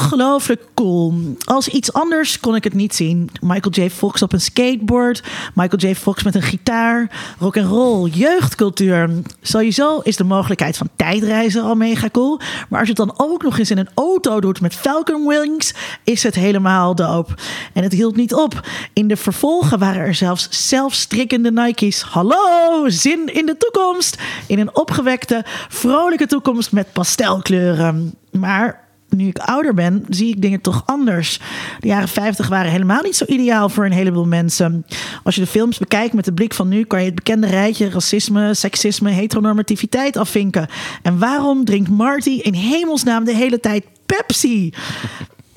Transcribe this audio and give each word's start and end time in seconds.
ongelooflijk 0.00 0.64
cool. 0.74 1.14
Als 1.44 1.68
iets 1.68 1.92
anders 1.92 2.40
kon 2.40 2.54
ik 2.54 2.64
het 2.64 2.74
niet 2.74 2.94
zien. 2.94 3.30
Michael 3.40 3.74
J. 3.74 3.90
Fox 3.90 4.22
op 4.22 4.32
een 4.32 4.40
skateboard, 4.40 5.22
Michael 5.54 5.82
J. 5.82 5.94
Fox 5.94 6.22
met 6.22 6.34
een 6.34 6.42
gitaar, 6.42 7.10
rock 7.38 7.56
and 7.56 7.66
roll, 7.66 8.10
jeugdcultuur. 8.10 9.10
Sowieso 9.42 9.98
is 9.98 10.16
de 10.16 10.24
mogelijkheid 10.24 10.76
van 10.76 10.88
tijdreizen 10.96 11.62
al 11.62 11.74
mega 11.74 12.08
cool. 12.12 12.40
Maar 12.68 12.78
als 12.78 12.88
je 12.88 12.94
het 12.94 13.06
dan 13.06 13.26
ook 13.26 13.42
nog 13.42 13.58
eens 13.58 13.70
in 13.70 13.78
een 13.78 13.88
auto 13.94 14.40
doet 14.40 14.60
met 14.60 14.74
Falcon 14.74 15.26
Wings, 15.26 15.74
is 16.04 16.22
het 16.22 16.34
helemaal 16.34 16.94
dope. 16.94 17.34
En 17.72 17.82
het 17.82 17.92
hield 17.92 18.16
niet 18.16 18.34
op. 18.34 18.60
In 18.92 19.08
de 19.08 19.16
vervolgen 19.16 19.78
waren 19.78 20.02
er 20.02 20.14
zelfs 20.14 20.68
zelfstrikkende 20.68 21.52
Nike's. 21.52 22.02
Hallo, 22.02 22.88
zin 22.88 23.34
in 23.34 23.46
de 23.46 23.56
toekomst. 23.56 24.18
In 24.46 24.58
een 24.58 24.76
opgewekte, 24.76 25.44
vrolijke 25.68 26.26
toekomst 26.26 26.72
met 26.72 26.92
pastelkleuren. 26.92 28.14
Maar 28.30 28.88
nu 29.16 29.26
ik 29.26 29.38
ouder 29.38 29.74
ben, 29.74 30.04
zie 30.08 30.28
ik 30.28 30.42
dingen 30.42 30.60
toch 30.60 30.82
anders. 30.86 31.40
De 31.80 31.86
jaren 31.86 32.08
50 32.08 32.48
waren 32.48 32.70
helemaal 32.70 33.02
niet 33.02 33.16
zo 33.16 33.24
ideaal 33.24 33.68
voor 33.68 33.84
een 33.84 33.92
heleboel 33.92 34.26
mensen. 34.26 34.86
Als 35.22 35.34
je 35.34 35.40
de 35.40 35.46
films 35.46 35.78
bekijkt 35.78 36.14
met 36.14 36.24
de 36.24 36.32
blik 36.32 36.54
van 36.54 36.68
nu, 36.68 36.84
kan 36.84 36.98
je 37.00 37.06
het 37.06 37.14
bekende 37.14 37.46
rijtje 37.46 37.90
racisme, 37.90 38.54
seksisme, 38.54 39.10
heteronormativiteit 39.10 40.16
afvinken. 40.16 40.68
En 41.02 41.18
waarom 41.18 41.64
drinkt 41.64 41.90
Marty 41.90 42.30
in 42.30 42.54
hemelsnaam 42.54 43.24
de 43.24 43.34
hele 43.34 43.60
tijd 43.60 43.84
Pepsi? 44.06 44.72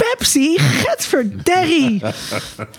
Pepsi, 0.10 0.60
Getverderrie. 0.60 2.02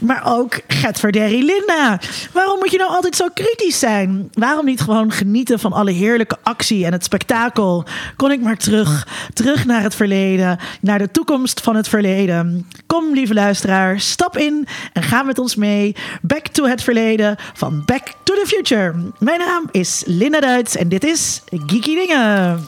Maar 0.01 0.23
ook 0.25 0.61
Getverderrie 0.69 1.45
Linda. 1.45 2.01
Waarom 2.33 2.59
moet 2.59 2.71
je 2.71 2.79
nou 2.79 2.91
altijd 2.91 3.17
zo 3.17 3.27
kritisch 3.35 3.79
zijn? 3.79 4.29
Waarom 4.33 4.65
niet 4.65 4.81
gewoon 4.81 5.13
genieten 5.13 5.59
van 5.59 5.73
alle 5.73 5.91
heerlijke 5.91 6.37
actie 6.43 6.85
en 6.85 6.93
het 6.93 7.05
spektakel? 7.05 7.85
Kon 8.17 8.31
ik 8.31 8.41
maar 8.41 8.57
terug, 8.57 9.09
terug 9.33 9.65
naar 9.65 9.83
het 9.83 9.95
verleden, 9.95 10.59
naar 10.81 10.99
de 10.99 11.11
toekomst 11.11 11.61
van 11.61 11.77
het 11.77 11.89
verleden. 11.89 12.69
Kom, 12.87 13.15
lieve 13.15 13.35
luisteraar, 13.35 14.01
stap 14.01 14.37
in 14.37 14.67
en 14.93 15.03
ga 15.03 15.23
met 15.23 15.39
ons 15.39 15.55
mee. 15.55 15.97
Back 16.23 16.47
to 16.49 16.65
het 16.65 16.83
verleden 16.83 17.37
van 17.55 17.83
Back 17.85 18.13
to 18.23 18.35
the 18.35 18.47
Future. 18.47 18.95
Mijn 19.19 19.39
naam 19.39 19.69
is 19.71 20.03
Linda 20.07 20.41
Duits 20.41 20.77
en 20.77 20.89
dit 20.89 21.05
is 21.05 21.43
Geeky 21.51 21.95
Dingen. 21.95 22.63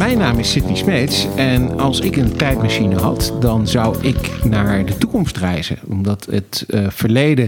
Mijn 0.00 0.18
naam 0.18 0.38
is 0.38 0.50
Sidney 0.50 0.76
Smeets 0.76 1.26
en 1.36 1.78
als 1.78 2.00
ik 2.00 2.16
een 2.16 2.36
tijdmachine 2.36 3.00
had, 3.00 3.32
dan 3.40 3.66
zou 3.66 3.96
ik 4.00 4.44
naar 4.44 4.84
de 4.84 4.98
toekomst 4.98 5.36
reizen. 5.36 5.78
Omdat 5.88 6.26
het 6.30 6.64
uh, 6.68 6.86
verleden, 6.90 7.44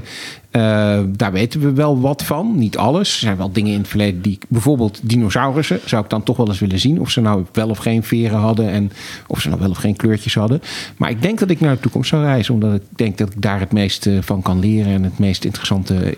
uh, 0.52 1.00
daar 1.08 1.32
weten 1.32 1.60
we 1.60 1.72
wel 1.72 2.00
wat 2.00 2.22
van. 2.22 2.58
Niet 2.58 2.76
alles. 2.76 3.12
Er 3.12 3.18
zijn 3.18 3.36
wel 3.36 3.52
dingen 3.52 3.72
in 3.72 3.78
het 3.78 3.88
verleden 3.88 4.22
die, 4.22 4.38
bijvoorbeeld 4.48 5.00
dinosaurussen, 5.02 5.80
zou 5.84 6.04
ik 6.04 6.10
dan 6.10 6.22
toch 6.22 6.36
wel 6.36 6.48
eens 6.48 6.58
willen 6.58 6.78
zien. 6.78 7.00
Of 7.00 7.10
ze 7.10 7.20
nou 7.20 7.44
wel 7.52 7.68
of 7.68 7.78
geen 7.78 8.02
veren 8.02 8.38
hadden 8.38 8.70
en 8.70 8.92
of 9.26 9.40
ze 9.40 9.48
nou 9.48 9.60
wel 9.60 9.70
of 9.70 9.78
geen 9.78 9.96
kleurtjes 9.96 10.34
hadden. 10.34 10.62
Maar 10.96 11.10
ik 11.10 11.22
denk 11.22 11.38
dat 11.38 11.50
ik 11.50 11.60
naar 11.60 11.74
de 11.74 11.80
toekomst 11.80 12.08
zou 12.08 12.22
reizen, 12.22 12.54
omdat 12.54 12.74
ik 12.74 12.82
denk 12.96 13.18
dat 13.18 13.28
ik 13.28 13.42
daar 13.42 13.60
het 13.60 13.72
meeste 13.72 14.18
van 14.22 14.42
kan 14.42 14.58
leren 14.58 14.92
en 14.92 15.02
het 15.02 15.18
meest 15.18 15.44
interessante 15.44 16.14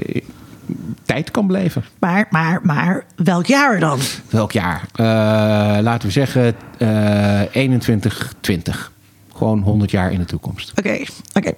tijd 1.04 1.30
kan 1.30 1.46
beleven. 1.46 1.84
Maar, 1.98 2.26
maar, 2.30 2.60
maar 2.62 3.04
welk 3.16 3.46
jaar 3.46 3.80
dan? 3.80 3.98
Welk 4.30 4.52
jaar? 4.52 4.80
Uh, 4.96 5.06
laten 5.82 6.06
we 6.06 6.12
zeggen 6.12 6.54
uh, 6.78 7.40
21, 7.52 8.34
20. 8.40 8.92
Gewoon 9.32 9.60
100 9.60 9.90
jaar 9.90 10.12
in 10.12 10.18
de 10.18 10.24
toekomst. 10.24 10.70
Oké, 10.70 10.80
okay, 10.80 11.08
oké. 11.34 11.38
Okay. 11.38 11.54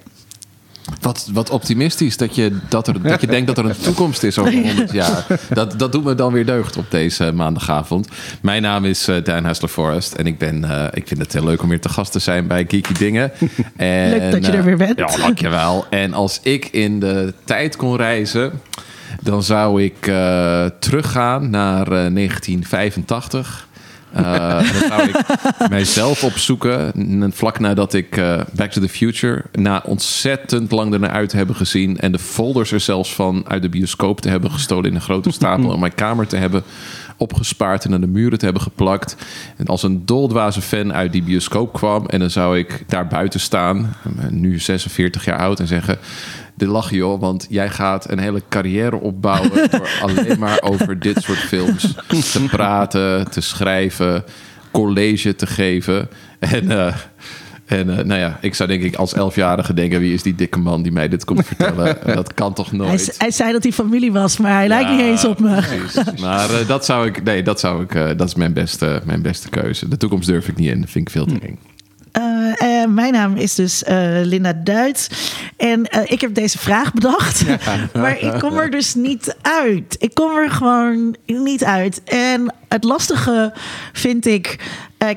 Wat, 1.01 1.29
wat 1.33 1.49
optimistisch 1.49 2.17
dat 2.17 2.35
je, 2.35 2.57
dat, 2.69 2.87
er, 2.87 3.01
dat 3.01 3.21
je 3.21 3.27
denkt 3.27 3.47
dat 3.47 3.57
er 3.57 3.65
een 3.65 3.77
toekomst 3.77 4.23
is 4.23 4.37
over 4.37 4.53
100 4.53 4.91
jaar. 4.91 5.25
Dat, 5.49 5.79
dat 5.79 5.91
doet 5.91 6.03
me 6.03 6.15
dan 6.15 6.33
weer 6.33 6.45
deugd 6.45 6.77
op 6.77 6.91
deze 6.91 7.31
maandagavond. 7.31 8.07
Mijn 8.41 8.61
naam 8.61 8.85
is 8.85 9.09
uh, 9.09 9.23
Dan 9.23 9.45
Hessler 9.45 9.69
Forrest. 9.69 10.13
En 10.13 10.27
ik, 10.27 10.37
ben, 10.37 10.63
uh, 10.63 10.85
ik 10.91 11.07
vind 11.07 11.19
het 11.19 11.33
heel 11.33 11.43
leuk 11.43 11.61
om 11.61 11.69
weer 11.69 11.81
te 11.81 11.89
gast 11.89 12.11
te 12.11 12.19
zijn 12.19 12.47
bij 12.47 12.65
Geeky 12.67 12.93
Dingen. 12.93 13.31
En, 13.75 14.09
leuk 14.09 14.31
dat 14.31 14.45
je 14.45 14.51
er 14.51 14.63
weer 14.63 14.77
bent. 14.77 14.99
Ja, 14.99 15.17
dankjewel. 15.17 15.85
En 15.89 16.13
als 16.13 16.39
ik 16.43 16.65
in 16.65 16.99
de 16.99 17.33
tijd 17.43 17.75
kon 17.75 17.95
reizen 17.95 18.51
dan 19.27 19.43
zou 19.43 19.83
ik 19.83 20.07
uh, 20.07 20.65
teruggaan 20.79 21.49
naar 21.49 21.81
uh, 21.81 22.13
1985. 22.13 23.67
Uh, 24.17 24.57
dan 24.57 24.89
zou 24.89 25.09
ik 25.09 25.15
mijzelf 25.69 26.23
opzoeken. 26.23 26.91
Vlak 27.33 27.59
nadat 27.59 27.93
ik 27.93 28.21
Back 28.55 28.71
to 28.71 28.81
the 28.81 28.89
Future 28.89 29.43
na 29.51 29.81
ontzettend 29.85 30.71
lang 30.71 30.93
ernaar 30.93 31.09
uit 31.09 31.29
te 31.29 31.37
hebben 31.37 31.55
gezien. 31.55 31.99
En 31.99 32.11
de 32.11 32.19
folders 32.19 32.71
er 32.71 32.79
zelfs 32.79 33.13
van 33.13 33.45
uit 33.47 33.61
de 33.61 33.69
bioscoop 33.69 34.21
te 34.21 34.29
hebben 34.29 34.51
gestolen 34.51 34.89
in 34.89 34.95
een 34.95 35.01
grote 35.01 35.31
stapel. 35.31 35.73
in 35.73 35.79
mijn 35.79 35.95
kamer 35.95 36.27
te 36.27 36.37
hebben 36.37 36.63
opgespaard 37.17 37.85
en 37.85 37.93
aan 37.93 38.01
de 38.01 38.07
muren 38.07 38.37
te 38.37 38.45
hebben 38.45 38.63
geplakt. 38.63 39.15
En 39.57 39.65
als 39.65 39.83
een 39.83 40.05
doldwaze 40.05 40.61
fan 40.61 40.93
uit 40.93 41.11
die 41.11 41.23
bioscoop 41.23 41.73
kwam. 41.73 42.05
En 42.05 42.19
dan 42.19 42.29
zou 42.29 42.57
ik 42.57 42.83
daar 42.87 43.07
buiten 43.07 43.39
staan, 43.39 43.95
nu 44.29 44.59
46 44.59 45.25
jaar 45.25 45.39
oud, 45.39 45.59
en 45.59 45.67
zeggen 45.67 45.97
de 46.57 46.67
lach 46.67 46.91
joh, 46.91 47.19
want 47.19 47.45
jij 47.49 47.69
gaat 47.69 48.11
een 48.11 48.19
hele 48.19 48.41
carrière 48.49 48.99
opbouwen 48.99 49.69
door 49.71 49.89
alleen 50.01 50.39
maar 50.39 50.61
over 50.61 50.99
dit 50.99 51.21
soort 51.21 51.37
films 51.37 51.95
te 52.31 52.45
praten, 52.49 53.31
te 53.31 53.41
schrijven, 53.41 54.23
college 54.71 55.35
te 55.35 55.47
geven. 55.47 56.09
En, 56.39 56.65
uh, 56.65 56.95
en 57.65 57.89
uh, 57.89 57.97
nou 57.97 58.19
ja, 58.19 58.37
ik 58.41 58.55
zou 58.55 58.69
denk 58.69 58.83
ik 58.83 58.95
als 58.95 59.13
elfjarige 59.13 59.73
denken... 59.73 59.99
wie 59.99 60.13
is 60.13 60.23
die 60.23 60.35
dikke 60.35 60.59
man 60.59 60.81
die 60.81 60.91
mij 60.91 61.07
dit 61.07 61.25
komt 61.25 61.45
vertellen? 61.45 61.97
dat 62.15 62.33
kan 62.33 62.53
toch 62.53 62.71
nooit? 62.71 63.05
Hij, 63.05 63.15
hij, 63.17 63.31
zei 63.31 63.51
dat 63.51 63.63
hij 63.63 63.71
familie 63.71 64.11
was, 64.11 64.37
maar 64.37 64.51
hij 64.51 64.61
ja, 64.63 64.67
lijkt 64.67 64.89
niet 64.89 64.99
eens 64.99 65.25
op 65.25 65.39
me. 65.39 65.55
Precies. 65.55 66.21
Maar 66.21 66.51
uh, 66.51 66.67
dat 66.67 66.85
zou 66.85 67.07
ik... 67.07 67.23
Nee, 67.23 67.43
dat, 67.43 67.59
zou 67.59 67.83
ik, 67.83 68.17
dat 68.17 68.27
is 68.27 68.35
mijn 68.35 68.53
beste, 68.53 69.01
mijn 69.05 69.21
beste 69.21 69.49
keuze. 69.49 69.87
De 69.87 69.97
toekomst 69.97 70.27
durf 70.27 70.47
ik 70.47 70.55
niet 70.55 70.69
in. 70.69 70.79
Dat 70.81 70.89
vind 70.89 71.07
ik 71.07 71.13
veel 71.13 71.25
te 71.25 71.39
eng. 71.39 71.59
Uh, 72.13 72.53
uh, 72.63 72.85
mijn 72.87 73.13
naam 73.13 73.35
is 73.35 73.55
dus 73.55 73.83
uh, 73.83 74.19
Linda 74.23 74.53
Duits. 74.53 75.07
En 75.57 75.87
ik 76.05 76.21
heb 76.21 76.33
deze 76.33 76.57
vraag 76.57 76.93
bedacht. 76.93 77.39
Ja. 77.39 77.57
maar 78.01 78.19
ik 78.19 78.39
kom 78.39 78.57
er 78.57 78.71
dus 78.71 78.93
niet 78.93 79.35
uit. 79.41 79.95
Ik 79.99 80.13
kom 80.13 80.37
er 80.37 80.49
gewoon 80.49 81.15
niet 81.25 81.63
uit. 81.63 82.03
En 82.03 82.53
het 82.67 82.83
lastige 82.83 83.53
vind 83.93 84.25
ik. 84.25 84.59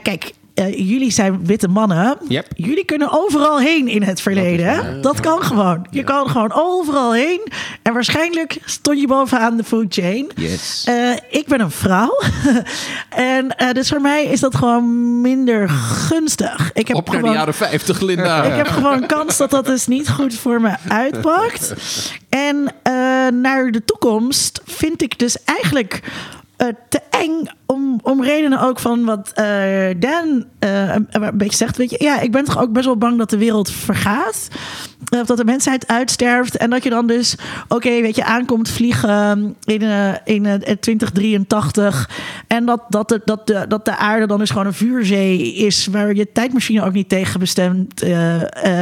kijk, 0.03 0.33
uh, 0.55 0.78
jullie 0.78 1.11
zijn 1.11 1.47
witte 1.47 1.69
mannen. 1.69 2.16
Yep. 2.28 2.47
Jullie 2.55 2.84
kunnen 2.84 3.09
overal 3.11 3.59
heen 3.59 3.88
in 3.88 4.03
het 4.03 4.21
verleden. 4.21 4.77
Dat, 4.77 5.03
dat 5.03 5.21
kan 5.21 5.43
gewoon. 5.43 5.87
Je 5.91 6.05
kan 6.05 6.28
gewoon 6.28 6.53
overal 6.53 7.12
heen. 7.12 7.41
En 7.83 7.93
waarschijnlijk 7.93 8.59
stond 8.65 9.00
je 9.00 9.06
bovenaan 9.06 9.56
de 9.56 9.65
food 9.65 9.87
chain. 9.88 10.31
Yes. 10.34 10.87
Uh, 10.88 11.16
ik 11.31 11.47
ben 11.47 11.61
een 11.61 11.71
vrouw. 11.71 12.21
en 13.11 13.56
dus 13.72 13.88
voor 13.88 14.00
mij 14.00 14.25
is 14.25 14.41
dat 14.41 14.55
gewoon 14.55 15.21
minder 15.21 15.69
gunstig. 15.69 16.71
Ik 16.75 16.88
heb 16.88 16.97
Op 16.97 17.09
gewoon, 17.09 17.22
naar 17.22 17.32
de 17.32 17.38
jaren 17.38 17.55
50, 17.55 18.00
Linda. 18.00 18.43
ik 18.43 18.56
heb 18.56 18.69
gewoon 18.69 19.06
kans 19.06 19.37
dat 19.37 19.50
dat 19.50 19.67
dus 19.67 19.87
niet 19.87 20.09
goed 20.09 20.34
voor 20.34 20.61
me 20.61 20.75
uitpakt. 20.88 21.75
En 22.28 22.75
naar 23.41 23.71
de 23.71 23.84
toekomst 23.84 24.61
vind 24.65 25.03
ik 25.03 25.19
dus 25.19 25.37
eigenlijk 25.44 26.03
te 26.88 27.00
eng 27.11 27.49
om, 27.70 28.00
om 28.03 28.22
redenen 28.22 28.60
ook 28.60 28.78
van 28.78 29.04
wat 29.04 29.32
uh, 29.41 29.44
Dan 29.97 30.44
uh, 30.60 30.94
een 31.10 31.31
beetje 31.38 31.56
zegt. 31.56 31.76
Weet 31.76 31.91
je, 31.91 31.97
ja, 31.98 32.20
ik 32.20 32.32
ben 32.32 32.44
toch 32.44 32.58
ook 32.58 32.72
best 32.72 32.84
wel 32.84 32.97
bang 32.97 33.19
dat 33.19 33.31
de 33.31 33.38
wereld 33.38 33.70
vergaat. 33.70 34.48
Of 35.10 35.26
dat 35.26 35.36
de 35.36 35.44
mensheid 35.44 35.88
uitsterft. 35.88 36.56
En 36.56 36.70
dat 36.70 36.82
je 36.82 36.91
dan 36.91 37.06
dus, 37.06 37.34
oké, 37.64 37.75
okay, 37.75 38.03
weet 38.03 38.16
je, 38.16 38.25
aankomt 38.25 38.69
vliegen 38.69 39.56
in, 39.64 39.82
in, 40.25 40.47
in 40.47 40.78
2083. 40.81 42.10
En 42.47 42.64
dat, 42.64 42.82
dat, 42.88 43.08
de, 43.08 43.20
dat, 43.25 43.47
de, 43.47 43.64
dat 43.69 43.84
de 43.84 43.97
aarde 43.97 44.26
dan 44.26 44.38
dus 44.38 44.50
gewoon 44.50 44.66
een 44.66 44.75
vuurzee 44.75 45.54
is. 45.54 45.87
Waar 45.87 46.14
je 46.14 46.32
tijdmachine 46.32 46.84
ook 46.84 46.92
niet 46.92 47.08
tegen 47.08 47.41
bestemd 47.41 48.02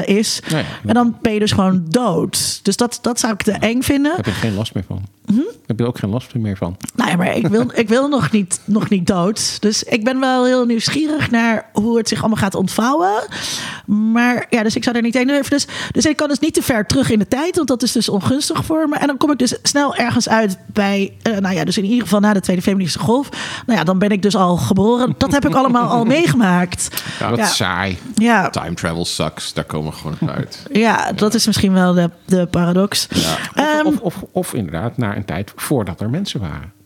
is. 0.05 0.43
Nee, 0.51 0.65
en 0.87 0.95
dan 0.95 1.17
ben 1.21 1.33
je 1.33 1.39
dus 1.39 1.53
gewoon 1.53 1.85
dood. 1.89 2.61
Dus 2.63 2.77
dat, 2.77 2.99
dat 3.03 3.21
zou 3.21 3.33
ik 3.33 3.43
te 3.43 3.53
eng 3.53 3.83
vinden. 3.83 4.17
Daar 4.17 4.25
heb 4.25 4.35
je 4.35 4.41
geen 4.41 4.55
last 4.55 4.75
meer 4.75 4.85
van. 4.87 5.03
Hm? 5.27 5.41
Heb 5.67 5.79
je 5.79 5.87
ook 5.87 5.99
geen 5.99 6.11
last 6.11 6.35
meer 6.35 6.57
van? 6.57 6.77
Nee, 6.95 7.17
maar 7.17 7.37
ik 7.37 7.47
wil, 7.47 7.71
ik 7.75 7.89
wil 7.89 8.09
nog, 8.09 8.31
niet, 8.31 8.61
nog 8.79 8.89
niet 8.89 9.07
dood. 9.07 9.61
Dus 9.61 9.83
ik 9.83 10.05
ben 10.05 10.21
wel 10.21 10.45
heel 10.45 10.65
nieuwsgierig 10.65 11.31
naar 11.31 11.69
hoe 11.73 11.97
het 11.97 12.09
zich 12.09 12.19
allemaal 12.19 12.39
gaat 12.39 12.55
ontvouwen. 12.55 13.27
Maar 13.87 14.47
ja, 14.51 14.63
dus 14.63 14.77
ik 14.77 14.85
zou 14.85 14.97
er 14.97 15.03
niet 15.03 15.15
heen 15.15 15.27
durven. 15.27 15.51
Dus, 15.51 15.67
dus 15.93 16.05
ik 16.05 16.17
kan 16.17 16.29
dus 16.29 16.39
niet 16.39 16.55
te 16.55 16.63
ver 16.63 16.87
terug 16.87 17.11
in 17.11 17.19
de 17.19 17.29
tijd, 17.29 17.57
want 17.57 17.69
dat 17.69 17.83
is 17.83 17.93
dus 17.93 18.09
ongunstig 18.09 18.65
voor 18.65 18.89
me. 18.89 18.97
En 18.97 19.07
dan 19.07 19.17
kom 19.17 19.31
ik 19.31 19.39
dus 19.39 19.59
snel 19.63 19.95
ergens 19.95 20.29
uit 20.29 20.59
bij, 20.67 21.13
uh, 21.23 21.37
nou 21.37 21.55
ja, 21.55 21.65
dus 21.65 21.79
in 21.79 21.85
ieder 21.85 22.03
geval 22.03 22.21
na 22.21 22.33
de 22.33 22.41
Tweede 22.41 22.63
Feministische 22.63 23.07
Golf. 23.07 23.29
Nou 23.67 23.79
ja, 23.79 23.85
dan 23.85 23.99
ben 23.99 24.11
ik 24.11 24.23
dus 24.23 24.37
al 24.37 24.57
geboren. 24.57 25.15
Dat 25.19 25.33
heb 25.33 25.47
ik 25.47 25.55
allemaal 25.55 25.89
al 25.89 26.05
meegemaakt. 26.17 27.03
Ja, 27.19 27.29
dat 27.29 27.39
ja. 27.39 27.45
is 27.45 27.57
saai. 27.57 27.99
Ja. 28.15 28.51
Time 28.51 28.75
travel 28.75 29.05
sucks. 29.05 29.53
Daar 29.53 29.65
komen 29.65 29.91
we 29.91 29.97
gewoon 29.97 30.31
uit. 30.31 30.67
Ja, 30.73 31.13
dat 31.13 31.35
is 31.35 31.47
misschien 31.47 31.73
wel 31.73 31.95
de, 31.95 32.11
de 32.25 32.47
paradox. 32.47 33.09
Ja. 33.55 33.83
Of, 33.85 33.85
of, 33.85 34.01
of, 34.01 34.25
of 34.33 34.55
inderdaad 34.55 34.97
naar 34.97 35.17
een 35.17 35.25
tijd 35.25 35.53
voordat 35.57 36.01
er 36.01 36.11
mensen 36.11 36.41
waren. 36.41 36.78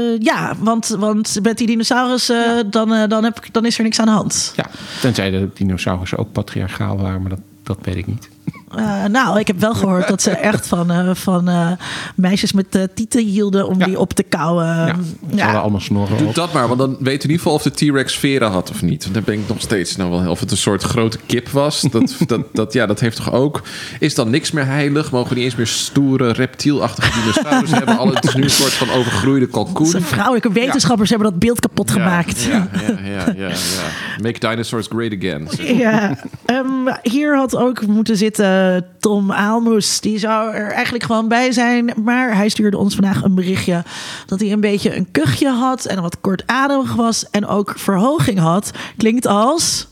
Uh, 0.00 0.18
ja, 0.18 0.54
want, 0.58 0.88
want 0.88 1.38
met 1.42 1.58
die 1.58 1.66
dinosaurussen, 1.66 2.56
ja. 2.56 2.62
dan, 2.62 2.92
uh, 2.92 3.08
dan, 3.08 3.24
heb 3.24 3.36
ik, 3.44 3.52
dan 3.52 3.64
is 3.64 3.78
er 3.78 3.84
niks 3.84 3.98
aan 3.98 4.06
de 4.06 4.12
hand. 4.12 4.52
Ja, 4.56 4.66
tenzij 5.00 5.30
de 5.30 5.48
dinosaurussen 5.54 6.18
ook 6.18 6.32
patriarchaal 6.32 6.98
waren, 6.98 7.20
maar 7.20 7.30
dat 7.30 7.40
dat 7.62 7.78
weet 7.82 7.96
ik 7.96 8.06
niet. 8.06 8.28
Eh, 8.76 9.04
nou, 9.04 9.38
ik 9.38 9.46
heb 9.46 9.60
wel 9.60 9.74
gehoord 9.74 10.08
dat 10.08 10.22
ze 10.22 10.30
echt 10.30 10.66
van, 10.66 10.90
eh, 10.90 11.10
van 11.14 11.48
eh, 11.48 11.70
meisjes 12.14 12.52
met 12.52 12.76
uh, 12.76 12.82
tieten 12.94 13.24
hielden 13.24 13.68
om 13.68 13.78
Ja. 13.78 13.84
die 13.86 13.98
op 13.98 14.12
te 14.12 14.22
kauwen. 14.22 14.66
Ja, 14.66 14.86
Ja, 14.86 14.94
ze 15.36 15.42
hadden 15.42 15.60
allemaal 15.62 15.80
snorren 15.80 16.18
Doe 16.18 16.26
op. 16.28 16.34
dat 16.34 16.52
maar, 16.52 16.66
want 16.66 16.78
dan 16.78 16.96
weet 17.00 17.24
in 17.24 17.30
ieder 17.30 17.36
geval 17.36 17.52
of 17.52 17.62
de 17.62 17.70
T-Rex 17.70 18.16
veren 18.18 18.50
had 18.50 18.70
of 18.70 18.82
niet. 18.82 19.02
Want 19.02 19.14
dan 19.14 19.22
ben 19.24 19.34
ik 19.34 19.48
nog 19.48 19.60
steeds 19.60 19.96
nou 19.96 20.10
wel. 20.10 20.30
Of 20.30 20.40
het 20.40 20.50
een 20.50 20.56
soort 20.56 20.82
grote 20.82 21.18
kip 21.26 21.48
was. 21.48 21.80
Dat, 21.90 22.16
dat, 22.26 22.40
dat, 22.52 22.72
ja, 22.72 22.86
dat 22.86 23.00
heeft 23.00 23.16
toch 23.16 23.32
ook. 23.32 23.62
Is 24.00 24.14
dan 24.14 24.30
niks 24.30 24.50
meer 24.50 24.66
heilig? 24.66 25.10
Mogen 25.10 25.28
we 25.28 25.34
niet 25.34 25.44
eens 25.44 25.54
meer 25.56 25.66
stoere, 25.66 26.32
reptielachtige 26.32 27.20
dinosaurus 27.20 27.70
hebben? 27.78 27.98
Alle, 27.98 28.14
het 28.14 28.24
is 28.24 28.34
nu 28.34 28.42
een 28.42 28.50
soort 28.50 28.72
van 28.72 28.90
overgroeide 28.90 29.46
kalkoen. 29.46 29.84
Onze 29.86 30.00
vrouwelijke 30.00 30.52
wetenschappers 30.52 31.10
hebben 31.10 31.30
dat 31.30 31.38
beeld 31.38 31.60
kapot 31.60 31.90
gemaakt. 31.90 32.42
Ja, 32.42 32.68
ja, 32.72 32.98
ja, 33.10 33.32
ja, 33.36 33.48
ja. 33.48 34.22
Make 34.22 34.38
dinosaurs 34.38 34.86
great 34.90 35.12
again. 35.18 35.48
Ja, 35.78 36.16
ehm, 36.44 36.64
hier 37.02 37.36
had 37.36 37.56
ook 37.56 37.86
moeten 37.86 38.16
zitten 38.16 38.58
Tom 38.98 39.32
Aalmoes. 39.32 40.00
Die 40.00 40.18
zou 40.18 40.54
er 40.54 40.70
eigenlijk 40.70 41.04
gewoon 41.04 41.28
bij 41.28 41.52
zijn. 41.52 41.92
Maar 42.04 42.36
hij 42.36 42.48
stuurde 42.48 42.78
ons 42.78 42.94
vandaag 42.94 43.22
een 43.22 43.34
berichtje 43.34 43.84
dat 44.26 44.40
hij 44.40 44.52
een 44.52 44.60
beetje 44.60 44.96
een 44.96 45.10
kuchje 45.10 45.48
had 45.48 45.84
en 45.84 46.02
wat 46.02 46.20
kortademig 46.20 46.94
was 46.94 47.30
en 47.30 47.46
ook 47.46 47.74
verhoging 47.76 48.38
had. 48.38 48.70
Klinkt 48.96 49.26
als 49.26 49.88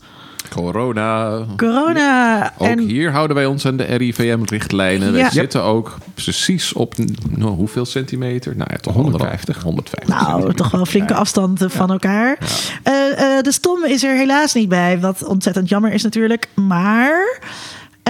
Corona. 0.49 1.45
corona. 1.57 2.53
Ook 2.57 2.67
en 2.67 2.79
hier 2.79 3.11
houden 3.11 3.35
wij 3.35 3.45
ons 3.45 3.65
aan 3.65 3.77
de 3.77 3.83
RIVM-richtlijnen. 3.83 5.13
Ja. 5.13 5.25
We 5.25 5.31
zitten 5.31 5.63
ook 5.63 5.97
precies 6.13 6.73
op 6.73 6.95
nou, 7.29 7.51
hoeveel 7.51 7.85
centimeter? 7.85 8.55
Nou 8.55 8.69
ja, 8.71 8.77
toch 8.77 8.93
150. 8.93 9.63
150. 9.63 10.15
Nou, 10.15 10.53
toch 10.53 10.71
wel 10.71 10.85
flinke 10.85 11.13
afstanden 11.13 11.71
van 11.71 11.91
elkaar. 11.91 12.37
Eh, 12.83 13.37
eh, 13.37 13.43
de 13.43 13.51
Stom 13.51 13.85
is 13.85 14.03
er 14.03 14.15
helaas 14.15 14.53
niet 14.53 14.69
bij, 14.69 14.99
wat 14.99 15.23
ontzettend 15.23 15.69
jammer 15.69 15.91
is 15.91 16.03
natuurlijk. 16.03 16.47
Maar 16.53 17.39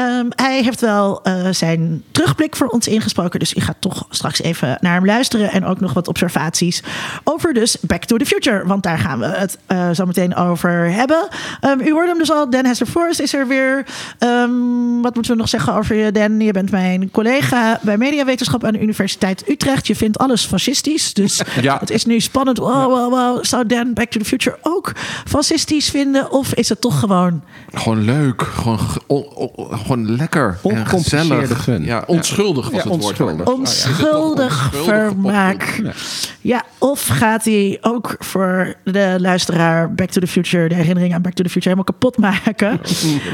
ehm, 0.06 0.26
hij 0.36 0.64
heeft 0.64 0.82
wel 0.82 1.24
eh, 1.24 1.48
zijn 1.52 2.04
terugblik 2.12 2.56
voor 2.56 2.68
ons 2.68 2.88
ingesproken. 2.88 3.40
Dus 3.40 3.54
ik 3.54 3.64
ga 3.64 3.74
toch 3.80 4.06
straks 4.10 4.42
even 4.42 4.78
naar 4.82 4.94
hem 4.94 5.06
luisteren. 5.06 5.52
En 5.52 5.66
ook 5.66 5.80
nog 5.80 5.94
wat 5.94 6.08
observaties 6.08 6.84
over 7.24 7.54
dus 7.54 7.78
Back 7.82 8.04
to 8.06 8.18
the 8.18 8.26
Future. 8.26 8.64
Want 8.68 8.84
daar 8.84 8.98
gaan 9.00 9.20
we 9.20 9.26
het 9.26 9.58
eh, 9.66 9.90
zo 9.92 10.06
meteen 10.06 10.36
over 10.36 10.92
hebben. 10.92 11.28
Ehm, 11.62 11.80
u 11.80 11.92
hoorde 11.92 12.08
hem 12.10 12.18
dus 12.18 12.32
al. 12.32 12.50
Dan 12.50 12.66
Hester 12.66 12.88
Forrest 12.88 13.20
is 13.20 13.34
er 13.34 13.48
weer. 13.48 13.86
Ehm, 14.20 15.02
wat 15.02 15.14
moeten 15.16 15.32
we 15.32 15.38
nog 15.38 15.50
zeggen 15.50 15.74
over 15.76 15.96
je, 15.96 16.12
Dan? 16.12 16.40
Je 16.40 16.52
bent 16.52 16.72
mijn 16.72 17.12
collega 17.12 17.80
bij 17.82 17.98
Mediawetenschap 17.98 18.64
aan 18.64 18.74
de 18.74 18.82
Universiteit 18.82 19.50
Utrecht. 19.50 19.88
Je 19.88 19.96
vindt 19.96 20.18
alles 20.18 20.46
fascistisch. 20.46 21.14
Dus 21.14 21.42
Ja. 21.62 21.78
het 21.80 21.90
is 21.90 22.06
nu 22.06 22.20
spannend. 22.20 22.58
Wow, 22.58 22.86
wow, 22.90 23.10
wow. 23.14 23.44
Zou 23.46 23.66
Dan 23.66 23.94
Back 23.94 24.10
to 24.10 24.20
the 24.20 24.26
Future 24.26 24.58
ook 24.62 24.92
fascistisch 25.28 25.90
vinden? 25.90 26.32
Of 26.32 26.54
is 26.54 26.70
het 26.70 26.82
toch 26.82 27.00
gewoon... 27.00 27.44
Gewoon 27.74 28.04
leuk. 28.04 28.42
Gewoon, 28.42 28.80
ge- 28.80 29.02
on- 29.08 29.28
on- 29.36 29.78
gewoon 29.90 30.16
lekker. 30.16 30.48
En 30.50 30.58
Ongecompliceerde 30.72 31.36
gezellig. 31.36 31.64
fun. 31.64 31.84
Ja, 31.84 32.04
onschuldig 32.08 32.64
was 32.70 32.84
Ja, 32.84 32.90
het 32.90 33.02
onschuldig. 33.02 33.36
woord. 33.46 33.58
Onschuldig 33.60 34.74
onschuldig 34.74 34.74
vermaak. 34.84 35.82
Ja, 36.42 36.64
of 36.78 37.08
gaat 37.08 37.46
hij 37.46 37.78
ook 37.82 38.16
voor 38.20 38.74
de 38.84 39.16
luisteraar 39.18 39.94
Back 39.94 40.10
to 40.10 40.22
the 40.22 40.28
Future, 40.28 40.70
de 40.70 40.76
herinnering 40.76 41.14
aan 41.14 41.22
Back 41.22 41.34
to 41.34 41.44
the 41.44 41.50
Future, 41.50 41.76
helemaal 41.76 41.94
kapot 42.00 42.18
maken? 42.18 42.80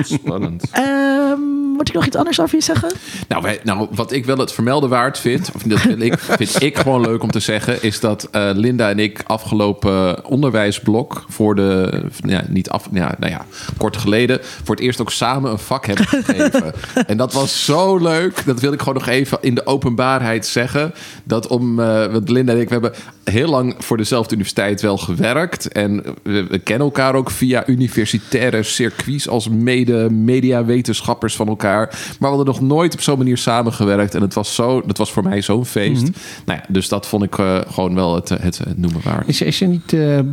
Spannend. 0.03 0.63
Ehm, 0.71 1.39
moet 1.75 1.87
ik 1.87 1.93
nog 1.93 2.05
iets 2.05 2.15
anders 2.15 2.41
over 2.41 2.55
je 2.55 2.63
zeggen? 2.63 2.91
Nou, 3.27 3.41
wij, 3.41 3.59
nou, 3.63 3.87
wat 3.91 4.11
ik 4.11 4.25
wel 4.25 4.37
het 4.37 4.51
vermelden 4.51 4.89
waard 4.89 5.19
vind, 5.19 5.49
of 5.55 5.61
dat 5.61 5.79
vind 5.79 6.01
ik, 6.01 6.19
vind 6.19 6.61
ik 6.61 6.77
gewoon 6.77 7.01
leuk 7.01 7.23
om 7.23 7.31
te 7.31 7.39
zeggen, 7.39 7.83
is 7.83 7.99
dat 7.99 8.27
eh, 8.31 8.49
Linda 8.53 8.89
en 8.89 8.99
ik 8.99 9.23
afgelopen 9.27 10.25
onderwijsblok 10.25 11.25
voor 11.27 11.55
de, 11.55 12.01
ja, 12.25 12.43
niet 12.47 12.69
af, 12.69 12.87
ja, 12.91 13.15
nou 13.19 13.31
ja, 13.31 13.45
kort 13.77 13.97
geleden, 13.97 14.39
voor 14.41 14.75
het 14.75 14.83
eerst 14.83 15.01
ook 15.01 15.11
samen 15.11 15.51
een 15.51 15.59
vak 15.59 15.85
hebben 15.85 16.05
gegeven. 16.05 16.73
en 17.07 17.17
dat 17.17 17.33
was 17.33 17.65
zo 17.65 17.97
leuk. 17.97 18.45
Dat 18.45 18.59
wil 18.59 18.73
ik 18.73 18.79
gewoon 18.79 18.93
nog 18.93 19.07
even 19.07 19.37
in 19.41 19.55
de 19.55 19.65
openbaarheid 19.65 20.45
zeggen. 20.45 20.93
Dat 21.23 21.47
om, 21.47 21.79
eh, 21.79 22.05
want 22.05 22.29
Linda 22.29 22.53
en 22.53 22.59
ik, 22.59 22.67
we 22.67 22.73
hebben 22.73 22.93
heel 23.23 23.49
lang 23.49 23.75
voor 23.77 23.97
dezelfde 23.97 24.33
universiteit 24.33 24.81
wel 24.81 24.97
gewerkt. 24.97 25.67
En 25.67 26.03
we, 26.23 26.45
we 26.47 26.59
kennen 26.59 26.85
elkaar 26.85 27.15
ook 27.15 27.31
via 27.31 27.67
universitaire 27.67 28.63
circuits 28.63 29.27
als 29.27 29.49
mede 29.49 30.09
mediawetenschappers 30.09 31.35
van 31.35 31.47
elkaar. 31.47 31.64
Maar 31.69 31.89
we 32.19 32.25
hadden 32.27 32.45
nog 32.45 32.61
nooit 32.61 32.93
op 32.93 33.01
zo'n 33.01 33.17
manier 33.17 33.37
samengewerkt. 33.37 34.15
En 34.15 34.21
het 34.21 34.33
was, 34.33 34.55
zo, 34.55 34.81
dat 34.85 34.97
was 34.97 35.11
voor 35.11 35.23
mij 35.23 35.41
zo'n 35.41 35.65
feest. 35.65 36.01
nou 36.45 36.59
ja, 36.59 36.65
dus 36.67 36.87
dat 36.89 37.07
vond 37.07 37.23
ik 37.23 37.37
eh, 37.37 37.59
gewoon 37.67 37.95
wel 37.95 38.15
het, 38.15 38.29
het, 38.29 38.57
het 38.57 38.77
noemen 38.77 39.01
waard. 39.03 39.27
Is, 39.27 39.41
is 39.41 39.61
er 39.61 39.67
niet, 39.67 39.93
eh, 39.93 40.17
eh, 40.19 40.25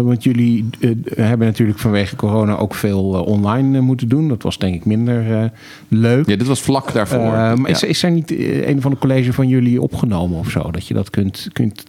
want 0.00 0.24
jullie 0.24 0.68
eh, 0.80 0.90
hebben 1.16 1.46
natuurlijk 1.46 1.78
vanwege 1.78 2.16
corona 2.16 2.56
ook 2.56 2.74
veel 2.74 3.14
eh, 3.14 3.26
online 3.26 3.76
eh, 3.78 3.82
moeten 3.82 4.08
doen. 4.08 4.28
Dat 4.28 4.42
was 4.42 4.58
denk 4.58 4.74
ik 4.74 4.84
minder 4.84 5.32
eh, 5.42 5.44
leuk. 5.88 6.26
Ja, 6.28 6.36
dit 6.36 6.46
was 6.46 6.60
vlak 6.60 6.92
daarvoor. 6.92 7.18
Eh, 7.18 7.54
maar 7.54 7.68
is, 7.70 7.80
Ja. 7.80 7.86
is 7.88 8.02
er 8.02 8.10
niet 8.10 8.30
eh, 8.30 8.68
een 8.68 8.80
van 8.80 8.90
de 8.90 8.98
college 8.98 9.32
van 9.32 9.48
jullie 9.48 9.82
opgenomen 9.82 10.38
of 10.38 10.50
zo? 10.50 10.70
Dat 10.70 10.86
je 10.86 10.94
dat 10.94 11.10
kunt, 11.10 11.48
kunt 11.52 11.82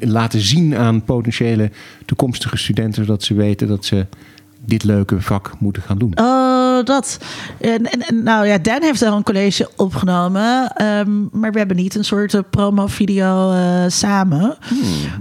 laten 0.00 0.40
zien 0.40 0.76
aan 0.76 1.02
potentiële 1.04 1.70
toekomstige 2.06 2.56
studenten, 2.56 3.04
zodat 3.04 3.22
ze 3.22 3.34
weten 3.34 3.68
dat 3.68 3.84
ze 3.84 4.06
dit 4.66 4.84
leuke 4.84 5.20
vak 5.20 5.50
moeten 5.58 5.82
gaan 5.82 5.98
doen. 5.98 6.12
Oh, 6.14 6.84
dat. 6.84 7.18
En, 7.60 7.90
en, 7.90 8.00
en, 8.08 8.22
nou 8.22 8.46
ja, 8.46 8.58
Dan 8.58 8.82
heeft 8.82 9.00
daar 9.00 9.12
een 9.12 9.22
college 9.22 9.70
opgenomen. 9.76 10.72
ehm, 10.76 11.10
maar 11.32 11.52
we 11.52 11.58
hebben 11.58 11.76
niet 11.76 11.94
een 11.94 12.04
soort 12.04 12.34
eh, 12.34 12.40
promo-video 12.50 13.52
eh, 13.52 13.84
samen. 13.88 14.56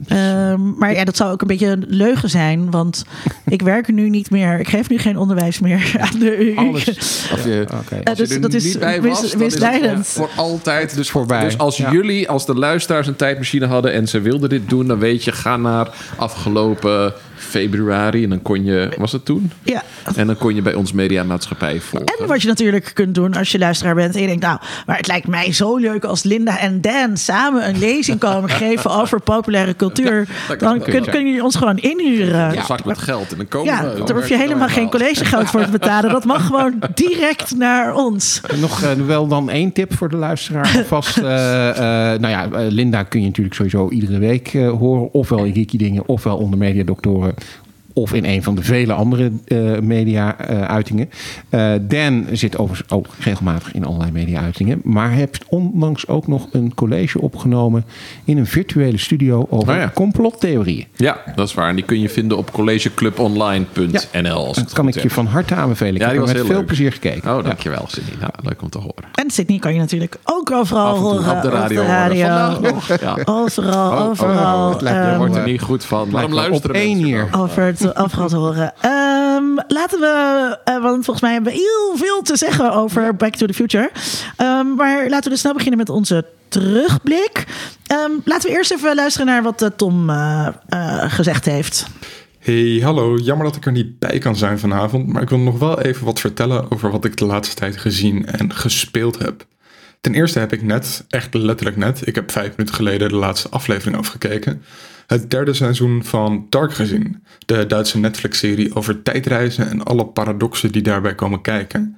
Ehm, 0.07 0.77
maar 0.77 0.93
ja, 0.93 1.03
dat 1.03 1.15
zou 1.17 1.31
ook 1.31 1.41
een 1.41 1.47
beetje 1.47 1.67
een 1.67 1.85
leugen 1.87 2.29
zijn. 2.29 2.71
Want 2.71 3.05
ik 3.45 3.61
werk 3.61 3.87
nu 3.93 4.09
niet 4.09 4.29
meer. 4.31 4.59
Ik 4.59 4.69
geef 4.69 4.89
nu 4.89 4.97
geen 4.97 5.17
onderwijs 5.17 5.59
meer 5.59 5.91
aan 6.11 6.19
de 6.19 6.37
U. 6.51 6.55
Alles. 6.55 6.87
Als 7.31 7.43
je, 7.43 7.65
Oké. 7.81 8.01
als 8.03 8.17
je 8.17 8.23
dus 8.23 8.29
er 8.35 8.41
dat 8.41 8.53
is 8.53 9.35
misleidend. 9.35 10.07
voor 10.07 10.29
altijd. 10.35 10.95
Dus, 10.95 11.09
Voorbij. 11.09 11.43
dus 11.43 11.57
als 11.57 11.77
Ja. 11.77 11.91
jullie, 11.91 12.29
als 12.29 12.45
de 12.45 12.55
luisteraars 12.55 13.07
een 13.07 13.15
tijdmachine 13.15 13.65
hadden 13.67 13.93
en 13.93 14.07
ze 14.07 14.19
wilden 14.21 14.49
dit 14.49 14.69
doen, 14.69 14.87
dan 14.87 14.99
weet 14.99 15.23
je, 15.23 15.31
ga 15.31 15.57
naar 15.57 15.89
afgelopen 16.17 17.13
februari 17.43 18.23
en 18.23 18.29
dan 18.29 18.41
kon 18.41 18.63
je, 18.63 18.89
was 18.97 19.11
het 19.11 19.25
toen? 19.25 19.51
Ja. 19.63 19.83
En 20.15 20.27
dan 20.27 20.37
kon 20.37 20.55
je 20.55 20.61
bij 20.61 20.73
ons 20.73 20.91
mediamaatschappij 20.91 21.79
volgen. 21.79 22.13
En 22.19 22.27
wat 22.27 22.41
je 22.41 22.47
natuurlijk 22.47 22.91
kunt 22.93 23.15
doen 23.15 23.33
als 23.33 23.51
je 23.51 23.57
luisteraar 23.57 23.95
bent 23.95 24.15
en 24.15 24.21
je 24.21 24.27
denkt, 24.27 24.43
nou, 24.43 24.59
maar 24.85 24.97
het 24.97 25.07
lijkt 25.07 25.27
mij 25.27 25.53
zo 25.53 25.77
leuk 25.77 26.03
als 26.03 26.23
Linda 26.23 26.59
en 26.59 26.81
Dan 26.81 27.17
samen 27.17 27.67
een 27.67 27.79
lezing 27.79 28.19
komen 28.19 28.49
geven 28.63 28.91
over 28.91 29.21
populaire 29.21 29.75
cultuur. 29.75 30.27
dan 30.47 30.57
kan 30.57 30.79
kun, 30.79 31.03
kunnen 31.03 31.25
jullie 31.25 31.43
ons 31.43 31.55
gewoon 31.55 31.77
inhuren. 31.77 32.57
een 32.57 32.63
zak 32.63 32.85
met 32.85 32.97
geld 32.97 33.31
en 33.31 33.37
dan 33.37 33.47
komen 33.47 33.73
Ja, 33.73 33.83
we. 33.83 33.97
Dan 33.97 34.05
daar 34.05 34.15
hoef 34.15 34.29
je 34.29 34.37
helemaal 34.37 34.67
geen 34.67 34.89
collegegeld 34.89 35.49
voor 35.49 35.63
te 35.63 35.71
betalen. 35.71 36.11
Dat 36.11 36.25
mag 36.25 36.45
gewoon 36.45 36.73
direct 36.95 37.55
naar 37.57 37.95
ons. 37.95 38.41
Nog 38.59 38.81
eh, 38.83 38.91
wel 38.91 39.27
dan 39.27 39.49
één 39.49 39.71
tip 39.71 39.93
voor 39.93 40.09
de 40.09 40.15
luisteraar. 40.15 40.73
Alvast, 40.77 41.17
eh, 41.17 41.69
eh, 42.13 42.19
nou 42.19 42.29
ja, 42.29 42.67
Linda 42.69 43.03
kun 43.03 43.19
je 43.19 43.25
natuurlijk 43.27 43.55
sowieso 43.55 43.89
iedere 43.89 44.17
week 44.17 44.53
eh, 44.53 44.69
horen. 44.69 45.13
Ofwel 45.13 45.43
in 45.43 45.53
Geeky 45.53 45.77
Dingen, 45.77 46.07
ofwel 46.07 46.37
onder 46.37 46.57
Mediadoktoren. 46.59 47.30
but 47.31 47.60
Of 47.93 48.13
in 48.13 48.25
een 48.25 48.43
van 48.43 48.55
de 48.55 48.63
vele 48.63 48.93
andere 48.93 49.31
eh, 49.47 49.57
media-uitingen. 49.79 51.09
Dan 51.81 52.25
zit 52.31 52.57
overigens 52.57 52.89
ook 52.91 53.05
regelmatig 53.19 53.73
in 53.73 53.85
allerlei 53.85 54.11
media-uitingen. 54.11 54.81
Maar 54.83 55.07
hij 55.09 55.17
heeft 55.17 55.43
onlangs 55.49 56.07
ook 56.07 56.27
nog 56.27 56.47
een 56.51 56.73
college 56.75 57.21
opgenomen 57.21 57.85
in 58.25 58.37
een 58.37 58.45
virtuele 58.47 58.97
studio 58.97 59.47
over 59.49 59.73
Oh 59.73 59.79
ja. 59.79 59.91
complottheorieën. 59.93 60.85
Ja, 60.95 61.17
dat 61.35 61.47
is 61.47 61.53
waar. 61.53 61.69
En 61.69 61.75
die 61.75 61.85
kun 61.85 61.99
je 61.99 62.09
vinden 62.09 62.37
op 62.37 62.51
collegeclubonline.nl. 62.51 64.47
ik 64.49 64.55
Dat 64.55 64.55
het 64.55 64.73
kan 64.73 64.87
ik 64.87 64.99
je 65.01 65.09
van 65.09 65.25
harte 65.25 65.55
aanbevelen. 65.55 65.95
Ik 65.95 66.01
Ja, 66.01 66.05
heb 66.07 66.13
er 66.15 66.19
was 66.21 66.27
met 66.29 66.37
heel 66.37 66.45
veel 66.45 66.55
leuk. 66.57 66.65
plezier 66.65 66.91
gekeken. 66.91 67.37
Oh, 67.37 67.43
dankjewel, 67.43 67.85
Cindy. 67.87 68.11
Nou, 68.19 68.31
leuk 68.43 68.61
om 68.61 68.69
te 68.69 68.77
horen. 68.77 69.03
En 69.15 69.29
Sydney 69.31 69.59
kan 69.59 69.73
je 69.73 69.79
natuurlijk 69.79 70.17
ook 70.23 70.51
overal 70.51 70.97
horen. 70.97 71.35
op 71.35 71.41
de 71.41 71.49
radio. 71.49 71.81
Op 71.81 71.87
de 71.87 71.91
radio. 71.93 72.27
horen. 72.27 72.51
Vandaag 72.53 72.73
nog. 72.73 72.87
Ja. 73.01 73.17
Overal, 73.25 73.91
Oh, 73.91 74.09
overal. 74.09 74.65
oh, 74.67 74.73
het 74.73 74.81
lijkt- 74.81 74.97
ehm, 74.99 75.07
Daar 75.09 75.17
wordt 75.17 75.35
er 75.35 75.45
niet 75.47 75.61
goed 75.61 75.85
van. 75.85 76.09
Waarom 76.09 76.31
wel 76.31 76.39
op 76.43 76.45
luisteren 76.49 76.75
één 76.75 76.97
hier. 76.97 77.27
over 77.31 77.63
het 77.63 77.80
overal 77.83 78.27
te 78.27 78.35
horen. 78.45 78.73
Ehm, 78.81 79.55
laten 79.67 79.99
we, 79.99 80.57
eh, 80.63 80.81
want 80.81 81.05
volgens 81.05 81.21
mij 81.21 81.33
hebben 81.33 81.51
we 81.51 81.57
heel 81.57 81.97
veel 81.97 82.21
te 82.21 82.37
zeggen 82.37 82.73
over 82.73 83.15
Back 83.15 83.35
to 83.35 83.45
the 83.45 83.53
Future. 83.53 83.91
Ehm, 84.35 84.73
maar 84.73 85.09
laten 85.09 85.23
we 85.23 85.29
dus 85.29 85.39
snel 85.39 85.53
beginnen 85.53 85.77
met 85.77 85.89
onze 85.89 86.25
terugblik. 86.47 87.45
Ehm, 87.87 88.11
laten 88.25 88.49
we 88.49 88.55
eerst 88.55 88.71
even 88.71 88.95
luisteren 88.95 89.27
naar 89.27 89.43
wat 89.43 89.61
eh, 89.61 89.69
Tom 89.75 90.09
eh, 90.09 90.47
gezegd 91.07 91.45
heeft. 91.45 91.85
Hey, 92.39 92.79
hallo. 92.83 93.17
Jammer 93.17 93.45
dat 93.45 93.55
ik 93.55 93.65
er 93.65 93.71
niet 93.71 93.99
bij 93.99 94.17
kan 94.17 94.35
zijn 94.35 94.59
vanavond, 94.59 95.07
maar 95.07 95.21
ik 95.21 95.29
wil 95.29 95.39
nog 95.39 95.59
wel 95.59 95.81
even 95.81 96.05
wat 96.05 96.19
vertellen 96.19 96.71
over 96.71 96.91
wat 96.91 97.05
ik 97.05 97.17
de 97.17 97.25
laatste 97.25 97.55
tijd 97.55 97.77
gezien 97.77 98.25
en 98.25 98.53
gespeeld 98.53 99.19
heb. 99.19 99.45
Ten 100.01 100.13
eerste 100.13 100.39
heb 100.39 100.53
ik 100.53 100.63
net, 100.63 101.05
echt 101.09 101.33
letterlijk 101.33 101.77
net, 101.77 102.07
ik 102.07 102.15
heb 102.15 102.31
vijf 102.31 102.49
minuten 102.49 102.75
geleden 102.75 103.09
de 103.09 103.15
laatste 103.15 103.49
aflevering 103.49 103.97
afgekeken, 103.97 104.63
het 105.11 105.29
derde 105.29 105.53
seizoen 105.53 106.03
van 106.03 106.45
Dark 106.49 106.73
gezien. 106.73 107.23
De 107.45 107.65
Duitse 107.65 107.97
Netflix-serie 107.97 108.75
over 108.75 109.01
tijdreizen 109.01 109.69
en 109.69 109.83
alle 109.83 110.05
paradoxen 110.05 110.71
die 110.71 110.81
daarbij 110.81 111.15
komen 111.15 111.41
kijken. 111.41 111.97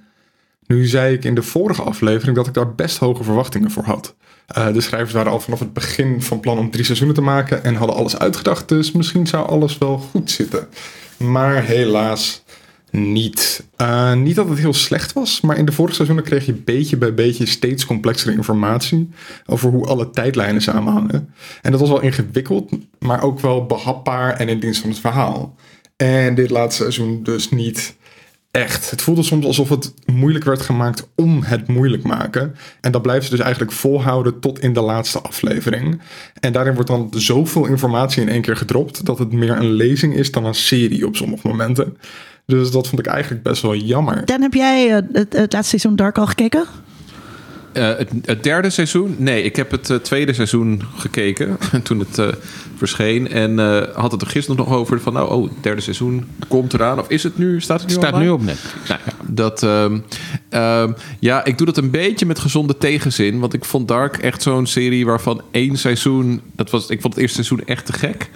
Nu 0.68 0.86
zei 0.86 1.14
ik 1.14 1.24
in 1.24 1.36
de 1.36 1.42
vorige 1.42 1.82
aflevering 1.82 2.36
dat 2.36 2.48
ik 2.48 2.54
daar 2.54 2.76
best 2.76 2.98
hoge 2.98 3.24
verwachtingen 3.24 3.72
voor 3.72 3.84
had. 3.84 4.16
Eh, 4.48 4.74
de 4.74 4.82
schrijvers 4.82 5.14
waren 5.14 5.32
al 5.32 5.40
vanaf 5.40 5.60
het 5.60 5.74
begin 5.74 6.22
van 6.22 6.40
plan 6.40 6.58
om 6.58 6.72
drie 6.72 6.86
seizoenen 6.86 7.16
te 7.16 7.22
maken 7.22 7.64
en 7.64 7.76
hadden 7.76 7.96
alles 7.96 8.20
uitgedacht, 8.20 8.70
dus 8.70 8.92
misschien 8.92 9.28
zou 9.28 9.48
alles 9.48 9.78
wel 9.78 9.98
goed 9.98 10.32
zitten. 10.32 10.68
Maar 11.18 11.64
helaas, 11.64 12.43
niet. 12.96 13.64
Eh, 13.76 14.14
niet 14.14 14.36
dat 14.36 14.50
het 14.50 14.60
heel 14.60 14.74
slecht 14.74 15.14
was, 15.14 15.42
maar 15.42 15.58
in 15.58 15.66
de 15.66 15.72
vorige 15.72 15.96
seizoenen 15.96 16.26
kreeg 16.26 16.46
je 16.46 16.54
beetje 16.54 16.98
bij 16.98 17.14
beetje 17.14 17.46
steeds 17.46 17.86
complexere 17.86 18.34
informatie 18.34 19.10
over 19.46 19.70
hoe 19.70 19.86
alle 19.86 20.10
tijdlijnen 20.10 20.62
samenhangen. 20.62 21.34
En 21.62 21.72
dat 21.72 21.80
was 21.80 21.90
wel 21.90 22.02
ingewikkeld, 22.02 22.72
maar 23.00 23.24
ook 23.24 23.40
wel 23.40 23.66
behapbaar 23.66 24.34
en 24.34 24.50
in 24.50 24.60
dienst 24.60 24.82
van 24.82 24.90
het 24.90 25.00
verhaal. 25.00 25.56
En 25.96 26.36
dit 26.36 26.50
laatste 26.50 26.82
seizoen 26.82 27.24
dus 27.24 27.50
niet 27.50 27.96
echt. 28.52 28.90
Het 28.90 29.02
voelde 29.02 29.24
soms 29.24 29.46
alsof 29.46 29.70
het 29.70 29.94
moeilijk 30.06 30.46
werd 30.46 30.62
gemaakt 30.62 31.08
om 31.16 31.44
het 31.44 31.68
moeilijk 31.68 32.04
maken. 32.04 32.56
En 32.82 32.92
dat 32.92 33.02
blijven 33.02 33.24
ze 33.26 33.30
dus 33.30 33.40
eigenlijk 33.40 33.72
volhouden 33.72 34.40
tot 34.40 34.60
in 34.60 34.74
de 34.74 34.82
laatste 34.82 35.20
aflevering. 35.20 36.02
En 36.40 36.54
daarin 36.54 36.74
wordt 36.74 36.90
dan 36.90 37.10
zoveel 37.16 37.66
informatie 37.66 38.22
in 38.22 38.30
één 38.30 38.42
keer 38.42 38.58
gedropt 38.58 39.06
dat 39.06 39.20
het 39.20 39.32
meer 39.32 39.58
een 39.58 39.72
lezing 39.72 40.16
is 40.16 40.32
dan 40.32 40.46
een 40.46 40.56
serie 40.56 41.08
op 41.08 41.16
sommige 41.16 41.48
momenten. 41.48 41.98
Dus 42.46 42.72
dat 42.72 42.88
vond 42.88 43.00
ik 43.00 43.08
eigenlijk 43.08 43.44
best 43.44 43.62
wel 43.62 43.76
jammer. 43.76 44.26
Dan 44.26 44.42
heb 44.42 44.54
jij 44.54 44.88
eh, 44.88 45.04
het, 45.14 45.34
het 45.34 45.54
laatste 45.54 45.70
seizoen 45.80 45.96
Dark 45.96 46.18
al 46.18 46.28
gekeken? 46.28 46.66
Eh, 47.74 47.88
het, 47.98 48.10
het 48.26 48.44
derde 48.44 48.70
seizoen? 48.70 49.16
Nee, 49.18 49.44
ik 49.44 49.56
heb 49.56 49.72
het 49.72 49.90
eh, 49.90 49.98
tweede 49.98 50.34
seizoen 50.34 50.82
gekeken 50.98 51.58
toen 51.84 52.00
het 52.00 52.18
eh, 52.18 52.28
verscheen. 52.78 53.30
En 53.30 53.60
eh, 53.60 53.96
had 53.96 54.12
het 54.12 54.22
er 54.22 54.28
gisteren 54.28 54.58
nog 54.58 54.74
over 54.76 55.02
van, 55.02 55.14
nou, 55.14 55.32
oh, 55.32 55.44
het 55.44 55.64
derde 55.64 55.82
seizoen 55.82 56.28
komt 56.48 56.74
eraan. 56.74 57.00
Of 57.00 57.10
is 57.10 57.24
het 57.24 57.38
nu? 57.38 57.62
Staat 57.62 57.80
het 57.80 57.90
nu 57.90 57.96
Staat 57.96 58.14
online? 58.14 58.26
nu 58.26 58.36
op 58.36 58.42
net. 58.44 58.76
Nou, 58.88 59.00
ja, 59.06 59.14
dat, 59.28 59.64
ehm, 59.64 60.00
ehm, 60.50 60.92
ja, 61.20 61.46
ik 61.46 61.58
doe 61.58 61.66
dat 61.66 61.78
een 61.78 61.92
beetje 61.92 62.26
met 62.26 62.40
gezonde 62.40 62.78
tegenzin. 62.78 63.40
Want 63.40 63.54
ik 63.54 63.66
vond 63.66 63.88
Dark 63.88 64.18
echt 64.18 64.42
zo'n 64.42 64.66
serie 64.66 65.06
waarvan 65.06 65.42
één 65.52 65.78
seizoen... 65.78 66.42
Dat 66.56 66.70
was, 66.70 66.90
ik 66.90 67.02
vond 67.02 67.14
het 67.14 67.22
eerste 67.22 67.44
seizoen 67.44 67.68
echt 67.68 67.86
te 67.86 67.94
gek. 67.94 68.30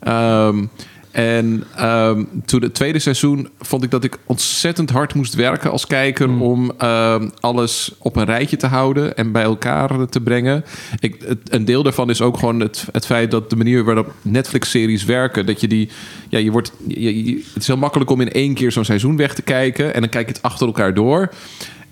Ehm, 0.00 0.64
en 1.12 1.64
ehm, 1.76 2.24
toen 2.44 2.62
het 2.62 2.74
tweede 2.74 2.98
seizoen 2.98 3.48
vond 3.60 3.82
ik 3.82 3.90
dat 3.90 4.04
ik 4.04 4.18
ontzettend 4.26 4.90
hard 4.90 5.14
moest 5.14 5.34
werken 5.34 5.70
als 5.70 5.86
kijker 5.86 6.26
Hmm. 6.26 6.42
om 6.42 6.72
ehm, 6.78 7.28
alles 7.40 7.92
op 7.98 8.16
een 8.16 8.24
rijtje 8.24 8.56
te 8.56 8.66
houden 8.66 9.16
en 9.16 9.32
bij 9.32 9.42
elkaar 9.42 10.08
te 10.08 10.20
brengen. 10.20 10.64
Ik, 11.00 11.16
het, 11.26 11.38
een 11.44 11.64
deel 11.64 11.82
daarvan 11.82 12.10
is 12.10 12.20
ook 12.20 12.38
gewoon 12.38 12.60
het, 12.60 12.86
het 12.92 13.06
feit 13.06 13.30
dat 13.30 13.50
de 13.50 13.56
manier 13.56 13.84
waarop 13.84 14.12
Netflix-series 14.22 15.04
werken, 15.04 15.46
dat 15.46 15.60
je 15.60 15.68
die, 15.68 15.88
ja, 16.28 16.38
je 16.38 16.50
wordt, 16.50 16.72
je- 16.86 17.24
je- 17.24 17.44
het 17.52 17.62
is 17.62 17.66
heel 17.66 17.76
makkelijk 17.76 18.10
om 18.10 18.20
in 18.20 18.32
één 18.32 18.54
keer 18.54 18.72
zo'n 18.72 18.84
seizoen 18.84 19.16
weg 19.16 19.34
te 19.34 19.42
kijken 19.42 19.94
en 19.94 20.00
dan 20.00 20.08
kijk 20.10 20.26
je 20.28 20.32
het 20.32 20.42
achter 20.42 20.66
elkaar 20.66 20.94
door. 20.94 21.30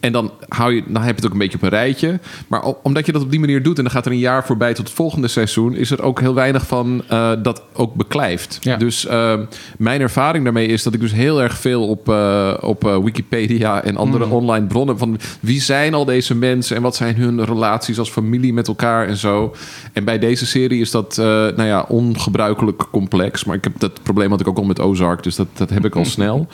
En 0.00 0.12
dan, 0.12 0.30
hou 0.48 0.74
je, 0.74 0.82
dan 0.86 1.02
heb 1.02 1.10
je 1.10 1.16
het 1.16 1.26
ook 1.26 1.32
een 1.32 1.38
beetje 1.38 1.56
op 1.56 1.62
een 1.62 1.68
rijtje. 1.68 2.20
Maar 2.46 2.62
omdat 2.82 3.06
je 3.06 3.12
dat 3.12 3.22
op 3.22 3.30
die 3.30 3.40
manier 3.40 3.62
doet 3.62 3.76
en 3.76 3.82
dan 3.82 3.92
gaat 3.92 4.06
er 4.06 4.12
een 4.12 4.18
jaar 4.18 4.46
voorbij 4.46 4.74
tot 4.74 4.86
het 4.86 4.96
volgende 4.96 5.28
seizoen, 5.28 5.76
is 5.76 5.90
er 5.90 6.02
ook 6.02 6.20
heel 6.20 6.34
weinig 6.34 6.66
van 6.66 7.02
eh, 7.08 7.32
dat 7.42 7.62
ook 7.72 7.94
beklijft. 7.94 8.58
Ja. 8.60 8.76
Dus 8.76 9.06
eh, 9.06 9.38
mijn 9.78 10.00
ervaring 10.00 10.44
daarmee 10.44 10.66
is 10.66 10.82
dat 10.82 10.94
ik 10.94 11.00
dus 11.00 11.12
heel 11.12 11.42
erg 11.42 11.58
veel 11.58 11.88
op, 11.88 12.08
eh, 12.08 12.54
op 12.60 12.86
eh, 12.86 12.98
Wikipedia 12.98 13.82
en 13.82 13.96
andere 13.96 14.26
online 14.26 14.66
bronnen 14.66 14.98
van 14.98 15.18
wie 15.40 15.60
zijn 15.60 15.94
al 15.94 16.04
deze 16.04 16.34
mensen 16.34 16.76
en 16.76 16.82
wat 16.82 16.96
zijn 16.96 17.16
hun 17.16 17.44
relaties 17.44 17.98
als 17.98 18.10
familie 18.10 18.52
met 18.52 18.68
elkaar 18.68 19.06
en 19.08 19.16
zo. 19.16 19.54
En 19.92 20.04
bij 20.04 20.18
deze 20.18 20.46
serie 20.46 20.80
is 20.80 20.90
dat 20.90 21.16
nou 21.16 21.64
ja, 21.64 21.84
ongebruikelijk 21.88 22.84
complex. 22.90 23.44
Maar 23.44 23.56
ik 23.56 23.64
heb 23.64 23.78
dat 23.78 24.02
probleem 24.02 24.30
had 24.30 24.40
ik 24.40 24.48
ook 24.48 24.58
al 24.58 24.64
met 24.64 24.80
Ozark, 24.80 25.22
dus 25.22 25.36
dat, 25.36 25.48
dat 25.52 25.70
heb 25.70 25.84
ik 25.84 25.96
al 25.96 26.04
snel. 26.16 26.48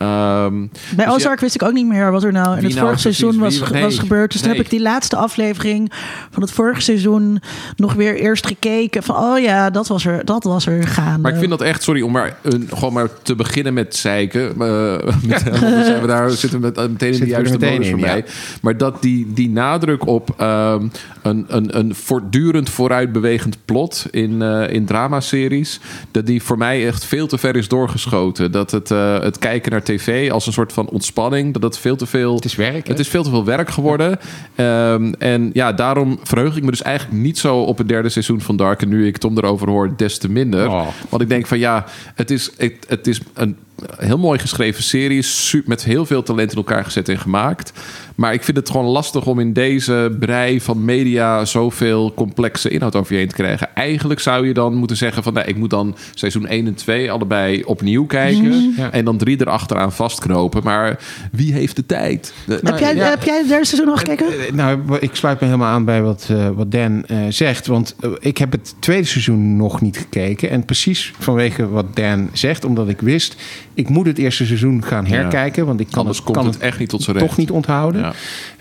Ehm, 0.00 0.66
Bij 0.96 1.04
dus 1.04 1.14
Ozark 1.14 1.40
wist 1.40 1.54
ik 1.54 1.62
ook 1.62 1.72
niet 1.72 1.86
meer 1.86 2.12
wat 2.12 2.24
er 2.24 2.32
nou 2.32 2.48
in 2.58 2.64
het 2.64 2.74
nou 2.74 2.74
vorige 2.74 3.02
precies 3.02 3.18
seizoen 3.18 3.40
was, 3.40 3.70
nee, 3.70 3.90
gebeurd. 3.90 4.32
Dus 4.32 4.40
toen 4.40 4.50
nee. 4.50 4.58
heb 4.58 4.66
ik 4.66 4.72
die 4.72 4.82
laatste 4.82 5.16
aflevering 5.16 5.92
van 6.30 6.42
het 6.42 6.52
vorige 6.52 6.80
seizoen 6.80 7.40
nog 7.76 7.94
weer 7.94 8.14
eerst 8.14 8.46
gekeken. 8.46 9.02
Van 9.02 9.16
oh 9.16 9.38
ja, 9.38 9.70
dat 9.70 9.88
was 9.88 10.04
er, 10.04 10.24
dat 10.24 10.44
was 10.44 10.66
er 10.66 10.86
gaan. 10.86 11.20
Maar 11.20 11.32
ik 11.32 11.38
vind 11.38 11.50
dat 11.50 11.60
echt, 11.60 11.82
sorry, 11.82 12.00
om 12.00 12.12
maar 12.12 12.36
een, 12.42 12.68
gewoon 12.74 12.92
maar 12.92 13.08
te 13.22 13.34
beginnen 13.34 13.74
met 13.74 13.96
zeiken. 13.96 14.48
eh, 14.48 14.56
met, 15.26 15.42
want 15.42 15.60
dan 15.60 15.84
zijn 15.84 16.00
we 16.00 16.06
daar 16.06 16.30
zitten 16.30 16.60
we 16.60 16.66
met, 16.66 16.90
meteen 16.90 17.12
in 17.12 17.20
de 17.20 17.26
juiste 17.26 17.58
modus 17.58 17.88
voor 17.88 18.00
mij. 18.00 18.24
Maar 18.62 18.76
dat 18.76 19.02
die, 19.02 19.32
die 19.32 19.50
nadruk 19.50 20.06
op 20.06 20.34
ehm, 20.36 20.86
een, 21.22 21.44
een, 21.48 21.78
een 21.78 21.94
voortdurend 21.94 22.70
vooruitbewegend 22.70 23.56
plot 23.64 24.06
in, 24.10 24.42
eh 24.42 24.72
in 24.72 24.84
dramaseries, 24.84 25.80
dat 26.10 26.26
die 26.26 26.42
voor 26.42 26.58
mij 26.58 26.86
echt 26.86 27.04
veel 27.04 27.26
te 27.26 27.38
ver 27.38 27.56
is 27.56 27.68
doorgeschoten. 27.68 28.52
Dat 28.52 28.70
het, 28.70 28.90
eh, 28.90 29.20
het 29.20 29.38
kijken 29.38 29.70
naar 29.70 29.82
tv 29.90 30.30
als 30.30 30.46
een 30.46 30.52
soort 30.52 30.72
van 30.72 30.88
ontspanning, 30.88 31.52
dat 31.52 31.62
het 31.62 31.78
veel 31.78 31.96
te 31.96 32.06
veel... 32.06 32.34
Het 32.34 32.44
is 32.44 32.54
werk. 32.54 32.86
hè? 32.86 32.90
Het 32.90 32.98
is 32.98 33.08
veel 33.08 33.22
te 33.22 33.30
veel 33.30 33.44
werk 33.44 33.70
geworden. 33.70 34.18
Ehm, 34.54 35.12
en 35.18 35.50
ja, 35.52 35.72
daarom 35.72 36.18
verheug 36.22 36.56
ik 36.56 36.62
me 36.62 36.70
dus 36.70 36.82
eigenlijk 36.82 37.22
niet 37.22 37.38
zo 37.38 37.56
op 37.56 37.78
het 37.78 37.88
derde 37.88 38.08
seizoen 38.08 38.40
van 38.40 38.56
Dark. 38.56 38.82
En 38.82 38.88
nu 38.88 39.06
ik 39.06 39.18
Tom 39.18 39.38
erover 39.38 39.68
hoor, 39.68 39.96
des 39.96 40.18
te 40.18 40.30
minder. 40.30 40.68
Oh. 40.68 40.86
Want 41.08 41.22
ik 41.22 41.28
denk 41.28 41.46
van 41.46 41.58
ja, 41.58 41.84
het 42.14 42.30
is, 42.30 42.50
het, 42.56 42.86
het 42.88 43.06
is 43.06 43.20
een 43.34 43.56
heel 43.96 44.18
mooi 44.18 44.38
geschreven 44.38 44.82
serie. 44.82 45.26
Met 45.64 45.84
heel 45.84 46.06
veel 46.06 46.22
talent 46.22 46.50
in 46.50 46.56
elkaar 46.56 46.84
gezet 46.84 47.08
en 47.08 47.18
gemaakt. 47.18 47.72
Maar 48.14 48.32
ik 48.32 48.44
vind 48.44 48.56
het 48.56 48.70
gewoon 48.70 48.86
lastig 48.86 49.26
om 49.26 49.40
in 49.40 49.52
deze 49.52 50.16
brei 50.18 50.60
van 50.60 50.84
media 50.84 51.44
zoveel 51.44 52.14
complexe 52.14 52.68
inhoud 52.68 52.96
over 52.96 53.12
je 53.12 53.18
heen 53.18 53.28
te 53.28 53.34
krijgen. 53.34 53.74
Eigenlijk 53.74 54.20
zou 54.20 54.46
je 54.46 54.54
dan 54.54 54.74
moeten 54.74 54.96
zeggen 54.96 55.22
van 55.22 55.32
nou, 55.32 55.46
ik 55.46 55.56
moet 55.56 55.70
dan 55.70 55.96
seizoen 56.14 56.46
1 56.46 56.66
en 56.66 56.74
2 56.74 57.10
allebei 57.10 57.62
opnieuw 57.64 58.06
kijken. 58.06 58.74
Ja. 58.76 58.90
En 58.90 59.04
dan 59.04 59.16
drie 59.16 59.40
erachteraan 59.40 59.92
vastknopen. 59.92 60.62
Maar 60.64 60.98
wie 61.32 61.52
heeft 61.52 61.76
de 61.76 61.86
tijd? 61.86 62.32
De- 62.46 62.60
heb, 62.62 62.78
jij, 62.78 62.94
ja. 62.94 63.08
heb 63.08 63.22
jij 63.22 63.38
het 63.38 63.48
derde 63.48 63.66
seizoen 63.66 63.88
nog 63.88 63.98
gekeken? 63.98 64.26
Eh, 64.26 64.52
Nou, 64.52 64.98
ik 65.00 65.14
sluit 65.14 65.40
me 65.40 65.46
helemaal 65.46 65.72
aan 65.72 65.84
bij 65.84 66.02
wat, 66.02 66.26
eh, 66.30 66.48
wat 66.48 66.72
Dan 66.72 67.04
eh, 67.06 67.18
zegt. 67.28 67.66
Want 67.66 67.96
eh, 68.00 68.10
ik 68.20 68.38
heb 68.38 68.52
het 68.52 68.74
tweede 68.78 69.06
seizoen 69.06 69.56
nog 69.56 69.80
niet 69.80 69.96
gekeken. 69.96 70.50
En 70.50 70.64
precies 70.64 71.12
vanwege 71.18 71.68
wat 71.68 71.96
Dan 71.96 72.28
zegt, 72.32 72.64
omdat 72.64 72.88
ik 72.88 73.00
wist... 73.00 73.36
ik 73.80 73.88
moet 73.88 74.06
het 74.06 74.18
eerste 74.18 74.46
seizoen 74.46 74.84
gaan 74.84 75.06
herkijken. 75.06 75.66
Want 75.66 75.80
ik 75.80 75.86
kan 75.90 75.98
Anders 75.98 76.16
het, 76.16 76.26
komt 76.26 76.36
kan 76.38 76.46
het 76.46 76.58
echt 76.58 76.78
niet 76.78 76.88
tot 76.88 77.02
zijn 77.02 77.16
recht. 77.16 77.28
toch 77.28 77.38
niet 77.38 77.50
onthouden. 77.50 78.00
Ja. 78.02 78.12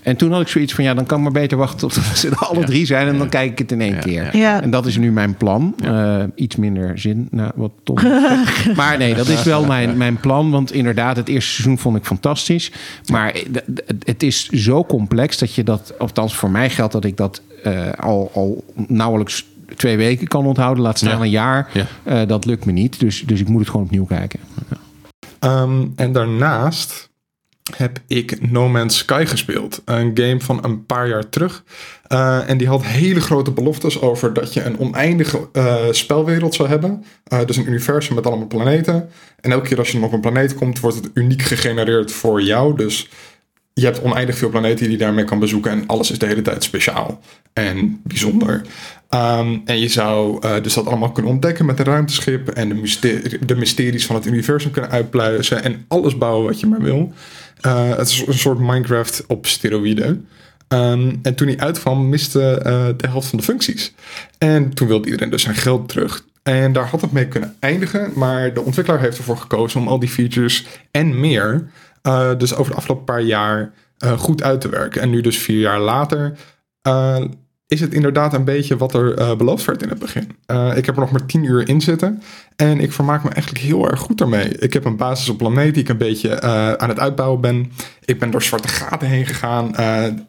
En 0.04 0.16
toen 0.16 0.32
had 0.32 0.42
ik 0.42 0.48
zoiets 0.48 0.74
van, 0.74 0.84
ja, 0.84 0.94
dan 0.94 1.06
kan 1.06 1.18
ik 1.18 1.24
maar 1.24 1.32
beter 1.42 1.58
wachten 1.58 1.78
tot 1.80 1.94
ze 1.94 2.30
er 2.30 2.36
alle 2.38 2.64
drie 2.64 2.86
zijn. 2.86 3.08
En 3.08 3.18
dan 3.18 3.30
kijk 3.30 3.52
ik 3.52 3.60
het 3.60 3.72
in 3.72 3.82
één 3.82 3.94
Ja, 3.94 4.00
keer. 4.00 4.38
ja. 4.38 4.62
En 4.62 4.70
dat 4.70 4.86
is 4.86 4.98
nu 4.98 5.12
mijn 5.12 5.36
plan. 5.36 5.74
Eh, 5.84 6.24
iets 6.36 6.56
minder 6.56 7.00
zin, 7.00 7.28
nou, 7.32 7.52
wat 7.56 7.72
Tom 7.84 8.00
zegt. 8.20 8.76
Maar 8.76 8.98
nee, 8.98 9.16
dat 9.16 9.28
is 9.28 9.44
wel 9.44 9.66
mijn, 9.66 9.98
mijn 9.98 10.18
plan. 10.18 10.52
Want 10.52 10.72
inderdaad, 10.74 11.16
het 11.16 11.28
eerste 11.30 11.52
seizoen 11.52 11.78
vond 11.78 11.96
ik 11.98 12.06
fantastisch. 12.06 12.72
Maar 13.12 13.36
het 14.06 14.24
is 14.24 14.48
zo 14.50 14.84
complex 14.86 15.38
dat 15.38 15.54
je 15.56 15.64
dat... 15.64 15.94
Althans, 16.00 16.36
voor 16.36 16.52
mij 16.52 16.70
geldt 16.70 16.94
dat 16.94 17.06
ik 17.06 17.18
dat 17.18 17.42
eh, 17.64 17.90
al, 18.00 18.32
al 18.34 18.64
nauwelijks 18.88 19.46
twee 19.76 19.98
weken 19.98 20.28
kan 20.28 20.46
onthouden. 20.46 20.84
Laat 20.84 20.98
staan 20.98 21.18
Ja. 21.18 21.24
een 21.24 21.30
jaar. 21.30 21.70
Ja. 21.74 21.86
Eh, 22.04 22.28
dat 22.28 22.46
lukt 22.46 22.66
me 22.66 22.72
niet. 22.72 23.00
Dus, 23.00 23.24
dus 23.26 23.40
ik 23.40 23.48
moet 23.48 23.60
het 23.60 23.70
gewoon 23.70 23.86
opnieuw 23.86 24.06
kijken. 24.06 24.40
Ehm, 25.40 25.88
en 25.96 26.12
daarnaast 26.12 27.10
heb 27.76 28.00
ik 28.08 28.52
No 28.52 28.70
Man's 28.70 28.98
Sky 28.98 29.24
gespeeld. 29.28 29.82
Een 29.86 30.12
game 30.14 30.40
van 30.40 30.64
een 30.64 30.86
paar 30.86 31.08
jaar 31.08 31.30
terug. 31.30 31.64
Eh, 32.08 32.50
en 32.50 32.58
die 32.58 32.68
had 32.68 32.84
hele 32.84 33.22
grote 33.22 33.52
beloftes 33.52 34.02
over 34.02 34.34
dat 34.34 34.54
je 34.54 34.64
een 34.64 34.80
oneindige 34.80 35.50
eh, 35.54 35.86
spelwereld 35.92 36.54
zou 36.56 36.70
hebben. 36.70 37.06
Eh, 37.24 37.46
dus 37.46 37.58
een 37.58 37.68
universum 37.68 38.16
met 38.16 38.26
allemaal 38.26 38.48
planeten. 38.48 39.10
En 39.42 39.52
elke 39.52 39.68
keer 39.68 39.78
als 39.78 39.92
je 39.92 40.02
op 40.02 40.14
een 40.14 40.22
planeet 40.22 40.56
komt, 40.56 40.80
wordt 40.80 40.96
het 40.96 41.10
uniek 41.14 41.42
gegenereerd 41.42 42.12
voor 42.12 42.42
jou. 42.42 42.76
Dus 42.76 43.10
je 43.74 43.86
hebt 43.86 44.02
oneindig 44.02 44.38
veel 44.38 44.50
planeten 44.50 44.84
die 44.84 44.92
je 44.92 45.04
daarmee 45.04 45.26
kan 45.26 45.40
bezoeken. 45.40 45.72
En 45.72 45.88
alles 45.88 46.12
is 46.12 46.20
de 46.20 46.26
hele 46.26 46.42
tijd 46.42 46.64
speciaal 46.64 47.20
en 47.54 48.02
bijzonder. 48.04 48.62
Ehm, 49.10 49.58
en 49.66 49.80
je 49.80 49.88
zou 49.88 50.38
eh, 50.42 50.64
dus 50.64 50.74
dat 50.74 50.88
allemaal 50.88 51.12
kunnen 51.12 51.32
ontdekken 51.32 51.66
met 51.66 51.80
een 51.80 51.86
ruimteschip. 51.86 52.50
En 52.50 52.70
de, 53.02 53.40
de 53.46 53.56
mysteries 53.56 54.06
van 54.06 54.16
het 54.16 54.26
universum 54.26 54.72
kunnen 54.72 54.92
uitpluizen. 54.92 55.64
En 55.64 55.86
alles 55.88 56.18
bouwen 56.18 56.46
wat 56.46 56.60
je 56.60 56.68
maar 56.68 56.82
wil. 56.82 57.14
Eh, 57.62 57.96
het 57.96 58.08
is 58.08 58.24
een 58.28 58.34
soort 58.34 58.60
Minecraft 58.60 59.24
op 59.28 59.46
steroïden. 59.46 60.28
Ehm, 60.68 61.16
en 61.22 61.36
toen 61.36 61.48
hij 61.48 61.58
uitkwam, 61.58 62.10
miste 62.10 62.42
eh, 62.42 62.88
de 62.98 63.08
helft 63.08 63.28
van 63.28 63.38
de 63.38 63.44
functies. 63.44 63.94
En 64.38 64.74
toen 64.74 64.88
wilde 64.88 65.06
iedereen 65.06 65.30
dus 65.30 65.42
zijn 65.42 65.56
geld 65.56 65.90
terug. 65.90 66.26
En 66.44 66.74
daar 66.74 66.88
had 66.88 67.02
het 67.02 67.12
mee 67.12 67.28
kunnen 67.28 67.56
eindigen. 67.60 68.12
Maar 68.16 68.54
de 68.54 68.62
ontwikkelaar 68.62 69.02
heeft 69.02 69.18
ervoor 69.18 69.38
gekozen 69.38 69.80
om 69.80 69.88
al 69.88 70.00
die 70.00 70.10
features 70.10 70.66
en 70.92 71.20
meer. 71.20 71.70
dus 72.38 72.56
over 72.56 72.72
de 72.72 72.78
afgelopen 72.78 73.06
paar 73.06 73.22
jaar 73.22 73.72
goed 74.18 74.44
uit 74.44 74.62
te 74.62 74.70
werken. 74.70 75.02
En 75.02 75.10
nu 75.10 75.22
dus 75.22 75.38
vier 75.38 75.60
jaar 75.60 75.80
later. 75.80 76.38
Is 77.70 77.82
het 77.82 77.94
inderdaad 77.94 78.34
een 78.34 78.44
beetje 78.44 78.78
wat 78.78 78.94
er 78.94 79.14
eh, 79.14 79.36
beloofd 79.36 79.66
werd 79.66 79.82
in 79.82 79.90
het 79.90 80.00
begin. 80.00 80.32
Eh, 80.46 80.78
ik 80.78 80.86
heb 80.86 80.96
er 80.96 81.02
nog 81.02 81.12
maar 81.12 81.26
tien 81.26 81.44
uur 81.44 81.68
in 81.68 81.82
zitten. 81.82 82.22
En 82.56 82.80
ik 82.80 82.92
vermaak 82.92 83.24
me 83.24 83.30
eigenlijk 83.30 83.64
heel 83.64 83.90
erg 83.90 84.00
goed 84.00 84.18
daarmee. 84.18 84.48
Ik 84.58 84.74
heb 84.74 84.86
een 84.86 84.96
basis 84.96 85.30
op 85.30 85.38
planeet 85.38 85.74
die 85.74 85.84
ik 85.84 85.90
een 85.90 85.98
beetje 85.98 86.30
eh, 86.30 86.74
aan 86.74 86.90
het 86.90 87.00
uitbouwen 87.00 87.42
ben. 87.42 87.72
Ik 88.06 88.20
ben 88.20 88.32
door 88.32 88.42
zwarte 88.42 88.68
gaten 88.68 89.08
heen 89.08 89.26
gegaan. 89.26 89.76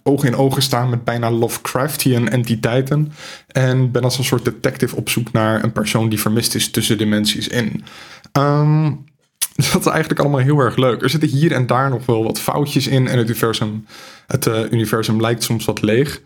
oog 0.03 0.25
in 0.25 0.37
ogen 0.37 0.63
staan 0.63 0.91
met 0.91 1.05
bijna 1.05 1.31
Lovecraftian 1.31 2.29
entiteiten. 2.29 3.13
En 3.47 3.91
ben 3.91 4.03
als 4.03 4.19
een 4.19 4.25
soort 4.25 4.45
detective 4.45 4.97
op 4.97 5.09
zoek 5.09 5.33
naar 5.33 5.65
een 5.65 5.73
persoon 5.73 6.09
die 6.09 6.21
vermist 6.21 6.55
is 6.55 6.71
tussen 6.71 6.99
dimensies 6.99 7.49
in. 7.49 7.85
Ehm, 8.33 8.85
dat 9.73 9.81
is 9.81 9.87
eigenlijk 9.87 10.21
allemaal 10.21 10.41
heel 10.41 10.59
erg 10.59 10.77
leuk. 10.77 11.03
Er 11.03 11.11
zitten 11.11 11.29
hier 11.29 11.53
en 11.53 11.67
daar 11.67 11.91
nog 11.91 12.07
wel 12.07 12.25
wat 12.25 12.41
foutjes 12.41 12.87
in. 12.87 13.09
En 13.09 13.19
het 13.19 13.29
universum, 13.29 13.87
het, 14.27 14.47
universum 14.71 15.21
lijkt 15.21 15.43
soms 15.43 15.65
wat 15.65 15.83
leeg. 15.83 16.21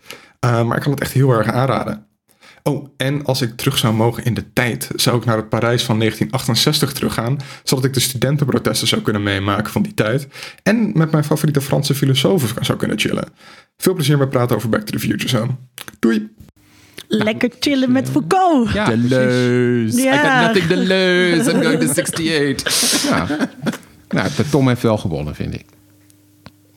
Eh, 0.45 0.63
maar 0.63 0.77
ik 0.77 0.83
kan 0.83 0.91
het 0.91 1.01
echt 1.01 1.11
heel 1.13 1.31
erg 1.31 1.47
aanraden. 1.47 2.05
Oh, 2.63 2.87
en 2.97 3.25
als 3.25 3.41
ik 3.41 3.55
terug 3.55 3.77
zou 3.77 3.93
mogen 3.93 4.23
in 4.23 4.33
de 4.33 4.53
tijd, 4.53 4.89
zou 4.95 5.17
ik 5.17 5.25
naar 5.25 5.37
het 5.37 5.49
Parijs 5.49 5.83
van 5.83 5.97
1968 5.99 6.93
teruggaan, 6.93 7.37
zodat 7.63 7.85
ik 7.85 7.93
de 7.93 7.99
studentenprotesten 7.99 8.87
zou 8.87 9.01
kunnen 9.01 9.23
meemaken 9.23 9.71
van 9.71 9.81
die 9.81 9.93
tijd. 9.93 10.27
En 10.63 10.91
met 10.93 11.11
mijn 11.11 11.23
favoriete 11.23 11.61
Franse 11.61 11.95
filosofen 11.95 12.65
zou 12.65 12.77
kunnen 12.77 12.99
chillen. 12.99 13.27
Veel 13.77 13.93
plezier 13.93 14.17
met 14.17 14.29
praten 14.29 14.55
over 14.55 14.69
Back 14.69 14.81
to 14.81 14.91
the 14.91 14.99
Future 14.99 15.29
zo. 15.29 15.57
Doei! 15.99 16.29
Lekker 17.07 17.49
chillen 17.59 17.91
met 17.91 18.09
Foucault. 18.09 18.71
Ja, 18.71 18.85
De 18.85 18.91
precies. 18.91 19.09
leus. 19.09 19.95
I 19.95 20.01
Ja. 20.03 20.39
got 20.39 20.47
nothing 20.47 20.69
to 20.69 20.75
lose. 20.75 21.51
I'm 21.51 21.61
going 21.63 21.79
to 21.79 21.87
68. 22.01 23.03
Ja. 23.09 23.27
Nou, 24.09 24.29
de 24.37 24.49
Tom 24.49 24.67
heeft 24.67 24.81
wel 24.81 24.97
gewonnen, 24.97 25.35
vind 25.35 25.53
ik. 25.53 25.65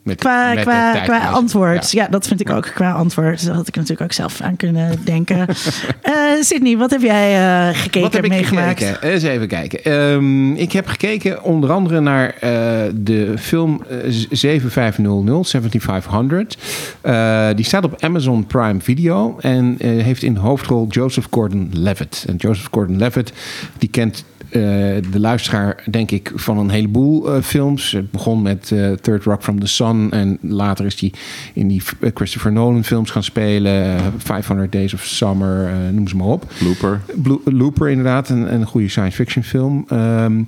Met, 0.09 0.19
Qua, 0.19 0.53
met 0.53 0.63
qua, 0.63 0.99
qua 0.99 1.19
antwoord. 1.29 1.91
Ja. 1.91 2.03
Ja. 2.03 2.09
dat 2.09 2.27
vind 2.27 2.41
ik 2.41 2.49
ook. 2.49 2.71
Qua 2.73 2.91
antwoord. 2.91 3.45
Daar 3.45 3.55
had 3.55 3.67
ik 3.67 3.75
natuurlijk 3.75 4.01
ook 4.01 4.11
zelf 4.13 4.41
aan 4.41 4.55
kunnen 4.55 4.99
denken. 5.03 5.45
Eh 6.01 6.13
Sydney, 6.41 6.77
wat 6.77 6.91
heb 6.91 7.01
jij 7.01 7.35
eh, 7.69 7.77
gekeken 7.77 8.01
Wat 8.01 8.13
heb 8.13 8.23
ik 8.23 8.29
meegemaakt? 8.29 8.83
gekeken? 8.83 9.09
Eens 9.09 9.23
even 9.23 9.47
kijken. 9.47 9.83
Ehm, 9.83 10.53
ik 10.53 10.71
heb 10.71 10.87
gekeken 10.87 11.43
onder 11.43 11.71
andere 11.71 11.99
naar 11.99 12.33
eh, 12.39 12.51
de 12.93 13.33
film 13.39 13.83
eh, 13.89 13.97
7500, 14.29 15.47
7500. 15.47 16.57
Eh, 17.01 17.47
die 17.55 17.65
staat 17.65 17.83
op 17.83 18.03
Amazon 18.03 18.45
Prime 18.45 18.79
Video 18.81 19.37
en 19.41 19.75
eh, 19.79 19.89
heeft 19.89 20.23
in 20.23 20.35
hoofdrol 20.35 20.87
Joseph 20.89 21.27
Gordon-Levitt. 21.31 22.25
En 22.27 22.35
Joseph 22.35 22.67
Gordon-Levitt, 22.71 23.31
die 23.77 23.89
kent 23.89 24.23
eh, 24.37 24.38
de 24.51 25.19
luisteraar, 25.19 25.83
denk 25.89 26.11
ik, 26.11 26.31
van 26.35 26.57
een 26.57 26.69
heleboel 26.69 27.33
eh, 27.33 27.41
films. 27.41 27.91
Het 27.91 28.11
begon 28.11 28.41
met 28.41 28.71
eh, 28.71 28.91
Third 28.91 29.23
Rock 29.23 29.43
from 29.43 29.59
the 29.59 29.67
Sun. 29.67 30.11
En 30.11 30.37
later 30.41 30.85
is 30.85 30.99
hij 30.99 31.13
in 31.53 31.67
die 31.67 31.81
eh, 31.99 32.09
Christopher 32.13 32.51
Nolan 32.51 32.83
films 32.83 33.11
gaan 33.11 33.23
spelen. 33.23 33.95
eh, 33.95 34.05
500 34.17 34.71
Days 34.71 34.93
of 34.93 35.03
Summer, 35.03 35.65
eh, 35.67 35.73
noem 35.91 36.07
ze 36.07 36.15
maar 36.15 36.27
op. 36.27 36.51
Looper. 36.59 37.01
Blue- 37.15 37.39
Looper 37.45 37.89
inderdaad, 37.89 38.29
een, 38.29 38.53
een 38.53 38.65
goede 38.65 38.87
science 38.89 39.15
fiction 39.15 39.43
film. 39.43 39.85
Ehm, 39.87 40.41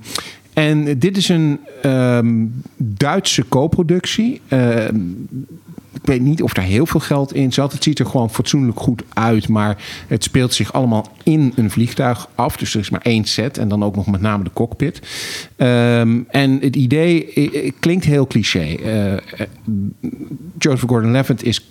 en 0.52 0.98
dit 0.98 1.16
is 1.16 1.28
een 1.28 1.58
ehm, 1.82 2.44
Duitse 2.76 3.48
co-productie. 3.48 4.40
Ehm, 4.48 4.96
ik 6.02 6.08
weet 6.08 6.20
niet 6.20 6.42
of 6.42 6.52
daar 6.52 6.64
heel 6.64 6.86
veel 6.86 7.00
geld 7.00 7.34
in 7.34 7.52
zat. 7.52 7.72
Het 7.72 7.82
ziet 7.82 7.98
er 7.98 8.06
gewoon 8.06 8.30
fatsoenlijk 8.30 8.80
goed 8.80 9.02
uit. 9.08 9.48
Maar 9.48 9.82
het 10.06 10.24
speelt 10.24 10.54
zich 10.54 10.72
allemaal 10.72 11.08
in 11.22 11.52
een 11.56 11.70
vliegtuig 11.70 12.28
af. 12.34 12.56
Dus 12.56 12.74
er 12.74 12.80
is 12.80 12.90
maar 12.90 13.00
één 13.00 13.24
set. 13.24 13.58
En 13.58 13.68
dan 13.68 13.84
ook 13.84 13.96
nog 13.96 14.06
met 14.06 14.20
name 14.20 14.44
de 14.44 14.50
cockpit. 14.52 15.00
Ehm, 15.56 16.20
en 16.28 16.58
het 16.60 16.76
idee 16.76 17.74
klinkt 17.80 18.04
heel 18.04 18.26
cliché. 18.26 18.74
Eh, 18.74 19.12
eh, 19.12 19.20
Joseph 20.58 20.88
Gordon-Levitt 20.88 21.42
is 21.42 21.70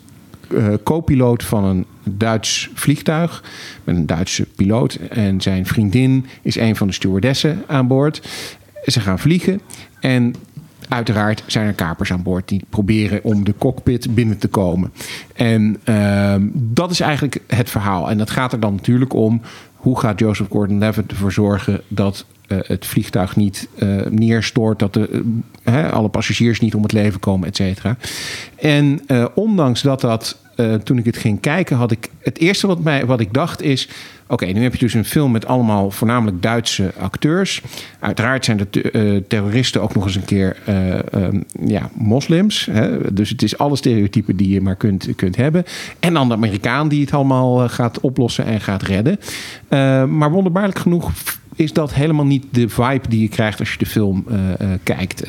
eh, 0.58 0.74
co-piloot 0.84 1.44
van 1.44 1.64
een 1.64 1.86
Duits 2.04 2.70
vliegtuig 2.74 3.44
met 3.84 3.96
een 3.96 4.06
Duitse 4.06 4.46
piloot. 4.56 4.94
En 5.10 5.42
zijn 5.42 5.66
vriendin 5.66 6.26
is 6.42 6.56
een 6.56 6.76
van 6.76 6.88
de 6.88 6.94
stewardessen 6.94 7.64
aan 7.68 7.88
boord. 7.88 8.22
Ze 8.86 9.00
gaan 9.00 9.20
vliegen 9.20 9.62
en 10.00 10.36
uiteraard 10.92 11.44
zijn 11.48 11.68
er 11.68 11.74
kapers 11.74 12.12
aan 12.12 12.24
boord 12.24 12.48
die 12.48 12.66
proberen 12.70 13.24
om 13.24 13.44
de 13.44 13.54
cockpit 13.58 14.16
binnen 14.16 14.38
te 14.38 14.48
komen. 14.48 14.92
En 15.34 15.78
ehm, 15.84 16.48
dat 16.54 16.92
is 16.92 17.00
eigenlijk 17.00 17.40
het 17.48 17.70
verhaal. 17.70 18.10
En 18.10 18.18
dat 18.18 18.30
gaat 18.30 18.54
er 18.54 18.60
dan 18.60 18.76
natuurlijk 18.76 19.14
om 19.14 19.42
hoe 19.76 20.00
gaat 20.00 20.20
Joseph 20.20 20.50
Gordon-Levitt 20.50 21.12
ervoor 21.12 21.32
zorgen 21.32 21.82
dat 21.88 22.26
eh, 22.48 22.58
het 22.62 22.86
vliegtuig 22.86 23.36
niet 23.36 23.68
eh, 23.78 24.06
neerstort, 24.10 24.80
dat 24.80 24.94
de, 24.94 25.24
eh, 25.64 25.92
alle 25.92 26.10
passagiers 26.10 26.60
niet 26.60 26.76
om 26.76 26.84
het 26.84 26.92
leven 26.92 27.20
komen, 27.20 27.48
et 27.48 27.56
cetera. 27.56 27.98
En 28.56 29.02
ondanks 29.34 29.82
dat 29.82 30.02
dat, 30.02 30.40
toen 30.84 30.98
ik 30.98 31.06
het 31.06 31.18
ging 31.18 31.40
kijken, 31.40 31.78
had 31.78 31.92
ik 31.92 32.10
het 32.20 32.38
eerste 32.38 32.68
wat, 32.68 32.80
mij, 32.80 33.06
wat 33.06 33.20
ik 33.20 33.34
dacht 33.34 33.62
is. 33.62 33.90
Oké, 34.32 34.46
nu 34.46 34.64
heb 34.64 34.74
je 34.74 34.80
dus 34.80 34.94
een 34.94 35.06
film 35.06 35.32
met 35.32 35.46
allemaal 35.46 35.92
voornamelijk 35.92 36.42
Duitse 36.42 36.94
acteurs. 37.00 37.62
Uiteraard 38.00 38.46
zijn 38.46 38.68
de 38.70 38.92
eh, 38.92 39.22
terroristen 39.28 39.82
ook 39.82 39.96
nog 39.96 40.06
eens 40.06 40.16
een 40.16 40.26
keer 40.26 40.58
eh, 40.66 41.14
ehm, 41.14 41.42
ja, 41.66 41.90
moslims. 41.94 42.68
Hè? 42.72 43.14
Dus 43.14 43.30
het 43.30 43.42
is 43.42 43.58
alle 43.58 43.76
stereotypen 43.76 44.36
die 44.36 44.50
je 44.50 44.62
maar 44.62 44.76
kunt, 44.76 45.16
kunt 45.16 45.36
hebben. 45.36 45.64
En 46.00 46.14
dan 46.14 46.28
de 46.28 46.34
Amerikaan 46.34 46.88
die 46.88 47.02
het 47.02 47.14
allemaal 47.14 47.64
eh, 47.64 47.70
gaat 47.70 48.00
oplossen 48.00 48.46
en 48.46 48.62
gaat 48.62 48.84
redden. 48.84 49.20
Maar 50.18 50.32
wonderbaarlijk 50.32 50.80
genoeg 50.80 51.12
is 51.56 51.74
dat 51.74 51.94
helemaal 51.94 52.26
niet 52.26 52.46
de 52.50 52.70
vibe 52.70 53.08
die 53.10 53.22
je 53.22 53.30
krijgt 53.30 53.60
als 53.60 53.72
je 53.72 53.78
de 53.78 53.86
film 53.86 54.26
kijkt. 54.84 55.24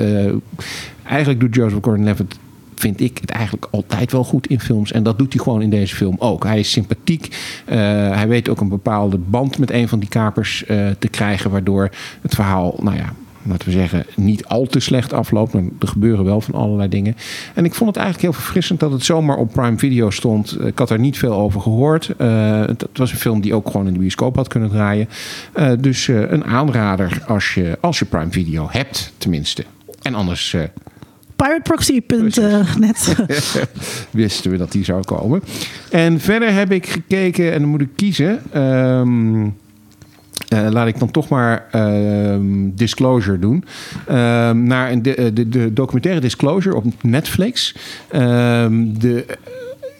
Eigenlijk 1.05 1.41
doet 1.41 1.55
Joseph 1.55 1.83
Gordon-Levitt 1.83 2.39
vind 2.83 3.01
ik 3.01 3.19
het 3.21 3.31
eigenlijk 3.31 3.67
altijd 3.71 4.13
wel 4.13 4.25
goed 4.25 4.47
in 4.47 4.61
films. 4.61 4.93
En 4.93 5.03
dat 5.03 5.19
doet 5.19 5.33
hij 5.33 5.43
gewoon 5.43 5.63
in 5.63 5.71
deze 5.71 5.95
film 5.95 6.17
ook. 6.19 6.45
Hij 6.45 6.59
is 6.59 6.71
sympathiek. 6.71 7.37
Eh, 7.65 7.77
hij 8.15 8.29
weet 8.29 8.49
ook 8.49 8.61
een 8.61 8.69
bepaalde 8.69 9.19
band 9.19 9.59
met 9.59 9.71
een 9.71 9.89
van 9.89 9.99
die 9.99 10.09
kapers 10.09 10.65
eh, 10.65 10.87
te 10.99 11.09
krijgen. 11.09 11.51
Waardoor 11.51 11.91
het 12.21 12.35
verhaal, 12.35 12.75
nou 12.81 12.97
ja, 12.97 13.13
laten 13.43 13.67
we 13.67 13.73
zeggen, 13.73 14.07
niet 14.17 14.47
al 14.47 14.67
te 14.67 14.81
slecht 14.81 15.13
afloopt. 15.13 15.53
Maar 15.53 15.63
er 15.79 15.89
gebeuren 15.89 16.25
wel 16.25 16.41
van 16.41 16.55
allerlei 16.55 16.89
dingen. 16.89 17.17
En 17.55 17.65
ik 17.65 17.75
vond 17.75 17.91
het 17.91 17.99
eigenlijk 17.99 18.33
heel 18.33 18.43
verfrissend 18.43 18.81
dat 18.81 18.93
het 18.93 19.05
zomaar 19.05 19.37
op 19.37 19.53
Prime 19.53 19.79
Video 19.79 20.11
stond. 20.11 20.65
Ik 20.65 20.79
had 20.79 20.91
er 20.91 20.99
niet 20.99 21.19
veel 21.19 21.35
over 21.35 21.61
gehoord. 21.61 22.09
Eh, 22.17 22.61
het 22.61 22.87
was 22.95 23.13
een 23.13 23.19
film 23.19 23.41
die 23.41 23.55
ook 23.55 23.67
gewoon 23.67 23.87
in 23.87 23.93
de 23.93 23.99
bioscoop 23.99 24.37
had 24.37 24.49
kunnen 24.49 24.71
draaien. 24.71 25.09
Eh, 25.53 25.73
dus 25.79 26.09
eh, 26.09 26.31
een 26.31 26.45
aanrader 26.45 27.23
als 27.27 27.55
je, 27.55 27.79
als 27.81 27.99
je 27.99 28.05
Prime 28.05 28.31
Video 28.31 28.69
hebt, 28.71 29.13
tenminste. 29.19 29.65
En 30.03 30.15
anders 30.15 30.55
eh, 30.55 30.63
Pirateproxy.net. 31.43 33.17
wisten 34.11 34.51
we 34.51 34.57
dat 34.57 34.73
die 34.73 34.85
zou 34.85 35.05
komen. 35.05 35.43
En 35.91 36.21
verder 36.21 36.53
heb 36.53 36.73
ik 36.73 36.87
gekeken, 36.87 37.53
en 37.53 37.61
dan 37.61 37.69
moet 37.69 37.81
ik 37.81 37.89
kiezen. 37.97 38.43
ehm, 38.53 39.45
eh, 40.49 40.67
laat 40.71 40.87
ik 40.87 40.99
dan 40.99 41.11
toch 41.11 41.29
maar 41.29 41.67
ehm, 41.71 42.71
Disclosure 42.75 43.39
doen. 43.39 43.65
Ehm, 44.07 44.63
naar 44.63 44.91
een 44.91 45.03
de, 45.03 45.31
de, 45.33 45.49
de 45.49 45.73
documentaire 45.73 46.21
Disclosure 46.21 46.77
op 46.77 46.85
Netflix. 47.03 47.75
De 48.11 49.25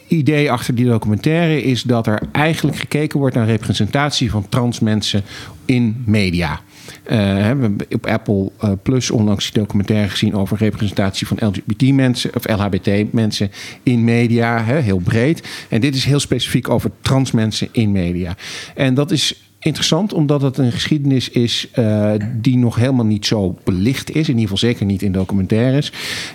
idee 0.09 0.51
achter 0.51 0.75
die 0.75 0.87
documentaire 0.87 1.63
is 1.63 1.83
dat 1.83 2.07
er 2.07 2.23
eigenlijk 2.33 2.77
gekeken 2.77 3.19
wordt 3.19 3.35
naar 3.35 3.47
representatie 3.47 4.31
van 4.31 4.49
trans 4.49 4.81
mensen 4.81 5.23
in 5.65 6.03
media. 6.07 6.61
Eh, 7.03 7.19
hè, 7.19 7.35
we 7.57 7.63
hebben 7.63 7.77
op 7.91 8.07
Apple 8.07 8.51
eh, 8.61 8.71
Plus 8.83 9.11
onlangs 9.11 9.51
die 9.51 9.63
documentaire 9.63 10.09
gezien 10.09 10.35
over 10.35 10.57
representatie 10.57 11.27
van 11.27 11.37
LGBT-mensen 11.41 12.31
of 12.35 12.49
LHBT-mensen 12.49 13.51
in 13.83 14.05
media, 14.05 14.65
heel 14.65 14.99
breed. 14.99 15.49
En 15.69 15.81
dit 15.81 15.95
is 15.95 16.05
heel 16.05 16.21
specifiek 16.21 16.69
over 16.69 16.91
trans 17.01 17.31
mensen 17.31 17.69
in 17.73 17.93
media. 17.93 18.37
En 18.75 18.95
dat 18.95 19.11
is 19.11 19.52
interessant 19.63 20.13
omdat 20.13 20.43
het 20.43 20.59
een 20.59 20.73
geschiedenis 20.73 21.29
is 21.29 21.69
eh, 21.73 22.13
die 22.41 22.57
nog 22.59 22.77
helemaal 22.77 23.05
niet 23.05 23.27
zo 23.27 23.59
belicht 23.65 24.11
is. 24.11 24.29
In 24.29 24.39
ieder 24.39 24.41
geval 24.41 24.57
zeker 24.57 24.87
niet 24.87 25.03
in 25.03 25.13
documentaires. 25.13 25.93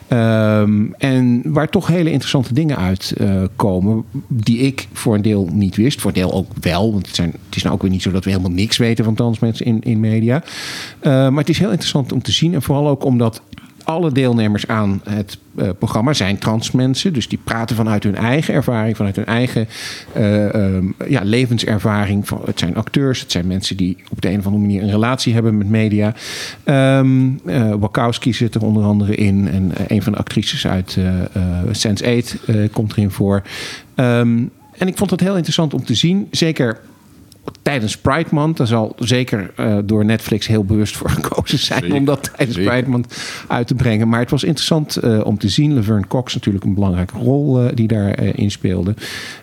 Ehm, 0.07 0.85
en 0.97 1.41
waar 1.45 1.69
toch 1.69 1.87
hele 1.87 2.11
interessante 2.11 2.53
dingen 2.53 2.77
uitkomen 2.77 4.03
die 4.27 4.57
ik 4.57 4.87
voor 4.93 5.15
een 5.15 5.21
deel 5.21 5.49
niet 5.53 5.75
wist. 5.75 6.01
Voor 6.01 6.09
een 6.09 6.15
deel 6.15 6.33
ook 6.33 6.51
wel. 6.61 6.91
Want 6.91 7.05
het, 7.05 7.15
zijn, 7.15 7.31
het 7.45 7.55
is 7.55 7.63
nou 7.63 7.75
ook 7.75 7.81
weer 7.81 7.91
niet 7.91 8.01
zo 8.01 8.11
dat 8.11 8.23
we 8.23 8.29
helemaal 8.29 8.51
niks 8.51 8.77
weten 8.77 9.05
van 9.05 9.15
transmensen 9.15 9.65
in, 9.65 9.81
in 9.81 9.99
media. 9.99 10.43
Eh, 10.99 11.11
maar 11.11 11.39
het 11.39 11.49
is 11.49 11.59
heel 11.59 11.69
interessant 11.69 12.11
om 12.11 12.21
te 12.21 12.31
zien. 12.31 12.53
En 12.53 12.61
vooral 12.61 12.87
ook 12.87 13.03
omdat 13.03 13.41
alle 13.87 14.11
deelnemers 14.11 14.67
aan 14.67 15.01
het 15.09 15.37
eh, 15.55 15.69
programma 15.79 16.13
zijn 16.13 16.37
trans 16.37 16.71
mensen. 16.71 17.13
Dus 17.13 17.27
die 17.27 17.39
praten 17.43 17.75
vanuit 17.75 18.03
hun 18.03 18.15
eigen 18.15 18.53
ervaring, 18.53 18.95
vanuit 18.95 19.15
hun 19.15 19.25
eigen 19.25 19.67
eh, 20.13 20.53
ehm, 20.53 20.85
ja, 21.07 21.21
levenservaring. 21.23 22.29
Het 22.45 22.59
zijn 22.59 22.75
acteurs, 22.75 23.19
het 23.19 23.31
zijn 23.31 23.47
mensen 23.47 23.77
die 23.77 23.97
op 24.09 24.21
de 24.21 24.29
een 24.29 24.39
of 24.39 24.45
andere 24.45 24.63
manier 24.63 24.81
een 24.81 24.89
relatie 24.89 25.33
hebben 25.33 25.57
met 25.57 25.69
media. 25.69 26.13
Ehm 26.63 27.27
eh, 27.45 27.73
Wachowski 27.79 28.33
zit 28.33 28.55
er 28.55 28.63
onder 28.63 28.83
andere 28.83 29.15
in. 29.15 29.47
En 29.47 29.71
een 29.87 30.01
van 30.01 30.11
de 30.11 30.19
actrices 30.19 30.67
uit 30.67 30.97
Sense8 31.71 32.45
eh, 32.45 32.55
komt 32.71 32.91
erin 32.91 33.11
voor. 33.11 33.41
Ehm, 33.95 34.43
en 34.77 34.87
ik 34.87 34.97
vond 34.97 35.11
het 35.11 35.19
heel 35.19 35.35
interessant 35.35 35.73
om 35.73 35.83
te 35.83 35.95
zien. 35.95 36.27
Zeker 36.31 36.79
tijdens 37.61 37.97
Pride 37.97 38.29
Month. 38.31 38.57
Daar 38.57 38.67
zal 38.67 38.95
zeker 38.99 39.51
eh, 39.55 39.77
door 39.83 40.05
Netflix 40.05 40.47
heel 40.47 40.63
bewust 40.63 40.97
voor 40.97 41.09
gekozen 41.09 41.59
zijn 41.59 41.81
Zeker. 41.81 41.97
om 41.97 42.05
dat 42.05 42.31
tijdens 42.35 42.57
Zeker. 42.57 42.71
Pride 42.71 42.89
Month 42.89 43.17
uit 43.47 43.67
te 43.67 43.75
brengen. 43.75 44.09
Maar 44.09 44.19
het 44.19 44.29
was 44.29 44.43
interessant 44.43 44.95
eh, 44.95 45.25
om 45.25 45.37
te 45.37 45.49
zien. 45.49 45.73
Laverne 45.73 46.07
Cox 46.07 46.33
natuurlijk 46.33 46.65
een 46.65 46.73
belangrijke 46.73 47.17
rol 47.17 47.61
eh, 47.61 47.75
die 47.75 47.87
daarin 47.87 48.35
in 48.35 48.51
speelde. 48.51 48.93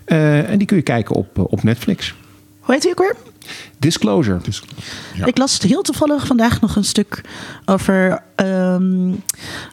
Eh, 0.05 0.51
en 0.51 0.59
die 0.59 0.67
kun 0.67 0.77
je 0.77 0.83
kijken 0.83 1.15
op, 1.15 1.39
op 1.39 1.63
Netflix. 1.63 2.15
Hoe 2.61 2.75
heet 2.75 2.83
hij 2.83 2.93
ook 2.93 2.99
weer? 2.99 3.17
Disclosure. 3.79 4.41
Ja. 5.15 5.27
Ik 5.27 5.39
las 5.39 5.59
heel 5.59 5.83
toevallig 5.83 6.27
vandaag 6.27 6.61
nog 6.61 6.77
een 6.77 6.85
stuk 6.85 7.21
over 7.65 8.23
ehm, 8.35 9.13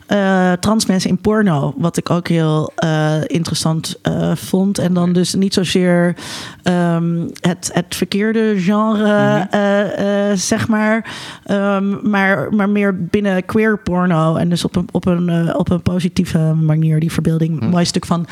eh, 0.08 0.52
trans 0.52 0.86
mensen 0.86 1.10
in 1.10 1.18
porno. 1.18 1.74
Wat 1.78 1.98
ik 1.98 2.10
ook 2.10 2.28
heel 2.28 2.72
eh, 2.76 3.16
interessant 3.26 3.96
eh, 4.02 4.36
vond. 4.36 4.78
En 4.78 4.94
dan 4.94 5.14
dus 5.14 5.34
niet 5.34 5.54
zozeer 5.54 6.16
ehm, 6.64 7.28
het, 7.40 7.70
het 7.74 7.96
verkeerde 7.96 8.54
genre, 8.58 9.48
eh, 9.52 10.30
eh, 10.30 10.38
zeg 10.38 10.68
maar. 10.68 11.14
Ehm, 11.44 12.10
maar, 12.10 12.54
maar 12.54 12.70
meer 12.70 13.04
binnen 13.04 13.46
queer 13.46 13.78
porno. 13.78 14.36
En 14.36 14.50
dus 14.50 14.66
op 14.66 14.76
een, 14.76 14.88
op 14.92 15.06
een, 15.06 15.56
op 15.56 15.70
een 15.70 15.82
positieve 15.82 16.40
manier 16.40 17.00
die 17.00 17.12
verbeelding. 17.12 17.70
Mooi 17.70 17.86
stuk 17.86 18.06
van 18.06 18.28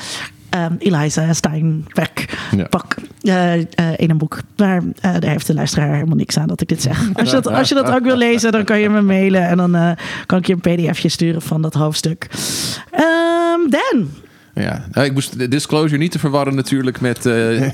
ehm, 0.50 0.74
Eliza 0.80 1.34
Steinbeck 1.34 2.38
Ja. 2.56 2.68
pak 2.70 2.96
eh, 3.22 3.54
eh, 3.54 3.64
in 3.96 4.10
een 4.10 4.18
boek. 4.18 4.40
Maar 4.58 4.82
eh, 5.02 5.12
daar 5.20 5.30
heeft 5.30 5.48
de 5.48 5.54
luisteraar 5.54 5.94
helemaal 5.94 6.16
niks 6.16 6.38
aan 6.38 6.48
dat 6.48 6.62
ik 6.62 6.68
dit 6.68 6.82
zeg. 6.82 7.10
Als 7.14 7.30
je 7.30 7.36
dat, 7.36 7.48
als 7.48 7.70
je 7.70 7.76
dat 7.76 7.92
ook 7.92 8.04
wil 8.04 8.18
lezen, 8.18 8.52
dan 8.52 8.64
kan 8.64 8.80
je 8.80 8.90
me 8.90 9.02
mailen. 9.02 9.48
En 9.48 9.58
dan 9.58 9.96
kan 10.26 10.40
ik 10.40 10.48
je 10.48 10.54
een 10.54 10.60
pdfje 10.92 11.10
sturen 11.10 11.42
van 11.42 11.62
dat 11.62 11.74
hoofdstuk. 11.74 12.28
Ehm 12.92 13.70
Dan, 13.70 14.10
Ja, 14.64 14.86
nou, 14.92 15.06
ik 15.08 15.14
moest 15.14 15.40
de 15.40 15.48
Disclosure 15.48 15.98
niet 15.98 16.12
te 16.12 16.20
verwarren 16.20 16.56
natuurlijk 16.56 17.02
met 17.02 17.26
eh, 17.26 17.34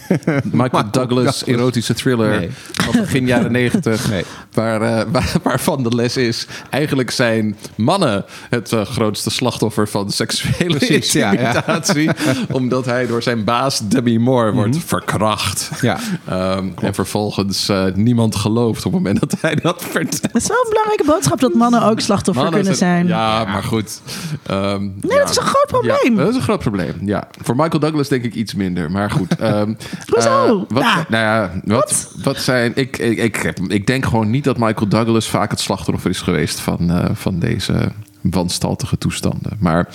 Michael 0.51 0.91
Douglas 0.91 1.43
erotische 1.45 1.93
thriller 1.93 2.29
Nee. 2.39 2.49
van 2.73 3.01
begin 3.01 3.25
jaren 3.27 3.51
negentig. 3.51 4.09
Nee. 4.09 4.23
Waar, 4.53 4.81
eh, 4.81 5.05
waar, 5.11 5.33
waarvan 5.43 5.83
de 5.83 5.95
les 5.95 6.17
is, 6.17 6.47
eigenlijk 6.69 7.11
zijn 7.11 7.55
mannen 7.75 8.25
het 8.49 8.71
eh, 8.73 8.81
grootste 8.85 9.29
slachtoffer 9.29 9.87
van 9.87 10.11
seksuele 10.11 10.77
Precies, 10.77 11.11
ja, 11.11 11.31
ja. 11.31 11.39
intimidatie. 11.39 12.09
omdat 12.57 12.85
hij 12.85 13.07
door 13.07 13.23
zijn 13.23 13.43
baas 13.43 13.79
Demi 13.87 14.19
Moore 14.19 14.51
wordt 14.51 14.77
verkracht. 14.85 15.69
Ja. 15.81 15.99
Ehm, 16.27 16.65
en 16.81 16.93
vervolgens 16.93 17.69
eh, 17.69 17.83
niemand 17.93 18.35
gelooft 18.35 18.85
op 18.85 18.93
het 18.93 19.01
moment 19.01 19.19
dat 19.19 19.35
hij 19.41 19.55
dat 19.55 19.83
vertelt. 19.83 20.21
het 20.21 20.35
is 20.41 20.47
wel 20.47 20.57
een 20.63 20.69
belangrijke 20.69 21.03
boodschap 21.05 21.39
dat 21.39 21.53
mannen 21.53 21.83
ook 21.83 21.99
slachtoffer 21.99 22.43
Mannen 22.43 22.61
kunnen 22.61 22.77
zijn- 22.77 23.07
zijn. 23.07 23.19
Ja, 23.19 23.43
maar 23.45 23.63
goed. 23.63 24.01
Ehm, 24.45 24.81
Nee, 24.83 24.91
ja. 25.01 25.17
dat 25.17 25.29
is 25.29 25.37
een 25.37 25.43
groot 25.43 25.67
probleem. 25.67 26.15
Ja, 26.15 26.15
dat 26.15 26.29
is 26.29 26.35
een 26.35 26.41
groot 26.41 26.59
probleem. 26.59 26.73
Ja, 27.01 27.27
voor 27.41 27.55
Michael 27.55 27.79
Douglas 27.79 28.07
denk 28.07 28.23
ik 28.23 28.33
iets 28.35 28.53
minder. 28.53 28.91
Maar 28.91 29.11
goed. 29.11 29.35
ehm, 29.39 29.73
Hoezo? 30.07 30.45
eh, 30.47 30.63
wat, 30.67 30.83
Ja. 30.83 31.05
Nou 31.09 31.23
ja, 31.23 31.51
wat, 31.63 32.13
wat 32.23 32.38
zijn. 32.38 32.71
Ik, 32.75 32.97
ik, 32.97 33.17
ik, 33.17 33.53
ik 33.67 33.88
denk 33.88 34.05
gewoon 34.05 34.29
niet 34.29 34.43
dat 34.43 34.57
Michael 34.57 34.88
Douglas 34.88 35.29
vaak 35.29 35.51
het 35.51 35.59
slachtoffer 35.59 36.09
is 36.09 36.21
geweest 36.21 36.59
van, 36.59 36.91
eh, 36.91 37.05
van 37.13 37.39
deze 37.39 37.91
wanstaltige 38.21 38.97
toestanden. 38.97 39.51
Maar 39.59 39.88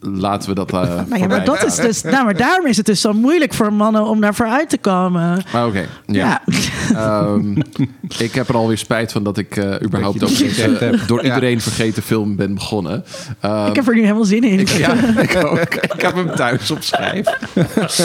laten 0.00 0.48
we 0.48 0.54
dat. 0.54 0.72
eh 0.72 0.80
Nou 1.08 1.20
ja, 1.20 1.26
maar 1.26 1.44
dat 1.44 1.64
is 1.64 1.74
dus, 1.76 2.02
nou, 2.02 2.24
maar 2.24 2.36
daarom 2.36 2.66
is 2.66 2.76
het 2.76 2.86
dus 2.86 3.00
zo 3.00 3.12
moeilijk 3.12 3.54
voor 3.54 3.72
mannen 3.72 4.04
om 4.04 4.20
daarvoor 4.20 4.46
uit 4.46 4.68
te 4.68 4.78
komen. 4.78 5.42
Maar 5.52 5.66
oké. 5.66 5.86
ja. 6.06 6.42
Ehm, 6.94 7.56
ik 8.18 8.34
heb 8.34 8.48
er 8.48 8.54
alweer 8.56 8.78
spijt 8.78 9.12
van 9.12 9.22
dat 9.22 9.38
ik 9.38 9.56
eh, 9.56 9.74
überhaupt 9.82 10.20
Dat 10.20 10.28
deze 10.28 10.60
hebt. 10.78 11.08
door 11.08 11.24
Ja. 11.24 11.34
iedereen 11.34 11.60
vergeten 11.60 12.02
film 12.02 12.36
ben 12.36 12.54
begonnen. 12.54 13.04
Ehm, 13.40 13.66
ik 13.66 13.76
heb 13.76 13.88
er 13.88 13.94
nu 13.94 14.00
helemaal 14.02 14.24
zin 14.24 14.42
in. 14.44 14.66
Ja, 14.78 14.94
ik 15.22 15.44
ook. 15.44 15.58
Ik 15.74 16.00
heb 16.00 16.14
hem 16.14 16.34
thuis 16.34 16.70
op 16.70 16.82
schijf. 16.82 17.26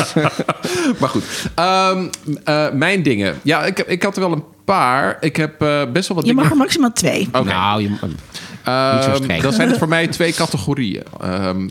maar 0.99 1.10
goed. 1.10 1.23
Ehm, 1.55 2.05
eh, 2.43 2.71
mijn 2.71 3.03
dingen. 3.03 3.36
Ja, 3.41 3.63
ik, 3.65 3.77
heb, 3.77 3.88
ik 3.89 4.03
had 4.03 4.15
er 4.15 4.21
wel 4.21 4.31
een 4.31 4.43
paar. 4.65 5.17
Ik 5.19 5.36
heb 5.36 5.62
eh, 5.62 5.81
best 5.93 6.08
wel 6.08 6.17
wat 6.17 6.25
Je 6.25 6.31
dingen... 6.31 6.36
mag 6.43 6.51
er 6.51 6.58
maximaal 6.58 6.93
twee. 6.93 7.27
Oké. 7.31 7.43
Nou, 7.43 7.81
je, 7.81 7.89
Ehm, 8.65 9.41
dan 9.41 9.54
zijn 9.54 9.69
het 9.69 9.78
voor 9.78 9.88
mij 9.88 10.08
twee 10.08 10.34
categorieën. 10.34 11.04
Ehm, 11.21 11.67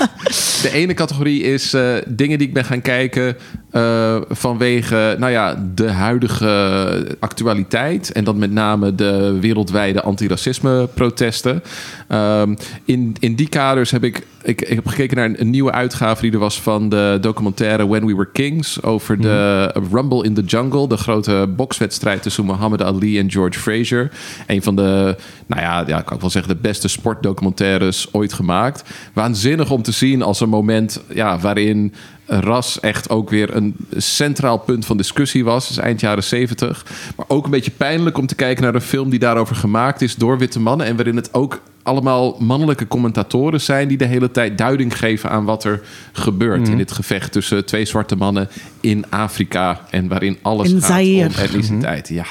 de 0.62 0.70
ene 0.72 0.94
categorie 0.94 1.42
is 1.42 1.74
eh, 1.74 1.94
dingen 2.06 2.38
die 2.38 2.46
ik 2.46 2.54
ben 2.54 2.64
gaan 2.64 2.80
kijken 2.80 3.36
eh, 3.70 4.16
vanwege 4.28 5.16
nou 5.18 5.32
ja, 5.32 5.64
de 5.74 5.90
huidige 5.90 7.16
actualiteit. 7.20 8.12
En 8.12 8.24
dan 8.24 8.38
met 8.38 8.50
name 8.50 8.94
de 8.94 9.38
wereldwijde 9.40 10.02
antiracisme-protesten. 10.02 11.62
Ehm, 12.08 12.54
in, 12.84 13.16
in 13.20 13.34
die 13.34 13.48
kaders 13.48 13.90
heb 13.90 14.04
ik, 14.04 14.26
ik, 14.42 14.60
ik 14.60 14.74
heb 14.74 14.86
gekeken 14.86 15.16
naar 15.16 15.26
een, 15.26 15.40
een 15.40 15.50
nieuwe 15.50 15.72
uitgave 15.72 16.22
die 16.22 16.32
er 16.32 16.38
was 16.38 16.60
van 16.60 16.88
de 16.88 17.18
documentaire 17.20 17.88
When 17.88 18.06
We 18.06 18.14
Were 18.14 18.30
Kings. 18.32 18.82
Over 18.82 19.20
de 19.20 19.74
Rumble 19.92 20.24
in 20.24 20.34
the 20.34 20.42
Jungle. 20.42 20.88
De 20.88 20.96
grote 20.96 21.48
bokswedstrijd 21.56 22.22
tussen 22.22 22.44
Muhammad 22.44 22.82
Ali 22.82 23.18
en 23.18 23.30
George 23.30 23.58
Fraser. 23.58 24.10
Een 24.46 24.62
van 24.62 24.76
de, 24.76 25.16
nou 25.46 25.62
ja, 25.62 25.84
ja, 25.86 26.00
kan 26.00 26.14
ik 26.14 26.20
wel 26.20 26.30
zeggen, 26.32 26.54
de 26.54 26.60
beste 26.60 26.88
sportdocumentaires 26.88 28.08
ooit 28.12 28.32
gemaakt. 28.32 28.90
Waanzinnig 29.12 29.70
om 29.70 29.82
te 29.82 29.92
zien 29.92 30.22
als 30.22 30.40
een 30.40 30.48
moment 30.48 31.00
ja, 31.14 31.38
waarin 31.38 31.94
ras 32.26 32.80
echt 32.80 33.10
ook 33.10 33.30
weer 33.30 33.56
een 33.56 33.76
centraal 33.96 34.58
punt 34.58 34.86
van 34.86 34.96
discussie 34.96 35.44
was. 35.44 35.70
Is 35.70 35.76
eind 35.76 36.00
jaren 36.00 36.24
zeventig. 36.24 36.86
Maar 37.16 37.26
ook 37.28 37.44
een 37.44 37.50
beetje 37.50 37.70
pijnlijk 37.70 38.18
om 38.18 38.26
te 38.26 38.34
kijken 38.34 38.62
naar 38.64 38.74
een 38.74 38.80
film 38.80 39.10
die 39.10 39.18
daarover 39.18 39.56
gemaakt 39.56 40.02
is 40.02 40.14
door 40.14 40.38
witte 40.38 40.60
mannen. 40.60 40.86
En 40.86 40.96
waarin 40.96 41.16
het 41.16 41.34
ook 41.34 41.60
allemaal 41.82 42.36
mannelijke 42.38 42.88
commentatoren 42.88 43.60
zijn 43.60 43.88
die 43.88 43.96
de 43.96 44.04
hele 44.04 44.30
tijd 44.30 44.58
duiding 44.58 44.98
geven 44.98 45.30
aan 45.30 45.44
wat 45.44 45.64
er 45.64 45.80
gebeurt 46.12 46.68
in 46.68 46.76
dit 46.76 46.92
gevecht 46.92 47.32
tussen 47.32 47.64
twee 47.64 47.84
zwarte 47.84 48.16
mannen 48.16 48.48
in 48.80 49.04
Afrika 49.10 49.80
en 49.90 50.08
waarin 50.08 50.38
alles 50.42 50.70
In 50.70 50.80
gaat 50.80 50.90
Zaire. 50.90 51.28
om 51.28 51.34
etniciteit. 51.34 52.08
Ja. 52.08 52.24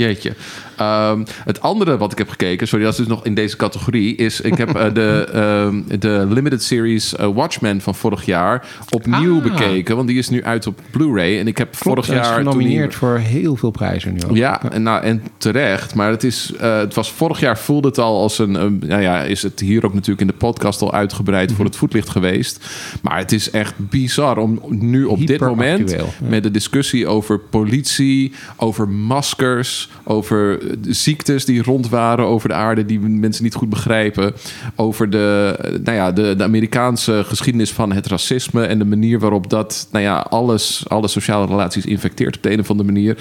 Jeetje. 0.00 0.32
Ehm, 0.76 1.24
het 1.44 1.60
andere 1.60 1.96
wat 1.96 2.12
ik 2.12 2.18
heb 2.18 2.28
gekeken, 2.28 2.68
sorry, 2.68 2.84
dat 2.84 2.92
is 2.92 2.98
dus 2.98 3.08
nog 3.08 3.24
in 3.24 3.34
deze 3.34 3.56
categorie, 3.56 4.16
is 4.16 4.40
ik 4.40 4.54
heb 4.56 4.74
eh, 4.76 4.94
de, 4.94 5.26
ehm, 5.32 5.98
de 6.00 6.26
limited 6.30 6.62
series 6.62 7.16
eh, 7.16 7.28
Watchmen 7.34 7.80
van 7.80 7.94
vorig 7.94 8.24
jaar 8.24 8.66
opnieuw 8.90 9.36
Ah. 9.36 9.42
bekeken, 9.42 9.96
want 9.96 10.08
die 10.08 10.18
is 10.18 10.28
nu 10.28 10.44
uit 10.44 10.66
op 10.66 10.80
Blu-ray 10.90 11.38
en 11.38 11.46
ik 11.46 11.58
heb 11.58 11.76
vorig 11.76 12.06
jaar 12.06 12.24
toen 12.24 12.34
genomineerd 12.34 12.94
voor 12.94 13.18
heel 13.18 13.56
veel 13.56 13.70
prijzen 13.70 14.12
nu 14.12 14.18
ook. 14.28 14.36
ja, 14.36 14.70
en, 14.70 14.82
nou, 14.82 15.02
en 15.02 15.22
terecht. 15.38 15.94
Maar 15.94 16.10
het, 16.10 16.24
is, 16.24 16.52
eh, 16.60 16.76
het 16.78 16.94
was 16.94 17.12
vorig 17.12 17.40
jaar 17.40 17.58
voelde 17.58 17.88
het 17.88 17.98
al 17.98 18.20
als 18.20 18.38
een. 18.38 18.54
een- 18.54 18.82
nou 18.86 19.02
ja, 19.02 19.22
is 19.22 19.42
het 19.42 19.60
hier 19.60 19.84
ook 19.84 19.94
natuurlijk 19.94 20.20
in 20.20 20.26
de 20.26 20.32
podcast 20.32 20.82
al 20.82 20.92
uitgebreid 20.92 21.52
voor 21.52 21.64
het 21.64 21.76
voetlicht 21.76 22.08
geweest. 22.08 22.68
Maar 23.02 23.18
het 23.18 23.32
is 23.32 23.50
echt 23.50 23.74
bizar 23.76 24.36
om 24.38 24.60
nu 24.68 25.04
op 25.04 25.26
dit 25.26 25.40
moment. 25.40 25.90
Ja. 25.90 26.04
met 26.28 26.42
de 26.42 26.50
discussie 26.50 27.06
over 27.06 27.38
politie, 27.38 28.32
over 28.56 28.88
maskers, 28.88 29.89
over 30.04 30.58
de 30.80 30.92
ziektes 30.92 31.44
die 31.44 31.62
rond 31.62 31.88
waren 31.88 32.26
over 32.26 32.48
de 32.48 32.54
aarde 32.54 32.84
die 32.84 33.00
mensen 33.00 33.44
niet 33.44 33.54
goed 33.54 33.68
begrijpen. 33.68 34.32
Over 34.76 35.10
de, 35.10 35.56
nou 35.84 35.96
ja, 35.96 36.12
de, 36.12 36.34
de 36.36 36.44
Amerikaanse 36.44 37.22
geschiedenis 37.26 37.72
van 37.72 37.92
het 37.92 38.06
racisme 38.06 38.64
en 38.64 38.78
de 38.78 38.84
manier 38.84 39.18
waarop 39.18 39.50
dat 39.50 39.88
nou 39.92 40.04
ja, 40.04 40.18
alles, 40.18 40.84
alle 40.88 41.08
sociale 41.08 41.46
relaties 41.46 41.86
infecteert 41.86 42.36
op 42.36 42.42
de 42.42 42.52
een 42.52 42.60
of 42.60 42.70
andere 42.70 42.92
manier. 42.92 43.18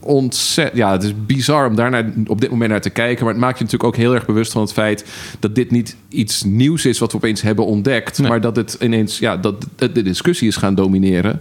Ontzettend, 0.00 0.78
ja, 0.78 0.92
het 0.92 1.02
is 1.02 1.12
bizar 1.26 1.68
om 1.68 1.76
daar 1.76 2.12
op 2.26 2.40
dit 2.40 2.50
moment 2.50 2.70
naar 2.70 2.80
te 2.80 2.90
kijken. 2.90 3.24
Maar 3.24 3.32
het 3.32 3.42
maakt 3.42 3.58
je 3.58 3.64
natuurlijk 3.64 3.94
ook 3.94 4.00
heel 4.00 4.14
erg 4.14 4.26
bewust 4.26 4.52
van 4.52 4.60
het 4.60 4.72
feit 4.72 5.04
dat 5.38 5.54
dit 5.54 5.70
niet 5.70 5.96
iets 6.08 6.42
nieuws 6.42 6.84
is 6.84 6.98
wat 6.98 7.12
we 7.12 7.16
opeens 7.16 7.42
hebben 7.42 7.66
ontdekt. 7.66 8.18
Maar 8.18 8.40
dat 8.40 8.56
het 8.56 8.76
ineens, 8.80 9.18
ja, 9.18 9.36
dat 9.36 9.66
de 9.76 10.02
discussie 10.02 10.48
is 10.48 10.56
gaan 10.56 10.74
domineren. 10.74 11.40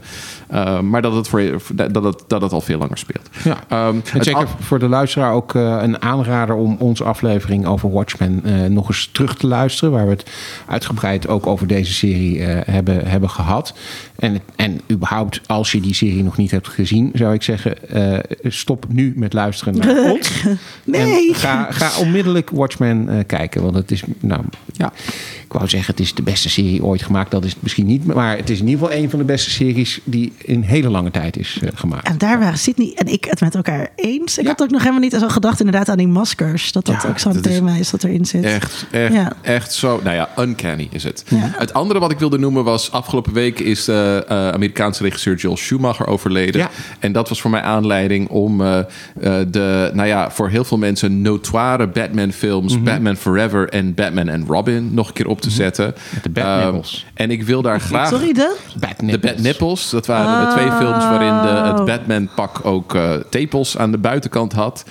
Uh, 0.53 0.79
maar 0.79 1.01
dat 1.01 1.13
het, 1.13 1.27
voor, 1.27 1.43
dat, 1.73 2.03
het, 2.03 2.23
dat 2.27 2.41
het 2.41 2.51
al 2.51 2.61
veel 2.61 2.77
langer 2.77 2.97
speelt. 2.97 3.29
Ja. 3.43 3.87
Um, 3.87 4.01
En 4.13 4.23
zeker 4.23 4.47
voor 4.59 4.79
de 4.79 4.87
luisteraar 4.87 5.33
ook 5.33 5.53
uh, 5.53 5.77
een 5.81 6.01
aanrader 6.01 6.55
om 6.55 6.75
onze 6.79 7.03
aflevering 7.03 7.65
over 7.65 7.91
Watchmen 7.91 8.41
uh, 8.45 8.65
nog 8.65 8.87
eens 8.87 9.09
terug 9.11 9.35
te 9.35 9.47
luisteren. 9.47 9.93
Waar 9.93 10.05
we 10.05 10.11
het 10.11 10.31
uitgebreid 10.67 11.27
ook 11.27 11.47
over 11.47 11.67
deze 11.67 11.93
serie 11.93 12.41
hebben, 12.41 13.07
hebben 13.07 13.29
gehad. 13.29 13.73
En, 14.15 14.41
en 14.55 14.81
überhaupt, 14.91 15.41
als 15.45 15.71
je 15.71 15.79
die 15.81 15.93
serie 15.93 16.23
nog 16.23 16.37
niet 16.37 16.51
hebt 16.51 16.67
gezien, 16.67 17.11
zou 17.13 17.33
ik 17.33 17.43
zeggen: 17.43 17.75
uh, 17.93 18.17
stop 18.43 18.85
nu 18.89 19.13
met 19.15 19.33
luisteren 19.33 19.77
naar 19.77 20.03
ons. 20.11 20.43
Nee. 20.83 21.27
En 21.27 21.35
ga, 21.35 21.71
ga 21.71 21.99
onmiddellijk 21.99 22.49
Watchmen 22.49 23.07
uh, 23.09 23.19
kijken. 23.27 23.61
Want 23.61 23.75
het 23.75 23.91
is, 23.91 24.03
nou 24.19 24.41
ja, 24.73 24.93
ik 25.43 25.53
wou 25.53 25.67
zeggen, 25.67 25.91
het 25.91 26.03
is 26.03 26.13
de 26.13 26.21
beste 26.21 26.49
serie 26.49 26.83
ooit 26.83 27.03
gemaakt. 27.03 27.31
Dat 27.31 27.43
is 27.43 27.53
het 27.53 27.61
misschien 27.61 27.85
niet. 27.85 28.05
Maar 28.05 28.37
het 28.37 28.49
is 28.49 28.59
in 28.59 28.67
ieder 28.67 28.85
geval 28.85 29.03
een 29.03 29.09
van 29.09 29.19
de 29.19 29.25
beste 29.25 29.49
series 29.49 29.99
die 30.03 30.33
in 30.37 30.61
hele 30.61 30.89
lange 30.89 31.11
tijd 31.11 31.37
is 31.37 31.59
uh, 31.63 31.69
gemaakt. 31.73 32.07
En 32.07 32.17
daar 32.17 32.39
waren 32.39 32.57
Sydney 32.57 32.93
en 32.95 33.07
ik 33.07 33.25
het 33.25 33.41
met 33.41 33.55
elkaar 33.55 33.89
eens. 33.95 34.37
Ik 34.37 34.43
ja. 34.43 34.49
had 34.49 34.61
ook 34.61 34.69
nog 34.69 34.81
helemaal 34.81 35.01
niet 35.01 35.13
zo 35.13 35.29
gedacht 35.29 35.59
inderdaad 35.59 35.89
aan 35.89 35.97
die 35.97 36.07
maskers. 36.07 36.71
Dat 36.71 36.85
dat 36.85 37.01
ja, 37.01 37.09
ook 37.09 37.19
zo'n 37.19 37.41
thema 37.41 37.71
is, 37.71 37.79
is 37.79 37.89
dat 37.89 38.03
erin 38.03 38.25
zit. 38.25 38.43
Echt, 38.43 38.85
echt, 38.91 39.13
ja. 39.13 39.33
echt 39.41 39.73
zo. 39.73 39.99
Nou 40.03 40.15
ja, 40.15 40.29
uncanny 40.37 40.87
is 40.91 41.03
het. 41.03 41.23
Ja. 41.27 41.51
Het 41.57 41.73
andere 41.73 41.99
wat 41.99 42.11
ik 42.11 42.19
wilde 42.19 42.37
noemen 42.37 42.63
was... 42.63 42.91
afgelopen 42.91 43.33
week 43.33 43.59
is 43.59 43.85
de 43.85 44.04
uh, 44.05 44.49
Amerikaanse 44.49 45.03
regisseur 45.03 45.35
Joel 45.35 45.57
Schumacher 45.57 46.07
overleden. 46.07 46.61
Ja. 46.61 46.69
En 46.99 47.11
dat 47.11 47.29
was 47.29 47.41
voor 47.41 47.51
mij 47.51 47.61
aanleiding 47.61 48.29
om 48.29 48.61
uh, 48.61 48.79
de... 49.47 49.91
nou 49.93 50.07
ja, 50.07 50.31
voor 50.31 50.49
heel 50.49 50.63
veel 50.63 50.77
mensen 50.77 51.21
notoire 51.21 51.87
Batman 51.87 52.31
films... 52.31 52.71
Mhm. 52.71 52.81
Mm 52.81 52.87
-hmm. 52.87 52.95
Batman 52.95 53.15
Forever 53.15 53.69
en 53.69 53.93
Batman 53.93 54.29
and 54.29 54.47
Robin... 54.47 54.93
nog 54.93 55.07
een 55.07 55.13
keer 55.13 55.27
op 55.27 55.41
te 55.41 55.47
Mhm. 55.47 55.55
zetten. 55.55 55.95
De 56.23 56.29
Batnipples. 56.29 57.05
en 57.13 57.31
ik 57.31 57.43
wil 57.43 57.61
daar 57.61 57.79
graag... 57.81 58.07
Sorry, 58.07 58.33
de? 58.33 58.57
De 58.97 59.19
Batnipples. 59.19 59.89
Dat 59.89 60.05
waren 60.05 60.41
oh. 60.41 60.49
de 60.49 60.55
twee 60.55 60.71
films 60.71 61.03
waarin 61.03 61.41
de, 61.41 61.73
het 61.73 61.85
Batman-pak 61.85 62.59
ook 62.63 62.97
tepels 63.29 63.77
aan 63.77 63.91
de 63.91 63.97
buitenkant 63.97 64.53
had. 64.53 64.85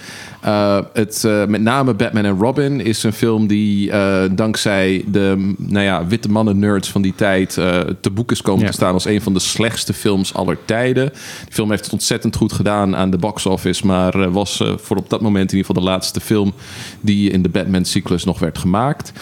Uh, 0.47 0.79
het, 0.93 1.23
uh, 1.27 1.45
met 1.45 1.61
name 1.61 1.95
Batman 1.95 2.25
en 2.25 2.39
Robin 2.39 2.81
is 2.81 3.03
een 3.03 3.13
film 3.13 3.47
die 3.47 3.89
uh, 3.91 4.23
dankzij 4.31 5.05
de 5.07 5.55
nou 5.57 5.85
ja, 5.85 6.07
witte 6.07 6.31
mannen-nerds 6.31 6.89
van 6.91 7.03
die 7.03 7.15
tijd 7.17 7.53
te 8.01 8.11
boek 8.13 8.31
is 8.31 8.43
komen 8.43 8.63
Ja. 8.63 8.67
te 8.67 8.73
staan 8.73 8.93
als 8.93 9.05
een 9.05 9.23
van 9.23 9.33
de 9.33 9.39
slechtste 9.39 9.93
films 9.93 10.35
aller 10.35 10.59
tijden. 10.65 11.11
De 11.47 11.53
film 11.53 11.71
heeft 11.71 11.85
het 11.85 11.93
ontzettend 11.93 12.37
goed 12.37 12.53
gedaan 12.53 12.97
aan 12.97 13.11
de 13.11 13.19
box 13.19 13.47
office, 13.47 13.87
maar 13.87 14.31
was 14.31 14.63
voor 14.77 14.97
op 14.97 15.11
dat 15.11 15.21
moment 15.21 15.53
in 15.53 15.57
ieder 15.57 15.67
geval 15.67 15.83
de 15.83 15.91
laatste 15.91 16.21
film 16.21 16.53
die 17.01 17.31
in 17.31 17.43
de 17.43 17.49
Batman-cyclus 17.49 18.25
nog 18.25 18.39
werd 18.39 18.59
gemaakt. 18.59 19.13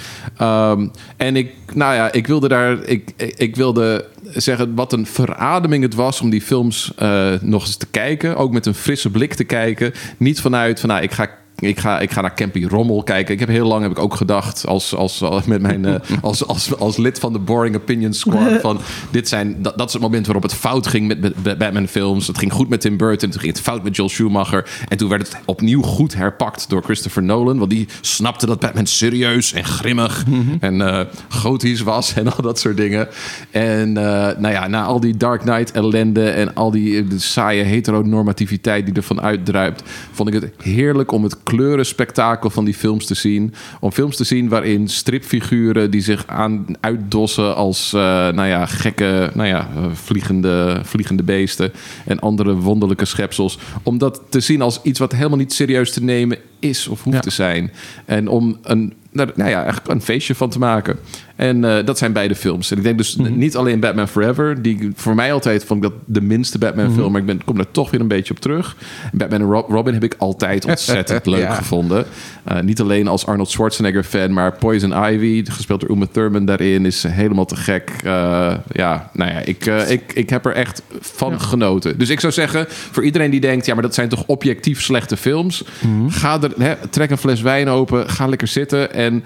Um, 0.40 0.90
en 1.16 1.36
ik, 1.36 1.52
nou 1.74 1.94
ja, 1.94 2.12
ik 2.12 2.26
wilde 2.26 2.48
daar, 2.48 2.84
ik, 2.84 3.12
ik 3.36 3.56
wilde 3.56 4.04
zeggen 4.34 4.74
wat 4.74 4.92
een 4.92 5.06
verademing 5.06 5.82
het 5.82 5.94
was 5.94 6.20
om 6.20 6.30
die 6.30 6.42
films 6.42 6.92
uh, 7.02 7.32
nog 7.40 7.62
eens 7.66 7.76
te 7.76 7.86
kijken. 7.86 8.36
Ook 8.36 8.52
met 8.52 8.66
een 8.66 8.74
frisse 8.74 9.10
blik 9.10 9.34
te 9.34 9.44
kijken. 9.44 9.92
Niet 10.16 10.40
vanuit 10.40 10.80
van 10.80 10.88
nou, 10.88 11.02
ik 11.02 11.12
ga 11.12 11.30
ik 11.58 11.80
ga, 11.80 12.00
ik 12.00 12.10
ga 12.10 12.20
naar 12.20 12.34
Campy 12.34 12.66
Rommel 12.66 13.02
kijken. 13.02 13.34
Ik 13.34 13.40
heb 13.40 13.48
heel 13.48 13.66
lang 13.66 13.82
heb 13.82 13.90
ik 13.90 13.98
ook 13.98 14.14
gedacht 14.14 14.66
als, 14.66 14.94
als, 14.94 15.22
als 15.22 15.44
met 15.44 15.62
mijn, 15.62 15.86
uh, 15.86 15.94
als, 16.22 16.46
als, 16.46 16.76
als 16.78 16.96
lid 16.96 17.18
van 17.18 17.32
de 17.32 17.38
Boring 17.38 17.76
Opinion 17.76 18.12
Squad 18.12 18.60
van 18.60 18.80
dit 19.10 19.28
zijn 19.28 19.62
dat, 19.62 19.78
dat 19.78 19.86
is 19.86 19.92
het 19.92 20.02
moment 20.02 20.26
waarop 20.26 20.42
het 20.42 20.54
fout 20.54 20.86
ging 20.86 21.08
met, 21.08 21.20
met 21.20 21.58
Batman 21.58 21.88
films. 21.88 22.26
Het 22.26 22.38
ging 22.38 22.52
goed 22.52 22.68
met 22.68 22.80
Tim 22.80 22.96
Burton, 22.96 23.30
toen 23.30 23.40
ging 23.40 23.52
het 23.52 23.62
fout 23.62 23.82
met 23.82 23.96
Joel 23.96 24.08
Schumacher 24.08 24.70
en 24.88 24.96
toen 24.96 25.08
werd 25.08 25.28
het 25.28 25.40
opnieuw 25.44 25.82
goed 25.82 26.14
herpakt 26.14 26.68
door 26.68 26.82
Christopher 26.82 27.22
Nolan, 27.22 27.58
want 27.58 27.70
die 27.70 27.88
snapte 28.00 28.46
dat 28.46 28.60
Batman 28.60 28.86
serieus 28.86 29.52
en 29.52 29.64
grimmig 29.64 30.26
mm 30.26 30.32
-hmm. 30.32 30.56
en 30.60 30.74
uh, 30.74 31.00
gotisch 31.28 31.80
was 31.80 32.14
en 32.14 32.32
al 32.36 32.42
dat 32.42 32.58
soort 32.58 32.76
dingen. 32.76 33.08
En 33.50 33.88
uh, 33.88 33.94
nou 34.38 34.48
ja, 34.48 34.68
na 34.68 34.84
al 34.84 35.00
die 35.00 35.16
Dark 35.16 35.40
Knight 35.40 35.70
ellende 35.70 36.30
en 36.30 36.54
al 36.54 36.70
die 36.70 37.06
saaie 37.16 37.62
heteronormativiteit 37.62 38.86
die 38.86 38.94
ervan 38.94 39.20
uitdruipt, 39.20 39.82
vond 40.12 40.34
ik 40.34 40.42
het 40.42 40.52
heerlijk 40.62 41.12
om 41.12 41.22
het 41.22 41.42
kleurenspektakel 41.56 42.50
van 42.50 42.64
die 42.64 42.74
films 42.74 43.06
te 43.06 43.14
zien. 43.14 43.54
Om 43.80 43.92
films 43.92 44.16
te 44.16 44.24
zien 44.24 44.48
waarin 44.48 44.88
stripfiguren 44.88 45.90
die 45.90 46.00
zich 46.00 46.26
aan 46.26 46.66
uitdossen 46.80 47.56
als 47.56 47.92
uh, 47.94 48.00
nou 48.02 48.46
ja, 48.46 48.66
gekke, 48.66 49.30
nou 49.34 49.48
ja, 49.48 49.68
vliegende, 49.92 50.80
vliegende 50.82 51.22
beesten 51.22 51.72
en 52.04 52.18
andere 52.18 52.54
wonderlijke 52.54 53.04
schepsels. 53.04 53.58
Om 53.82 53.98
dat 53.98 54.20
te 54.28 54.40
zien 54.40 54.62
als 54.62 54.80
iets 54.82 54.98
wat 54.98 55.12
helemaal 55.12 55.38
niet 55.38 55.52
serieus 55.52 55.92
te 55.92 56.02
nemen 56.02 56.38
is 56.58 56.88
of 56.88 57.02
hoeft 57.02 57.16
ja. 57.16 57.22
te 57.22 57.30
zijn. 57.30 57.72
En 58.04 58.28
om 58.28 58.58
een, 58.62 58.92
nou 59.12 59.32
ja, 59.50 59.62
eigenlijk 59.62 59.88
een 59.88 60.02
feestje 60.02 60.34
van 60.34 60.50
te 60.50 60.58
maken. 60.58 60.98
En 61.36 61.64
uh, 61.64 61.76
dat 61.84 61.98
zijn 61.98 62.12
beide 62.12 62.34
films. 62.34 62.70
En 62.70 62.76
ik 62.76 62.82
denk 62.82 62.98
dus 62.98 63.16
mm 63.16 63.26
-hmm. 63.26 63.38
niet 63.38 63.56
alleen 63.56 63.80
Batman 63.80 64.08
Forever, 64.08 64.62
die 64.62 64.90
voor 64.94 65.14
mij 65.14 65.32
altijd 65.32 65.64
vond 65.64 65.84
ik 65.84 65.90
dat 65.90 66.00
de 66.04 66.20
minste 66.20 66.58
Batman 66.58 66.84
film, 66.84 66.96
mm 66.96 67.02
-hmm. 67.02 67.12
maar 67.12 67.20
ik 67.20 67.26
ben, 67.26 67.44
kom 67.44 67.58
er 67.58 67.70
toch 67.70 67.90
weer 67.90 68.00
een 68.00 68.08
beetje 68.08 68.34
op 68.34 68.40
terug. 68.40 68.76
Batman 69.12 69.40
en 69.40 69.46
Robin 69.46 69.94
heb 69.94 70.04
ik 70.04 70.14
altijd 70.18 70.64
ontzettend 70.64 71.26
leuk 71.36 71.40
ja. 71.40 71.54
gevonden. 71.54 72.04
Uh, 72.52 72.60
niet 72.60 72.80
alleen 72.80 73.08
als 73.08 73.26
Arnold 73.26 73.50
Schwarzenegger 73.50 74.02
fan, 74.02 74.32
maar 74.32 74.52
Poison 74.52 74.92
Ivy, 75.04 75.44
gespeeld 75.44 75.80
door 75.80 75.90
Uma 75.90 76.06
Thurman 76.12 76.44
daarin, 76.44 76.86
is 76.86 77.02
helemaal 77.02 77.44
te 77.44 77.56
gek. 77.56 77.90
Uh, 78.04 78.54
ja, 78.72 79.10
nou 79.12 79.30
ja, 79.30 79.38
ik, 79.38 79.66
ik, 79.66 80.12
ik 80.14 80.30
heb 80.30 80.46
er 80.46 80.52
echt 80.52 80.82
van 81.00 81.30
ja. 81.30 81.38
genoten. 81.38 81.98
Dus 81.98 82.08
ik 82.08 82.20
zou 82.20 82.32
zeggen, 82.32 82.66
voor 82.68 83.04
iedereen 83.04 83.30
die 83.30 83.40
denkt, 83.40 83.66
ja, 83.66 83.74
maar 83.74 83.82
dat 83.82 83.94
zijn 83.94 84.08
toch 84.08 84.24
objectief 84.26 84.82
slechte 84.82 85.16
films, 85.16 85.64
mm 85.80 85.98
-hmm. 85.98 86.10
ga 86.10 86.42
er, 86.42 86.52
hè, 86.58 86.74
trek 86.90 87.10
een 87.10 87.18
fles 87.18 87.40
wijn 87.40 87.68
open, 87.68 88.10
ga 88.10 88.26
lekker 88.26 88.48
zitten 88.48 88.92
en 89.04 89.24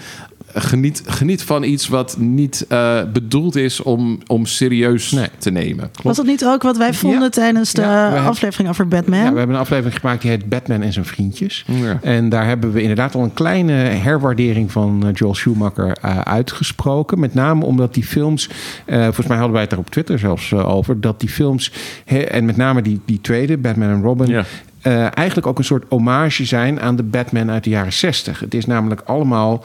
geniet, 0.55 1.03
geniet 1.07 1.43
van 1.43 1.63
iets 1.63 1.89
wat 1.89 2.17
niet 2.19 2.67
uh, 2.69 2.99
bedoeld 3.13 3.57
is 3.57 3.83
om, 3.83 4.19
om 4.27 4.47
serieus 4.47 5.11
nee. 5.11 5.29
te 5.39 5.51
nemen. 5.51 5.91
Klopt. 5.91 6.03
Was 6.03 6.17
dat 6.17 6.27
niet 6.27 6.45
ook 6.45 6.63
wat 6.63 6.77
wij 6.77 6.95
vonden 6.95 7.21
ja. 7.21 7.29
tijdens 7.29 7.73
de 7.73 7.81
ja, 7.81 8.25
aflevering 8.25 8.69
over 8.69 8.89
Batman? 8.89 9.19
Ja, 9.19 9.33
we 9.33 9.39
hebben 9.39 9.57
een 9.57 9.63
aflevering 9.63 10.01
gemaakt 10.01 10.23
die 10.23 10.31
heet 10.31 10.49
Batman 10.49 10.83
en 10.83 10.93
zijn 10.93 11.05
vriendjes. 11.05 11.65
Ja. 11.67 11.99
En 12.03 12.29
daar 12.29 12.47
hebben 12.47 12.73
we 12.73 12.81
inderdaad 12.81 13.15
al 13.15 13.23
een 13.23 13.35
kleine 13.35 13.73
herwaardering 13.73 14.73
van 14.73 15.03
uh, 15.07 15.11
Joel 15.15 15.35
Schumacher 15.35 15.97
uh, 16.05 16.19
uitgesproken. 16.19 17.21
Met 17.21 17.35
name 17.35 17.65
omdat 17.65 17.95
die 17.95 18.05
films, 18.05 18.49
uh, 18.87 19.03
volgens 19.03 19.27
mij 19.27 19.37
hadden 19.37 19.55
wij 19.55 19.63
het 19.63 19.73
er 19.73 19.79
op 19.79 19.91
Twitter 19.91 20.19
zelfs 20.19 20.53
over, 20.53 21.01
dat 21.01 21.21
die 21.21 21.29
films, 21.29 21.73
he, 22.05 22.19
en 22.19 22.45
met 22.45 22.57
name 22.57 22.83
die, 22.83 23.01
die 23.05 23.21
tweede, 23.21 23.57
Batman 23.57 23.89
en 23.89 24.03
Robin, 24.03 24.45
uh, 24.87 25.17
eigenlijk 25.17 25.47
ook 25.47 25.59
een 25.59 25.65
soort 25.65 25.85
hommage 25.89 26.45
zijn 26.45 26.81
aan 26.81 26.97
de 26.97 27.03
Batman 27.03 27.51
uit 27.51 27.65
de 27.65 27.71
jaren 27.71 27.93
60. 27.93 28.41
Het 28.41 28.55
is 28.55 28.67
namelijk 28.67 29.01
allemaal 29.01 29.65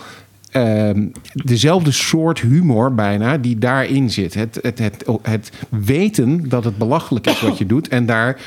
uh, 0.55 0.89
dezelfde 1.33 1.91
soort 1.91 2.39
humor 2.39 2.95
bijna 2.95 3.37
die 3.37 3.57
daarin 3.57 4.09
zit. 4.09 4.33
Het, 4.33 4.59
het, 4.61 4.79
het, 4.79 5.05
het 5.21 5.51
weten 5.69 6.49
dat 6.49 6.63
het 6.63 6.77
belachelijk 6.77 7.27
is 7.27 7.41
wat 7.41 7.57
je 7.57 7.65
doet 7.65 7.87
en 7.87 8.05
daar 8.05 8.37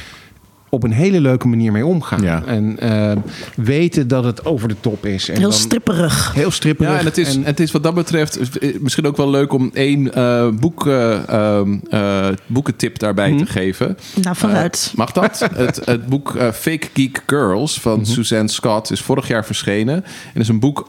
op 0.75 0.83
een 0.85 0.93
hele 0.93 1.21
leuke 1.21 1.49
manier 1.49 1.73
mee 1.73 1.87
omgaan. 1.87 2.23
Ja. 2.23 2.43
En 2.47 2.77
uh, 2.83 3.13
weten 3.57 4.09
dat 4.09 4.25
het 4.25 4.45
over 4.45 4.69
de 4.69 4.77
top 4.81 5.07
is. 5.07 5.29
En 5.29 5.35
heel 5.39 5.43
dan, 5.51 5.53
stripperig. 5.59 6.33
Heel 6.35 6.51
stripperig. 6.51 6.93
Ja, 6.93 6.99
en 6.99 7.05
het 7.05 7.19
is, 7.19 7.37
en, 7.37 7.45
het 7.45 7.61
is 7.61 7.73
wat 7.73 7.83
dat 7.83 7.95
betreft 7.95 8.39
misschien 8.81 9.07
ook 9.07 9.17
wel 9.17 9.31
leuk 9.31 9.53
om 9.53 9.71
één 9.73 10.11
uh, 10.19 10.49
boek, 10.49 10.87
uh, 10.87 12.29
boekentip 12.47 12.99
daarbij 12.99 13.31
Mhm. 13.31 13.45
te 13.45 13.47
geven. 13.51 13.97
Nou, 14.23 14.37
vooruit. 14.37 14.93
mag 14.97 15.13
dat? 15.13 15.49
het, 15.55 15.81
het 15.85 16.07
boek 16.07 16.31
Fake 16.53 16.87
Geek 16.95 17.23
Girls 17.27 17.81
van 17.81 17.93
Mhm. 17.93 18.01
mm 18.01 18.07
-hmm. 18.07 18.15
Suzanne 18.15 18.49
Scott 18.49 18.91
is 18.91 19.01
vorig 19.01 19.29
jaar 19.29 19.45
verschenen. 19.45 20.05
En 20.35 20.41
is 20.41 20.49
een 20.49 20.59
boek 20.61 20.89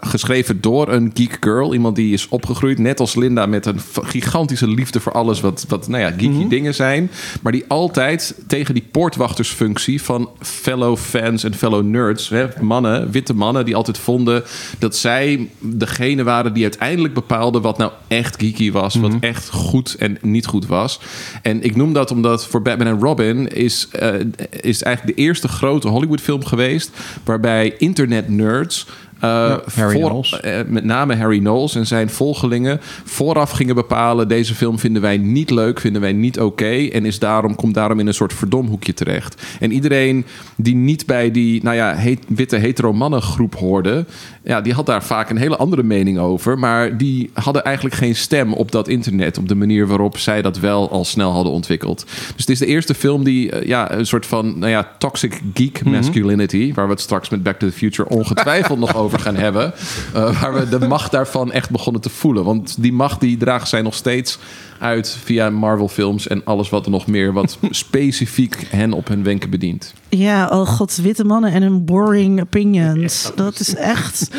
geschreven 0.00 0.60
door 0.60 0.88
een 0.92 1.10
geek 1.14 1.36
girl. 1.40 1.74
Iemand 1.74 1.96
die 1.96 2.12
is 2.12 2.28
opgegroeid, 2.28 2.78
net 2.78 3.00
als 3.00 3.14
Linda, 3.14 3.46
met 3.46 3.66
een 3.66 3.80
gigantische 4.02 4.68
liefde 4.68 5.00
voor 5.00 5.12
alles 5.12 5.40
wat, 5.40 5.64
wat 5.68 5.88
nou 5.88 6.02
ja, 6.02 6.08
geeky 6.08 6.24
Mhm. 6.24 6.32
mm 6.34 6.40
-hmm. 6.40 6.48
dingen 6.48 6.74
zijn. 6.74 7.10
Maar 7.42 7.52
die 7.52 7.64
altijd 7.68 8.34
tegen 8.46 8.74
die 8.74 8.88
poortwachtersfunctie 9.20 10.02
van 10.02 10.28
fellow 10.40 10.96
fans 10.96 11.44
en 11.44 11.54
fellow 11.54 11.82
nerds, 11.84 12.28
hè, 12.28 12.46
mannen, 12.60 13.10
witte 13.10 13.34
mannen, 13.34 13.64
die 13.64 13.76
altijd 13.76 13.98
vonden 13.98 14.42
dat 14.78 14.96
zij 14.96 15.48
degene 15.58 16.22
waren 16.22 16.52
die 16.52 16.62
uiteindelijk 16.62 17.14
bepaalden 17.14 17.62
wat 17.62 17.78
nou 17.78 17.92
echt 18.08 18.40
geeky 18.40 18.72
was, 18.72 18.94
Mhm. 18.94 19.10
wat 19.10 19.20
echt 19.20 19.48
goed 19.50 19.94
en 19.98 20.18
niet 20.22 20.46
goed 20.46 20.66
was. 20.66 21.00
En 21.42 21.62
ik 21.62 21.76
noem 21.76 21.92
dat 21.92 22.10
omdat 22.10 22.46
voor 22.46 22.62
Batman 22.62 22.86
en 22.86 23.00
Robin 23.00 23.48
is, 23.48 23.88
uh, 24.02 24.08
is 24.60 24.82
eigenlijk 24.82 25.16
de 25.16 25.22
eerste 25.22 25.48
grote 25.48 25.88
Hollywood-film 25.88 26.44
geweest 26.44 26.90
waarbij 27.24 27.74
internet 27.78 28.28
nerds. 28.28 28.86
Uh, 29.24 29.30
ja, 29.30 29.60
Harry 29.74 30.00
voor, 30.00 30.40
uh, 30.44 30.58
met 30.66 30.84
name 30.84 31.16
Harry 31.16 31.38
Knowles 31.38 31.74
en 31.74 31.86
zijn 31.86 32.10
volgelingen 32.10 32.80
vooraf 33.04 33.50
gingen 33.50 33.74
bepalen: 33.74 34.28
deze 34.28 34.54
film 34.54 34.78
vinden 34.78 35.02
wij 35.02 35.16
niet 35.16 35.50
leuk, 35.50 35.80
vinden 35.80 36.00
wij 36.00 36.12
niet 36.12 36.40
oké. 36.40 36.46
Okay, 36.46 36.88
en 36.88 37.04
is 37.04 37.18
daarom, 37.18 37.54
komt 37.54 37.74
daarom 37.74 38.00
in 38.00 38.06
een 38.06 38.14
soort 38.14 38.32
verdomhoekje 38.32 38.94
terecht. 38.94 39.42
En 39.60 39.72
iedereen 39.72 40.24
die 40.56 40.74
niet 40.74 41.06
bij 41.06 41.30
die 41.30 41.62
nou 41.62 41.76
ja, 41.76 41.94
heet, 41.94 42.24
witte 42.26 42.56
hetero 42.56 42.92
mannengroep 42.92 43.54
hoorde, 43.54 44.04
ja, 44.42 44.60
die 44.60 44.72
had 44.72 44.86
daar 44.86 45.04
vaak 45.04 45.30
een 45.30 45.36
hele 45.36 45.56
andere 45.56 45.82
mening 45.82 46.18
over. 46.18 46.58
Maar 46.58 46.96
die 46.96 47.30
hadden 47.32 47.64
eigenlijk 47.64 47.94
geen 47.94 48.16
stem 48.16 48.52
op 48.52 48.72
dat 48.72 48.88
internet, 48.88 49.38
op 49.38 49.48
de 49.48 49.54
manier 49.54 49.86
waarop 49.86 50.18
zij 50.18 50.42
dat 50.42 50.58
wel 50.58 50.90
al 50.90 51.04
snel 51.04 51.32
hadden 51.32 51.52
ontwikkeld. 51.52 52.04
Dus 52.06 52.34
het 52.36 52.48
is 52.48 52.58
de 52.58 52.66
eerste 52.66 52.94
film 52.94 53.24
die 53.24 53.52
uh, 53.52 53.66
ja, 53.66 53.92
een 53.92 54.06
soort 54.06 54.26
van 54.26 54.58
nou 54.58 54.70
ja, 54.70 54.88
toxic 54.98 55.40
geek 55.54 55.84
masculinity, 55.84 56.56
mm 56.56 56.62
-hmm. 56.62 56.74
waar 56.74 56.86
we 56.86 56.92
het 56.92 57.00
straks 57.00 57.28
met 57.28 57.42
Back 57.42 57.58
to 57.58 57.66
the 57.66 57.72
Future 57.72 58.08
ongetwijfeld 58.08 58.78
nog 58.86 58.96
over 58.96 59.18
gaan 59.18 59.36
hebben. 59.36 59.72
Uh, 60.14 60.40
waar 60.40 60.54
we 60.54 60.68
de 60.68 60.86
macht 60.86 61.10
daarvan 61.10 61.52
echt 61.52 61.70
begonnen 61.70 62.02
te 62.02 62.10
voelen. 62.10 62.44
Want 62.44 62.82
die 62.82 62.92
macht 62.92 63.20
die 63.20 63.36
dragen 63.36 63.68
zij 63.68 63.82
nog 63.82 63.94
steeds 63.94 64.38
uit 64.80 65.16
via 65.24 65.50
Marvel 65.50 65.88
films 65.88 66.26
en 66.26 66.44
alles 66.44 66.68
wat 66.68 66.84
er 66.84 66.90
nog 66.90 67.06
meer 67.06 67.32
wat 67.32 67.58
specifiek 67.70 68.66
hen 68.70 68.92
op 68.92 69.08
hun 69.08 69.22
wenken 69.22 69.50
bedient. 69.50 69.94
Ja, 70.08 70.48
oh 70.48 70.68
god, 70.68 70.96
witte 70.96 71.24
mannen 71.24 71.52
en 71.52 71.62
hun 71.62 71.84
boring 71.84 72.40
opinions. 72.40 73.22
Ja, 73.22 73.30
dat 73.34 73.60
is 73.60 73.74
echt. 73.74 74.30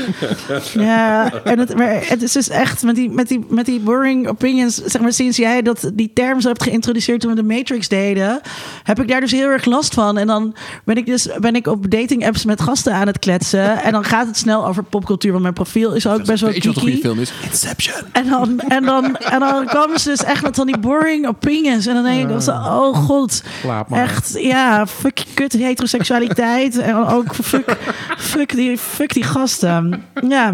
ja, 0.74 1.34
en 1.44 1.60
het, 1.60 1.76
maar 1.76 2.08
het 2.08 2.22
is 2.22 2.32
dus 2.32 2.50
echt 2.50 2.84
met 2.84 2.96
die, 2.96 3.10
met, 3.10 3.28
die, 3.28 3.46
met 3.50 3.66
die 3.66 3.80
boring 3.80 4.28
opinions, 4.28 4.76
zeg 4.76 5.02
maar, 5.02 5.14
sinds 5.14 5.38
jij 5.38 5.62
dat 5.62 5.92
die 5.94 6.12
term 6.14 6.42
zo 6.42 6.48
hebt 6.48 6.64
geïntroduceerd 6.64 7.22
toen 7.22 7.30
we 7.30 7.42
de 7.42 7.48
Matrix 7.48 7.88
deden, 7.88 8.42
heb 8.84 9.02
ik 9.02 9.08
daar 9.08 9.22
dus 9.22 9.32
heel 9.32 9.48
erg 9.48 9.66
last 9.66 9.94
van. 9.94 10.18
En 10.18 10.28
dan 10.28 10.56
ben 10.86 10.96
ik 10.96 11.06
dus 11.06 11.28
ben 11.40 11.56
ik 11.56 11.68
op 11.68 11.92
dating 11.92 12.26
apps 12.26 12.46
met 12.46 12.62
gasten 12.62 12.94
aan 12.94 13.08
het 13.08 13.20
kletsen. 13.20 13.84
En 13.84 13.92
dan 13.92 14.04
gaat 14.04 14.28
het 14.28 14.38
snel 14.38 14.68
over 14.68 14.84
popcultuur, 14.84 15.32
want 15.32 15.44
mijn 15.44 15.54
profiel 15.54 15.94
is 15.94 16.08
ook 16.08 16.18
dat 16.18 16.26
best 16.26 16.42
wel. 16.42 16.52
Weet 16.52 16.64
je 16.64 16.68
wat 16.68 16.78
een 16.78 16.84
goede 16.84 16.98
film 16.98 17.20
is? 17.20 17.32
Inception. 17.44 18.02
En 18.12 18.30
dan, 18.30 18.60
en 18.60 18.84
dan, 18.84 19.16
en 19.16 19.40
dan 19.40 19.66
komen 19.66 20.00
ze 20.00 20.10
dus 20.10 20.24
echt 20.32 20.44
met 20.44 20.56
van 20.56 20.68
die 20.68 20.78
boring 20.78 21.28
opinions. 21.28 21.86
En 21.86 21.94
dan 21.94 22.04
denk 22.04 22.30
ik, 22.30 22.48
oh 22.48 22.96
god, 22.96 23.44
echt, 23.92 24.40
ja, 24.40 24.88
fuck 24.88 25.24
kut 25.34 25.54
heteroseksualiteit. 25.54 26.78
en 26.78 26.96
ook 26.96 27.36
fuck, 27.36 27.78
fuck, 28.18 28.56
die, 28.56 28.78
fuck 28.78 29.14
die 29.14 29.24
gasten. 29.24 30.04
Ja. 30.28 30.54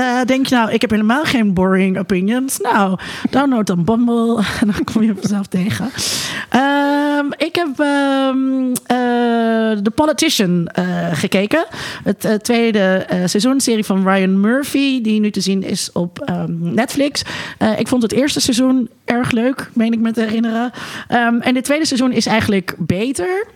Uh, 0.00 0.20
denk 0.24 0.46
je 0.46 0.54
nou, 0.54 0.70
ik 0.70 0.80
heb 0.80 0.90
helemaal 0.90 1.24
geen 1.24 1.54
boring 1.54 1.98
opinions. 1.98 2.58
Nou, 2.58 2.98
download 3.30 3.66
dan 3.66 3.84
Bumble 3.84 4.36
en 4.60 4.66
dan 4.66 4.84
kom 4.84 5.02
je 5.02 5.14
vanzelf 5.20 5.46
tegen. 5.46 5.84
Um, 6.54 7.32
ik 7.36 7.54
heb 7.54 7.78
um, 7.78 8.68
uh, 8.68 8.74
The 9.82 9.92
Politician 9.94 10.68
uh, 10.78 11.08
gekeken. 11.12 11.66
Het 12.02 12.44
tweede 12.44 13.06
seizoen, 13.24 13.60
serie 13.60 13.84
van 13.84 14.08
Ryan 14.08 14.40
Murphy, 14.40 15.02
die 15.02 15.20
nu 15.20 15.30
te 15.30 15.40
zien 15.40 15.62
is 15.62 15.92
op 15.92 16.30
um, 16.30 16.58
Netflix. 16.74 17.22
ik 17.78 17.88
vond 17.88 18.02
het 18.02 18.12
eerste 18.12 18.40
seizoen 18.40 18.88
erg 19.04 19.30
leuk, 19.30 19.70
meen 19.74 19.92
ik 19.92 19.98
me 19.98 20.12
te 20.12 20.20
herinneren. 20.20 20.70
en 21.40 21.54
dit 21.54 21.64
tweede 21.64 21.86
seizoen 21.86 22.12
is 22.12 22.26
eigenlijk 22.26 22.74
beter. 22.78 23.46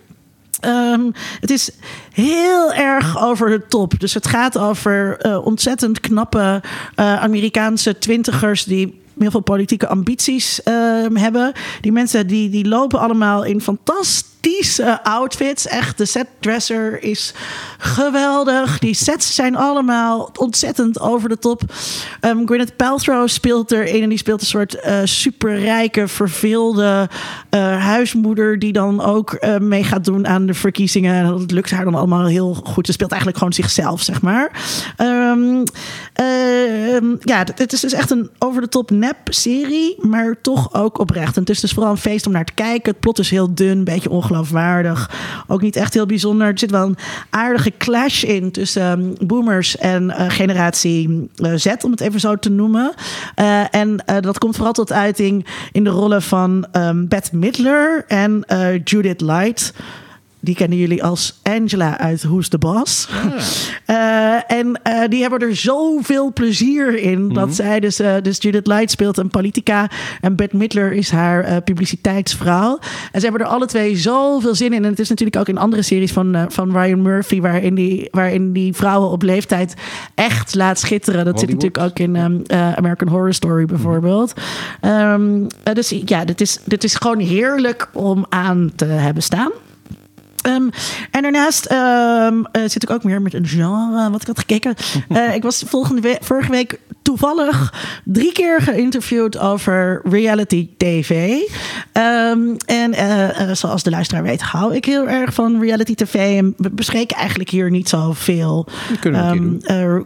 Um, 0.65 1.13
het 1.41 1.51
is 1.51 1.71
heel 2.13 2.73
erg 2.73 3.23
over 3.23 3.51
de 3.51 3.67
top. 3.67 4.01
Dus 4.01 4.15
het 4.15 4.27
gaat 4.27 4.59
over 4.59 5.27
uh, 5.27 5.47
ontzettend 5.47 6.01
knappe 6.01 6.63
uh, 6.97 7.23
Amerikaanse 7.23 7.99
twintigers 7.99 8.65
die 8.65 9.01
heel 9.19 9.31
veel 9.31 9.41
politieke 9.41 9.89
ambities 9.89 10.61
uh, 10.65 11.07
hebben. 11.15 11.53
Die 11.81 11.93
mensen 11.93 12.27
die, 12.27 12.51
die 12.51 12.69
lopen 12.69 12.99
allemaal 12.99 13.45
in 13.45 13.61
fantastisch 13.61 14.31
epische 14.43 15.05
outfits. 15.05 15.67
Echt, 15.67 15.99
de 15.99 16.05
setdresser 16.05 17.03
is 17.03 17.35
geweldig. 17.79 18.79
Die 18.79 18.95
sets 18.95 19.35
zijn 19.35 19.57
allemaal 19.57 20.31
ontzettend 20.39 21.01
over 21.01 21.29
de 21.29 21.39
top. 21.39 21.63
Um, 22.21 22.47
Gwyneth 22.47 22.77
Paltrow 22.77 23.29
speelt 23.29 23.73
erin 23.73 24.03
en 24.03 24.09
die 24.09 24.19
speelt 24.19 24.41
een 24.41 24.47
soort 24.47 24.77
uh, 24.87 24.99
superrijke, 25.05 26.09
verveelde 26.09 27.09
uh, 27.51 27.85
huismoeder 27.85 28.59
die 28.59 28.73
dan 28.73 29.01
ook 29.01 29.37
uh, 29.41 29.57
mee 29.59 29.85
gaat 29.85 30.05
doen 30.05 30.27
aan 30.27 30.47
de 30.47 30.55
verkiezingen. 30.55 31.15
En 31.15 31.27
dat 31.27 31.51
lukt 31.51 31.71
haar 31.71 31.85
dan 31.85 31.95
allemaal 31.95 32.27
heel 32.27 32.55
goed. 32.55 32.87
Ze 32.87 32.93
speelt 32.93 33.11
eigenlijk 33.11 33.41
gewoon 33.41 33.55
zichzelf, 33.55 34.03
zeg 34.03 34.23
maar. 34.23 34.51
Um, 34.99 35.65
ja, 37.21 37.39
het 37.55 37.73
is 37.73 37.81
dus 37.81 37.93
echt 37.93 38.11
een 38.11 38.31
over 38.39 38.61
de 38.61 38.69
top 38.69 38.91
nep 38.91 39.17
serie, 39.25 39.97
maar 40.01 40.37
toch 40.43 40.75
ook 40.75 40.99
oprecht. 40.99 41.35
En 41.35 41.41
het 41.41 41.51
is 41.51 41.61
dus 41.61 41.73
vooral 41.73 41.91
een 41.91 41.99
feest 41.99 42.27
om 42.27 42.33
naar 42.33 42.45
te 42.45 42.53
kijken. 42.53 42.91
Het 42.91 43.01
plot 43.01 43.19
is 43.19 43.31
heel 43.31 43.55
dun, 43.55 43.79
een 43.79 43.85
beetje 43.85 44.11
Ook 45.47 45.61
niet 45.61 45.77
echt 45.77 45.95
heel 45.95 46.07
bijzonder. 46.07 46.47
Er 46.47 46.59
zit 46.59 46.71
wel 46.71 46.87
een 46.87 46.97
aardige 47.31 47.73
clash 47.79 48.23
in 48.23 48.51
tussen 48.51 49.01
um, 49.01 49.15
boomers 49.27 49.77
en 49.77 50.03
uh, 50.05 50.25
generatie 50.29 51.29
uh, 51.37 51.53
Z, 51.55 51.67
om 51.85 51.91
het 51.91 52.01
even 52.01 52.21
zo 52.21 52.37
te 52.37 52.51
noemen. 52.51 52.93
Uh, 53.41 53.75
en 53.75 54.05
dat 54.21 54.39
komt 54.39 54.55
vooral 54.55 54.73
tot 54.73 54.93
uiting 54.93 55.47
in 55.73 55.85
de 55.85 55.91
rollen 55.91 56.23
van 56.23 56.67
um, 56.73 57.09
Bette 57.09 57.37
Midler 57.37 58.05
en 58.09 58.45
Judith 58.85 59.21
Light. 59.21 59.73
Die 60.45 60.55
kennen 60.55 60.79
jullie 60.79 61.05
als 61.05 61.41
Angela 61.43 61.99
uit 61.99 62.23
Who's 62.23 62.49
the 62.49 62.59
Boss. 62.59 63.09
Ja. 63.87 64.35
Uh, 64.37 64.43
en 64.59 64.81
uh, 64.87 65.09
die 65.09 65.21
hebben 65.21 65.39
er 65.39 65.57
zoveel 65.57 66.33
plezier 66.33 66.99
in. 66.99 67.19
Mm 67.19 67.25
-hmm. 67.25 67.35
Dat 67.35 67.55
zij 67.55 67.81
dus, 67.81 68.01
uh, 68.01 68.15
dus 68.23 68.39
Judith 68.41 68.67
Light 68.67 68.91
speelt 68.91 69.19
een 69.19 69.29
politica. 69.29 69.91
En 70.21 70.37
Bette 70.37 70.57
Midler 70.57 70.93
is 70.93 71.11
haar 71.11 71.63
publiciteitsvrouw. 71.63 72.79
En 73.13 73.21
ze 73.21 73.27
hebben 73.27 73.47
er 73.47 73.53
alle 73.53 73.67
twee 73.67 73.97
zoveel 73.97 74.55
zin 74.55 74.73
in. 74.73 74.85
En 74.85 74.91
het 74.91 74.99
is 74.99 75.09
natuurlijk 75.09 75.39
ook 75.39 75.49
in 75.49 75.59
andere 75.59 75.83
series 75.83 76.13
van, 76.13 76.47
van 76.49 76.79
Ryan 76.79 77.03
Murphy. 77.03 77.41
Waarin 77.41 77.75
die, 77.75 78.09
waarin 78.11 78.53
die 78.53 78.73
vrouwen 78.75 79.11
op 79.11 79.23
leeftijd 79.23 79.75
echt 80.15 80.55
laat 80.55 80.79
schitteren. 80.79 81.25
Dat 81.25 81.35
Hollywood. 81.35 81.63
zit 81.63 81.73
natuurlijk 81.73 81.91
ook 81.91 82.07
in 82.07 82.17
um, 82.17 82.43
American 82.77 83.09
Horror 83.09 83.35
Story 83.35 83.65
bijvoorbeeld. 83.65 84.35
Mm 84.81 84.91
-hmm. 84.91 85.47
um, 85.65 85.75
dus 85.75 85.95
ja, 86.05 86.25
dit 86.25 86.41
is, 86.41 86.59
dit 86.65 86.85
is 86.85 86.95
gewoon 86.95 87.19
heerlijk 87.19 87.89
om 87.93 88.27
aan 88.29 88.73
te 88.77 88.85
hebben 88.85 89.23
staan. 89.23 89.51
Um, 90.43 90.71
en 91.11 91.23
daarnaast 91.23 91.71
um, 91.71 92.47
uh, 92.53 92.63
zit 92.69 92.83
ik 92.83 92.91
ook 92.91 93.05
meer 93.05 93.23
met 93.23 93.35
een 93.35 93.47
genre 93.47 94.11
wat 94.11 94.21
ik 94.21 94.27
had 94.27 94.39
gekeken. 94.39 94.75
Uh, 95.09 95.35
ik 95.39 95.43
was 95.43 95.63
volgende 95.67 96.01
we 96.01 96.19
vorige 96.21 96.51
week 96.51 96.79
toevallig 97.03 97.73
drie 98.05 98.33
keer 98.33 98.61
geïnterviewd 98.61 99.39
over 99.39 100.01
reality 100.05 100.69
TV. 100.77 101.41
Um, 101.93 102.57
en 102.57 102.93
uh, 102.93 103.51
zoals 103.53 103.83
de 103.83 103.91
luisteraar 103.91 104.23
weet, 104.23 104.43
hou 104.43 104.75
ik 104.75 104.85
heel 104.85 105.09
erg 105.09 105.35
van 105.35 105.61
reality 105.61 105.95
TV. 105.95 106.39
En 106.39 106.55
we 106.57 106.71
bespreken 106.71 107.17
eigenlijk 107.17 107.51
hier 107.51 107.71
niet 107.71 107.89
zoveel 107.89 108.67
um, 109.05 109.61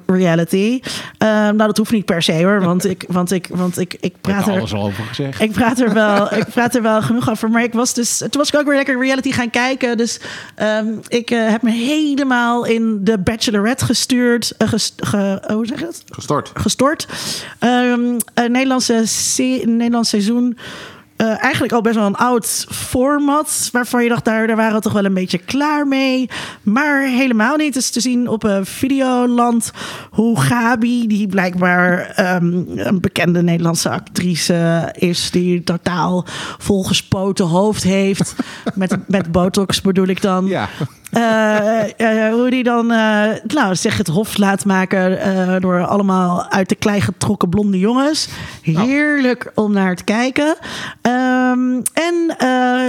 reality. 0.07 0.81
nou, 1.19 1.57
dat 1.57 1.77
hoeft 1.77 1.93
niet 1.93 2.05
per 2.05 2.23
se 2.23 2.45
hoor, 2.45 2.61
want 2.61 2.85
ik, 2.85 3.05
want 3.09 3.33
ik, 3.33 3.49
want 3.51 3.79
ik, 3.79 3.97
ik 4.01 4.15
praat 4.21 4.47
er 4.47 4.53
alles 4.53 4.75
al 4.75 4.83
over 4.83 5.05
gezegd. 5.05 5.41
Ik 5.41 5.53
praat 5.53 5.81
er 5.81 5.93
wel, 5.93 6.35
ik 6.35 6.47
praat 6.49 6.75
er 6.75 6.83
wel 6.83 7.03
genoeg 7.03 7.31
over. 7.31 7.51
Maar 7.51 7.63
ik 7.63 7.73
was 7.73 7.95
dus, 7.95 8.19
toen 8.19 8.29
was 8.31 8.49
ik 8.49 8.59
ook 8.59 8.67
weer 8.67 8.77
lekker 8.77 9.01
reality 9.01 9.33
gaan 9.33 9.51
kijken. 9.51 9.97
Dus 9.97 10.21
um, 10.63 11.01
ik 11.09 11.31
uh, 11.31 11.49
heb 11.49 11.63
me 11.63 11.71
helemaal 11.71 12.65
in 12.65 12.99
de 13.05 13.19
Bachelorette 13.19 13.85
gestuurd. 13.85 14.55
Uh, 14.59 14.69
ges, 14.69 14.93
ge, 14.97 15.43
hoe 15.53 15.67
zeg 15.67 15.79
je 15.79 15.87
het? 15.87 16.03
Gestort. 16.11 16.51
Gestort. 16.55 16.86
Een 17.59 18.23
Nederlandse, 18.35 19.05
een 19.37 19.77
Nederlands 19.77 20.09
seizoen. 20.09 20.57
Uh, 21.17 21.43
eigenlijk 21.43 21.73
al 21.73 21.81
best 21.81 21.95
wel 21.95 22.07
een 22.07 22.17
oud 22.17 22.67
format. 22.71 23.69
Waarvan 23.73 24.03
je 24.03 24.09
dacht, 24.09 24.25
daar, 24.25 24.47
daar 24.47 24.57
waren 24.57 24.75
we 24.75 24.81
toch 24.81 24.93
wel 24.93 25.05
een 25.05 25.15
beetje 25.15 25.39
klaar 25.39 25.87
mee. 25.87 26.29
Maar 26.63 27.03
helemaal 27.03 27.57
niet. 27.57 27.77
Is 27.77 27.91
te 27.91 28.01
zien 28.01 28.29
op 28.29 28.43
een 28.43 28.67
Videoland 28.67 29.71
hoe 30.11 30.41
Gabi, 30.41 31.07
die 31.07 31.27
blijkbaar 31.27 32.15
um, 32.37 32.67
een 32.75 33.01
bekende 33.01 33.43
Nederlandse 33.43 33.91
actrice 33.91 34.93
is. 34.99 35.31
Die 35.31 35.63
totaal 35.63 36.25
volgespoten 36.59 37.47
hoofd 37.47 37.83
heeft. 37.83 38.35
met, 38.75 38.97
met 39.09 39.33
botox 39.33 39.81
bedoel 39.81 40.07
ik 40.07 40.23
dan. 40.23 40.47
Ja. 40.47 40.69
Uh, 41.13 42.33
hoe 42.33 42.47
die 42.51 42.63
dan 42.63 42.93
uh, 42.93 43.29
nou, 43.47 43.75
zeg 43.75 43.97
het 43.99 44.07
hof 44.07 44.37
laat 44.37 44.65
maken 44.65 45.61
door 45.61 45.87
allemaal 45.87 46.51
uit 46.51 46.69
de 46.69 46.75
klei 46.75 47.01
getrokken 47.01 47.49
blonde 47.49 47.79
jongens. 47.79 48.29
Heerlijk 48.63 49.53
om 49.55 49.73
naar 49.73 49.97
te 49.97 50.05
kijken. 50.05 50.57
Um, 51.03 51.83
en 51.93 52.37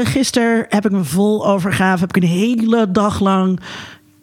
gisteren 0.06 0.66
heb 0.70 0.86
ik 0.86 0.92
me 0.92 1.04
vol 1.04 1.48
overgave. 1.48 2.00
Heb 2.00 2.16
ik 2.16 2.24
een 2.24 2.30
hele 2.30 2.92
dag 2.92 3.20
lang 3.20 3.60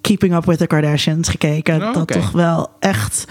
Keeping 0.01 0.35
Up 0.35 0.45
with 0.45 0.59
the 0.59 0.67
Kardashians 0.67 1.29
gekeken. 1.29 1.83
Oh, 1.83 1.93
dat 1.93 2.09
toch 2.09 2.31
wel 2.31 2.71
echt 2.79 3.25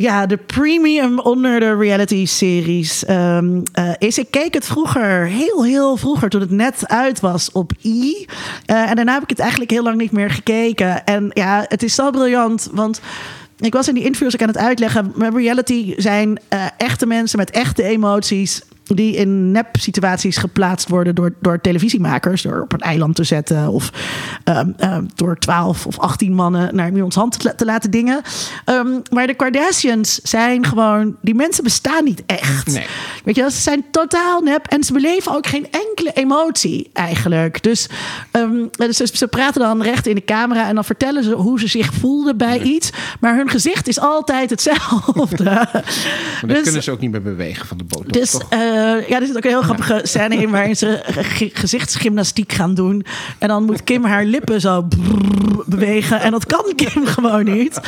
ja, 0.00 0.26
de 0.26 0.36
premium 0.36 1.18
onder 1.18 1.60
de 1.60 1.76
reality-series 1.76 3.08
um, 3.08 3.62
uh, 3.78 3.90
is. 3.98 4.18
Ik 4.18 4.30
keek 4.30 4.54
het 4.54 4.66
vroeger, 4.66 5.26
heel, 5.26 5.64
heel 5.64 5.96
vroeger, 5.96 6.28
toen 6.28 6.40
het 6.40 6.50
net 6.50 6.88
uit 6.88 7.20
was 7.20 7.52
op 7.52 7.72
I. 7.84 8.26
Uh, 8.66 8.90
en 8.90 8.96
daarna 8.96 9.12
heb 9.12 9.22
ik 9.22 9.28
het 9.28 9.38
eigenlijk 9.38 9.70
heel 9.70 9.82
lang 9.82 9.96
niet 9.96 10.12
meer 10.12 10.30
gekeken. 10.30 11.04
En 11.04 11.30
ja, 11.34 11.64
het 11.68 11.82
is 11.82 11.94
zo 11.94 12.10
briljant, 12.10 12.68
want 12.72 13.00
ik 13.58 13.72
was 13.72 13.88
in 13.88 13.94
die 13.94 14.04
interviews 14.04 14.34
ook 14.34 14.42
aan 14.42 14.48
het 14.48 14.56
uitleggen. 14.56 15.12
Reality 15.34 15.94
zijn 15.96 16.40
uh, 16.54 16.64
echte 16.76 17.06
mensen 17.06 17.38
met 17.38 17.50
echte 17.50 17.82
emoties 17.82 18.62
die 18.96 19.16
in 19.16 19.50
nep-situaties 19.50 20.36
geplaatst 20.36 20.88
worden 20.88 21.14
door, 21.14 21.34
door 21.40 21.60
televisiemakers. 21.60 22.42
Door 22.42 22.60
op 22.60 22.72
een 22.72 22.80
eiland 22.80 23.16
te 23.16 23.24
zetten 23.24 23.68
of 23.68 23.92
um, 24.44 24.74
um, 24.80 25.08
door 25.14 25.38
12 25.38 25.86
of 25.86 25.98
18 25.98 26.34
mannen 26.34 26.74
naar 26.74 26.92
iemands 26.92 27.16
hand 27.16 27.40
te, 27.40 27.54
te 27.54 27.64
laten 27.64 27.90
dingen. 27.90 28.22
Um, 28.66 29.02
maar 29.10 29.26
de 29.26 29.34
Kardashians 29.34 30.20
zijn 30.22 30.66
gewoon... 30.66 31.16
Die 31.20 31.34
mensen 31.34 31.64
bestaan 31.64 32.04
niet 32.04 32.22
echt. 32.26 32.66
Nee. 32.66 32.86
Weet 33.24 33.36
je, 33.36 33.50
ze 33.50 33.60
zijn 33.60 33.84
totaal 33.90 34.40
nep 34.40 34.66
en 34.66 34.84
ze 34.84 34.92
beleven 34.92 35.32
ook 35.32 35.46
geen 35.46 35.66
enkele 35.70 36.12
emotie 36.12 36.90
eigenlijk. 36.92 37.62
Dus, 37.62 37.88
dus 38.76 38.96
ze 38.96 39.28
praten 39.28 39.60
dan 39.60 39.82
recht 39.82 40.06
in 40.06 40.14
de 40.14 40.24
camera 40.24 40.68
en 40.68 40.74
dan 40.74 40.84
vertellen 40.84 41.24
ze 41.24 41.32
hoe 41.32 41.60
ze 41.60 41.66
zich 41.66 41.94
voelden 41.94 42.36
bij 42.36 42.58
nee. 42.58 42.74
iets. 42.74 42.90
Maar 43.20 43.36
hun 43.36 43.48
gezicht 43.48 43.88
is 43.88 44.00
altijd 44.00 44.50
hetzelfde. 44.50 45.44
maar 45.44 45.70
daar 46.40 46.46
dus, 46.46 46.62
kunnen 46.62 46.82
ze 46.82 46.90
ook 46.90 47.00
niet 47.00 47.10
meer 47.10 47.22
bewegen 47.22 47.66
van 47.66 47.76
de 47.76 47.84
boot. 47.84 48.12
Dus, 48.12 48.34
uh, 48.34 48.40
ja, 48.80 49.20
er 49.20 49.26
zit 49.26 49.36
ook 49.36 49.44
een 49.44 49.50
heel 49.50 49.62
grappige 49.62 50.00
scène 50.02 50.36
in 50.36 50.50
waarin 50.50 50.76
ze 50.76 51.00
gezichtsgymnastiek 51.52 52.52
gaan 52.52 52.74
doen. 52.74 53.04
En 53.38 53.48
dan 53.48 53.64
moet 53.64 53.84
Kim 53.84 54.04
haar 54.04 54.24
lippen 54.24 54.60
zo 54.60 54.88
bewegen. 55.66 56.20
En 56.20 56.30
dat 56.30 56.46
kan 56.46 56.72
Kim 56.74 57.06
gewoon 57.06 57.44
niet. 57.44 57.80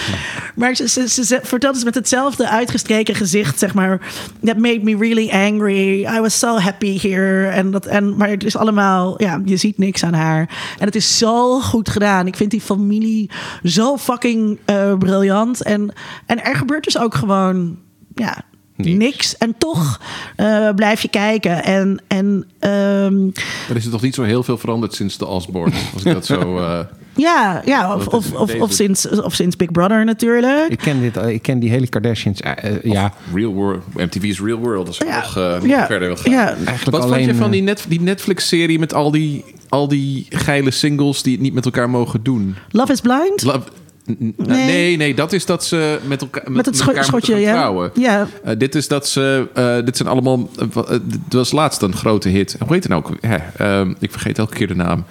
Maar 0.55 0.74
ze, 0.74 0.88
ze, 0.88 1.24
ze, 1.24 1.40
vertelt 1.42 1.74
dus 1.74 1.85
met 1.85 1.94
hetzelfde 1.94 2.48
uitgestreken 2.48 3.14
gezicht, 3.14 3.59
zeg 3.59 3.74
maar. 3.74 4.00
That 4.44 4.57
made 4.57 4.81
me 4.83 4.96
really 4.96 5.31
angry. 5.31 6.07
I 6.16 6.20
was 6.20 6.38
so 6.38 6.59
happy 6.59 6.98
here. 7.00 7.48
En 7.48 7.70
dat, 7.70 7.87
en, 7.87 8.16
maar 8.16 8.28
het 8.28 8.44
is 8.44 8.57
allemaal, 8.57 9.22
ja, 9.22 9.40
je 9.44 9.57
ziet 9.57 9.78
niks 9.78 10.05
aan 10.05 10.14
haar. 10.14 10.48
En 10.78 10.87
het 10.87 10.96
is 10.96 11.18
zo 11.18 11.61
goed 11.61 11.88
gedaan. 11.88 12.26
Ik 12.26 12.37
vind 12.37 12.50
die 12.50 12.61
familie 12.61 13.31
zo 13.62 13.96
fucking 13.96 14.59
uh, 14.66 14.94
briljant. 14.98 15.62
En, 15.62 15.92
en 16.26 16.44
er 16.44 16.57
gebeurt 16.57 16.85
dus 16.85 16.98
ook 16.98 17.14
gewoon, 17.14 17.78
ja, 18.14 18.44
Niks. 18.85 18.99
Niks. 18.99 19.37
En 19.38 19.55
toch 19.59 20.01
uh, 20.37 20.71
blijf 20.75 21.03
je 21.03 21.09
kijken. 21.09 21.64
En, 21.64 22.01
en, 22.09 22.27
um... 22.61 23.33
er 23.68 23.77
is 23.77 23.85
er 23.85 23.90
toch 23.90 24.03
niet 24.03 24.14
zo 24.14 24.23
heel 24.23 24.42
veel 24.42 24.59
veranderd 24.59 24.95
sinds 24.95 25.18
de 25.18 25.27
Osborne, 25.27 25.75
als 25.95 26.05
ik 26.05 26.12
dat 26.12 26.27
zo... 26.27 26.59
Uh... 26.59 26.79
Ja, 27.16 27.62
ja 27.64 27.95
of, 27.95 28.07
of, 28.07 28.33
of, 28.33 28.55
of, 28.55 28.73
sinds, 28.73 29.09
of 29.09 29.35
sinds 29.35 29.57
Big 29.57 29.71
Brother 29.71 30.05
natuurlijk. 30.05 30.68
Ik 30.68 30.79
ken, 30.79 31.01
dit, 31.01 31.16
ik 31.16 31.42
ken 31.42 31.59
die 31.59 31.71
hele 31.71 31.87
Kardashians. 31.87 32.40
Uh, 32.40 32.83
ja. 32.83 33.12
Real 33.35 33.53
World, 33.53 33.83
MTV's 33.95 34.40
Real 34.40 34.59
World. 34.59 34.87
Dat 34.87 34.95
is 34.95 35.07
ja. 35.07 35.21
nog, 35.21 35.38
uh, 35.38 35.57
ja. 35.62 35.87
verder 35.87 36.09
wil 36.09 36.16
gaan. 36.16 36.33
Ja. 36.33 36.47
Eigenlijk 36.49 36.90
Wat 36.90 37.03
alleen, 37.03 37.25
vond 37.25 37.37
je 37.37 37.42
van 37.42 37.51
die, 37.51 37.62
net, 37.62 37.85
die 37.88 38.01
Netflix-serie 38.01 38.79
met 38.79 38.95
al 38.95 39.11
die, 39.11 39.45
al 39.68 39.88
die 39.88 40.27
geile 40.31 40.71
singles 40.71 41.23
die 41.23 41.33
het 41.33 41.42
niet 41.42 41.55
met 41.55 41.64
elkaar 41.64 41.90
mogen 41.90 42.23
doen? 42.23 42.57
Love 42.71 42.92
is 42.92 43.01
Blind? 43.01 43.42
Love, 43.42 43.62
Nee. 44.05 44.37
nee, 44.37 44.97
nee, 44.97 45.15
dat 45.15 45.33
is 45.33 45.47
dat 45.47 45.65
ze 45.65 45.99
met, 46.07 46.21
elkaar, 46.21 46.43
met, 46.45 46.55
met 46.57 46.67
het 46.67 46.79
met 46.79 46.87
elkaar 46.88 47.05
schotje, 47.05 47.37
ja. 47.37 47.53
trouwen. 47.53 47.91
Ja. 47.95 48.27
Uh, 48.47 48.53
dit 48.59 48.75
is 48.75 48.88
dat 48.88 49.09
ze, 49.09 49.49
uh, 49.55 49.85
dit 49.85 49.97
zijn 49.97 50.09
allemaal, 50.09 50.51
uh, 50.77 50.83
dit 51.03 51.21
was 51.29 51.53
laatst 51.53 51.83
een 51.83 51.95
grote 51.95 52.29
hit. 52.29 52.57
Hoe 52.59 52.73
heet 52.73 52.83
het 52.83 52.93
nou 52.93 53.05
ook? 53.05 53.17
Hè, 53.21 53.85
ik 53.99 54.11
vergeet 54.11 54.38
elke 54.38 54.55
keer 54.55 54.67
de 54.67 54.75
naam. 54.75 55.05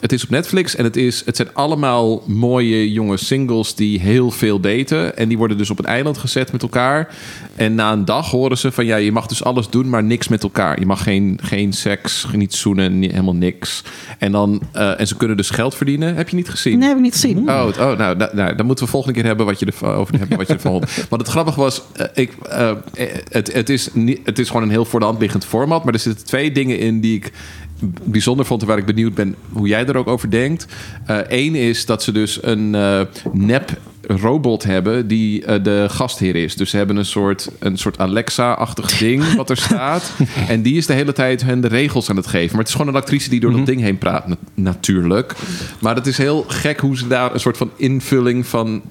het 0.00 0.12
is 0.12 0.22
op 0.22 0.30
Netflix 0.30 0.76
en 0.76 0.84
het, 0.84 0.96
is, 0.96 1.22
het 1.24 1.36
zijn 1.36 1.48
allemaal 1.52 2.22
mooie 2.26 2.92
jonge 2.92 3.16
singles 3.16 3.74
die 3.74 4.00
heel 4.00 4.30
veel 4.30 4.60
daten. 4.60 5.16
En 5.16 5.28
die 5.28 5.38
worden 5.38 5.58
dus 5.58 5.70
op 5.70 5.78
een 5.78 5.84
eiland 5.84 6.18
gezet 6.18 6.52
met 6.52 6.62
elkaar. 6.62 7.14
En 7.56 7.74
na 7.74 7.92
een 7.92 8.04
dag 8.04 8.30
horen 8.30 8.58
ze 8.58 8.72
van 8.72 8.84
ja, 8.84 8.96
je 8.96 9.12
mag 9.12 9.26
dus 9.26 9.44
alles 9.44 9.68
doen, 9.68 9.88
maar 9.88 10.04
niks 10.04 10.28
met 10.28 10.42
elkaar. 10.42 10.78
Je 10.78 10.86
mag 10.86 11.02
geen, 11.02 11.38
geen 11.42 11.72
seks, 11.72 12.26
niet 12.32 12.54
zoenen, 12.54 12.98
niet, 12.98 13.10
helemaal 13.10 13.34
niks. 13.34 13.82
En, 14.18 14.32
dan, 14.32 14.62
en 14.72 15.06
ze 15.06 15.16
kunnen 15.16 15.36
dus 15.36 15.50
geld 15.50 15.74
verdienen. 15.74 16.16
Heb 16.16 16.28
je 16.28 16.36
niet 16.36 16.50
gezien? 16.50 16.78
Nee, 16.78 16.88
heb 16.88 16.96
ik 16.96 17.02
niet 17.02 17.12
gezien. 17.12 17.50
Oh, 17.50 17.66
oh 17.78 17.91
nou, 17.96 18.16
nou, 18.32 18.54
dan 18.54 18.66
moeten 18.66 18.84
we 18.84 18.90
volgende 18.90 19.14
keer 19.18 19.26
hebben 19.26 19.46
wat 19.46 19.58
je 19.58 19.66
ervan 19.66 19.94
over 19.94 20.18
hebben 20.18 20.36
wat 20.36 20.46
je 20.46 20.52
ervan 20.52 20.72
vond. 20.72 20.94
Want 21.10 21.22
het 21.22 21.30
grappige 21.30 21.60
was, 21.60 21.82
uh, 21.96 22.06
ik, 22.14 22.32
uh, 22.52 22.72
het, 23.28 23.52
het, 23.52 23.68
is 23.68 23.88
niet, 23.92 24.20
het 24.24 24.38
is 24.38 24.46
gewoon 24.46 24.62
een 24.62 24.70
heel 24.70 24.84
voor 24.84 25.00
de 25.00 25.06
hand 25.06 25.20
liggend 25.20 25.44
format, 25.44 25.84
maar 25.84 25.94
er 25.94 26.00
zitten 26.00 26.26
twee 26.26 26.52
dingen 26.52 26.78
in 26.78 27.00
die 27.00 27.16
ik 27.16 27.32
bijzonder 28.04 28.46
vond 28.46 28.62
en 28.62 28.68
waar 28.68 28.78
ik 28.78 28.86
benieuwd 28.86 29.14
ben 29.14 29.34
hoe 29.52 29.68
jij 29.68 29.86
er 29.86 29.96
ook 29.96 30.08
over 30.08 30.30
denkt. 30.30 30.66
Eén 31.28 31.54
is 31.54 31.86
dat 31.86 32.02
ze 32.02 32.12
dus 32.12 32.38
een 32.42 32.74
eh, 32.74 33.00
nep 33.32 33.78
robot 34.06 34.62
hebben 34.62 35.06
die 35.06 35.44
eh, 35.44 35.62
de 35.64 35.86
gastheer 35.90 36.36
is. 36.36 36.56
Dus 36.56 36.70
ze 36.70 36.76
hebben 36.76 36.96
een 36.96 37.04
soort, 37.04 37.48
een 37.58 37.76
soort 37.78 37.98
Alexa-achtig 37.98 38.98
ding 38.98 39.34
wat 39.34 39.50
er 39.50 39.56
staat. 39.56 40.12
En 40.48 40.62
die 40.62 40.76
is 40.76 40.86
de 40.86 40.92
hele 40.92 41.12
tijd 41.12 41.42
hen 41.42 41.60
de 41.60 41.68
regels 41.68 42.10
aan 42.10 42.16
het 42.16 42.26
geven. 42.26 42.50
Maar 42.50 42.58
het 42.58 42.68
is 42.68 42.74
gewoon 42.74 42.94
een 42.94 43.00
actrice 43.00 43.30
die 43.30 43.40
door 43.40 43.52
dat 43.52 43.66
ding 43.66 43.80
heen 43.80 43.98
praat, 43.98 44.26
na- 44.26 44.36
natuurlijk. 44.54 45.34
Maar 45.78 45.94
het 45.94 46.06
is 46.06 46.18
heel 46.18 46.44
gek 46.48 46.80
hoe 46.80 46.96
ze 46.96 47.06
daar 47.06 47.34
een 47.34 47.40
soort 47.40 47.56
van 47.56 47.70
invulling 47.76 48.46
van 48.46 48.82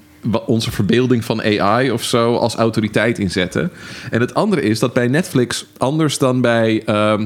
onze 0.46 0.70
verbeelding 0.70 1.24
van 1.24 1.42
AI 1.42 1.90
of 1.90 2.02
zo 2.02 2.36
als 2.36 2.54
autoriteit 2.54 3.18
inzetten. 3.18 3.70
En 4.10 4.20
het 4.20 4.34
andere 4.34 4.62
is 4.62 4.78
dat 4.78 4.92
bij 4.92 5.08
Netflix, 5.08 5.66
anders 5.78 6.18
dan 6.18 6.40
bij 6.40 6.82
ehm, 6.84 7.24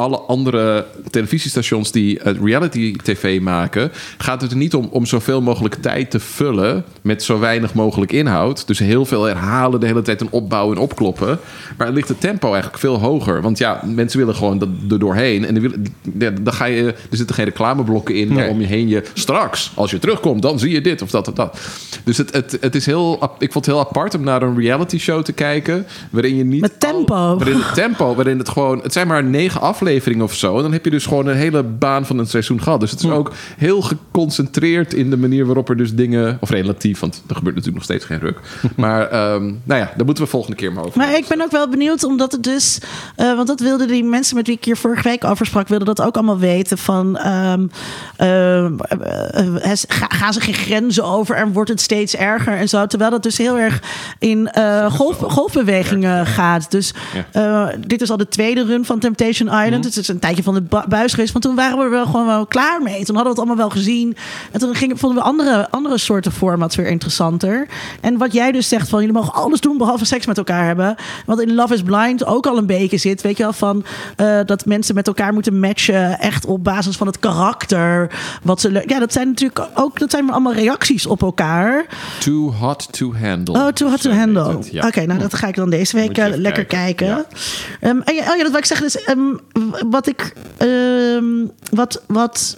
alle 0.00 0.18
andere 0.18 0.86
televisiestations 1.10 1.92
die 1.92 2.18
eh, 2.18 2.34
reality 2.44 2.96
tv 3.02 3.40
maken, 3.40 3.90
gaat 4.18 4.40
het 4.40 4.50
er 4.50 4.56
niet 4.56 4.74
om 4.74 4.88
om 4.90 5.06
zoveel 5.06 5.40
mogelijk 5.42 5.74
tijd 5.74 6.10
te 6.10 6.20
vullen 6.20 6.84
met 7.02 7.22
zo 7.22 7.38
weinig 7.38 7.74
mogelijk 7.74 8.12
inhoud. 8.12 8.66
Dus 8.66 8.78
heel 8.78 9.04
veel 9.04 9.22
herhalen 9.24 9.80
de 9.80 9.86
hele 9.86 10.02
tijd 10.02 10.20
en 10.20 10.26
opbouwen 10.30 10.76
en 10.76 10.82
opkloppen. 10.82 11.38
Maar 11.78 11.90
ligt 11.92 12.08
het 12.08 12.20
tempo 12.20 12.46
eigenlijk 12.48 12.78
veel 12.78 12.98
hoger. 12.98 13.42
Want 13.42 13.58
ja, 13.58 13.82
mensen 13.94 14.18
willen 14.18 14.34
gewoon 14.34 14.58
dat 14.58 14.68
er 14.90 14.98
doorheen. 14.98 15.44
En 15.46 15.54
dan, 15.54 15.62
willen, 15.62 15.86
ja, 16.18 16.30
dan 16.42 16.52
ga 16.52 16.64
je, 16.64 16.82
er 17.10 17.16
zitten 17.16 17.34
geen 17.34 17.44
reclameblokken 17.44 18.14
in 18.14 18.28
Nee. 18.32 18.48
om 18.48 18.60
je 18.60 18.66
heen 18.66 18.88
je 18.88 19.02
straks, 19.14 19.72
als 19.74 19.90
je 19.90 19.98
terugkomt, 19.98 20.42
dan 20.42 20.58
zie 20.58 20.70
je 20.70 20.80
dit 20.80 21.02
of 21.02 21.10
dat 21.10 21.28
of 21.28 21.34
dat. 21.34 21.58
Dus 22.04 22.16
het, 22.16 22.32
het, 22.32 22.58
het 22.60 22.74
is 22.74 22.86
heel, 22.86 23.12
ik 23.38 23.52
vond 23.52 23.66
het 23.66 23.74
heel 23.74 23.84
apart 23.84 24.14
om 24.14 24.22
naar 24.24 24.42
een 24.42 24.58
reality 24.60 24.98
show 24.98 25.22
te 25.22 25.32
kijken, 25.32 25.86
waarin 26.10 26.36
je 26.36 26.44
niet 26.44 26.60
Met 26.60 26.80
tempo. 26.80 27.14
al- 27.14 27.36
waarin 27.38 27.56
het 27.60 27.74
tempo, 27.74 28.14
waarin 28.14 28.38
het 28.38 28.48
gewoon, 28.48 28.80
het 28.82 28.92
zijn 28.92 29.06
maar 29.06 29.24
negen 29.24 29.60
afleveringen 29.60 29.88
of 30.20 30.34
zo, 30.34 30.56
en 30.56 30.62
dan 30.62 30.72
heb 30.72 30.84
je 30.84 30.90
dus 30.90 31.06
gewoon 31.06 31.26
een 31.26 31.36
hele 31.36 31.62
baan 31.62 32.06
van 32.06 32.18
een 32.18 32.26
seizoen 32.26 32.62
gehad. 32.62 32.80
Dus 32.80 32.90
het 32.90 33.00
is 33.02 33.10
ook 33.10 33.32
heel 33.56 33.82
geconcentreerd 33.82 34.94
in 34.94 35.10
de 35.10 35.16
manier 35.16 35.46
waarop 35.46 35.68
er 35.68 35.76
dus 35.76 35.94
dingen, 35.94 36.38
of 36.40 36.50
relatief, 36.50 37.00
want 37.00 37.22
er 37.28 37.34
gebeurt 37.36 37.56
natuurlijk 37.56 37.74
nog 37.74 37.84
steeds 37.84 38.04
geen 38.04 38.18
ruk. 38.18 38.38
Maar 38.76 39.08
ehm, 39.08 39.44
nou 39.44 39.80
ja, 39.80 39.92
daar 39.96 40.04
moeten 40.04 40.24
we 40.24 40.30
volgende 40.30 40.56
keer 40.56 40.72
maar 40.72 40.84
over. 40.84 40.98
Maar 40.98 41.16
ik 41.16 41.26
ben 41.28 41.40
ook 41.42 41.50
wel 41.50 41.68
benieuwd, 41.68 42.04
omdat 42.04 42.32
het 42.32 42.42
dus... 42.42 42.80
eh, 43.16 43.34
want 43.34 43.46
dat 43.46 43.60
wilden 43.60 43.88
die 43.88 44.04
mensen 44.04 44.36
met 44.36 44.46
wie 44.46 44.56
ik 44.56 44.64
hier 44.64 44.76
vorige 44.76 45.08
week 45.08 45.24
over 45.24 45.46
sprak... 45.46 45.68
wilden 45.68 45.86
dat 45.86 46.02
ook 46.06 46.14
allemaal 46.14 46.38
weten 46.38 46.78
van... 46.78 47.16
ehm, 47.18 47.66
eh, 48.16 48.64
eh, 48.64 49.70
ga- 49.88 50.08
gaan 50.08 50.32
ze 50.32 50.40
geen 50.40 50.54
grenzen 50.54 51.04
over 51.04 51.36
en 51.36 51.52
wordt 51.52 51.70
het 51.70 51.80
steeds 51.80 52.16
erger 52.16 52.52
en 52.56 52.68
zo. 52.68 52.86
Terwijl 52.86 53.10
dat 53.10 53.22
dus 53.22 53.38
heel 53.38 53.58
erg 53.58 53.82
in 54.18 54.48
eh, 54.48 54.92
golf, 54.92 55.16
golfbewegingen 55.18 56.26
gaat. 56.26 56.70
Dus 56.70 56.94
eh, 57.32 57.66
dit 57.86 58.02
is 58.02 58.10
al 58.10 58.16
de 58.16 58.28
tweede 58.28 58.64
run 58.64 58.84
van 58.84 58.98
Temptation 58.98 59.48
Island. 59.64 59.79
Het 59.84 59.96
is 59.96 60.08
een 60.08 60.18
tijdje 60.18 60.42
van 60.42 60.54
de 60.54 60.62
bu- 60.62 60.88
buis 60.88 61.12
geweest. 61.14 61.32
Want 61.32 61.44
toen 61.44 61.54
waren 61.54 61.78
we 61.78 61.84
er 61.84 61.90
wel 61.90 62.04
gewoon 62.06 62.26
wel 62.26 62.46
klaar 62.46 62.82
mee. 62.82 63.04
Toen 63.04 63.14
hadden 63.16 63.22
we 63.22 63.28
het 63.28 63.38
allemaal 63.38 63.56
wel 63.56 63.70
gezien. 63.70 64.16
En 64.52 64.60
toen 64.60 64.74
gingen, 64.74 64.98
vonden 64.98 65.18
we 65.22 65.28
andere, 65.28 65.70
andere 65.70 65.98
soorten 65.98 66.32
formats 66.32 66.76
weer 66.76 66.86
interessanter. 66.86 67.68
En 68.00 68.16
wat 68.18 68.32
jij 68.32 68.52
dus 68.52 68.68
zegt 68.68 68.88
van 68.88 68.98
jullie 69.00 69.14
mogen 69.14 69.32
alles 69.32 69.60
doen 69.60 69.78
behalve 69.78 70.04
seks 70.04 70.26
met 70.26 70.38
elkaar 70.38 70.64
hebben. 70.66 70.94
Wat 71.26 71.40
in 71.40 71.54
Love 71.54 71.74
is 71.74 71.82
Blind 71.82 72.24
ook 72.26 72.46
al 72.46 72.58
een 72.58 72.66
beetje 72.66 72.96
zit. 72.96 73.22
Weet 73.22 73.36
je 73.36 73.42
wel 73.42 73.52
van 73.52 73.84
eh, 74.16 74.38
dat 74.46 74.66
mensen 74.66 74.94
met 74.94 75.06
elkaar 75.06 75.32
moeten 75.32 75.60
matchen. 75.60 76.18
Echt 76.18 76.44
op 76.46 76.64
basis 76.64 76.96
van 76.96 77.06
het 77.06 77.18
karakter. 77.18 78.10
Wat 78.42 78.60
ze. 78.60 78.82
Ja, 78.86 78.98
dat 78.98 79.12
zijn 79.12 79.28
natuurlijk 79.28 79.66
ook 79.74 79.98
dat 79.98 80.10
zijn 80.10 80.30
allemaal 80.30 80.52
reacties 80.54 81.06
op 81.06 81.22
elkaar. 81.22 81.86
Too 82.18 82.52
hot 82.52 82.88
to 82.92 83.14
handle. 83.14 83.54
Oh, 83.54 83.66
too 83.68 83.88
hot 83.88 84.02
to 84.02 84.10
handle. 84.10 84.58
ja. 84.70 84.86
Oké, 84.86 85.06
nou 85.06 85.18
dat 85.20 85.34
ga 85.34 85.46
ik 85.46 85.54
dan 85.56 85.70
deze 85.70 85.96
week 85.96 86.18
eh, 86.18 86.26
lekker 86.36 86.64
kijken. 86.64 87.06
kijken. 87.06 87.06
Ja. 87.06 87.24
Ehm, 87.88 88.00
en 88.04 88.14
ja, 88.14 88.20
oh 88.30 88.36
ja, 88.36 88.42
dat 88.42 88.50
wil 88.50 88.58
ik 88.58 88.64
zeggen. 88.64 88.86
Dus, 88.86 89.04
wat 89.88 90.06
ik. 90.06 90.32
ehm, 90.56 91.46
wat. 91.70 92.02
wat 92.06 92.56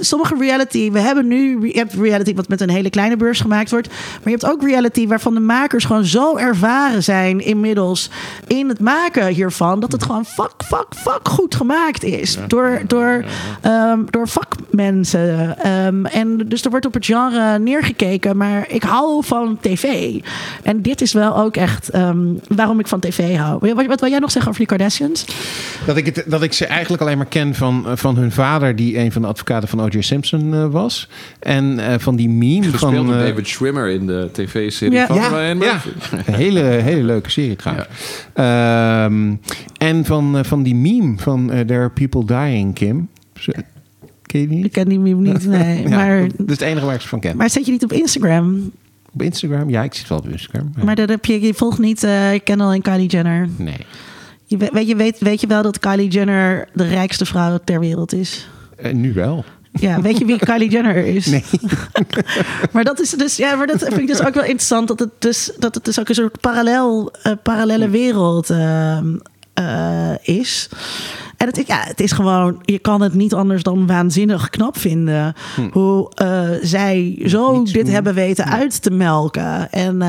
Sommige 0.00 0.34
reality, 0.38 0.90
we 0.90 0.98
hebben 0.98 1.26
nu 1.26 1.66
je 1.66 1.78
hebt 1.78 1.94
reality 1.94 2.34
wat 2.34 2.48
met 2.48 2.60
een 2.60 2.70
hele 2.70 2.90
kleine 2.90 3.16
beurs 3.16 3.40
gemaakt 3.40 3.70
wordt. 3.70 3.88
Maar 3.88 4.20
je 4.24 4.30
hebt 4.30 4.46
ook 4.46 4.62
reality 4.62 5.06
waarvan 5.06 5.34
de 5.34 5.40
makers 5.40 5.84
gewoon 5.84 6.04
zo 6.04 6.36
ervaren 6.36 7.02
zijn 7.02 7.40
inmiddels 7.40 8.10
in 8.46 8.68
het 8.68 8.80
maken 8.80 9.26
hiervan. 9.26 9.80
Dat 9.80 9.92
het 9.92 10.02
gewoon 10.02 10.24
fuck, 10.24 10.52
fuck, 10.64 10.86
fuck 10.96 11.28
goed 11.28 11.54
gemaakt 11.54 12.04
is. 12.04 12.38
Door, 12.46 12.80
door, 12.86 13.24
ehm, 13.60 13.98
door 14.10 14.28
vakmensen. 14.28 15.58
Ehm, 15.58 16.04
en 16.04 16.36
dus 16.48 16.64
er 16.64 16.70
wordt 16.70 16.86
op 16.86 16.94
het 16.94 17.04
genre 17.04 17.58
neergekeken. 17.58 18.36
Maar 18.36 18.64
ik 18.68 18.82
hou 18.82 19.24
van 19.24 19.58
tv. 19.60 20.14
En 20.62 20.82
dit 20.82 21.00
is 21.00 21.12
wel 21.12 21.36
ook 21.36 21.56
echt 21.56 21.88
ehm, 21.88 22.18
waarom 22.48 22.80
ik 22.80 22.88
van 22.88 23.00
tv 23.00 23.36
hou. 23.36 23.74
Wat, 23.74 23.86
wat 23.86 24.00
wil 24.00 24.10
jij 24.10 24.18
nog 24.18 24.30
zeggen 24.30 24.50
over 24.50 24.66
die 24.66 24.76
Kardashians? 24.76 25.24
Dat 25.86 25.96
ik, 25.96 26.06
het, 26.06 26.24
dat 26.26 26.42
ik 26.42 26.52
ze 26.52 26.66
eigenlijk 26.66 27.02
alleen 27.02 27.16
maar 27.16 27.26
ken 27.26 27.54
van, 27.54 27.84
eh, 27.86 27.92
van 27.96 28.16
hun 28.16 28.32
vader, 28.32 28.76
die 28.76 28.98
een 28.98 29.12
van 29.12 29.22
de 29.22 29.28
advocaten 29.28 29.68
van 29.68 29.79
O.J. 29.80 30.00
Simpson 30.00 30.54
eh, 30.54 30.66
was. 30.70 31.08
En 31.40 31.78
eh, 31.78 31.98
van 31.98 32.16
die 32.16 32.28
meme 32.28 32.62
Gespeeld 32.62 32.94
van. 32.94 33.06
door 33.06 33.14
eh, 33.16 33.26
David 33.28 33.48
Schwimmer 33.48 33.88
in 33.88 34.06
de 34.06 34.28
tv-serie 34.32 34.94
Ja. 34.94 35.06
van 35.06 35.16
ja, 35.16 35.28
Ryan 35.28 35.42
ja. 35.46 35.54
Murphy. 35.54 35.88
Een 36.26 36.34
hele, 36.34 36.60
hele 36.60 37.02
leuke 37.02 37.30
serie 37.30 37.56
trouwens. 37.62 37.88
Ehm, 38.34 39.34
en 39.78 40.04
van, 40.04 40.36
eh, 40.38 40.44
van 40.44 40.62
die 40.62 40.74
meme 40.74 41.14
van 41.18 41.50
eh, 41.50 41.60
There 41.60 41.80
are 41.80 41.90
people 41.90 42.24
dying, 42.24 42.74
Kim. 42.74 43.08
Zo- 43.40 43.52
Ken 44.22 44.40
je 44.40 44.48
die 44.48 44.56
Ik 44.56 44.62
niet? 44.62 44.72
ken 44.72 44.88
die 44.88 44.98
meme 44.98 45.20
niet, 45.32 45.46
nee. 45.56 45.82
Ja, 45.82 45.88
maar, 45.88 46.20
dat 46.20 46.30
is 46.46 46.52
het 46.52 46.60
enige 46.60 46.86
waar 46.86 46.94
ik 46.94 47.00
ze 47.00 47.08
van 47.08 47.20
ken. 47.20 47.36
maar 47.36 47.50
zet 47.50 47.66
je 47.66 47.72
niet 47.72 47.84
op 47.84 47.92
Instagram? 47.92 48.70
Op 49.12 49.22
Instagram? 49.22 49.70
Ja, 49.70 49.82
ik 49.82 49.94
zit 49.94 50.08
wel 50.08 50.18
op 50.18 50.28
Instagram. 50.28 50.72
Ja. 50.76 50.84
Maar 50.84 50.94
dat 50.94 51.08
heb 51.08 51.24
je, 51.24 51.40
je 51.40 51.54
volgt 51.54 51.78
niet 51.78 52.02
eh 52.04 52.28
Kendall 52.44 52.72
en 52.74 52.82
Kylie 52.82 53.08
Jenner. 53.08 53.48
Nee. 53.56 53.76
Je, 54.46 54.56
we- 54.56 54.70
weet, 54.72 54.88
je, 54.88 54.96
weet, 54.96 55.18
weet 55.18 55.40
je 55.40 55.46
wel 55.46 55.62
dat 55.62 55.78
Kylie 55.78 56.08
Jenner 56.10 56.68
de 56.72 56.86
rijkste 56.88 57.26
vrouw 57.26 57.58
ter 57.64 57.80
wereld 57.80 58.12
is? 58.12 58.48
Eh, 58.76 58.92
nu 58.92 59.12
wel. 59.12 59.44
Ja, 59.72 60.00
weet 60.00 60.18
je 60.18 60.24
wie 60.24 60.38
Kylie 60.38 60.70
Jenner 60.70 60.96
is? 60.96 61.26
Nee. 61.26 61.44
maar 62.72 62.84
dat 62.84 63.00
is 63.00 63.10
dus, 63.10 63.36
ja, 63.36 63.54
maar 63.54 63.66
dat 63.66 63.82
vind 63.82 63.98
ik 63.98 64.06
dus 64.06 64.20
ook 64.20 64.34
wel 64.34 64.42
interessant 64.44 64.88
dat 64.88 64.98
het 64.98 65.10
dus, 65.18 65.52
dat 65.58 65.74
het 65.74 65.84
dus 65.84 66.00
ook 66.00 66.08
een 66.08 66.14
soort 66.14 66.40
parallel, 66.40 67.12
eh, 67.22 67.32
parallele 67.42 67.88
wereld 67.88 68.50
ehm, 68.50 69.16
eh, 69.54 70.12
is. 70.22 70.68
En 71.36 71.46
het, 71.46 71.66
ja, 71.66 71.82
het 71.84 72.00
is 72.00 72.12
gewoon, 72.12 72.60
je 72.64 72.78
kan 72.78 73.00
het 73.00 73.14
niet 73.14 73.34
anders 73.34 73.62
dan 73.62 73.86
waanzinnig 73.86 74.50
knap 74.50 74.78
vinden. 74.78 75.34
Hoe 75.70 76.10
eh, 76.14 76.48
zij 76.62 77.22
zo 77.26 77.58
Niets 77.58 77.72
dit 77.72 77.88
hebben 77.88 78.14
weten 78.14 78.44
uit 78.44 78.82
te 78.82 78.90
melken. 78.90 79.70
En, 79.72 80.02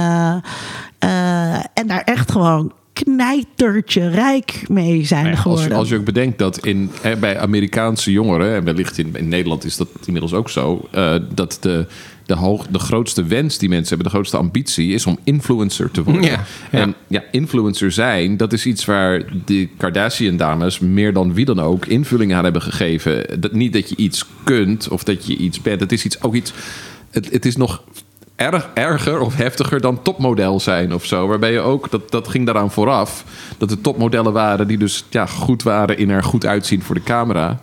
en 1.73 1.87
daar 1.87 2.01
echt 2.03 2.31
gewoon 2.31 2.71
knijtertje 3.03 4.09
rijk 4.09 4.63
mee 4.67 5.05
zijn 5.05 5.23
Nou 5.23 5.35
ja, 5.35 5.41
als, 5.43 5.45
je, 5.45 5.57
geworden. 5.57 5.77
als 5.77 5.89
je 5.89 5.95
ook 5.95 6.05
bedenkt 6.05 6.37
dat 6.37 6.65
in, 6.65 6.89
hè, 7.01 7.17
bij 7.17 7.39
Amerikaanse 7.39 8.11
jongeren, 8.11 8.55
en 8.55 8.63
wellicht 8.63 8.97
in, 8.97 9.15
in 9.15 9.27
Nederland 9.27 9.65
is 9.65 9.77
dat 9.77 9.87
inmiddels 10.05 10.33
ook 10.33 10.49
zo, 10.49 10.87
eh, 10.91 11.15
dat 11.33 11.57
de, 11.59 11.85
de, 12.25 12.35
hoog, 12.35 12.67
de 12.67 12.79
grootste 12.79 13.23
wens 13.23 13.57
die 13.57 13.69
mensen 13.69 13.87
hebben, 13.87 14.05
de 14.07 14.13
grootste 14.13 14.37
ambitie, 14.37 14.93
is 14.93 15.05
om 15.05 15.19
influencer 15.23 15.91
te 15.91 16.03
worden. 16.03 16.23
Ja, 16.23 16.45
ja. 16.71 16.79
En 16.79 16.95
ja, 17.07 17.23
influencer 17.31 17.91
zijn, 17.91 18.37
dat 18.37 18.53
is 18.53 18.65
iets 18.65 18.85
waar 18.85 19.23
de 19.45 19.67
Kardashian-dames 19.77 20.79
meer 20.79 21.13
dan 21.13 21.33
wie 21.33 21.45
dan 21.45 21.59
ook 21.59 21.85
invulling 21.85 22.33
aan 22.33 22.43
hebben 22.43 22.61
gegeven. 22.61 23.41
Dat, 23.41 23.51
niet 23.51 23.73
dat 23.73 23.89
je 23.89 23.95
iets 23.95 24.25
kunt 24.43 24.87
of 24.87 25.03
dat 25.03 25.25
je 25.25 25.37
iets 25.37 25.61
bent. 25.61 25.79
Het 25.79 25.91
is 25.91 26.05
iets, 26.05 26.21
ook 26.21 26.35
iets. 26.35 26.53
Het, 27.09 27.31
het 27.31 27.45
is 27.45 27.55
nog 27.55 27.83
erg 28.41 28.69
erger 28.73 29.19
of 29.19 29.35
heftiger 29.35 29.81
dan 29.81 30.01
topmodel 30.01 30.59
zijn 30.59 30.93
of 30.93 31.05
zo. 31.05 31.27
Waarbij 31.27 31.51
je 31.51 31.59
ook, 31.59 31.91
dat, 31.91 32.11
dat 32.11 32.27
ging 32.27 32.45
daaraan 32.45 32.71
vooraf, 32.71 33.23
dat 33.57 33.71
er 33.71 33.81
topmodellen 33.81 34.33
waren 34.33 34.67
die 34.67 34.77
dus 34.77 35.05
ja, 35.09 35.25
goed 35.25 35.63
waren 35.63 35.97
in 35.97 36.09
er 36.09 36.23
goed 36.23 36.45
uitzien 36.45 36.83
voor 36.83 36.95
de 36.95 37.03
camera. 37.03 37.59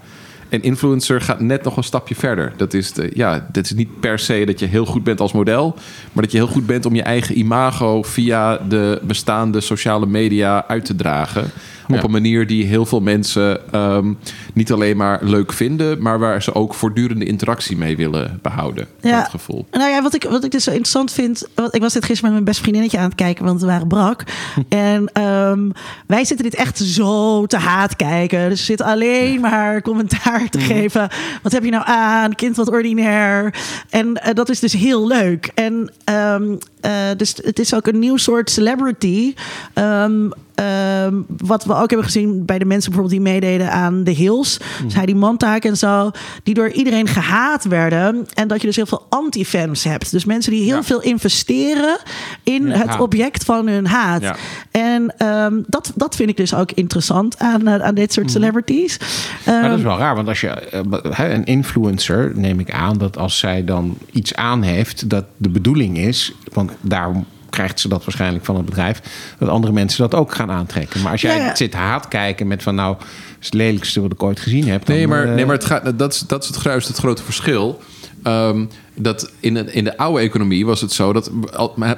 En 0.48 0.62
influencer 0.62 1.20
gaat 1.20 1.40
net 1.40 1.64
nog 1.64 1.76
een 1.76 1.84
stapje 1.84 2.14
verder. 2.14 2.52
Dat 2.56 2.74
is, 2.74 2.92
de, 2.92 3.10
ja, 3.14 3.48
dat 3.52 3.64
is 3.64 3.72
niet 3.72 4.00
per 4.00 4.18
se 4.18 4.44
dat 4.44 4.60
je 4.60 4.66
heel 4.66 4.86
goed 4.86 5.04
bent 5.04 5.20
als 5.20 5.32
model, 5.32 5.74
maar 6.12 6.22
dat 6.22 6.32
je 6.32 6.38
heel 6.38 6.46
goed 6.46 6.66
bent 6.66 6.86
om 6.86 6.94
je 6.94 7.02
eigen 7.02 7.38
imago 7.38 8.02
via 8.02 8.56
de 8.56 9.00
bestaande 9.02 9.60
sociale 9.60 10.06
media 10.06 10.64
uit 10.66 10.84
te 10.84 10.94
dragen. 10.94 11.50
Op 11.88 12.02
een 12.02 12.10
manier 12.10 12.46
die 12.46 12.64
heel 12.64 12.86
veel 12.86 13.00
mensen 13.00 13.72
ehm, 13.72 14.12
niet 14.54 14.72
alleen 14.72 14.96
maar 14.96 15.24
leuk 15.24 15.52
vinden, 15.52 16.02
maar 16.02 16.18
waar 16.18 16.42
ze 16.42 16.54
ook 16.54 16.74
voortdurende 16.74 17.24
interactie 17.24 17.76
mee 17.76 17.96
willen 17.96 18.38
behouden. 18.42 18.86
Ja. 19.00 19.20
Dat 19.20 19.30
gevoel. 19.30 19.66
Nou 19.70 19.90
ja, 19.90 20.02
wat 20.02 20.14
ik, 20.14 20.22
wat 20.22 20.44
ik 20.44 20.50
dus 20.50 20.64
zo 20.64 20.70
interessant 20.70 21.12
vind. 21.12 21.48
Want 21.54 21.74
ik 21.74 21.80
was 21.80 21.92
dit 21.92 22.04
gisteren 22.04 22.24
met 22.24 22.32
mijn 22.32 22.44
beste 22.44 22.62
vriendinnetje 22.62 22.98
aan 22.98 23.04
het 23.04 23.14
kijken, 23.14 23.44
want 23.44 23.60
we 23.60 23.66
waren 23.66 23.86
brak. 23.86 24.22
en 24.68 25.10
ehm, 25.12 25.70
wij 26.06 26.24
zitten 26.24 26.50
dit 26.50 26.54
echt 26.54 26.78
zo 26.78 27.46
te 27.46 27.58
haat 27.58 27.96
kijken. 27.96 28.48
Dus 28.48 28.58
we 28.58 28.64
zitten 28.64 28.86
alleen 28.86 29.40
maar 29.40 29.82
commentaar 29.82 30.37
te 30.46 30.60
geven. 30.60 31.08
Wat 31.42 31.52
heb 31.52 31.64
je 31.64 31.70
nou 31.70 31.84
aan? 31.86 32.34
Kind 32.34 32.56
wat 32.56 32.70
ordinair. 32.70 33.54
En 33.90 34.14
eh, 34.14 34.34
dat 34.34 34.48
is 34.48 34.60
dus 34.60 34.72
heel 34.72 35.06
leuk. 35.06 35.50
En 35.54 35.92
ehm, 36.04 36.56
eh, 36.80 36.92
dus 37.16 37.34
het 37.42 37.58
is 37.58 37.74
ook 37.74 37.86
een 37.86 37.98
nieuw 37.98 38.16
soort 38.16 38.50
celebrity. 38.50 39.34
ehm, 39.74 40.28
ehm, 40.58 41.14
wat 41.38 41.64
we 41.64 41.72
ook 41.74 41.88
hebben 41.88 42.04
gezien 42.04 42.44
bij 42.44 42.58
de 42.58 42.64
mensen 42.64 42.90
bijvoorbeeld 42.90 43.22
die 43.22 43.32
meededen 43.32 43.70
aan 43.72 44.04
The 44.04 44.10
Hills. 44.10 44.60
Mm. 44.82 44.90
Zij 44.90 45.06
die 45.06 45.14
Montag 45.14 45.58
en 45.58 45.76
zo, 45.76 46.10
die 46.42 46.54
door 46.54 46.70
iedereen 46.70 47.06
gehaat 47.08 47.64
werden. 47.64 48.26
En 48.34 48.48
dat 48.48 48.60
je 48.60 48.66
dus 48.66 48.76
heel 48.76 48.86
veel 48.86 49.06
anti-fans 49.08 49.84
hebt. 49.84 50.10
Dus 50.10 50.24
mensen 50.24 50.52
die 50.52 50.62
heel 50.62 50.76
Ja. 50.76 50.82
veel 50.82 51.02
investeren 51.02 51.98
in 52.42 52.70
het 52.70 52.88
haat. 52.88 53.00
object 53.00 53.44
van 53.44 53.66
hun 53.66 53.86
haat. 53.86 54.22
Ja. 54.22 54.36
En 54.70 55.14
ehm, 55.18 55.54
dat, 55.66 55.92
dat 55.94 56.16
vind 56.16 56.28
ik 56.30 56.36
dus 56.36 56.54
ook 56.54 56.72
interessant 56.72 57.38
aan, 57.38 57.66
eh, 57.66 57.74
aan 57.82 57.94
dit 57.94 58.12
soort 58.12 58.30
celebrities. 58.30 58.98
Maar 59.46 59.54
dat 59.62 59.64
Ehm, 59.70 59.76
is 59.78 59.82
wel 59.82 59.98
raar, 59.98 60.14
want 60.14 60.28
als 60.28 60.40
je 60.40 60.48
eh, 60.48 61.30
een 61.34 61.44
influencer, 61.44 62.32
neem 62.34 62.60
ik 62.60 62.70
aan, 62.70 62.98
dat 62.98 63.16
als 63.18 63.38
zij 63.38 63.64
dan 63.64 63.98
iets 64.12 64.34
aan 64.34 64.62
heeft, 64.62 65.10
dat 65.10 65.24
de 65.36 65.48
bedoeling 65.48 65.98
is, 65.98 66.32
want 66.52 66.70
daarom 66.80 67.24
krijgt 67.50 67.80
ze 67.80 67.88
dat 67.88 68.04
waarschijnlijk 68.04 68.44
van 68.44 68.56
het 68.56 68.64
bedrijf, 68.64 69.00
dat 69.38 69.48
andere 69.48 69.72
mensen 69.72 70.02
dat 70.10 70.20
ook 70.20 70.34
gaan 70.34 70.50
aantrekken. 70.50 71.02
Maar 71.02 71.12
als 71.12 71.20
jij 71.20 71.36
Ja, 71.36 71.44
ja. 71.44 71.56
zit 71.56 71.74
haat 71.74 72.08
kijken 72.08 72.46
met 72.46 72.62
van 72.62 72.74
nou, 72.74 72.96
het 72.98 73.06
is 73.40 73.46
het 73.46 73.54
lelijkste 73.54 74.00
wat 74.00 74.12
ik 74.12 74.22
ooit 74.22 74.40
gezien 74.40 74.68
heb. 74.68 74.86
dan, 74.86 74.96
Nee, 74.96 75.06
maar, 75.08 75.24
eh, 75.28 75.34
nee, 75.34 75.46
maar 75.46 75.54
het 75.54 75.64
gaat, 75.64 75.98
dat, 75.98 76.12
is, 76.12 76.20
dat 76.20 76.42
is 76.42 76.48
het 76.48 76.62
juist 76.62 76.88
het 76.88 76.96
grote 76.96 77.22
verschil. 77.22 77.80
Ehm, 78.22 78.64
dat 78.94 79.30
in, 79.40 79.56
een- 79.56 79.74
in 79.74 79.84
de 79.84 79.96
oude 79.96 80.20
economie 80.22 80.66
was 80.66 80.80
het 80.80 80.92
zo 80.92 81.12
dat 81.12 81.30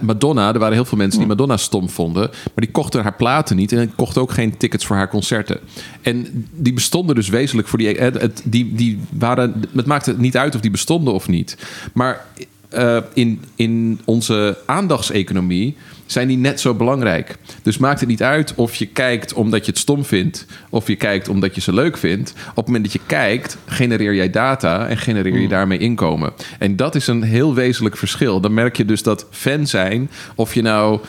Madonna, 0.00 0.52
er 0.52 0.58
waren 0.58 0.74
heel 0.74 0.84
veel 0.84 0.98
mensen 0.98 1.18
die 1.18 1.28
Madonna 1.28 1.56
stom 1.56 1.88
vonden, 1.90 2.22
maar 2.32 2.50
die 2.54 2.70
kochten 2.70 3.02
haar 3.02 3.14
platen 3.14 3.56
niet 3.56 3.72
en 3.72 3.94
kochten 3.94 4.22
ook 4.22 4.30
geen 4.32 4.56
tickets 4.56 4.86
voor 4.86 4.96
haar 4.96 5.08
concerten. 5.08 5.58
En 6.02 6.46
die 6.54 6.72
bestonden 6.72 7.14
dus 7.14 7.28
wezenlijk 7.28 7.68
voor 7.68 7.78
die. 7.78 7.88
Het, 7.88 8.20
het- 8.20 8.42
die, 8.44 8.74
die 8.74 9.00
waren, 9.10 9.64
het 9.76 9.86
maakte 9.86 10.14
niet 10.18 10.36
uit 10.36 10.54
of 10.54 10.60
die 10.60 10.70
bestonden 10.70 11.14
of 11.14 11.28
niet. 11.28 11.56
Maar 11.92 12.24
eh, 12.70 12.96
in, 13.12 13.42
in 13.54 14.00
onze 14.04 14.58
aandachtseconomie 14.66 15.76
zijn 16.06 16.28
die 16.28 16.36
net 16.36 16.60
zo 16.60 16.74
belangrijk. 16.74 17.36
Dus 17.62 17.78
maakt 17.78 18.00
het 18.00 18.08
niet 18.08 18.22
uit 18.22 18.54
of 18.54 18.74
je 18.74 18.86
kijkt 18.86 19.32
omdat 19.32 19.64
je 19.64 19.70
het 19.70 19.80
stom 19.80 20.04
vindt... 20.04 20.46
of 20.70 20.86
je 20.86 20.96
kijkt 20.96 21.28
omdat 21.28 21.54
je 21.54 21.60
ze 21.60 21.72
leuk 21.72 21.96
vindt. 21.96 22.30
Op 22.30 22.56
het 22.56 22.66
moment 22.66 22.84
dat 22.84 22.92
je 22.92 23.00
kijkt, 23.06 23.56
genereer 23.66 24.14
jij 24.14 24.30
data... 24.30 24.86
en 24.86 24.96
genereer 24.96 25.38
je 25.38 25.48
daarmee 25.48 25.78
inkomen. 25.78 26.32
En 26.58 26.76
dat 26.76 26.94
is 26.94 27.06
een 27.06 27.22
heel 27.22 27.54
wezenlijk 27.54 27.96
verschil. 27.96 28.40
Dan 28.40 28.54
merk 28.54 28.76
je 28.76 28.84
dus 28.84 29.02
dat 29.02 29.26
fan 29.30 29.66
zijn... 29.66 30.10
of 30.34 30.54
je 30.54 30.62
nou, 30.62 31.00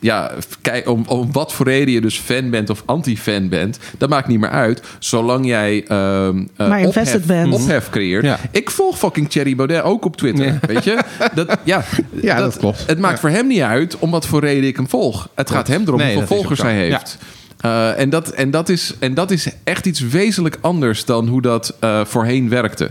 ja, 0.00 0.30
kijk, 0.60 0.88
om, 0.88 1.04
om 1.08 1.32
wat 1.32 1.52
voor 1.52 1.66
reden 1.66 1.94
je 1.94 2.00
dus 2.00 2.18
fan 2.18 2.50
bent... 2.50 2.70
of 2.70 2.82
anti-fan 2.86 3.48
bent, 3.48 3.78
dat 3.98 4.08
maakt 4.08 4.28
niet 4.28 4.40
meer 4.40 4.50
uit... 4.50 4.82
zolang 4.98 5.46
jij 5.46 5.84
Maar 5.88 6.80
invested 6.80 6.86
ophef, 7.14 7.26
bent. 7.26 7.52
ophef 7.54 7.90
creëert. 7.90 8.24
Ja. 8.24 8.38
Ik 8.50 8.70
volg 8.70 8.98
fucking 8.98 9.30
Thierry 9.30 9.56
Baudet 9.56 9.82
ook 9.82 10.04
op 10.04 10.16
Twitter, 10.16 10.44
Ja. 10.46 10.58
weet 10.60 10.84
je? 10.84 10.98
Dat, 11.34 11.58
ja, 11.64 11.84
Ja, 12.22 12.38
dat 12.38 12.56
klopt. 12.56 12.84
Het 12.86 12.98
maakt 12.98 13.20
voor 13.20 13.30
hem 13.30 13.46
niet 13.46 13.60
uit 13.60 13.98
om 13.98 14.10
wat 14.10 14.26
voor 14.26 14.40
reden 14.40 14.68
ik 14.68 14.76
hem 14.76 14.88
volg. 14.88 15.28
Het 15.34 15.50
gaat 15.50 15.68
hem 15.68 15.82
erom 15.86 15.98
Nee, 15.98 16.14
hoeveel 16.16 16.36
volgers 16.36 16.62
hij 16.62 16.74
heeft. 16.74 17.18
Eh, 17.60 17.98
en, 17.98 18.10
dat, 18.10 18.28
en, 18.28 18.50
dat 18.50 18.68
is, 18.68 18.94
en 18.98 19.14
dat 19.14 19.30
is 19.30 19.48
echt 19.64 19.86
iets 19.86 20.00
wezenlijk 20.00 20.58
anders 20.60 21.04
dan 21.04 21.28
hoe 21.28 21.42
dat 21.42 21.76
eh, 21.80 22.04
voorheen 22.04 22.48
werkte. 22.48 22.88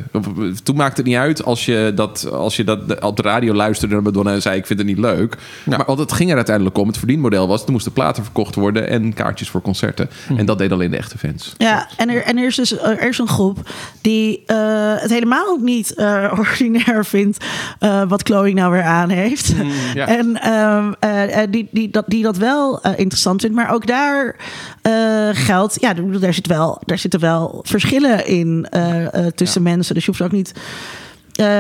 Toen 0.64 0.76
maakte 0.76 1.02
het 1.02 1.10
niet 1.10 1.20
uit 1.20 1.44
als 1.44 1.66
je 1.66 1.92
dat, 1.96 2.32
als 2.32 2.56
je 2.56 2.64
dat 2.64 3.02
op 3.02 3.16
de 3.16 3.22
radio 3.22 3.54
luisterde 3.54 3.94
naar 3.94 4.04
Madonna 4.04 4.34
en 4.34 4.42
zei: 4.42 4.58
Ik 4.58 4.66
vind 4.66 4.80
het 4.80 4.88
niet 4.88 4.98
leuk. 4.98 5.38
Ja. 5.64 5.78
Maar 5.78 5.86
want 5.86 6.00
het 6.00 6.14
ging 6.14 6.30
er 6.30 6.36
uiteindelijk 6.36 6.78
om. 6.78 6.88
Het 6.88 6.98
verdienmodel 6.98 7.48
was: 7.48 7.66
er 7.66 7.72
moesten 7.72 7.92
platen 7.92 8.24
verkocht 8.24 8.56
worden 8.56 8.90
en 8.90 9.14
kaartjes 9.14 9.50
voor 9.50 9.62
concerten. 9.62 10.10
Hm. 10.28 10.38
En 10.38 10.46
dat 10.46 10.58
deed 10.58 10.72
alleen 10.72 10.92
de 10.92 10.98
echte 10.98 11.18
fans. 11.18 11.54
Ja, 11.58 11.88
en 11.98 12.10
er, 12.10 12.24
en 12.24 12.38
er 12.38 12.46
is 12.46 12.56
dus 12.56 12.80
er 12.80 13.08
is 13.08 13.18
een 13.18 13.28
groep 13.28 13.70
die 14.02 14.44
eh, 14.46 14.58
het 14.96 15.12
helemaal 15.12 15.58
niet 15.58 15.94
eh, 15.94 16.34
ordinair 16.40 17.06
vindt 17.06 17.46
eh, 17.80 18.02
wat 18.08 18.22
Chloe 18.22 18.54
nou 18.54 18.72
weer 18.72 18.84
aan 18.84 19.10
heeft. 19.10 19.54
ja. 19.94 20.08
En 20.08 20.42
ehm, 20.42 20.92
eh, 21.00 21.42
eh, 21.42 21.52
die, 21.52 21.68
die, 21.72 21.90
dat, 21.90 22.04
die 22.08 22.24
dat 22.24 22.38
wel 22.38 22.82
eh, 22.82 22.92
interessant 23.00 23.42
vindt. 23.42 23.56
Maar 23.56 23.74
ook 23.74 23.88
daar 23.88 24.36
eh, 24.82 25.30
geldt, 25.32 25.78
ja, 25.82 25.94
daar, 25.94 26.34
zit 26.34 26.48
wel, 26.48 26.82
daar 26.86 26.98
zitten 26.98 27.20
wel 27.20 27.60
verschillen 27.64 28.28
in 28.28 28.68
eh, 28.70 29.06
eh, 29.06 29.32
tussen 29.34 29.64
mensen. 29.64 29.96
Dus 29.96 30.06
je 30.06 30.12
hoeft 30.12 30.24
ook 30.24 30.32
niet. 30.32 30.52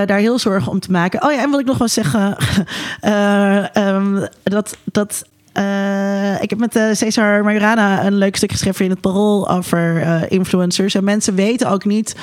daar 0.05 0.17
heel 0.17 0.39
zorgen 0.39 0.71
om 0.71 0.79
te 0.79 0.91
maken. 0.91 1.23
Oh 1.23 1.31
ja, 1.31 1.41
en 1.41 1.49
wat 1.49 1.59
ik 1.59 1.65
nog 1.65 1.77
wel 1.77 1.87
zeggen. 1.87 2.37
eh, 2.99 3.75
ehm, 3.75 4.25
dat. 4.43 4.77
dat 4.83 5.25
ik 6.41 6.49
heb 6.49 6.59
met 6.59 6.97
Cesar 6.97 7.43
Majorana 7.43 8.05
een 8.05 8.17
leuk 8.17 8.35
stuk 8.35 8.51
geschreven 8.51 8.85
in 8.85 8.91
het 8.91 9.01
Parool 9.01 9.49
over 9.49 10.01
influencers. 10.31 10.95
En 10.95 11.03
mensen 11.03 11.35
weten 11.35 11.69
ook 11.69 11.85
niet 11.85 12.15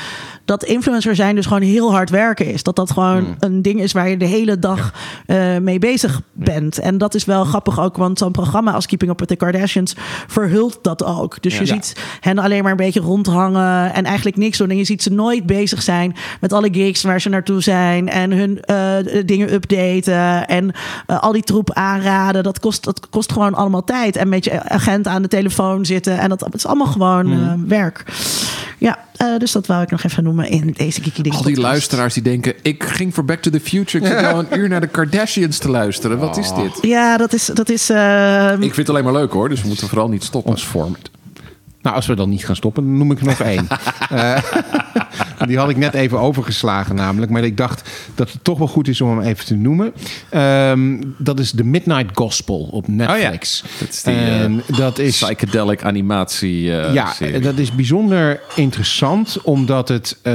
dat 0.44 0.64
influencer 0.64 1.14
zijn 1.14 1.34
dus 1.34 1.46
gewoon 1.46 1.62
heel 1.62 1.92
hard 1.92 2.10
werken 2.10 2.46
is. 2.46 2.62
Dat 2.62 2.76
dat 2.76 2.90
gewoon 2.90 3.36
een 3.38 3.62
ding 3.62 3.80
is 3.80 3.92
waar 3.92 4.08
je 4.08 4.16
de 4.16 4.24
hele 4.24 4.58
dag 4.58 4.92
eh, 5.26 5.58
mee 5.58 5.78
bezig 5.78 6.20
bent. 6.32 6.78
En 6.78 6.98
dat 6.98 7.14
is 7.14 7.24
wel 7.24 7.44
grappig 7.44 7.80
ook, 7.80 7.96
want 7.96 8.18
zo'n 8.18 8.32
programma 8.32 8.72
als 8.72 8.86
Keeping 8.86 9.10
Up 9.10 9.18
With 9.18 9.28
The 9.28 9.36
Kardashians 9.36 9.94
verhult 10.26 10.78
dat 10.82 11.04
ook. 11.04 11.42
Dus 11.42 11.58
je 11.58 11.66
ziet 11.66 11.96
hen 12.20 12.38
alleen 12.38 12.62
maar 12.62 12.70
een 12.70 12.76
beetje 12.76 13.00
rondhangen 13.00 13.94
en 13.94 14.04
eigenlijk 14.04 14.36
niks 14.36 14.58
doen. 14.58 14.70
En 14.70 14.76
je 14.76 14.84
ziet 14.84 15.02
ze 15.02 15.12
nooit 15.12 15.46
bezig 15.46 15.82
zijn 15.82 16.16
met 16.40 16.52
alle 16.52 16.68
gigs 16.72 17.02
waar 17.02 17.20
ze 17.20 17.28
naartoe 17.28 17.60
zijn 17.60 18.08
en 18.08 18.30
hun 18.30 18.60
eh, 18.60 19.22
dingen 19.26 19.52
updaten 19.52 20.46
en 20.46 20.72
eh, 21.06 21.20
al 21.20 21.32
die 21.32 21.42
troep 21.42 21.72
aanraden. 21.72 22.42
Dat 22.42 22.60
kost, 22.60 22.84
dat 22.84 23.08
kost 23.10 23.32
gewoon 23.32 23.54
allemaal 23.54 23.84
tijd. 23.84 24.16
En 24.16 24.28
met 24.28 24.44
je 24.44 24.68
agent 24.68 25.06
aan 25.06 25.22
de 25.22 25.28
telefoon 25.28 25.84
zitten. 25.84 26.18
En 26.18 26.28
dat, 26.28 26.38
dat 26.38 26.54
is 26.54 26.66
allemaal 26.66 26.86
gewoon 26.86 27.32
eh, 27.32 27.52
werk. 27.66 28.04
Ja, 28.82 28.98
eh, 29.16 29.38
dus 29.38 29.52
dat 29.52 29.66
wou 29.66 29.82
ik 29.82 29.90
nog 29.90 30.02
even 30.04 30.24
noemen 30.24 30.48
in 30.48 30.74
deze 30.76 31.00
Kiki 31.00 31.22
Ding 31.22 31.34
Al 31.34 31.42
die 31.42 31.60
luisteraars 31.60 32.14
die 32.14 32.22
denken: 32.22 32.54
Ik 32.62 32.84
ging 32.84 33.14
voor 33.14 33.24
Back 33.24 33.42
to 33.42 33.50
the 33.50 33.60
Future. 33.60 34.04
Ik 34.04 34.10
zit 34.10 34.20
nou 34.20 34.38
een 34.38 34.58
uur 34.58 34.68
naar 34.68 34.80
de 34.80 34.86
Kardashians 34.86 35.58
te 35.58 35.70
luisteren. 35.70 36.18
Wat 36.18 36.36
is 36.36 36.52
dit? 36.54 36.78
Ja, 36.80 37.16
dat 37.16 37.32
is. 37.32 37.46
Dat 37.46 37.68
is 37.68 37.90
eh, 37.90 38.52
Ik 38.52 38.58
vind 38.58 38.76
het 38.76 38.88
alleen 38.88 39.04
maar 39.04 39.12
leuk 39.12 39.32
hoor, 39.32 39.48
dus 39.48 39.62
we 39.62 39.68
moeten 39.68 39.88
vooral 39.88 40.08
niet 40.08 40.24
stoppen. 40.24 40.50
ons 40.50 40.64
format. 40.64 41.10
Nou, 41.82 41.96
als 41.96 42.06
we 42.06 42.14
dan 42.14 42.28
niet 42.28 42.44
gaan 42.44 42.56
stoppen, 42.56 42.82
dan 42.84 42.96
noem 42.96 43.10
ik 43.10 43.20
er 43.20 43.26
nog 43.26 43.40
één. 43.40 43.66
Eh, 44.10 44.42
die 45.46 45.58
had 45.58 45.70
ik 45.70 45.76
net 45.76 45.94
even 45.94 46.18
overgeslagen 46.18 46.94
namelijk. 46.94 47.30
Maar 47.32 47.44
ik 47.44 47.56
dacht 47.56 47.90
dat 48.14 48.32
het 48.32 48.44
toch 48.44 48.58
wel 48.58 48.66
goed 48.66 48.88
is 48.88 49.00
om 49.00 49.18
hem 49.18 49.26
even 49.26 49.44
te 49.44 49.54
noemen. 49.54 49.92
Ehm, 50.28 51.02
dat 51.18 51.38
is 51.38 51.50
The 51.50 51.64
Midnight 51.64 52.10
Gospel 52.14 52.68
op 52.70 52.88
Netflix. 52.88 53.64
Dat 53.78 53.88
is 53.88 54.02
die, 54.02 54.14
eh, 54.14 54.76
dat 54.76 54.98
is... 54.98 55.22
Psychedelic 55.22 55.84
animatie. 55.84 56.76
eh, 56.76 56.94
ja, 56.94 57.12
serie. 57.12 57.40
dat 57.40 57.58
is 57.58 57.74
bijzonder 57.74 58.40
interessant, 58.54 59.42
omdat 59.42 59.88
het, 59.88 60.18
eh, 60.22 60.32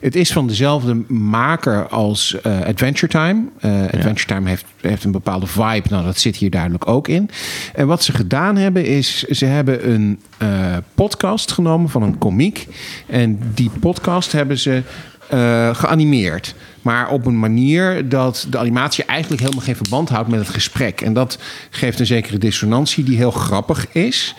het 0.00 0.16
is 0.16 0.32
van 0.32 0.46
dezelfde 0.46 1.04
maker 1.08 1.88
als 1.88 2.36
Adventure 2.42 3.12
Time. 3.12 3.44
Adventure 3.92 4.26
Time 4.26 4.48
heeft, 4.48 4.64
heeft 4.80 5.04
een 5.04 5.12
bepaalde 5.12 5.46
vibe, 5.46 5.88
nou 5.90 6.04
dat 6.04 6.18
zit 6.18 6.36
hier 6.36 6.50
duidelijk 6.50 6.88
ook 6.88 7.08
in. 7.08 7.30
En 7.74 7.86
wat 7.86 8.02
ze 8.04 8.12
gedaan 8.12 8.56
hebben 8.56 8.84
is, 8.84 9.22
ze 9.22 9.44
hebben 9.44 9.90
een 9.90 10.20
eh, 10.38 10.76
podcast 10.94 11.52
genomen 11.52 11.90
van 11.90 12.02
een 12.02 12.18
komiek. 12.18 12.66
En 13.06 13.40
die 13.54 13.70
podcast 13.80 14.32
hebben 14.32 14.58
ze 14.58 14.82
eh, 15.28 15.74
geanimeerd. 15.74 16.54
Maar 16.82 17.10
op 17.10 17.26
een 17.26 17.38
manier 17.38 18.08
dat 18.08 18.46
de 18.50 18.58
animatie 18.58 19.04
eigenlijk 19.04 19.42
helemaal 19.42 19.64
geen 19.64 19.76
verband 19.76 20.08
houdt 20.08 20.28
met 20.28 20.38
het 20.38 20.48
gesprek. 20.48 21.00
En 21.00 21.12
dat 21.12 21.38
geeft 21.70 22.00
een 22.00 22.06
zekere 22.06 22.38
dissonantie 22.38 23.04
die 23.04 23.16
heel 23.16 23.30
grappig 23.30 23.92
is. 23.92 24.34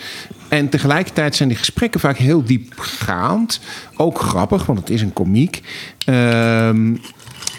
En 0.47 0.70
tegelijkertijd 0.70 1.36
zijn 1.36 1.50
die 1.50 1.58
gesprekken 1.58 2.00
vaak 2.00 2.18
heel 2.18 2.43
diepgaand. 2.43 3.60
Ook 3.95 4.20
grappig, 4.20 4.66
want 4.66 4.80
het 4.80 4.89
is 4.89 5.02
een 5.02 5.14
komiek. 5.14 5.62
Ehm, 6.06 6.95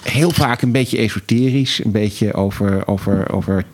heel 0.03 0.31
vaak 0.31 0.63
een 0.63 0.73
beetje 0.73 0.99
esoterisch. 0.99 1.85
Een 1.85 1.93
beetje 1.93 2.35
over, 2.35 2.87
over, 2.87 3.33
over 3.33 3.65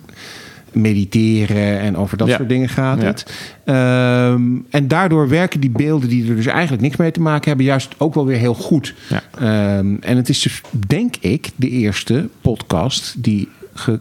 mediteren 0.73 1.79
en 1.81 1.97
over 1.97 2.17
dat 2.17 2.29
Ja. 2.29 2.37
soort 2.37 2.49
dingen 2.49 2.69
gaat 2.69 3.01
Ja. 3.01 3.07
het. 3.07 3.33
Ehm, 3.65 4.43
en 4.71 4.89
daardoor 4.89 5.29
werken 5.29 5.61
die 5.61 5.71
beelden 5.71 6.09
die 6.09 6.29
er 6.29 6.37
dus 6.37 6.47
eigenlijk 6.47 6.83
niks 6.83 6.97
mee 6.97 7.11
te 7.11 7.21
maken 7.21 7.49
hebben, 7.49 7.67
juist 7.67 7.95
ook 7.99 8.15
wel 8.15 8.27
weer 8.27 8.39
heel 8.39 8.55
goed. 8.55 8.95
Ja. 9.09 9.23
Ehm, 9.39 9.95
en 10.01 10.17
het 10.17 10.29
is 10.29 10.41
dus, 10.41 10.61
denk 10.87 11.17
ik, 11.17 11.51
de 11.57 11.69
eerste 11.69 12.29
podcast 12.41 13.15
die 13.23 13.49
ge, 13.75 14.01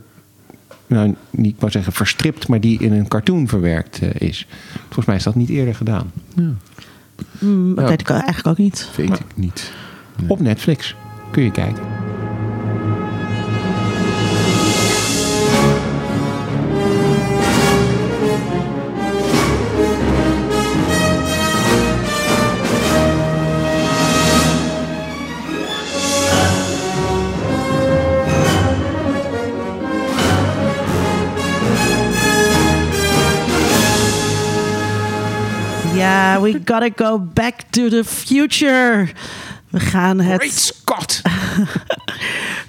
nou, 0.88 1.16
niet 1.30 1.61
maar 1.61 1.72
zeggen 1.72 1.93
verstript, 1.93 2.47
maar 2.47 2.59
die 2.59 2.80
in 2.80 2.91
een 2.93 3.07
cartoon 3.07 3.47
verwerkt 3.47 3.99
eh, 4.01 4.28
is. 4.30 4.47
Volgens 4.84 5.05
mij 5.05 5.16
is 5.16 5.24
dat 5.24 5.36
niet 5.36 5.49
eerder 5.49 5.76
gedaan. 5.76 6.11
mm, 7.39 7.76
dat 7.76 7.84
Ja. 7.84 7.89
weet 7.89 8.01
ik 8.01 8.09
eigenlijk 8.09 8.47
ook 8.47 8.57
niet. 8.57 8.89
Weet 8.95 9.09
ik 9.20 9.26
niet. 9.36 9.72
Op 10.28 10.39
Netflix 10.39 10.95
kun 11.32 11.43
je 11.43 11.51
kijken. 11.51 11.84
Ja, 36.26 36.41
we 36.41 36.59
gotta 36.65 36.89
go 36.95 37.19
back 37.19 37.61
to 37.69 37.89
the 37.89 38.03
future. 38.03 39.07
We 39.69 39.80
gaan 39.80 40.19
het. 40.19 40.41
Great 40.41 40.53
Scott! 40.53 41.21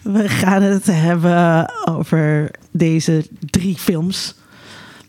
We 0.02 0.28
gaan 0.28 0.62
het 0.62 0.86
hebben 0.86 1.72
over 1.84 2.50
deze 2.70 3.26
drie 3.40 3.76
films. 3.76 4.34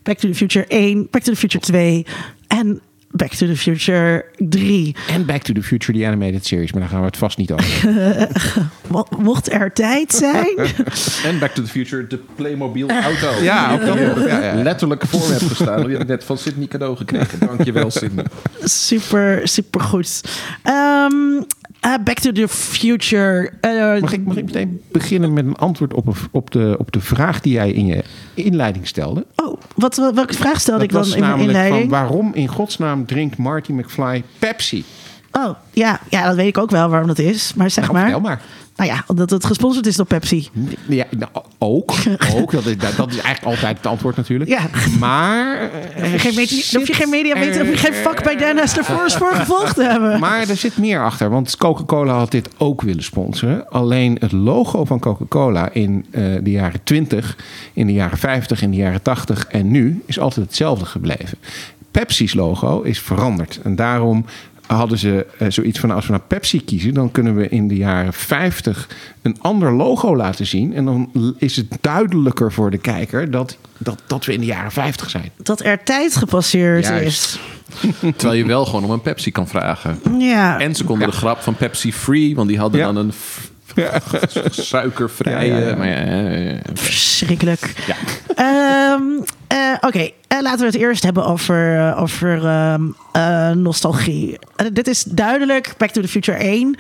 Back 0.03 0.17
to 0.17 0.27
the 0.27 0.35
Future 0.35 0.65
1, 0.67 1.07
Back 1.11 1.23
to 1.23 1.31
the 1.31 1.37
Future 1.37 1.63
2 1.63 2.05
en 2.47 2.81
Back 3.17 3.33
to 3.35 3.45
the 3.47 3.55
Future 3.57 4.25
3. 4.49 4.95
En 5.09 5.25
Back 5.25 5.41
to 5.41 5.53
the 5.53 5.63
Future, 5.63 5.93
die 5.97 6.07
animated 6.07 6.45
series. 6.45 6.71
Maar 6.71 6.81
daar 6.81 6.89
gaan 6.89 6.99
we 6.99 7.05
het 7.05 7.17
vast 7.17 7.37
niet 7.37 7.51
over. 7.51 7.89
Mo- 8.87 9.07
Mocht 9.19 9.51
er 9.51 9.73
tijd 9.73 10.13
zijn. 10.13 10.57
En 11.25 11.39
Back 11.39 11.51
to 11.51 11.61
the 11.63 11.69
Future, 11.69 12.07
de 12.07 12.19
Playmobil 12.35 12.89
auto. 12.89 13.43
Ja, 13.43 13.73
ook 13.73 13.85
dat 13.85 13.99
nog. 13.99 14.27
Ja, 14.27 14.43
ja. 14.43 14.53
Letterlijk 14.63 15.03
voor 15.05 15.19
me 15.27 15.33
heb 15.33 15.41
gestaan. 15.47 15.81
Die 15.81 15.91
heb 15.91 16.01
ik 16.01 16.07
net 16.07 16.23
van 16.23 16.37
Sydney 16.37 16.67
cadeau 16.67 16.95
gekregen. 16.97 17.39
Dankjewel, 17.39 17.91
Sydney. 17.91 18.25
super, 18.63 19.47
super 19.47 19.81
goed. 19.81 20.21
Ehm, 20.63 21.13
eh, 21.79 21.93
Back 22.03 22.19
to 22.19 22.31
the 22.31 22.47
Future. 22.47 23.51
eh, 23.61 24.01
Mag 24.01 24.13
ik, 24.13 24.25
mag 24.25 24.35
ik 24.37 24.45
meteen 24.45 24.81
beginnen 24.91 25.33
met 25.33 25.45
een 25.45 25.55
antwoord 25.55 25.93
op, 25.93 26.15
op, 26.31 26.51
de, 26.51 26.75
op 26.79 26.91
de 26.91 26.99
vraag 27.01 27.41
die 27.41 27.53
jij 27.53 27.71
in 27.71 27.85
je 27.85 28.03
inleiding 28.33 28.87
stelde? 28.87 29.25
Oh, 29.35 29.61
wat, 29.75 29.95
wat- 29.95 30.13
welke 30.13 30.33
vraag 30.33 30.59
stelde 30.59 30.83
ik 30.83 30.91
dan 30.91 31.05
in 31.13 31.19
mijn 31.19 31.31
van 31.31 31.39
inleiding? 31.41 31.89
waarom 31.89 32.33
in 32.33 32.47
godsnaam 32.47 33.05
drinkt 33.05 33.37
Marty 33.37 33.71
McFly 33.71 34.23
Pepsi? 34.39 34.83
Oh, 35.31 35.49
ja, 35.71 35.99
ja, 36.09 36.25
dat 36.27 36.35
weet 36.35 36.47
ik 36.47 36.57
ook 36.57 36.71
wel 36.71 36.89
waarom 36.89 37.07
dat 37.07 37.19
is. 37.19 37.53
Maar 37.53 37.69
zeg 37.69 37.91
Nou, 37.91 38.21
maar. 38.21 38.41
Nou 38.77 38.89
ja, 38.89 39.03
omdat 39.07 39.29
het 39.29 39.45
gesponsord 39.45 39.85
is 39.87 39.95
door 39.95 40.05
Pepsi. 40.05 40.49
Ja, 40.87 41.05
nou, 41.17 41.31
ook. 41.57 41.93
ook 42.35 42.51
dat, 42.51 42.65
is, 42.65 42.77
dat 42.77 43.09
is 43.09 43.17
eigenlijk 43.17 43.43
altijd 43.43 43.77
het 43.77 43.85
antwoord 43.85 44.15
natuurlijk. 44.15 44.49
Ja. 44.49 44.61
Maar... 44.99 45.69
eh, 45.95 46.01
Hoef 46.01 46.11
je 46.11 46.19
geen 46.19 46.35
media, 46.35 46.61
hoef 46.77 46.87
je 46.87 46.93
geen 46.93 47.09
media 47.09 47.33
weten, 47.39 47.69
je 47.69 47.77
geen 47.77 47.93
vak 47.93 48.23
bij 48.23 48.35
Dennis 48.35 48.73
de 48.73 48.83
Force 48.83 49.17
voor 49.17 49.33
gevolgd 49.33 49.75
te 49.75 49.83
hebben. 49.83 50.19
Maar 50.19 50.49
er 50.49 50.55
zit 50.57 50.77
meer 50.77 51.03
achter, 51.03 51.29
want 51.29 51.57
Coca-Cola 51.57 52.13
had 52.13 52.31
dit 52.31 52.49
ook 52.57 52.81
willen 52.81 53.03
sponsoren. 53.03 53.69
Alleen 53.69 54.17
het 54.19 54.31
logo 54.31 54.85
van 54.85 54.99
Coca-Cola 54.99 55.69
in 55.73 56.05
eh, 56.11 56.23
de 56.41 56.51
jaren 56.51 56.79
20, 56.83 57.37
in 57.73 57.87
de 57.87 57.93
jaren 57.93 58.17
50, 58.17 58.61
in 58.61 58.71
de 58.71 58.77
jaren 58.77 59.01
80 59.01 59.47
en 59.47 59.71
nu 59.71 60.03
is 60.05 60.19
altijd 60.19 60.45
hetzelfde 60.45 60.85
gebleven. 60.85 61.37
Pepsi's 61.91 62.33
logo 62.33 62.81
is 62.81 62.99
veranderd. 62.99 63.59
En 63.63 63.75
daarom 63.75 64.25
hadden 64.67 64.97
ze 64.97 65.25
eh, 65.37 65.47
zoiets 65.49 65.79
van: 65.79 65.91
als 65.91 66.05
we 66.05 66.11
naar 66.11 66.21
Pepsi 66.27 66.63
kiezen, 66.65 66.93
dan 66.93 67.11
kunnen 67.11 67.35
we 67.35 67.49
in 67.49 67.67
de 67.67 67.75
jaren 67.75 68.13
50 68.13 68.87
een 69.21 69.37
ander 69.41 69.71
logo 69.73 70.15
laten 70.15 70.45
zien. 70.45 70.73
En 70.73 70.85
dan 70.85 71.11
is 71.37 71.55
het 71.55 71.67
duidelijker 71.81 72.51
voor 72.51 72.71
de 72.71 72.77
kijker 72.77 73.31
dat, 73.31 73.57
dat, 73.77 74.01
dat 74.07 74.25
we 74.25 74.33
in 74.33 74.39
de 74.39 74.45
jaren 74.45 74.71
50 74.71 75.09
zijn. 75.09 75.31
Dat 75.37 75.63
er 75.63 75.83
tijd 75.83 76.15
gepasseerd 76.15 76.85
Juist. 76.85 77.39
Terwijl 78.17 78.33
je 78.39 78.45
wel 78.45 78.65
gewoon 78.65 78.83
om 78.83 78.91
een 78.91 79.01
Pepsi 79.01 79.31
kan 79.31 79.47
vragen. 79.47 79.99
is. 80.03 80.23
Ja. 80.25 80.59
En 80.59 80.75
ze 80.75 80.83
konden 80.83 81.07
de 81.09 81.15
grap 81.15 81.41
van 81.41 81.55
Pepsi 81.55 81.93
Free, 81.93 82.35
want 82.35 82.47
die 82.47 82.57
hadden 82.59 82.79
Ja. 82.79 82.85
dan 82.85 82.95
een 82.95 83.11
f- 83.13 83.51
suikervrije... 84.51 85.45
Ja, 85.53 85.57
ja, 85.59 85.67
ja. 85.67 85.75
Maar 85.75 85.87
ja, 85.87 86.01
ja, 86.01 86.37
ja. 86.39 86.59
Verschrikkelijk. 86.73 87.73
Ja. 87.87 88.99
Eh, 89.47 89.73
Oké, 89.81 90.09
eh, 90.27 90.41
laten 90.41 90.59
we 90.59 90.65
het 90.65 90.75
eerst 90.75 91.03
hebben 91.03 91.25
over, 91.25 91.77
eh, 91.87 92.01
over 92.01 92.45
ehm, 92.45 92.83
eh, 93.11 93.51
nostalgie. 93.51 94.39
Dit 94.73 94.87
is 94.87 95.03
duidelijk 95.03 95.73
Back 95.77 95.89
to 95.89 96.01
the 96.01 96.07
Future 96.07 96.37
1. 96.43 96.75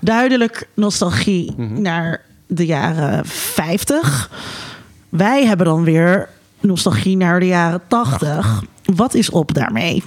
Duidelijk 0.00 0.68
nostalgie 0.74 1.54
naar 1.56 2.20
de 2.46 2.66
jaren 2.66 3.26
50. 3.26 4.30
Wij 5.08 5.46
hebben 5.46 5.66
dan 5.66 5.84
weer 5.84 6.28
nostalgie 6.60 7.16
naar 7.16 7.40
de 7.40 7.46
jaren 7.46 7.80
80. 7.88 8.62
Wat 8.94 9.14
is 9.14 9.30
op 9.30 9.54
daarmee? 9.54 10.02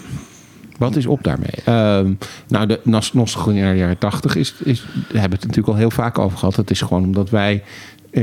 Wat 0.78 0.96
is 0.96 1.06
op 1.06 1.24
daarmee? 1.24 1.54
Ehm, 1.66 2.14
nou, 2.48 2.66
de 2.66 2.80
nos- 2.84 3.14
nostalgie 3.14 3.62
naar 3.62 3.74
de 3.74 3.80
jaren 3.80 3.98
80 3.98 4.36
is, 4.36 4.54
is, 4.64 4.80
daar 4.82 4.94
hebben 4.96 5.12
we 5.12 5.36
het 5.36 5.42
natuurlijk 5.42 5.68
al 5.68 5.76
heel 5.76 5.92
vaak 5.92 6.20
over 6.20 6.38
gehad. 6.38 6.56
Dat 6.56 6.70
is 6.72 6.82
gewoon 6.82 7.04
omdat 7.04 7.30
wij 7.30 7.64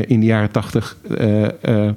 in 0.00 0.20
de 0.20 0.26
jaren 0.26 0.50
80 0.50 0.96
eh, 1.18 1.44
eh, 1.44 1.90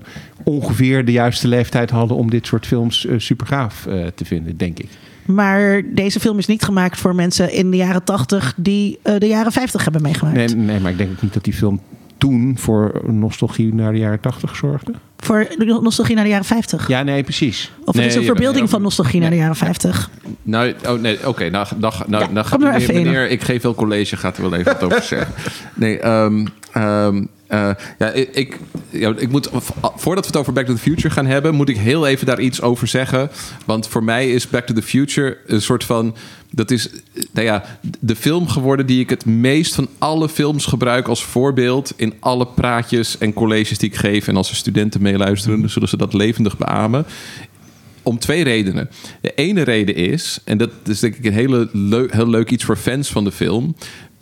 ongeveer 0.43 1.06
de 1.06 1.12
juiste 1.12 1.48
leeftijd 1.48 1.89
hadden 1.89 2.18
om 2.18 2.30
dit 2.30 2.45
soort 2.45 2.66
films 2.68 3.06
eh, 3.06 3.16
super 3.18 3.48
gaaf 3.48 3.86
eh, 3.86 4.06
te 4.16 4.26
vinden, 4.26 4.58
denk 4.58 4.80
ik. 4.80 4.89
Maar 5.26 5.82
deze 5.86 6.20
film 6.20 6.38
is 6.38 6.45
niet 6.45 6.64
gemaakt 6.64 6.98
voor 6.98 7.16
mensen 7.16 7.54
in 7.54 7.72
de 7.72 7.78
jaren 7.78 8.04
80 8.04 8.54
die 8.58 9.00
eh, 9.02 9.18
de 9.18 9.28
jaren 9.28 9.52
50 9.52 9.84
hebben 9.84 10.02
meegemaakt. 10.02 10.36
Nee, 10.36 10.48
nee, 10.48 10.80
maar 10.80 10.91
ik 10.91 10.98
denk 10.98 11.12
ook 11.12 11.22
niet 11.22 11.34
dat 11.34 11.43
die 11.43 11.54
film 11.54 11.82
toen 12.18 12.58
voor 12.60 13.02
nostalgie 13.06 13.74
naar 13.74 13.91
de 13.91 13.98
jaren 13.98 14.20
80 14.20 14.56
zorgde. 14.56 14.93
Voor 15.18 15.48
nostalgie 15.58 16.16
naar 16.16 16.24
de 16.24 16.30
jaren 16.30 16.45
50. 16.45 16.88
Ja, 16.88 17.04
nee, 17.04 17.24
precies. 17.24 17.72
Of 17.86 17.95
Nee, 17.95 18.04
het 18.04 18.14
is 18.14 18.20
een 18.20 18.26
verbeelding 18.26 18.70
van 18.70 18.82
nostalgie 18.82 19.22
naar 19.22 19.30
de 19.30 19.36
jaren 19.36 19.56
50. 19.56 20.10
Nou, 20.41 20.74
oh 20.88 21.02
nee, 21.02 21.28
oké. 21.28 21.50
nou, 21.50 21.68
nou, 21.78 21.93
nou, 22.08 22.24
Ja, 22.24 22.30
nou 22.32 22.45
gaat 22.45 22.64
er 22.64 22.72
meneer, 22.72 22.93
meneer, 22.93 23.30
ik 23.30 23.41
geef 23.41 23.62
wel 23.62 23.76
college, 23.76 24.18
gaat 24.18 24.38
er 24.38 24.50
wel 24.50 24.60
even 24.60 24.74
wat 24.74 24.84
over 24.84 25.04
zeggen. 25.04 25.34
Nee, 25.74 26.00
ehm, 26.00 26.45
ehm, 26.72 27.24
eh, 27.48 27.70
ja, 28.00 28.12
ik, 28.12 28.60
ja, 28.89 29.14
ik 29.18 29.30
moet, 29.30 29.50
voordat 29.95 30.24
we 30.24 30.32
het 30.32 30.38
over 30.38 30.54
Back 30.54 30.66
to 30.66 30.74
the 30.74 30.80
Future 30.80 31.10
gaan 31.10 31.26
hebben, 31.26 31.56
moet 31.56 31.70
ik 31.70 31.78
heel 31.78 32.08
even 32.08 32.26
daar 32.26 32.39
iets 32.39 32.62
over 32.62 32.88
zeggen. 32.88 33.30
Want 33.66 33.88
voor 33.88 34.04
mij 34.04 34.32
is 34.32 34.50
Back 34.50 34.66
to 34.66 34.74
the 34.74 34.82
Future 34.82 35.38
een 35.45 35.62
soort 35.62 35.84
van, 35.84 36.16
dat 36.52 36.72
is, 36.72 36.89
nou 37.32 37.45
ja, 37.45 37.80
de 38.00 38.16
film 38.16 38.48
geworden 38.48 38.86
die 38.86 39.00
ik 39.00 39.10
het 39.10 39.26
meest 39.26 39.76
van 39.76 39.88
alle 39.98 40.30
films 40.30 40.66
gebruik 40.66 41.08
als 41.08 41.24
voorbeeld 41.24 41.93
in 41.95 42.14
alle 42.20 42.48
praatjes 42.48 43.18
en 43.18 43.34
colleges 43.34 43.78
die 43.78 43.89
ik 43.89 43.95
geef. 43.95 44.28
En 44.28 44.36
als 44.36 44.50
er 44.50 44.56
studenten 44.56 45.02
meeluisteren, 45.02 45.60
dan 45.60 45.70
zullen 45.70 45.89
ze 45.89 45.98
dat 45.98 46.14
levendig 46.14 46.58
beamen 46.58 47.06
om 48.08 48.20
twee 48.20 48.43
redenen. 48.43 48.89
De 49.22 49.34
ene 49.36 49.62
reden 49.62 49.95
is, 49.95 50.39
en 50.43 50.58
dat 50.58 50.70
is 50.86 51.00
denk 51.00 51.16
ik 51.16 51.26
een 51.26 51.34
hele 51.34 51.70
heel 52.10 52.30
leuk 52.30 52.52
iets 52.52 52.64
voor 52.64 52.78
fans 52.78 53.10
van 53.10 53.24
de 53.24 53.32
film. 53.32 53.76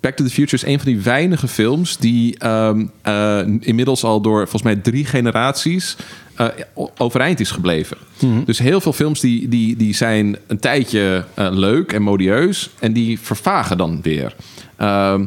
Back 0.06 0.16
to 0.16 0.24
the 0.24 0.30
Future 0.30 0.56
is 0.56 0.66
een 0.66 0.80
van 0.80 0.91
die 0.91 1.01
weinige 1.01 1.47
films 1.47 1.97
die 1.97 2.38
ehm, 2.38 2.86
eh, 3.01 3.39
inmiddels 3.60 4.03
al 4.03 4.22
door 4.22 4.39
volgens 4.41 4.64
mij 4.64 4.76
drie 4.76 5.06
generaties 5.06 5.95
eh, 6.36 6.47
overeind 6.97 7.39
is 7.39 7.51
gebleven. 7.51 7.97
Dus 8.45 8.60
heel 8.60 8.82
veel 8.82 8.93
films 8.93 9.20
die, 9.20 9.47
die, 9.47 9.76
die 9.76 9.93
zijn 9.93 10.38
een 10.47 10.60
tijdje 10.60 11.26
eh, 11.34 11.47
leuk 11.51 11.93
en 11.93 12.01
modieus 12.01 12.70
en 12.80 12.93
die 12.93 13.20
vervagen 13.20 13.78
dan 13.78 14.01
weer. 14.01 14.36
Ehm, 14.78 15.26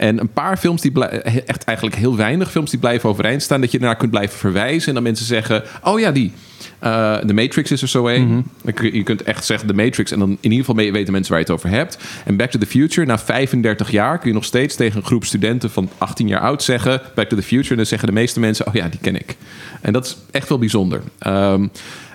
en 0.00 0.20
een 0.20 0.28
paar 0.32 0.56
films, 0.56 0.80
die 0.82 1.04
echt 1.46 1.64
eigenlijk 1.64 1.96
heel 1.96 2.16
weinig 2.16 2.50
films, 2.50 2.70
die 2.70 2.78
blijven 2.78 3.08
overeind 3.08 3.42
staan. 3.42 3.60
Dat 3.60 3.72
je 3.72 3.78
naar 3.80 3.96
kunt 3.96 4.10
blijven 4.10 4.38
verwijzen. 4.38 4.88
En 4.88 4.94
dan 4.94 5.02
mensen 5.02 5.26
zeggen: 5.26 5.62
Oh 5.84 6.00
ja, 6.00 6.10
die. 6.10 6.32
Eh 6.78 7.16
The 7.16 7.34
Matrix 7.34 7.70
is 7.70 7.82
er 7.82 7.88
zo 7.88 8.08
een. 8.08 8.44
Kun 8.74 8.94
je- 8.94 9.02
kunt 9.02 9.22
echt 9.22 9.44
zeggen 9.44 9.68
The 9.68 9.74
Matrix. 9.74 10.10
En 10.12 10.18
dan 10.18 10.30
in 10.30 10.50
ieder 10.52 10.66
geval 10.66 10.74
weten 10.92 11.12
mensen 11.12 11.32
waar 11.32 11.40
je 11.40 11.46
het 11.46 11.54
over 11.54 11.68
hebt. 11.68 11.98
En 12.24 12.36
Back 12.36 12.50
to 12.50 12.58
the 12.58 12.66
Future, 12.66 13.06
na 13.06 13.18
35 13.18 13.90
jaar 13.90 14.18
kun 14.18 14.28
je 14.28 14.34
nog 14.34 14.44
steeds 14.44 14.76
tegen 14.76 14.96
een 15.00 15.06
groep 15.06 15.24
studenten 15.24 15.70
van 15.70 15.90
18 15.98 16.28
jaar 16.28 16.40
oud 16.40 16.62
zeggen: 16.62 17.00
Back 17.14 17.28
to 17.28 17.36
the 17.36 17.42
Future. 17.42 17.70
En 17.70 17.76
dan 17.76 17.86
zeggen 17.86 18.08
de 18.08 18.14
meeste 18.14 18.40
mensen: 18.40 18.66
Oh 18.66 18.74
ja, 18.74 18.88
die 18.88 19.00
ken 19.00 19.14
ik. 19.16 19.36
En 19.80 19.92
dat 19.92 20.04
is 20.06 20.16
echt 20.30 20.48
wel 20.48 20.58
bijzonder. 20.58 21.00
Ehm, 21.18 21.66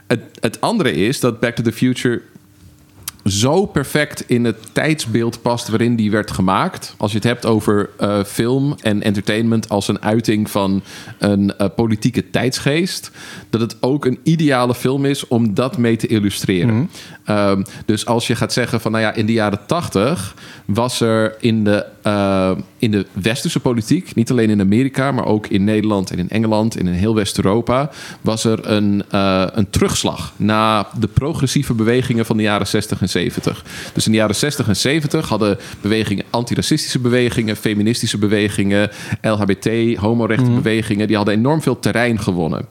het, 0.08 0.20
het 0.40 0.62
andere 0.62 0.92
is 0.94 1.20
dat 1.20 1.40
Back 1.40 1.56
to 1.56 1.64
the 1.64 1.72
Future 1.72 2.22
zo 3.26 3.66
perfect 3.66 4.24
in 4.28 4.46
het 4.46 4.58
tijdsbeeld 4.72 5.42
past 5.42 5.68
waarin 5.68 5.96
die 5.96 6.12
werd 6.12 6.32
gemaakt. 6.32 6.96
Als 6.98 7.12
je 7.12 7.18
het 7.18 7.28
hebt 7.28 7.46
over 7.46 7.90
eh, 7.98 8.24
film 8.24 8.76
en 8.82 9.02
entertainment 9.04 9.70
als 9.70 9.88
een 9.88 10.02
uiting 10.02 10.50
van 10.50 10.84
een 11.20 11.58
eh, 11.58 11.68
politieke 11.76 12.30
tijdsgeest, 12.30 13.12
dat 13.50 13.62
het 13.62 13.78
ook 13.80 14.06
een 14.06 14.20
ideale 14.24 14.76
film 14.76 15.06
is 15.06 15.28
om 15.28 15.54
dat 15.54 15.78
mee 15.78 15.96
te 15.96 16.08
illustreren. 16.08 16.90
Ehm, 17.26 17.64
dus 17.86 18.06
als 18.06 18.28
je 18.28 18.36
gaat 18.36 18.54
zeggen 18.54 18.82
van, 18.82 18.92
nou 18.92 19.04
ja, 19.04 19.14
in 19.14 19.26
de 19.26 19.34
jaren 19.34 19.60
tachtig 19.66 20.36
was 20.66 21.00
er 21.00 21.36
in 21.40 21.64
de, 21.64 21.86
eh, 22.02 22.52
in 22.78 22.92
de 22.92 23.06
westerse 23.14 23.60
politiek, 23.60 24.16
niet 24.16 24.32
alleen 24.32 24.50
in 24.50 24.60
Amerika, 24.60 25.12
maar 25.12 25.26
ook 25.26 25.48
in 25.48 25.64
Nederland 25.64 26.12
en 26.12 26.18
in 26.18 26.30
Engeland 26.30 26.78
en 26.78 26.88
in 26.88 26.94
heel 26.94 27.16
West-Europa, 27.16 27.90
was 28.22 28.44
er 28.44 28.70
een, 28.70 29.04
eh, 29.10 29.46
een 29.52 29.70
terugslag 29.70 30.34
na 30.36 30.88
de 31.00 31.08
progressieve 31.08 31.74
bewegingen 31.74 32.26
van 32.26 32.38
de 32.38 32.44
jaren 32.44 32.68
60 32.68 33.02
en 33.02 33.10
70. 33.10 33.66
Dus 33.94 34.06
in 34.06 34.12
de 34.12 34.18
jaren 34.18 34.36
60 34.36 34.68
en 34.68 34.76
70 34.76 35.30
hadden 35.30 35.58
bewegingen, 35.82 36.26
antiracistische 36.30 37.00
bewegingen, 37.00 37.56
feministische 37.56 38.18
bewegingen, 38.18 38.90
LHBT, 39.22 39.98
homorechtbewegingen, 39.98 41.08
die 41.08 41.16
hadden 41.16 41.34
enorm 41.36 41.62
veel 41.62 41.80
terrein 41.80 42.20
gewonnen. 42.20 42.66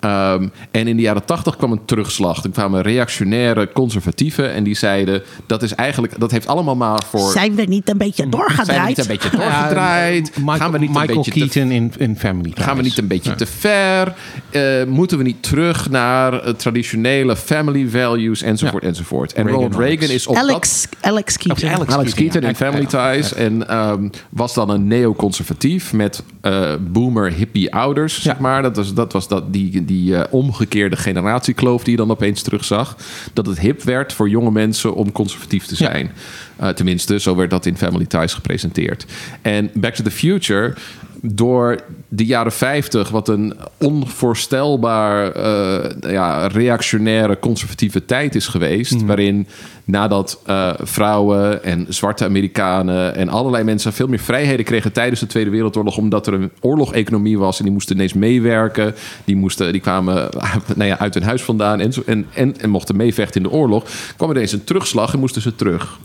Ehm, 0.00 0.48
en 0.70 0.88
in 0.88 0.96
de 0.96 1.02
jaren 1.02 1.24
80 1.24 1.56
kwam 1.56 1.72
een 1.72 1.84
terugslag. 1.84 2.44
Er 2.44 2.50
kwamen 2.50 2.82
reactionaire 2.82 3.68
conservatieven 3.72 4.52
en 4.52 4.64
die 4.64 4.74
zeiden 4.74 5.22
dat 5.46 5.62
is 5.62 5.74
eigenlijk 5.74 6.20
dat 6.20 6.30
heeft 6.30 6.46
allemaal 6.46 6.76
maar 6.76 7.02
voor 7.10 7.30
Zijn 7.32 7.54
we 7.54 7.62
niet 7.62 7.88
een 7.90 7.98
beetje 7.98 8.14
zijn 8.16 8.30
we 8.30 8.36
doorgedraaid? 8.36 8.86
niet 8.88 8.98
een 8.98 9.06
beetje 9.06 9.30
doorgedraaid? 9.30 10.32
Michael, 10.36 10.58
gaan 10.58 10.72
we 10.72 10.78
niet 10.78 10.88
Michael 10.88 11.08
een 11.08 11.14
beetje 11.16 11.30
te 11.30 11.48
Keaton 11.48 11.70
in, 11.70 11.92
in 11.98 12.16
Family 12.16 12.50
Ties. 12.52 12.64
Gaan 12.64 12.76
we 12.76 12.82
niet 12.82 12.98
een 12.98 13.06
beetje 13.06 13.34
te 13.34 13.46
ver? 13.46 14.14
Eh, 14.50 14.84
moeten 14.84 15.18
we 15.18 15.24
niet 15.24 15.42
terug 15.42 15.90
naar 15.90 16.32
eh, 16.42 16.52
traditionele 16.52 17.36
family 17.36 17.88
values 17.88 18.42
enzovoort 18.42 18.82
Ja. 18.82 18.88
enzovoort? 18.88 19.32
En 19.32 19.44
Reagan 19.44 19.62
Ronald 19.62 19.80
Reagan 19.80 19.96
Alex. 19.98 20.14
is 20.14 20.26
op 20.26 20.34
dat... 20.34 20.44
Alex, 20.44 20.86
Alex 21.00 21.36
Keaton. 21.36 21.68
Alex 21.68 21.92
Alex 21.92 22.14
Keaton, 22.14 22.14
Keaton 22.14 22.42
ja. 22.42 22.48
in 22.48 22.54
Family 22.54 22.86
Ja, 22.90 23.12
Ties. 23.12 23.34
En 23.34 23.68
ehm, 23.68 24.08
was 24.28 24.54
dan 24.54 24.70
een 24.70 24.86
neoconservatief 24.86 25.92
met 25.92 26.22
eh, 26.40 26.72
boomer 26.80 27.32
hippie 27.32 27.74
ouders, 27.74 28.22
zeg 28.22 28.38
maar. 28.38 28.62
Dat 28.62 28.76
was, 28.76 28.94
dat 28.94 29.12
was 29.12 29.28
dat, 29.28 29.52
die, 29.52 29.84
die 29.88 30.16
eh, 30.16 30.32
omgekeerde 30.32 30.96
generatiekloof 30.96 31.82
die 31.82 31.90
je 31.90 31.98
dan 31.98 32.10
opeens 32.10 32.42
terugzag. 32.42 32.96
Dat 33.32 33.46
het 33.46 33.60
hip 33.60 33.82
werd 33.82 34.12
voor 34.12 34.28
jonge 34.28 34.50
mensen 34.50 34.94
om 34.94 35.12
conservatief 35.12 35.66
te 35.66 35.76
zijn. 35.76 36.10
Eh, 36.56 36.68
tenminste, 36.68 37.20
zo 37.20 37.36
werd 37.36 37.50
dat 37.50 37.66
in 37.66 37.76
Family 37.76 38.06
Ties 38.06 38.32
gepresenteerd. 38.32 39.06
En 39.42 39.70
Back 39.74 39.94
to 39.94 40.04
the 40.04 40.10
Future 40.10 40.74
door 41.22 41.80
de 42.08 42.26
jaren 42.26 42.52
50, 42.52 43.08
wat 43.08 43.28
een 43.28 43.54
onvoorstelbaar 43.78 45.32
eh, 45.32 46.12
ja, 46.12 46.46
reactionaire 46.46 47.38
conservatieve 47.38 48.04
tijd 48.04 48.34
is 48.34 48.46
geweest, 48.46 49.04
waarin 49.04 49.46
nadat 49.84 50.40
eh, 50.46 50.70
vrouwen 50.78 51.64
en 51.64 51.86
zwarte 51.88 52.24
Amerikanen 52.24 53.14
en 53.14 53.28
allerlei 53.28 53.64
mensen 53.64 53.92
veel 53.92 54.06
meer 54.06 54.18
vrijheden 54.18 54.64
kregen 54.64 54.92
tijdens 54.92 55.20
de 55.20 55.26
Tweede 55.26 55.50
Wereldoorlog, 55.50 55.96
omdat 55.96 56.26
er 56.26 56.32
een 56.32 56.50
oorlogeconomie 56.60 57.38
was 57.38 57.58
en 57.58 57.64
die 57.64 57.72
moesten 57.72 57.96
ineens 57.96 58.12
meewerken, 58.12 58.94
die, 59.24 59.36
moesten, 59.36 59.72
die 59.72 59.80
kwamen 59.80 60.28
nou 60.76 60.88
ja, 60.88 60.98
uit 60.98 61.14
hun 61.14 61.22
huis 61.22 61.42
vandaan 61.42 61.80
en, 61.80 61.92
en, 62.34 62.60
en 62.60 62.70
mochten 62.70 62.96
meevechten 62.96 63.42
in 63.42 63.48
de 63.48 63.54
oorlog, 63.54 63.84
kwam 64.16 64.30
er 64.30 64.36
ineens 64.36 64.52
een 64.52 64.64
terugslag 64.64 65.12
en 65.12 65.18
moesten 65.18 65.42
ze 65.42 65.54
terug. 65.54 65.98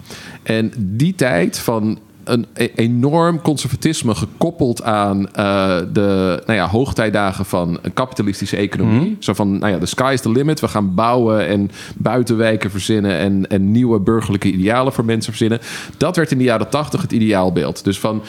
En 0.44 0.72
die 0.78 1.16
tijd 1.16 1.60
van 1.60 2.00
een 2.24 2.46
e- 2.54 2.70
enorm 2.76 3.42
conservatisme 3.42 4.16
gekoppeld 4.16 4.84
aan 4.84 5.28
eh, 5.34 5.78
de 5.94 6.42
nou 6.46 6.58
ja, 6.58 6.68
hoogtijdagen 6.68 7.46
van 7.46 7.80
een 7.82 7.94
kapitalistische 7.94 8.58
economie. 8.58 9.18
Zo 9.20 9.34
van, 9.34 9.60
nou 9.60 9.72
ja, 9.72 9.80
the 9.80 9.86
sky 9.86 10.12
is 10.14 10.22
the 10.22 10.32
limit. 10.32 10.60
We 10.60 10.68
gaan 10.68 10.94
bouwen 10.94 11.48
en 11.48 11.72
buitenwijken 11.96 12.72
verzinnen 12.72 13.18
en, 13.18 13.48
en 13.48 13.72
nieuwe 13.72 14.00
burgerlijke 14.00 14.52
idealen 14.52 14.94
voor 14.94 15.06
mensen 15.06 15.32
verzinnen. 15.32 15.60
Dat 15.98 16.16
werd 16.16 16.32
in 16.32 16.38
de 16.38 16.44
jaren 16.44 16.70
tachtig 16.70 17.02
het 17.02 17.12
ideaalbeeld. 17.12 17.84
Dus 17.84 18.00
van 18.00 18.22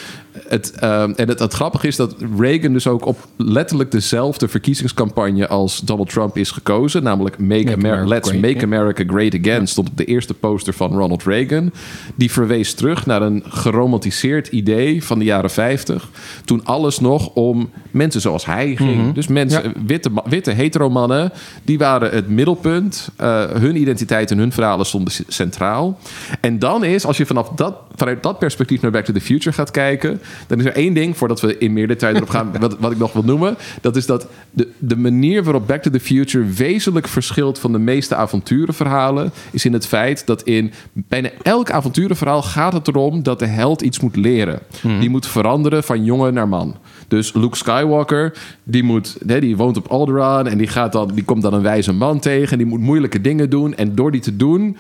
het, 0.49 0.71
ehm, 0.71 1.13
en 1.17 1.29
het, 1.29 1.39
het 1.39 1.53
grappige 1.53 1.87
is 1.87 1.97
dat 1.97 2.15
Reagan 2.39 2.73
dus 2.73 2.87
ook 2.87 3.07
op 3.07 3.27
letterlijk 3.37 3.91
dezelfde 3.91 4.49
verkiezingscampagne 4.49 5.49
als 5.49 5.81
Donald 5.81 6.09
Trump 6.11 6.37
is 6.37 6.51
gekozen. 6.51 7.03
Namelijk 7.03 7.39
Make 7.39 7.53
Make 7.55 7.73
America, 7.73 7.89
America 7.89 8.09
Let's 8.15 8.29
Great, 8.29 8.43
Make. 8.43 8.65
America 8.65 9.05
Great 9.07 9.35
Again 9.41 9.67
stond 9.67 9.89
op 9.89 9.97
de 9.97 10.05
eerste 10.05 10.35
poster 10.35 10.73
van 10.73 10.93
Ronald 10.93 11.25
Reagan. 11.25 11.73
Die 12.15 12.31
verwees 12.33 12.75
terug 12.75 13.07
naar 13.07 13.23
een 13.23 13.43
geromantiseerd 13.49 14.49
idee 14.49 15.05
van 15.05 15.19
de 15.19 15.25
jaren 15.25 15.51
50. 15.51 16.09
Toen 16.45 16.65
alles 16.65 16.99
nog 17.01 17.29
om 17.35 17.71
mensen 17.91 18.21
zoals 18.21 18.47
hij 18.47 18.77
ging. 18.77 19.13
Dus 19.15 19.27
mensen, 19.27 19.63
Ja. 19.63 19.73
witte, 19.87 20.11
witte 20.25 20.51
hetero-mannen, 20.51 21.33
die 21.63 21.79
waren 21.79 22.11
het 22.11 22.29
middelpunt. 22.29 23.09
Uh, 23.21 23.45
hun 23.45 23.77
identiteit 23.81 24.31
en 24.31 24.39
hun 24.39 24.53
verhalen 24.53 24.87
stonden 24.87 25.13
centraal. 25.29 25.99
En 26.41 26.59
dan 26.59 26.85
is, 26.85 27.07
als 27.07 27.17
je 27.17 27.27
vanaf 27.27 27.49
dat, 27.49 27.75
vanuit 27.95 28.23
dat 28.23 28.39
perspectief 28.39 28.81
naar 28.81 28.91
Back 28.91 29.05
to 29.05 29.13
the 29.13 29.21
Future 29.21 29.55
gaat 29.55 29.71
kijken, 29.71 30.21
dan 30.47 30.59
is 30.59 30.65
er 30.65 30.73
één 30.73 30.95
ding, 30.95 31.17
voordat 31.17 31.41
we 31.41 31.59
in 31.59 31.73
meer 31.73 31.87
detail 31.87 32.15
erop 32.15 32.29
gaan, 32.29 32.53
wat, 32.61 32.77
wat 32.79 32.93
ik 32.93 32.99
nog 32.99 33.13
wil 33.13 33.23
noemen. 33.25 33.57
Dat 33.81 33.97
is 33.97 34.07
dat 34.07 34.27
de, 34.51 34.69
de 34.79 34.97
manier 34.97 35.45
waarop 35.45 35.67
Back 35.67 35.83
to 35.83 35.91
the 35.91 36.01
Future 36.01 36.45
wezenlijk 36.45 37.09
verschilt 37.09 37.59
van 37.59 37.73
de 37.73 37.79
meeste 37.79 38.15
avonturenverhalen, 38.15 39.33
is 39.51 39.65
in 39.65 39.73
het 39.73 39.87
feit 39.87 40.27
dat 40.27 40.43
in 40.43 40.73
bijna 40.93 41.31
elk 41.43 41.71
avonturenverhaal 41.71 42.43
gaat 42.43 42.73
het 42.73 42.89
erom 42.89 43.23
dat 43.23 43.39
de 43.39 43.47
held 43.47 43.83
iets 43.83 44.01
moet 44.01 44.17
leren. 44.17 44.59
Die 45.01 45.11
moet 45.11 45.27
veranderen 45.27 45.85
van 45.85 46.05
jongen 46.05 46.35
naar 46.35 46.49
man. 46.49 46.77
Dus 47.09 47.33
Luke 47.33 47.57
Skywalker, 47.57 48.33
die, 48.63 48.83
moet, 48.83 49.17
hè, 49.27 49.41
die 49.41 49.57
woont 49.57 49.77
op 49.77 49.87
Alderaan 49.87 50.47
en 50.47 50.59
die, 50.59 50.67
gaat 50.67 50.93
dan, 50.93 51.11
die 51.15 51.25
komt 51.25 51.43
dan 51.43 51.55
een 51.55 51.63
wijze 51.63 51.93
man 51.93 52.19
tegen 52.19 52.53
en 52.53 52.59
die 52.59 52.67
moet 52.67 52.81
moeilijke 52.81 53.21
dingen 53.21 53.51
doen. 53.51 53.75
En 53.75 53.95
door 53.95 54.11
die 54.11 54.21
te 54.21 54.37
doen, 54.37 54.77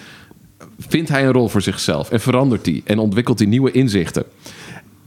vindt 0.78 1.08
hij 1.08 1.24
een 1.26 1.32
rol 1.32 1.48
voor 1.48 1.62
zichzelf 1.62 2.10
en 2.10 2.20
verandert 2.20 2.64
die 2.64 2.82
en 2.84 2.98
ontwikkelt 2.98 3.38
hij 3.38 3.48
nieuwe 3.48 3.70
inzichten. 3.70 4.24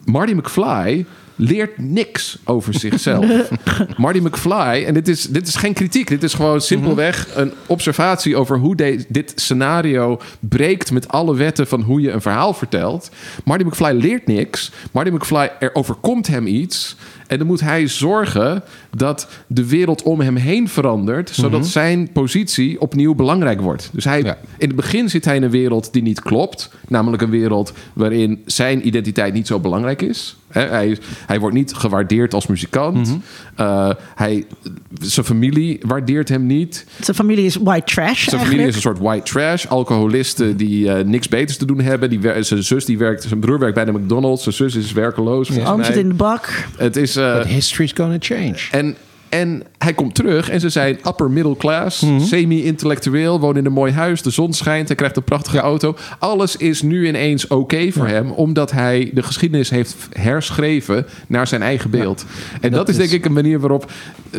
Marty 0.08 0.34
McFly 0.34 1.05
leert 1.40 1.78
niks 1.78 2.38
over 2.44 2.74
zichzelf. 2.74 3.26
Marty 3.98 4.20
McFly, 4.20 4.84
en 4.88 4.94
dit 4.94 5.08
is, 5.08 5.24
dit 5.24 5.48
is 5.48 5.56
geen 5.56 5.74
kritiek, 5.74 6.08
dit 6.08 6.24
is 6.24 6.34
gewoon 6.34 6.62
simpelweg 6.62 7.28
een 7.36 7.52
observatie 7.66 8.36
over 8.36 8.58
hoe 8.58 8.76
de- 8.76 9.06
dit 9.10 9.32
scenario 9.36 10.20
breekt 10.40 10.92
met 10.92 11.08
alle 11.08 11.36
wetten 11.36 11.68
van 11.68 11.82
hoe 11.82 12.02
je 12.02 12.12
een 12.12 12.22
verhaal 12.22 12.54
vertelt. 12.54 13.10
Marty 13.44 13.64
McFly 13.64 13.92
leert 13.92 14.28
niks. 14.28 14.72
Marty 14.92 15.10
McFly, 15.10 15.50
er 15.60 15.76
overkomt 15.76 16.28
hem 16.28 16.48
iets. 16.48 16.96
En 17.28 17.38
dan 17.38 17.48
moet 17.48 17.60
hij 17.62 17.88
zorgen 17.88 18.64
dat 18.96 19.28
de 19.48 19.68
wereld 19.68 20.04
om 20.04 20.20
hem 20.20 20.36
heen 20.36 20.70
verandert, 20.70 21.30
zodat 21.30 21.68
zijn 21.68 22.12
positie 22.12 22.82
opnieuw 22.82 23.16
belangrijk 23.16 23.62
wordt. 23.62 23.90
Dus 23.94 24.04
hij, 24.04 24.22
Ja. 24.24 24.38
in 24.58 24.68
het 24.68 24.76
begin 24.76 25.10
zit 25.10 25.26
hij 25.26 25.36
in 25.36 25.44
een 25.44 25.50
wereld 25.50 25.94
die 25.94 26.02
niet 26.02 26.22
klopt. 26.22 26.70
Namelijk 26.88 27.22
een 27.22 27.30
wereld 27.30 27.74
waarin 27.94 28.42
zijn 28.46 28.88
identiteit 28.88 29.34
niet 29.34 29.48
zo 29.48 29.60
belangrijk 29.60 30.02
is. 30.02 30.36
Hij, 30.58 30.97
hij 31.26 31.39
wordt 31.39 31.55
niet 31.55 31.74
gewaardeerd 31.74 32.34
als 32.34 32.47
muzikant. 32.47 33.18
Eh, 33.55 33.89
hij, 34.16 34.45
zijn 35.01 35.26
familie 35.26 35.80
waardeert 35.82 36.30
hem 36.30 36.45
niet. 36.45 36.86
Zijn 36.99 37.16
familie 37.18 37.45
is 37.45 37.55
white 37.55 37.93
trash 37.93 38.24
Zijn 38.24 38.41
familie 38.41 38.41
eigenlijk. 38.41 38.70
is 38.70 38.76
een 38.76 38.82
soort 38.82 38.99
white 38.99 39.32
trash. 39.32 39.66
Alcoholisten 39.66 40.58
die 40.58 40.91
eh, 40.91 41.05
niks 41.05 41.28
beters 41.28 41.58
te 41.58 41.66
doen 41.66 41.80
hebben. 41.80 42.10
Die, 42.10 42.43
zijn 42.43 42.64
zus 42.64 42.86
die 42.86 42.97
werkt, 42.97 43.24
zijn 43.24 43.39
broer 43.39 43.60
werkt 43.60 43.76
bij 43.76 43.86
de 43.86 43.91
McDonald's. 43.91 44.43
Zijn 44.43 44.55
zus 44.55 44.76
is 44.76 44.91
werkeloos. 44.91 45.49
mij. 45.49 45.84
zit 45.84 45.95
in 45.95 46.08
de 46.08 46.14
bak. 46.14 46.66
Het 46.78 46.95
is... 46.95 47.16
eh, 47.16 47.38
But 47.38 47.47
history's 47.47 47.91
gonna 47.95 48.18
change. 48.20 48.58
en, 48.72 48.95
en 49.30 49.64
hij 49.78 49.94
komt 49.94 50.16
terug 50.16 50.50
en 50.50 50.60
ze 50.60 50.70
zijn 50.70 50.98
upper 51.08 51.32
middle 51.32 51.58
class, 51.58 52.02
Mhm. 52.02 52.20
semi-intellectueel, 52.20 53.40
woont 53.40 53.58
in 53.58 53.66
een 53.66 53.72
mooi 53.72 53.92
huis, 53.94 54.22
de 54.22 54.30
zon 54.30 54.54
schijnt, 54.54 54.88
hij 54.88 54.96
krijgt 54.98 55.18
een 55.18 55.24
prachtige 55.24 55.60
auto. 55.60 55.96
Alles 56.20 56.56
is 56.56 56.82
nu 56.82 57.08
ineens 57.08 57.48
oké 57.48 57.92
voor 57.92 58.08
hem, 58.08 58.32
omdat 58.32 58.72
hij 58.72 59.10
de 59.14 59.24
geschiedenis 59.24 59.70
heeft 59.70 59.96
herschreven 60.12 61.06
naar 61.28 61.48
zijn 61.48 61.62
eigen 61.62 61.90
beeld. 61.90 62.26
En 62.62 62.72
dat, 62.72 62.72
dat 62.72 62.90
is 62.90 62.98
denk 62.98 63.10
ik 63.12 63.26
een 63.26 63.34
manier 63.34 63.60
waarop 63.60 63.92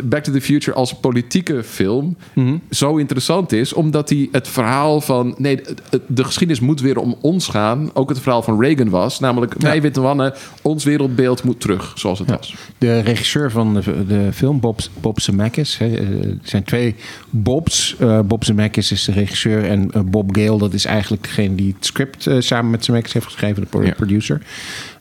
Back 0.03 0.23
to 0.23 0.31
the 0.31 0.41
Future 0.41 0.77
als 0.77 0.93
politieke 0.95 1.63
film 1.63 2.15
Mhm. 2.33 2.55
zo 2.69 2.95
interessant 2.97 3.51
is, 3.51 3.73
omdat 3.73 4.09
hij 4.09 4.29
het 4.31 4.47
verhaal 4.47 5.01
van 5.01 5.35
nee, 5.37 5.61
de 6.07 6.23
geschiedenis 6.23 6.61
moet 6.63 6.81
weer 6.81 6.97
om 6.99 7.15
ons 7.21 7.47
gaan, 7.47 7.89
ook 7.93 8.09
het 8.09 8.19
verhaal 8.19 8.41
van 8.41 8.61
Reagan 8.61 8.89
was, 8.89 9.19
namelijk 9.19 9.53
wij 9.57 9.81
witte 9.81 10.01
mannen, 10.01 10.33
ons 10.61 10.83
wereldbeeld 10.83 11.43
moet 11.43 11.59
terug 11.59 11.91
zoals 11.95 12.19
het 12.19 12.29
was. 12.29 12.55
De 12.77 12.99
regisseur 12.99 13.51
van 13.51 13.73
de, 13.73 14.05
de 14.07 14.29
film, 14.33 14.59
Bob, 14.59 14.78
Bob 15.01 15.19
Zemeckis. 15.19 15.77
hè, 15.77 15.85
eh, 15.85 16.23
Er 16.23 16.37
zijn 16.43 16.63
twee 16.63 16.95
Bobs. 17.29 17.95
Eh, 17.99 18.19
Bob 18.19 18.43
Zemeckis 18.43 18.91
is 18.91 19.03
de 19.05 19.11
regisseur 19.11 19.65
en 19.69 19.91
eh, 19.91 20.01
Bob 20.01 20.35
Gale, 20.35 20.57
dat 20.57 20.73
is 20.73 20.85
eigenlijk 20.85 21.23
degene 21.23 21.55
die 21.55 21.73
het 21.75 21.85
script 21.85 22.27
samen 22.39 22.71
met 22.71 22.85
Zemeckis 22.85 23.13
heeft 23.13 23.25
geschreven, 23.25 23.67
de 23.71 23.85
Ja. 23.85 23.93
producer. 23.93 24.41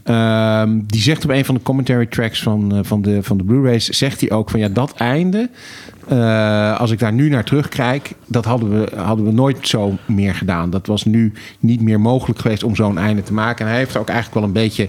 Ehm, 0.03 0.79
die 0.87 1.01
zegt 1.01 1.25
op 1.25 1.31
een 1.31 1.45
van 1.45 1.55
de 1.55 1.63
commentary 1.63 2.07
tracks 2.07 2.43
van, 2.43 2.81
van 2.85 3.03
de, 3.03 3.23
van 3.23 3.37
de 3.37 3.45
Blu-rays, 3.45 3.89
zegt 3.89 4.21
hij 4.21 4.31
ook 4.31 4.51
van 4.51 4.61
ja, 4.61 4.69
dat 4.69 4.93
einde, 4.95 5.51
als 6.79 6.91
ik 6.91 6.99
daar 6.99 7.13
nu 7.13 7.29
naar 7.29 7.45
terugkijk, 7.45 8.13
dat 8.27 8.45
hadden 8.45 8.71
we, 8.81 8.97
hadden 8.97 9.25
we 9.27 9.33
nooit 9.33 9.69
zo 9.69 9.97
meer 10.07 10.35
gedaan. 10.35 10.71
Dat 10.71 10.87
was 10.87 11.05
nu 11.05 11.33
niet 11.61 11.81
meer 11.81 12.01
mogelijk 12.01 12.41
geweest 12.41 12.63
om 12.63 12.75
zo'n 12.77 12.99
einde 12.99 13.23
te 13.23 13.33
maken. 13.33 13.65
En 13.65 13.71
hij 13.71 13.81
heeft 13.81 13.97
ook 13.97 14.09
eigenlijk 14.09 14.39
wel 14.41 14.45
een 14.49 14.63
beetje 14.65 14.89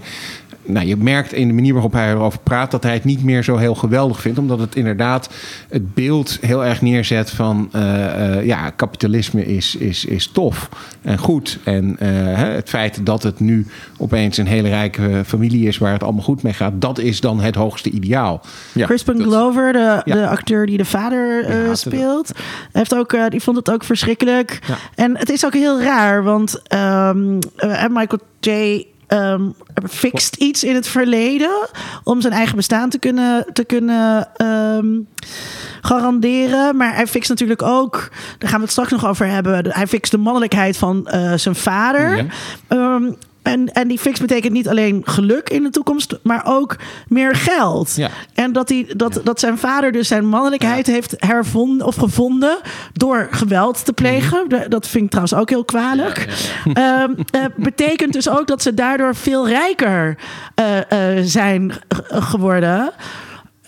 nou, 0.72 0.86
je 0.86 0.96
merkt 0.96 1.32
in 1.32 1.48
de 1.48 1.54
manier 1.54 1.72
waarop 1.72 1.92
hij 1.92 2.10
erover 2.10 2.38
praat 2.40 2.70
dat 2.70 2.82
hij 2.82 2.92
het 2.92 3.04
niet 3.04 3.24
meer 3.24 3.44
zo 3.44 3.56
heel 3.56 3.74
geweldig 3.74 4.20
vindt. 4.20 4.38
Omdat 4.38 4.58
het 4.58 4.74
inderdaad 4.76 5.30
het 5.68 5.94
beeld 5.94 6.38
heel 6.40 6.64
erg 6.64 6.82
neerzet 6.82 7.30
van 7.30 7.68
eh, 7.72 8.36
eh, 8.38 8.46
ja, 8.46 8.70
kapitalisme 8.70 9.46
is, 9.46 9.76
is, 9.76 10.04
is 10.04 10.26
tof 10.26 10.68
en 11.02 11.18
goed. 11.18 11.58
En 11.64 11.96
eh, 11.98 12.08
hè, 12.12 12.46
het 12.50 12.68
feit 12.68 13.06
dat 13.06 13.22
het 13.22 13.40
nu 13.40 13.66
opeens 13.98 14.36
een 14.36 14.46
hele 14.46 14.68
rijke 14.68 15.22
familie 15.26 15.66
is 15.68 15.78
waar 15.78 15.92
het 15.92 16.02
allemaal 16.02 16.22
goed 16.24 16.42
mee 16.42 16.52
gaat, 16.52 16.72
dat 16.74 16.98
is 16.98 17.20
dan 17.20 17.40
het 17.40 17.54
hoogste 17.54 17.90
ideaal. 17.90 18.40
Ja, 18.72 18.86
Crispin 18.86 19.16
dat- 19.18 19.26
Glover, 19.26 19.72
de, 19.72 20.00
Ja. 20.04 20.14
de 20.14 20.28
acteur 20.28 20.66
die 20.66 20.76
de 20.76 20.84
vader 20.84 21.44
eh, 21.44 21.56
speelt, 21.74 22.32
heeft 22.72 22.94
ook, 22.94 23.12
eh, 23.12 23.26
die 23.28 23.40
vond 23.40 23.56
het 23.56 23.70
ook 23.70 23.84
verschrikkelijk. 23.84 24.58
Ja. 24.66 24.74
En 24.94 25.16
het 25.18 25.30
is 25.30 25.44
ook 25.46 25.54
heel 25.54 25.80
raar, 25.82 26.22
want 26.22 26.60
ehm, 26.66 27.38
eh, 27.56 27.84
Michael 27.90 28.20
J. 28.40 28.84
ehm, 29.10 29.50
fixt 29.88 30.36
iets 30.36 30.64
in 30.64 30.74
het 30.74 30.86
verleden 30.86 31.68
om 32.04 32.20
zijn 32.20 32.32
eigen 32.32 32.56
bestaan 32.56 32.90
te 32.90 32.98
kunnen, 32.98 33.46
te 33.52 33.64
kunnen 33.64 34.28
ehm, 34.36 34.86
garanderen. 35.80 36.76
Maar 36.76 36.94
hij 36.94 37.06
fixt 37.06 37.28
natuurlijk 37.28 37.62
ook, 37.62 38.08
daar 38.38 38.48
gaan 38.48 38.58
we 38.58 38.64
het 38.64 38.70
straks 38.70 38.90
nog 38.90 39.06
over 39.06 39.26
hebben, 39.26 39.72
hij 39.72 39.86
fixt 39.86 40.10
de 40.10 40.18
mannelijkheid 40.18 40.76
van 40.76 41.06
eh, 41.06 41.32
zijn 41.34 41.54
vader. 41.54 42.16
Ja. 42.16 42.24
Ehm, 42.68 43.12
en, 43.42 43.72
en 43.72 43.88
die 43.88 43.98
fix 43.98 44.20
betekent 44.20 44.52
niet 44.52 44.68
alleen 44.68 45.02
geluk 45.04 45.48
in 45.50 45.62
de 45.62 45.70
toekomst, 45.70 46.18
maar 46.22 46.42
ook 46.44 46.76
meer 47.08 47.34
geld. 47.34 47.96
Ja. 47.96 48.08
En 48.34 48.52
dat, 48.52 48.68
hij, 48.68 48.92
dat, 48.96 49.20
dat 49.24 49.40
zijn 49.40 49.58
vader 49.58 49.92
dus 49.92 50.08
zijn 50.08 50.26
mannelijkheid 50.26 50.86
heeft 50.86 51.14
hervonden 51.18 51.86
of 51.86 51.96
gevonden 51.96 52.58
door 52.92 53.28
geweld 53.30 53.84
te 53.84 53.92
plegen. 53.92 54.48
De- 54.48 54.66
Dat 54.68 54.86
vind 54.88 55.04
ik 55.04 55.10
trouwens 55.10 55.34
ook 55.40 55.48
heel 55.50 55.64
kwalijk. 55.64 56.26
Ehm, 56.74 57.10
eh, 57.30 57.44
betekent 57.56 58.12
dus 58.12 58.28
ook 58.28 58.46
dat 58.46 58.62
ze 58.62 58.74
daardoor 58.74 59.14
veel 59.14 59.48
rijker 59.48 60.16
eh, 60.54 61.16
eh, 61.18 61.24
zijn 61.24 61.72
geworden. 62.08 62.92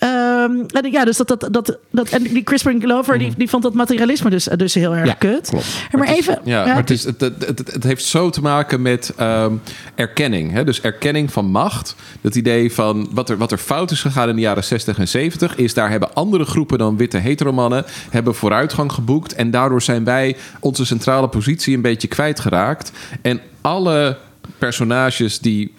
Ehm, 0.03 0.51
en 0.67 0.91
ja, 0.91 1.05
dus 1.05 1.17
dat, 1.17 1.27
dat, 1.27 1.47
dat, 1.51 1.77
dat, 1.91 2.09
en 2.09 2.23
die 2.23 2.43
Crispin 2.43 2.81
Glover, 2.81 3.17
die, 3.17 3.33
die 3.37 3.49
vond 3.49 3.63
dat 3.63 3.73
materialisme 3.73 4.29
dus, 4.29 4.43
dus 4.43 4.73
heel 4.73 4.95
erg 4.95 5.07
Ja, 5.07 5.13
kut. 5.13 5.49
klopt. 5.49 5.65
Ja, 5.91 5.97
maar 5.97 6.07
even, 6.07 6.39
Ja, 6.43 6.65
maar 6.65 6.75
het, 6.75 6.89
is, 6.89 7.03
het, 7.03 7.21
het, 7.21 7.45
het, 7.47 7.71
het 7.73 7.83
heeft 7.83 8.05
zo 8.05 8.29
te 8.29 8.41
maken 8.41 8.81
met 8.81 9.13
ehm, 9.17 9.53
erkenning. 9.95 10.51
Hè? 10.51 10.63
Dus 10.63 10.81
erkenning 10.81 11.31
van 11.31 11.45
macht. 11.45 11.95
Dat 12.21 12.35
idee 12.35 12.73
van 12.73 13.09
wat 13.11 13.29
er, 13.29 13.37
wat 13.37 13.51
er 13.51 13.57
fout 13.57 13.91
is 13.91 14.01
gegaan 14.01 14.29
in 14.29 14.35
de 14.35 14.41
jaren 14.41 14.63
60 14.63 14.97
en 14.97 15.07
70... 15.07 15.55
is 15.55 15.73
daar 15.73 15.89
hebben 15.89 16.13
andere 16.13 16.45
groepen 16.45 16.77
dan 16.77 16.97
witte 16.97 17.17
heteromannen... 17.17 17.85
hebben 18.09 18.35
vooruitgang 18.35 18.91
geboekt. 18.91 19.33
En 19.33 19.51
daardoor 19.51 19.81
zijn 19.81 20.03
wij 20.03 20.35
onze 20.59 20.85
centrale 20.85 21.27
positie 21.27 21.75
een 21.75 21.81
beetje 21.81 22.07
kwijtgeraakt. 22.07 22.91
En 23.21 23.41
alle 23.61 24.17
personages 24.57 25.39
die 25.39 25.73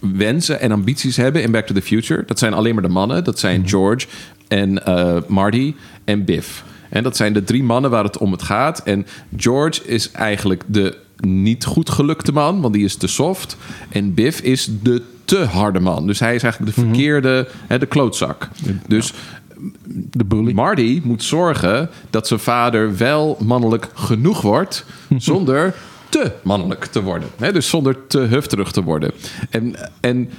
wensen 0.00 0.60
en 0.60 0.72
ambities 0.72 1.16
hebben 1.16 1.42
in 1.42 1.50
Back 1.50 1.66
to 1.66 1.74
the 1.74 1.82
Future. 1.82 2.24
Dat 2.26 2.38
zijn 2.38 2.54
alleen 2.54 2.74
maar 2.74 2.82
de 2.82 2.88
mannen. 2.88 3.24
Dat 3.24 3.38
zijn 3.38 3.68
George 3.68 4.06
en 4.48 4.86
eh, 4.86 5.16
Marty 5.26 5.74
en 6.04 6.24
Biff. 6.24 6.64
En 6.88 7.02
dat 7.02 7.16
zijn 7.16 7.32
de 7.32 7.44
drie 7.44 7.62
mannen 7.62 7.90
waar 7.90 8.04
het 8.04 8.18
om 8.18 8.32
het 8.32 8.42
gaat. 8.42 8.82
En 8.82 9.06
George 9.36 9.84
is 9.84 10.10
eigenlijk 10.10 10.62
de 10.66 10.96
niet 11.20 11.64
goed 11.64 11.90
gelukte 11.90 12.32
man, 12.32 12.60
want 12.60 12.74
die 12.74 12.84
is 12.84 12.96
te 12.96 13.06
soft. 13.06 13.56
En 13.88 14.14
Biff 14.14 14.40
is 14.40 14.70
de 14.82 15.02
te 15.24 15.44
harde 15.44 15.80
man. 15.80 16.06
Dus 16.06 16.20
hij 16.20 16.34
is 16.34 16.42
eigenlijk 16.42 16.76
de 16.76 16.82
verkeerde, 16.82 17.48
hè, 17.66 17.78
de 17.78 17.86
klootzak. 17.86 18.48
Dus 18.86 19.12
De 20.12 20.24
bully. 20.24 20.52
Marty 20.52 21.00
moet 21.04 21.22
zorgen 21.22 21.90
dat 22.10 22.26
zijn 22.26 22.40
vader 22.40 22.96
wel 22.96 23.36
mannelijk 23.40 23.88
genoeg 23.94 24.40
wordt, 24.40 24.84
zonder 25.16 25.74
te 26.10 26.32
mannelijk 26.42 26.84
te 26.84 27.02
worden. 27.02 27.28
Hè, 27.38 27.52
dus 27.52 27.68
zonder 27.68 28.06
te 28.06 28.18
hufterig 28.18 28.70
te 28.70 28.82
worden. 28.82 29.12
En, 29.50 29.74
en 30.00 30.30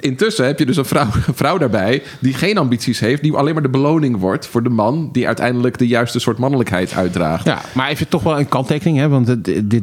intussen 0.00 0.46
heb 0.46 0.58
je 0.58 0.66
dus 0.66 0.76
een 0.76 0.84
vrouw, 0.84 1.06
een 1.26 1.34
vrouw 1.34 1.58
daarbij 1.58 2.02
die 2.18 2.34
geen 2.34 2.58
ambities 2.58 3.00
heeft, 3.00 3.22
die 3.22 3.32
alleen 3.34 3.54
maar 3.54 3.62
de 3.62 3.68
beloning 3.68 4.16
wordt 4.18 4.46
voor 4.46 4.62
de 4.62 4.68
man 4.68 5.08
die 5.12 5.26
uiteindelijk 5.26 5.78
de 5.78 5.86
juiste 5.86 6.18
soort 6.18 6.38
mannelijkheid 6.38 6.94
uitdraagt. 6.94 7.44
Ja, 7.44 7.60
maar 7.74 7.88
even 7.88 8.08
toch 8.08 8.22
wel 8.22 8.38
een 8.38 8.48
kanttekening, 8.48 8.98
hè? 8.98 9.08
want 9.08 9.44
dit, 9.44 9.70
dit, 9.70 9.82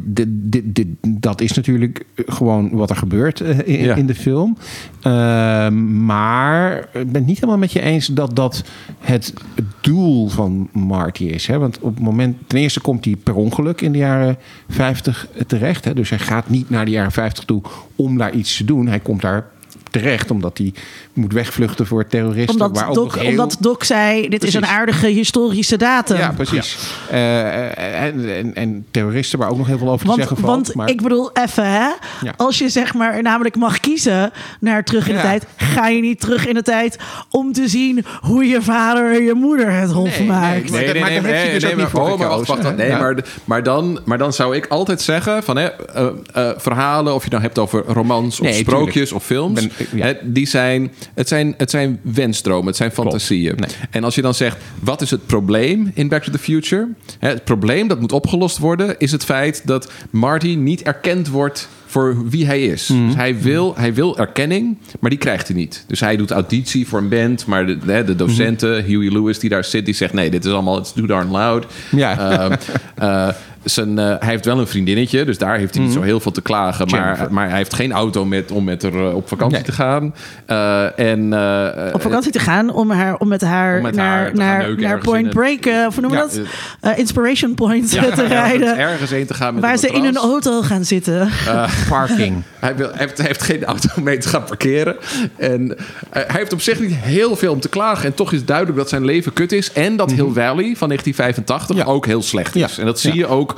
dit, 0.76 0.88
dat 1.07 1.41
is 1.41 1.53
natuurlijk 1.53 2.05
gewoon 2.16 2.70
wat 2.72 2.89
er 2.89 2.95
gebeurt 2.95 3.41
eh, 3.41 3.59
in, 3.66 3.84
Ja. 3.84 3.95
in 3.95 4.05
de 4.05 4.16
film. 4.16 4.57
Ehm, 5.01 6.05
maar 6.05 6.78
ik 6.78 6.91
ben 6.91 7.13
het 7.13 7.26
niet 7.26 7.36
helemaal 7.36 7.57
met 7.57 7.72
je 7.72 7.82
eens 7.82 8.07
dat 8.07 8.36
dat 8.36 8.63
het 8.99 9.34
doel 9.82 10.30
van 10.30 10.70
Marty 10.72 11.24
is. 11.24 11.47
Hè? 11.47 11.57
Want 11.57 11.80
op 11.80 11.95
het 11.95 12.03
moment, 12.03 12.38
ten 12.47 12.59
eerste 12.59 12.80
komt 12.80 13.05
hij 13.05 13.16
per 13.24 13.36
ongeluk 13.36 13.82
in 13.82 13.91
de 13.91 13.97
jaren 13.97 14.38
50 14.70 15.28
terecht. 15.47 15.86
Hè? 15.86 15.93
Dus 15.93 16.09
hij 16.09 16.20
gaat 16.20 16.49
niet 16.49 16.70
naar 16.70 16.86
de 16.86 16.91
jaren 16.91 17.11
50 17.11 17.43
toe 17.43 17.61
om 17.95 18.18
daar 18.18 18.34
iets 18.34 18.57
te 18.57 18.66
doen. 18.66 18.88
Hij 18.88 18.99
komt 18.99 19.22
daar 19.22 19.47
terecht 20.02 20.32
omdat 20.32 20.58
hij 20.58 20.74
moet 21.14 21.34
wegvluchten 21.34 21.88
voor 21.88 22.08
terroristen. 22.08 22.62
Omdat 22.62 22.78
waar 22.80 22.89
ook 22.89 22.96
Doc, 22.96 23.06
nog 23.06 23.16
heel- 23.22 23.30
omdat 23.30 23.58
Doc 23.60 23.78
zei, 23.86 24.30
dit 24.30 24.43
is 24.43 24.54
een 24.54 24.66
aardige 24.66 25.08
historische 25.08 25.78
datum. 25.78 26.18
Ja, 26.18 26.32
precies. 26.32 26.78
Eh, 27.10 28.04
en, 28.04 28.36
en, 28.36 28.56
en 28.56 28.86
terroristen 28.91 29.39
waar 29.39 29.50
ook 29.50 29.58
nog 29.58 29.68
heel 29.68 29.78
veel 29.78 29.89
over 29.89 30.08
te 30.08 30.14
zeggen 30.16 30.38
valt. 30.38 30.52
want 30.52 30.74
maar- 30.76 30.89
ik 30.89 31.02
bedoel, 31.02 31.30
even 31.34 31.66
hè. 31.72 31.88
Ja. 32.22 32.34
Als 32.38 32.58
je 32.58 32.70
zeg 32.70 32.93
maar 32.93 33.22
namelijk 33.22 33.56
mag 33.56 33.80
kiezen 33.80 34.32
naar 34.60 34.84
terug 34.84 35.08
in 35.08 35.14
de 35.16 35.20
Ja. 35.22 35.26
tijd, 35.26 35.46
ga 35.58 35.88
je 35.88 36.02
niet 36.02 36.20
terug 36.20 36.48
in 36.48 36.54
de 36.54 36.62
tijd 36.62 36.98
om 37.30 37.54
te 37.54 37.68
zien 37.68 38.06
hoe 38.22 38.46
je 38.46 38.62
vader 38.62 39.14
en 39.16 39.24
je 39.24 39.34
moeder 39.34 39.72
het 39.72 39.91
hof 39.91 40.18
Nee, 40.20 40.28
maakt. 40.28 40.72
nee, 40.72 40.86
maar- 40.86 41.00
maar 41.00 41.10
daar 41.10 41.24
heeft 41.24 41.43
hij 41.43 41.60
dus 41.60 41.66
ook 41.72 41.76
niet 41.78 41.86
voor 41.88 42.02
oh, 42.12 42.20
maar 42.20 42.28
wacht, 42.30 42.48
wacht, 42.48 42.76
nee, 42.76 42.88
Ja. 42.88 43.00
maar, 43.00 43.24
maar, 43.46 43.64
dan, 43.64 44.00
maar 44.06 44.18
dan 44.18 44.34
zou 44.34 44.56
ik 44.56 44.66
altijd 44.68 45.02
zeggen 45.02 45.43
van 45.43 45.56
hè, 45.58 45.66
eh, 45.68 46.08
eh, 46.34 46.50
verhalen, 46.58 47.14
of 47.14 47.24
je 47.24 47.30
nou 47.30 47.41
hebt 47.41 47.58
over 47.60 47.84
romans 47.88 48.39
of 48.39 48.46
Nee, 48.46 48.54
sprookjes 48.54 48.93
tuurlijk. 48.93 49.16
of 49.16 49.24
films, 49.26 49.54
Ben- 49.68 49.84
ja. 49.93 50.13
die 50.23 50.47
zijn, 50.47 50.91
het 51.13 51.27
zijn, 51.27 51.53
het 51.57 51.69
zijn 51.69 51.99
wensdromen, 52.01 52.67
het 52.67 52.75
zijn 52.75 52.91
fantasieën. 52.91 53.55
Nee. 53.55 53.69
En 53.89 54.03
als 54.03 54.15
je 54.15 54.21
dan 54.21 54.33
zegt, 54.33 54.57
wat 54.79 55.01
is 55.01 55.11
het 55.11 55.25
probleem 55.25 55.91
in 55.93 56.07
Back 56.07 56.23
to 56.23 56.31
the 56.31 56.39
Future? 56.39 56.88
Het 57.19 57.43
probleem 57.43 57.88
dat 57.88 57.99
moet 57.99 58.11
opgelost 58.11 58.57
worden, 58.57 58.99
is 58.99 59.11
het 59.11 59.23
feit 59.23 59.61
dat 59.65 59.91
Marty 60.09 60.55
niet 60.55 60.81
erkend 60.81 61.27
wordt 61.27 61.67
voor 61.86 62.29
wie 62.29 62.45
hij 62.45 62.63
is. 62.65 62.88
Mhm. 62.88 63.05
Dus 63.05 63.15
hij 63.15 63.41
wil, 63.41 63.73
hij 63.77 63.93
wil 63.93 64.17
erkenning, 64.17 64.77
maar 64.99 65.09
die 65.09 65.19
krijgt 65.19 65.47
hij 65.47 65.57
niet. 65.57 65.83
Dus 65.88 65.99
hij 65.99 66.15
doet 66.15 66.31
auditie 66.31 66.88
voor 66.88 66.99
een 66.99 67.09
band, 67.09 67.45
maar 67.45 67.65
de, 67.65 67.77
de, 67.77 68.03
de 68.03 68.15
docenten, 68.15 68.69
Mhm. 68.77 68.86
Huey 68.86 69.11
Lewis 69.11 69.39
die 69.39 69.49
daar 69.49 69.63
zit, 69.63 69.86
die 69.86 69.93
zegt 69.93 70.13
nee, 70.13 70.29
dit 70.29 70.45
is 70.45 70.51
allemaal, 70.51 70.77
it's 70.77 70.93
too 70.93 71.05
darn 71.05 71.31
loud. 71.31 71.65
Ja. 71.91 72.13
Eh, 72.95 73.29
zijn, 73.66 73.99
eh, 73.99 74.05
hij 74.20 74.30
heeft 74.30 74.45
wel 74.45 74.59
een 74.59 74.68
vriendinnetje, 74.68 75.26
dus 75.26 75.38
daar 75.38 75.57
heeft 75.57 75.76
hij 75.76 75.84
niet 75.84 75.93
zo 75.93 76.01
heel 76.01 76.20
veel 76.20 76.32
te 76.32 76.41
klagen. 76.41 76.88
Maar, 76.89 77.03
Mhm. 77.22 77.34
Maar 77.34 77.47
hij 77.47 77.57
heeft 77.57 77.74
geen 77.74 77.91
auto 77.91 78.26
met, 78.26 78.51
om 78.51 78.63
met 78.63 78.82
haar 78.84 78.93
eh, 78.93 79.16
op 79.16 79.28
vakantie 79.28 79.57
Nee. 79.57 79.66
te 79.66 79.72
gaan. 79.72 80.13
Eh, 80.45 80.99
en, 80.99 81.34
eh, 81.34 81.93
op 81.93 82.01
vakantie 82.01 82.32
te 82.32 82.39
gaan 82.39 82.70
om, 82.70 82.91
haar, 82.91 83.18
om 83.18 83.28
met 83.28 83.41
haar 83.41 83.78
Om 83.78 83.84
met 83.84 83.95
naar, 83.95 84.07
haar 84.24 84.34
naar, 84.34 84.76
naar 84.78 84.97
Point 84.99 85.30
Break, 85.30 85.66
of 85.88 85.95
we 85.95 86.01
Ja, 86.09 86.28
dat? 86.82 86.97
Inspiration 86.97 87.55
Point 87.55 87.91
ja, 87.91 88.03
te 88.16 88.26
rijden. 88.28 88.78
Ergens 88.78 89.09
heen 89.09 89.26
te 89.26 89.34
gaan 89.34 89.53
met 89.53 89.63
Waar 89.63 89.78
ze 89.78 89.88
in 89.88 90.03
een 90.05 90.18
auto 90.18 90.61
gaan 90.61 90.84
zitten. 90.86 91.30
Parking. 91.89 92.43
Hij, 92.59 92.76
wil, 92.76 92.88
hij, 92.88 92.97
heeft, 92.97 93.18
hij 93.18 93.28
heeft 93.28 93.41
geen 93.43 93.63
auto 93.63 93.89
om 93.95 94.03
mee 94.03 94.18
te 94.18 94.28
gaan 94.30 94.43
parkeren. 94.43 94.95
En 95.36 95.78
hij 96.09 96.26
heeft 96.28 96.53
op 96.53 96.61
zich 96.61 96.80
niet 96.80 96.95
heel 96.95 97.36
veel 97.36 97.51
om 97.53 97.59
te 97.59 97.70
klagen. 97.70 98.05
En 98.05 98.13
toch 98.13 98.32
is 98.34 98.45
duidelijk 98.45 98.78
dat 98.78 98.89
zijn 98.89 99.05
leven 99.05 99.34
kut 99.34 99.51
is. 99.51 99.72
En 99.72 99.95
dat 99.95 100.11
Hill 100.11 100.30
Valley 100.34 100.74
van 100.78 100.88
1985 100.88 101.76
Ja. 101.78 101.84
ook 101.84 102.05
heel 102.05 102.22
slecht 102.22 102.55
is. 102.55 102.76
Ja. 102.76 102.80
En 102.82 102.86
dat 102.86 102.99
zie 102.99 103.11
Ja. 103.13 103.18
je 103.18 103.28
ook 103.28 103.55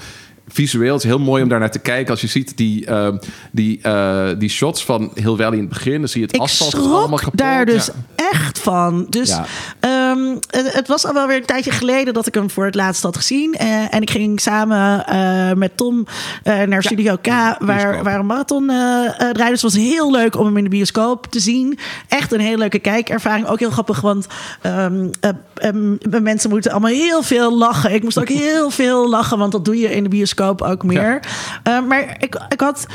visueel. 0.48 0.94
Het 0.94 1.04
is 1.04 1.10
heel 1.10 1.20
mooi 1.20 1.44
om 1.44 1.50
daar 1.50 1.60
naar 1.60 1.72
te 1.72 1.80
kijken. 1.80 2.12
Als 2.12 2.22
je 2.22 2.28
ziet 2.28 2.58
die, 2.58 2.86
eh, 2.86 3.08
die, 3.52 3.80
eh, 3.82 4.28
die 4.38 4.50
shots 4.50 4.86
van 4.86 5.12
Hill 5.14 5.36
Valley 5.36 5.52
in 5.54 5.60
het 5.60 5.70
begin. 5.70 6.00
Dan 6.00 6.08
zie 6.10 6.20
je 6.22 6.26
het 6.26 6.36
Ik 6.36 6.42
asfalt 6.42 6.76
allemaal 6.76 7.02
schrok 7.04 7.20
kapot. 7.20 7.38
daar 7.38 7.66
dus 7.66 7.86
Ja. 7.86 7.94
echt 8.32 8.60
van. 8.60 9.08
Dus 9.10 9.30
Ja. 9.30 9.46
Ehm, 10.10 10.38
het, 10.50 10.74
het 10.74 10.88
was 10.88 11.06
al 11.06 11.14
wel 11.14 11.28
weer 11.28 11.38
een 11.38 11.46
tijdje 11.46 11.72
geleden 11.72 12.14
dat 12.14 12.28
ik 12.28 12.34
hem 12.34 12.50
voor 12.50 12.66
het 12.66 12.76
laatst 12.76 13.04
had 13.04 13.16
gezien. 13.18 13.54
Eh, 13.54 13.94
en 13.94 14.02
ik 14.02 14.10
ging 14.10 14.40
samen 14.40 15.06
eh, 15.06 15.54
met 15.54 15.78
Tom 15.78 16.06
eh, 16.44 16.62
naar 16.62 16.84
Studio 16.84 17.16
K, 17.22 17.28
waar, 17.60 18.04
waar 18.04 18.20
een 18.20 18.26
marathon 18.26 18.68
draaide. 18.68 19.50
Dus 19.50 19.62
het 19.62 19.74
was 19.74 19.84
heel 19.84 20.12
leuk 20.12 20.36
om 20.36 20.46
hem 20.46 20.58
in 20.58 20.64
de 20.64 20.70
bioscoop 20.70 21.26
te 21.26 21.40
zien. 21.40 21.80
Echt 22.08 22.32
een 22.32 22.40
hele 22.40 22.58
leuke 22.58 22.80
kijkervaring. 22.80 23.48
Ook 23.48 23.60
heel 23.60 23.72
grappig, 23.72 24.02
want 24.02 24.28
ehm, 24.62 25.10
mensen 26.22 26.50
moeten 26.50 26.72
allemaal 26.72 26.92
heel 26.92 27.24
veel 27.24 27.58
lachen. 27.58 27.94
Ik 27.94 28.04
moest 28.04 28.20
ook 28.20 28.30
heel 28.50 28.70
veel 28.70 29.10
lachen, 29.10 29.38
want 29.38 29.52
dat 29.52 29.66
doe 29.66 29.78
je 29.78 29.96
in 29.96 30.04
de 30.04 30.10
bioscoop 30.10 30.62
ook 30.62 30.84
meer. 30.84 31.20
Maar 31.64 32.16
ik, 32.20 32.40
ik 32.50 32.60
had... 32.60 32.86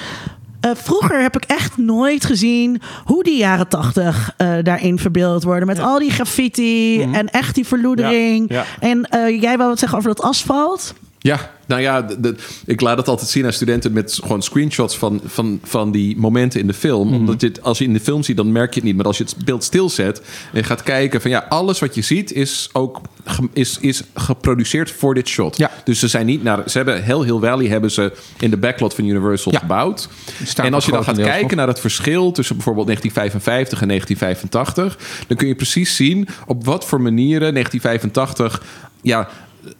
Eh, 0.63 0.71
vroeger 0.75 1.23
heb 1.23 1.37
ik 1.37 1.45
echt 1.45 1.77
nooit 1.77 2.25
gezien 2.25 2.81
hoe 3.05 3.23
die 3.23 3.37
jaren 3.37 3.69
tachtig 3.69 4.35
eh, 4.37 4.55
daarin 4.63 4.99
verbeeld 4.99 5.43
worden. 5.43 5.67
Met 5.67 5.79
al 5.79 5.99
die 5.99 6.11
graffiti 6.11 7.03
en 7.03 7.29
echt 7.29 7.55
die 7.55 7.67
verloedering. 7.67 8.51
Ja, 8.51 8.57
ja. 8.57 8.65
En 8.81 9.05
eh, 9.05 9.41
jij 9.41 9.57
wou 9.57 9.69
wat 9.69 9.79
zeggen 9.79 9.99
over 9.99 10.15
dat 10.15 10.25
asfalt? 10.25 10.95
Ja, 11.25 11.51
nou 11.67 11.81
ja, 11.81 12.03
de- 12.03 12.21
de- 12.21 12.35
ik 12.67 12.81
laat 12.81 12.97
het 12.97 13.09
altijd 13.09 13.29
zien 13.31 13.45
aan 13.45 13.53
studenten 13.53 13.93
met 13.93 14.19
gewoon 14.23 14.43
screenshots 14.43 14.99
van, 14.99 15.21
van, 15.25 15.61
van 15.65 15.93
die 15.93 16.17
momenten 16.17 16.61
in 16.61 16.67
de 16.67 16.75
film. 16.75 17.07
Mhm. 17.09 17.17
Omdat 17.17 17.41
je 17.41 17.47
het, 17.47 17.63
als 17.63 17.79
je 17.79 17.85
in 17.85 17.93
de 17.93 18.01
film 18.01 18.23
ziet, 18.23 18.37
dan 18.37 18.53
merk 18.53 18.69
je 18.75 18.75
het 18.81 18.85
niet. 18.89 18.97
Maar 18.97 19.05
als 19.07 19.19
je 19.19 19.25
het 19.25 19.37
beeld 19.45 19.65
stilzet 19.65 20.19
en 20.53 20.59
je 20.59 20.63
gaat 20.63 20.83
kijken 20.83 21.21
van 21.21 21.31
ja, 21.31 21.47
alles 21.49 21.79
wat 21.79 21.95
je 21.95 22.03
ziet 22.03 22.33
is 22.33 22.69
ook 22.73 23.01
ge- 23.25 23.49
is, 23.53 23.79
is 23.81 24.03
geproduceerd 24.15 24.91
voor 24.91 25.15
dit 25.15 25.29
shot. 25.29 25.57
Ja. 25.57 25.71
Dus 25.85 25.99
ze 25.99 26.09
zijn 26.09 26.27
niet 26.27 26.43
naar. 26.43 26.63
Ze 26.71 26.77
hebben 26.77 27.03
heel 27.03 27.25
Hill 27.25 27.39
Valley 27.39 27.67
hebben 27.67 27.91
ze 27.91 28.13
in 28.39 28.51
de 28.51 28.57
backlot 28.57 28.95
van 28.95 29.05
Universal 29.05 29.53
Ja. 29.53 29.59
gebouwd. 29.59 30.09
En 30.57 30.75
als 30.75 30.85
je 30.85 30.91
dan 30.93 31.05
gaat 31.05 31.17
kijken 31.17 31.57
naar 31.57 31.69
het 31.69 31.81
verschil 31.81 32.33
tussen 32.33 32.55
bijvoorbeeld 32.57 32.87
1955 32.87 33.81
en 33.81 33.89
1985, 33.89 35.25
dan 35.27 35.37
kun 35.37 35.49
je 35.49 35.55
precies 35.55 35.97
zien 35.97 36.29
op 36.47 36.65
wat 36.65 36.85
voor 36.87 37.01
manieren 37.01 37.53
1985 37.55 38.63
ja, 39.03 39.29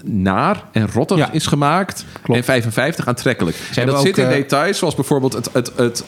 naar 0.05 0.65
en 0.73 0.89
rottig 0.93 1.17
Ja. 1.17 1.33
is 1.33 1.47
gemaakt. 1.47 2.05
Klopt. 2.23 2.39
En 2.41 2.45
55 2.47 3.07
aantrekkelijk. 3.09 3.57
en 3.75 3.87
dat 3.87 4.01
zit 4.01 4.19
in 4.19 4.25
eh, 4.25 4.31
details, 4.31 4.79
zoals 4.79 4.95
bijvoorbeeld 4.95 5.33
het, 5.33 5.49
het, 5.53 5.73
het 5.77 6.05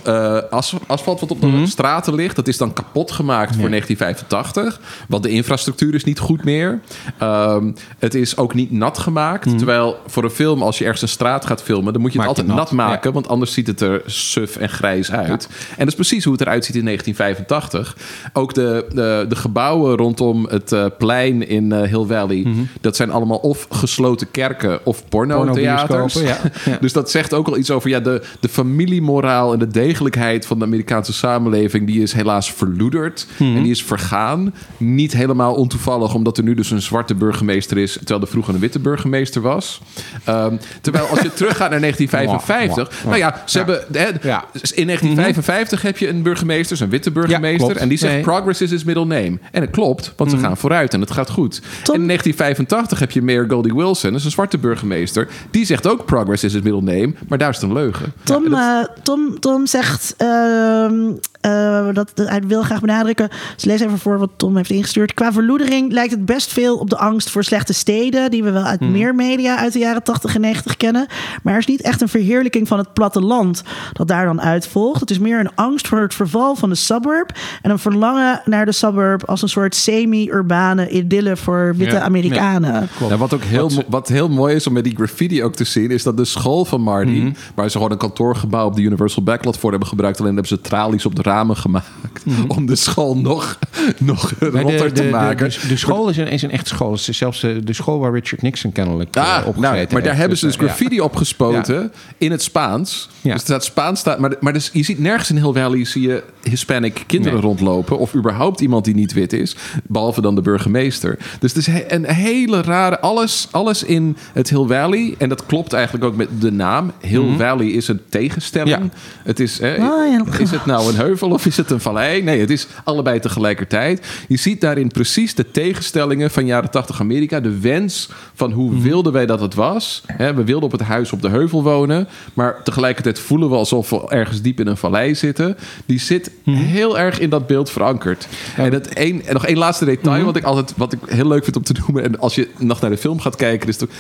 as- 0.51 0.75
asfalt 0.87 1.20
wat 1.20 1.31
op 1.31 1.41
de 1.41 1.47
Mhm. 1.47 1.66
straten 1.66 2.14
ligt. 2.14 2.37
Dat 2.37 2.49
is 2.49 2.57
dan 2.59 2.72
kapot 2.72 3.12
gemaakt 3.12 3.57
voor 3.57 3.68
1985. 3.70 4.81
Want 5.09 5.22
de 5.22 5.29
infrastructuur 5.29 5.95
is 5.95 6.05
niet 6.05 6.18
goed 6.18 6.45
meer. 6.45 6.81
Ehm, 7.18 7.72
het 7.99 8.14
is 8.14 8.37
ook 8.37 8.55
niet 8.55 8.70
nat 8.70 8.99
gemaakt. 8.99 9.47
Mhm. 9.47 9.57
Terwijl 9.57 9.97
voor 10.07 10.25
een 10.25 10.31
film, 10.31 10.62
als 10.62 10.79
je 10.79 10.85
ergens 10.85 11.03
een 11.03 11.09
straat 11.09 11.47
gaat 11.47 11.62
filmen... 11.62 11.93
dan 11.93 12.03
moet 12.03 12.12
je 12.12 12.18
het 12.18 12.29
altijd 12.29 12.47
nat, 12.47 12.57
nat, 12.57 12.70
maken. 12.72 13.09
ja. 13.09 13.12
Want 13.14 13.29
anders 13.29 13.53
ziet 13.53 13.66
het 13.66 13.81
er 13.81 14.03
suf 14.07 14.57
en 14.57 14.68
grijs 14.68 15.12
uit. 15.12 15.49
En 15.70 15.79
dat 15.79 15.89
is 15.89 15.95
precies 15.95 16.25
hoe 16.25 16.33
het 16.33 16.43
eruit 16.43 16.64
ziet 16.64 16.77
in 16.77 16.85
1985. 16.85 17.97
Ook 18.33 18.55
de, 18.55 18.87
de, 18.95 19.27
de 19.29 19.37
gebouwen 19.37 19.97
rondom 19.97 20.47
het 20.51 20.72
eh, 20.72 20.85
plein 20.99 21.49
in 21.49 21.72
Hill 21.72 22.05
Valley... 22.07 22.43
Mhm. 22.45 22.61
dat 22.81 22.97
zijn 22.97 23.11
allemaal 23.11 23.39
of 23.39 23.64
gesloten 23.71 24.31
kerken 24.31 24.81
of 24.87 25.09
pornotheaters. 25.09 25.83
Pornobioscopen, 25.87 26.51
ja. 26.73 26.79
Dus 26.81 26.93
dat 26.93 27.11
zegt 27.11 27.35
ook 27.35 27.47
al 27.47 27.57
iets 27.59 27.71
over 27.71 27.91
ja, 27.91 28.01
de, 28.01 28.23
de 28.41 28.49
familiemoraal 28.49 29.53
en 29.53 29.59
de 29.59 29.69
degelijkheid 29.69 30.47
van 30.47 30.59
de 30.59 30.65
Amerikaanse 30.65 31.12
samenleving. 31.12 31.87
Die 31.87 32.03
is 32.03 32.12
helaas 32.12 32.53
verloederd 32.53 33.27
Mhm. 33.39 33.57
en 33.57 33.62
die 33.62 33.71
is 33.71 33.83
vergaan. 33.85 34.55
Niet 34.77 35.12
helemaal 35.12 35.55
ontoevallig, 35.55 36.15
omdat 36.15 36.39
er 36.39 36.45
nu 36.45 36.55
dus 36.55 36.71
een 36.71 36.83
zwarte 36.83 37.15
burgemeester 37.15 37.79
is, 37.79 37.93
terwijl 37.93 38.21
er 38.21 38.27
vroeger 38.29 38.55
een 38.55 38.61
witte 38.61 38.79
burgemeester 38.79 39.43
was. 39.43 39.81
Ehm, 40.25 40.57
terwijl 40.81 41.07
als 41.07 41.21
je 41.21 41.33
teruggaat 41.41 41.71
naar 41.71 41.81
1955, 41.81 42.89
Mwah, 42.89 43.03
mwah, 43.05 43.05
nou 43.05 43.19
ja, 43.19 43.43
ze 43.47 43.59
Ja. 43.59 43.65
hebben 43.65 43.85
hè, 44.03 44.29
Ja. 44.29 44.45
in 44.75 44.87
1955 44.87 45.83
heb 45.83 45.99
je 45.99 46.09
een 46.09 46.23
burgemeester, 46.23 46.83
een 46.83 46.89
witte 46.91 47.11
burgemeester, 47.11 47.77
en 47.77 47.89
die 47.89 47.99
zegt 47.99 48.12
Nee. 48.12 48.23
progress 48.23 48.61
is 48.61 48.71
his 48.71 48.85
middle 48.85 49.05
name. 49.05 49.39
En 49.53 49.61
het 49.61 49.71
klopt, 49.71 50.12
want 50.17 50.31
ze 50.31 50.39
gaan 50.39 50.57
vooruit 50.57 50.95
en 50.95 51.01
het 51.01 51.11
gaat 51.11 51.31
goed. 51.31 51.61
Tom- 51.83 51.95
En 51.95 52.01
in 52.01 52.07
1985 52.07 52.99
heb 52.99 53.11
je 53.11 53.23
mayor 53.23 53.47
Goldie 53.55 53.75
Wilson, 53.75 54.11
dat 54.11 54.19
is 54.19 54.25
een 54.25 54.31
zwarte 54.31 54.59
burgemeester, 54.59 55.29
die 55.51 55.65
zegt 55.65 55.87
ook 55.87 56.05
progress 56.05 56.45
is 56.45 56.53
his 56.53 56.63
middle 56.63 56.83
name, 56.83 57.15
maar 57.29 57.39
daar 57.39 57.49
is 57.51 57.57
het 57.57 57.65
een 57.65 57.73
leugen. 57.73 58.13
Tom, 58.25 58.55
eh, 58.55 58.85
Tom, 59.03 59.41
Tom 59.41 59.67
zegt. 59.67 60.15
ehm, 60.17 61.13
eh, 61.45 61.88
dat, 61.92 62.12
hij 62.14 62.42
wil 62.47 62.62
graag 62.62 62.80
benadrukken. 62.80 63.28
Dus 63.55 63.64
lees 63.64 63.80
even 63.80 63.99
voor 63.99 64.18
wat 64.18 64.30
Tom 64.36 64.57
heeft 64.57 64.70
ingestuurd. 64.70 65.14
Qua 65.14 65.32
verloedering 65.32 65.92
lijkt 65.92 66.11
het 66.11 66.24
best 66.24 66.53
veel 66.53 66.76
op 66.76 66.90
de 66.90 66.97
angst 66.99 67.30
voor 67.30 67.45
slechte 67.45 67.72
steden, 67.72 68.30
die 68.30 68.42
we 68.45 68.51
wel 68.51 68.62
uit 68.62 68.80
meer 68.80 69.14
media 69.14 69.57
uit 69.59 69.72
de 69.72 69.78
jaren 69.78 70.03
80 70.03 70.34
en 70.34 70.40
90 70.40 70.76
kennen. 70.76 71.07
Maar 71.42 71.53
er 71.53 71.59
is 71.59 71.66
niet 71.66 71.82
echt 71.82 72.01
een 72.01 72.09
verheerlijking 72.09 72.68
van 72.68 72.78
het 72.78 72.92
platteland 72.92 73.62
dat 73.92 74.09
daar 74.09 74.24
dan 74.24 74.40
uitvolgt. 74.40 75.01
Het 75.01 75.11
is 75.11 75.18
meer 75.18 75.40
een 75.40 75.55
angst 75.55 75.86
voor 75.88 76.01
het 76.01 76.14
verval 76.14 76.55
van 76.57 76.68
de 76.68 76.74
suburb 76.74 77.30
en 77.62 77.70
een 77.70 77.78
verlangen 77.78 78.40
naar 78.45 78.64
de 78.66 78.72
suburb 78.72 79.24
als 79.24 79.42
een 79.42 79.49
soort 79.49 79.74
semi-urbane 79.74 80.88
idylle 80.90 81.36
voor 81.36 81.74
witte 81.76 81.95
Ja. 81.95 82.01
Amerikanen. 82.03 82.88
Nou, 83.01 83.16
wat 83.16 83.34
ook 83.34 83.42
heel, 83.42 83.70
wat 83.88 84.09
heel 84.09 84.28
mooi 84.28 84.55
is 84.55 84.66
om 84.66 84.72
met 84.72 84.84
die 84.84 84.95
graffiti 84.97 85.42
ook 85.45 85.55
te 85.55 85.64
zien, 85.64 85.90
is 85.90 86.03
dat 86.03 86.16
de 86.16 86.24
school 86.24 86.64
van 86.64 86.80
Marty, 86.80 87.11
Mhm. 87.11 87.32
waar 87.55 87.66
ze 87.70 87.76
gewoon 87.76 87.92
een 87.92 87.99
kantoorgebouw 87.99 88.66
op 88.66 88.74
de 88.76 88.82
Universal 88.82 89.22
Backlot 89.22 89.57
voor 89.59 89.70
hebben 89.70 89.88
gebruikt, 89.88 90.20
alleen 90.20 90.32
hebben 90.32 90.49
ze 90.59 90.61
tralies 90.61 91.07
op 91.07 91.14
de 91.14 91.22
ramen 91.35 91.57
gemaakt 91.57 91.89
om 92.57 92.66
de 92.66 92.76
school 92.76 93.16
nog, 93.16 93.59
nog 93.99 94.32
rotter 94.41 94.85
Mhm. 94.87 94.93
te 94.95 95.03
maken. 95.05 95.51
De, 95.51 95.68
de 95.68 95.76
school 95.76 96.09
is 96.09 96.16
een, 96.16 96.28
is 96.28 96.43
een 96.43 96.51
echte 96.51 96.68
school. 96.68 96.93
Het 96.93 97.09
is 97.09 97.16
zelfs 97.16 97.41
de, 97.41 97.64
de 97.64 97.72
school 97.72 97.99
waar 97.99 98.12
Richard 98.12 98.43
Nixon 98.43 98.72
kennelijk 98.72 99.16
eh, 99.16 99.22
Ah, 99.22 99.47
opgezeten 99.47 99.61
nou, 99.61 99.87
maar 99.93 100.03
daar 100.03 100.16
hebben 100.16 100.39
ze 100.39 100.47
dus 100.47 100.55
eh, 100.55 100.61
ja. 100.61 100.66
graffiti 100.66 101.01
opgespoten 101.01 101.93
in 102.18 102.30
het 102.30 102.43
Spaans. 102.43 103.09
Ja. 103.20 103.32
Dus 103.32 103.41
er 103.41 103.47
staat 103.47 103.64
Spaans, 103.64 104.01
staat, 104.01 104.18
maar, 104.18 104.35
maar 104.41 104.53
dus, 104.53 104.70
je 104.72 104.82
ziet 104.82 104.99
nergens 104.99 105.30
in 105.30 105.37
Hill 105.37 105.53
Valley 105.53 105.85
zie 105.85 106.03
je 106.09 106.22
Hispanic 106.43 107.03
kinderen 107.07 107.39
Nee. 107.39 107.47
rondlopen. 107.47 107.99
Of 107.99 108.14
überhaupt 108.14 108.61
iemand 108.61 108.85
die 108.85 108.95
niet 108.95 109.12
wit 109.12 109.32
is. 109.32 109.57
Behalve 109.85 110.20
dan 110.20 110.35
de 110.35 110.41
burgemeester. 110.41 111.18
Dus 111.41 111.53
het 111.55 111.66
is 111.66 111.74
een 111.89 112.05
hele 112.07 112.62
rare... 112.62 113.01
Alles, 113.01 113.49
alles 113.51 113.82
in 113.82 114.16
het 114.32 114.51
Hill 114.51 114.66
Valley. 114.66 115.14
En 115.18 115.28
dat 115.28 115.47
klopt 115.47 115.72
eigenlijk 115.72 116.05
ook 116.05 116.16
met 116.16 116.28
de 116.41 116.53
naam. 116.53 116.93
Hill 117.01 117.37
Valley 117.39 117.66
is 117.66 117.89
een 117.89 118.01
tegenstelling. 118.09 118.91
Het 119.24 119.41
is, 119.41 119.61
Oh, 119.61 119.66
ja. 119.66 120.22
is 120.39 120.51
het 120.51 120.66
nou 120.66 120.89
een 120.89 120.97
heuvel 120.97 121.24
of 121.33 121.47
is 121.47 121.57
het 121.57 121.70
een 121.70 121.81
vallei? 121.81 122.22
Nee, 122.22 122.41
het 122.41 122.51
is 122.51 122.66
allebei 122.85 123.20
tegelijkertijd. 123.20 124.07
Je 124.29 124.37
ziet 124.37 124.61
daarin 124.61 124.89
precies 124.89 125.35
de 125.35 125.51
tegenstellingen 125.51 126.31
van 126.31 126.47
jaren 126.47 126.70
80 126.70 127.01
Amerika. 127.01 127.41
De 127.41 127.59
wens 127.61 128.09
van 128.35 128.53
hoe 128.53 128.81
wilden 128.83 129.12
wij 129.12 129.27
dat 129.27 129.41
het 129.41 129.55
was. 129.55 130.03
We 130.18 130.45
wilden 130.45 130.62
op 130.62 130.72
het 130.72 130.81
huis 130.81 131.12
op 131.12 131.22
de 131.22 131.29
heuvel 131.29 131.62
wonen. 131.62 132.09
Maar 132.35 132.62
tegelijkertijd 132.62 133.18
voelen 133.18 133.51
we 133.51 133.57
alsof 133.57 133.91
we 133.91 134.05
ergens 134.09 134.43
diep 134.43 134.61
in 134.61 134.66
een 134.66 134.77
vallei 134.77 135.14
zitten. 135.14 135.57
Die 135.87 135.99
zit 135.99 136.31
heel 136.51 136.99
erg 136.99 137.18
in 137.18 137.31
dat 137.31 137.47
beeld 137.47 137.70
verankerd. 137.70 138.27
En, 138.57 138.95
één, 138.95 139.27
en 139.27 139.33
nog 139.33 139.47
één 139.47 139.59
laatste 139.59 139.85
detail 139.85 140.25
wat 140.25 140.37
ik 140.37 140.45
altijd 140.45 140.72
wat 140.77 140.93
ik 140.93 140.99
heel 141.07 141.29
leuk 141.29 141.45
vind 141.45 141.57
om 141.57 141.62
te 141.62 141.75
noemen. 141.87 142.05
En 142.05 142.18
als 142.18 142.35
je 142.35 142.49
nog 142.59 142.81
naar 142.81 142.91
de 142.91 142.97
film 142.97 143.20
gaat 143.20 143.37
kijken. 143.37 143.68
Is 143.68 143.83
ook- 143.83 143.91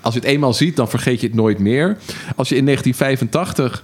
als 0.00 0.14
je 0.14 0.20
het 0.20 0.28
eenmaal 0.28 0.52
ziet, 0.54 0.76
dan 0.76 0.88
vergeet 0.88 1.20
je 1.20 1.26
het 1.26 1.36
nooit 1.36 1.58
meer. 1.58 1.96
Als 2.36 2.48
je 2.48 2.56
in 2.56 2.64
1985... 2.64 3.82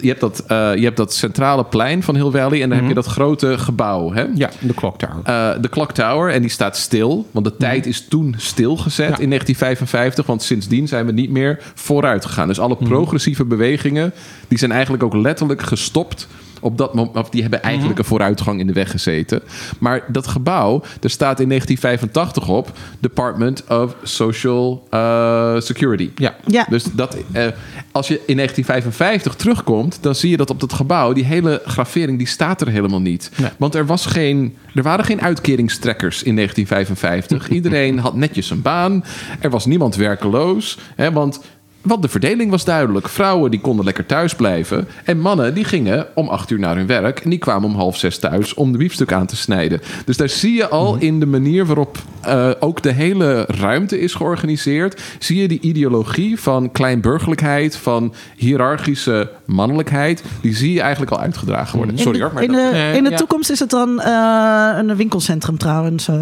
Je 0.00 0.08
hebt, 0.08 0.20
dat, 0.20 0.44
eh, 0.46 0.74
je 0.76 0.84
hebt 0.84 0.96
dat 0.96 1.14
centrale 1.14 1.64
plein 1.64 2.02
van 2.02 2.14
Hill 2.14 2.30
Valley. 2.30 2.62
En 2.62 2.68
dan 2.68 2.78
heb 2.78 2.88
je 2.88 2.94
dat 2.94 3.06
grote 3.06 3.58
gebouw. 3.58 4.12
Hè? 4.12 4.24
Ja, 4.34 4.50
de 4.60 4.74
Clock 4.74 4.98
Tower. 4.98 5.20
Eh, 5.24 5.50
de 5.60 5.68
Clock 5.68 5.92
Tower. 5.92 6.30
En 6.32 6.40
die 6.40 6.50
staat 6.50 6.76
stil. 6.76 7.26
Want 7.30 7.44
de 7.46 7.56
tijd 7.56 7.86
is 7.86 8.08
toen 8.08 8.34
stilgezet 8.38 9.08
Ja. 9.08 9.18
in 9.18 9.28
1955. 9.28 10.26
Want 10.26 10.42
sindsdien 10.42 10.88
zijn 10.88 11.06
we 11.06 11.12
niet 11.12 11.30
meer 11.30 11.58
vooruit 11.74 12.24
gegaan. 12.24 12.48
Dus 12.48 12.60
alle 12.60 12.76
progressieve 12.76 13.44
bewegingen... 13.44 14.12
die 14.48 14.58
zijn 14.58 14.72
eigenlijk 14.72 15.02
ook 15.02 15.14
letterlijk 15.14 15.62
gestopt... 15.62 16.28
Op 16.64 16.78
dat 16.78 16.94
moment, 16.94 17.16
of 17.16 17.30
die 17.30 17.42
hebben 17.42 17.62
eigenlijk 17.62 17.98
een 17.98 18.04
vooruitgang 18.04 18.60
in 18.60 18.66
de 18.66 18.72
weg 18.72 18.90
gezeten. 18.90 19.42
Maar 19.78 20.04
dat 20.08 20.26
gebouw, 20.26 20.82
er 21.00 21.10
staat 21.10 21.40
in 21.40 21.48
1985 21.48 22.48
op... 22.48 22.72
Department 23.00 23.64
of 23.68 23.96
Social 24.02 24.86
eh, 24.90 25.60
Security. 25.60 26.10
ja. 26.16 26.34
Ja. 26.46 26.66
Dus 26.68 26.84
dat, 26.92 27.16
eh, 27.32 27.46
als 27.92 28.08
je 28.08 28.20
in 28.26 28.36
1955 28.36 29.34
terugkomt, 29.34 29.98
dan 30.00 30.14
zie 30.14 30.30
je 30.30 30.36
dat 30.36 30.50
op 30.50 30.60
dat 30.60 30.72
gebouw, 30.72 31.12
die 31.12 31.24
hele 31.24 31.62
gravering, 31.66 32.18
die 32.18 32.26
staat 32.26 32.60
er 32.60 32.68
helemaal 32.68 33.00
niet. 33.00 33.30
Nee. 33.36 33.50
Want 33.58 33.74
er, 33.74 33.86
was 33.86 34.06
geen, 34.06 34.56
er 34.74 34.82
waren 34.82 35.04
geen 35.04 35.20
uitkeringstrekkers 35.20 36.22
in 36.22 36.34
1955. 36.34 37.48
Iedereen 37.56 37.98
had 37.98 38.14
netjes 38.14 38.50
een 38.50 38.62
baan. 38.62 39.04
Er 39.40 39.50
was 39.50 39.66
niemand 39.66 39.96
werkeloos. 39.96 40.78
Hè, 40.96 41.12
want, 41.12 41.40
want 41.84 42.02
de 42.02 42.08
verdeling 42.08 42.50
was 42.50 42.64
duidelijk. 42.64 43.08
Vrouwen 43.08 43.50
die 43.50 43.60
konden 43.60 43.84
lekker 43.84 44.06
thuis 44.06 44.34
blijven. 44.34 44.88
En 45.04 45.20
mannen 45.20 45.54
die 45.54 45.64
gingen 45.64 46.06
om 46.14 46.28
acht 46.28 46.50
uur 46.50 46.58
naar 46.58 46.76
hun 46.76 46.86
werk. 46.86 47.20
En 47.20 47.30
die 47.30 47.38
kwamen 47.38 47.68
om 47.68 47.74
half 47.76 47.96
zes 47.96 48.18
thuis 48.18 48.54
om 48.54 48.72
de 48.72 48.78
biefstuk 48.78 49.12
aan 49.12 49.26
te 49.26 49.36
snijden. 49.36 49.80
Dus 50.04 50.16
daar 50.16 50.28
zie 50.28 50.54
je 50.54 50.68
al 50.68 50.96
in 50.98 51.20
de 51.20 51.26
manier 51.26 51.66
waarop 51.66 51.98
eh, 52.20 52.50
ook 52.60 52.82
de 52.82 52.92
hele 52.92 53.44
ruimte 53.48 54.00
is 54.00 54.14
georganiseerd. 54.14 55.02
Zie 55.18 55.40
je 55.40 55.48
die 55.48 55.60
ideologie 55.60 56.40
van 56.40 56.72
kleinburgerlijkheid, 56.72 57.76
van 57.76 58.14
hiërarchische 58.36 59.30
mannelijkheid. 59.44 60.24
Die 60.40 60.56
zie 60.56 60.72
je 60.72 60.80
eigenlijk 60.80 61.12
al 61.12 61.20
uitgedragen 61.20 61.76
worden. 61.76 61.98
Sorry 61.98 62.14
in 62.18 62.22
hoor. 62.22 62.32
Maar 62.34 62.42
in 62.42 62.52
de, 62.52 62.70
Eh, 62.74 62.94
in 62.94 63.04
de 63.04 63.14
toekomst 63.14 63.50
is 63.50 63.58
het 63.60 63.70
dan 63.70 64.00
eh, 64.00 64.70
een 64.76 64.96
winkelcentrum 64.96 65.58
trouwens. 65.58 66.08
eh, 66.08 66.16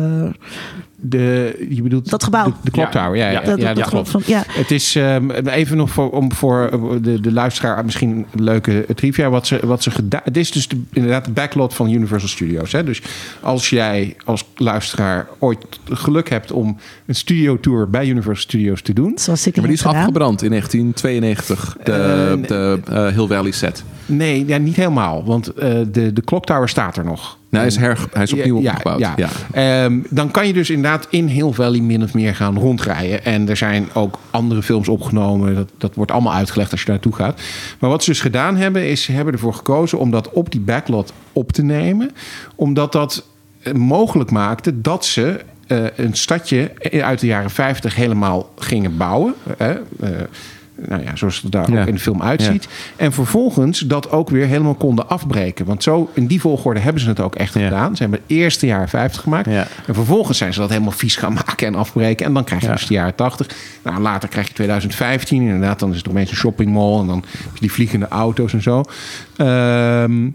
De, 1.05 1.57
je 1.71 1.83
bedoelt 1.83 2.11
Dat 2.11 2.25
gebouw. 2.25 2.45
De, 2.45 2.53
de 2.63 2.71
Clock 2.71 2.93
Ja. 2.93 3.03
Tower, 3.03 3.17
ja, 3.17 3.31
ja, 3.31 3.43
Ja, 3.45 3.57
ja, 3.57 3.75
dat, 3.75 3.89
klopt. 3.89 4.27
Ja. 4.27 4.43
Het 4.49 4.71
is 4.71 4.97
ehm, 4.97 5.31
even 5.31 5.77
nog 5.77 5.91
voor, 5.91 6.11
om 6.11 6.33
voor 6.33 6.71
de, 7.03 7.21
de 7.21 7.33
luisteraar 7.33 7.85
misschien 7.85 8.27
een 8.31 8.45
leuke 8.45 8.87
trivia. 8.95 9.31
Wat 9.31 9.47
ze, 9.47 9.61
wat 9.67 9.83
ze 9.83 9.91
gedaan. 9.91 10.21
Het 10.25 10.37
is 10.37 10.51
dus 10.51 10.69
de, 10.69 10.81
inderdaad 10.93 11.25
de 11.25 11.31
backlot 11.31 11.75
van 11.75 11.91
Universal 11.91 12.29
Studios. 12.29 12.73
Hè? 12.73 12.85
Dus 12.85 13.03
als 13.41 13.71
jij 13.71 14.17
als 14.25 14.45
luisteraar 14.57 15.29
ooit 15.39 15.59
geluk 15.91 16.29
hebt 16.31 16.53
om 16.53 16.77
een 17.07 17.15
studiotour 17.15 17.91
bij 17.91 18.07
Universal 18.07 18.43
Studios 18.43 18.83
te 18.83 18.93
doen. 18.93 19.13
Zoals 19.19 19.47
ik 19.47 19.55
Ja, 19.55 19.61
maar 19.61 19.71
die 19.71 19.79
is 19.79 19.85
gedaan. 19.85 19.99
afgebrand 20.01 20.43
in 20.43 20.49
1992, 20.49 21.77
de, 21.85 21.93
Eh, 21.93 22.49
de 22.49 22.81
eh, 22.91 23.07
Hill 23.07 23.27
Valley 23.27 23.51
set. 23.51 23.85
Nee, 24.07 24.47
ja, 24.47 24.57
niet 24.59 24.77
helemaal. 24.77 25.25
Want 25.25 25.49
eh, 25.49 25.79
de, 25.93 26.13
de 26.13 26.23
Clock 26.25 26.45
Tower 26.47 26.69
staat 26.69 26.97
er 26.97 27.05
nog. 27.05 27.39
Nou, 27.53 27.65
hij 27.65 27.73
is, 27.75 27.81
her, 27.81 27.99
hij 28.13 28.23
is 28.23 28.33
opnieuw 28.33 28.61
Ja, 28.61 28.71
opgebouwd. 28.71 28.99
Ja, 28.99 29.15
Ja. 29.17 29.29
Ehm, 29.85 29.99
dan 30.09 30.31
kan 30.31 30.47
je 30.47 30.53
dus 30.53 30.71
inderdaad 30.71 31.07
in 31.11 31.27
Hill 31.27 31.53
Valley 31.53 31.81
min 31.81 32.03
of 32.03 32.15
meer 32.15 32.35
gaan 32.35 32.59
rondrijden. 32.59 33.25
En 33.25 33.49
er 33.49 33.57
zijn 33.57 33.89
ook 33.93 34.19
andere 34.31 34.63
films 34.63 34.89
opgenomen. 34.89 35.55
Dat, 35.55 35.69
dat 35.79 35.95
wordt 35.95 36.11
allemaal 36.11 36.33
uitgelegd 36.33 36.71
als 36.71 36.83
je 36.83 36.91
naartoe 36.91 37.15
gaat. 37.15 37.41
Maar 37.79 37.91
wat 37.91 38.05
ze 38.05 38.11
dus 38.11 38.21
gedaan 38.21 38.57
hebben, 38.57 38.89
is 38.89 39.03
ze 39.03 39.13
hebben 39.13 39.33
ervoor 39.33 39.55
gekozen 39.55 39.99
om 39.99 40.11
dat 40.11 40.31
op 40.31 40.51
die 40.51 40.61
backlot 40.61 41.13
op 41.33 41.53
te 41.53 41.63
nemen. 41.63 42.11
Omdat 42.55 42.93
dat 42.93 43.25
eh, 43.63 43.73
mogelijk 43.73 44.31
maakte 44.31 44.81
dat 44.81 45.05
ze 45.05 45.41
eh, 45.67 45.85
een 45.97 46.15
stadje 46.15 46.73
uit 47.03 47.21
de 47.21 47.27
jaren 47.27 47.51
50 47.51 47.95
helemaal 47.95 48.53
gingen 48.59 48.97
bouwen. 48.97 49.35
Nou 50.89 51.03
ja, 51.03 51.17
zoals 51.17 51.43
het 51.43 51.53
daar 51.53 51.73
Ja. 51.73 51.81
ook 51.81 51.87
in 51.87 51.95
de 51.95 52.01
film 52.01 52.23
uitziet. 52.23 52.69
En 52.97 53.13
vervolgens 53.13 53.79
dat 53.79 54.11
ook 54.11 54.31
weer 54.31 54.47
helemaal 54.47 54.75
konden 54.75 55.09
afbreken. 55.09 55.65
Want 55.67 55.83
zo 55.83 56.11
in 56.15 56.27
die 56.27 56.41
volgorde 56.41 56.81
hebben 56.81 57.03
ze 57.03 57.09
het 57.09 57.21
ook 57.21 57.35
echt 57.35 57.53
gedaan. 57.53 57.97
Ze 57.97 58.03
hebben 58.03 58.21
het 58.27 58.37
eerste 58.37 58.67
jaar 58.67 58.89
50 58.89 59.23
gemaakt. 59.23 59.47
En 59.47 59.67
vervolgens 59.95 60.39
zijn 60.39 60.53
ze 60.53 60.61
dat 60.61 60.71
helemaal 60.71 60.91
vies 60.93 61.17
gaan 61.17 61.33
maken 61.47 61.67
en 61.67 61.75
afbreken. 61.75 62.27
En 62.27 62.33
dan 62.35 62.45
krijg 62.45 62.63
je 62.63 62.69
dus 62.69 62.87
de 62.87 62.95
jaren 62.95 63.15
80. 63.15 63.47
Nou, 63.83 64.01
later 64.01 64.29
krijg 64.29 64.49
je 64.49 64.55
2015. 64.55 65.43
Inderdaad, 65.43 65.79
dan 65.79 65.91
is 65.91 65.97
het 65.97 66.09
opeens 66.09 66.31
een 66.31 66.37
shoppingmall. 66.37 67.01
En 67.01 67.07
dan 67.07 67.25
heb 67.43 67.55
je 67.55 67.61
die 67.61 67.73
vliegende 67.73 68.09
auto's 68.09 68.53
en 68.53 68.63
zo. 68.63 68.83
Ehm, 69.37 70.29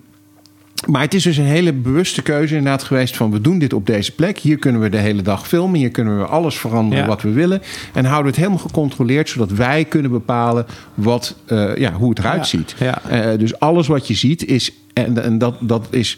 maar 0.86 1.02
het 1.02 1.14
is 1.14 1.24
dus 1.24 1.38
een 1.38 1.46
hele 1.46 1.74
bewuste 1.74 2.22
keuze 2.22 2.56
inderdaad 2.56 2.84
geweest 2.84 3.18
van 3.18 3.32
we 3.32 3.42
doen 3.42 3.60
dit 3.60 3.74
op 3.74 3.86
deze 3.86 4.12
plek. 4.12 4.38
Hier 4.40 4.58
kunnen 4.58 4.82
we 4.82 4.90
de 4.90 4.98
hele 4.98 5.22
dag 5.22 5.48
filmen. 5.48 5.80
Hier 5.80 5.92
kunnen 5.92 6.18
we 6.18 6.26
alles 6.26 6.58
veranderen 6.58 7.04
Ja. 7.04 7.10
wat 7.10 7.22
we 7.22 7.32
willen. 7.32 7.62
En 7.94 8.04
houden 8.06 8.24
we 8.24 8.30
het 8.30 8.38
helemaal 8.48 8.66
gecontroleerd 8.68 9.30
zodat 9.30 9.52
wij 9.52 9.86
kunnen 9.86 10.12
bepalen 10.12 10.66
wat, 10.94 11.36
eh, 11.46 11.76
ja, 11.76 11.92
hoe 11.94 12.10
het 12.10 12.20
eruit 12.20 12.38
Ja. 12.38 12.44
ziet. 12.44 12.76
Ja. 12.80 13.02
Eh, 13.10 13.40
dus 13.40 13.60
alles 13.60 13.88
wat 13.88 14.08
je 14.08 14.14
ziet 14.14 14.46
is, 14.46 14.72
en, 14.94 15.24
en 15.24 15.38
dat, 15.38 15.56
dat 15.62 15.88
is 15.90 16.18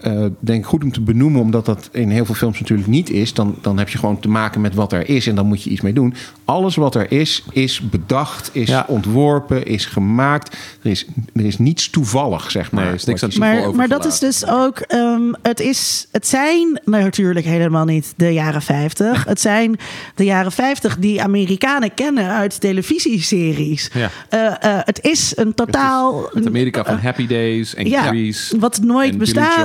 eh, 0.00 0.24
denk 0.40 0.58
ik 0.60 0.66
goed 0.66 0.82
om 0.84 0.92
te 0.92 1.00
benoemen, 1.00 1.40
omdat 1.40 1.66
dat 1.66 1.88
in 1.92 2.10
heel 2.10 2.24
veel 2.24 2.34
films 2.34 2.60
natuurlijk 2.60 2.88
niet 2.88 3.10
is. 3.10 3.34
Dan, 3.34 3.56
dan 3.60 3.78
heb 3.78 3.88
je 3.88 3.98
gewoon 3.98 4.20
te 4.20 4.28
maken 4.28 4.60
met 4.60 4.74
wat 4.74 4.92
er 4.92 5.08
is 5.08 5.26
en 5.26 5.34
dan 5.34 5.46
moet 5.46 5.62
je 5.62 5.70
iets 5.70 5.80
mee 5.80 5.92
doen. 5.92 6.14
Alles 6.44 6.76
wat 6.76 6.94
er 6.94 7.12
is, 7.12 7.44
is 7.50 7.80
bedacht, 7.80 8.50
is 8.52 8.68
Ja. 8.68 8.84
ontworpen, 8.88 9.66
is 9.66 9.86
gemaakt. 9.86 10.56
Er 10.82 10.90
is, 10.90 11.06
er 11.34 11.44
is 11.44 11.58
niets 11.58 11.90
toevallig, 11.90 12.50
zeg 12.50 12.70
maar. 12.70 12.84
Nee, 12.84 12.94
is 12.94 13.04
niks 13.04 13.22
aan 13.22 13.30
Maar, 13.38 13.74
maar 13.74 13.88
dat 13.88 14.04
is 14.04 14.18
dus 14.18 14.46
ook. 14.46 14.78
ehm, 14.78 15.32
het, 15.42 15.60
is, 15.60 16.08
het 16.12 16.26
zijn 16.26 16.80
natuurlijk 16.84 17.46
helemaal 17.46 17.84
niet 17.84 18.12
de 18.16 18.32
jaren 18.32 18.62
50. 18.62 19.24
Het 19.34 19.40
zijn 19.40 19.76
de 20.14 20.24
jaren 20.24 20.52
50 20.52 20.98
die 20.98 21.22
Amerikanen 21.22 21.94
kennen 21.94 22.28
uit 22.28 22.60
televisieseries. 22.60 23.90
Ja. 23.94 24.10
Eh, 24.28 24.46
eh, 24.46 24.80
het 24.84 24.98
is 25.02 25.32
een 25.36 25.54
totaal. 25.54 26.28
Het 26.32 26.46
Amerika 26.46 26.84
van 26.84 26.98
Happy 26.98 27.26
Days 27.26 27.74
en 27.74 27.88
ja, 27.88 28.02
Grease. 28.02 28.58
wat 28.58 28.80
nooit, 28.82 29.16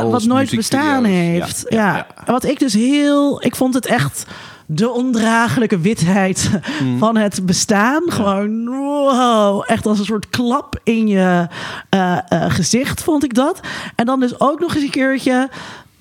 wat 0.10 0.26
nooit 0.30 0.56
bestaan 0.56 1.04
heeft. 1.04 1.66
Ja, 1.68 2.08
Wat 2.26 2.44
ik 2.44 2.60
dus 2.60 2.74
heel. 2.74 3.44
Ik 3.46 3.56
vond 3.56 3.74
het 3.74 3.86
echt 3.86 4.26
de 4.66 4.90
ondraaglijke 4.90 5.80
witheid 5.80 6.50
Mm. 6.84 6.98
van 6.98 7.18
het 7.18 7.46
bestaan. 7.46 8.02
Gewoon 8.08 8.66
wow, 8.66 9.64
echt 9.68 9.86
als 9.86 10.00
een 10.00 10.06
soort 10.06 10.30
klap 10.30 10.80
in 10.84 11.08
je 11.08 11.48
eh, 11.90 12.18
eh, 12.30 12.52
gezicht 12.52 13.04
vond 13.04 13.24
ik 13.24 13.34
dat. 13.34 13.60
En 13.96 14.06
dan 14.06 14.20
dus 14.20 14.40
ook 14.40 14.60
nog 14.60 14.76
eens 14.76 14.84
een 14.84 14.90
keertje 14.90 15.50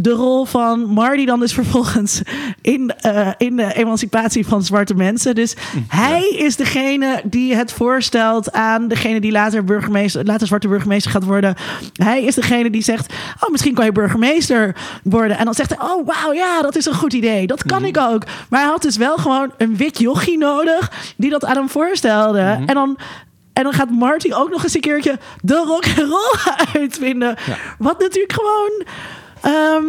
de 0.01 0.11
rol 0.11 0.45
van 0.45 0.87
Marty 0.87 1.25
dan 1.25 1.41
dus 1.41 1.53
vervolgens 1.61 2.23
in, 2.61 2.91
eh, 2.91 3.29
in 3.37 3.57
de 3.57 3.75
emancipatie 3.75 4.47
van 4.47 4.63
zwarte 4.63 4.95
mensen. 4.95 5.35
Dus 5.35 5.57
hij 5.89 6.29
is 6.29 6.57
degene 6.57 7.23
die 7.25 7.55
het 7.55 7.73
voorstelt 7.73 8.53
aan 8.53 8.89
degene 8.89 9.21
die 9.21 9.33
later 9.33 9.65
burgemeester, 9.65 10.25
later 10.25 10.47
zwarte 10.47 10.69
burgemeester 10.69 11.11
gaat 11.11 11.25
worden. 11.25 11.55
Hij 11.93 12.23
is 12.23 12.35
degene 12.35 12.71
die 12.71 12.83
zegt: 12.83 13.15
Oh, 13.41 13.51
misschien 13.51 13.75
kan 13.75 13.85
je 13.85 13.93
burgemeester 13.93 14.75
worden. 15.03 15.39
En 15.39 15.45
dan 15.45 15.55
zegt 15.55 15.75
hij: 15.77 15.89
Oh, 15.89 16.07
wauw, 16.07 16.33
ja, 16.33 16.63
dat 16.63 16.77
is 16.77 16.87
een 16.87 16.95
goed 16.95 17.13
idee. 17.13 17.47
Dat 17.47 17.65
kan 17.65 17.85
ik 17.85 17.99
ook. 17.99 18.25
Maar 18.49 18.61
hij 18.61 18.71
had 18.71 18.83
dus 18.83 18.97
wel 18.97 19.17
gewoon 19.17 19.53
een 19.57 19.77
wit 19.77 19.99
jochie 19.99 20.39
nodig 20.39 20.93
die 21.17 21.31
dat 21.31 21.45
aan 21.45 21.57
hem 21.57 21.69
voorstelde. 21.69 22.41
En 22.67 22.75
dan. 22.75 22.99
En 23.53 23.65
dan 23.65 23.73
gaat 23.73 23.91
Marty 23.91 24.33
ook 24.33 24.51
nog 24.51 24.63
eens 24.63 24.75
een 24.75 24.81
keertje 24.81 25.19
de 25.41 25.65
rock 25.67 25.85
and 25.87 25.99
roll 25.99 26.55
uitvinden. 26.81 27.37
Wat 27.79 27.99
natuurlijk 27.99 28.33
gewoon. 28.33 28.85
Ehm, 29.43 29.85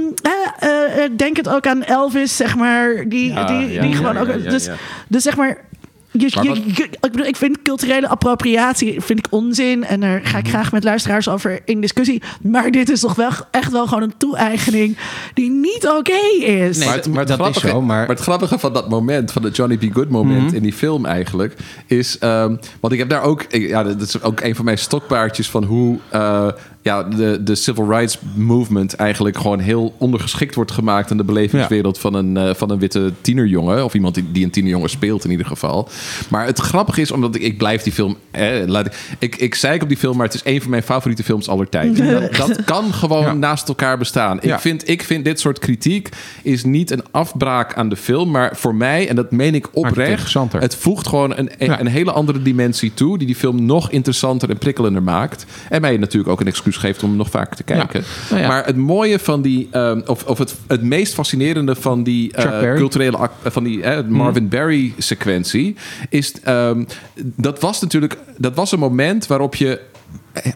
eh, 0.60 1.04
eh, 1.04 1.12
denk 1.18 1.38
het 1.38 1.50
ook 1.50 1.68
aan 1.68 1.84
Elvis, 1.84 2.36
zeg 2.36 2.56
maar. 2.56 3.06
Die, 3.08 3.34
Ja, 3.34 3.44
die, 3.44 3.72
ja, 3.74 3.82
die 3.82 3.90
ja, 3.90 3.96
gewoon 3.96 4.14
ja, 4.14 4.22
ook. 4.22 4.28
ja, 4.28 4.50
dus, 4.50 4.66
ja. 4.66 4.74
dus 5.08 5.24
zeg 5.24 5.36
maar. 5.38 5.68
Je, 6.12 6.32
Maar 6.36 6.44
je- 6.44 6.50
wat- 6.50 6.78
je- 6.78 6.84
ik, 6.84 6.98
bedoel, 7.02 7.26
ik 7.26 7.36
vind 7.36 7.62
culturele 7.62 8.08
appropriatie 8.08 9.02
vind 9.02 9.20
ik 9.20 9.28
onzin. 9.30 9.84
En 9.86 10.00
daar 10.00 10.20
ga 10.24 10.38
ik 10.38 10.44
Mhm. 10.44 10.54
graag 10.54 10.72
met 10.72 10.84
luisteraars 10.84 11.28
over 11.30 11.60
in 11.66 11.82
discussie. 11.82 12.22
Maar 12.42 12.72
dit 12.72 12.90
is 12.90 13.00
toch 13.00 13.16
wel 13.16 13.30
echt 13.52 13.72
wel 13.72 13.88
gewoon 13.88 14.04
een 14.04 14.14
toe-eigening 14.18 14.98
die 15.34 15.50
niet 15.50 15.88
oké 15.98 16.38
is. 16.46 16.78
Nee, 16.78 16.88
maar 16.88 16.96
het, 16.98 17.08
maar 17.08 17.20
het 17.20 17.28
dat 17.28 17.40
is 17.40 17.44
grappige, 17.46 17.68
zo, 17.68 17.82
maar- 17.82 18.08
het 18.08 18.20
grappige 18.20 18.60
van 18.60 18.74
dat 18.74 18.90
moment, 18.90 19.32
van 19.32 19.44
het 19.44 19.56
Johnny 19.56 19.78
B. 19.78 19.94
Good 19.94 20.10
moment 20.10 20.46
Mhm. 20.46 20.56
in 20.56 20.64
die 20.64 20.74
film 20.74 21.06
eigenlijk, 21.06 21.54
is... 21.86 22.18
ehm, 22.18 22.56
want 22.80 22.94
ik 22.94 23.00
heb 23.00 23.10
daar 23.10 23.24
ook... 23.24 23.46
Ja, 23.50 23.84
dat 23.84 24.02
is 24.02 24.22
ook 24.22 24.40
een 24.42 24.56
van 24.56 24.66
mijn 24.66 24.78
stokpaardjes 24.78 25.50
van 25.50 25.64
hoe... 25.64 25.98
eh, 26.10 26.48
ja, 26.82 27.04
de, 27.04 27.44
de 27.44 27.56
civil 27.56 27.90
rights 27.90 28.18
movement 28.36 28.96
eigenlijk 28.96 29.38
gewoon 29.38 29.60
heel 29.60 29.94
ondergeschikt 29.98 30.56
wordt 30.56 30.72
gemaakt 30.72 31.12
aan 31.12 31.18
de 31.18 31.24
belevingswereld 31.24 32.00
van, 32.00 32.14
een, 32.14 32.38
eh, 32.38 32.54
van 32.54 32.70
een 32.72 32.80
witte 32.80 33.12
tienerjongen. 33.22 33.84
Of 33.84 33.94
iemand 33.94 34.16
die, 34.16 34.32
die 34.32 34.44
een 34.44 34.50
tienerjongen 34.52 34.90
speelt 34.90 35.24
in 35.24 35.32
ieder 35.32 35.46
geval. 35.46 35.90
Maar 36.30 36.46
het 36.46 36.60
grappige 36.60 37.02
is, 37.02 37.12
omdat 37.12 37.36
ik, 37.36 37.42
ik 37.42 37.58
blijf 37.58 37.82
die 37.84 37.94
film... 37.94 38.18
Eh, 38.32 38.48
laat 38.66 38.86
ik, 38.86 38.94
ik, 39.20 39.36
ik 39.36 39.56
zei 39.56 39.80
op 39.82 39.88
die 39.88 39.98
film, 39.98 40.18
maar 40.18 40.26
het 40.26 40.36
is 40.36 40.42
een 40.44 40.62
van 40.62 40.70
mijn 40.70 40.84
favoriete 40.84 41.24
films 41.24 41.50
aller 41.50 41.70
tijden. 41.70 42.06
Dat, 42.22 42.48
dat 42.48 42.64
kan 42.64 42.94
gewoon 42.94 43.24
Ja. 43.24 43.34
naast 43.34 43.68
elkaar 43.68 43.98
bestaan. 43.98 44.38
Ik, 44.38 44.44
Ja. 44.44 44.60
vind, 44.60 44.90
ik 44.90 45.04
vind 45.04 45.26
dit 45.26 45.40
soort 45.40 45.60
kritiek 45.60 46.10
is 46.44 46.64
niet 46.64 46.92
een 46.92 47.04
afbraak 47.12 47.74
aan 47.76 47.90
de 47.90 47.96
film, 47.96 48.32
maar 48.32 48.56
voor 48.58 48.76
mij, 48.76 49.08
en 49.10 49.16
dat 49.16 49.32
meen 49.32 49.56
ik 49.56 49.66
het 49.66 49.74
oprecht, 49.74 50.10
interessanter. 50.10 50.62
het 50.62 50.76
voegt 50.76 51.08
gewoon 51.08 51.38
een, 51.38 51.50
een 51.58 51.88
hele 51.88 52.12
andere 52.12 52.42
dimensie 52.42 52.94
toe, 52.94 53.18
die 53.18 53.28
die 53.28 53.36
film 53.36 53.66
nog 53.66 53.92
interessanter 53.92 54.50
en 54.50 54.58
prikkelender 54.58 55.04
maakt. 55.04 55.46
En 55.70 55.82
mij 55.82 55.98
natuurlijk 55.98 56.32
ook 56.32 56.40
een 56.40 56.48
excuus 56.48 56.78
geeft 56.80 57.04
om 57.04 57.16
nog 57.16 57.30
vaker 57.30 57.56
te 57.56 57.64
kijken. 57.64 58.04
Nou. 58.30 58.48
Maar 58.48 58.66
het 58.66 58.76
mooie 58.76 59.20
van 59.20 59.42
die, 59.42 59.68
ehm, 59.72 60.02
of, 60.06 60.24
of 60.24 60.38
het, 60.38 60.56
het 60.68 60.82
meest 60.82 61.14
fascinerende 61.14 61.76
van 61.76 62.04
die 62.04 62.32
eh, 62.32 62.44
culturele, 62.78 63.18
ac- 63.18 63.32
van 63.44 63.64
die 63.64 63.84
eh, 63.84 64.08
Marvin 64.08 64.48
Berry 64.48 64.94
sequentie, 64.98 65.76
is 66.10 66.34
ehm, 66.44 66.84
dat 67.24 67.60
was 67.62 67.82
natuurlijk, 67.82 68.18
dat 68.38 68.56
was 68.56 68.72
een 68.72 68.80
moment 68.80 69.28
waarop 69.28 69.56
je 69.56 69.80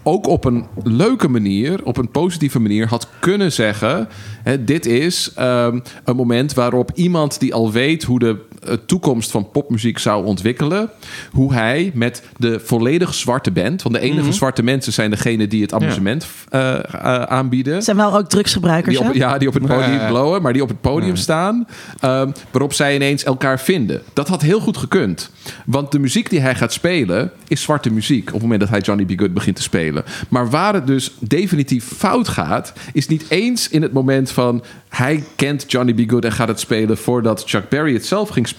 ook 0.04 0.28
op 0.28 0.46
een 0.46 0.66
leuke 0.84 1.28
manier, 1.28 1.80
op 1.84 1.98
een 1.98 2.12
positieve 2.12 2.60
manier 2.60 2.88
had 2.88 3.08
kunnen 3.20 3.52
zeggen: 3.52 4.08
hè, 4.44 4.64
dit 4.64 4.86
is 4.86 5.32
ehm, 5.36 5.80
een 6.04 6.16
moment 6.16 6.54
waarop 6.54 6.92
iemand 6.94 7.40
die 7.40 7.54
al 7.54 7.72
weet 7.72 8.04
hoe 8.04 8.20
de 8.20 8.38
eh, 8.68 8.74
toekomst 8.86 9.32
van 9.32 9.52
popmuziek 9.52 9.98
zou 9.98 10.26
ontwikkelen, 10.26 10.90
hoe 11.32 11.54
hij 11.54 11.92
met 11.94 12.24
de 12.38 12.60
volledig 12.64 13.14
zwarte 13.14 13.52
band, 13.52 13.82
want 13.82 13.96
de 13.96 14.02
enige 14.02 14.32
zwarte 14.32 14.64
mensen 14.64 14.94
zijn 14.94 15.10
degene 15.10 15.48
die 15.48 15.62
het 15.62 15.74
amusement 15.74 16.28
eh, 16.50 16.74
eh, 16.76 16.84
aanbieden. 17.24 17.82
Zijn 17.82 17.98
wel 17.98 18.18
ook 18.18 18.30
drugsgebruikers. 18.30 18.98
Die 18.98 19.08
op, 19.08 19.14
hè? 19.14 19.20
ja, 19.20 19.38
die 19.38 19.48
op 19.48 19.54
het 19.54 19.66
podium 19.66 19.98
Nee. 19.98 20.08
blowen, 20.08 20.42
maar 20.42 20.54
die 20.54 20.62
op 20.62 20.68
het 20.70 20.82
podium 20.82 21.16
staan. 21.16 21.68
ehm, 22.00 22.32
waarop 22.52 22.74
zij 22.74 22.96
ineens 22.96 23.24
elkaar 23.24 23.60
vinden. 23.60 24.02
Dat 24.14 24.28
had 24.28 24.42
heel 24.42 24.60
goed 24.60 24.78
gekund. 24.78 25.30
Want 25.66 25.92
de 25.92 26.00
muziek 26.00 26.30
die 26.30 26.40
hij 26.40 26.56
gaat 26.56 26.74
spelen 26.74 27.32
is 27.48 27.62
zwarte 27.62 27.92
muziek. 27.92 28.28
Op 28.28 28.34
het 28.34 28.42
moment 28.42 28.60
dat 28.60 28.70
hij 28.70 28.80
Johnny 28.80 29.06
B. 29.06 29.20
Good 29.20 29.34
begint 29.34 29.56
te 29.56 29.62
spelen. 29.62 30.04
Maar 30.30 30.50
waar 30.50 30.74
het 30.74 30.88
dus 30.88 31.12
definitief 31.20 31.86
fout 31.98 32.28
gaat, 32.28 32.74
is 32.94 33.08
niet 33.08 33.26
eens 33.30 33.70
in 33.70 33.82
het 33.82 33.94
moment 33.94 34.32
van 34.32 34.64
hij 34.90 35.24
kent 35.36 35.72
Johnny 35.72 35.94
B. 35.94 36.10
Good 36.10 36.26
en 36.26 36.32
gaat 36.32 36.48
het 36.48 36.60
spelen 36.60 36.98
voordat 36.98 37.44
Chuck 37.46 37.70
Berry 37.70 37.94
het 37.94 38.06
zelf 38.06 38.30
ging 38.30 38.48
spelen. 38.48 38.53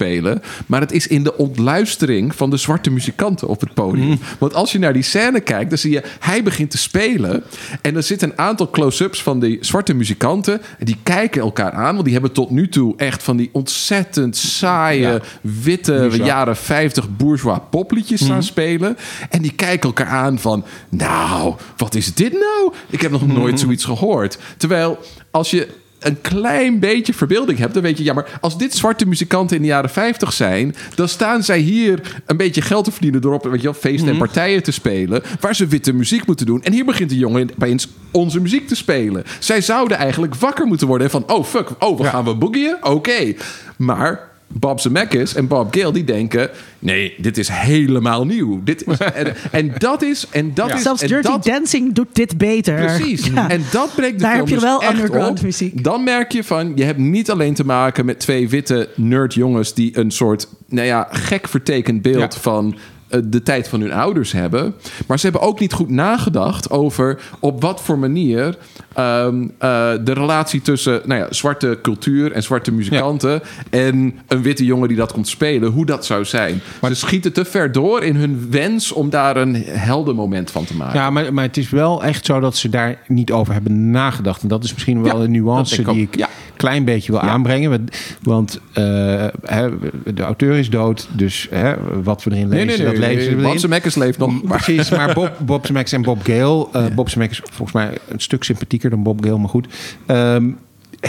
Maar 0.66 0.80
het 0.80 0.92
is 0.92 1.06
in 1.06 1.22
de 1.22 1.36
ontluistering 1.36 2.34
van 2.34 2.50
de 2.50 2.56
zwarte 2.56 2.90
muzikanten 2.90 3.48
op 3.48 3.60
het 3.60 3.74
podium. 3.74 4.18
Want 4.38 4.54
als 4.54 4.72
je 4.72 4.78
naar 4.78 4.92
die 4.92 5.02
scène 5.02 5.40
kijkt, 5.40 5.68
dan 5.68 5.78
zie 5.78 5.92
je 5.92 6.02
hij 6.20 6.42
begint 6.42 6.70
te 6.70 6.78
spelen. 6.78 7.42
En 7.80 7.96
er 7.96 8.02
zitten 8.02 8.30
een 8.30 8.38
aantal 8.38 8.70
close-ups 8.70 9.22
van 9.22 9.40
die 9.40 9.58
zwarte 9.60 9.94
muzikanten. 9.94 10.60
En 10.78 10.84
die 10.86 10.96
kijken 11.02 11.40
elkaar 11.42 11.72
aan, 11.72 11.92
want 11.92 12.04
die 12.04 12.12
hebben 12.12 12.32
tot 12.32 12.50
nu 12.50 12.68
toe 12.68 12.94
echt 12.96 13.22
van 13.22 13.36
die 13.36 13.50
ontzettend 13.52 14.36
saaie, 14.36 15.00
Ja. 15.00 15.20
witte 15.40 16.10
jaren 16.12 16.56
50 16.56 17.16
bourgeois 17.16 17.58
popliedjes 17.70 18.20
staan 18.24 18.42
spelen. 18.42 18.96
En 19.30 19.42
die 19.42 19.52
kijken 19.52 19.88
elkaar 19.88 20.06
aan 20.06 20.38
van, 20.38 20.64
nou, 20.88 21.54
wat 21.76 21.94
is 21.94 22.14
dit 22.14 22.32
nou? 22.32 22.72
Ik 22.90 23.00
heb 23.00 23.10
nog 23.10 23.26
nooit 23.26 23.60
zoiets 23.60 23.84
gehoord. 23.84 24.38
Terwijl 24.56 24.98
als 25.30 25.50
je 25.50 25.68
een 26.04 26.20
klein 26.20 26.78
beetje 26.78 27.14
verbeelding 27.14 27.58
hebt, 27.58 27.74
dan 27.74 27.82
weet 27.82 27.98
je, 27.98 28.04
ja, 28.04 28.12
maar 28.12 28.38
als 28.40 28.58
dit 28.58 28.74
zwarte 28.74 29.06
muzikanten 29.06 29.56
in 29.56 29.62
de 29.62 29.68
jaren 29.68 29.90
50 29.90 30.32
zijn, 30.32 30.74
dan 30.94 31.08
staan 31.08 31.42
zij 31.42 31.58
hier 31.58 32.22
een 32.26 32.36
beetje 32.36 32.62
geld 32.62 32.84
te 32.84 32.92
verdienen 32.92 33.20
door 33.20 33.34
op 33.34 33.44
weet 33.44 33.56
je 33.56 33.62
wel, 33.62 33.74
feesten 33.74 34.08
en 34.08 34.18
partijen 34.18 34.62
te 34.62 34.72
spelen, 34.72 35.22
waar 35.40 35.54
ze 35.54 35.66
witte 35.66 35.92
muziek 35.92 36.26
moeten 36.26 36.46
doen. 36.46 36.62
En 36.62 36.72
hier 36.72 36.84
begint 36.84 37.10
de 37.10 37.18
jongen 37.18 37.50
opeens 37.52 37.88
onze 38.10 38.40
muziek 38.40 38.68
te 38.68 38.76
spelen. 38.76 39.24
Zij 39.38 39.60
zouden 39.60 39.96
eigenlijk 39.96 40.34
wakker 40.34 40.66
moeten 40.66 40.86
worden 40.86 41.10
van, 41.10 41.24
oh 41.26 41.44
fuck, 41.44 41.68
oh, 41.78 41.98
we 41.98 42.04
gaan 42.04 42.24
we 42.24 42.34
boogieën? 42.34 42.76
Oké. 42.80 43.34
Maar 43.76 44.32
Bob 44.56 44.80
Zemeckis 44.80 45.34
en 45.34 45.46
Bob 45.46 45.74
Gale 45.76 45.92
die 45.92 46.04
denken, 46.04 46.50
nee, 46.78 47.14
dit 47.18 47.38
is 47.38 47.48
helemaal 47.48 48.26
nieuw. 48.26 48.60
Dit 48.64 48.86
is, 48.86 48.98
en, 49.14 49.34
en 49.50 49.72
dat 49.78 50.02
is, 50.02 50.26
en 50.30 50.54
dat 50.54 50.74
is, 50.74 50.82
Zelfs 50.82 51.02
en 51.02 51.08
Dirty 51.08 51.28
dat, 51.28 51.44
Dancing 51.44 51.92
doet 51.92 52.08
dit 52.12 52.38
beter. 52.38 52.74
Precies. 52.74 53.26
Ja. 53.26 53.50
En 53.50 53.62
dat 53.72 53.94
breekt 53.94 54.18
de 54.18 54.22
Daar 54.24 54.30
film 54.32 54.40
heb 54.44 54.48
je 54.48 54.54
dus 54.54 54.64
wel 54.64 54.82
echt 54.82 54.92
underground 54.92 55.38
op. 55.38 55.44
muziek. 55.44 55.84
Dan 55.84 56.04
merk 56.04 56.32
je 56.32 56.44
van, 56.44 56.72
je 56.74 56.84
hebt 56.84 56.98
niet 56.98 57.30
alleen 57.30 57.54
te 57.54 57.64
maken 57.64 58.04
met 58.04 58.20
twee 58.20 58.48
witte 58.48 58.88
nerd 58.94 59.34
jongens 59.34 59.74
die 59.74 59.98
een 59.98 60.10
soort, 60.10 60.48
nou 60.68 60.86
ja, 60.86 61.08
gek 61.10 61.48
vertekend 61.48 62.02
beeld 62.02 62.34
Ja. 62.34 62.40
van 62.40 62.76
de 63.24 63.42
tijd 63.42 63.68
van 63.68 63.80
hun 63.80 63.92
ouders 63.92 64.32
hebben. 64.32 64.74
Maar 65.06 65.18
ze 65.18 65.26
hebben 65.26 65.48
ook 65.48 65.60
niet 65.60 65.72
goed 65.72 65.90
nagedacht 65.90 66.70
over 66.70 67.20
op 67.40 67.60
wat 67.60 67.82
voor 67.82 67.98
manier 67.98 68.56
ehm, 68.94 69.42
eh, 69.58 69.92
de 70.04 70.12
relatie 70.12 70.62
tussen 70.62 71.00
nou 71.04 71.20
ja, 71.20 71.32
zwarte 71.32 71.78
cultuur 71.82 72.32
en 72.32 72.42
zwarte 72.42 72.72
muzikanten 72.72 73.42
en 73.70 74.14
een 74.28 74.42
witte 74.42 74.64
jongen 74.64 74.88
die 74.88 74.96
dat 74.96 75.12
komt 75.12 75.28
spelen, 75.28 75.70
hoe 75.70 75.86
dat 75.86 76.06
zou 76.06 76.24
zijn. 76.24 76.60
Maar 76.80 76.90
ze 76.90 76.96
schieten 76.96 77.32
te 77.32 77.44
ver 77.44 77.72
door 77.72 78.02
in 78.02 78.16
hun 78.16 78.46
wens 78.50 78.92
om 78.92 79.10
daar 79.10 79.36
een 79.36 79.54
heldenmoment 79.64 80.50
van 80.50 80.64
te 80.64 80.76
maken. 80.76 81.00
Ja, 81.00 81.10
maar, 81.10 81.34
maar 81.34 81.44
het 81.44 81.56
is 81.56 81.70
wel 81.70 82.04
echt 82.04 82.26
zo 82.26 82.40
dat 82.40 82.56
ze 82.56 82.68
daar 82.68 82.98
niet 83.08 83.32
over 83.32 83.52
hebben 83.52 83.90
nagedacht. 83.90 84.42
En 84.42 84.48
dat 84.48 84.64
is 84.64 84.72
misschien 84.72 85.02
wel 85.02 85.18
Ja, 85.18 85.24
een 85.24 85.30
nuance 85.30 85.80
ik 85.80 85.88
die 85.88 86.02
ik 86.02 86.26
klein 86.56 86.84
beetje 86.84 87.12
wil 87.12 87.20
aanbrengen. 87.20 87.88
Want, 88.22 88.60
eh, 88.72 88.82
de 90.14 90.22
auteur 90.22 90.54
is 90.54 90.70
dood, 90.70 91.08
dus 91.12 91.48
wat 92.02 92.24
we 92.24 92.30
erin 92.30 92.48
lezen, 92.48 92.66
Nee, 92.66 92.76
nee, 92.76 92.86
nee. 92.86 92.86
dat 92.86 93.08
lezen 93.14 93.36
we 93.36 93.42
Bob. 93.42 93.58
Zemeckis 93.58 93.94
leeft 93.94 94.18
nog. 94.18 94.42
Maar 94.42 94.62
Precies, 94.62 94.90
maar 94.90 95.14
Bob, 95.14 95.32
Bob 95.46 95.66
Zemeckis 95.66 95.92
en 95.92 96.02
Bob 96.02 96.22
Gale... 96.22 96.66
eh, 96.72 96.86
Bob 96.94 97.08
Zemeckis 97.08 97.40
is 97.40 97.44
volgens 97.52 97.72
mij 97.72 97.98
een 98.08 98.20
stuk 98.20 98.44
sympathieker 98.44 98.90
dan 98.90 99.02
Bob 99.02 99.24
Gale, 99.24 99.38
maar 99.38 99.48
goed... 99.48 99.66
ehm, 100.06 100.50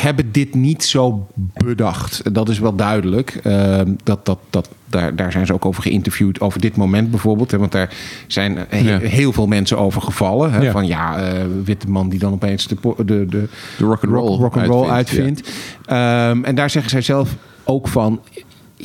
hebben 0.01 0.31
dit 0.31 0.53
niet 0.55 0.83
zo 0.83 1.27
bedacht. 1.53 2.33
Dat 2.33 2.49
is 2.49 2.59
wel 2.59 2.75
duidelijk. 2.75 3.39
Ehm, 3.43 3.93
dat, 4.03 4.25
dat, 4.25 4.39
dat, 4.49 4.69
daar, 4.85 5.15
daar 5.15 5.31
zijn 5.31 5.45
ze 5.45 5.53
ook 5.53 5.65
over 5.65 5.81
geïnterviewd. 5.83 6.39
Over 6.41 6.59
dit 6.61 6.75
moment 6.75 7.09
bijvoorbeeld. 7.11 7.51
Hè, 7.51 7.57
want 7.57 7.71
daar 7.71 7.93
zijn 8.27 8.57
he- 8.69 8.77
Ja. 8.77 8.99
heel 8.99 9.33
veel 9.33 9.47
mensen 9.47 9.77
over 9.77 10.01
gevallen. 10.01 10.51
Hè, 10.53 10.61
Ja. 10.61 10.71
Van 10.71 10.87
ja, 10.87 11.17
eh, 11.17 11.41
witte 11.63 11.89
man 11.89 12.09
die 12.09 12.19
dan 12.19 12.33
opeens 12.33 12.67
de, 12.67 12.75
de, 12.97 13.03
de, 13.05 13.25
De 13.27 13.49
rock'n'roll 13.85 14.27
rock, 14.27 14.39
rock'n'roll 14.39 14.89
uitvindt, 14.89 15.47
uitvindt. 15.47 15.49
Ehm, 15.85 16.43
en 16.43 16.55
daar 16.55 16.69
zeggen 16.69 16.91
zij 16.91 17.01
zelf 17.01 17.35
ook 17.63 17.87
van... 17.87 18.19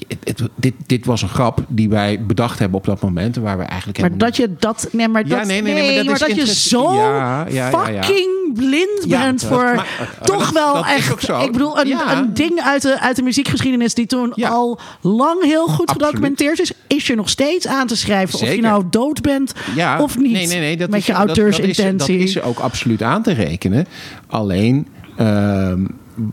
Het, 0.09 0.39
het- 0.39 0.49
dit, 0.55 0.75
dit 0.87 1.07
was 1.07 1.23
een 1.23 1.29
grap 1.29 1.65
die 1.69 1.89
wij 1.89 2.23
bedacht 2.27 2.59
hebben 2.59 2.79
op 2.79 2.85
dat 2.85 3.01
moment. 3.01 3.37
Waar 3.37 3.59
we 3.59 3.65
eigenlijk 3.65 4.01
Maar 4.01 4.19
dat 4.19 4.37
je 4.37 4.55
dat. 4.59 4.89
Nee, 4.93 5.09
maar 5.09 5.27
Ja, 5.27 5.37
dat, 5.39 5.47
nee, 5.47 5.63
nee, 5.63 5.75
nee, 5.75 6.05
maar 6.05 6.19
dat 6.19 6.35
je 6.35 6.55
zo 6.55 6.95
Ja, 6.95 7.47
ja, 7.49 7.69
ja, 7.71 7.89
ja. 7.89 8.03
fucking 8.03 8.29
blind 8.55 9.05
Ja, 9.07 9.23
bent 9.25 9.45
voor. 9.45 9.63
maar- 9.63 9.75
maar 9.75 10.19
toch 10.23 10.45
dat- 10.45 10.53
wel 10.53 10.75
dat 10.75 10.87
echt. 10.87 11.29
Ik 11.29 11.53
bedoel, 11.53 11.81
een, 11.81 11.87
Ja. 11.89 12.17
een 12.19 12.35
ding 12.35 12.61
uit 12.61 12.83
de, 12.83 13.01
uit 13.01 13.17
de 13.17 13.23
muziekgeschiedenis 13.23 13.95
die 13.95 14.07
toen 14.07 14.33
Ja. 14.35 14.49
al 14.49 14.79
lang 15.01 15.43
heel 15.45 15.67
goed 15.67 15.89
Absoluut. 15.89 16.07
gedocumenteerd 16.07 16.61
is, 16.61 16.73
is 16.87 17.07
je 17.07 17.15
nog 17.15 17.29
steeds 17.29 17.67
aan 17.67 17.87
te 17.87 17.97
schrijven. 17.97 18.39
Of 18.41 18.55
je 18.55 18.61
nou 18.61 18.85
dood 18.91 19.21
bent 19.21 19.53
Ja, 19.75 20.03
of 20.03 20.19
niet. 20.19 20.33
Nee, 20.33 20.47
nee, 20.47 20.59
nee, 20.59 20.77
dat 20.77 20.91
met 20.91 20.99
is, 21.01 21.07
je 21.07 21.13
dat- 21.13 21.27
dat 21.27 21.37
is- 21.37 21.43
auteursintentie. 21.43 22.19
Dat, 22.19 22.29
is 22.29 22.43
ook 22.43 22.59
absoluut 22.59 23.03
aan 23.03 23.23
te 23.23 23.33
rekenen. 23.33 23.87
Alleen, 24.27 24.87
ehm, 25.17 25.85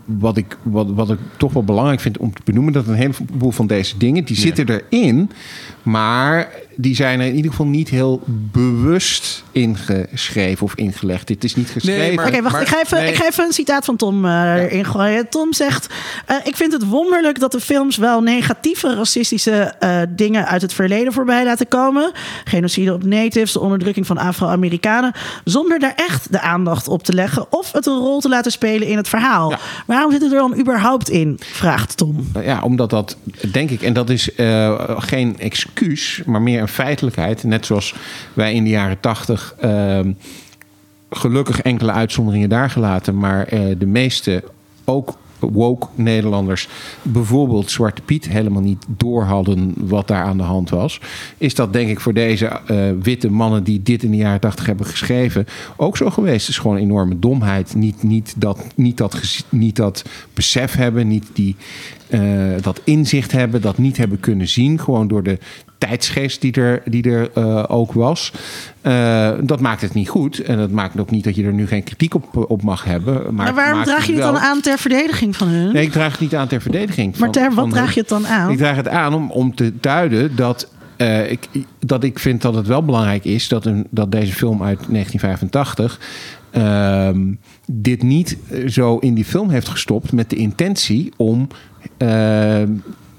wat, 0.06 0.38
ik, 0.38 0.58
wat, 0.64 0.88
wat 0.90 1.10
ik 1.10 1.20
toch 1.38 1.54
wel 1.54 1.64
belangrijk 1.64 2.00
vind 2.00 2.18
om 2.18 2.34
te 2.34 2.42
benoemen... 2.44 2.74
dat 2.74 2.88
een 2.88 2.94
heleboel 2.94 3.52
van 3.52 3.68
deze 3.68 3.98
dingen, 3.98 4.24
die 4.24 4.36
zitten 4.36 4.70
erin... 4.90 5.32
maar 5.84 6.50
die 6.80 6.96
zijn 6.96 7.20
er 7.20 7.28
in 7.28 7.36
ieder 7.36 7.52
geval 7.52 7.66
niet 7.66 7.90
heel 7.90 8.22
bewust 8.52 9.44
ingeschreven 9.52 10.66
of 10.66 10.76
ingelegd. 10.76 11.28
Dit 11.28 11.44
is 11.44 11.56
niet 11.56 11.70
geschreven. 11.70 12.16
Nee, 12.16 12.28
Oké, 12.28 12.42
wacht. 12.42 12.62
ik, 12.62 12.68
ga 12.68 12.82
even, 12.82 12.98
nee. 12.98 13.10
ik 13.10 13.16
ga 13.16 13.28
even 13.28 13.46
een 13.46 13.54
citaat 13.54 13.86
van 13.86 13.96
Tom 13.96 14.26
eh, 14.26 14.54
erin 14.54 14.86
gooien. 14.86 15.30
Tom 15.30 15.54
zegt: 15.54 15.88
eh, 16.26 16.36
Ik 16.44 16.56
vind 16.56 16.74
het 16.74 16.86
wonderlijk 16.86 17.40
dat 17.40 17.52
de 17.52 17.60
films 17.60 17.98
wel 17.98 18.22
negatieve 18.22 18.96
racistische 18.96 19.74
eh, 19.80 20.02
dingen 20.10 20.48
uit 20.48 20.62
het 20.62 20.74
verleden 20.74 21.14
voorbij 21.14 21.44
laten 21.44 21.68
komen. 21.68 22.12
Genocide 22.44 22.94
op 22.94 23.04
natives, 23.04 23.52
de 23.52 23.60
onderdrukking 23.60 24.08
van 24.08 24.18
Afro-Amerikanen. 24.18 25.12
Zonder 25.44 25.80
daar 25.80 25.94
echt 25.96 26.32
de 26.32 26.42
aandacht 26.42 26.88
op 26.88 27.04
te 27.04 27.14
leggen 27.14 27.46
of 27.50 27.72
het 27.72 27.86
een 27.86 27.98
rol 27.98 28.20
te 28.20 28.30
laten 28.30 28.52
spelen 28.52 28.88
in 28.88 28.98
het 28.98 29.10
verhaal. 29.10 29.50
Ja. 29.50 29.60
Waarom 29.86 30.12
zit 30.12 30.22
het 30.22 30.32
er 30.32 30.38
dan 30.38 30.60
überhaupt 30.60 31.10
in? 31.10 31.38
Vraagt 31.40 31.98
Tom. 31.98 32.28
Ja, 32.42 32.62
omdat 32.62 32.90
dat, 32.90 33.18
denk 33.52 33.70
ik, 33.70 33.82
en 33.82 33.94
dat 33.94 34.10
is 34.10 34.36
eh, 34.36 34.90
geen 34.98 35.40
excuus, 35.40 36.22
maar 36.26 36.42
meer 36.42 36.62
een 36.62 36.68
feitelijkheid. 36.68 37.44
Net 37.44 37.66
zoals 37.66 37.96
wij 38.34 38.54
in 38.54 38.64
de 38.64 38.70
jaren 38.70 39.00
tachtig, 39.00 39.56
ehm, 39.60 40.12
gelukkig 41.10 41.62
enkele 41.62 41.92
uitzonderingen 41.92 42.50
daar 42.50 42.70
gelaten, 42.70 43.18
maar 43.18 43.46
eh, 43.46 43.62
de 43.78 43.86
meeste 43.86 44.44
ook 44.86 45.18
woke 45.40 45.88
Nederlanders, 45.96 46.68
bijvoorbeeld 47.02 47.72
Zwarte 47.72 48.02
Piet, 48.02 48.30
helemaal 48.30 48.62
niet 48.62 48.86
door 48.88 49.24
hadden 49.24 49.74
wat 49.76 50.08
daar 50.08 50.24
aan 50.24 50.38
de 50.38 50.44
hand 50.44 50.70
was. 50.70 51.02
Is 51.38 51.56
dat 51.56 51.74
denk 51.74 51.90
ik 51.90 52.00
voor 52.00 52.14
deze 52.14 52.46
eh, 52.46 52.90
witte 53.02 53.30
mannen 53.30 53.64
die 53.64 53.84
dit 53.84 54.04
in 54.04 54.12
de 54.12 54.18
jaren 54.18 54.40
tachtig 54.40 54.66
hebben 54.66 54.86
geschreven 54.86 55.46
ook 55.76 55.98
zo 55.98 56.10
geweest. 56.10 56.40
Het 56.40 56.56
is 56.56 56.58
gewoon 56.58 56.78
enorme 56.78 57.20
domheid. 57.20 57.76
Niet, 57.76 58.04
niet, 58.04 58.34
dat, 58.38 58.66
niet, 58.76 58.98
dat, 58.98 59.44
niet 59.50 59.76
dat 59.76 60.04
besef 60.34 60.76
hebben, 60.76 61.08
niet 61.08 61.26
die, 61.34 61.56
eh, 62.08 62.22
dat 62.62 62.82
inzicht 62.84 63.32
hebben, 63.32 63.62
dat 63.62 63.78
niet 63.78 63.98
hebben 63.98 64.20
kunnen 64.20 64.48
zien. 64.48 64.80
Gewoon 64.80 65.08
door 65.08 65.24
de 65.24 65.38
tijdsgeest 65.78 66.42
die 66.42 66.52
er, 66.54 66.82
die 66.86 67.04
er 67.04 67.30
eh, 67.34 67.64
ook 67.68 67.92
was. 67.94 68.32
Eh, 68.82 69.32
dat 69.42 69.60
maakt 69.60 69.82
het 69.82 69.94
niet 69.94 70.10
goed. 70.10 70.40
En 70.40 70.58
dat 70.58 70.72
maakt 70.72 71.00
ook 71.00 71.10
niet 71.12 71.24
dat 71.24 71.36
je 71.36 71.44
er 71.44 71.54
nu 71.54 71.68
geen 71.68 71.84
kritiek 71.84 72.14
op, 72.16 72.46
op 72.52 72.62
mag 72.64 72.84
hebben. 72.84 73.14
Maar, 73.14 73.32
Maar 73.34 73.54
waarom 73.54 73.84
draag 73.84 74.06
je 74.06 74.12
het 74.14 74.22
wel- 74.22 74.32
dan 74.34 74.42
aan 74.42 74.62
ter 74.62 74.78
verdediging 74.78 75.36
van 75.36 75.48
hun? 75.48 75.74
Nee, 75.74 75.84
ik 75.86 75.92
draag 75.92 76.12
het 76.12 76.20
niet 76.22 76.36
aan 76.36 76.48
ter 76.48 76.62
verdediging. 76.62 77.10
maar 77.12 77.20
van- 77.20 77.32
ter, 77.32 77.46
wat 77.46 77.54
van 77.54 77.70
draag 77.70 77.86
hun. 77.86 77.94
je 77.94 78.00
het 78.00 78.10
dan 78.10 78.28
aan? 78.28 78.52
Ik 78.52 78.58
draag 78.58 78.76
het 78.76 78.88
aan 78.88 79.14
om, 79.14 79.32
om 79.32 79.56
te 79.56 79.74
duiden 79.80 80.36
dat, 80.36 80.72
eh, 80.98 81.32
ik, 81.32 81.48
dat 81.80 82.04
ik 82.04 82.20
vind 82.20 82.42
dat 82.42 82.56
het 82.56 82.68
wel 82.68 82.84
belangrijk 82.84 83.24
is 83.26 83.48
dat, 83.48 83.66
een, 83.66 83.88
dat 83.90 84.12
deze 84.12 84.34
film 84.34 84.64
uit 84.64 84.80
1985 84.90 86.00
ehm, 86.52 87.34
dit 87.72 88.04
niet 88.04 88.38
zo 88.68 88.98
in 88.98 89.14
die 89.14 89.26
film 89.26 89.50
heeft 89.50 89.68
gestopt 89.68 90.12
met 90.12 90.30
de 90.30 90.36
intentie 90.36 91.12
om. 91.18 91.48
ehm, 91.98 92.72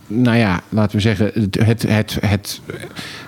nou 0.09 0.37
ja, 0.37 0.61
laten 0.69 0.97
we 0.97 1.03
zeggen, 1.03 1.31
het, 1.35 1.55
het, 1.55 1.83
het, 1.83 2.17
het, 2.21 2.61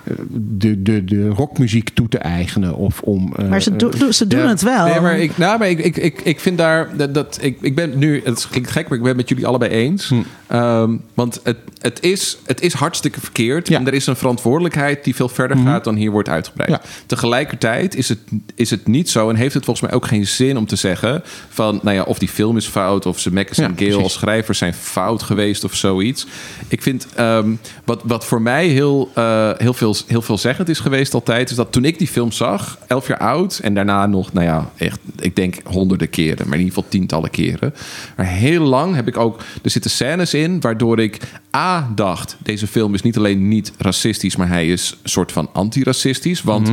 eh, 0.05 0.15
de, 0.31 0.83
de, 0.83 1.05
de 1.05 1.29
rockmuziek 1.29 1.91
toe 1.95 2.09
te 2.09 2.19
eigenen. 2.19 2.75
Of 2.75 3.01
om, 3.01 3.33
eh, 3.37 3.49
maar 3.49 3.63
ze, 3.63 3.77
do- 3.77 3.89
do- 3.89 4.11
ze 4.11 4.27
doen 4.27 4.41
ja. 4.41 4.49
het 4.49 4.63
wel. 4.63 4.87
Nee, 4.87 5.01
maar 5.01 5.19
ik, 5.19 5.39
nou, 5.39 5.59
maar 5.59 5.69
ik, 5.69 5.79
ik, 5.79 5.97
ik, 5.97 6.21
ik 6.21 6.41
vind 6.41 6.59
daar 6.59 6.97
dat, 6.97 7.15
dat 7.15 7.39
ik, 7.41 7.59
ik 7.61 7.75
ben 7.75 7.99
nu, 7.99 8.21
het 8.25 8.49
klinkt 8.51 8.71
gek, 8.71 8.89
maar 8.89 8.97
ik 8.97 9.05
ben 9.05 9.09
het 9.09 9.17
met 9.17 9.29
jullie 9.29 9.47
allebei 9.47 9.71
eens. 9.71 10.09
Hm. 10.09 10.15
Ehm, 10.47 10.97
want 11.15 11.41
het, 11.43 11.57
het, 11.81 12.03
is, 12.03 12.39
het 12.47 12.61
is 12.61 12.73
hartstikke 12.73 13.21
verkeerd. 13.21 13.69
Ja. 13.69 13.79
Mhm. 13.79 13.87
En 13.87 13.93
er 13.93 13.99
is 13.99 14.07
een 14.07 14.17
verantwoordelijkheid 14.17 15.05
die 15.05 15.15
veel 15.15 15.29
verder 15.29 15.57
gaat 15.57 15.85
dan 15.85 15.95
hier 15.95 16.11
wordt 16.11 16.29
uitgebreid. 16.29 16.71
Ja. 16.71 16.81
Tegelijkertijd 17.07 17.95
is 17.95 18.09
het, 18.09 18.19
is 18.55 18.71
het 18.71 18.87
niet 18.87 19.11
zo 19.11 19.29
en 19.29 19.37
heeft 19.37 19.55
het 19.55 19.65
volgens 19.65 19.87
mij 19.89 19.97
ook 19.97 20.07
geen 20.07 20.27
zin 20.27 20.57
om 20.57 20.67
te 20.67 20.77
zeggen 20.77 21.23
van, 21.49 21.81
nou 21.83 21.97
ja, 21.97 22.03
of 22.03 22.19
die 22.19 22.29
film 22.29 22.57
is 22.57 22.67
fout 22.67 23.07
of 23.07 23.21
ze 23.21 23.31
Ja, 23.33 23.45
en 23.65 23.75
Gale 23.77 24.03
als 24.03 24.13
schrijvers 24.13 24.59
zijn 24.59 24.75
fout 24.75 25.23
geweest 25.23 25.65
of 25.65 25.75
zoiets. 25.75 26.27
Ik 26.71 26.83
vind 26.83 27.07
ehm, 27.15 27.55
wat, 27.85 28.01
wat 28.05 28.25
voor 28.25 28.43
mij 28.43 28.67
heel, 28.67 29.11
eh, 29.15 29.51
heel, 29.57 29.75
veel, 29.75 29.97
heel 30.07 30.23
veelzeggend 30.23 30.69
is 30.69 30.79
geweest 30.79 31.15
altijd, 31.15 31.51
is 31.51 31.57
dat 31.57 31.73
toen 31.73 31.85
ik 31.85 31.99
die 31.99 32.09
film 32.09 32.33
zag, 32.33 32.79
elf 32.87 33.07
jaar 33.07 33.19
oud 33.19 33.59
en 33.59 33.75
daarna 33.75 34.07
nog, 34.07 34.33
nou 34.33 34.47
ja, 34.47 34.71
echt, 34.77 34.99
ik 35.19 35.37
denk 35.37 35.61
honderden 35.65 36.11
keren, 36.11 36.49
maar 36.49 36.59
in 36.59 36.65
ieder 36.65 36.75
geval 36.75 36.91
tientallen 36.91 37.31
keren. 37.31 37.75
Maar 38.17 38.27
heel 38.27 38.65
lang 38.65 38.95
heb 38.95 39.09
ik 39.09 39.17
ook, 39.17 39.41
er 39.63 39.71
zitten 39.71 39.91
scènes 39.91 40.35
in 40.35 40.61
waardoor 40.61 41.01
ik 41.01 41.19
A 41.57 41.91
dacht, 41.95 42.37
deze 42.39 42.67
film 42.67 42.95
is 42.95 43.03
niet 43.03 43.17
alleen 43.17 43.49
niet 43.49 43.73
racistisch, 43.79 44.37
maar 44.37 44.49
hij 44.49 44.69
is 44.69 44.99
een 45.03 45.11
soort 45.11 45.33
van 45.33 45.49
antiracistisch. 45.53 46.43
Want 46.43 46.71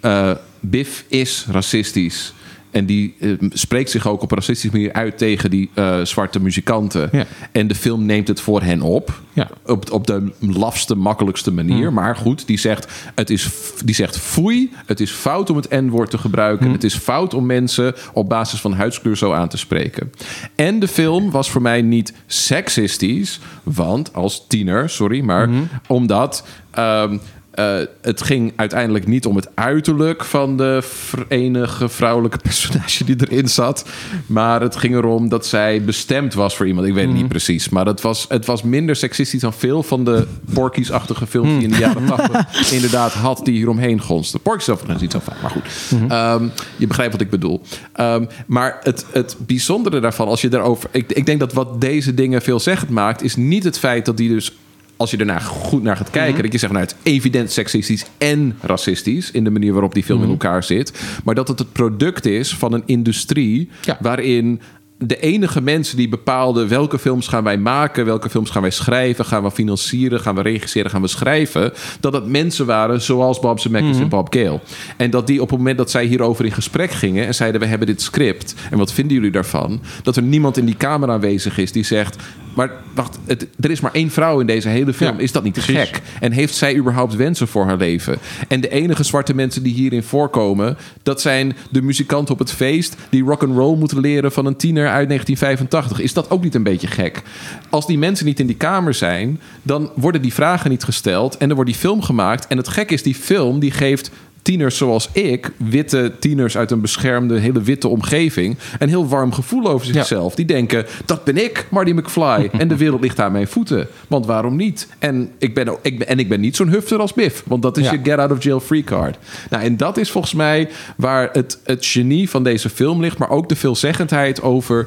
eh, 0.00 0.30
Biff 0.60 1.04
is 1.08 1.46
racistisch. 1.50 2.32
En 2.70 2.86
die 2.86 3.14
eh, 3.20 3.30
spreekt 3.50 3.90
zich 3.90 4.06
ook 4.06 4.22
op 4.22 4.30
een 4.30 4.38
racistische 4.38 4.76
manier 4.76 4.92
uit 4.92 5.18
tegen 5.18 5.50
die 5.50 5.70
eh, 5.74 6.00
zwarte 6.00 6.40
muzikanten. 6.40 7.08
Ja. 7.12 7.26
En 7.52 7.68
de 7.68 7.74
film 7.74 8.06
neemt 8.06 8.28
het 8.28 8.40
voor 8.40 8.62
hen 8.62 8.82
op. 8.82 9.20
Ja. 9.32 9.48
Op, 9.66 9.90
op 9.90 10.06
de 10.06 10.32
lafste, 10.38 10.94
makkelijkste 10.94 11.52
manier. 11.52 11.92
Maar 11.92 12.16
goed, 12.16 12.46
die 12.46 12.58
zegt, 12.58 12.92
het 13.14 13.30
is, 13.30 13.48
die 13.84 13.94
zegt 13.94 14.18
foei. 14.18 14.72
Het 14.86 15.00
is 15.00 15.10
fout 15.10 15.50
om 15.50 15.56
het 15.56 15.70
N-woord 15.70 16.10
te 16.10 16.18
gebruiken. 16.18 16.70
Het 16.70 16.84
is 16.84 16.94
fout 16.94 17.34
om 17.34 17.46
mensen 17.46 17.94
op 18.12 18.28
basis 18.28 18.60
van 18.60 18.72
huidskleur 18.72 19.16
zo 19.16 19.32
aan 19.32 19.48
te 19.48 19.56
spreken. 19.56 20.12
En 20.54 20.78
de 20.78 20.88
film 20.88 21.30
was 21.30 21.50
voor 21.50 21.62
mij 21.62 21.82
niet 21.82 22.12
seksistisch. 22.26 23.40
Want 23.62 24.14
als 24.14 24.46
tiener, 24.48 24.90
sorry, 24.90 25.20
maar 25.20 25.48
omdat... 25.86 26.46
ehm, 26.70 27.16
eh, 27.58 27.78
het 28.00 28.22
ging 28.22 28.52
uiteindelijk 28.56 29.06
niet 29.06 29.26
om 29.26 29.36
het 29.36 29.48
uiterlijk 29.54 30.24
van 30.24 30.56
de 30.56 30.82
enige 31.28 31.88
vrouwelijke 31.88 32.38
personage 32.48 33.04
die 33.04 33.16
erin 33.28 33.48
zat. 33.48 33.88
Maar 34.26 34.60
het 34.60 34.76
ging 34.76 34.94
erom 34.94 35.28
dat 35.28 35.46
zij 35.46 35.82
bestemd 35.84 36.34
was 36.34 36.56
voor 36.56 36.66
iemand. 36.66 36.86
Ik 36.86 36.94
weet 36.94 37.06
het 37.06 37.14
niet 37.14 37.28
precies. 37.28 37.68
Maar 37.68 37.86
het 37.86 38.00
was, 38.00 38.26
het 38.28 38.46
was 38.46 38.62
minder 38.62 38.96
seksistisch 38.96 39.40
dan 39.40 39.52
veel 39.52 39.82
van 39.82 40.04
de 40.04 40.26
Porky's-achtige 40.52 41.26
films 41.26 41.48
die 41.48 41.62
in 41.62 41.70
de 41.70 41.78
jaren 41.78 42.06
80 42.06 42.72
inderdaad 42.76 43.12
had 43.12 43.40
die 43.44 43.54
hieromheen 43.54 44.00
gonsten. 44.00 44.40
Porky's 44.40 44.66
is 44.66 44.74
overigens 44.74 45.02
niet 45.02 45.12
zo 45.12 45.18
vaak, 45.22 45.40
maar 45.42 45.50
goed. 45.50 45.64
Ehm, 46.08 46.48
je 46.76 46.86
begrijpt 46.86 47.12
wat 47.12 47.20
ik 47.20 47.30
bedoel. 47.30 47.62
Ehm, 47.92 48.24
maar 48.46 48.78
het, 48.82 49.06
het 49.12 49.36
bijzondere 49.38 50.00
daarvan, 50.00 50.28
als 50.28 50.40
je 50.40 50.48
daarover. 50.48 50.90
Ik, 50.92 51.12
ik 51.12 51.26
denk 51.26 51.40
dat 51.40 51.52
wat 51.52 51.80
deze 51.80 52.14
dingen 52.14 52.42
veelzeggend 52.42 52.90
maakt, 52.90 53.22
is 53.22 53.36
niet 53.36 53.64
het 53.64 53.78
feit 53.78 54.04
dat 54.04 54.16
die 54.16 54.28
dus 54.28 54.52
als 54.98 55.10
je 55.10 55.16
ernaar 55.16 55.40
goed 55.40 55.82
naar 55.82 55.96
gaat 55.96 56.10
kijken, 56.10 56.42
dat 56.42 56.52
je 56.52 56.58
zegt, 56.58 56.72
nou, 56.72 56.84
het 56.84 56.96
is 57.02 57.12
evident 57.12 57.52
seksistisch 57.52 58.06
en 58.18 58.56
racistisch 58.60 59.30
in 59.30 59.44
de 59.44 59.50
manier 59.50 59.72
waarop 59.72 59.94
die 59.94 60.04
film 60.04 60.22
in 60.22 60.28
elkaar 60.28 60.62
zit, 60.62 60.92
maar 61.24 61.34
dat 61.34 61.48
het 61.48 61.58
het 61.58 61.72
product 61.72 62.26
is 62.26 62.54
van 62.54 62.72
een 62.72 62.82
industrie 62.86 63.68
Ja. 63.82 63.98
waarin 64.00 64.60
de 64.98 65.20
enige 65.20 65.60
mensen 65.60 65.96
die 65.96 66.08
bepaalden 66.08 66.68
welke 66.68 66.98
films 66.98 67.28
gaan 67.28 67.44
wij 67.44 67.58
maken, 67.58 68.04
welke 68.04 68.30
films 68.30 68.50
gaan 68.50 68.62
wij 68.62 68.70
schrijven, 68.70 69.24
gaan 69.24 69.42
we 69.42 69.50
financieren, 69.50 70.20
gaan 70.20 70.34
we 70.34 70.42
regisseren, 70.42 70.90
gaan 70.90 71.02
we 71.02 71.08
schrijven, 71.08 71.72
dat 72.00 72.12
het 72.12 72.26
mensen 72.26 72.66
waren 72.66 73.02
zoals 73.02 73.40
Bob 73.40 73.60
Zemeckis 73.60 73.98
en 73.98 74.08
Bob 74.08 74.34
Gale. 74.34 74.60
En 74.96 75.10
dat 75.10 75.26
die 75.26 75.42
op 75.42 75.48
het 75.48 75.58
moment 75.58 75.78
dat 75.78 75.90
zij 75.90 76.04
hierover 76.04 76.44
in 76.44 76.52
gesprek 76.52 76.90
gingen 76.90 77.26
en 77.26 77.34
zeiden 77.34 77.60
we 77.60 77.66
hebben 77.66 77.86
dit 77.86 78.02
script 78.02 78.54
en 78.70 78.78
wat 78.78 78.92
vinden 78.92 79.16
jullie 79.16 79.30
daarvan, 79.30 79.80
dat 80.02 80.16
er 80.16 80.22
niemand 80.22 80.56
in 80.56 80.64
die 80.64 80.76
kamer 80.76 81.10
aanwezig 81.10 81.58
is 81.58 81.72
die 81.72 81.84
zegt, 81.84 82.16
maar 82.54 82.70
wacht, 82.94 83.18
het, 83.26 83.46
er 83.60 83.70
is 83.70 83.80
maar 83.80 83.92
één 83.92 84.10
vrouw 84.10 84.40
in 84.40 84.46
deze 84.46 84.68
hele 84.68 84.92
film. 84.92 85.16
Ja, 85.16 85.22
is 85.22 85.32
dat 85.32 85.42
niet 85.42 85.54
te 85.54 85.60
precies. 85.60 85.88
gek? 85.88 86.02
En 86.20 86.32
heeft 86.32 86.54
zij 86.54 86.76
überhaupt 86.76 87.16
wensen 87.16 87.48
voor 87.48 87.64
haar 87.64 87.76
leven? 87.76 88.18
En 88.48 88.60
de 88.60 88.68
enige 88.68 89.04
zwarte 89.04 89.34
mensen 89.34 89.62
die 89.62 89.74
hierin 89.74 90.02
voorkomen, 90.02 90.76
dat 91.02 91.20
zijn 91.20 91.56
de 91.70 91.82
muzikanten 91.82 92.34
op 92.34 92.38
het 92.38 92.52
feest 92.52 92.96
die 93.10 93.22
rock 93.22 93.42
and 93.42 93.56
roll 93.56 93.78
moeten 93.78 94.00
leren 94.00 94.32
van 94.32 94.46
een 94.46 94.56
tiener 94.56 94.88
uit 94.88 95.08
1985. 95.08 96.00
Is 96.00 96.12
dat 96.12 96.30
ook 96.30 96.42
niet 96.42 96.54
een 96.54 96.62
beetje 96.62 96.86
gek? 96.86 97.22
Als 97.70 97.86
die 97.86 97.98
mensen 97.98 98.26
niet 98.26 98.40
in 98.40 98.46
die 98.46 98.56
kamer 98.56 98.94
zijn, 98.94 99.40
dan 99.62 99.90
worden 99.94 100.22
die 100.22 100.34
vragen 100.34 100.70
niet 100.70 100.84
gesteld 100.84 101.36
en 101.36 101.48
er 101.48 101.54
wordt 101.54 101.70
die 101.70 101.80
film 101.80 102.02
gemaakt. 102.02 102.46
En 102.46 102.56
het 102.56 102.68
gek 102.68 102.90
is, 102.90 103.02
die 103.02 103.14
film 103.14 103.58
die 103.58 103.70
geeft 103.70 104.10
tieners 104.48 104.76
zoals 104.76 105.08
ik, 105.12 105.52
witte 105.56 106.12
tieners 106.18 106.56
uit 106.56 106.70
een 106.70 106.80
beschermde, 106.80 107.38
hele 107.38 107.62
witte 107.62 107.88
omgeving, 107.88 108.56
een 108.78 108.88
heel 108.88 109.08
warm 109.08 109.32
gevoel 109.32 109.68
over 109.68 109.86
zichzelf. 109.86 110.34
Die 110.34 110.44
denken: 110.44 110.86
dat 111.04 111.24
ben 111.24 111.36
ik, 111.36 111.66
Marty 111.70 111.90
McFly. 111.90 112.50
en 112.58 112.68
de 112.68 112.76
wereld 112.76 113.00
ligt 113.00 113.20
aan 113.20 113.32
mijn 113.32 113.48
voeten. 113.48 113.88
Want 114.06 114.26
waarom 114.26 114.56
niet? 114.56 114.88
En 114.98 115.30
ik 115.38 115.54
ben, 115.54 115.76
ik 115.82 115.98
ben, 115.98 116.08
en 116.08 116.18
ik 116.18 116.28
ben 116.28 116.40
niet 116.40 116.56
zo'n 116.56 116.68
hufter 116.68 117.00
als 117.00 117.14
Biff, 117.14 117.42
want 117.46 117.62
dat 117.62 117.76
is 117.76 117.84
Ja. 117.84 117.92
je 117.92 117.98
get 118.02 118.18
out 118.18 118.30
of 118.30 118.42
jail 118.42 118.60
free 118.60 118.84
card. 118.84 119.18
Nou, 119.50 119.64
en 119.64 119.76
dat 119.76 119.96
is 119.96 120.10
volgens 120.10 120.34
mij 120.34 120.68
waar 120.96 121.28
het, 121.32 121.60
het 121.64 121.86
genie 121.86 122.30
van 122.30 122.42
deze 122.42 122.70
film 122.70 123.00
ligt, 123.00 123.18
maar 123.18 123.30
ook 123.30 123.48
de 123.48 123.56
veelzeggendheid 123.56 124.42
over 124.42 124.86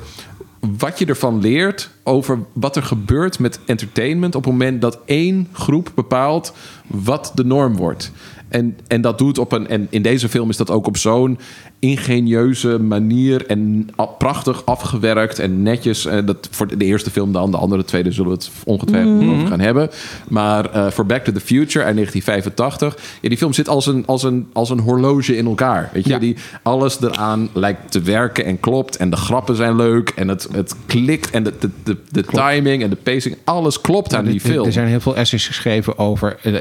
wat 0.78 1.00
je 1.00 1.06
ervan 1.06 1.42
leert 1.42 1.90
over 2.04 2.40
wat 2.54 2.76
er 2.76 2.84
gebeurt 2.84 3.40
met 3.40 3.60
entertainment 3.66 4.36
op 4.36 4.44
het 4.44 4.52
moment 4.52 4.82
dat 4.82 5.00
één 5.06 5.48
groep 5.52 5.92
bepaalt 5.96 6.54
wat 6.88 7.32
de 7.36 7.46
norm 7.46 7.76
wordt. 7.76 8.12
En, 8.52 8.78
en 8.88 9.02
dat 9.02 9.18
doet 9.18 9.38
op 9.38 9.52
een. 9.52 9.68
En 9.68 9.88
in 9.90 10.02
deze 10.02 10.30
film 10.30 10.49
is 10.49 10.57
dat 10.57 10.69
ook 10.69 10.88
op 10.88 10.98
zo'n 10.98 11.40
ingenieuze 11.82 12.80
manier 12.80 13.45
en 13.45 13.90
prachtig 14.18 14.66
afgewerkt 14.66 15.40
en 15.40 15.64
netjes. 15.64 16.06
En 16.06 16.26
dat 16.26 16.48
voor 16.52 16.78
de 16.78 16.86
eerste 16.86 17.10
film 17.12 17.32
dan, 17.32 17.52
de 17.52 17.58
andere 17.58 17.86
tweede 17.86 18.12
zullen 18.12 18.30
we 18.32 18.36
het 18.38 18.52
ongetwijfeld 18.66 19.24
over 19.30 19.48
gaan 19.48 19.60
hebben. 19.60 19.90
Maar 20.28 20.72
eh, 20.72 20.91
voor 20.91 21.06
Back 21.06 21.24
to 21.24 21.32
the 21.32 21.40
Future 21.40 21.86
uit 21.86 21.95
1985, 21.95 22.98
ja, 23.22 23.30
die 23.30 23.38
film 23.38 23.53
zit 23.53 23.70
als 23.70 23.86
een, 23.86 24.03
als 24.06 24.24
een, 24.24 24.48
als 24.53 24.70
een 24.70 24.80
horloge 24.80 25.38
in 25.38 25.45
elkaar. 25.45 25.90
Weet 25.94 26.03
je, 26.03 26.10
Ja. 26.10 26.20
die 26.20 26.36
alles 26.64 27.02
eraan 27.02 27.49
lijkt 27.53 27.91
te 27.91 28.02
werken 28.02 28.45
en 28.45 28.60
klopt. 28.60 28.98
En 28.98 29.10
de 29.10 29.16
grappen 29.16 29.56
zijn 29.56 29.76
leuk 29.76 30.10
en 30.10 30.28
het, 30.28 30.48
het 30.52 30.76
klikt 30.86 31.30
en 31.30 31.44
de, 31.44 31.53
de, 31.60 31.70
de, 31.84 31.98
de 32.12 32.24
timing 32.24 32.84
en 32.84 32.90
de 32.90 32.95
pacing, 32.95 33.38
alles 33.44 33.82
klopt 33.82 34.14
aan 34.16 34.26
die 34.26 34.40
film. 34.40 34.66
Er 34.66 34.72
zijn 34.72 34.88
heel 34.88 34.99
veel 34.99 35.16
essays 35.16 35.48
geschreven 35.48 35.98
over. 35.98 36.38
eh, 36.44 36.53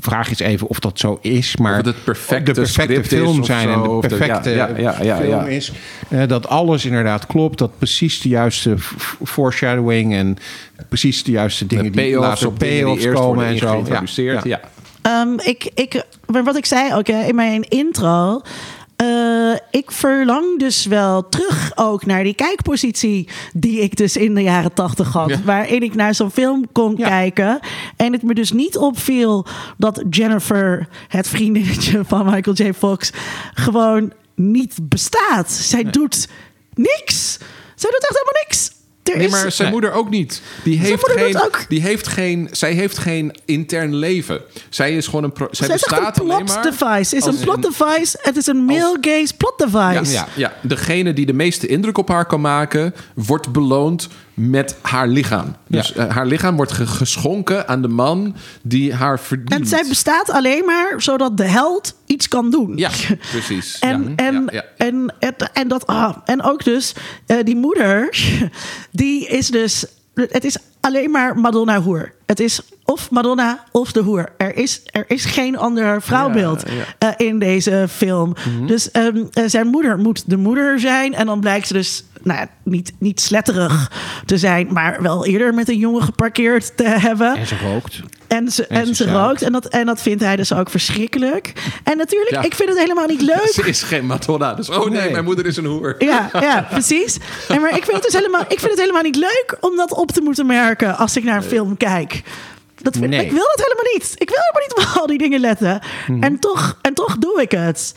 vraag 0.00 0.30
is 0.30 0.38
even 0.38 0.68
of 0.68 0.78
dat 0.80 0.98
zo 0.98 1.18
is. 1.20 1.56
Maar 1.56 1.78
Of 1.80 1.84
het 1.86 2.04
perfecte 2.04 2.52
de 2.52 2.60
perfecte 2.60 2.92
script 2.92 3.12
is 3.12 3.18
film 3.18 3.44
zijn 3.44 3.68
en 3.68 3.82
de 3.82 3.88
perfecte 4.26 4.50
ja, 4.50 4.68
ja, 4.68 4.94
ja, 4.98 5.02
ja, 5.02 5.16
film 5.16 5.30
ja. 5.30 5.46
is. 5.46 5.72
eh, 6.08 6.26
dat 6.26 6.48
alles 6.48 6.84
inderdaad 6.84 7.26
klopt. 7.26 7.58
Dat 7.58 7.78
precies 7.78 8.20
de 8.20 8.28
juiste 8.28 8.74
foreshadowing 9.22 10.14
en 10.14 10.36
precies 10.88 11.24
de 11.24 11.30
juiste 11.30 11.66
dingen 11.66 11.92
de 11.92 12.02
die 12.02 12.18
later 12.18 12.46
op 12.46 12.58
payoffs 12.58 13.04
eerst 13.04 13.20
komen 13.20 13.46
en 13.46 13.58
zo. 13.58 13.84
Ja. 14.42 14.60
Ehm, 15.02 15.38
ik, 15.42 15.70
ik, 15.74 16.04
maar 16.26 16.44
wat 16.44 16.56
ik 16.56 16.66
zei 16.66 16.94
ook 16.94 17.06
hè, 17.06 17.22
in 17.22 17.34
mijn 17.34 17.68
intro. 17.68 18.40
Eh, 18.96 19.52
ik 19.70 19.90
verlang 19.90 20.58
dus 20.58 20.86
wel 20.86 21.28
terug 21.28 21.72
ook 21.74 22.06
naar 22.06 22.22
die 22.24 22.34
kijkpositie 22.34 23.28
die 23.54 23.80
ik 23.80 23.96
dus 23.96 24.16
in 24.16 24.34
de 24.34 24.42
jaren 24.42 24.72
tachtig 24.72 25.12
had. 25.12 25.28
Ja. 25.28 25.40
Waarin 25.44 25.82
ik 25.82 25.94
naar 25.94 26.14
zo'n 26.14 26.30
film 26.30 26.66
kon 26.72 26.94
Ja. 26.96 27.08
kijken. 27.08 27.58
En 27.96 28.12
het 28.12 28.22
me 28.22 28.34
dus 28.34 28.52
niet 28.52 28.76
opviel 28.76 29.46
dat 29.76 30.02
Jennifer, 30.10 30.88
het 31.08 31.28
vriendinnetje 31.28 32.04
van 32.08 32.24
Michael 32.30 32.56
J. 32.56 32.72
Fox, 32.72 33.10
gewoon 33.54 34.12
niet 34.34 34.74
bestaat. 34.82 35.50
Zij 35.50 35.84
doet 35.84 36.28
niks. 36.74 37.38
Zij 37.74 37.90
doet 37.90 38.06
echt 38.08 38.18
helemaal 38.18 38.42
niks. 38.46 38.70
Er 39.12 39.16
Nee, 39.18 39.28
maar 39.28 39.52
zijn 39.52 39.70
moeder 39.70 39.92
ook 39.92 40.10
niet. 40.10 40.42
Die 40.64 40.78
heeft, 40.78 41.10
geen, 41.10 41.40
ook- 41.42 41.64
die 41.68 41.80
heeft 41.82 42.06
geen, 42.06 42.48
zij 42.52 42.72
heeft 42.72 42.98
geen 42.98 43.36
intern 43.44 43.94
leven. 43.94 44.40
Zij 44.68 44.96
is 44.96 45.06
gewoon 45.06 45.24
een. 45.24 45.32
Pro, 45.32 45.48
zij 45.50 45.66
Zij 45.66 45.76
bestaat 45.76 46.18
een 46.20 46.30
alleen 46.30 46.44
plot 46.44 46.62
device. 46.62 47.16
Is 47.16 47.24
een 47.24 47.38
plot 47.38 47.62
device. 47.62 48.18
Het 48.22 48.36
is 48.36 48.46
een 48.46 48.64
male 48.64 48.98
gaze 49.00 49.34
plot 49.36 49.58
device. 49.58 50.12
Ja, 50.12 50.26
ja, 50.34 50.52
degene 50.62 51.12
die 51.12 51.26
de 51.26 51.32
meeste 51.32 51.66
indruk 51.66 51.98
op 51.98 52.08
haar 52.08 52.26
kan 52.26 52.40
maken, 52.40 52.94
wordt 53.14 53.52
beloond 53.52 54.08
met 54.36 54.76
haar 54.82 55.08
lichaam. 55.08 55.56
Dus 55.66 55.88
Ja. 55.94 56.06
eh, 56.06 56.14
haar 56.14 56.26
lichaam 56.26 56.56
wordt 56.56 56.72
ge- 56.72 56.86
geschonken 56.86 57.68
aan 57.68 57.82
de 57.82 57.88
man 57.88 58.36
die 58.62 58.94
haar 58.94 59.20
verdient. 59.20 59.60
En 59.60 59.66
zij 59.66 59.84
bestaat 59.88 60.30
alleen 60.30 60.64
maar 60.64 60.94
zodat 61.02 61.36
de 61.36 61.44
held 61.44 61.94
iets 62.06 62.28
kan 62.28 62.50
doen. 62.50 62.72
Ja, 62.76 62.90
precies. 63.30 63.78
En, 63.80 64.02
ja, 64.16 64.24
en, 64.26 64.48
ja. 64.52 64.64
En, 64.76 65.14
en, 65.18 65.34
en, 65.52 65.68
dat, 65.68 65.86
ah, 65.86 66.16
en 66.24 66.42
ook 66.42 66.64
dus, 66.64 66.94
eh, 67.26 67.36
die 67.44 67.56
moeder, 67.56 68.08
die 68.90 69.26
is 69.28 69.48
dus, 69.48 69.86
het 70.14 70.44
is 70.44 70.56
alleen 70.80 71.10
maar 71.10 71.38
Madonna 71.38 71.80
hoer. 71.82 72.12
Het 72.26 72.40
is 72.40 72.60
of 72.84 73.10
Madonna 73.10 73.64
of 73.72 73.92
de 73.92 74.00
hoer. 74.00 74.28
Er 74.36 74.56
is, 74.56 74.80
er 74.84 75.04
is 75.06 75.24
geen 75.24 75.56
ander 75.58 76.02
vrouwbeeld 76.02 76.62
Ja, 76.66 76.72
ja. 76.98 77.16
eh, 77.16 77.26
in 77.26 77.38
deze 77.38 77.86
film. 77.90 78.34
Dus 78.66 78.90
ehm, 78.90 79.24
eh, 79.32 79.44
zijn 79.46 79.66
moeder 79.66 79.98
moet 79.98 80.30
de 80.30 80.36
moeder 80.36 80.80
zijn. 80.80 81.14
En 81.14 81.26
dan 81.26 81.40
blijkt 81.40 81.66
ze 81.66 81.72
dus 81.72 82.04
nou, 82.26 82.38
ja, 82.40 82.48
niet, 82.62 82.92
niet 82.98 83.20
sletterig 83.20 83.90
te 84.24 84.38
zijn, 84.38 84.68
maar 84.72 85.02
wel 85.02 85.26
eerder 85.26 85.54
met 85.54 85.68
een 85.68 85.78
jongen 85.78 86.02
geparkeerd 86.02 86.76
te 86.76 86.84
hebben. 86.88 87.36
En 87.36 87.46
ze 87.46 87.56
rookt. 87.62 88.00
En 88.26 88.50
ze, 88.50 88.66
en 88.66 88.94
ze 88.94 89.10
rookt. 89.10 89.42
En 89.42 89.52
dat, 89.52 89.66
en 89.66 89.86
dat 89.86 90.02
vindt 90.02 90.22
hij 90.22 90.36
dus 90.36 90.52
ook 90.52 90.70
verschrikkelijk. 90.70 91.52
En 91.84 91.96
natuurlijk, 91.96 92.30
Ja. 92.30 92.42
ik 92.42 92.54
vind 92.54 92.68
het 92.68 92.78
helemaal 92.78 93.06
niet 93.06 93.20
leuk. 93.22 93.48
Ze 93.52 93.62
is 93.62 93.82
geen 93.82 94.06
Madonna. 94.06 94.54
Dus 94.54 94.68
oh 94.70 94.90
nee, 94.90 95.00
Nee. 95.00 95.10
mijn 95.10 95.24
moeder 95.24 95.46
is 95.46 95.56
een 95.56 95.64
hoer. 95.64 95.94
Ja, 95.98 96.28
ja, 96.32 96.66
precies. 96.70 97.18
En 97.48 97.60
maar 97.60 97.76
ik 97.76 97.84
vind, 97.84 97.92
het 97.96 98.02
dus 98.02 98.12
helemaal, 98.12 98.44
ik 98.48 98.58
vind 98.58 98.70
het 98.70 98.80
helemaal 98.80 99.02
niet 99.02 99.16
leuk 99.16 99.56
om 99.60 99.76
dat 99.76 99.92
op 99.92 100.10
te 100.10 100.20
moeten 100.20 100.46
merken 100.46 100.96
als 100.96 101.16
ik 101.16 101.24
naar 101.24 101.36
een 101.36 101.42
film 101.42 101.76
kijk. 101.76 102.22
Dat 102.82 102.96
vind, 102.96 103.08
Nee. 103.10 103.24
Ik 103.24 103.30
wil 103.32 103.46
dat 103.56 103.66
helemaal 103.66 103.92
niet. 103.92 104.12
Ik 104.18 104.28
wil 104.28 104.38
helemaal 104.38 104.68
niet 104.68 104.94
op 104.94 105.00
al 105.00 105.06
die 105.06 105.18
dingen 105.18 105.40
letten. 105.40 105.80
En, 106.20 106.38
toch, 106.38 106.78
en 106.82 106.94
toch 106.94 107.18
doe 107.18 107.40
ik 107.42 107.50
het. 107.50 107.94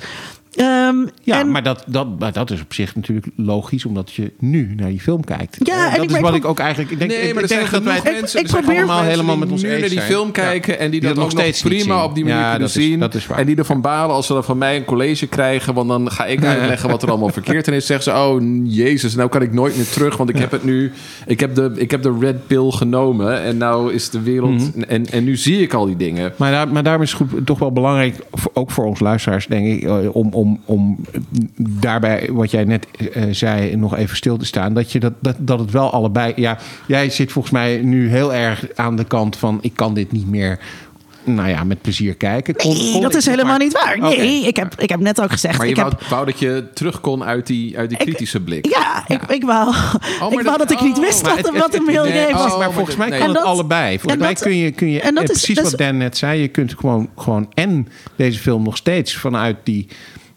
Ehm, 0.55 0.95
Ja, 1.23 1.39
en, 1.39 1.51
maar 1.51 1.63
dat, 1.63 1.83
dat, 1.87 2.19
maar 2.19 2.33
dat 2.33 2.51
is 2.51 2.61
op 2.61 2.73
zich 2.73 2.95
natuurlijk 2.95 3.27
logisch, 3.35 3.85
omdat 3.85 4.13
je 4.13 4.31
nu 4.39 4.73
naar 4.77 4.89
die 4.89 4.99
film 4.99 5.23
kijkt. 5.23 5.57
Ja, 5.63 5.85
en 5.91 5.95
dat 5.95 6.03
ik 6.03 6.11
is 6.15 6.19
wat 6.19 6.35
ik 6.35 6.45
ook 6.45 6.59
eigenlijk... 6.59 6.91
Ik 6.91 6.99
denk, 6.99 7.11
Nee, 7.11 7.19
ik, 7.19 7.33
maar 7.33 7.43
ik 7.43 7.49
er 7.49 7.55
denk 7.57 7.69
zijn 7.69 7.83
dat 7.83 7.93
wij 8.03 8.11
Ik- 8.13 8.19
mensen, 8.19 8.39
ik 8.39 8.47
probeer- 8.47 8.67
allemaal 8.75 8.87
mensen 8.95 9.09
helemaal 9.11 9.35
die 9.35 9.43
met 9.43 9.51
ons 9.53 9.61
nu 9.61 9.69
eens 9.69 9.79
naar 9.79 9.89
die 9.89 9.97
zijn. 9.97 10.11
film 10.11 10.31
kijken 10.31 10.79
en 10.79 10.91
die 10.91 11.01
dat, 11.01 11.15
dat 11.15 11.23
ook 11.25 11.31
nog 11.31 11.39
steeds 11.41 11.61
prima 11.61 11.95
zien. 11.99 12.03
op 12.09 12.15
die 12.15 12.23
manier 12.23 12.39
Ja, 12.39 12.49
kunnen 12.49 12.67
dat 12.67 12.77
is- 12.77 12.83
zien. 12.83 12.99
dat 12.99 13.13
is 13.15 13.27
waar. 13.27 13.37
En 13.39 13.45
die 13.45 13.55
ervan 13.55 13.81
balen 13.81 14.15
als 14.15 14.27
ze 14.27 14.33
dan 14.33 14.43
van 14.43 14.57
mij 14.57 14.75
een 14.75 14.85
college 14.85 15.27
krijgen, 15.27 15.73
want 15.73 15.89
dan 15.89 16.11
ga 16.11 16.25
ik 16.25 16.45
uitleggen 16.45 16.89
wat 16.89 17.03
er 17.03 17.09
allemaal 17.09 17.29
verkeerd 17.29 17.67
in 17.67 17.73
is. 17.73 17.85
Zeggen 17.85 18.11
ze, 18.13 18.19
oh 18.19 18.41
jezus, 18.63 19.15
nou 19.15 19.29
kan 19.29 19.41
ik 19.41 19.53
nooit 19.53 19.75
meer 19.75 19.89
terug, 19.89 20.17
want 20.17 20.29
ik 20.29 20.37
heb 20.37 20.51
het 20.51 20.63
nu, 20.63 20.91
ik 21.25 21.39
heb 21.39 21.55
de, 21.55 21.71
ik 21.75 21.91
heb 21.91 22.01
de 22.01 22.17
red 22.19 22.47
pill 22.47 22.69
genomen 22.71 23.41
en 23.41 23.57
nou 23.57 23.93
is 23.93 24.09
de 24.09 24.21
wereld, 24.21 24.75
Mhm. 24.75 24.83
en, 24.87 25.05
en 25.05 25.23
nu 25.23 25.35
zie 25.37 25.61
ik 25.61 25.73
al 25.73 25.85
die 25.85 25.97
dingen. 25.97 26.33
Maar, 26.37 26.51
daar, 26.51 26.67
maar 26.67 26.83
daarom 26.83 27.01
is 27.03 27.11
het 27.13 27.21
goed, 27.29 27.45
toch 27.45 27.59
wel 27.59 27.71
belangrijk, 27.71 28.15
ook 28.53 28.71
voor 28.71 28.85
ons 28.85 28.99
luisteraars, 28.99 29.47
denk 29.47 29.65
ik, 29.65 29.83
eh, 29.83 30.15
om, 30.15 30.33
om, 30.39 30.59
om 30.65 30.97
daarbij 31.57 32.29
wat 32.31 32.51
jij 32.51 32.63
net 32.63 32.87
eh, 33.13 33.23
zei 33.31 33.75
nog 33.75 33.95
even 33.95 34.15
stil 34.17 34.37
te 34.37 34.45
staan. 34.45 34.73
Dat, 34.73 34.91
je 34.91 34.99
dat, 34.99 35.13
dat, 35.19 35.35
dat 35.39 35.59
het 35.59 35.71
wel 35.71 35.91
allebei. 35.91 36.33
Ja, 36.35 36.57
jij 36.87 37.09
zit 37.09 37.31
volgens 37.31 37.53
mij 37.53 37.77
nu 37.77 38.09
heel 38.09 38.33
erg 38.33 38.65
aan 38.75 38.95
de 38.95 39.03
kant 39.03 39.37
van: 39.37 39.59
ik 39.61 39.71
kan 39.75 39.93
dit 39.93 40.11
niet 40.11 40.27
meer. 40.27 40.59
Nou 41.23 41.49
ja, 41.49 41.63
met 41.63 41.81
plezier 41.81 42.15
kijken. 42.15 42.55
Kon- 42.55 42.73
nee, 42.77 42.91
kon 42.91 43.01
dat 43.01 43.15
is 43.15 43.25
helemaal 43.25 43.45
maar- 43.57 43.59
niet 43.59 43.73
waar. 43.83 43.99
Nee, 43.99 44.47
ik, 44.47 44.55
heb, 44.55 44.75
ik 44.77 44.89
heb 44.89 44.99
net 44.99 45.21
ook 45.21 45.31
gezegd. 45.31 45.57
Maar 45.57 45.65
je 45.65 45.71
ik 45.71 45.77
wou, 45.79 45.89
heb, 45.89 46.01
wou 46.09 46.25
dat 46.25 46.39
je 46.39 46.67
terug 46.73 47.01
kon 47.01 47.23
uit 47.23 47.47
die, 47.47 47.77
uit 47.77 47.89
die 47.89 47.97
Ik- 47.97 48.05
kritische 48.05 48.39
blik. 48.39 48.65
ja, 48.75 49.03
ik, 49.07 49.21
ik 49.23 49.43
wou, 49.43 49.69
ik 49.69 50.19
wou 50.19 50.43
dat- 50.43 50.57
dat 50.57 50.71
ik 50.71 50.81
niet 50.81 50.97
oh, 50.97 51.03
wist 51.03 51.21
wat, 51.21 51.35
het- 51.37 51.49
wat 51.49 51.63
het- 51.63 51.73
een 51.75 51.83
mail 51.83 52.03
nee, 52.03 52.13
game 52.25 52.37
oh, 52.37 52.43
was. 52.43 52.57
maar 52.57 52.71
volgens 52.71 52.95
mij 52.95 53.09
nee. 53.09 53.19
kan 53.19 53.27
En 53.27 53.33
het 53.35 53.43
dat- 53.43 53.53
allebei. 53.53 53.89
Volgens 53.99 54.13
en 54.13 54.19
mij 54.19 54.33
dat- 54.33 54.43
kun 54.43 54.55
je, 54.57 54.71
kun 54.71 54.89
je 54.89 55.01
en 55.01 55.15
dat 55.15 55.23
eh, 55.23 55.29
is- 55.29 55.37
precies 55.37 55.55
dat 55.55 55.63
wat 55.71 55.79
is- 55.79 55.85
Dan 55.87 55.97
net 55.97 56.17
zei, 56.17 56.41
je 56.41 56.47
kunt 56.47 56.73
gewoon, 56.77 57.09
gewoon 57.15 57.49
en 57.53 57.87
deze 58.15 58.39
film 58.39 58.63
nog 58.63 58.77
steeds 58.77 59.15
vanuit 59.17 59.55
die, 59.63 59.87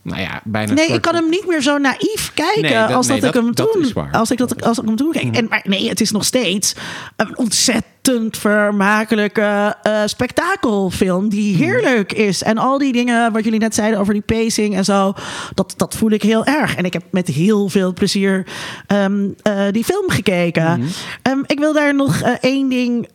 nou 0.03 0.20
ja, 0.20 0.41
bijna 0.45 0.73
Nee, 0.73 0.87
ik 0.89 1.01
kan 1.01 1.15
hem 1.15 1.29
niet 1.29 1.47
meer 1.47 1.62
zo 1.62 1.79
naïef 1.79 2.31
kijken 2.35 2.62
Nee, 2.62 2.73
dat- 2.73 2.91
als 2.93 3.07
nee, 3.07 3.20
dat, 3.20 3.35
ik 3.35 3.43
hem 3.43 3.55
toen, 3.55 3.93
als 4.12 4.31
ik 4.31 4.39
dat 4.39 4.62
als 4.65 4.79
ik 4.79 4.85
hem 4.85 4.97
toen 4.97 5.12
keek. 5.12 5.37
En 5.37 5.47
maar 5.49 5.62
nee, 5.65 5.89
het 5.89 6.01
is 6.01 6.11
nog 6.11 6.24
steeds 6.24 6.74
een 7.16 7.39
ontzettend 7.39 7.91
vermakelijke 8.31 9.77
eh, 9.83 10.01
spektakelfilm 10.07 11.29
die 11.29 11.57
heerlijk 11.57 12.12
is 12.12 12.43
en 12.43 12.59
al 12.59 12.79
die 12.79 12.93
dingen 12.93 13.33
wat 13.33 13.45
jullie 13.45 13.59
net 13.59 13.74
zeiden 13.74 14.01
over 14.01 14.12
die 14.12 14.23
pacing 14.23 14.74
en 14.74 14.85
zo, 14.85 15.12
dat 15.55 15.74
dat 15.77 15.97
voel 15.97 16.11
ik 16.11 16.23
heel 16.23 16.45
erg. 16.45 16.77
En 16.77 16.85
ik 16.85 16.93
heb 16.93 17.03
met 17.11 17.27
heel 17.29 17.69
veel 17.69 17.93
plezier 17.93 18.47
ehm, 18.87 19.29
eh, 19.43 19.55
die 19.70 19.85
film 19.85 20.11
gekeken. 20.11 20.83
Ehm, 21.23 21.39
ik 21.47 21.59
wil 21.59 21.73
daar 21.73 21.95
nog 21.95 22.20
eh, 22.20 22.33
één 22.41 22.69
ding 22.69 23.09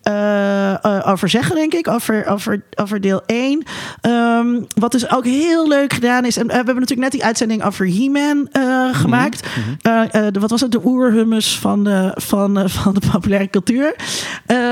over 1.05 1.29
zeggen, 1.29 1.55
denk 1.55 1.73
ik, 1.73 1.87
over, 1.87 2.25
over, 2.27 2.63
over 2.75 3.01
deel 3.01 3.21
1. 3.25 3.63
Ehm, 4.01 4.47
wat 4.79 4.91
dus 4.91 5.11
ook 5.11 5.25
heel 5.25 5.67
leuk 5.67 5.93
gedaan 5.93 6.25
is. 6.25 6.37
En 6.37 6.47
we 6.47 6.53
hebben 6.53 6.73
natuurlijk 6.75 7.01
net 7.01 7.11
die 7.11 7.23
uitzending 7.23 7.63
over 7.63 7.87
He-Man 7.87 8.47
eh, 8.51 8.95
gemaakt. 8.95 9.47
De- 9.81 10.39
wat 10.39 10.49
was 10.49 10.61
het? 10.61 10.71
De 10.71 10.85
oerhummus 10.85 11.59
van 11.59 11.83
de, 11.83 12.11
van, 12.15 12.69
van 12.69 12.93
de 12.93 13.01
populaire 13.11 13.49
cultuur. 13.49 13.95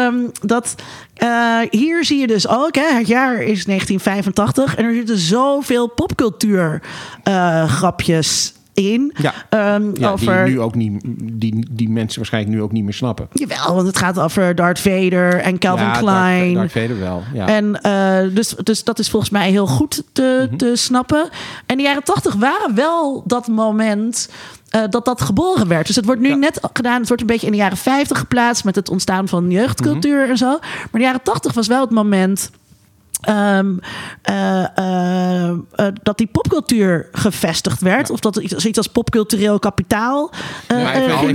Ehm, 0.05 0.15
dat, 0.41 0.75
eh, 1.13 1.59
hier 1.69 2.05
zie 2.05 2.19
je 2.19 2.27
dus 2.27 2.47
ook, 2.47 2.75
hè, 2.75 2.93
het 2.97 3.07
jaar 3.07 3.33
is 3.41 3.65
1985. 3.65 4.75
En 4.75 4.85
er 4.85 4.93
zitten 4.93 5.17
zoveel 5.17 5.87
popcultuur 5.87 6.81
eh, 7.23 7.69
grapjes 7.69 8.53
in. 8.73 9.13
Ja. 9.21 9.33
Ehm, 9.49 9.89
Ja, 9.93 10.11
over, 10.11 10.45
die, 10.45 10.53
nu 10.53 10.61
ook 10.61 10.75
niet, 10.75 11.01
die, 11.21 11.67
die 11.71 11.89
mensen 11.89 12.17
waarschijnlijk 12.17 12.55
nu 12.55 12.61
ook 12.61 12.71
niet 12.71 12.83
meer 12.83 12.93
snappen. 12.93 13.27
Jawel, 13.33 13.75
want 13.75 13.87
het 13.87 13.97
gaat 13.97 14.19
over 14.19 14.55
Darth 14.55 14.79
Vader 14.79 15.33
en 15.39 15.57
Calvin 15.59 15.85
ja, 15.85 15.91
Klein. 15.97 16.53
Darth, 16.53 16.73
Darth 16.73 16.85
Vader 16.87 16.99
wel. 16.99 17.23
Ja. 17.33 17.47
En 17.47 17.81
eh, 17.81 18.35
dus, 18.35 18.55
dus 18.63 18.83
dat 18.83 18.99
is 18.99 19.09
volgens 19.09 19.31
mij 19.31 19.49
heel 19.49 19.67
goed 19.67 20.03
te, 20.11 20.45
Mhm. 20.47 20.57
te 20.57 20.75
snappen. 20.75 21.29
En 21.65 21.77
de 21.77 21.83
jaren 21.83 22.03
tachtig 22.03 22.33
waren 22.35 22.75
wel 22.75 23.23
dat 23.25 23.47
moment 23.47 24.29
eh, 24.75 24.83
dat 24.89 25.05
dat 25.05 25.21
geboren 25.21 25.67
werd. 25.67 25.87
Dus 25.87 25.95
het 25.95 26.05
wordt 26.05 26.21
nu 26.21 26.29
Ja. 26.29 26.35
net 26.35 26.59
gedaan. 26.73 26.97
Het 26.99 27.07
wordt 27.07 27.21
een 27.21 27.27
beetje 27.27 27.45
in 27.45 27.51
de 27.51 27.57
jaren 27.57 27.77
50 27.77 28.19
geplaatst 28.19 28.63
met 28.63 28.75
het 28.75 28.89
ontstaan 28.89 29.27
van 29.27 29.49
jeugdcultuur 29.51 30.21
Mhm. 30.21 30.29
en 30.29 30.37
zo. 30.37 30.47
Maar 30.59 30.89
de 30.91 30.99
jaren 30.99 31.21
tachtig 31.23 31.53
was 31.53 31.67
wel 31.67 31.81
het 31.81 31.89
moment. 31.89 32.49
Ehm, 33.21 33.77
eh, 34.21 34.77
eh, 34.77 35.49
eh, 35.49 35.87
dat 36.03 36.17
die 36.17 36.27
popcultuur 36.27 37.09
gevestigd 37.11 37.81
werd. 37.81 38.09
Of 38.09 38.19
dat 38.19 38.35
iets, 38.35 38.53
zoiets 38.53 38.77
als 38.77 38.87
popcultureel 38.87 39.59
kapitaal 39.59 40.31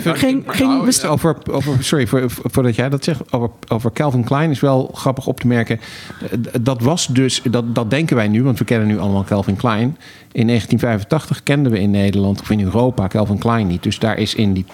ging, 0.04 1.04
over, 1.06 1.36
over, 1.50 1.84
sorry 1.84 2.06
voor, 2.06 2.24
voordat 2.26 2.74
jij 2.74 2.88
dat 2.88 3.04
zegt. 3.04 3.32
Over, 3.32 3.50
over 3.68 3.92
Calvin 3.92 4.24
Klein 4.24 4.50
is 4.50 4.60
wel 4.60 4.90
grappig 4.94 5.26
op 5.26 5.40
te 5.40 5.46
merken. 5.46 5.80
Dat 6.60 6.80
was 6.80 7.06
dus, 7.06 7.42
dat, 7.50 7.74
dat 7.74 7.90
denken 7.90 8.16
wij 8.16 8.28
nu, 8.28 8.42
want 8.42 8.58
we 8.58 8.64
kennen 8.64 8.88
nu 8.88 8.98
allemaal 8.98 9.24
Calvin 9.24 9.56
Klein. 9.56 9.96
In 10.32 10.46
1985 10.46 11.42
kenden 11.42 11.72
we 11.72 11.80
in 11.80 11.90
Nederland 11.90 12.40
of 12.40 12.50
in 12.50 12.60
Europa 12.60 13.08
Calvin 13.08 13.38
Klein 13.38 13.66
niet. 13.66 13.82
Dus 13.82 13.98
daar 13.98 14.18
is 14.18 14.34
in 14.34 14.52
die 14.52 14.64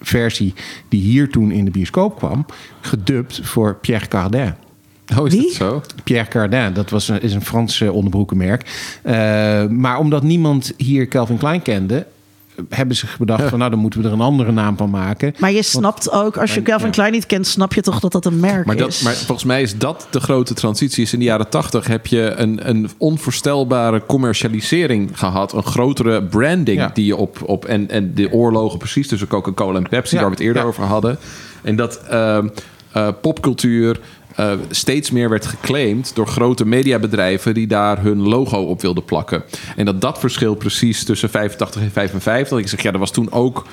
versie 0.00 0.54
die 0.88 1.00
hier 1.02 1.30
toen 1.30 1.50
in 1.50 1.64
de 1.64 1.70
bioscoop 1.70 2.16
kwam, 2.16 2.46
gedubt 2.80 3.40
voor 3.42 3.74
Pierre 3.74 4.08
Cardin. 4.08 4.54
Oh, 5.16 5.26
is 5.26 5.32
Wie? 5.32 5.42
dat 5.42 5.52
zo? 5.52 5.82
Pierre 6.04 6.28
Cardin, 6.28 6.72
dat 6.72 6.90
was 6.90 7.08
een, 7.08 7.22
is 7.22 7.34
een 7.34 7.44
Frans 7.44 7.80
eh, 7.80 7.94
onderbroekenmerk. 7.94 8.70
Eh, 9.02 9.14
maar 9.66 9.98
omdat 9.98 10.22
niemand 10.22 10.72
hier 10.76 11.08
Calvin 11.08 11.38
Klein 11.38 11.62
kende, 11.62 12.06
hebben 12.68 12.96
ze 12.96 13.06
bedacht 13.18 13.48
van 13.48 13.58
nou 13.58 13.70
dan 13.70 13.80
moeten 13.80 14.00
we 14.00 14.06
er 14.06 14.12
een 14.12 14.20
andere 14.20 14.52
naam 14.52 14.76
van 14.76 14.90
maken. 14.90 15.34
Maar 15.38 15.52
je 15.52 15.62
snapt 15.62 16.10
ook, 16.10 16.36
als 16.36 16.54
je 16.54 16.62
Calvin 16.62 16.86
ja. 16.86 16.92
Klein 16.92 17.12
niet 17.12 17.26
kent, 17.26 17.46
snap 17.46 17.74
je 17.74 17.80
toch 17.80 18.00
dat 18.00 18.12
dat 18.12 18.24
een 18.24 18.40
merk 18.40 18.66
Maar, 18.66 18.76
is. 18.76 18.82
dat, 18.82 19.02
maar 19.02 19.14
volgens 19.14 19.44
mij 19.44 19.62
is 19.62 19.78
dat 19.78 20.06
de 20.10 20.20
grote 20.20 20.54
transitie. 20.54 21.02
Is 21.02 21.12
in 21.12 21.18
de 21.18 21.24
jaren 21.24 21.48
tachtig 21.48 21.86
heb 21.86 22.06
je 22.06 22.32
een, 22.36 22.68
een 22.68 22.90
onvoorstelbare 22.96 24.06
commercialisering 24.06 25.10
gehad. 25.18 25.52
Een 25.52 25.62
grotere 25.62 26.22
branding 26.22 26.78
Ja. 26.78 26.90
die 26.94 27.06
je 27.06 27.16
op... 27.16 27.38
op 27.44 27.64
en, 27.64 27.90
en 27.90 28.14
de 28.14 28.32
oorlogen 28.32 28.78
precies 28.78 29.08
tussen 29.08 29.28
Coca-Cola 29.28 29.78
en 29.78 29.88
Pepsi... 29.88 30.14
Ja, 30.14 30.20
waar 30.20 30.30
we 30.30 30.36
het 30.36 30.44
eerder 30.44 30.62
ja. 30.62 30.68
over 30.68 30.84
hadden. 30.84 31.18
En 31.62 31.76
dat 31.76 32.00
ehm, 32.08 32.48
eh, 32.92 33.08
popcultuur... 33.20 34.00
eh, 34.38 34.52
steeds 34.70 35.10
meer 35.10 35.28
werd 35.28 35.46
geclaimd 35.46 36.14
door 36.14 36.26
grote 36.26 36.66
mediabedrijven 36.66 37.54
die 37.54 37.66
daar 37.66 38.02
hun 38.02 38.28
logo 38.28 38.58
op 38.62 38.80
wilden 38.80 39.04
plakken. 39.04 39.42
En 39.76 39.84
dat 39.84 40.00
dat 40.00 40.18
verschil 40.18 40.54
precies 40.54 41.04
tussen 41.04 41.30
85 41.30 41.82
en 41.82 41.90
55. 41.90 42.58
Ik 42.58 42.68
zeg 42.68 42.82
ja, 42.82 42.92
er 42.92 42.98
was 42.98 43.10
toen 43.10 43.32
ook 43.32 43.66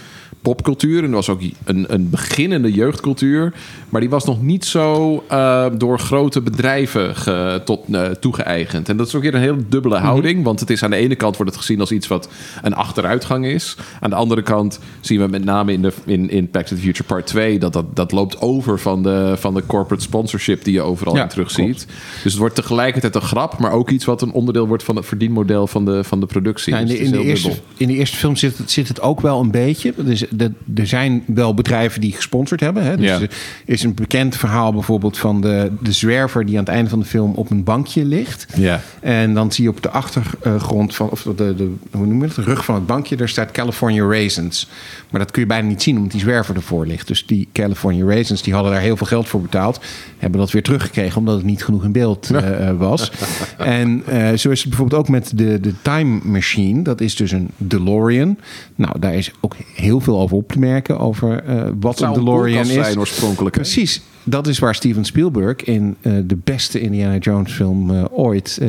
popcultuur 0.46 1.04
en 1.04 1.10
er 1.10 1.16
was 1.16 1.30
ook 1.30 1.42
een, 1.64 1.94
een 1.94 2.10
beginnende 2.10 2.72
jeugdcultuur, 2.72 3.54
maar 3.90 4.02
die 4.02 4.10
was 4.10 4.26
nog 4.26 4.42
niet 4.42 4.66
zo 4.66 5.24
eh, 5.28 5.66
door 5.78 6.00
grote 6.00 6.42
bedrijven 6.42 7.16
ge, 7.16 7.62
tot, 7.66 7.80
eh, 7.92 8.06
toegeëigend. 8.06 8.90
En 8.90 8.98
dat 8.98 9.08
is 9.08 9.16
ook 9.16 9.22
weer 9.22 9.36
een 9.36 9.42
heel 9.42 9.58
dubbele 9.70 9.98
houding, 9.98 10.44
want 10.44 10.60
het 10.60 10.70
is 10.70 10.84
aan 10.84 10.90
de 10.90 10.96
ene 10.96 11.16
kant 11.16 11.38
wordt 11.38 11.52
het 11.52 11.62
gezien 11.62 11.80
als 11.80 11.92
iets 11.92 12.08
wat 12.08 12.30
een 12.62 12.74
achteruitgang 12.74 13.46
is. 13.46 13.76
Aan 14.00 14.10
de 14.10 14.16
andere 14.16 14.42
kant 14.42 14.80
zien 15.00 15.20
we 15.20 15.28
met 15.28 15.46
name 15.46 15.72
in, 15.72 15.82
de, 15.82 15.94
in, 16.06 16.30
in 16.30 16.48
Back 16.52 16.66
to 16.66 16.76
the 16.76 16.82
Future 16.82 17.04
Part 17.04 17.28
2 17.28 17.60
dat 17.60 17.74
dat, 17.74 17.96
dat 17.96 18.12
loopt 18.12 18.42
over 18.42 18.80
van 18.80 19.04
de, 19.04 19.34
van 19.38 19.54
de 19.54 19.64
corporate 19.66 20.04
sponsorship 20.04 20.64
die 20.64 20.74
je 20.74 20.82
overal 20.82 21.16
Ja, 21.16 21.22
in 21.22 21.30
terugziet. 21.30 21.88
Dus 22.24 22.32
het 22.32 22.38
wordt 22.38 22.56
tegelijkertijd 22.56 23.16
een 23.16 23.22
grap, 23.22 23.60
maar 23.60 23.72
ook 23.72 23.90
iets 23.90 24.06
wat 24.06 24.22
een 24.22 24.32
onderdeel 24.32 24.68
wordt 24.68 24.84
van 24.84 24.96
het 24.96 25.06
verdienmodel 25.06 25.68
van 25.68 25.86
de, 25.86 26.04
van 26.04 26.20
de 26.20 26.26
productie. 26.26 26.74
Ja, 26.74 26.80
in, 26.80 26.88
Dus 26.88 26.98
de, 26.98 27.04
in, 27.04 27.12
de 27.12 27.24
eerste, 27.24 27.52
in 27.78 27.88
de 27.88 27.94
eerste 27.94 28.18
film 28.18 28.36
zit 28.36 28.58
het, 28.58 28.72
zit 28.72 28.88
het 28.88 29.02
ook 29.02 29.22
wel 29.22 29.40
een 29.40 29.52
beetje. 29.52 29.94
Dus, 29.98 30.26
de, 30.38 30.52
er 30.76 30.88
zijn 30.88 31.24
wel 31.28 31.54
bedrijven 31.54 32.02
die 32.02 32.12
gesponsord 32.14 32.60
hebben. 32.60 32.84
Hè? 32.84 32.98
Dus 32.98 33.06
Ja. 33.06 33.20
er 33.22 33.30
is 33.66 33.84
een 33.84 33.94
bekend 33.94 34.36
verhaal 34.38 34.74
bijvoorbeeld 34.74 35.18
van 35.18 35.42
de, 35.42 35.72
de 35.82 35.92
zwerver... 35.92 36.46
die 36.46 36.58
aan 36.58 36.64
het 36.64 36.74
einde 36.74 36.90
van 36.90 37.00
de 37.00 37.06
film 37.06 37.34
op 37.34 37.50
een 37.52 37.64
bankje 37.64 38.06
ligt. 38.06 38.46
Ja. 38.56 38.82
En 39.00 39.34
dan 39.34 39.52
zie 39.52 39.64
je 39.64 39.70
op 39.70 39.82
de 39.82 39.90
achtergrond 39.90 40.96
van... 40.96 41.10
of 41.10 41.22
de, 41.22 41.34
de, 41.56 41.74
hoe 41.92 42.06
noem 42.06 42.20
je 42.20 42.26
het? 42.26 42.36
De 42.36 42.42
rug 42.42 42.66
van 42.66 42.76
het 42.76 42.86
bankje, 42.86 43.16
daar 43.16 43.30
staat 43.30 43.52
California 43.52 44.04
Raisins. 44.08 44.68
Maar 45.10 45.20
dat 45.20 45.32
kun 45.32 45.42
je 45.42 45.48
bijna 45.48 45.68
niet 45.68 45.84
zien, 45.84 45.96
omdat 45.96 46.12
die 46.12 46.22
zwerver 46.22 46.56
ervoor 46.56 46.88
ligt. 46.88 47.08
Dus 47.08 47.26
die 47.26 47.48
California 47.54 48.06
Raisins, 48.06 48.42
die 48.42 48.54
hadden 48.54 48.72
daar 48.72 48.82
heel 48.82 48.98
veel 48.98 49.08
geld 49.08 49.28
voor 49.28 49.42
betaald. 49.42 49.80
Hebben 50.26 50.44
dat 50.44 50.54
weer 50.54 50.64
teruggekregen, 50.64 51.18
omdat 51.18 51.36
het 51.36 51.46
niet 51.46 51.64
genoeg 51.64 51.84
in 51.84 51.92
beeld 51.92 52.30
eh, 52.30 52.70
eh, 52.70 52.78
was. 52.78 53.12
en 53.58 54.04
eh, 54.06 54.34
zo 54.34 54.50
is 54.50 54.60
het 54.60 54.70
bijvoorbeeld 54.70 55.02
ook 55.02 55.10
met 55.10 55.32
de, 55.36 55.60
de 55.60 55.74
Time 55.82 56.20
Machine. 56.24 56.82
Dat 56.82 57.02
is 57.02 57.16
dus 57.16 57.32
een 57.32 57.50
DeLorean. 57.58 58.38
Nou, 58.76 59.00
daar 59.00 59.16
is 59.16 59.32
ook 59.42 59.56
heel 59.74 60.00
veel 60.00 60.20
over 60.20 60.38
op 60.38 60.52
te 60.52 60.60
merken. 60.60 61.00
Over 61.00 61.44
wat 61.80 62.00
een 62.02 62.14
DeLorean 62.14 62.66
is. 62.66 62.74
zijn 62.74 63.00
oorspronkelijk, 63.00 63.56
hè? 63.56 63.62
Precies. 63.62 64.02
Dat 64.24 64.48
is 64.48 64.60
waar 64.60 64.76
Steven 64.76 65.06
Spielberg 65.06 65.64
in 65.64 65.96
de 66.02 66.38
beste 66.44 66.80
Indiana 66.80 67.18
Jones 67.18 67.52
film 67.52 67.92
ooit, 68.12 68.62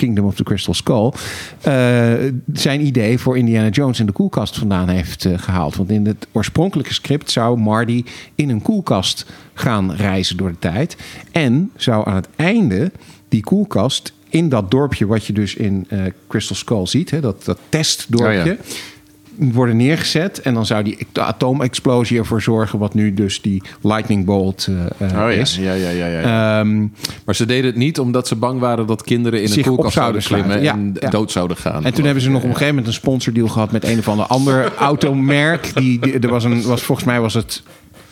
Kingdom 0.00 0.24
of 0.24 0.34
the 0.34 0.42
Crystal 0.42 0.74
Skull, 0.74 1.12
eh, 1.60 2.32
zijn 2.52 2.86
idee 2.86 3.18
voor 3.18 3.38
Indiana 3.38 3.68
Jones 3.68 4.00
in 4.00 4.06
de 4.06 4.12
koelkast 4.12 4.58
vandaan 4.58 4.88
heeft 4.88 5.24
eh, 5.24 5.38
gehaald. 5.38 5.76
Want 5.76 5.90
in 5.90 6.06
het 6.06 6.26
oorspronkelijke 6.32 6.92
script 6.92 7.30
zou 7.30 7.58
Marty 7.58 8.04
in 8.34 8.48
een 8.48 8.62
koelkast 8.62 9.26
gaan 9.54 9.92
reizen 9.92 10.36
door 10.36 10.50
de 10.50 10.58
tijd. 10.58 10.96
En 11.32 11.70
zou 11.76 12.08
aan 12.08 12.14
het 12.14 12.28
einde 12.36 12.92
die 13.28 13.42
koelkast 13.42 14.12
in 14.28 14.48
dat 14.48 14.70
dorpje 14.70 15.06
wat 15.06 15.24
je 15.24 15.32
dus 15.32 15.54
in 15.54 15.86
eh, 15.88 15.98
Crystal 16.28 16.56
Skull 16.56 16.86
ziet, 16.86 17.10
hè, 17.10 17.20
dat, 17.20 17.44
dat 17.44 17.58
testdorpje 17.68 18.58
Oh. 18.60 18.66
Worden 19.52 19.76
neergezet. 19.76 20.40
En 20.42 20.54
dan 20.54 20.66
zou 20.66 20.82
die 20.82 21.06
de 21.12 21.20
atoomexplosie 21.20 22.18
ervoor 22.18 22.42
zorgen, 22.42 22.78
wat 22.78 22.94
nu 22.94 23.14
dus 23.14 23.40
die 23.42 23.62
lightning 23.82 24.24
bolt 24.24 24.68
eh, 24.98 25.10
eh, 25.10 25.24
Oh 25.24 25.30
is. 25.32 25.56
ja, 25.56 25.72
ja, 25.72 25.90
ja, 25.90 26.06
ja, 26.06 26.20
ja. 26.20 26.58
Ehm, 26.60 26.80
maar 27.24 27.34
ze 27.34 27.46
deden 27.46 27.66
het 27.66 27.76
niet 27.76 27.98
omdat 27.98 28.28
ze 28.28 28.36
bang 28.36 28.60
waren 28.60 28.86
dat 28.86 29.02
kinderen 29.02 29.42
in 29.42 29.52
een 29.52 29.62
koelkast 29.62 29.94
zouden 29.94 30.22
sluiten. 30.22 30.60
en 30.60 30.96
ja. 31.00 31.08
dood 31.10 31.30
zouden 31.30 31.56
gaan. 31.56 31.84
en 31.84 31.94
toen 31.94 32.04
hebben 32.04 32.22
ze 32.22 32.28
nog 32.30 32.38
op 32.42 32.44
een 32.48 32.50
gegeven 32.52 32.74
moment 32.74 32.86
een 32.94 33.00
sponsordeal 33.00 33.48
gehad 33.48 33.72
met 33.72 33.84
een 33.84 33.98
of 33.98 34.08
ander 34.08 34.26
ander 34.26 34.74
automerk. 34.76 35.70
Die, 35.74 35.98
die- 35.98 36.18
er 36.18 36.28
was 36.28 36.44
een, 36.44 36.62
was, 36.62 36.82
volgens 36.82 37.06
mij 37.06 37.20
was 37.20 37.34
het 37.34 37.62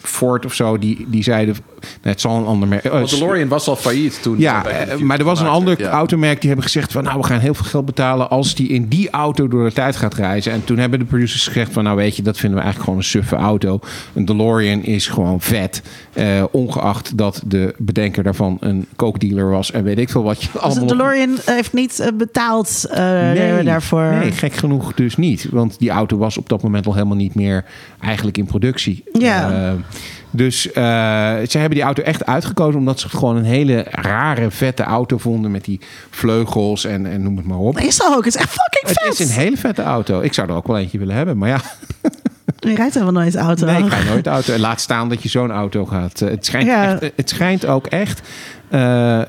Ford 0.03 0.45
of 0.45 0.55
zo, 0.55 0.79
die, 0.79 1.07
die 1.09 1.23
zeiden, 1.23 1.57
nee, 1.81 2.13
het 2.13 2.21
zal 2.21 2.37
een 2.37 2.45
ander 2.47 2.69
merk. 2.69 2.85
oh, 2.85 2.93
Want 2.93 3.11
DeLorean 3.11 3.49
was 3.49 3.69
al 3.69 3.77
failliet 3.77 4.23
toen. 4.23 4.39
Ja, 4.39 4.67
eh, 4.67 4.97
maar 4.99 5.19
er 5.19 5.25
was 5.25 5.41
een 5.41 5.47
ander 5.47 5.81
ja. 5.81 5.89
automerk 5.91 6.39
die 6.39 6.47
hebben 6.49 6.65
gezegd 6.67 6.93
van 6.93 7.05
nou 7.05 7.19
we 7.21 7.25
gaan 7.27 7.39
heel 7.39 7.55
veel 7.55 7.65
geld 7.65 7.85
betalen 7.87 8.31
als 8.31 8.55
die 8.55 8.69
in 8.69 8.89
die 8.89 9.11
auto 9.11 9.49
door 9.49 9.65
de 9.65 9.73
tijd 9.73 9.97
gaat 9.97 10.15
reizen. 10.15 10.53
En 10.53 10.65
toen 10.65 10.79
hebben 10.79 10.99
de 10.99 11.05
producers 11.05 11.47
gezegd 11.47 11.73
van 11.73 11.85
nou 11.85 11.97
weet 11.97 12.17
je 12.17 12.23
dat 12.23 12.37
vinden 12.37 12.59
we 12.59 12.65
eigenlijk 12.65 12.85
gewoon 12.91 12.99
een 12.99 13.11
suffe 13.11 13.37
auto. 13.37 13.81
Een 14.15 14.25
DeLorean 14.25 14.83
is 14.83 15.07
gewoon 15.07 15.41
vet, 15.41 15.83
eh, 16.13 16.45
ongeacht 16.51 17.19
dat 17.19 17.43
de 17.47 17.75
bedenker 17.79 18.23
daarvan 18.23 18.57
een 18.61 18.87
kookdealer 18.97 19.51
was 19.51 19.71
en 19.71 19.85
weet 19.85 19.99
ik 19.99 20.09
veel 20.11 20.23
wat 20.23 20.43
je 20.43 20.49
Dus 20.53 20.61
allemaal. 20.61 20.87
de 20.87 20.97
DeLorean 20.97 21.37
heeft 21.45 21.73
niet 21.73 22.01
eh, 22.01 22.09
betaald 22.15 22.87
eh, 22.91 22.99
Nee, 23.33 23.63
daarvoor. 23.63 24.03
nee, 24.03 24.33
gek 24.33 24.53
genoeg 24.55 24.95
dus 24.95 25.17
niet. 25.17 25.47
Want 25.51 25.79
die 25.79 25.91
auto 25.91 26.17
was 26.17 26.39
op 26.39 26.49
dat 26.49 26.63
moment 26.63 26.87
al 26.87 26.93
helemaal 26.95 27.17
niet 27.17 27.35
meer 27.35 27.65
eigenlijk 28.01 28.39
in 28.39 28.45
productie. 28.47 29.05
Ja. 29.13 29.51
Eh, 29.51 29.73
dus 30.39 30.73
eh, 30.73 30.83
ze 31.49 31.59
hebben 31.59 31.71
die 31.75 31.83
auto 31.83 32.03
echt 32.03 32.27
uitgekozen 32.27 32.79
omdat 32.79 33.01
ze 33.01 33.07
het 33.07 33.17
gewoon 33.17 33.37
een 33.37 33.45
hele 33.45 33.87
rare, 33.91 34.51
vette 34.51 34.83
auto 34.83 35.19
vonden 35.19 35.51
met 35.51 35.65
die 35.65 35.81
vleugels 36.11 36.85
en, 36.85 37.07
en 37.07 37.23
noem 37.23 37.37
het 37.37 37.47
maar 37.47 37.59
op. 37.59 37.79
Is 37.79 37.97
dat 37.97 38.09
ook? 38.17 38.25
Het 38.25 38.35
is 38.35 38.41
echt 38.41 38.51
fucking 38.51 38.97
vet. 38.99 39.09
Het 39.09 39.19
is 39.21 39.37
een 39.37 39.41
hele 39.43 39.57
vette 39.57 39.83
auto. 39.83 40.21
Ik 40.21 40.35
zou 40.35 40.49
er 40.49 40.55
ook 40.55 40.67
wel 40.67 40.79
eentje 40.79 40.99
willen 40.99 41.15
hebben, 41.15 41.39
maar 41.39 41.49
ja, 41.49 41.61
Je 42.59 42.75
rijdt 42.75 42.95
helemaal 42.95 43.23
nooit 43.23 43.37
auto. 43.37 43.67
nee, 43.67 43.83
ik 43.85 43.93
ga 43.93 44.03
nooit 44.11 44.27
auto. 44.27 44.53
En 44.53 44.61
Laat 44.61 44.81
staan 44.81 45.09
dat 45.09 45.23
je 45.23 45.29
zo'n 45.29 45.51
auto 45.51 45.87
gaat. 45.87 46.21
Eh, 46.21 46.29
Het 46.29 46.47
schijnt, 46.47 46.67
Ja. 46.67 46.93
echt, 47.01 47.13
het 47.17 47.29
schijnt 47.29 47.67
ook 47.67 47.87
echt 47.87 48.21
eh, 48.69 49.21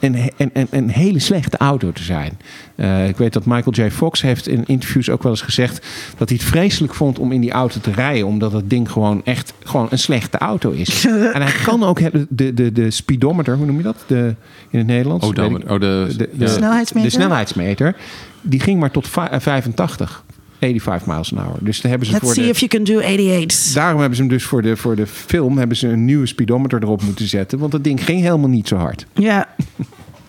een, 0.00 0.30
een, 0.36 0.50
een, 0.52 0.66
een 0.70 0.90
hele 0.90 1.18
slechte 1.18 1.56
auto 1.56 1.92
te 1.92 2.02
zijn. 2.02 2.38
Eh, 2.74 3.08
ik 3.08 3.16
weet 3.16 3.32
dat 3.32 3.44
Michael 3.44 3.86
J. 3.86 3.90
Fox 3.90 4.22
heeft 4.22 4.46
in 4.48 4.64
interviews 4.66 5.10
ook 5.10 5.22
wel 5.22 5.32
eens 5.32 5.42
gezegd 5.42 5.86
dat 6.16 6.28
hij 6.28 6.38
het 6.40 6.48
vreselijk 6.48 6.94
vond 6.94 7.18
om 7.18 7.32
in 7.32 7.40
die 7.40 7.50
auto 7.50 7.80
te 7.80 7.92
rijden, 7.92 8.26
omdat 8.26 8.52
het 8.52 8.70
ding 8.70 8.90
gewoon 8.90 9.24
echt 9.24 9.52
gewoon 9.64 9.86
een 9.90 9.98
slechte 9.98 10.38
auto 10.38 10.70
is. 10.70 11.06
en 11.34 11.42
hij 11.42 11.52
kan 11.64 11.84
ook 11.84 12.00
hebben 12.00 12.26
de, 12.28 12.54
de, 12.54 12.72
de 12.72 12.90
speedometer, 12.90 13.56
hoe 13.56 13.66
noem 13.66 13.76
je 13.76 13.82
dat 13.82 14.04
de, 14.06 14.34
in 14.70 14.78
het 14.78 14.88
Nederlands? 14.88 15.26
Oh, 15.26 15.44
oh 15.66 15.80
de, 15.80 16.14
de, 16.16 16.28
ja. 16.32 16.46
snelheidsmeter? 16.46 17.10
De 17.10 17.16
snelheidsmeter. 17.16 17.96
Die 18.40 18.60
ging 18.60 18.80
maar 18.80 18.90
tot 18.90 19.08
va- 19.08 19.30
eh, 19.30 19.40
85. 19.40 20.24
85 20.60 21.06
miles 21.06 21.32
an 21.34 21.38
hour. 21.44 21.56
Dus 21.60 21.80
daar 21.80 21.90
hebben 21.90 22.08
ze 22.08 22.14
Let's 22.14 22.24
voor 22.26 22.34
see 22.34 22.44
de, 22.44 22.50
if 22.50 22.58
you 22.58 22.70
can 22.70 22.84
do 22.84 23.00
88. 23.00 23.72
Daarom 23.72 23.98
hebben 24.00 24.16
ze 24.16 24.22
hem 24.22 24.32
dus 24.32 24.44
voor 24.44 24.62
de, 24.62 24.76
voor 24.76 24.96
de 24.96 25.06
film 25.06 25.58
hebben 25.58 25.76
ze 25.76 25.88
een 25.88 26.04
nieuwe 26.04 26.26
speedometer 26.26 26.82
erop 26.82 27.02
moeten 27.02 27.28
zetten. 27.28 27.58
Want 27.58 27.72
dat 27.72 27.84
ding 27.84 28.04
ging 28.04 28.20
helemaal 28.20 28.48
niet 28.48 28.68
zo 28.68 28.76
hard. 28.76 29.06
Ja. 29.14 29.48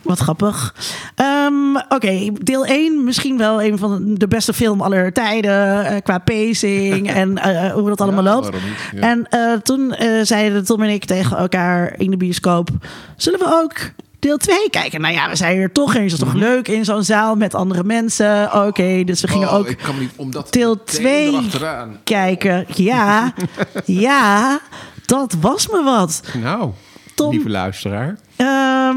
Wat 0.02 0.20
grappig. 0.20 0.76
Ehm, 1.16 1.76
Oké, 1.90 2.30
deel 2.34 2.66
1 2.66 3.04
misschien 3.04 3.38
wel 3.38 3.64
een 3.64 3.78
van 3.78 4.14
de 4.14 4.28
beste 4.28 4.54
film 4.54 4.82
aller 4.82 5.14
tijden 5.14 5.86
eh, 5.86 5.96
qua 6.04 6.18
pacing 6.18 7.10
en 7.22 7.38
eh, 7.38 7.74
hoe 7.74 7.90
dat 7.90 8.02
allemaal 8.02 8.24
Ja, 8.24 8.34
loopt. 8.34 8.52
niet? 8.52 8.62
Ja. 8.96 9.00
En 9.10 9.28
eh, 9.30 9.54
toen 9.54 9.94
eh, 9.94 10.22
zeiden 10.24 10.66
Tom 10.66 10.82
en 10.82 10.90
ik 10.90 11.06
tegen 11.06 11.38
elkaar 11.38 11.94
in 11.98 12.12
de 12.12 12.18
bioscoop: 12.18 12.70
zullen 13.18 13.40
we 13.40 13.60
ook 13.64 13.76
deel 14.22 14.38
2 14.38 14.70
kijken? 14.70 15.02
Nou 15.02 15.14
ja, 15.14 15.30
we 15.30 15.36
zijn 15.36 15.58
er 15.58 15.72
toch 15.72 15.96
eens. 15.96 16.12
Dat 16.12 16.28
is 16.28 16.34
toch 16.34 16.42
leuk 16.42 16.68
in 16.68 16.86
zo'n 16.86 17.04
zaal 17.04 17.36
met 17.36 17.56
andere 17.56 17.84
mensen. 17.84 18.66
Oké, 18.66 19.04
dus 19.04 19.22
we 19.22 19.28
gingen 19.28 19.46
Mhm. 19.48 19.54
Oh, 19.56 19.60
ook 19.60 19.68
ik 19.68 19.78
kan 19.78 20.00
niet 20.00 20.12
omdat 20.16 20.54
deel 20.54 20.76
meteen 20.76 21.02
2 21.04 21.28
erachteraan. 21.32 22.00
kijken. 22.04 22.66
Ja, 22.76 23.34
ja, 23.86 24.60
dat 25.06 25.36
was 25.42 25.68
me 25.68 25.84
wat. 25.84 26.22
Nou, 26.42 26.72
Tom. 27.16 27.32
lieve 27.32 27.50
luisteraar. 27.50 28.18
Ehm, 28.36 28.96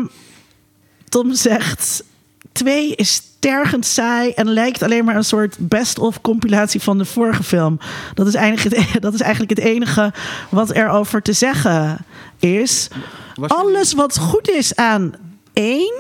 Tom 1.09 1.34
zegt: 1.34 2.05
2 2.52 2.94
is 2.94 3.22
tergend 3.38 3.86
saai 3.86 4.30
en 4.30 4.48
lijkt 4.48 4.82
alleen 4.82 5.05
maar 5.05 5.16
een 5.16 5.24
soort 5.24 5.56
best-of 5.59 6.20
compilatie 6.20 6.82
van 6.82 6.98
de 6.98 7.05
vorige 7.05 7.42
film. 7.42 7.78
Dat 8.14 8.26
is, 8.26 8.34
eigenlijk 8.34 8.76
het, 8.76 9.02
dat 9.02 9.14
is 9.14 9.20
eigenlijk 9.20 9.51
het 9.59 9.66
enige 9.68 10.12
wat 10.48 10.76
er 10.76 10.88
over 10.88 11.22
te 11.22 11.32
zeggen 11.32 12.05
is. 12.38 12.88
Was 13.35 13.51
je- 13.51 13.56
Alles 13.56 13.93
wat 13.93 14.19
goed 14.19 14.51
is 14.51 14.74
aan 14.77 15.12
1 15.52 15.93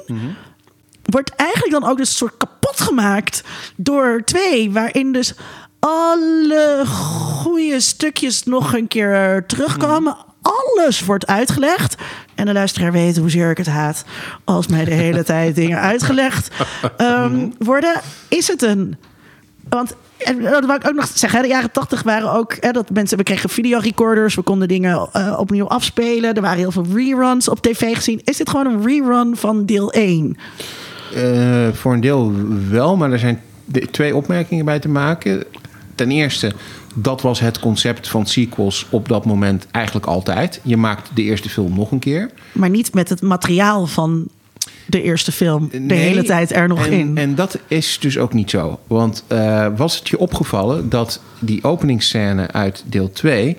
wordt 1.04 1.30
eigenlijk 1.34 1.72
dan 1.80 1.90
ook 1.90 1.96
dus 1.96 2.08
een 2.08 2.14
soort 2.14 2.36
kapot 2.36 2.80
gemaakt 2.80 3.42
door 3.76 4.22
2, 4.24 4.70
waarin 4.72 5.12
dus 5.12 5.34
alle 5.78 6.82
goede 6.86 7.80
stukjes 7.80 8.44
nog 8.44 8.74
een 8.74 8.88
keer 8.88 9.44
terugkomen. 9.46 10.16
Alles 10.42 11.04
wordt 11.04 11.26
uitgelegd. 11.26 11.94
En 12.34 12.46
de 12.46 12.52
luisteraar 12.52 12.92
weet 12.92 13.16
hoezeer 13.16 13.50
ik 13.50 13.56
het 13.56 13.66
haat 13.66 14.04
als 14.44 14.66
mij 14.66 14.84
de 14.84 14.94
hele 14.94 15.22
tijd 15.24 15.54
dingen 15.54 15.80
uitgelegd 15.80 16.48
ehm, 16.96 17.48
worden. 17.58 18.00
Is 18.28 18.48
het 18.48 18.62
een. 18.62 18.96
Want 19.68 19.94
en 20.24 20.42
dat 20.42 20.64
wou 20.66 20.78
ik 20.78 20.88
ook 20.88 20.94
nog 20.94 21.06
zeggen. 21.14 21.42
De 21.42 21.48
jaren 21.48 21.70
tachtig 21.70 22.02
waren 22.02 22.32
ook 22.32 22.56
hè, 22.60 22.70
dat 22.70 22.90
mensen. 22.90 23.18
We 23.18 23.22
kregen 23.22 23.50
videorecorders, 23.50 24.34
we 24.34 24.42
konden 24.42 24.68
dingen 24.68 25.08
eh, 25.12 25.34
opnieuw 25.38 25.68
afspelen. 25.68 26.34
Er 26.34 26.42
waren 26.42 26.58
heel 26.58 26.70
veel 26.70 26.86
reruns 26.94 27.48
op 27.48 27.60
tv 27.60 27.94
gezien. 27.94 28.20
Is 28.24 28.36
dit 28.36 28.50
gewoon 28.50 28.66
een 28.66 28.86
rerun 28.86 29.36
van 29.36 29.66
deel 29.66 29.92
1? 29.92 30.36
Eh, 31.14 31.68
voor 31.72 31.92
een 31.92 32.00
deel 32.00 32.32
wel, 32.70 32.96
maar 32.96 33.12
er 33.12 33.18
zijn 33.18 33.40
twee 33.90 34.16
opmerkingen 34.16 34.64
bij 34.64 34.78
te 34.78 34.88
maken. 34.88 35.44
Ten 35.94 36.10
eerste, 36.10 36.52
dat 36.94 37.22
was 37.22 37.40
het 37.40 37.58
concept 37.58 38.08
van 38.08 38.26
sequels 38.26 38.86
op 38.90 39.08
dat 39.08 39.24
moment 39.24 39.66
eigenlijk 39.70 40.06
altijd. 40.06 40.60
Je 40.62 40.76
maakt 40.76 41.10
de 41.14 41.22
eerste 41.22 41.48
film 41.48 41.74
nog 41.74 41.90
een 41.90 41.98
keer. 41.98 42.30
Maar 42.52 42.70
niet 42.70 42.94
met 42.94 43.08
het 43.08 43.22
materiaal 43.22 43.86
van 43.86 44.28
de 44.86 45.02
eerste 45.02 45.32
film. 45.32 45.68
De 45.70 45.78
Nee, 45.78 45.98
hele 45.98 46.22
tijd 46.22 46.52
er 46.52 46.68
nog 46.68 46.86
en, 46.86 46.92
in. 46.92 47.18
En 47.18 47.34
dat 47.34 47.58
is 47.68 47.98
dus 48.00 48.18
ook 48.18 48.32
niet 48.32 48.50
zo. 48.50 48.78
Want 48.86 49.24
eh, 49.26 49.66
was 49.76 49.98
het 49.98 50.08
je 50.08 50.18
opgevallen 50.18 50.88
dat 50.88 51.20
die 51.38 51.64
openingsscène 51.64 52.50
uit 52.50 52.84
deel 52.86 53.12
2 53.12 53.56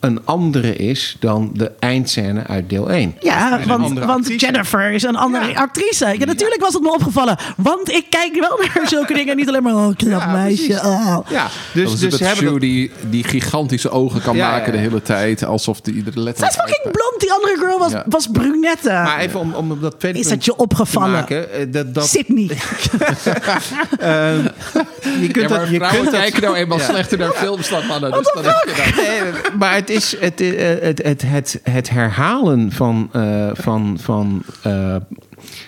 een 0.00 0.20
andere 0.24 0.76
is 0.76 1.16
dan 1.20 1.50
de 1.54 1.72
eindscène 1.78 2.46
uit 2.46 2.68
deel 2.68 2.90
1? 2.90 3.16
Ja, 3.20 3.60
want, 3.66 3.98
want. 3.98 4.40
Jennifer 4.40 4.90
is 4.90 5.02
een 5.02 5.16
andere 5.16 5.46
Ja. 5.46 5.60
actrice. 5.60 6.14
Ja, 6.18 6.24
natuurlijk 6.24 6.60
was 6.60 6.72
het 6.74 6.82
me 6.82 6.92
opgevallen. 6.92 7.38
Want 7.56 7.90
ik 7.92 8.06
kijk 8.08 8.34
wel 8.40 8.60
naar 8.74 8.88
zulke 8.88 9.14
dingen. 9.14 9.36
Niet 9.36 9.48
alleen 9.48 9.62
maar, 9.62 9.74
oh, 9.74 9.96
knap 9.96 10.20
Ja, 10.20 10.26
meisje. 10.32 10.80
oh. 10.84 11.18
Ja, 11.28 11.46
Dus, 11.74 11.98
dus, 11.98 12.10
dus 12.10 12.20
hebben 12.20 12.44
dat- 12.44 12.60
die, 12.60 12.90
die 13.10 13.24
gigantische 13.24 13.90
ogen 13.90 14.22
kan 14.22 14.36
Ja, 14.36 14.50
maken 14.50 14.66
ja. 14.66 14.72
de 14.72 14.78
hele 14.78 15.02
tijd. 15.02 15.44
Alsof 15.44 15.80
die 15.80 15.94
iedere 15.94 16.20
letter... 16.20 16.50
Zij 16.50 16.64
is 16.64 16.70
fucking 16.72 16.92
blond. 16.96 17.20
Die 17.20 17.32
andere 17.32 17.56
girl 17.58 17.78
was, 17.78 17.92
Ja. 17.92 18.04
was 18.08 18.26
brunette. 18.32 18.88
Maar 18.90 19.18
even 19.18 19.40
om, 19.40 19.52
om 19.54 19.78
dat 19.80 19.98
tweede 20.00 20.18
Is 20.18 20.28
dat 20.28 20.44
je 20.44 20.56
opgevallen? 20.56 21.10
maken. 21.10 21.52
eh, 21.52 21.66
dat, 21.68 21.94
dat, 21.94 22.06
Sydney. 22.08 22.48
je 25.20 25.28
kunt 25.32 25.48
Ja, 25.48 25.48
maar 25.48 25.58
dat, 25.60 25.68
je 25.68 25.78
kunt 25.78 26.04
dat- 26.04 26.10
kijken 26.20 26.42
nou 26.42 26.56
eenmaal 26.56 26.78
slechter 26.78 27.18
naar 27.18 27.30
films 27.32 27.68
dan 27.68 27.86
mannen. 27.86 28.12
Dus 28.12 28.32
dan 28.34 28.44
heb 28.44 28.62
je 28.76 28.92
dat. 28.96 29.04
Nee, 29.06 29.52
maar 29.58 29.82
het 29.88 29.96
is 29.96 30.16
eh, 30.16 30.82
het, 30.82 31.02
het, 31.02 31.22
het, 31.22 31.60
het 31.62 31.90
herhalen 31.90 32.72
van, 32.72 33.08
eh, 33.12 33.50
van, 33.52 33.96
van 34.00 34.42
eh, 34.62 34.96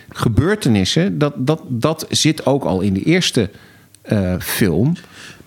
gebeurtenissen, 0.08 1.18
dat, 1.18 1.32
dat, 1.36 1.60
dat 1.68 2.06
zit 2.08 2.46
ook 2.46 2.64
al 2.64 2.80
in 2.80 2.94
de 2.94 3.02
eerste 3.02 3.50
film. 4.38 4.96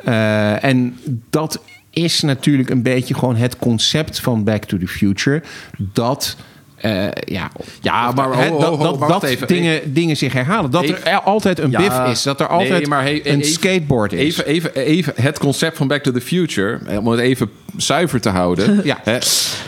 En 0.04 0.98
dat 1.30 1.62
is 1.90 2.22
natuurlijk 2.22 2.70
een 2.70 2.82
beetje 2.82 3.14
gewoon 3.14 3.36
het 3.36 3.58
concept 3.58 4.20
van 4.20 4.44
Back 4.44 4.64
to 4.64 4.78
the 4.78 4.88
Future. 4.88 5.44
Dat. 5.78 6.38
Eh, 6.84 7.06
ja, 7.26 7.52
Ja, 7.82 8.12
maar 8.12 8.38
hè, 8.38 8.48
ho, 8.48 8.54
ho, 8.54 8.60
dat, 8.60 8.70
ho, 8.78 8.84
dat, 8.84 8.98
wacht 8.98 9.12
dat 9.12 9.24
even. 9.24 9.48
dingen, 9.48 9.94
dingen 9.94 10.18
zich 10.18 10.34
herhalen. 10.34 10.72
Dat 10.72 10.84
Even- 10.84 11.06
er 11.06 11.22
altijd 11.22 11.60
een 11.60 11.72
Ja, 11.72 11.78
biff 11.78 12.00
is. 12.08 12.24
Dat 12.24 12.40
er 12.40 12.48
altijd 12.48 12.70
nee, 12.70 12.88
maar 12.88 13.02
hey, 13.02 13.22
een 13.28 13.40
even- 13.40 13.52
skateboard 13.52 14.14
is. 14.14 14.20
Even, 14.20 14.46
even, 14.46 14.76
even 14.76 15.14
het 15.16 15.40
concept 15.40 15.78
van 15.78 15.88
Back 15.88 16.04
to 16.04 16.12
the 16.12 16.22
Future, 16.22 16.80
om 17.00 17.08
het 17.08 17.20
even 17.20 17.50
zuiver 17.78 18.22
te 18.22 18.30
houden. 18.30 18.82
Ja. 18.84 18.98
Hè, 19.04 19.14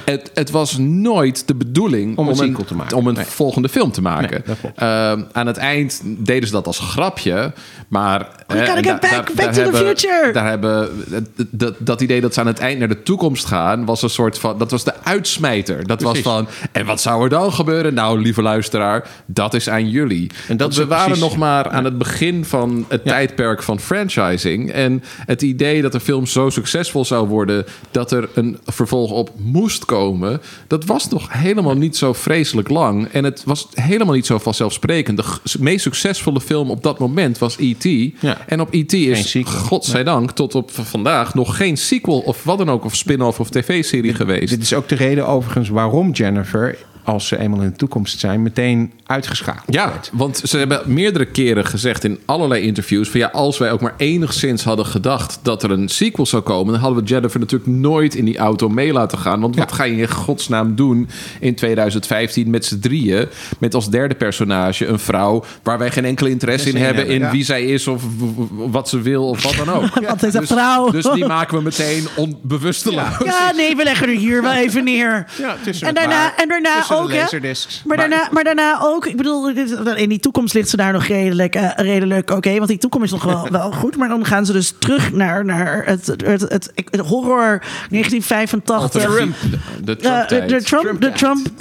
het, 0.05 0.31
het 0.33 0.49
was 0.49 0.77
nooit 0.77 1.47
de 1.47 1.55
bedoeling 1.55 2.17
Om 2.17 2.25
een 2.27 2.31
om 2.33 2.37
sequel 2.39 2.65
te 2.65 2.75
maken. 2.75 2.97
Om 2.97 3.07
een 3.07 3.13
Nee. 3.13 3.25
volgende 3.25 3.69
film 3.69 3.91
te 3.91 4.01
maken. 4.01 4.43
Nee. 4.45 4.71
Ehm, 4.75 5.21
aan 5.31 5.47
het 5.47 5.57
eind 5.57 6.01
deden 6.03 6.47
ze 6.47 6.53
dat 6.53 6.67
als 6.67 6.79
grapje, 6.79 7.53
maar... 7.87 8.27
We 8.47 8.57
gotta 8.57 8.73
get 8.75 8.83
back, 8.85 9.01
daar- 9.01 9.11
back 9.23 9.35
daar 9.35 9.45
to 9.45 9.53
the 9.53 9.59
hebben- 9.59 9.97
future. 9.97 10.31
Daar 10.33 10.47
hebben, 10.49 10.89
dat, 11.07 11.23
dat, 11.49 11.75
dat 11.79 12.01
idee 12.01 12.21
dat 12.21 12.33
ze 12.33 12.39
aan 12.39 12.47
het 12.47 12.59
eind 12.59 12.79
naar 12.79 12.87
de 12.87 13.03
toekomst 13.03 13.45
gaan, 13.45 13.85
was 13.85 14.01
een 14.01 14.09
soort 14.09 14.39
van... 14.39 14.57
Dat 14.57 14.71
was 14.71 14.83
de 14.83 14.93
uitsmijter. 15.03 15.87
Dat 15.87 15.97
Precies. 15.97 16.23
was 16.23 16.33
van, 16.33 16.47
en 16.71 16.85
wat 16.85 17.01
zou 17.05 17.23
er 17.23 17.29
dan 17.29 17.53
gebeuren? 17.53 17.93
Nou, 17.93 18.21
lieve 18.21 18.41
luisteraar, 18.41 19.07
dat 19.25 19.53
is 19.53 19.69
aan 19.69 19.89
jullie. 19.89 20.29
En 20.47 20.57
dat 20.57 20.75
we 20.75 20.85
waren 20.85 21.05
precies- 21.05 21.23
nog 21.23 21.37
maar 21.37 21.69
aan 21.69 21.83
het 21.83 21.97
begin 21.97 22.45
van 22.45 22.85
het 22.87 23.03
tijdperk 23.05 23.63
van 23.63 23.79
franchising. 23.79 24.71
En 24.71 25.03
het 25.25 25.41
idee 25.41 25.81
dat 25.81 25.91
de 25.91 25.99
film 25.99 26.25
zo 26.25 26.49
succesvol 26.49 27.05
zou 27.05 27.27
worden 27.27 27.65
dat 27.91 28.11
er 28.11 28.29
een 28.33 28.57
vervolg 28.65 29.11
op 29.11 29.29
moest 29.37 29.85
komen, 29.85 30.41
dat 30.67 30.85
was 30.85 31.09
nog 31.09 31.33
helemaal 31.33 31.75
niet 31.75 31.97
zo 31.97 32.13
vreselijk 32.13 32.69
lang. 32.69 33.07
En 33.07 33.23
het 33.23 33.43
was 33.45 33.67
helemaal 33.73 34.13
niet 34.13 34.25
zo 34.25 34.37
vanzelfsprekend. 34.37 35.17
De 35.17 35.23
meest 35.59 35.81
succesvolle 35.81 36.41
film 36.41 36.69
op 36.69 36.83
dat 36.83 36.99
moment 36.99 37.37
was 37.37 37.55
E.T. 37.59 37.83
Ja. 38.19 38.37
En 38.47 38.61
op 38.61 38.73
E.T. 38.73 38.93
Is, 38.93 39.35
godzijdank, 39.45 40.31
tot 40.31 40.55
op 40.55 40.71
vandaag 40.71 41.33
nog 41.33 41.57
geen 41.57 41.77
sequel 41.77 42.19
of 42.19 42.43
wat 42.43 42.57
dan 42.57 42.69
ook, 42.69 42.85
of 42.85 42.95
spin-off 42.95 43.39
of 43.39 43.49
tv-serie 43.49 44.13
geweest. 44.13 44.49
Dit 44.49 44.61
is 44.61 44.73
ook 44.73 44.89
de 44.89 44.95
reden 44.95 45.27
overigens 45.27 45.69
waarom 45.69 46.11
Jennifer, 46.11 46.77
als 47.05 47.27
ze 47.27 47.37
eenmaal 47.39 47.61
in 47.61 47.69
de 47.69 47.75
toekomst 47.75 48.19
zijn, 48.19 48.41
meteen 48.41 48.91
uitgeschakeld 49.05 49.73
Ja, 49.75 49.89
werd. 49.89 50.09
want 50.13 50.37
ze 50.43 50.57
hebben 50.57 50.81
meerdere 50.85 51.25
keren 51.25 51.65
gezegd 51.65 52.03
in 52.03 52.19
allerlei 52.25 52.61
interviews... 52.61 53.09
van 53.09 53.19
ja, 53.19 53.27
als 53.27 53.57
wij 53.57 53.71
ook 53.71 53.81
maar 53.81 53.93
enigszins 53.97 54.63
hadden 54.63 54.85
gedacht 54.85 55.39
dat 55.41 55.63
er 55.63 55.71
een 55.71 55.89
sequel 55.89 56.25
zou 56.25 56.43
komen... 56.43 56.73
dan 56.73 56.81
hadden 56.81 57.03
we 57.03 57.09
Jennifer 57.09 57.39
natuurlijk 57.39 57.71
nooit 57.71 58.15
in 58.15 58.25
die 58.25 58.37
auto 58.37 58.69
mee 58.69 58.93
laten 58.93 59.17
gaan. 59.17 59.39
Want 59.41 59.55
wat 59.55 59.69
Ja. 59.69 59.75
ga 59.75 59.83
je 59.83 59.95
in 59.95 60.09
godsnaam 60.09 60.75
doen 60.75 61.09
in 61.39 61.55
2015 61.55 62.49
met 62.49 62.65
z'n 62.65 62.79
drieën... 62.79 63.27
met 63.59 63.73
als 63.73 63.89
derde 63.89 64.15
personage 64.15 64.85
een 64.85 64.99
vrouw 64.99 65.43
waar 65.63 65.77
wij 65.77 65.91
geen 65.91 66.05
enkele 66.05 66.29
interesse 66.29 66.69
in 66.69 66.75
in 66.75 66.81
hebben... 66.81 66.97
hebben, 66.97 67.15
in 67.15 67.21
ja. 67.25 67.31
wie 67.31 67.43
zij 67.43 67.65
is 67.65 67.87
of 67.87 68.03
wat 68.49 68.89
ze 68.89 69.01
wil 69.01 69.29
of 69.29 69.43
wat 69.43 69.65
dan 69.65 69.75
ook. 69.75 69.83
Wat 70.05 70.23
is 70.23 70.33
een 70.33 70.39
dus, 70.39 70.49
vrouw? 70.49 70.89
Dus 70.89 71.05
die 71.13 71.25
maken 71.25 71.57
we 71.57 71.63
meteen 71.63 72.07
onbewusteloos. 72.15 73.17
Ja, 73.25 73.51
nee, 73.55 73.75
we 73.75 73.83
leggen 73.83 74.07
er 74.07 74.15
hier 74.15 74.41
wel 74.41 74.53
even 74.53 74.83
neer. 74.83 75.25
Ja, 75.37 75.55
en 75.55 75.59
het 75.65 75.95
daarna, 75.95 76.07
maar- 76.07 76.33
en 76.37 76.47
daarna 76.47 76.81
ook, 77.01 77.11
hè? 77.11 77.21
laserdiscs. 77.21 77.81
Maar, 77.85 77.97
daarna, 77.97 78.27
maar 78.31 78.43
daarna 78.43 78.79
ook, 78.81 79.05
ik 79.05 79.17
bedoel, 79.17 79.49
in 79.95 80.09
die 80.09 80.19
toekomst 80.19 80.53
ligt 80.53 80.69
ze 80.69 80.77
daar 80.77 80.93
nog 80.93 81.05
redelijk, 81.05 81.55
eh, 81.55 81.69
redelijk 81.75 82.29
oké. 82.31 82.53
want 82.55 82.67
die 82.67 82.77
toekomst 82.77 83.05
is 83.05 83.11
nog 83.11 83.23
wel, 83.23 83.47
wel 83.61 83.71
goed. 83.71 83.97
Maar 83.97 84.09
dan 84.09 84.25
gaan 84.25 84.45
ze 84.45 84.53
dus 84.53 84.73
terug 84.79 85.11
naar, 85.11 85.45
naar 85.45 85.85
het, 85.85 86.05
het, 86.05 86.41
het, 86.41 86.99
horror 86.99 87.63
1985. 87.89 89.01
Trump. 89.01 89.35
De, 89.83 89.91
Eh, 89.91 90.19
Trump-tijd. 90.25 90.49
de 90.49 90.63
Trump, 90.63 91.01
de 91.01 91.11
Trump-tijd. 91.11 91.55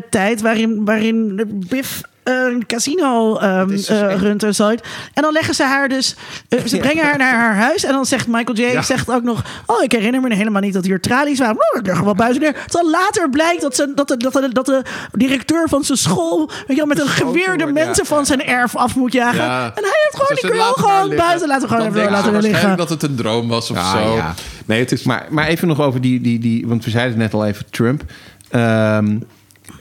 Trump-tijd, 0.00 0.40
waarin, 0.40 0.84
waarin 0.84 1.36
de 1.36 1.46
Biff 1.68 2.00
eh, 2.00 2.09
een 2.24 2.66
casino 2.66 3.36
ehm 3.38 3.70
is 3.70 3.86
dus 3.86 4.00
eh, 4.00 4.12
echt- 4.12 4.20
runt 4.20 4.42
en 4.42 4.54
zo. 4.54 4.68
En 4.68 4.78
dan 5.22 5.32
leggen 5.32 5.54
ze 5.54 5.64
haar 5.64 5.88
dus... 5.88 6.14
eh, 6.48 6.64
ze 6.64 6.76
brengen 6.78 7.04
haar 7.04 7.18
naar 7.18 7.34
haar 7.34 7.54
huis. 7.56 7.84
En 7.84 7.92
dan 7.92 8.06
zegt 8.06 8.26
Michael 8.26 8.56
J. 8.58 8.60
Ja. 8.72 8.82
zegt 8.82 9.10
ook 9.10 9.22
nog... 9.22 9.42
Oh, 9.66 9.82
ik 9.82 9.92
herinner 9.92 10.20
me 10.20 10.34
helemaal 10.34 10.60
niet 10.62 10.72
dat 10.72 10.84
hier 10.84 11.00
tralies 11.00 11.38
waren. 11.38 11.56
Oh, 11.56 11.80
ik 11.80 11.86
er 11.88 12.04
wel 12.04 12.14
buiten 12.14 12.40
neer. 12.42 12.56
Terwijl 12.66 12.90
later 12.90 13.30
blijkt 13.30 13.60
dat, 13.62 13.74
ze, 13.74 13.92
dat, 13.94 14.08
de, 14.08 14.16
dat, 14.16 14.32
de, 14.32 14.48
dat 14.52 14.66
de 14.66 14.82
directeur 15.12 15.68
van 15.68 15.84
zijn 15.84 15.98
school... 15.98 16.46
Weet 16.46 16.64
je 16.66 16.74
wel, 16.76 16.86
met 16.86 17.00
een 17.00 17.08
geweer 17.08 17.56
de 17.58 17.64
ja, 17.66 17.72
mensen 17.72 18.06
van 18.06 18.26
zijn 18.26 18.44
erf 18.46 18.76
af 18.76 18.96
moet 18.96 19.12
jagen. 19.12 19.44
Ja. 19.44 19.64
En 19.64 19.82
hij 19.82 20.00
heeft 20.02 20.14
gewoon 20.14 20.28
Dus 20.28 20.40
die 20.40 20.50
girl 20.50 20.62
laten 20.64 20.82
gewoon 20.82 21.08
liggen. 21.08 21.26
buiten 21.26 21.48
laten 21.48 21.68
we 21.68 21.74
gewoon 21.74 21.86
even 21.90 22.10
laten 22.10 22.12
we 22.12 22.30
liggen. 22.32 22.40
waarschijnlijk 22.50 22.78
dat 22.88 23.00
het 23.00 23.02
een 23.10 23.16
droom 23.16 23.48
was 23.48 23.70
of 23.70 23.76
Ja, 23.76 23.90
zo. 24.02 24.14
ja. 24.16 24.34
Nee, 24.66 24.80
het 24.80 24.92
is... 24.92 25.02
Maar, 25.02 25.26
maar 25.30 25.46
even 25.46 25.68
nog 25.68 25.80
over 25.80 26.00
die, 26.00 26.20
die, 26.20 26.38
die, 26.38 26.66
want 26.66 26.84
we 26.84 26.90
zeiden 26.90 27.12
het 27.12 27.22
net 27.22 27.34
al 27.40 27.46
even, 27.46 27.64
Trump. 27.70 28.02
Ehm, 28.50 29.18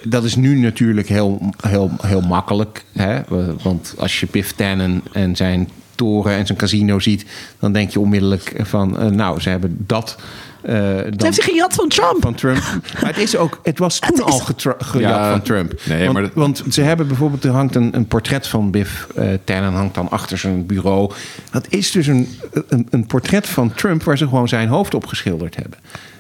dat 0.04 0.24
is 0.24 0.36
nu 0.36 0.56
natuurlijk 0.60 1.08
heel, 1.08 1.54
heel, 1.68 1.92
heel 2.02 2.22
makkelijk. 2.22 2.86
Hè? 2.94 3.20
Want 3.64 3.94
als 3.98 4.20
je 4.20 4.28
Biff 4.32 4.52
Tannen 4.54 5.04
en 5.12 5.36
zijn 5.36 5.70
toren 5.96 6.34
en 6.38 6.46
zijn 6.46 6.58
casino 6.58 7.00
ziet... 7.00 7.26
dan 7.60 7.72
denk 7.74 7.90
je 7.92 8.00
onmiddellijk 8.00 8.54
van, 8.58 9.00
eh, 9.00 9.08
nou, 9.08 9.40
ze 9.40 9.50
hebben 9.50 9.78
dat... 9.88 10.16
eh, 10.62 10.74
Ze 10.76 11.04
dan 11.10 11.26
heeft 11.26 11.36
zich 11.36 11.44
gejat 11.46 11.74
van 11.74 11.90
Trump. 11.90 12.18
van 12.22 12.36
Trump. 12.36 12.58
Maar 13.02 13.10
het 13.10 13.18
is 13.18 13.36
ook, 13.38 13.60
het 13.64 13.80
was 13.80 14.00
toen 14.00 14.10
Het 14.18 14.28
is- 14.28 14.66
al 14.66 14.74
gejat 14.80 15.02
Ja, 15.10 15.32
van 15.32 15.42
Trump. 15.42 15.74
nee, 15.88 16.06
want, 16.06 16.14
maar- 16.20 16.30
want 16.34 16.64
ze 16.70 16.82
hebben 16.82 17.08
bijvoorbeeld, 17.08 17.44
er 17.44 17.52
hangt 17.52 17.76
een, 17.76 17.96
een 17.96 18.06
portret 18.08 18.48
van 18.48 18.72
Biff 18.72 19.08
eh 19.16 19.28
Tannen 19.44 19.72
hangt 19.74 19.96
dan 19.96 20.10
achter 20.10 20.38
zijn 20.38 20.66
bureau. 20.66 21.12
Dat 21.52 21.66
is 21.70 21.92
dus 21.92 22.08
een, 22.08 22.28
een, 22.68 22.88
een 22.90 23.06
portret 23.06 23.48
van 23.48 23.74
Trump 23.74 24.04
waar 24.04 24.18
ze 24.18 24.28
gewoon 24.28 24.48
zijn 24.48 24.68
hoofd 24.68 24.94
op 24.94 25.06
geschilderd 25.06 25.56
hebben. 25.56 25.80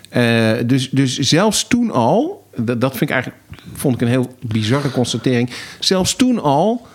Eh, 0.09 0.67
dus, 0.67 0.89
dus 0.89 1.17
zelfs 1.17 1.67
toen 1.67 1.91
al, 1.91 2.47
dat, 2.55 2.81
dat 2.81 2.91
vind 2.97 3.09
ik 3.09 3.15
eigenlijk, 3.15 3.43
vond 3.73 3.95
ik 3.95 4.01
een 4.01 4.07
heel 4.07 4.35
bizarre 4.41 4.91
constatering. 4.91 5.49
Zelfs 5.79 6.15
toen 6.15 6.41
al 6.41 6.87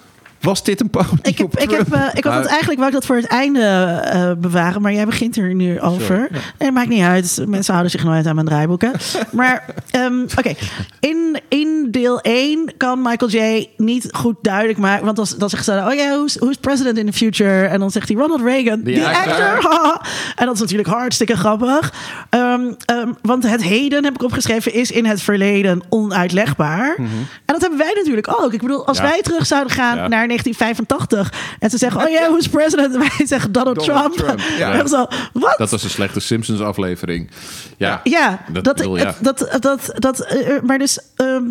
was 0.44 0.64
dit 0.64 0.80
een 0.80 0.90
parodie 0.90 1.18
Ik, 1.22 1.38
heb, 1.38 1.46
op 1.46 1.58
ik, 1.58 1.68
Trump. 1.68 1.90
heb, 1.92 2.00
eh, 2.00 2.08
ik 2.14 2.24
had 2.24 2.34
het 2.34 2.46
eigenlijk 2.46 2.76
wou 2.76 2.86
ik 2.86 2.94
dat 2.94 3.06
voor 3.06 3.16
het 3.16 3.26
einde 3.26 3.60
eh, 4.04 4.30
bewaren, 4.38 4.82
maar 4.82 4.92
jij 4.92 5.04
begint 5.04 5.36
er 5.36 5.54
nu 5.54 5.80
over. 5.80 6.28
En 6.58 6.72
maakt 6.72 6.88
niet 6.88 7.02
uit. 7.02 7.44
Mensen 7.46 7.72
houden 7.72 7.92
zich 7.92 8.04
nooit 8.04 8.26
aan 8.26 8.34
mijn 8.34 8.46
draaiboeken. 8.46 8.92
maar 9.32 9.64
ehm, 9.90 10.20
oké, 10.38 10.52
in, 11.00 11.40
in 11.48 11.88
deel 11.90 12.20
1 12.20 12.72
kan 12.76 13.02
Michael 13.02 13.30
J. 13.30 13.68
niet 13.76 14.08
goed 14.12 14.36
duidelijk 14.42 14.78
maken. 14.78 15.04
Want 15.04 15.16
dan, 15.16 15.26
dan 15.38 15.48
zegt 15.50 15.64
ze, 15.64 15.84
oh 15.88 15.94
ja, 15.94 16.08
who's, 16.08 16.34
who's 16.38 16.56
president 16.56 16.98
in 16.98 17.06
the 17.06 17.12
future? 17.12 17.66
En 17.66 17.80
dan 17.80 17.90
zegt 17.90 18.08
hij 18.08 18.16
Ronald 18.16 18.40
Reagan, 18.42 18.80
Die 18.82 19.04
actor. 19.06 19.70
en 20.36 20.46
dat 20.46 20.54
is 20.54 20.60
natuurlijk 20.60 20.88
hartstikke 20.88 21.36
grappig. 21.36 21.92
Ehm, 22.30 22.60
ehm, 22.84 23.12
want 23.22 23.48
het 23.50 23.62
heden, 23.62 24.04
heb 24.04 24.14
ik 24.14 24.22
opgeschreven, 24.22 24.74
is 24.74 24.90
in 24.90 25.06
het 25.06 25.22
verleden 25.22 25.82
onuitlegbaar. 25.88 26.94
En 26.96 27.26
dat 27.44 27.60
hebben 27.60 27.78
wij 27.78 27.92
natuurlijk 27.96 28.28
ook. 28.40 28.52
Ik 28.52 28.60
bedoel, 28.60 28.86
als 28.86 28.96
Mhm. 28.98 29.06
Ja. 29.06 29.12
wij 29.12 29.22
terug 29.22 29.46
zouden 29.46 29.72
gaan 29.72 29.96
Ja. 29.96 30.08
naar 30.08 30.26
1985 30.36 31.56
en 31.58 31.70
ze 31.70 31.78
zeggen, 31.78 32.04
oh 32.04 32.10
ja, 32.10 32.28
who's 32.28 32.48
president? 32.48 32.94
En 32.94 33.00
wij 33.16 33.26
zeggen 33.26 33.52
Donald, 33.52 33.86
Donald 33.86 34.16
Trump. 34.16 34.36
Trump, 34.36 34.58
ja. 34.58 34.70
En 34.72 34.78
dan 34.78 34.88
zo, 34.88 35.06
wat? 35.32 35.54
Dat 35.56 35.70
was 35.70 35.82
een 35.84 35.90
slechte 35.90 36.20
Simpsons 36.20 36.60
aflevering. 36.60 37.30
Ja, 37.76 38.00
ja, 38.04 38.44
dat 38.52 38.64
dat, 38.64 38.76
bedoel, 38.76 38.96
ja. 38.96 39.14
dat, 39.20 39.38
dat, 39.38 39.62
dat, 39.62 39.92
dat, 39.94 40.20
eh, 40.20 40.60
maar 40.62 40.78
dus, 40.78 40.98
ehm, 41.16 41.44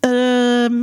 ehm, 0.00 0.74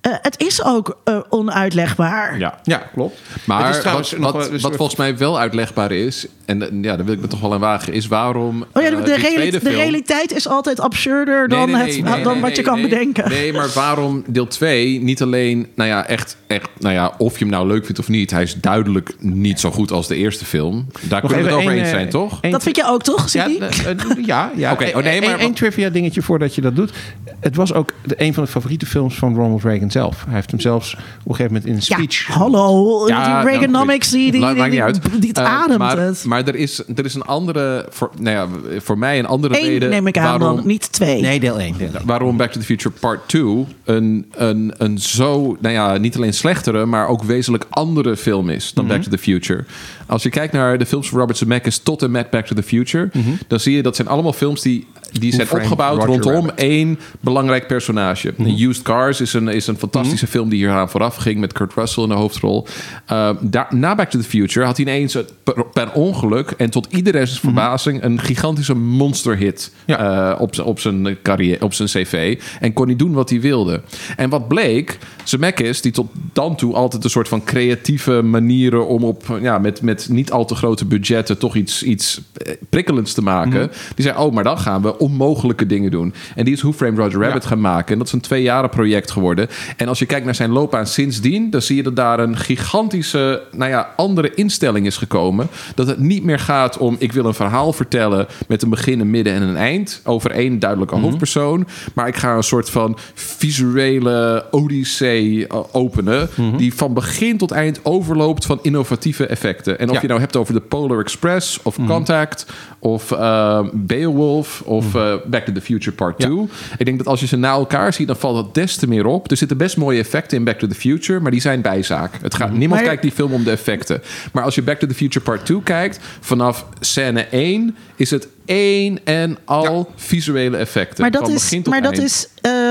eh, 0.00 0.12
het 0.22 0.40
is 0.40 0.64
ook 0.64 0.98
eh, 1.04 1.20
onuitlegbaar. 1.28 2.38
Ja. 2.38 2.58
Ja, 2.62 2.78
klopt. 2.92 3.20
Maar 3.44 3.66
Het 3.66 3.74
is 3.74 3.80
trouwens 3.80 4.12
wat, 4.12 4.32
wat, 4.32 4.60
wat 4.60 4.76
volgens 4.76 4.98
mij 4.98 5.16
wel 5.16 5.38
uitlegbaar 5.38 5.92
is, 5.92 6.26
en 6.48 6.62
eh, 6.62 6.68
ja, 6.82 6.96
daar 6.96 7.04
wil 7.04 7.14
ik 7.14 7.20
me 7.20 7.26
toch 7.26 7.40
wel 7.40 7.52
aan 7.54 7.60
wagen, 7.60 7.92
is 7.92 8.06
waarom. 8.06 8.64
Oh 8.72 8.82
ja, 8.82 8.88
eh, 8.90 9.04
de, 9.04 9.14
reali- 9.14 9.34
tweede 9.34 9.50
de 9.50 9.60
film- 9.60 9.74
realiteit 9.74 10.32
is 10.32 10.48
altijd 10.48 10.80
absurder 10.80 11.48
Nee, 11.48 11.58
dan, 11.58 11.70
nee, 11.70 11.76
het, 11.82 11.86
nee, 11.86 12.02
nee, 12.14 12.22
dan 12.22 12.32
nee, 12.32 12.42
wat 12.42 12.50
je 12.50 12.56
nee, 12.56 12.64
kan 12.64 12.80
nee. 12.80 12.88
bedenken. 12.88 13.28
Nee, 13.28 13.52
maar 13.52 13.68
waarom 13.74 14.22
deel 14.26 14.46
2 14.46 15.00
niet 15.02 15.22
alleen, 15.22 15.66
nou 15.74 15.88
ja, 15.88 16.06
echt, 16.06 16.36
echt, 16.46 16.68
nou 16.78 16.94
ja, 16.94 17.12
of 17.18 17.32
je 17.38 17.44
hem 17.44 17.52
nou 17.52 17.66
leuk 17.66 17.84
vindt 17.84 17.98
of 18.00 18.08
niet, 18.08 18.30
hij 18.30 18.42
is 18.42 18.54
duidelijk 18.54 19.14
niet 19.18 19.60
zo 19.60 19.70
goed 19.70 19.90
als 19.92 20.06
de 20.08 20.16
eerste 20.16 20.44
film. 20.44 20.86
Daar 21.08 21.22
Nog 21.22 21.30
kunnen 21.32 21.48
we 21.48 21.52
het 21.54 21.60
over 21.64 21.76
eens 21.78 21.88
eh, 21.88 21.94
zijn, 21.94 22.08
toch? 22.08 22.40
Dat 22.40 22.62
vind 22.62 22.76
je 22.76 22.84
ook, 22.86 23.02
toch, 23.02 23.28
Ja, 23.30 23.46
eh, 23.46 23.90
eh, 23.90 23.96
ja, 24.24 24.50
ja. 24.56 24.72
Oké, 24.78 24.90
oh 24.94 25.02
nee, 25.02 25.20
maar 25.20 25.40
Eén- 25.40 25.54
trivia 25.54 25.88
dingetje 25.90 26.22
voordat 26.22 26.54
je 26.54 26.60
dat 26.60 26.76
doet. 26.76 26.92
Het 27.40 27.56
was 27.56 27.72
ook 27.72 27.92
de, 28.04 28.14
een 28.18 28.34
van 28.34 28.44
de 28.44 28.50
favoriete 28.50 28.86
films 28.86 29.14
van 29.14 29.34
Ronald 29.34 29.62
Reagan 29.64 29.90
zelf. 29.90 30.24
Hij 30.24 30.34
heeft 30.34 30.50
hem 30.50 30.60
zelfs 30.60 30.92
op 30.94 31.00
een 31.00 31.34
gegeven 31.34 31.46
moment 31.46 31.64
in 31.64 31.72
een 31.72 31.82
Ja, 31.84 31.96
speech... 31.96 32.26
hallo. 32.26 33.08
Ja, 33.08 33.24
die 33.24 33.32
nou, 33.32 33.46
Reaganomics, 33.48 34.10
die, 34.10 34.20
die, 34.20 34.30
die, 34.46 34.54
maakt 34.54 34.70
niet 34.70 34.80
uit. 34.80 35.02
die, 35.10 35.18
die 35.18 35.28
het 35.28 35.38
Eh, 35.38 35.44
ademt 35.62 35.78
maar, 35.78 35.98
het. 35.98 36.24
Maar 36.38 36.54
er 36.54 36.60
is, 36.60 36.82
er 36.96 37.04
is 37.04 37.14
een 37.14 37.22
andere, 37.22 37.86
voor, 37.90 38.10
nou 38.18 38.36
ja, 38.36 38.80
voor 38.80 38.98
mij 38.98 39.18
een 39.18 39.26
andere 39.26 39.58
Eén 39.60 39.66
reden. 39.68 39.90
neem 39.90 40.06
ik 40.06 40.18
aan 40.18 40.38
waarom, 40.38 40.56
dan, 40.56 40.66
niet 40.66 40.92
twee. 40.92 41.20
Nee, 41.20 41.40
deel 41.40 41.60
1. 41.60 41.78
Deel 41.78 41.88
één. 41.94 42.06
waarom 42.06 42.36
Back 42.36 42.50
to 42.50 42.60
the 42.60 42.66
Future 42.66 42.94
Part 43.00 43.28
2 43.28 43.66
een, 43.84 44.26
een, 44.30 44.74
een 44.76 44.98
zo, 44.98 45.56
nou 45.60 45.74
ja, 45.74 45.96
niet 45.96 46.16
alleen 46.16 46.34
slechtere, 46.34 46.86
maar 46.86 47.08
ook 47.08 47.22
wezenlijk 47.22 47.64
andere 47.70 48.16
film 48.16 48.50
is 48.50 48.72
dan 48.72 48.86
Back 48.86 49.02
to 49.02 49.10
the 49.10 49.18
Future. 49.18 49.64
Als 50.08 50.22
je 50.22 50.28
kijkt 50.30 50.52
naar 50.52 50.78
de 50.78 50.86
films 50.86 51.08
van 51.08 51.18
Robert 51.18 51.38
Zemeckis 51.38 51.78
tot 51.78 52.02
en 52.02 52.10
met 52.10 52.30
Back 52.30 52.46
to 52.46 52.54
the 52.54 52.62
Future, 52.62 53.10
dan 53.46 53.60
zie 53.60 53.76
je 53.76 53.82
dat 53.82 53.96
zijn 53.96 54.08
allemaal 54.08 54.32
films 54.32 54.62
die, 54.62 54.86
die 55.12 55.32
zijn 55.32 55.50
opgebouwd 55.50 55.96
Roger 55.96 56.08
rondom 56.12 56.32
Rabbit. 56.32 56.54
één 56.54 56.98
belangrijk 57.20 57.66
personage. 57.66 58.34
Used 58.58 58.82
Cars 58.82 59.20
is 59.20 59.32
een, 59.32 59.48
is 59.48 59.66
een 59.66 59.78
fantastische 59.78 60.26
film 60.26 60.48
die 60.48 60.58
hieraan 60.58 60.90
vooraf 60.90 61.16
ging 61.16 61.40
met 61.40 61.52
Kurt 61.52 61.74
Russell 61.74 62.02
in 62.02 62.08
de 62.08 62.14
hoofdrol. 62.14 62.66
Uh, 63.12 63.30
daar, 63.40 63.66
na 63.70 63.94
Back 63.94 64.10
to 64.10 64.18
the 64.18 64.24
Future 64.24 64.66
had 64.66 64.76
hij 64.76 64.86
ineens 64.86 65.14
het 65.14 65.32
per, 65.42 65.64
per 65.72 65.92
ongeluk 65.92 66.50
en 66.50 66.70
tot 66.70 66.86
iedereen's 66.90 67.40
verbazing 67.40 68.02
een 68.02 68.20
gigantische 68.20 68.74
monsterhit 68.74 69.72
Ja. 69.86 70.32
eh, 70.32 70.40
op, 70.40 70.58
op 70.64 70.80
zijn 70.80 71.18
carrière, 71.22 71.64
op 71.64 71.74
zijn 71.74 71.88
cv. 71.88 72.40
En 72.60 72.72
kon 72.72 72.86
hij 72.86 72.96
doen 72.96 73.12
wat 73.12 73.30
hij 73.30 73.40
wilde. 73.40 73.80
En 74.16 74.30
wat 74.30 74.48
bleek, 74.48 74.98
Zemeckis, 75.24 75.80
die 75.80 75.92
tot 75.92 76.10
dan 76.32 76.56
toe 76.56 76.74
altijd 76.74 77.04
een 77.04 77.10
soort 77.10 77.28
van 77.28 77.44
creatieve 77.44 78.22
manieren 78.22 78.86
om 78.86 79.04
op, 79.04 79.38
ja, 79.40 79.58
met, 79.58 79.82
met 79.82 79.97
niet 80.06 80.32
al 80.32 80.44
te 80.44 80.54
grote 80.54 80.84
budgetten 80.84 81.38
toch 81.38 81.54
iets, 81.54 81.82
iets 81.82 82.20
eh, 82.36 82.52
prikkelends 82.68 83.12
te 83.12 83.22
maken. 83.22 83.70
Die 83.94 84.04
zei, 84.04 84.18
oh, 84.18 84.32
maar 84.32 84.44
dan 84.44 84.58
gaan 84.58 84.82
we 84.82 84.98
onmogelijke 84.98 85.66
dingen 85.66 85.90
doen. 85.90 86.14
En 86.34 86.44
die 86.44 86.54
is 86.54 86.60
Who 86.60 86.72
Framed 86.72 86.98
Roger 86.98 87.20
Rabbit 87.20 87.46
gaan 87.46 87.60
maken. 87.60 87.92
En 87.92 87.98
dat 87.98 88.06
is 88.06 88.12
een 88.12 88.20
twee 88.20 88.42
jaren 88.42 88.70
project 88.70 89.10
geworden. 89.10 89.48
En 89.76 89.88
als 89.88 89.98
je 89.98 90.06
kijkt 90.06 90.24
naar 90.24 90.34
zijn 90.34 90.50
loopbaan 90.50 90.86
sindsdien, 90.86 91.50
dan 91.50 91.62
zie 91.62 91.76
je 91.76 91.82
dat 91.82 91.96
daar 91.96 92.20
een 92.20 92.36
gigantische, 92.36 93.42
nou 93.52 93.70
ja, 93.70 93.92
andere 93.96 94.34
instelling 94.34 94.86
is 94.86 94.96
gekomen. 94.96 95.48
Dat 95.74 95.86
het 95.86 95.98
niet 95.98 96.24
meer 96.24 96.38
gaat 96.38 96.78
om, 96.78 96.96
ik 96.98 97.12
wil 97.12 97.24
een 97.24 97.34
verhaal 97.34 97.72
vertellen 97.72 98.26
met 98.48 98.62
een 98.62 98.70
begin, 98.70 99.00
een 99.00 99.10
midden 99.10 99.32
en 99.32 99.42
een 99.42 99.56
eind. 99.56 100.00
Over 100.04 100.30
één 100.30 100.58
duidelijke 100.58 100.96
hoofdpersoon. 100.96 101.66
Maar 101.94 102.08
ik 102.08 102.16
ga 102.16 102.36
een 102.36 102.42
soort 102.42 102.70
van 102.70 102.98
visuele 103.14 104.44
odyssee 104.50 105.46
eh, 105.46 105.60
openen. 105.72 106.28
Die 106.56 106.74
van 106.74 106.94
begin 106.94 107.36
tot 107.36 107.50
eind 107.50 107.80
overloopt 107.82 108.46
van 108.46 108.58
innovatieve 108.62 109.26
effecten. 109.26 109.78
En 109.78 109.87
of 109.88 109.94
Ja. 109.94 110.00
je 110.02 110.08
nou 110.08 110.20
hebt 110.20 110.36
over 110.36 110.54
de 110.54 110.60
Polar 110.60 111.00
Express 111.00 111.60
of 111.62 111.76
Contact 111.86 112.46
of 112.78 113.12
eh, 113.12 113.60
Beowulf 113.72 114.62
of 114.64 114.94
eh, 114.94 115.14
Back 115.26 115.44
to 115.44 115.52
the 115.52 115.60
Future 115.60 115.96
Part 115.96 116.18
2. 116.18 116.48
Ik 116.78 116.84
denk 116.84 116.98
dat 116.98 117.06
als 117.06 117.20
je 117.20 117.26
ze 117.26 117.36
na 117.36 117.50
elkaar 117.50 117.92
ziet, 117.92 118.06
dan 118.06 118.16
valt 118.16 118.34
dat 118.34 118.54
des 118.54 118.76
te 118.76 118.88
meer 118.88 119.06
op. 119.06 119.30
Er 119.30 119.36
zitten 119.36 119.56
best 119.56 119.76
mooie 119.76 119.98
effecten 120.00 120.38
in 120.38 120.44
Back 120.44 120.58
to 120.58 120.66
the 120.66 120.74
Future, 120.74 121.20
maar 121.20 121.30
die 121.30 121.40
zijn 121.40 121.60
bijzaak. 121.60 122.12
Het 122.22 122.34
gaat, 122.34 122.50
niemand 122.50 122.70
Maar- 122.80 122.82
kijkt 122.88 123.02
die 123.02 123.12
film 123.12 123.32
om 123.32 123.44
de 123.44 123.50
effecten. 123.50 124.02
Maar 124.32 124.44
als 124.44 124.54
je 124.54 124.62
Back 124.62 124.78
to 124.78 124.86
the 124.86 124.94
Future 124.94 125.24
Part 125.24 125.46
2 125.46 125.62
kijkt, 125.62 125.98
vanaf 126.20 126.66
scène 126.80 127.26
1 127.30 127.76
is 127.96 128.10
het 128.10 128.28
één 128.44 128.98
en 129.04 129.38
al 129.44 129.92
visuele 129.96 130.56
effecten. 130.56 131.00
Maar 131.02 131.10
dat 131.10 131.22
van 131.22 131.30
is, 131.30 131.42
begin 131.42 131.62
tot 131.62 131.72
maar 131.72 131.82
dat 131.82 131.98
is 131.98 132.28
ehm, 132.40 132.67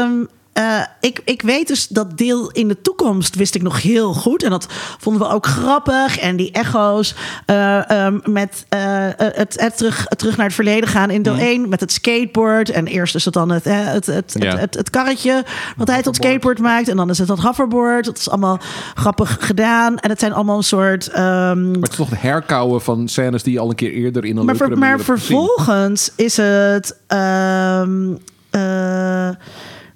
eh, 0.58 0.82
ik, 1.02 1.22
ik 1.26 1.42
weet 1.42 1.68
dus 1.68 1.88
dat 1.88 2.18
deel 2.18 2.52
in 2.52 2.68
de 2.68 2.82
toekomst 2.82 3.36
wist 3.36 3.56
ik 3.56 3.62
nog 3.62 3.82
heel 3.82 4.14
goed. 4.14 4.44
En 4.44 4.50
dat 4.50 4.68
vonden 5.00 5.22
we 5.28 5.34
ook 5.34 5.46
grappig. 5.46 6.20
En 6.20 6.36
die 6.36 6.52
echo's 6.52 7.16
eh, 7.46 7.92
ehm, 7.92 8.20
met 8.24 8.66
eh, 8.70 8.80
het, 9.18 9.60
het, 9.62 9.78
terug, 9.78 10.06
het 10.10 10.18
terug 10.20 10.38
naar 10.38 10.46
het 10.46 10.56
verleden 10.56 10.90
gaan 10.90 11.10
in 11.10 11.22
deel 11.22 11.34
Mhm. 11.34 11.42
1 11.44 11.70
met 11.70 11.80
het 11.80 11.92
skateboard. 11.92 12.70
En 12.70 12.88
eerst 12.88 13.16
is 13.16 13.26
het 13.26 13.34
dan 13.34 13.50
het, 13.50 13.64
het, 13.64 14.06
het, 14.06 14.36
Ja. 14.40 14.50
het, 14.50 14.60
het, 14.60 14.74
het 14.76 14.90
karretje 14.90 15.46
wat 15.78 15.88
hij 15.88 16.02
tot 16.02 16.16
skateboard 16.16 16.60
maakt. 16.60 16.88
En 16.88 16.96
dan 16.98 17.10
is 17.10 17.18
het 17.18 17.28
dat 17.28 17.40
hoverboard. 17.40 18.06
Dat 18.06 18.18
is 18.18 18.30
allemaal 18.30 18.60
grappig 18.96 19.38
gedaan. 19.40 19.98
En 20.00 20.10
het 20.10 20.20
zijn 20.20 20.34
allemaal 20.34 20.58
een 20.58 20.64
soort... 20.64 21.08
ehm, 21.08 21.72
Maar 21.72 21.82
het 21.82 21.92
is 21.92 21.96
toch 21.98 22.10
het 22.10 22.22
herkauwen 22.22 22.82
van 22.82 23.08
scènes 23.08 23.44
die 23.44 23.54
je 23.54 23.60
al 23.60 23.70
een 23.70 23.76
keer 23.76 23.92
eerder 23.92 24.26
in 24.26 24.38
een 24.38 24.46
maar, 24.46 24.56
ver- 24.56 24.78
maar 24.78 25.00
vervolgens 25.00 26.12
is 26.16 26.38
het. 26.38 26.96
ehm, 27.08 28.14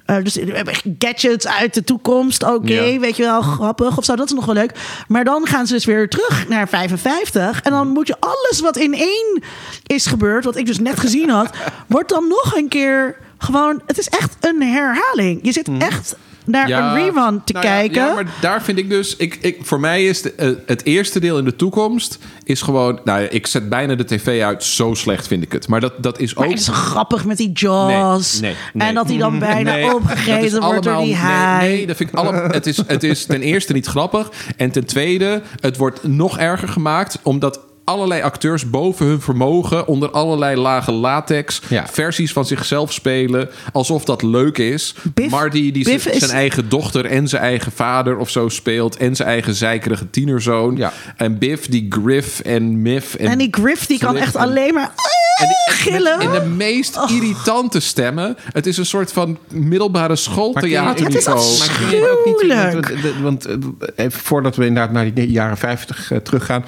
eh, 0.06 0.16
dus 0.24 0.36
we 0.36 0.52
hebben 0.56 0.74
gadgets 1.00 1.48
uit 1.48 1.74
de 1.74 1.84
toekomst, 1.84 2.44
oké, 2.44 2.74
Ja. 2.74 3.00
weet 3.00 3.16
je 3.18 3.24
wel, 3.24 3.42
grappig 3.42 3.98
of 3.98 4.06
zo, 4.06 4.16
dat 4.16 4.26
is 4.26 4.34
nog 4.34 4.46
wel 4.46 4.56
leuk. 4.56 4.72
Maar 5.08 5.24
dan 5.24 5.48
gaan 5.48 5.68
ze 5.68 5.74
dus 5.74 5.86
weer 5.86 6.10
terug 6.10 6.48
naar 6.48 6.68
55. 6.70 7.62
En 7.62 7.72
dan 7.72 7.88
moet 7.88 8.08
je 8.08 8.16
alles 8.20 8.60
wat 8.62 8.78
in 8.78 8.94
één 8.94 9.44
is 9.88 10.06
gebeurd, 10.06 10.44
wat 10.46 10.56
ik 10.56 10.66
dus 10.66 10.80
net 10.80 11.00
gezien 11.00 11.30
had, 11.30 11.50
wordt 11.88 12.10
dan 12.10 12.28
nog 12.28 12.56
een 12.56 12.68
keer 12.68 13.18
gewoon. 13.38 13.82
Het 13.88 13.98
is 13.98 14.08
echt 14.08 14.36
een 14.40 14.62
herhaling. 14.62 15.40
Je 15.42 15.52
zit 15.52 15.70
echt 15.78 16.16
naar 16.46 16.70
een 16.70 16.94
rerun 16.94 17.42
te 17.44 17.54
nou 17.54 17.66
kijken. 17.66 18.06
Ja, 18.06 18.14
maar 18.14 18.26
daar 18.42 18.62
vind 18.62 18.78
ik 18.78 18.90
dus... 18.90 19.16
Ik, 19.16 19.38
ik, 19.42 19.58
voor 19.62 19.80
mij 19.80 20.06
is 20.06 20.22
de, 20.22 20.34
eh, 20.34 20.50
het 20.66 20.86
eerste 20.86 21.20
deel 21.20 21.38
in 21.38 21.46
de 21.46 21.56
toekomst... 21.56 22.18
is 22.44 22.62
gewoon... 22.62 23.00
Nou, 23.04 23.24
ik 23.24 23.48
zet 23.48 23.70
bijna 23.70 23.96
de 23.96 24.06
tv 24.06 24.42
uit. 24.42 24.64
Zo 24.64 24.94
slecht 24.94 25.28
vind 25.28 25.44
ik 25.44 25.52
het. 25.52 25.68
Maar 25.68 25.80
dat, 25.80 25.94
dat 26.04 26.20
is 26.20 26.34
Maar 26.34 26.46
ook... 26.46 26.52
het 26.52 26.60
is 26.60 26.68
grappig 26.68 27.26
met 27.26 27.38
die 27.38 27.52
Jaws. 27.52 28.40
Nee, 28.40 28.52
nee, 28.52 28.60
nee. 28.74 28.88
En 28.88 28.94
dat 28.96 29.08
hij 29.08 29.18
dan 29.18 29.40
bijna 29.40 29.94
opgegeten 29.94 30.62
wordt 30.62 30.84
door 30.84 30.94
allemaal- 30.94 31.04
die 31.04 31.16
haai. 31.16 31.70
Nee, 31.70 31.88
dat 31.88 31.96
vind 31.98 32.10
ik 32.10 32.16
alle, 32.16 32.34
het, 32.34 32.68
is, 32.68 32.78
het 32.88 33.04
is 33.04 33.26
ten 33.26 33.42
eerste 33.42 33.74
niet 33.74 33.86
grappig. 33.86 34.32
En 34.58 34.72
ten 34.72 34.86
tweede, 34.86 35.42
het 35.60 35.78
wordt 35.78 36.04
nog 36.04 36.38
erger 36.38 36.68
gemaakt... 36.68 37.20
omdat 37.24 37.60
allerlei 37.84 38.22
acteurs 38.22 38.70
boven 38.70 39.06
hun 39.06 39.22
vermogen... 39.22 39.88
onder 39.88 40.10
allerlei 40.12 40.56
lage 40.56 40.92
latex... 40.92 41.62
Ja. 41.68 41.88
versies 41.88 42.34
van 42.34 42.46
zichzelf 42.46 42.94
spelen... 42.94 43.50
alsof 43.74 44.04
dat 44.06 44.22
leuk 44.22 44.58
is. 44.58 44.96
Biff- 45.14 45.30
Marty 45.32 45.72
die 45.72 45.84
Biff 45.84 46.04
zijn, 46.04 46.16
is- 46.16 46.28
eigen 46.30 46.70
dochter 46.70 47.06
en 47.06 47.28
zijn 47.28 47.42
eigen 47.42 47.72
vader 47.72 48.18
of 48.18 48.30
zo 48.30 48.50
speelt... 48.50 48.98
en 48.98 49.16
zijn 49.16 49.28
eigen 49.30 49.54
zeikerige 49.56 50.10
tienerzoon. 50.10 50.76
Ja. 50.78 50.94
En 51.16 51.38
Biff 51.38 51.68
die 51.68 51.86
Griff 51.90 52.40
en 52.40 52.82
Miff... 52.82 53.16
En, 53.16 53.28
En 53.28 53.38
die 53.38 53.48
Griff 53.52 53.86
die 53.86 54.00
kan 54.00 54.16
echt 54.18 54.36
en- 54.36 54.42
alleen 54.42 54.74
maar 54.74 54.92
en 55.40 55.48
die- 55.48 55.56
en 55.66 55.74
gillen. 55.74 56.20
In 56.22 56.32
de 56.32 56.46
meest 56.58 57.00
irritante 57.10 57.80
stemmen. 57.80 58.36
Het 58.54 58.68
is 58.68 58.78
een 58.78 58.86
soort 58.86 59.12
van 59.14 59.38
middelbare 59.52 60.16
schooltheater. 60.16 61.06
Het 61.06 61.16
is 61.16 61.26
Maar 61.26 61.36
kun 61.80 61.90
je 61.90 61.96
het 61.96 62.10
ook 62.10 62.26
niet- 62.26 62.52
Afschuwelijk. 62.52 62.88
Want, 63.22 63.46
want, 63.46 63.46
eh, 63.46 64.06
even 64.06 64.20
voordat 64.20 64.56
we 64.56 64.66
inderdaad 64.66 64.92
naar 64.92 65.14
die 65.14 65.32
jaren 65.32 65.58
50 65.58 66.12
eh, 66.12 66.18
teruggaan. 66.18 66.66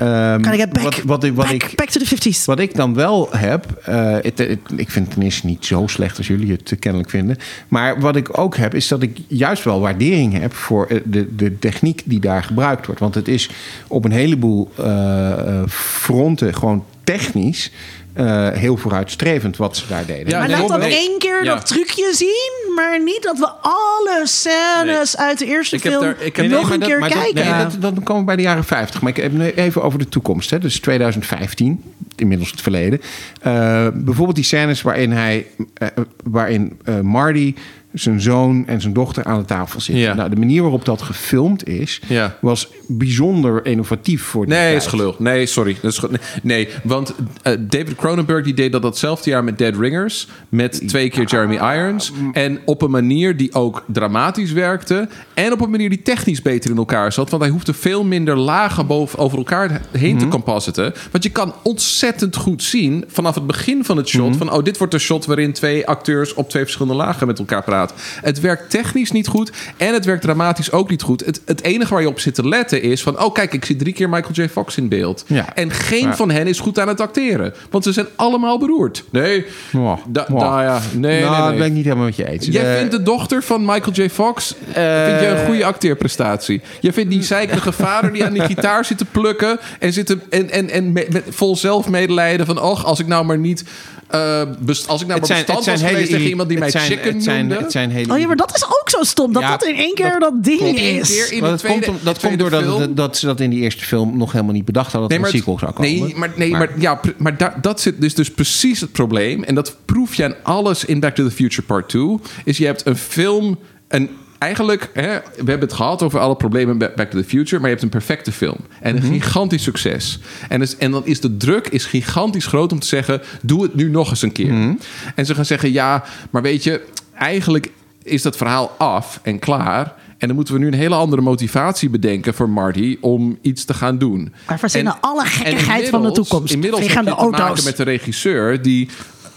Ehm, 0.00 0.40
Kan 0.40 0.52
ik 0.52 0.58
het 0.60 0.72
back, 0.72 0.82
wat, 0.82 1.02
wat, 1.02 1.24
ik- 1.24 1.34
wat 1.34 1.46
back, 1.46 1.54
ik, 1.54 1.72
back 1.76 1.88
to 1.88 2.00
the 2.00 2.06
50s. 2.32 2.44
Wat 2.44 2.58
ik 2.58 2.74
dan 2.74 2.94
wel 2.94 3.28
heb, 3.36 3.80
eh, 3.84 4.12
het, 4.12 4.38
het- 4.38 4.58
ik 4.76 4.90
vind 4.90 5.04
het 5.06 5.14
ten 5.14 5.22
eerste 5.22 5.46
niet 5.46 5.66
zo 5.66 5.86
slecht 5.86 6.18
als 6.18 6.26
jullie 6.26 6.52
het 6.52 6.72
eh, 6.72 6.78
kennelijk 6.78 7.10
vinden. 7.10 7.36
Maar 7.68 8.00
wat 8.00 8.16
ik 8.16 8.38
ook 8.38 8.56
heb, 8.56 8.74
is 8.74 8.88
dat 8.88 9.02
ik 9.02 9.18
juist 9.26 9.64
wel 9.64 9.80
waardering 9.80 10.38
heb 10.40 10.54
voor 10.54 10.86
eh, 10.86 11.00
de, 11.04 11.34
de 11.36 11.58
techniek 11.58 12.02
die 12.04 12.20
daar 12.20 12.42
gebruikt 12.42 12.86
wordt. 12.86 13.00
Want 13.00 13.14
het 13.14 13.28
is 13.28 13.50
op 13.86 14.04
een 14.04 14.12
heleboel 14.12 14.70
eh, 14.76 15.30
eh, 15.30 15.68
fronten 15.68 16.54
gewoon 16.54 16.84
technisch 17.04 17.70
eh, 18.12 18.48
heel 18.48 18.76
vooruitstrevend 18.76 19.56
wat 19.56 19.76
ze 19.76 19.86
daar 19.88 20.06
deden. 20.06 20.28
Ja, 20.28 20.38
maar 20.38 20.48
nee, 20.48 20.56
laat 20.58 20.68
dan 20.68 20.80
één 20.80 21.18
keer 21.18 21.44
Ja. 21.44 21.54
dat 21.54 21.66
trucje 21.66 22.10
zien, 22.14 22.72
maar 22.74 23.02
niet 23.02 23.22
dat 23.22 23.38
we 23.38 23.48
alle 23.62 24.20
scènes 24.24 25.16
uit 25.16 25.38
de 25.38 25.46
eerste 25.46 25.76
Ik 25.76 25.82
heb 25.82 25.92
film 25.92 26.04
daar- 26.04 26.16
ik 26.20 26.36
heb- 26.36 26.46
nog 26.50 26.68
nee, 26.68 26.72
een 26.78 26.86
keer 26.86 27.00
dat- 27.00 27.08
kijken. 27.12 27.34
nee, 27.56 27.62
dat- 27.66 27.80
dan 27.80 28.02
komen 28.02 28.20
we 28.20 28.26
bij 28.26 28.36
de 28.36 28.42
jaren 28.42 28.64
50. 28.64 29.00
Maar 29.00 29.10
ik 29.10 29.22
heb 29.22 29.32
nu 29.32 29.50
even 29.50 29.82
over 29.82 29.98
de 29.98 30.08
toekomst. 30.08 30.50
Hè. 30.50 30.58
Dus 30.58 30.80
2015, 30.80 31.82
inmiddels 32.16 32.50
het 32.50 32.60
verleden. 32.60 33.00
Eh, 33.42 33.86
bijvoorbeeld 33.94 34.36
die 34.36 34.44
scènes 34.44 34.82
waarin, 34.82 35.10
hij, 35.12 35.46
eh, 35.74 35.88
waarin 36.24 36.78
eh, 36.84 37.00
Marty 37.00 37.54
zijn 37.92 38.20
zoon 38.20 38.66
en 38.66 38.80
zijn 38.80 38.92
dochter 38.92 39.24
aan 39.24 39.38
de 39.38 39.44
tafel 39.44 39.80
zitten. 39.80 40.04
Ja. 40.04 40.14
Nou, 40.14 40.30
de 40.30 40.36
manier 40.36 40.62
waarop 40.62 40.84
dat 40.84 41.02
gefilmd 41.02 41.68
is, 41.68 42.00
Ja. 42.08 42.36
was 42.40 42.68
bijzonder 42.86 43.66
innovatief 43.66 44.22
voor 44.22 44.46
die 44.46 44.54
Nee, 44.54 44.70
tijd. 44.70 44.82
is 44.82 44.86
gelul. 44.88 45.14
Nee, 45.18 45.46
sorry. 45.46 45.76
Dat 45.82 45.92
is 45.92 45.98
ge- 45.98 46.10
nee, 46.42 46.68
want 46.82 47.14
eh, 47.42 47.52
David 47.60 47.94
Cronenberg 47.94 48.44
die 48.44 48.54
deed 48.54 48.72
dat 48.72 48.82
datzelfde 48.82 49.30
jaar 49.30 49.44
met 49.44 49.58
Dead 49.58 49.76
Ringers. 49.76 50.28
Met 50.48 50.88
twee 50.88 51.10
keer 51.10 51.24
Jeremy 51.26 51.54
Irons. 51.54 52.12
En 52.32 52.58
op 52.64 52.82
een 52.82 52.90
manier 52.90 53.36
die 53.36 53.54
ook 53.54 53.84
dramatisch 53.86 54.52
werkte. 54.52 55.08
En 55.34 55.52
op 55.52 55.60
een 55.60 55.70
manier 55.70 55.88
die 55.88 56.02
technisch 56.02 56.42
beter 56.42 56.70
in 56.70 56.76
elkaar 56.76 57.12
zat. 57.12 57.30
Want 57.30 57.42
hij 57.42 57.50
hoefde 57.50 57.72
veel 57.74 58.04
minder 58.04 58.36
lagen 58.36 58.86
boven, 58.86 59.18
over 59.18 59.38
elkaar 59.38 59.80
heen 59.90 60.18
te 60.18 60.28
compositen. 60.28 60.94
Want 61.10 61.24
je 61.24 61.30
kan 61.30 61.54
ontzettend 61.62 62.36
goed 62.36 62.62
zien 62.62 63.04
vanaf 63.08 63.34
het 63.34 63.46
begin 63.46 63.84
van 63.84 63.96
het 63.96 64.08
shot. 64.08 64.36
Van, 64.36 64.52
oh, 64.52 64.64
dit 64.64 64.78
wordt 64.78 64.94
een 64.94 65.00
shot 65.00 65.26
waarin 65.26 65.52
twee 65.52 65.86
acteurs 65.86 66.34
op 66.34 66.48
twee 66.50 66.62
verschillende 66.62 66.98
lagen 66.98 67.26
met 67.26 67.38
elkaar 67.38 67.62
praten. 67.64 67.78
Staat. 67.86 68.00
Het 68.22 68.40
werkt 68.40 68.70
technisch 68.70 69.10
niet 69.10 69.26
goed 69.28 69.52
en 69.76 69.94
het 69.94 70.04
werkt 70.04 70.22
dramatisch 70.22 70.72
ook 70.72 70.90
niet 70.90 71.02
goed. 71.02 71.24
Het, 71.24 71.40
het 71.44 71.62
enige 71.62 71.92
waar 71.92 72.02
je 72.02 72.08
op 72.08 72.20
zit 72.20 72.34
te 72.34 72.48
letten 72.48 72.82
is 72.82 73.02
van... 73.02 73.22
oh 73.22 73.32
kijk, 73.34 73.52
ik 73.52 73.64
zie 73.64 73.76
drie 73.76 73.92
keer 73.92 74.08
Michael 74.08 74.32
J. 74.32 74.48
Fox 74.48 74.76
in 74.76 74.88
beeld. 74.88 75.24
Ja. 75.26 75.54
En 75.54 75.70
geen 75.70 75.98
Ja. 76.06 76.16
van 76.16 76.30
hen 76.30 76.46
is 76.46 76.60
goed 76.60 76.78
aan 76.78 76.88
het 76.88 77.00
acteren. 77.00 77.54
Want 77.70 77.84
ze 77.84 77.92
zijn 77.92 78.06
allemaal 78.16 78.58
beroerd. 78.58 79.04
Nee, 79.10 79.46
Mwah, 79.72 79.98
da, 80.08 80.24
nou 80.28 80.62
ja, 80.62 80.80
nee, 80.92 81.20
nou, 81.22 81.32
nee, 81.40 81.48
dat 81.48 81.56
ben 81.56 81.66
ik 81.66 81.72
niet 81.72 81.84
helemaal 81.84 82.04
met 82.04 82.16
je 82.16 82.28
eens. 82.28 82.46
Jij 82.46 82.72
Eh, 82.72 82.78
vindt 82.78 82.92
de 82.92 83.02
dochter 83.02 83.42
van 83.42 83.64
Michael 83.64 83.92
J. 83.92 84.08
Fox 84.10 84.54
vind 84.64 85.20
je 85.20 85.26
een 85.36 85.46
goede 85.46 85.64
acteerprestatie. 85.64 86.60
Je 86.80 86.92
vindt 86.92 87.10
die 87.10 87.22
zeikerige 87.22 87.72
vader 87.72 88.12
die 88.12 88.24
aan 88.24 88.32
die 88.32 88.42
gitaar 88.54 88.84
zit 88.84 88.98
te 88.98 89.04
plukken 89.04 89.58
en 89.78 89.92
zit 89.92 90.06
te, 90.06 90.18
en, 90.30 90.50
en, 90.50 90.70
en 90.70 90.92
met, 90.92 91.12
met 91.12 91.22
vol 91.28 91.56
zelfmedelijden 91.56 92.46
van 92.46 92.60
och, 92.60 92.84
als 92.84 92.98
ik 93.00 93.06
nou 93.06 93.24
maar 93.24 93.38
niet 93.38 93.64
eh, 94.10 94.42
best, 94.58 94.88
als 94.88 95.00
ik 95.00 95.06
nou 95.06 95.20
maar 95.20 95.28
bestand 95.28 95.64
was 95.64 95.82
geweest 95.82 96.10
tegen 96.10 96.26
iemand 96.28 96.48
die 96.48 96.58
mij 96.58 96.66
het 96.68 96.76
zijn- 96.76 96.90
chicken 96.90 97.14
het 97.14 97.22
zijn, 97.22 97.46
noemde. 97.46 97.62
Het 97.62 97.72
zijn 97.72 97.90
hele 97.90 98.12
Oh 98.12 98.18
ja, 98.18 98.26
maar 98.26 98.36
dat 98.36 98.54
is 98.56 98.64
ook 98.64 98.90
zo 98.90 99.02
stom. 99.02 99.32
Dat 99.32 99.42
Ja, 99.42 99.50
dat 99.50 99.64
in 99.64 99.74
één 99.76 99.94
keer 99.94 100.10
dat 100.10 100.20
dat, 100.20 100.44
ding 100.44 100.60
is. 100.78 101.08
keer 101.08 101.32
in 101.32 101.40
dat 101.40 101.48
komt, 101.66 101.82
tweede, 101.82 101.98
dat 102.02 102.18
komt 102.20 102.38
doordat 102.38 102.62
film. 102.62 102.80
het- 102.80 102.96
dat 102.96 103.16
ze 103.16 103.26
dat 103.26 103.40
in 103.40 103.50
die 103.50 103.60
eerste 103.60 103.84
film 103.84 104.16
nog 104.16 104.32
helemaal 104.32 104.54
niet 104.54 104.64
bedacht 104.64 104.92
hadden. 104.92 105.10
Dat 105.10 105.18
er 105.18 105.24
een 105.24 105.30
het- 105.30 105.38
sequel 105.38 105.58
zou 105.58 105.72
komen. 105.72 105.90
Nee, 105.90 106.14
maar, 106.16 106.30
nee, 106.36 106.50
maar, 106.50 106.70
ja, 106.78 107.00
maar 107.16 107.60
dat 107.60 107.80
zit 107.80 108.00
dus, 108.00 108.14
dus 108.14 108.30
precies 108.30 108.80
het 108.80 108.92
probleem. 108.92 109.42
En 109.42 109.54
dat 109.54 109.76
proef 109.84 110.14
je 110.14 110.24
aan 110.24 110.34
alles 110.42 110.84
in 110.84 111.00
Back 111.00 111.14
to 111.14 111.24
the 111.24 111.30
Future 111.30 111.62
Part 111.66 111.88
2. 111.88 112.18
Is 112.44 112.58
je 112.58 112.66
hebt 112.66 112.86
een 112.86 112.96
film... 112.96 113.58
Een, 113.88 114.10
eigenlijk, 114.40 114.90
hè, 114.92 115.18
we 115.18 115.50
hebben 115.50 115.60
het 115.60 115.72
gehad 115.72 116.02
over 116.02 116.20
alle 116.20 116.36
problemen 116.36 116.78
bij 116.78 116.92
Back 116.96 117.10
to 117.10 117.18
the 117.18 117.24
Future... 117.28 117.56
maar 117.56 117.64
je 117.70 117.74
hebt 117.74 117.82
een 117.82 117.88
perfecte 117.88 118.32
film. 118.32 118.56
En 118.80 118.96
een 118.96 119.02
gigantisch 119.02 119.62
succes. 119.62 120.18
En, 120.48 120.60
dus, 120.60 120.76
en 120.76 120.90
dan 120.90 121.06
is 121.06 121.20
de 121.20 121.36
druk 121.36 121.68
is 121.68 121.84
gigantisch 121.84 122.46
groot 122.46 122.72
om 122.72 122.78
te 122.78 122.86
zeggen... 122.86 123.22
doe 123.42 123.62
het 123.62 123.74
nu 123.74 123.90
nog 123.90 124.10
eens 124.10 124.22
een 124.22 124.32
keer. 124.32 124.76
En 125.14 125.26
ze 125.26 125.34
gaan 125.34 125.44
zeggen, 125.44 125.72
ja, 125.72 126.04
maar 126.30 126.42
weet 126.42 126.64
je... 126.64 126.84
eigenlijk 127.14 127.70
is 128.02 128.22
dat 128.22 128.36
verhaal 128.36 128.74
af 128.78 129.20
en 129.22 129.38
klaar... 129.38 129.94
En 130.18 130.26
dan 130.26 130.36
moeten 130.36 130.54
we 130.54 130.60
nu 130.60 130.66
een 130.66 130.74
hele 130.74 130.94
andere 130.94 131.22
motivatie 131.22 131.90
bedenken 131.90 132.34
voor 132.34 132.50
Marty 132.50 132.96
om 133.00 133.38
iets 133.40 133.64
te 133.64 133.74
gaan 133.74 133.98
doen. 133.98 134.32
Maar 134.46 134.58
verzinnen 134.58 134.92
En- 134.92 134.98
alle 135.00 135.24
gekkigheid 135.24 135.88
van 135.88 136.02
de 136.02 136.10
toekomst. 136.10 136.52
Inmiddels 136.52 136.82
Vliegende 136.82 137.10
je 137.10 137.16
te 137.16 137.22
maken 137.22 137.44
auto's. 137.44 137.64
met 137.64 137.76
de 137.76 137.82
regisseur 137.82 138.62
die, 138.62 138.88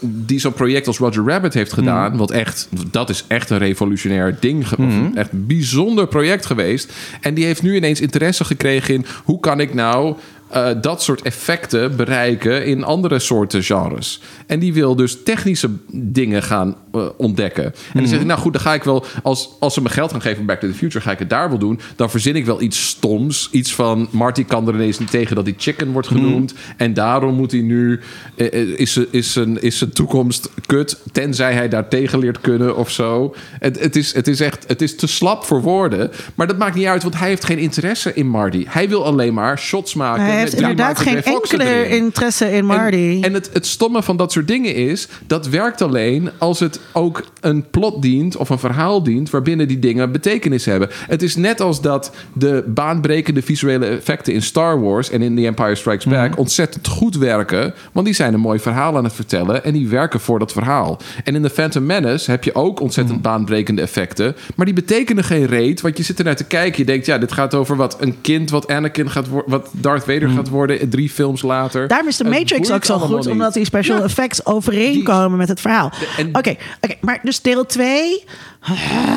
die 0.03 0.39
zo'n 0.39 0.53
project 0.53 0.87
als 0.87 0.97
Roger 0.97 1.25
Rabbit 1.25 1.53
heeft 1.53 1.73
gedaan. 1.73 2.09
Hmm. 2.09 2.17
Wat 2.17 2.31
echt, 2.31 2.67
dat 2.91 3.09
is 3.09 3.25
echt 3.27 3.49
een 3.49 3.57
revolutionair 3.57 4.37
ding. 4.39 4.65
of 4.77 5.15
Echt 5.15 5.31
een 5.31 5.45
bijzonder 5.47 6.07
project 6.07 6.45
geweest. 6.45 6.93
En 7.21 7.33
die 7.33 7.45
heeft 7.45 7.61
nu 7.61 7.75
ineens 7.75 8.01
interesse 8.01 8.45
gekregen 8.45 8.93
in 8.93 9.05
hoe 9.23 9.39
kan 9.39 9.59
ik 9.59 9.73
nou 9.73 10.15
eh, 10.53 10.69
dat 10.81 11.03
soort 11.03 11.21
effecten 11.21 11.95
bereiken 11.95 12.65
in 12.65 12.83
andere 12.83 13.19
soorten 13.19 13.63
genres. 13.63 14.21
En 14.47 14.59
die 14.59 14.73
wil 14.73 14.95
dus 14.95 15.23
technische 15.23 15.69
dingen 15.91 16.43
gaan 16.43 16.75
eh, 16.93 17.05
ontdekken. 17.17 17.63
En 17.63 17.73
dan 17.93 18.07
zeg 18.07 18.19
ik, 18.19 18.25
nou 18.25 18.39
goed, 18.39 18.53
dan 18.53 18.61
ga 18.61 18.73
ik 18.73 18.83
wel, 18.83 19.05
als, 19.23 19.49
als 19.59 19.73
ze 19.73 19.81
me 19.81 19.89
geld 19.89 20.11
gaan 20.11 20.21
geven 20.21 20.37
voor 20.37 20.45
Back 20.45 20.59
to 20.59 20.67
the 20.67 20.73
Future, 20.73 21.03
ga 21.03 21.11
ik 21.11 21.19
het 21.19 21.29
daar 21.29 21.49
wel 21.49 21.57
doen. 21.57 21.79
Dan 21.95 22.09
verzin 22.09 22.35
ik 22.35 22.45
wel 22.45 22.61
iets 22.61 22.87
stoms. 22.87 23.49
Iets 23.51 23.75
van, 23.75 24.07
Marty 24.11 24.45
kan 24.45 24.67
er 24.67 24.73
ineens 24.73 24.99
niet 24.99 25.09
tegen 25.09 25.35
dat 25.35 25.45
hij 25.45 25.53
chicken 25.57 25.91
wordt 25.91 26.07
genoemd. 26.07 26.53
En 26.77 26.93
daarom 26.93 27.35
moet 27.35 27.51
hij 27.51 27.61
nu, 27.61 27.99
eh, 28.35 28.53
is, 28.79 28.97
is, 28.97 29.33
zijn, 29.33 29.61
is 29.61 29.77
zijn 29.77 29.91
toekomst 29.91 30.49
kut, 30.65 31.01
tenzij 31.11 31.53
hij 31.53 31.69
daar 31.69 31.87
tegen 31.87 32.19
leert 32.19 32.41
kunnen 32.41 32.77
of 32.77 32.89
zo. 32.91 33.35
Het, 33.59 33.79
het, 33.79 33.95
is, 33.95 34.13
het 34.13 34.27
is 34.27 34.39
echt, 34.39 34.67
het 34.67 34.81
is 34.81 34.95
te 34.95 35.07
slap 35.07 35.45
voor 35.45 35.61
woorden. 35.61 36.11
Maar 36.35 36.47
dat 36.47 36.57
maakt 36.57 36.75
niet 36.75 36.85
uit, 36.85 37.03
want 37.03 37.19
hij 37.19 37.27
heeft 37.27 37.45
geen 37.45 37.59
interesse 37.59 38.13
in 38.13 38.27
Marty. 38.27 38.65
Hij 38.67 38.89
wil 38.89 39.05
alleen 39.05 39.33
maar 39.33 39.59
shots 39.59 39.93
maken. 39.93 40.42
Heeft 40.43 40.61
inderdaad 40.61 40.99
geen 40.99 41.23
enkele 41.23 41.87
interesse 41.87 42.51
in 42.51 42.65
Marty. 42.65 42.95
En, 42.95 43.23
en 43.23 43.33
het, 43.33 43.49
het 43.53 43.65
stomme 43.65 44.03
van 44.03 44.17
dat 44.17 44.31
soort 44.31 44.47
dingen 44.47 44.75
is... 44.75 45.07
dat 45.27 45.47
werkt 45.47 45.81
alleen 45.81 46.29
als 46.37 46.59
het 46.59 46.79
ook 46.91 47.23
een 47.41 47.69
plot 47.69 48.01
dient... 48.01 48.37
of 48.37 48.49
een 48.49 48.59
verhaal 48.59 49.03
dient 49.03 49.29
waarbinnen 49.29 49.67
die 49.67 49.79
dingen 49.79 50.11
betekenis 50.11 50.65
hebben. 50.65 50.89
Het 51.07 51.21
is 51.21 51.35
net 51.35 51.61
als 51.61 51.81
dat 51.81 52.11
de 52.33 52.63
baanbrekende 52.67 53.41
visuele 53.41 53.85
effecten 53.85 54.33
in 54.33 54.41
Star 54.41 54.81
Wars... 54.81 55.09
en 55.09 55.21
in 55.21 55.35
The 55.35 55.45
Empire 55.45 55.75
Strikes 55.75 56.05
Back 56.05 56.29
Mhm. 56.29 56.39
ontzettend 56.39 56.87
goed 56.87 57.17
werken... 57.17 57.73
want 57.91 58.05
die 58.05 58.15
zijn 58.15 58.33
een 58.33 58.39
mooi 58.39 58.59
verhaal 58.59 58.97
aan 58.97 59.03
het 59.03 59.13
vertellen... 59.13 59.63
en 59.63 59.73
die 59.73 59.87
werken 59.87 60.19
voor 60.19 60.39
dat 60.39 60.51
verhaal. 60.51 60.99
En 61.23 61.35
in 61.35 61.41
The 61.41 61.49
Phantom 61.49 61.85
Menace 61.85 62.31
heb 62.31 62.43
je 62.43 62.55
ook 62.55 62.79
ontzettend 62.79 63.17
Mhm. 63.17 63.27
baanbrekende 63.27 63.81
effecten... 63.81 64.35
maar 64.55 64.65
die 64.65 64.75
betekenen 64.75 65.23
geen 65.23 65.45
reet, 65.45 65.81
want 65.81 65.97
je 65.97 66.03
zit 66.03 66.19
er 66.19 66.25
naar 66.25 66.35
te 66.35 66.43
kijken... 66.43 66.79
je 66.79 66.85
denkt, 66.85 67.05
ja, 67.05 67.17
dit 67.17 67.31
gaat 67.31 67.53
over 67.53 67.75
wat 67.75 67.97
een 67.99 68.15
kind 68.21 68.49
wat 68.49 68.67
Anakin 68.67 69.09
gaat 69.09 69.27
worden... 69.27 69.51
wat 69.51 69.69
Darth 69.71 70.03
Vader 70.03 70.29
gaat 70.35 70.49
worden 70.49 70.89
drie 70.89 71.09
films 71.09 71.41
later. 71.41 71.87
Daarom 71.87 72.07
is 72.07 72.17
de 72.17 72.23
Matrix 72.23 72.71
ook 72.71 72.85
zo 72.85 72.99
goed, 72.99 73.17
niet. 73.17 73.27
omdat 73.27 73.53
die 73.53 73.65
special 73.65 73.97
Ja. 73.97 74.03
effects 74.03 74.45
overeenkomen 74.45 75.37
met 75.37 75.47
het 75.47 75.61
verhaal. 75.61 75.91
Oké, 76.31 76.55
oké, 76.81 76.95
maar 77.01 77.19
dus 77.23 77.41
deel 77.41 77.65
2. 77.65 78.23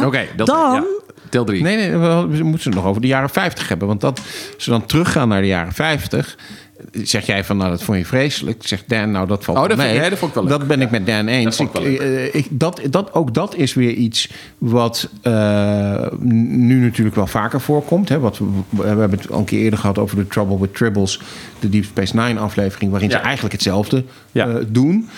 Oké, 0.05 0.27
Dan- 0.37 0.47
ja. 0.47 0.85
Deel 1.31 1.45
3. 1.45 1.63
Nee, 1.63 1.77
nee, 1.77 1.91
we 1.97 2.27
we 2.39 2.45
moeten 2.45 2.71
het 2.71 2.79
nog 2.79 2.85
over 2.89 3.01
de 3.01 3.07
jaren 3.07 3.31
50 3.31 3.69
hebben. 3.69 3.89
Want 3.89 4.01
dat, 4.01 4.21
als 4.55 4.65
we 4.65 4.71
dan 4.71 4.87
teruggaan 4.87 5.29
naar 5.29 5.41
de 5.41 5.47
jaren 5.47 5.73
50... 5.73 6.37
zeg 6.93 7.27
jij 7.27 7.45
van, 7.45 7.57
nou, 7.57 7.71
dat 7.71 7.83
vond 7.83 7.99
je 7.99 8.05
vreselijk. 8.05 8.63
Zegt 8.67 8.89
Dan, 8.89 9.11
nou, 9.11 9.27
dat 9.27 9.45
valt 9.45 9.59
Oh, 9.59 9.69
dat 9.69 9.81
vind- 9.81 10.11
dat 10.11 10.19
vond 10.19 10.31
ik 10.31 10.35
wel 10.35 10.45
leuk. 10.49 10.59
Dat 10.59 10.67
ben 10.69 10.81
ik 10.81 10.91
met 10.91 11.07
Dan 11.07 11.27
eens. 11.27 11.61
ik 11.61 11.75
Ik, 11.75 11.99
eh, 12.01 12.35
ik, 12.35 12.47
dat, 12.51 12.81
dat, 12.91 13.13
ook 13.15 13.35
dat 13.35 13.55
is 13.55 13.75
weer 13.75 13.91
iets 13.93 14.31
wat 14.59 15.09
eh, 15.23 16.07
nu 16.21 16.81
natuurlijk 16.81 17.17
wel 17.17 17.27
vaker 17.27 17.61
voorkomt. 17.61 18.09
Hè? 18.09 18.19
Wat, 18.19 18.39
we, 18.39 18.45
we 18.71 18.83
hebben 18.87 19.11
het 19.19 19.31
al 19.31 19.39
een 19.39 19.45
keer 19.45 19.61
eerder 19.61 19.79
gehad 19.79 19.99
over 19.99 20.17
de 20.17 20.27
Trouble 20.27 20.59
with 20.61 20.75
Tribbles. 20.75 21.21
De 21.61 21.69
Deep 21.69 21.85
Space 21.85 22.17
Nine 22.17 22.41
aflevering. 22.41 22.91
Waarin 22.91 23.11
Ja. 23.11 23.17
ze 23.17 23.23
eigenlijk 23.23 23.55
hetzelfde 23.55 24.05
Ja. 24.33 24.49
eh, 24.49 24.55
doen. 24.69 25.09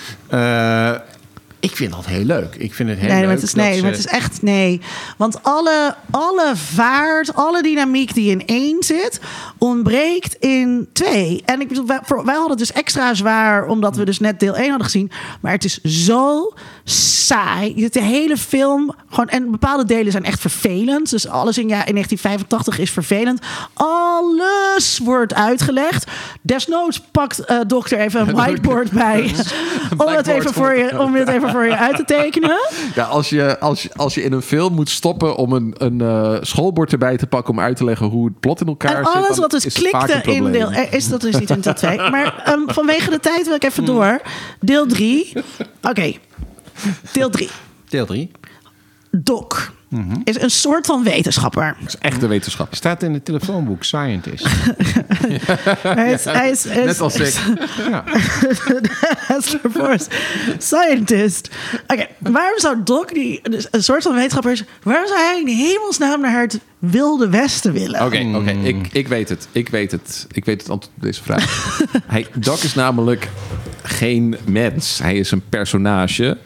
Ik 1.61 1.77
vind 1.77 1.93
dat 1.93 2.07
heel 2.07 2.25
leuk. 2.25 2.55
Ik 2.55 2.75
vind 2.75 2.89
het 2.89 2.99
heel 2.99 3.09
Nee, 3.09 3.21
leuk. 3.21 3.31
het 3.31 3.43
is, 3.43 3.55
nee, 3.55 3.75
ze- 3.77 3.81
maar 3.83 3.91
het 3.91 3.99
is 3.99 4.07
echt 4.07 4.43
nee. 4.43 4.81
Want 5.17 5.43
alle, 5.43 5.95
alle 6.11 6.53
vaart, 6.55 7.35
alle 7.35 7.63
dynamiek 7.63 8.15
die 8.15 8.31
in 8.31 8.47
één 8.47 8.83
zit, 8.83 9.21
ontbreekt 9.59 10.35
in 10.35 10.89
twee. 10.93 11.43
En 11.45 11.61
ik 11.61 11.69
bedoel, 11.69 11.87
wij, 11.87 12.01
hadden 12.25 12.49
het 12.51 12.59
dus 12.59 12.73
extra 12.73 13.15
zwaar, 13.15 13.67
omdat 13.67 13.97
we 13.97 14.05
dus 14.05 14.19
net 14.19 14.41
deel 14.41 14.57
1 14.57 14.69
hadden 14.69 14.85
gezien. 14.85 15.11
Maar 15.41 15.53
het 15.53 15.65
is 15.65 15.81
zo 15.83 16.53
saai. 16.85 17.89
De 17.89 18.03
hele 18.03 18.37
film 18.37 18.95
gewoon. 19.09 19.29
En 19.29 19.51
bepaalde 19.51 19.85
delen 19.85 20.13
zijn 20.13 20.25
echt 20.25 20.41
vervelend. 20.41 21.11
Dus 21.11 21.29
alles 21.29 21.59
in, 21.59 21.69
ja, 21.69 21.87
in 21.87 21.93
1985 21.95 22.79
is 22.79 22.91
vervelend. 22.91 23.41
Alles 23.75 24.99
wordt 25.05 25.35
uitgelegd. 25.35 26.11
Desnoods 26.43 27.01
pakt 27.13 27.39
eh 27.45 27.59
dokter 27.67 27.99
even 27.99 28.21
een 28.29 28.35
whiteboard 28.45 28.91
bij. 28.91 29.35
om, 29.97 30.07
het 30.09 30.27
even 30.27 30.53
voor 30.55 30.75
je, 30.77 31.01
om 31.01 31.15
het 31.15 31.29
even 31.29 31.48
voor 31.51 31.65
je 31.65 31.77
uit 31.77 31.97
te 31.97 32.05
tekenen. 32.05 32.59
Ja, 32.95 33.05
als 33.05 33.29
je, 33.29 33.59
als, 33.61 33.83
je, 33.83 33.91
als 33.97 34.15
je 34.15 34.23
in 34.23 34.33
een 34.33 34.43
film 34.43 34.75
moet 34.75 34.89
stoppen 34.89 35.37
om 35.37 35.53
een, 35.53 35.75
een 35.79 36.01
eh, 36.01 36.37
schoolbord 36.41 36.93
erbij 36.93 37.17
te 37.17 37.27
pakken 37.27 37.53
om 37.55 37.61
uit 37.61 37.77
te 37.77 37.85
leggen 37.85 38.07
hoe 38.07 38.25
het 38.27 38.41
plot 38.41 38.61
in 38.61 38.67
elkaar 38.67 38.97
En 38.99 39.05
zit. 39.05 39.15
alles 39.15 39.39
wat 39.39 39.51
dus 39.51 39.73
klikte 39.73 40.21
in 40.33 40.53
deel... 40.53 40.71
eh, 40.71 40.93
Is 40.93 41.09
dat 41.09 41.21
dus 41.21 41.37
niet 41.39 41.51
in 41.51 41.61
deel 41.61 41.75
2. 41.75 41.97
Maar 41.97 42.43
ehm, 42.45 42.61
vanwege 42.67 43.11
de 43.11 43.21
tijd 43.21 43.47
wil 43.47 43.55
ik 43.55 43.65
even 43.65 43.85
door. 43.85 44.21
Deel 44.61 44.87
3. 44.87 45.33
Oké. 45.83 46.13
Deel 47.13 47.31
3. 47.31 47.49
Deel 47.89 48.07
3. 48.07 48.31
Doc 49.11 49.71
is 50.25 50.41
een 50.41 50.51
soort 50.51 50.87
van 50.87 51.03
wetenschapper. 51.03 51.77
Dat 51.81 51.89
is 51.89 51.99
echt 51.99 52.23
een 52.23 52.29
wetenschap. 52.29 52.75
Staat 52.75 53.03
in 53.03 53.13
het 53.13 53.25
telefoonboek 53.25 53.85
Scientist. 53.85 54.47
Hij 55.83 56.13
is, 56.13 56.25
hij 56.25 56.51
is, 56.51 56.65
Net 56.65 57.01
als 57.01 57.17
ik. 57.17 57.35
Task 59.29 59.57
Force 59.77 60.09
Scientist. 60.59 61.51
Oké, 61.87 62.07
waarom 62.19 62.59
zou 62.59 62.77
Doc, 62.85 63.07
die 63.07 63.41
dus 63.43 63.69
een 63.71 63.83
soort 63.83 64.03
van 64.03 64.15
wetenschapper 64.15 64.53
is... 64.53 64.65
waarom 64.83 65.07
zou 65.07 65.21
hij 65.21 65.41
in 65.41 65.47
hemelsnaam 65.47 66.21
naar 66.21 66.41
het 66.41 66.61
Wilde 66.79 67.29
Westen 67.29 67.73
willen? 67.73 68.05
Oké, 68.05 68.31
oké, 68.35 68.51
ik, 68.51 68.89
ik 68.93 69.09
weet 69.09 69.29
het. 69.29 69.49
Ik 69.53 69.69
weet 69.69 69.91
het. 69.91 70.27
Ik 70.33 70.45
weet 70.45 70.61
het 70.61 70.71
antwoord 70.71 70.97
op 70.97 71.03
deze 71.03 71.23
vraag. 71.23 71.79
hij, 72.07 72.27
Doc 72.35 72.65
is 72.65 72.75
namelijk 72.75 73.29
geen 73.89 74.37
mens. 74.47 74.99
Hij 74.99 75.17
is 75.17 75.31
een 75.31 75.43
personage. 75.49 76.37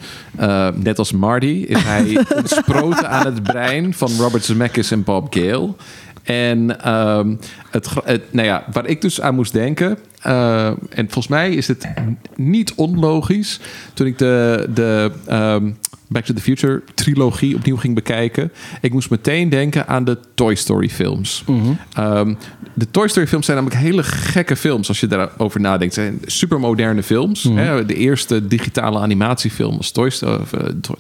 Uh, 0.40 0.68
net 0.74 0.98
als 0.98 1.12
Marty 1.12 1.64
is 1.68 1.82
hij 1.82 2.18
ontsproten 2.36 3.10
aan 3.10 3.26
het 3.26 3.42
brein 3.42 3.94
van 3.94 4.10
Robert 4.18 4.44
Zemeckis 4.44 4.90
en 4.90 5.02
Bob 5.02 5.34
Gale. 5.34 5.74
En 6.22 6.90
um, 6.92 7.38
het, 7.70 7.88
het, 8.04 8.22
nou 8.32 8.46
ja, 8.46 8.64
waar 8.72 8.86
ik 8.86 9.00
dus 9.00 9.20
aan 9.20 9.34
moest 9.34 9.52
denken... 9.52 9.98
Uh, 10.26 10.66
en 10.66 11.04
volgens 11.04 11.28
mij 11.28 11.54
is 11.54 11.68
het 11.68 11.88
niet 12.36 12.72
onlogisch... 12.74 13.60
toen 13.94 14.06
ik 14.06 14.18
de... 14.18 14.68
de 14.74 15.12
um, 15.30 15.76
Back 16.08 16.24
to 16.24 16.34
the 16.34 16.40
Future 16.40 16.82
trilogie 16.94 17.54
opnieuw 17.56 17.76
ging 17.76 17.94
bekijken. 17.94 18.52
Ik 18.80 18.92
moest 18.92 19.10
meteen 19.10 19.48
denken 19.48 19.88
aan 19.88 20.04
de 20.04 20.18
Toy 20.34 20.54
Story 20.54 20.88
films. 20.88 21.44
Mm-hmm. 21.46 21.78
Um, 21.98 22.38
de 22.74 22.90
Toy 22.90 23.08
Story 23.08 23.26
films 23.26 23.46
zijn 23.46 23.56
namelijk 23.56 23.82
hele 23.82 24.02
gekke 24.02 24.56
films 24.56 24.88
als 24.88 25.00
je 25.00 25.06
daarover 25.06 25.60
nadenkt. 25.60 25.96
Het 25.96 26.04
zijn 26.04 26.20
super 26.24 26.60
moderne 26.60 27.02
films. 27.02 27.42
Mm-hmm. 27.42 27.64
Hè? 27.64 27.86
De 27.86 27.94
eerste 27.94 28.46
digitale 28.46 28.98
animatiefilm 28.98 29.76
was 29.76 29.90
Toy, 29.90 30.12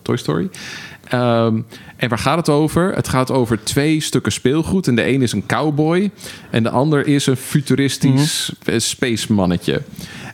Toy 0.02 0.16
Story. 0.16 0.48
Um, 1.14 1.66
en 1.96 2.08
waar 2.08 2.18
gaat 2.18 2.36
het 2.36 2.48
over? 2.48 2.94
Het 2.94 3.08
gaat 3.08 3.30
over 3.30 3.64
twee 3.64 4.00
stukken 4.00 4.32
speelgoed. 4.32 4.88
En 4.88 4.94
de 4.94 5.06
een 5.06 5.22
is 5.22 5.32
een 5.32 5.46
cowboy. 5.46 6.10
En 6.50 6.62
de 6.62 6.70
ander 6.70 7.06
is 7.06 7.26
een 7.26 7.36
futuristisch 7.36 8.52
mm-hmm. 8.64 8.80
space 8.80 9.32
mannetje. 9.32 9.82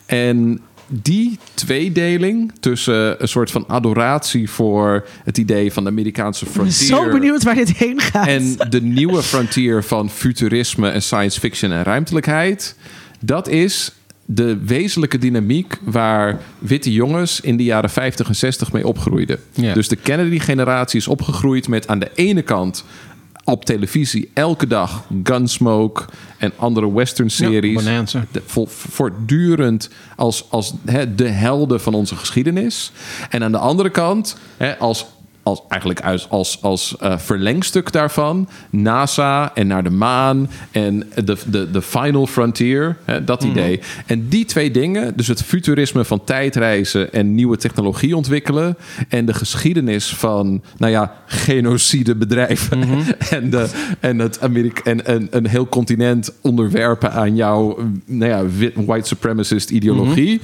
En 0.06 0.60
die 0.86 1.38
tweedeling 1.54 2.52
tussen 2.60 3.22
een 3.22 3.28
soort 3.28 3.50
van 3.50 3.64
adoratie 3.66 4.50
voor 4.50 5.06
het 5.24 5.38
idee 5.38 5.72
van 5.72 5.84
de 5.84 5.90
Amerikaanse 5.90 6.44
Ik 6.44 6.52
ben 6.52 6.60
frontier. 6.60 6.86
zo 6.86 7.10
benieuwd 7.10 7.42
waar 7.42 7.54
dit 7.54 7.76
heen 7.76 8.00
gaat. 8.00 8.26
En 8.26 8.56
de 8.68 8.82
nieuwe 8.82 9.22
frontier 9.22 9.84
van 9.84 10.10
futurisme 10.10 10.88
en 10.88 11.02
science 11.02 11.40
fiction 11.40 11.72
en 11.72 11.82
ruimtelijkheid. 11.82 12.76
Dat 13.20 13.48
is 13.48 13.92
de 14.30 14.56
wezenlijke 14.64 15.18
dynamiek 15.18 15.78
waar 15.82 16.40
witte 16.58 16.92
jongens 16.92 17.40
in 17.40 17.56
de 17.56 17.64
jaren 17.64 17.90
50 17.90 18.28
en 18.28 18.36
60 18.36 18.72
mee 18.72 18.86
opgroeiden. 18.86 19.38
Ja. 19.52 19.74
Dus 19.74 19.88
de 19.88 19.96
Kennedy-generatie 19.96 20.98
is 21.00 21.08
opgegroeid 21.08 21.68
met 21.68 21.88
aan 21.88 21.98
de 21.98 22.10
ene 22.14 22.42
kant 22.42 22.84
op 23.44 23.64
televisie 23.64 24.30
elke 24.34 24.66
dag 24.66 25.04
Gunsmoke 25.22 26.04
en 26.38 26.52
andere 26.56 26.92
western-series. 26.92 27.82
Ja, 27.82 27.88
Bonanza. 27.90 28.26
De- 28.30 28.42
vo- 28.46 28.66
voortdurend 28.68 29.90
als, 30.16 30.44
als 30.50 30.74
hè, 30.84 31.14
de 31.14 31.28
helden 31.28 31.80
van 31.80 31.94
onze 31.94 32.16
geschiedenis. 32.16 32.92
En 33.30 33.42
aan 33.44 33.52
de 33.52 33.58
andere 33.58 33.90
kant, 33.90 34.36
hè, 34.56 34.78
als, 34.78 35.06
als, 35.48 35.62
eigenlijk 35.68 36.00
als, 36.00 36.30
als, 36.30 36.62
als 36.62 36.96
eh, 36.96 37.18
verlengstuk 37.18 37.92
daarvan, 37.92 38.48
NASA 38.70 39.54
en 39.54 39.66
naar 39.66 39.82
de 39.82 39.90
maan 39.90 40.50
en 40.70 41.10
de, 41.24 41.36
de, 41.46 41.70
de 41.70 41.82
final 41.82 42.26
frontier, 42.26 42.96
hè, 43.04 43.24
dat 43.24 43.44
idee. 43.44 43.80
En 44.06 44.28
die 44.28 44.44
twee 44.44 44.70
dingen, 44.70 45.16
dus 45.16 45.26
het 45.26 45.42
futurisme 45.42 46.04
van 46.04 46.24
tijdreizen 46.24 47.12
en 47.12 47.34
nieuwe 47.34 47.56
technologie 47.56 48.16
ontwikkelen 48.16 48.76
en 49.08 49.24
de 49.24 49.34
geschiedenis 49.34 50.14
van, 50.14 50.62
nou 50.76 50.92
ja, 50.92 51.14
genocide 51.26 52.14
bedrijven 52.14 52.82
en, 53.30 53.50
de, 53.50 53.68
en 54.00 54.18
het 54.18 54.40
Amerika 54.40 54.82
en, 54.82 55.06
en 55.06 55.28
een 55.30 55.46
heel 55.46 55.68
continent 55.68 56.32
onderwerpen 56.40 57.12
aan 57.12 57.36
jouw, 57.36 57.78
nou 58.06 58.30
ja, 58.30 58.70
white 58.74 59.08
supremacist 59.08 59.70
ideologie. 59.70 60.40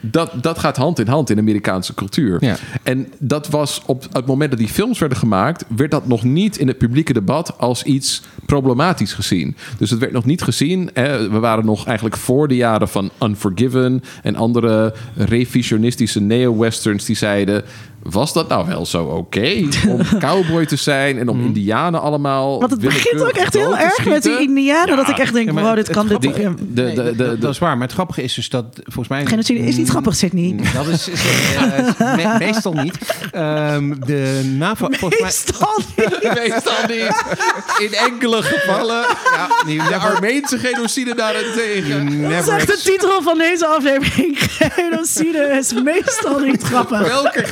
Dat, 0.00 0.32
dat 0.40 0.58
gaat 0.58 0.76
hand 0.76 0.98
in 0.98 1.06
hand 1.06 1.30
in 1.30 1.38
Amerikaanse 1.38 1.94
cultuur. 1.94 2.44
Ja. 2.44 2.56
En 2.82 3.12
dat 3.18 3.48
was 3.48 3.82
op 3.86 4.06
het 4.12 4.26
moment 4.26 4.50
dat 4.50 4.58
die 4.58 4.68
films 4.68 4.98
werden 4.98 5.18
gemaakt, 5.18 5.64
werd 5.76 5.90
dat 5.90 6.06
nog 6.06 6.22
niet 6.22 6.58
in 6.58 6.68
het 6.68 6.78
publieke 6.78 7.12
debat 7.12 7.58
als 7.58 7.82
iets 7.82 8.22
problematisch 8.46 9.12
gezien. 9.12 9.56
Dus 9.78 9.90
het 9.90 10.00
werd 10.00 10.12
nog 10.12 10.24
niet 10.24 10.42
gezien. 10.42 10.90
Hè, 10.92 11.30
we 11.30 11.38
waren 11.38 11.64
nog 11.64 11.86
eigenlijk 11.86 12.16
voor 12.16 12.48
de 12.48 12.56
jaren 12.56 12.88
van 12.88 13.10
Unforgiven 13.22 14.02
en 14.22 14.36
andere 14.36 14.94
revisionistische 15.14 16.20
neo-westerns 16.20 17.04
die 17.04 17.16
zeiden. 17.16 17.64
Was 18.10 18.32
dat 18.32 18.48
nou 18.48 18.66
wel 18.66 18.86
zo 18.86 19.04
oké 19.04 19.62
om 19.88 20.00
cowboy 20.18 20.66
te 20.66 20.76
zijn 20.76 21.18
en 21.18 21.28
om 21.28 21.40
indianen 21.40 22.00
allemaal. 22.00 22.58
Want 22.58 22.70
het 22.70 22.80
begint 22.80 23.22
ook 23.22 23.28
echt 23.28 23.54
heel 23.54 23.76
erg 23.78 24.04
met 24.04 24.22
die 24.22 24.40
indianen. 24.40 24.96
Dat 24.96 25.08
ik 25.08 25.18
echt 25.18 25.32
denk, 25.32 25.52
Ja, 25.52 25.60
wow, 25.62 25.74
dit 25.74 25.88
kan 25.90 26.06
dit. 26.08 26.22
De, 26.22 26.30
de, 26.32 26.54
de, 26.74 26.94
dat, 26.94 27.16
de- 27.18 27.38
dat 27.38 27.50
is 27.50 27.58
waar. 27.58 27.72
Maar 27.76 27.86
het 27.86 27.92
grappige 27.94 28.22
is 28.22 28.34
dus 28.34 28.48
dat 28.48 28.64
volgens 28.82 29.08
mij... 29.08 29.26
Genocide 29.26 29.58
is 29.58 29.76
niet 29.76 29.88
grappig, 29.88 30.16
Sydney. 30.16 30.56
Dat 30.74 30.86
is, 30.86 31.08
is, 31.08 31.20
me- 31.98 32.36
meestal 32.38 32.72
niet. 32.72 32.98
Ehm, 33.32 33.94
de 34.06 34.54
NAVO... 34.58 34.86
Volgens 34.90 35.20
mij, 35.20 35.30
Meestal 35.30 35.80
niet. 35.96 36.34
Meestal 36.34 36.86
niet. 36.88 37.22
In 37.78 37.94
enkele 37.94 38.42
gevallen. 38.42 39.04
ja, 39.66 39.88
De 39.88 39.96
Armeense 39.96 40.58
genocide 40.58 41.14
daarentegen. 41.14 42.22
Dat 42.22 42.30
is 42.42 42.48
echt 42.48 42.66
de 42.66 42.80
titel 42.84 43.22
van 43.22 43.38
deze 43.38 43.66
aflevering. 43.66 44.36
Genocide 44.76 45.56
is 45.60 45.72
meestal 45.72 46.38
niet 46.38 46.62
grappig. 46.62 46.98
Welke 47.06 47.42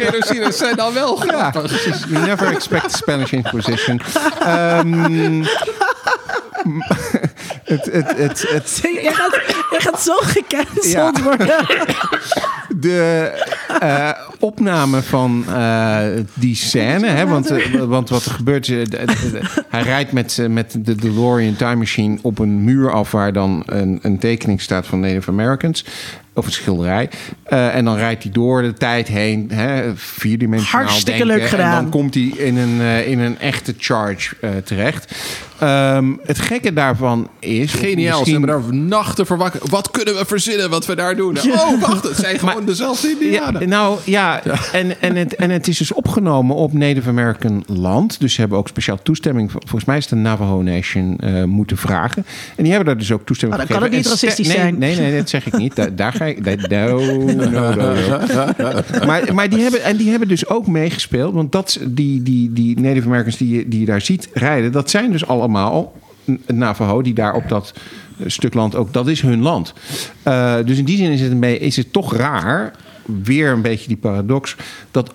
genocides 0.44 0.58
zijn 0.58 0.76
dan 0.76 0.92
wel 0.94 1.24
Ja, 1.24 1.50
grappig? 1.50 2.08
You 2.08 2.26
never 2.26 2.52
expect 2.52 2.90
the 2.90 2.96
Spanish 2.96 3.32
Inquisition. 3.32 4.00
Het, 7.64 7.84
het, 7.92 8.16
het, 8.16 8.48
het, 8.48 8.80
Jij 8.82 9.12
gaat, 9.12 9.40
jij 9.80 9.80
gaat 9.92 10.02
zo 10.02 10.12
gecanceld 10.20 10.84
Ja. 10.92 11.12
worden. 11.22 11.66
de 12.76 13.30
eh, 13.80 14.10
opname 14.38 15.02
van 15.02 15.44
eh, 15.48 15.98
die 16.34 16.55
scène. 16.56 17.06
Hè, 17.06 17.26
want, 17.26 17.51
eh, 17.51 17.82
want 17.82 18.09
wat 18.09 18.24
er 18.24 18.30
gebeurt. 18.30 18.68
is, 18.68 18.88
de- 18.88 19.05
de- 19.05 19.40
hij 19.68 19.82
rijdt 19.82 20.12
met, 20.12 20.38
met 20.48 20.76
de 20.78 20.94
DeLorean 20.94 21.56
Time 21.56 21.76
Machine 21.76 22.18
op 22.22 22.38
een 22.38 22.64
muur 22.64 22.92
af 22.92 23.10
waar 23.10 23.32
dan 23.32 23.62
een, 23.66 23.98
een 24.02 24.18
tekening 24.18 24.60
staat 24.60 24.86
van 24.86 25.01
Native 25.01 25.30
Americans. 25.30 25.84
Of 26.36 26.46
een 26.46 26.52
schilderij. 26.52 27.10
Eh, 27.44 27.74
en 27.74 27.84
dan 27.84 27.96
rijdt 27.96 28.22
hij 28.22 28.32
door 28.32 28.62
de 28.62 28.72
tijd 28.72 29.09
heen. 29.09 29.51
Hè, 29.52 29.92
vierdimensionaal 29.96 30.86
Hartstikke 30.86 31.18
denken. 31.18 31.36
leuk 31.38 31.48
gedaan. 31.48 31.76
En 31.76 31.82
dan 31.82 31.90
komt 31.90 32.14
hij 32.14 32.22
in 32.22 32.56
een, 32.56 32.80
in 33.06 33.18
een 33.18 33.38
echte 33.38 33.74
charge 33.78 34.36
terecht. 34.64 35.14
Ehm, 35.59 36.12
het 36.22 36.38
gekke 36.38 36.72
daarvan 36.72 37.28
is... 37.38 37.72
Geniaal. 37.72 38.12
Ze 38.12 38.18
misschien- 38.30 38.48
hebben 38.48 38.62
daar 38.70 38.74
nachten 38.74 39.26
voor 39.26 39.36
wakker. 39.36 39.60
Wat 39.70 39.91
kunnen 39.91 40.15
we 40.15 40.24
verzinnen 40.27 40.70
wat 40.70 40.86
we 40.86 40.95
daar 40.95 41.16
doen? 41.16 41.39
Oh, 41.39 41.81
wacht. 41.81 42.05
Het 42.05 42.16
zijn 42.16 42.39
gewoon 42.49 42.65
dezelfde 42.65 43.09
Ja, 43.09 43.15
indianen. 43.20 43.69
nou 43.69 43.99
ja, 44.05 44.43
En, 44.73 45.01
en, 45.01 45.16
het, 45.16 45.35
en 45.35 45.51
het 45.51 45.69
is 45.69 45.78
dus 45.78 45.93
opgenomen 45.93 46.57
op 46.57 46.73
Native 46.73 47.09
American 47.09 47.65
land. 47.66 48.20
Dus 48.20 48.35
ze 48.35 48.41
hebben 48.41 48.59
ook 48.59 48.69
speciaal 48.69 48.99
toestemming. 49.03 49.51
Volgens 49.51 49.85
mij 49.85 49.97
is 49.97 50.07
de 50.07 50.16
Navajo 50.16 50.62
Nation 50.62 51.19
eh, 51.19 51.45
moeten 51.45 51.77
vragen. 51.77 52.24
En 52.57 52.62
die 52.62 52.73
hebben 52.73 52.86
daar 52.86 52.99
dus 52.99 53.12
ook 53.12 53.27
toestemming 53.27 53.61
Oh, 53.62 53.69
dan 53.69 53.77
kan 53.78 53.86
het 53.89 53.97
niet 53.97 54.07
racistisch 54.07 54.47
nee, 54.47 54.57
zijn. 54.57 54.78
Nee, 54.78 54.97
nee, 54.97 55.16
dat 55.16 55.28
zeg 55.28 55.47
ik 55.47 55.57
niet. 55.57 55.77
Daar, 55.77 55.95
daar 55.97 56.12
ga 56.12 56.24
ik. 56.24 56.69
No, 56.69 56.99
no, 57.24 57.51
no, 57.51 57.74
no. 57.74 57.93
Maar, 59.07 59.35
maar 59.35 59.49
die 59.49 59.61
hebben, 59.62 59.82
en 59.82 59.97
die 59.97 60.11
hebben 60.11 60.28
dus 60.28 60.49
ook 60.49 60.66
meegespeeld. 60.66 61.35
Want 61.35 61.53
dat, 61.53 61.78
die, 61.86 62.23
die, 62.23 62.53
die 62.53 62.81
Native 62.81 63.07
Americans 63.07 63.36
die, 63.36 63.57
je- 63.57 63.69
die 63.69 63.81
je 63.81 63.86
daar 63.86 64.01
ziet 64.01 64.28
rijden, 64.32 64.73
dat 64.73 64.91
zijn 64.91 65.12
dus 65.12 65.27
allemaal 65.27 65.93
Navajo 66.47 67.03
die 67.03 67.15
daar 67.15 67.35
op 67.35 67.49
dat 67.49 67.73
stuk 68.27 68.55
land 68.55 68.74
ook, 68.74 68.93
dat 68.93 69.09
is 69.09 69.20
hun 69.20 69.43
land. 69.43 69.73
Eh, 70.23 70.57
dus 70.65 70.78
in 70.78 70.85
die 70.85 70.97
zin 70.97 71.11
is 71.11 71.20
het, 71.20 71.31
een 71.31 71.61
is 71.61 71.77
het 71.77 71.93
toch 71.93 72.16
raar, 72.16 72.73
weer 73.05 73.51
een 73.51 73.62
beetje 73.62 73.89
die 73.89 73.97
paradox, 73.97 74.57
dat, 74.91 75.15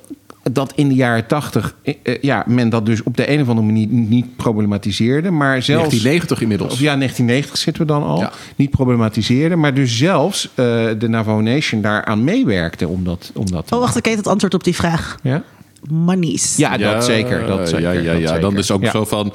dat 0.52 0.74
in 0.76 0.88
de 0.88 0.96
jaren 0.96 1.28
tachtig, 1.28 1.76
eh, 1.84 1.94
eh, 2.04 2.22
ja, 2.22 2.44
men 2.48 2.70
dat 2.70 2.86
dus 2.86 3.04
op 3.04 3.18
de 3.18 3.32
een 3.32 3.42
of 3.42 3.50
andere 3.50 3.68
manier 3.68 3.88
niet 3.88 4.36
problematiseerde, 4.36 5.32
maar 5.32 5.62
zelfs... 5.62 5.90
1990 5.90 6.42
inmiddels. 6.42 6.74
Of 6.74 6.80
ja, 6.80 6.96
1990 6.96 7.58
zitten 7.58 7.82
we 7.82 7.88
dan 7.88 8.04
al. 8.04 8.20
Ja. 8.20 8.32
Niet 8.56 8.70
problematiseren, 8.70 9.60
maar 9.60 9.74
dus 9.74 9.98
zelfs 9.98 10.50
eh, 10.56 10.56
de 11.00 11.08
Navajo 11.08 11.42
Nation 11.42 11.82
daaraan 11.82 12.24
meewerkte 12.24 12.88
om 12.88 13.04
dat, 13.04 13.32
om 13.36 13.52
dat 13.52 13.68
te 13.68 13.76
Oh, 13.76 13.80
wacht, 13.80 13.98
ik 13.98 14.06
weet 14.06 14.18
het 14.18 14.28
antwoord 14.28 14.54
op 14.54 14.64
die 14.64 14.76
vraag. 14.76 15.18
Ja, 15.24 15.44
Manies. 15.89 16.57
ja, 16.57 16.77
dat 16.77 17.06
zeker. 17.06 17.45
Dat 17.45 17.69
zeker 17.69 17.93
ja, 17.93 17.99
ja, 18.01 18.11
dat 18.11 18.22
ja. 18.22 18.27
zeker. 18.27 18.41
Dan 18.41 18.57
is 18.57 18.72
ook 18.72 18.84
Ja. 18.84 18.91
zo 18.91 19.06
van... 19.06 19.34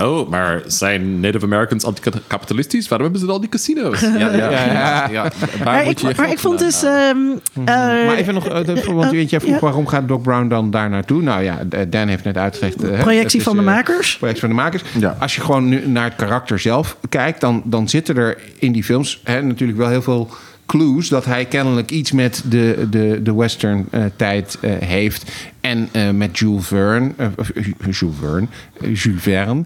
Oh, 0.00 0.28
maar 0.30 0.62
zijn 0.66 1.20
Native 1.20 1.44
Americans 1.44 1.84
anticapitalistisch? 1.84 2.88
Waarom 2.88 3.06
hebben 3.06 3.20
ze 3.26 3.32
dan 3.32 3.40
die 3.40 3.48
casino's? 3.50 4.00
Ja, 4.00 4.16
ja, 4.16 4.50
ja. 4.50 5.08
Ja. 5.10 5.32
Maar 5.64 5.86
ik, 5.88 5.98
je 5.98 6.08
je 6.08 6.14
maar 6.16 6.30
ik 6.30 6.38
vond 6.38 6.58
dus... 6.58 6.82
ehm, 6.82 7.16
eh, 7.54 7.64
Maar 8.06 8.14
even 8.14 8.34
nog, 8.34 8.48
eh, 8.48 8.64
de- 8.64 8.92
want 8.92 9.10
weet 9.10 9.30
jij 9.30 9.40
vroeg 9.40 9.54
ja. 9.54 9.60
waarom 9.60 9.86
gaat 9.86 10.08
Doc 10.08 10.20
Brown 10.22 10.48
dan 10.48 10.70
daar 10.70 10.90
naartoe? 10.90 11.22
Nou 11.22 11.42
ja, 11.42 11.58
Dan 11.88 12.08
heeft 12.08 12.24
net 12.24 12.36
uitgelegd. 12.36 12.82
eh, 12.84 12.90
hè, 12.90 13.02
Projectie 13.02 13.38
is, 13.38 13.44
van 13.44 13.54
de 13.56 13.62
eh, 13.62 13.68
makers. 13.68 14.16
Projectie 14.16 14.46
van 14.46 14.56
de 14.56 14.62
makers. 14.62 14.82
Ja. 14.98 15.16
Als 15.20 15.34
je 15.34 15.40
gewoon 15.40 15.68
nu 15.68 15.88
naar 15.88 16.04
het 16.04 16.16
karakter 16.16 16.58
zelf 16.58 16.96
kijkt, 17.08 17.40
dan, 17.40 17.62
dan 17.64 17.88
zitten 17.88 18.16
er 18.16 18.38
in 18.58 18.72
die 18.72 18.84
films 18.84 19.20
hè, 19.24 19.42
natuurlijk 19.42 19.78
wel 19.78 19.88
heel 19.88 20.02
veel 20.02 20.30
clues 20.66 21.08
dat 21.08 21.24
hij 21.24 21.44
kennelijk 21.44 21.90
iets 21.90 22.12
met 22.12 22.42
de, 22.48 22.86
de, 22.90 23.20
de 23.22 23.34
western 23.34 23.86
eh, 23.90 24.00
tijd 24.16 24.58
eh, 24.60 24.70
heeft. 24.78 25.30
En 25.66 25.88
eh, 25.92 26.10
met 26.10 26.38
Jules 26.38 26.66
Verne, 26.66 27.12
eh, 27.16 27.26
Jules 27.90 28.16
Verne, 28.20 28.46
Jules 28.80 29.22
Verne, 29.22 29.64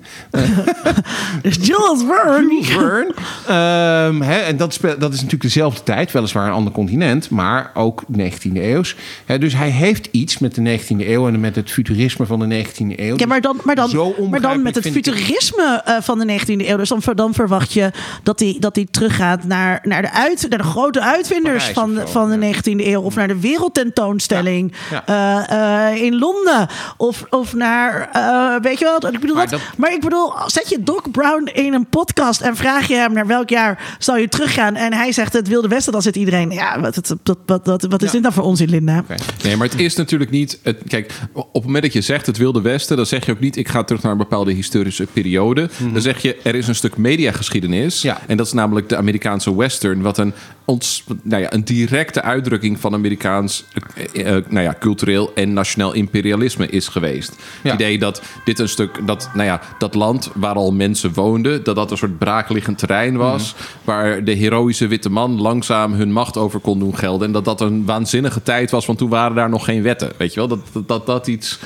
Jules 1.43 2.03
Verne. 2.07 2.63
Verne. 2.63 3.15
Ehm, 3.47 4.21
hè, 4.21 4.39
en 4.39 4.57
dat, 4.57 4.75
speel- 4.75 4.99
dat 4.99 5.11
is 5.11 5.17
natuurlijk 5.17 5.43
dezelfde 5.43 5.83
tijd, 5.83 6.13
weliswaar 6.13 6.47
een 6.47 6.53
ander 6.53 6.73
continent, 6.73 7.31
maar 7.31 7.71
ook 7.75 8.03
19e 8.19 8.53
eeuws. 8.53 8.97
Hè, 9.25 9.39
dus 9.39 9.55
hij 9.55 9.71
heeft 9.71 10.09
iets 10.11 10.39
met 10.39 10.55
de 10.55 10.79
19e 10.79 11.09
eeuw 11.09 11.29
en 11.29 11.41
met 11.41 11.57
het 11.57 11.71
futurisme 11.71 12.27
van 12.27 12.39
de 12.39 12.65
19e 12.65 12.99
eeuw. 13.01 13.17
Ja, 13.17 13.27
maar 13.27 13.41
dan, 13.41 13.61
maar 13.65 13.75
dan, 13.75 13.91
maar 14.31 14.41
dan 14.41 14.63
met 14.63 14.75
het 14.75 14.85
ik 14.85 14.93
futurisme 14.93 15.83
van 16.01 16.19
de 16.19 16.39
19e 16.41 16.67
eeuw. 16.69 16.77
Dus 16.77 16.89
dan, 16.89 17.03
ver- 17.03 17.17
dan 17.17 17.35
verwacht 17.35 17.73
je 17.73 17.91
dat 18.23 18.39
hij 18.41 18.57
dat 18.61 18.75
die 18.75 18.89
teruggaat 18.91 19.45
naar, 19.45 19.81
naar, 19.83 20.03
de 20.03 20.13
uit, 20.13 20.47
naar 20.49 20.59
de 20.59 20.65
grote 20.65 21.01
uitvinders 21.01 21.71
Parijs 21.71 21.75
van, 21.75 22.07
zo, 22.07 22.13
van 22.13 22.41
de 22.41 22.47
ja. 22.47 22.55
19e 22.55 22.87
eeuw. 22.87 23.01
Of 23.03 23.15
naar 23.15 23.29
de 23.29 23.41
wereldtentoonstelling 23.41 24.73
Ja, 25.07 25.90
eh, 25.91 26.03
in 26.03 26.19
Londen. 26.19 26.69
Of, 26.97 27.25
of 27.31 27.55
naar, 27.55 28.09
eh, 28.12 28.62
weet 28.62 28.79
je 28.79 28.85
wel, 28.85 29.12
ik 29.12 29.21
bedoel 29.21 29.37
Maar 29.37 29.49
dat, 29.49 29.61
dat- 29.61 29.77
maar 29.77 29.93
ik 29.93 30.01
bedoel, 30.01 30.33
zet 30.47 30.69
je 30.69 30.83
Doc 30.83 31.03
Brown 31.12 31.45
in 31.53 31.75
een 31.75 31.87
podcast 31.87 32.41
en 32.41 32.57
vraag 32.57 32.89
je 32.89 32.95
hem 32.95 33.12
naar 33.12 33.27
welk 33.27 33.49
jaar 33.49 33.97
zal 33.99 34.17
je 34.17 34.29
teruggaan. 34.29 34.75
En 34.77 34.93
hij 34.93 35.12
zegt 35.12 35.33
het 35.33 35.49
Wilde 35.49 35.69
Westen, 35.69 35.93
dan 35.93 36.03
zit 36.03 36.17
iedereen, 36.17 36.51
ja, 36.51 36.81
wat, 36.81 36.95
wat, 36.97 37.15
wat, 37.25 37.39
wat, 37.47 37.67
wat, 37.67 37.83
wat 37.83 38.01
is 38.03 38.07
Ja. 38.07 38.12
dit 38.12 38.23
nou 38.23 38.35
voor 38.35 38.45
onzin, 38.45 38.69
Linda? 38.71 39.05
Nee, 39.43 39.57
maar 39.57 39.69
het 39.69 39.81
is 39.81 39.97
natuurlijk 39.97 40.31
niet. 40.31 40.59
Het, 40.62 40.77
kijk, 40.89 41.12
op 41.33 41.53
het 41.53 41.65
moment 41.65 41.83
dat 41.83 41.93
je 41.93 42.01
zegt 42.01 42.27
het 42.27 42.37
Wilde 42.37 42.61
Westen, 42.61 42.97
dan 42.97 43.07
zeg 43.07 43.27
je 43.27 43.33
ook 43.33 43.41
niet: 43.41 43.57
ik 43.57 43.69
ga 43.69 43.85
terug 43.85 44.03
naar 44.03 44.12
een 44.12 44.19
bepaalde 44.19 44.53
historische 44.53 45.07
periode. 45.12 45.69
Dan 45.93 46.03
zeg 46.03 46.23
je: 46.23 46.37
er 46.43 46.55
is 46.55 46.69
een 46.69 46.75
stuk 46.75 46.97
mediageschiedenis. 46.97 48.03
Ja. 48.03 48.21
En 48.27 48.37
dat 48.37 48.47
is 48.47 48.53
namelijk 48.53 48.89
de 48.89 48.97
Amerikaanse 48.97 49.57
Western, 49.57 50.01
wat 50.03 50.19
een, 50.19 50.33
ons, 50.65 51.05
nou 51.23 51.43
ja, 51.43 51.53
een 51.53 51.65
directe 51.65 52.23
uitdrukking 52.23 52.81
van 52.81 52.95
Amerikaans, 52.95 53.65
eh, 54.12 54.37
eh, 54.37 54.45
nou 54.49 54.65
ja, 54.65 54.75
cultureel 54.79 55.33
en 55.35 55.53
nationaal 55.53 55.80
imperialisme 55.89 56.66
is 56.69 56.89
geweest. 56.89 57.36
Ja. 57.62 57.70
Het 57.70 57.81
idee 57.81 57.98
dat 57.98 58.23
dit 58.44 58.59
een 58.59 58.69
stuk, 58.69 59.07
dat, 59.07 59.31
nou 59.35 59.47
ja, 59.47 59.61
dat 59.78 59.94
land 59.94 60.31
waar 60.35 60.55
al 60.55 60.73
mensen 60.73 61.12
woonden, 61.15 61.65
dat 61.65 61.77
dat 61.77 61.90
een 61.90 61.97
soort 61.97 62.19
braakliggend 62.19 62.78
terrein 62.78 63.16
was, 63.16 63.55
waar 63.85 64.24
de 64.24 64.32
heroïsche 64.32 64.86
witte 64.86 65.11
man 65.11 65.40
langzaam 65.40 65.93
hun 65.93 66.12
macht 66.12 66.36
over 66.36 66.61
kon 66.61 66.78
doen 66.78 66.97
gelden. 66.97 67.27
En 67.27 67.32
dat 67.32 67.44
dat 67.44 67.61
een 67.61 67.85
waanzinnige 67.85 68.43
tijd 68.43 68.70
was, 68.70 68.86
want 68.86 68.98
toen 68.98 69.09
waren 69.09 69.36
daar 69.36 69.51
nog 69.51 69.65
geen 69.65 69.82
wetten. 69.82 70.12
Weet 70.16 70.35
je 70.35 70.40
wel, 70.40 70.48
dat 70.48 70.61
dat, 70.73 70.89
dat, 70.89 71.07
dat 71.07 71.27
iets 71.27 71.59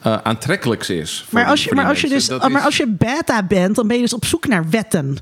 eh, 0.00 0.16
aantrekkelijks 0.22 0.90
is. 0.90 1.26
Maar 1.30 1.46
als 1.46 1.60
je, 1.62 1.66
die 1.66 1.76
maar 1.78 1.88
als 1.88 2.00
je, 2.00 2.08
dus, 2.08 2.28
maar 2.28 2.50
is- 2.50 2.64
als 2.64 2.76
je 2.76 2.88
beta 2.88 3.42
bent, 3.42 3.76
dan 3.76 3.86
ben 3.86 3.96
je 3.96 4.02
dus 4.02 4.14
op 4.14 4.24
zoek 4.24 4.46
naar 4.46 4.64
wetten. 4.70 5.18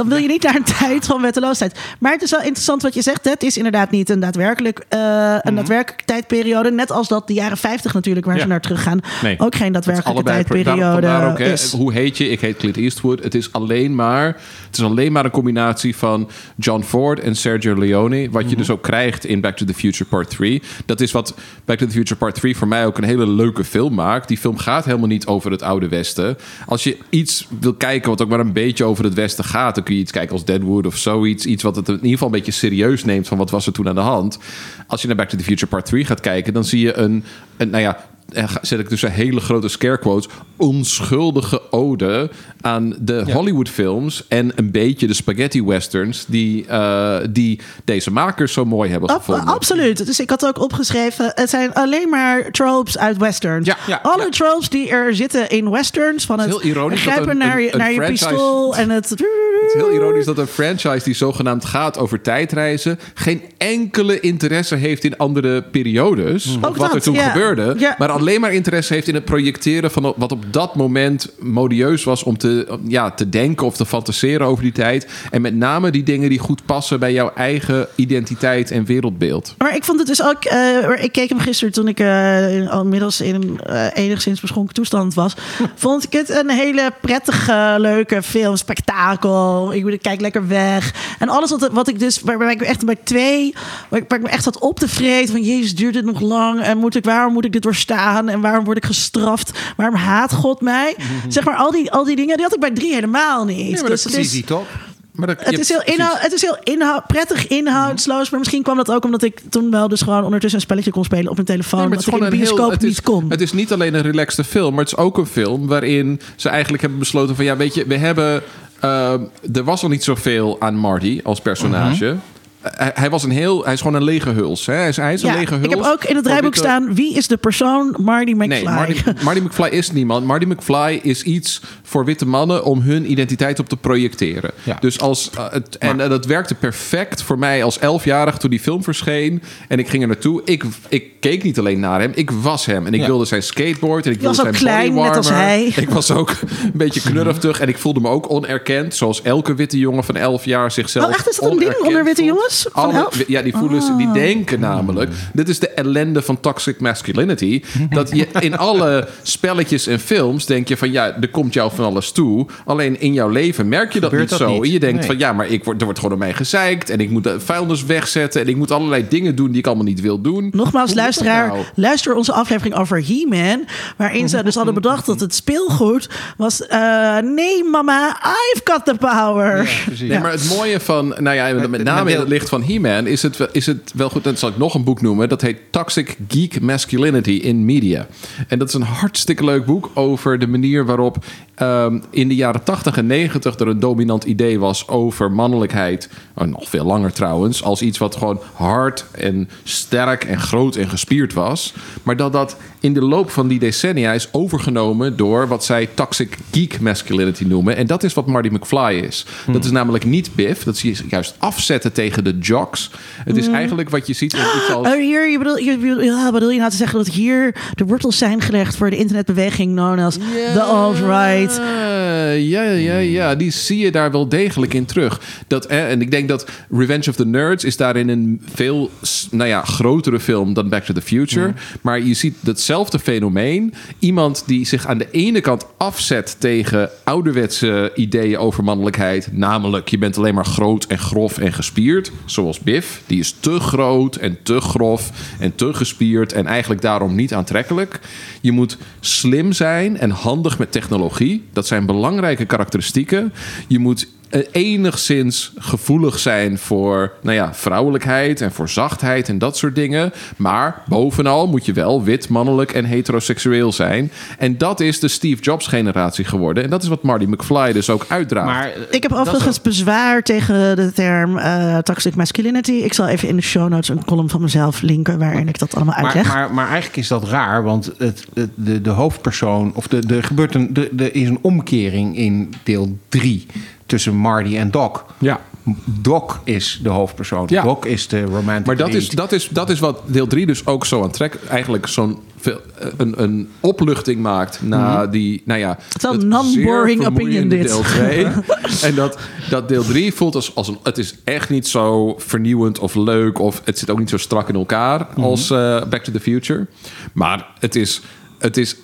Dan 0.00 0.08
wil 0.08 0.18
je 0.18 0.28
niet 0.28 0.42
naar 0.42 0.54
een 0.56 0.62
tijd 0.78 1.06
van 1.06 1.22
wetteloosheid. 1.22 1.78
Maar 1.98 2.12
het 2.12 2.22
is 2.22 2.30
wel 2.30 2.40
interessant 2.42 2.82
wat 2.82 2.94
je 2.94 3.02
zegt. 3.02 3.24
hè. 3.24 3.30
Het 3.30 3.42
is 3.42 3.56
inderdaad 3.56 3.90
niet 3.90 4.10
een 4.10 4.20
daadwerkelijk 4.20 4.78
uh, 4.94 5.36
een 5.40 5.54
daadwerkelijke 5.54 6.04
tijdperiode. 6.04 6.70
Net 6.70 6.90
als 6.92 7.08
dat 7.08 7.26
de 7.26 7.32
jaren 7.34 7.56
50 7.56 7.94
natuurlijk, 7.94 8.26
waar 8.26 8.34
Mhm. 8.34 8.44
Ja. 8.44 8.48
ze 8.50 8.58
naar 8.58 8.62
teruggaan, 8.66 9.00
Nee. 9.22 9.34
ook 9.38 9.54
geen 9.54 9.72
daadwerkelijke 9.72 10.22
tijdperiode 10.22 11.06
ook, 11.30 11.38
hè, 11.38 11.52
is. 11.52 11.72
Hoe 11.72 11.92
heet 11.92 12.16
je? 12.18 12.28
Ik 12.28 12.40
heet 12.40 12.56
Clint 12.56 12.76
Eastwood. 12.76 13.22
Het 13.22 13.34
is 13.34 13.52
alleen 13.52 13.94
maar, 13.94 14.26
het 14.66 14.76
is 14.78 14.82
alleen 14.82 15.12
maar 15.12 15.24
een 15.24 15.30
combinatie 15.30 15.96
van 15.96 16.30
John 16.56 16.82
Ford 16.82 17.20
en 17.20 17.36
Sergio 17.36 17.78
Leone. 17.78 18.30
Wat 18.30 18.40
Mhm. 18.42 18.50
je 18.50 18.56
dus 18.56 18.70
ook 18.70 18.82
krijgt 18.82 19.24
in 19.24 19.40
Back 19.40 19.56
to 19.56 19.64
the 19.64 19.74
Future 19.74 20.04
Part 20.10 20.30
3. 20.30 20.62
Dat 20.86 21.00
is 21.00 21.12
wat 21.12 21.34
Back 21.64 21.78
to 21.78 21.86
the 21.86 21.92
Future 21.92 22.16
Part 22.16 22.34
3 22.34 22.56
voor 22.56 22.68
mij 22.68 22.86
ook 22.86 22.98
een 22.98 23.04
hele 23.04 23.26
leuke 23.28 23.64
film 23.64 23.94
maakt. 23.94 24.28
Die 24.28 24.38
film 24.38 24.58
gaat 24.58 24.84
helemaal 24.84 25.06
niet 25.08 25.26
over 25.26 25.50
het 25.50 25.62
oude 25.62 25.88
Westen. 25.88 26.36
Als 26.66 26.84
je 26.84 26.96
iets 27.10 27.46
wil 27.60 27.74
kijken 27.74 28.10
wat 28.10 28.22
ook 28.22 28.28
maar 28.28 28.40
een 28.40 28.52
beetje 28.52 28.84
over 28.84 29.04
het 29.04 29.14
Westen 29.14 29.44
gaat, 29.44 29.74
dan 29.74 29.84
iets 29.98 30.12
kijken 30.12 30.32
als 30.32 30.44
Deadwood 30.44 30.86
of 30.86 30.96
zoiets. 30.96 31.46
Iets 31.46 31.62
wat 31.62 31.76
het 31.76 31.88
in 31.88 31.94
ieder 31.94 32.10
geval 32.10 32.26
een 32.26 32.34
beetje 32.34 32.52
serieus 32.52 33.04
neemt 33.04 33.28
van 33.28 33.38
wat 33.38 33.50
was 33.50 33.66
er 33.66 33.72
toen 33.72 33.88
aan 33.88 33.94
de 33.94 34.00
hand. 34.00 34.38
Als 34.86 35.00
je 35.00 35.06
naar 35.06 35.16
Back 35.16 35.28
to 35.28 35.36
the 35.36 35.44
Future 35.44 35.66
Part 35.66 35.86
3 35.86 36.04
gaat 36.04 36.20
kijken, 36.20 36.52
dan 36.52 36.64
zie 36.64 36.80
je 36.80 36.96
een, 36.96 37.24
een 37.56 37.70
nou 37.70 37.82
ja, 37.82 38.09
en 38.32 38.48
zet 38.62 38.78
ik 38.80 38.88
dus 38.88 39.02
een 39.02 39.10
hele 39.10 39.40
grote 39.40 39.68
scare 39.68 39.98
quotes, 39.98 40.28
onschuldige 40.56 41.62
ode 41.70 42.30
aan 42.60 42.94
de 43.00 43.32
Hollywood-films 43.32 44.24
en 44.28 44.52
een 44.54 44.70
beetje 44.70 45.06
de 45.06 45.14
spaghetti 45.14 45.64
westerns 45.64 46.24
die, 46.28 46.66
eh, 46.66 47.16
die 47.30 47.60
deze 47.84 48.10
makers 48.10 48.52
zo 48.52 48.64
mooi 48.64 48.90
hebben 48.90 49.08
Ab- 49.08 49.16
gevonden. 49.16 49.54
absoluut. 49.54 50.06
Dus 50.06 50.20
ik 50.20 50.30
had 50.30 50.46
ook 50.46 50.58
opgeschreven: 50.60 51.32
het 51.34 51.50
zijn 51.50 51.74
alleen 51.74 52.08
maar 52.08 52.50
tropes 52.50 52.98
uit 52.98 53.16
westerns. 53.16 53.66
Ja, 53.66 53.76
ja, 53.86 54.00
Alle 54.02 54.22
ja. 54.22 54.28
tropes 54.28 54.68
die 54.68 54.88
er 54.88 55.14
zitten 55.14 55.48
in 55.48 55.70
westerns. 55.70 56.24
Van 56.24 56.38
Het 56.40 56.48
heel 56.48 56.62
ironisch 56.62 57.04
dat 57.04 57.12
grijpen 57.12 57.30
een- 57.32 57.38
naar, 57.38 57.58
een- 57.58 57.78
naar 57.78 57.86
een 57.86 57.94
je 57.94 58.00
franchise- 58.00 58.28
pistool 58.28 58.76
en 58.76 58.90
het. 58.90 59.08
Het 59.10 59.20
is 59.66 59.82
heel 59.82 59.92
ironisch 59.92 60.24
dat 60.24 60.38
een 60.38 60.46
franchise 60.46 61.04
die 61.04 61.14
zogenaamd 61.14 61.64
gaat 61.64 61.98
over 61.98 62.20
tijdreizen... 62.20 62.98
geen 63.14 63.42
enkele 63.58 64.20
interesse 64.20 64.74
heeft 64.74 65.04
in 65.04 65.16
andere 65.16 65.62
periodes. 65.62 66.46
Of 66.56 66.64
Ook 66.64 66.76
wat 66.76 66.94
er 66.94 67.00
toen 67.00 67.16
gebeurde. 67.16 67.94
Maar 67.98 68.10
alleen 68.20 68.40
maar 68.40 68.52
interesse 68.52 68.94
heeft 68.94 69.08
in 69.08 69.14
het 69.14 69.24
projecteren... 69.24 69.90
van 69.90 70.14
wat 70.16 70.32
op 70.32 70.44
dat 70.52 70.74
moment 70.74 71.28
modieus 71.38 72.04
was 72.04 72.22
om 72.22 72.38
te, 72.38 72.78
ja, 72.86 73.10
te 73.10 73.28
denken 73.28 73.66
of 73.66 73.76
te 73.76 73.86
fantaseren 73.86 74.46
over 74.46 74.62
die 74.62 74.72
tijd. 74.72 75.06
En 75.30 75.42
met 75.42 75.54
name 75.54 75.90
die 75.90 76.02
dingen 76.02 76.28
die 76.28 76.38
goed 76.38 76.64
passen 76.66 76.98
bij 76.98 77.12
jouw 77.12 77.32
eigen 77.34 77.86
identiteit 77.94 78.70
en 78.70 78.84
wereldbeeld. 78.84 79.54
Maar 79.58 79.76
ik 79.76 79.84
vond 79.84 79.98
het 79.98 80.08
dus 80.08 80.22
ook. 80.22 80.44
eh, 80.44 81.04
ik 81.04 81.12
keek 81.12 81.28
hem 81.28 81.38
gisteren 81.38 81.72
toen 81.72 81.88
ik 81.88 82.00
eh, 82.00 82.70
al 82.70 82.82
inmiddels 82.82 83.20
in 83.20 83.34
een 83.34 83.60
eh, 83.60 83.86
enigszins 84.04 84.40
beschonken 84.40 84.74
toestand 84.74 85.14
was. 85.14 85.34
vond 85.74 86.04
ik 86.04 86.12
het 86.12 86.30
een 86.30 86.50
hele 86.50 86.92
prettige, 87.00 87.74
leuke 87.78 88.22
film. 88.22 88.56
Spektakel. 88.56 89.72
Ik, 89.74 89.86
ik 89.86 90.02
kijk 90.02 90.20
lekker 90.20 90.48
weg. 90.48 90.94
En 91.18 91.28
alles 91.28 91.50
wat, 91.50 91.68
wat 91.72 91.88
ik 91.88 91.98
dus. 91.98 92.20
Waar, 92.20 92.38
waar 92.38 92.50
ik 92.50 92.60
echt 92.60 92.84
bij 92.84 92.98
twee. 93.04 93.54
Waar 93.88 94.00
ik, 94.00 94.04
waar 94.08 94.18
ik 94.18 94.24
me 94.24 94.30
echt 94.30 94.44
had 94.44 94.58
op 94.58 94.78
te 94.78 94.88
vreten. 94.88 95.32
Van 95.32 95.42
Jezus, 95.42 95.74
duurt 95.74 95.94
dit 95.94 96.04
nog 96.04 96.20
lang? 96.20 96.60
En 96.60 96.78
moet 96.78 96.96
ik, 96.96 97.04
waarom 97.04 97.32
moet 97.32 97.44
ik 97.44 97.52
dit 97.52 97.62
doorstaan? 97.62 98.09
En 98.18 98.40
waarom 98.40 98.64
word 98.64 98.76
ik 98.76 98.84
gestraft? 98.84 99.58
Waarom 99.76 99.94
haat 99.94 100.32
God 100.32 100.60
mij? 100.60 100.96
zeg 101.28 101.44
maar, 101.44 101.56
al 101.56 101.70
die, 101.70 101.90
al 101.92 102.04
die 102.04 102.16
dingen. 102.16 102.34
Die 102.36 102.44
had 102.44 102.54
ik 102.54 102.60
bij 102.60 102.70
drie 102.70 102.94
helemaal 102.94 103.44
niet. 103.44 103.86
dus 103.86 104.04
het 104.04 104.16
is, 104.16 104.42
top. 104.46 104.66
Maar 105.12 105.26
dat, 105.26 105.36
het 105.44 105.58
is 105.58 105.68
heel, 105.68 105.82
inhoud, 105.84 106.20
het 106.20 106.32
is 106.32 106.42
heel 106.42 106.56
inhoud, 106.62 107.06
prettig 107.06 107.46
inhoudsloos. 107.46 108.30
Maar 108.30 108.38
misschien 108.38 108.62
kwam 108.62 108.76
dat 108.76 108.90
ook 108.90 109.04
omdat 109.04 109.22
ik 109.22 109.40
toen 109.48 109.70
wel 109.70 109.88
dus 109.88 110.02
gewoon 110.02 110.24
ondertussen 110.24 110.58
een 110.60 110.64
spelletje 110.66 110.90
kon 110.90 111.04
spelen 111.04 111.28
op 111.28 111.34
mijn 111.34 111.46
telefoon. 111.46 111.80
Nee, 111.80 111.90
het 111.90 112.00
is 112.00 112.06
ik 112.06 112.14
in 112.14 112.22
heel- 112.22 112.30
bioscoop 112.30 112.72
is- 112.72 112.78
niet 112.82 113.02
kon. 113.02 113.24
Het 113.28 113.40
is 113.40 113.52
niet 113.52 113.72
alleen 113.72 113.94
een 113.94 114.02
relaxte 114.02 114.44
film, 114.44 114.70
maar 114.74 114.84
het 114.84 114.92
is 114.92 114.98
ook 114.98 115.18
een 115.18 115.26
film 115.26 115.66
waarin 115.66 116.20
ze 116.36 116.48
eigenlijk 116.48 116.80
hebben 116.82 116.98
besloten 117.00 117.36
van 117.36 117.44
ja, 117.44 117.56
weet 117.56 117.74
je, 117.74 117.86
we 117.86 117.96
hebben. 117.96 118.42
eh, 118.80 119.12
er 119.52 119.64
was 119.64 119.82
nog 119.82 119.90
niet 119.90 120.04
zoveel 120.04 120.56
aan 120.60 120.74
Marty 120.76 121.20
als 121.24 121.40
personage. 121.40 122.04
Mhm. 122.04 122.16
Hij, 122.62 122.90
hij 122.94 123.10
was 123.10 123.22
een 123.22 123.30
heel, 123.30 123.64
hij 123.64 123.72
is 123.72 123.80
gewoon 123.80 123.94
een 123.96 124.04
lege 124.04 124.30
huls. 124.30 124.66
Hè? 124.66 124.74
Hij 124.74 124.88
is, 124.88 124.96
hij 124.96 125.12
is 125.12 125.22
een 125.22 125.34
lege 125.34 125.54
huls. 125.54 125.64
ik 125.64 125.70
heb 125.70 125.84
ook 125.84 126.04
in 126.04 126.16
het 126.16 126.26
witte- 126.40 126.58
staan 126.58 126.94
wie 126.94 127.14
is 127.14 127.26
de 127.26 127.36
persoon 127.36 127.96
Marty 128.00 128.30
McFly. 128.32 128.46
Nee, 128.46 128.64
Marty, 128.64 129.02
Marty 129.24 129.40
McFly 129.40 129.68
is 129.68 129.90
niemand. 129.92 130.26
Marty 130.26 130.44
McFly 130.44 131.00
is 131.02 131.22
iets 131.22 131.60
voor 131.82 132.04
witte 132.04 132.26
mannen 132.26 132.64
om 132.64 132.80
hun 132.80 133.10
identiteit 133.10 133.58
op 133.58 133.68
te 133.68 133.76
projecteren. 133.76 134.50
Ja. 134.62 134.76
Dus 134.80 135.00
als, 135.00 135.30
eh, 135.36 135.50
het, 135.50 135.78
en 135.78 136.00
eh, 136.00 136.08
dat 136.08 136.24
werkte 136.26 136.54
perfect 136.54 137.22
voor 137.22 137.38
mij 137.38 137.64
als 137.64 137.78
elfjarig 137.78 138.36
toen 138.36 138.50
die 138.50 138.60
film 138.60 138.82
verscheen. 138.84 139.42
En 139.68 139.78
ik 139.78 139.88
ging 139.88 140.02
er 140.02 140.08
naartoe. 140.08 140.40
Ik, 140.44 140.64
ik 140.88 141.04
keek 141.20 141.42
niet 141.42 141.58
alleen 141.58 141.80
naar 141.80 142.00
hem, 142.00 142.12
ik 142.14 142.30
was 142.30 142.66
hem. 142.66 142.86
En 142.86 142.94
ik 142.94 143.00
Ja. 143.00 143.06
wilde 143.06 143.24
zijn 143.24 143.42
skateboard 143.42 144.06
en 144.06 144.12
ik 144.12 144.20
Je 144.20 144.26
was 144.26 144.36
wilde 144.36 144.50
ook 144.50 144.56
zijn 144.56 144.70
klein, 144.72 144.94
net 144.94 145.16
als 145.16 145.26
bodywarmer. 145.26 145.46
hij. 145.48 145.72
Ik 145.84 145.90
was 145.90 146.10
ook 146.10 146.30
een 146.62 146.70
beetje 146.74 147.00
knurftig 147.00 147.60
en 147.60 147.68
ik 147.68 147.78
voelde 147.78 148.00
me 148.00 148.08
ook 148.08 148.30
onerkend. 148.30 148.94
Zoals 148.94 149.22
elke 149.22 149.54
witte 149.54 149.78
jongen 149.78 150.04
van 150.04 150.16
elf 150.16 150.44
jaar 150.44 150.70
zichzelf 150.70 151.06
Oh, 151.06 151.12
echt? 151.12 151.28
Is 151.28 151.36
dat 151.36 151.50
een 151.50 151.58
ding 151.58 151.74
onder 151.82 152.04
witte 152.04 152.22
voelt. 152.22 152.34
Van 152.72 152.82
Alle- 152.84 152.92
elf? 152.98 153.24
ja, 153.26 153.42
die 153.42 153.56
voelen 153.56 153.82
ze, 153.82 153.96
die 153.96 154.12
denken 154.12 154.60
namelijk. 154.60 155.10
Dit 155.32 155.48
is 155.48 155.58
de 155.58 155.68
ellende 155.68 156.22
van 156.22 156.40
toxic 156.40 156.80
masculinity. 156.80 157.62
Dat 157.90 158.10
je 158.16 158.26
in 158.40 158.56
alle 158.58 159.08
spelletjes 159.22 159.86
en 159.86 160.00
films 160.00 160.46
denk 160.46 160.68
je 160.68 160.76
van 160.76 160.90
ja, 160.92 161.16
er 161.20 161.28
komt 161.30 161.54
jou 161.54 161.70
van 161.74 161.84
alles 161.84 162.12
toe. 162.12 162.46
Alleen 162.64 163.00
in 163.00 163.12
jouw 163.12 163.28
leven 163.28 163.68
merk 163.68 163.92
je 163.92 164.00
dat 164.00 164.10
Gebeurt 164.10 164.30
niet 164.30 164.38
dat 164.38 164.48
zo. 164.48 164.54
niet? 164.54 164.64
En 164.64 164.70
je 164.70 164.80
denkt 164.80 164.96
Nee. 164.98 165.06
van 165.06 165.18
ja, 165.18 165.32
maar 165.32 165.46
ik 165.46 165.64
word, 165.64 165.78
er 165.78 165.84
wordt 165.84 165.98
gewoon 166.00 166.14
op 166.14 166.20
mij 166.20 166.34
gezeikt. 166.34 166.90
En 166.90 167.00
ik 167.00 167.10
moet 167.10 167.24
de 167.24 167.40
vuilnis 167.40 167.84
wegzetten. 167.84 168.40
En 168.40 168.48
ik 168.48 168.56
moet 168.56 168.70
allerlei 168.70 169.06
dingen 169.08 169.34
doen 169.36 169.48
die 169.50 169.58
ik 169.58 169.66
allemaal 169.66 169.84
niet 169.84 170.00
wil 170.00 170.20
doen. 170.20 170.48
Nogmaals, 170.52 170.94
luisteraar, 170.94 171.48
nou? 171.48 171.60
luister 171.74 172.14
onze 172.14 172.32
aflevering 172.32 172.74
over 172.74 173.02
He-Man. 173.06 173.64
Waarin 173.96 174.28
ze 174.28 174.42
dus 174.42 174.54
hadden 174.54 174.74
bedacht 174.74 175.06
dat 175.06 175.20
het 175.20 175.34
speelgoed 175.34 176.08
was... 176.36 176.66
eh, 176.66 177.18
nee 177.18 177.64
mama, 177.64 178.08
I've 178.08 178.60
got 178.64 178.84
the 178.84 178.94
power. 178.94 179.70
Nee, 180.00 180.18
maar 180.18 180.30
het 180.32 180.48
mooie 180.56 180.80
van, 180.80 181.08
nou 181.18 181.36
ja, 181.36 181.68
met 181.68 181.82
name 181.82 182.10
in 182.12 182.18
het 182.18 182.28
van 182.48 182.62
He-Man 182.62 183.06
is 183.06 183.22
het, 183.22 183.48
is 183.52 183.66
het 183.66 183.92
wel 183.94 184.10
goed. 184.10 184.24
Dat 184.24 184.38
zal 184.38 184.48
ik 184.48 184.56
nog 184.56 184.74
een 184.74 184.84
boek 184.84 185.00
noemen. 185.00 185.28
Dat 185.28 185.40
heet 185.40 185.58
Toxic 185.70 186.16
Geek 186.28 186.60
Masculinity 186.60 187.30
in 187.30 187.64
Media. 187.64 188.06
En 188.48 188.58
dat 188.58 188.68
is 188.68 188.74
een 188.74 188.82
hartstikke 188.82 189.44
leuk 189.44 189.64
boek 189.64 189.90
over 189.94 190.38
de 190.38 190.46
manier 190.46 190.84
waarop 190.84 191.24
ehm, 191.60 191.98
in 192.10 192.28
de 192.28 192.34
jaren 192.34 192.62
80 192.62 192.96
en 192.96 193.06
90 193.06 193.58
er 193.58 193.68
een 193.68 193.80
dominant 193.80 194.24
idee 194.24 194.58
was 194.58 194.88
over 194.88 195.32
mannelijkheid. 195.32 196.08
Oh, 196.34 196.46
nog 196.46 196.68
veel 196.68 196.84
langer 196.84 197.12
trouwens. 197.12 197.62
Als 197.62 197.82
iets 197.82 197.98
wat 197.98 198.16
gewoon 198.16 198.40
hard 198.52 199.04
en 199.10 199.48
sterk 199.62 200.24
en 200.24 200.40
groot 200.40 200.76
en 200.76 200.88
gespierd 200.88 201.32
was. 201.32 201.74
Maar 202.02 202.16
dat 202.16 202.32
dat 202.32 202.56
in 202.80 202.94
de 202.94 203.02
loop 203.02 203.30
van 203.30 203.48
die 203.48 203.58
decennia 203.58 204.12
is 204.12 204.28
overgenomen 204.32 205.16
door 205.16 205.48
wat 205.48 205.64
zij 205.64 205.88
toxic 205.94 206.38
geek 206.50 206.80
masculinity 206.80 207.44
noemen. 207.44 207.76
En 207.76 207.86
dat 207.86 208.02
is 208.02 208.14
wat 208.14 208.26
Marty 208.26 208.48
McFly 208.48 209.02
is. 209.06 209.26
Dat 209.52 209.64
is 209.64 209.70
namelijk 209.70 210.04
niet 210.04 210.34
Biff. 210.34 210.64
Dat 210.64 210.82
is 210.82 211.02
juist 211.08 211.34
afzetten 211.38 211.92
tegen 211.92 212.24
de 212.24 212.38
jocks. 212.38 212.90
Het 213.24 213.36
is 213.36 213.48
eigenlijk 213.48 213.90
wat 213.90 214.06
je 214.06 214.12
ziet 214.12 214.32
iets 214.32 214.74
als... 214.74 214.86
Oh, 214.86 214.94
hier, 214.94 215.30
je 215.30 215.38
bedoel, 215.38 215.56
je, 215.56 215.78
bedoel- 215.78 216.02
ja, 216.02 216.32
bedoel 216.32 216.50
je 216.50 216.58
nou 216.58 216.70
te 216.70 216.76
zeggen 216.76 216.98
dat 216.98 217.08
hier 217.08 217.54
de 217.74 217.84
wortels 217.84 218.18
zijn 218.18 218.40
gelegd 218.40 218.76
voor 218.76 218.90
de 218.90 218.96
internetbeweging 218.96 219.72
known 219.76 219.98
als 219.98 220.16
the 220.54 220.62
alt-right? 220.62 221.49
Ja, 221.56 222.30
ja, 222.30 222.62
ja, 222.62 222.96
ja, 222.96 223.34
die 223.34 223.50
zie 223.50 223.78
je 223.78 223.90
daar 223.90 224.10
wel 224.10 224.28
degelijk 224.28 224.74
in 224.74 224.84
terug. 224.84 225.20
Dat, 225.46 225.66
eh, 225.66 225.90
en 225.90 226.00
ik 226.00 226.10
denk 226.10 226.28
dat 226.28 226.46
Revenge 226.70 227.08
of 227.08 227.16
the 227.16 227.26
Nerds 227.26 227.64
is 227.64 227.76
daarin 227.76 228.08
een 228.08 228.42
veel 228.52 228.90
nou 229.30 229.48
ja, 229.48 229.64
grotere 229.64 230.20
film 230.20 230.54
dan 230.54 230.68
Back 230.68 230.84
to 230.84 230.94
the 230.94 231.02
Future. 231.02 231.52
Maar 231.80 232.00
je 232.00 232.14
ziet 232.14 232.36
datzelfde 232.40 232.98
fenomeen. 232.98 233.74
Iemand 233.98 234.42
die 234.46 234.66
zich 234.66 234.86
aan 234.86 234.98
de 234.98 235.08
ene 235.10 235.40
kant 235.40 235.66
afzet 235.76 236.36
tegen 236.38 236.90
ouderwetse 237.04 237.92
ideeën 237.94 238.38
over 238.38 238.64
mannelijkheid. 238.64 239.28
Namelijk, 239.32 239.88
je 239.88 239.98
bent 239.98 240.18
alleen 240.18 240.34
maar 240.34 240.46
groot 240.46 240.84
en 240.84 240.98
grof 240.98 241.38
en 241.38 241.52
gespierd. 241.52 242.12
Zoals 242.24 242.60
Biff. 242.60 243.02
Die 243.06 243.18
is 243.18 243.34
te 243.40 243.60
groot 243.60 244.16
en 244.16 244.38
te 244.42 244.60
grof 244.60 245.10
en 245.38 245.54
te 245.54 245.74
gespierd. 245.74 246.32
En 246.32 246.46
eigenlijk 246.46 246.80
daarom 246.80 247.14
niet 247.14 247.34
aantrekkelijk. 247.34 248.00
Je 248.40 248.52
moet 248.52 248.76
slim 249.00 249.52
zijn 249.52 249.98
en 249.98 250.10
handig 250.10 250.58
met 250.58 250.72
technologie. 250.72 251.39
Dat 251.52 251.66
zijn 251.66 251.86
belangrijke 251.86 252.44
karakteristieken. 252.44 253.32
Je 253.68 253.78
moet 253.78 254.08
enigszins 254.52 255.52
gevoelig 255.58 256.18
zijn 256.18 256.58
voor 256.58 257.12
nou 257.22 257.34
ja, 257.36 257.54
vrouwelijkheid 257.54 258.40
en 258.40 258.52
voor 258.52 258.68
zachtheid 258.68 259.28
en 259.28 259.38
dat 259.38 259.56
soort 259.56 259.74
dingen. 259.74 260.12
Maar 260.36 260.82
bovenal 260.88 261.46
moet 261.46 261.66
je 261.66 261.72
wel 261.72 262.02
wit, 262.04 262.28
mannelijk 262.28 262.72
en 262.72 262.84
heteroseksueel 262.84 263.72
zijn. 263.72 264.10
En 264.38 264.58
dat 264.58 264.80
is 264.80 265.00
de 265.00 265.08
Steve 265.08 265.42
Jobs 265.42 265.66
generatie 265.66 266.24
geworden. 266.24 266.64
En 266.64 266.70
dat 266.70 266.82
is 266.82 266.88
wat 266.88 267.02
Marty 267.02 267.24
McFly 267.24 267.72
dus 267.72 267.90
ook 267.90 268.04
uitdraagt. 268.08 268.46
Maar 268.46 268.72
Ik 268.90 269.02
heb 269.02 269.12
overigens 269.12 269.60
bezwaar 269.62 270.22
tegen 270.22 270.76
de 270.76 270.92
term 270.92 271.38
eh, 271.38 271.78
toxic 271.78 272.14
masculinity. 272.14 272.72
Ik 272.72 272.92
zal 272.92 273.08
even 273.08 273.28
in 273.28 273.36
de 273.36 273.42
show 273.42 273.68
notes 273.68 273.88
een 273.88 274.04
column 274.04 274.28
van 274.30 274.40
mezelf 274.40 274.80
linken 274.80 275.18
waarin 275.18 275.48
ik 275.48 275.58
dat 275.58 275.74
allemaal 275.74 275.94
uitleg. 275.94 276.26
maar, 276.34 276.54
maar 276.54 276.66
eigenlijk 276.68 276.96
is 276.96 277.08
dat 277.08 277.28
raar, 277.28 277.62
want 277.62 277.84
het, 277.98 278.26
het- 278.34 278.48
de, 278.54 278.80
de 278.80 278.90
hoofdpersoon, 278.90 279.72
of 279.74 279.86
de, 279.88 280.06
de 280.06 280.22
gebeurt 280.22 280.54
een, 280.54 280.72
de, 280.72 280.90
er 280.98 281.14
is 281.14 281.28
een 281.28 281.38
omkering 281.40 282.16
in 282.16 282.54
deel 282.62 282.96
3 283.08 283.46
tussen 283.90 284.16
Marty 284.16 284.56
en 284.56 284.70
Doc. 284.70 285.00
ja. 285.18 285.40
Doc 285.84 286.34
is 286.44 286.80
de 286.82 286.88
hoofdpersoon. 286.88 287.46
Ja. 287.50 287.62
Doc 287.62 287.84
is 287.84 288.08
de 288.08 288.22
romantic 288.22 288.66
Maar 288.66 288.76
dat 288.76 288.94
is, 288.94 289.08
dat, 289.08 289.32
is, 289.32 289.48
dat 289.48 289.70
is 289.70 289.78
wat 289.78 290.02
deel 290.06 290.26
3 290.26 290.46
dus 290.46 290.66
ook 290.66 290.86
zo 290.86 291.02
aantrekkelijk... 291.02 291.48
eigenlijk 291.48 291.86
zo'n 291.86 292.18
veel- 292.36 292.60
een, 292.96 293.22
een 293.22 293.48
opluchting 293.60 294.20
maakt 294.20 294.62
na 294.62 295.06
die... 295.06 295.42
Nou 295.44 295.60
ja, 295.60 295.78
het 295.92 296.04
een 296.04 296.28
non-boring 296.28 297.06
opinion 297.06 297.48
dit. 297.48 297.62
Deel 297.62 297.82
2. 297.94 298.26
en 298.90 298.94
dat, 298.94 299.18
dat 299.50 299.68
deel 299.68 299.84
3 299.84 300.12
voelt 300.12 300.34
als, 300.34 300.54
als 300.54 300.68
een... 300.68 300.78
Het 300.82 300.98
is 300.98 301.14
echt 301.24 301.50
niet 301.50 301.68
zo 301.68 302.14
vernieuwend 302.18 302.78
of 302.78 302.94
leuk... 302.94 303.38
of 303.38 303.62
het 303.64 303.78
zit 303.78 303.90
ook 303.90 303.98
niet 303.98 304.10
zo 304.10 304.16
strak 304.16 304.48
in 304.48 304.54
elkaar 304.54 305.06
als 305.16 305.50
eh, 305.50 305.82
Back 305.90 306.02
to 306.02 306.12
the 306.12 306.20
Future. 306.20 306.66
Maar 307.12 307.46
het 307.58 307.76
is... 307.76 308.00
Het 308.38 308.56
is 308.56 308.76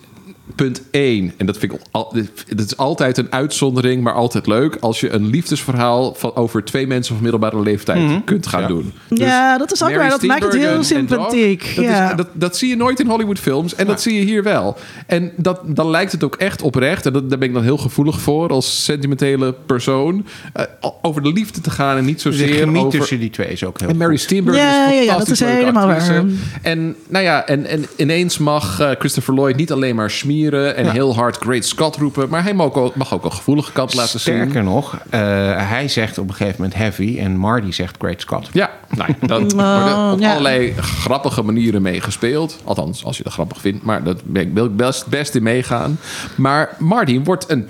Punt 0.55 0.82
1, 0.90 1.32
en 1.36 1.47
dat 1.47 1.59
vind 1.59 1.73
ik 1.73 1.81
al, 1.90 2.12
dit 2.47 2.66
is 2.66 2.77
altijd 2.77 3.18
een 3.18 3.32
uitzondering, 3.32 4.02
maar 4.02 4.12
altijd 4.14 4.47
leuk. 4.47 4.77
Als 4.81 5.01
je 5.01 5.10
een 5.10 5.27
liefdesverhaal 5.27 6.14
van 6.14 6.35
over 6.35 6.64
twee 6.64 6.86
mensen 6.86 7.14
van 7.14 7.23
middelbare 7.23 7.60
leeftijd 7.60 8.24
kunt 8.24 8.47
gaan 8.47 8.68
doen. 8.68 8.93
Dus 9.09 9.18
Ja, 9.18 9.59
dat 9.59 9.73
is 9.73 9.82
ook 9.82 9.94
waar. 9.94 10.10
Dat 10.10 10.23
maakt 10.23 10.43
het 10.44 10.55
heel 10.55 10.82
sympathiek. 10.82 11.73
Dat, 11.77 11.85
Ja. 11.85 12.10
is, 12.10 12.16
dat, 12.16 12.28
dat 12.32 12.56
zie 12.56 12.68
je 12.68 12.77
nooit 12.77 13.01
in 13.01 13.06
Hollywood-films 13.06 13.74
en 13.74 13.86
dat 13.86 14.02
zie 14.02 14.14
je 14.18 14.24
hier 14.24 14.43
wel. 14.43 14.77
En 15.06 15.32
dat, 15.36 15.60
dan 15.64 15.90
lijkt 15.90 16.12
het 16.12 16.24
ook 16.24 16.35
echt 16.36 16.62
oprecht, 16.62 17.06
en 17.06 17.12
dat, 17.12 17.31
daar 17.31 17.39
ben 17.39 17.48
ik 17.48 17.55
dan 17.55 17.62
heel 17.62 17.78
gevoelig 17.78 18.20
voor 18.20 18.48
als 18.51 18.85
sentimentele 18.85 19.55
persoon, 19.66 20.27
eh, 20.52 20.64
over 21.02 21.23
de 21.23 21.32
liefde 21.32 21.60
te 21.60 21.70
gaan 21.70 21.97
en 21.97 22.05
niet 22.05 22.14
de 22.14 22.20
zozeer 22.20 22.48
chemie 22.48 22.85
over... 22.85 22.98
tussen 22.98 23.18
die 23.20 23.31
twee 23.31 23.48
is 23.48 23.64
ook 23.64 23.81
heel 23.81 23.89
En 23.89 23.97
Mary. 23.97 24.16
Steenburgen 24.16 24.62
Ja, 24.62 24.90
is 24.90 25.05
ja, 25.05 25.18
dat 25.18 25.28
is 25.28 25.40
helemaal 25.40 25.89
actrice. 25.89 26.12
waar. 26.12 26.24
En, 26.62 26.97
nou 27.09 27.24
ja, 27.24 27.47
en, 27.47 27.66
en 27.66 27.85
ineens 27.97 28.39
mag 28.39 28.81
eh, 28.81 28.90
Christopher 28.98 29.35
Lloyd 29.35 29.56
niet 29.56 29.73
alleen 29.73 29.94
maar 29.97 30.10
en 30.44 30.90
heel 30.90 31.14
hard 31.14 31.36
Great 31.36 31.64
Scott 31.64 31.96
roepen, 31.96 32.28
maar 32.28 32.42
hij 32.42 32.54
mag 32.54 32.72
ook, 32.72 32.96
mag 32.96 33.14
ook 33.14 33.24
een 33.24 33.32
gevoelige 33.32 33.72
kant 33.72 33.94
laten 33.94 34.20
zien. 34.20 34.34
Sterker 34.34 34.64
nog, 34.64 34.98
eh, 35.10 35.20
hij 35.68 35.88
zegt 35.88 36.18
op 36.18 36.28
een 36.28 36.34
gegeven 36.34 36.60
moment 36.60 36.78
heavy 36.78 37.18
en 37.18 37.36
Marty 37.36 37.72
zegt 37.72 37.94
Great 37.98 38.20
Scott. 38.20 38.48
Ja, 38.52 38.70
nou, 38.96 39.14
ja, 39.20 39.26
dat 39.26 39.54
Oh, 39.54 39.82
wordt 39.82 40.12
op 40.12 40.20
ja. 40.20 40.30
allerlei 40.30 40.74
grappige 40.76 41.42
manieren 41.42 41.82
meegespeeld. 41.82 42.60
Althans, 42.64 43.04
als 43.04 43.16
je 43.16 43.22
dat 43.22 43.32
grappig 43.32 43.60
vindt. 43.60 43.82
Maar 43.82 44.02
dat 44.02 44.20
wil 44.52 44.64
ik 44.64 44.76
best, 44.76 45.06
best 45.06 45.34
in 45.34 45.42
meegaan. 45.42 45.98
Maar 46.36 46.76
Martin 46.78 47.24
wordt 47.24 47.50
een 47.50 47.68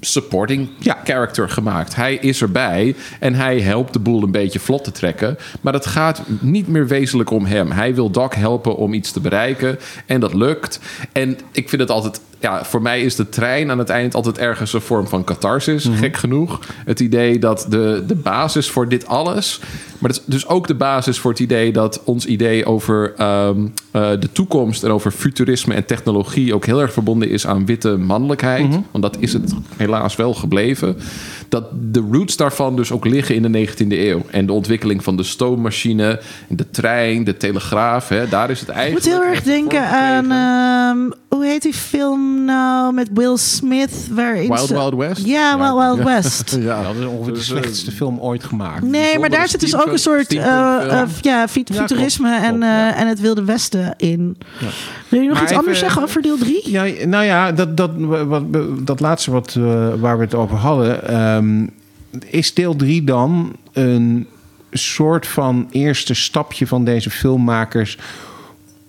supporting 0.00 0.68
Ja. 0.78 0.96
character 1.04 1.48
gemaakt. 1.48 1.94
Hij 1.94 2.14
is 2.14 2.42
erbij 2.42 2.94
en 3.20 3.34
hij 3.34 3.60
helpt 3.60 3.92
de 3.92 3.98
boel 3.98 4.22
een 4.22 4.30
beetje 4.30 4.58
vlot 4.58 4.84
te 4.84 4.92
trekken. 4.92 5.38
Maar 5.60 5.72
het 5.72 5.86
gaat 5.86 6.22
niet 6.40 6.68
meer 6.68 6.86
wezenlijk 6.86 7.30
om 7.30 7.44
hem. 7.44 7.70
Hij 7.70 7.94
wil 7.94 8.10
Doc 8.10 8.34
helpen 8.34 8.76
om 8.76 8.92
iets 8.92 9.12
te 9.12 9.20
bereiken. 9.20 9.78
En 10.06 10.20
dat 10.20 10.34
lukt. 10.34 10.80
En 11.12 11.38
ik 11.52 11.68
vind 11.68 11.80
het 11.80 11.90
altijd... 11.90 12.20
Ja, 12.40 12.64
voor 12.64 12.82
mij 12.82 13.00
is 13.00 13.14
de 13.16 13.28
trein 13.28 13.70
aan 13.70 13.78
het 13.78 13.88
eind 13.88 14.14
altijd 14.14 14.38
ergens 14.38 14.72
een 14.72 14.80
vorm 14.80 15.06
van 15.08 15.24
catharsis. 15.24 15.88
Gek 15.94 16.16
genoeg. 16.16 16.60
Het 16.84 17.00
idee 17.00 17.38
dat 17.38 17.66
de, 17.68 18.04
de 18.06 18.14
basis 18.14 18.68
voor 18.70 18.88
dit 18.88 19.06
alles... 19.06 19.60
Maar 19.98 20.10
dat 20.10 20.20
is 20.20 20.26
dus 20.26 20.46
ook 20.48 20.66
de 20.66 20.74
basis 20.74 21.18
voor 21.18 21.30
het 21.30 21.40
idee 21.40 21.72
dat 21.72 22.00
ons 22.04 22.26
idee 22.26 22.64
over 22.66 23.14
ehm, 23.16 23.66
eh, 23.90 24.10
de 24.20 24.32
toekomst... 24.32 24.84
en 24.84 24.90
over 24.90 25.10
futurisme 25.10 25.74
en 25.74 25.84
technologie 25.84 26.54
ook 26.54 26.66
heel 26.66 26.80
erg 26.80 26.92
verbonden 26.92 27.28
is 27.30 27.46
aan 27.46 27.66
witte 27.66 27.96
mannelijkheid. 27.96 28.78
Want 28.90 29.02
dat 29.02 29.16
is 29.20 29.32
het 29.32 29.54
helaas 29.88 30.16
wel 30.16 30.34
gebleven. 30.34 30.96
Dat 31.48 31.64
de 31.72 32.04
roots 32.12 32.36
daarvan 32.36 32.76
dus 32.76 32.92
ook 32.92 33.04
liggen 33.04 33.34
in 33.34 33.52
de 33.52 33.66
19e 33.68 33.86
eeuw. 33.88 34.22
En 34.30 34.46
de 34.46 34.52
ontwikkeling 34.52 35.04
van 35.04 35.16
de 35.16 35.22
stoommachine, 35.22 36.20
de 36.48 36.70
trein, 36.70 37.24
de 37.24 37.36
telegraaf. 37.36 38.08
Hè, 38.08 38.28
daar 38.28 38.50
is 38.50 38.60
het 38.60 38.68
Ik 38.68 38.74
eigenlijk... 38.74 39.06
moet 39.06 39.14
heel 39.14 39.24
erg 39.32 39.42
denken 39.42 39.86
aan... 39.88 40.30
ehm, 40.30 41.10
hoe 41.28 41.44
heet 41.46 41.62
die 41.62 41.72
film 41.74 42.44
nou 42.44 42.92
met 42.92 43.08
Will 43.14 43.36
Smith? 43.36 43.90
Waarin 44.10 44.48
Wild 44.48 44.66
ze- 44.68 44.74
Wild 44.74 44.94
West? 44.94 45.24
Ja, 45.26 45.50
Ja. 45.50 45.58
Wild 45.58 45.78
Wild 45.96 46.06
West. 46.08 46.56
Ja, 46.60 46.82
Dat 46.82 46.94
is 46.96 47.04
ongeveer 47.04 47.32
de 47.32 47.38
Dus, 47.38 47.50
eh, 47.50 47.56
slechtste 47.56 47.90
film 47.92 48.18
ooit 48.20 48.44
gemaakt. 48.44 48.82
Nee, 48.82 49.18
maar 49.18 49.30
daar 49.30 49.48
zit 49.48 49.60
dus 49.60 49.76
ook 49.76 49.86
een 49.86 49.98
soort 49.98 50.32
eh, 50.32 50.38
eh, 50.38 50.44
ja, 50.88 51.08
fut- 51.08 51.24
Ja, 51.24 51.48
futurisme 51.48 52.28
klopt, 52.30 52.44
en, 52.44 52.62
eh, 52.62 52.68
ja. 52.68 52.94
en 52.96 53.06
het 53.08 53.20
Wilde 53.20 53.44
Westen 53.44 53.94
in. 53.96 54.38
Wil 55.08 55.20
je 55.20 55.26
nog 55.28 55.34
Maar 55.34 55.42
iets 55.48 55.52
anders 55.58 55.78
zeggen 55.78 56.02
over 56.02 56.22
deel 56.22 56.38
3? 56.38 56.70
Ja, 56.70 56.84
nou 57.06 57.24
ja, 57.24 57.52
dat, 57.52 57.76
dat, 57.76 57.90
wat, 58.26 58.42
dat 58.86 59.00
laatste 59.00 59.30
wat, 59.30 59.54
eh, 59.58 59.77
waar 60.00 60.18
we 60.18 60.24
het 60.24 60.34
over 60.34 60.56
hadden. 60.56 61.08
ehm, 61.08 61.66
is 62.26 62.54
deel 62.54 62.76
3 62.76 63.04
dan 63.04 63.56
een 63.72 64.26
soort 64.70 65.26
van 65.26 65.68
eerste 65.70 66.14
stapje 66.14 66.66
van 66.66 66.84
deze 66.84 67.10
filmmakers 67.10 67.98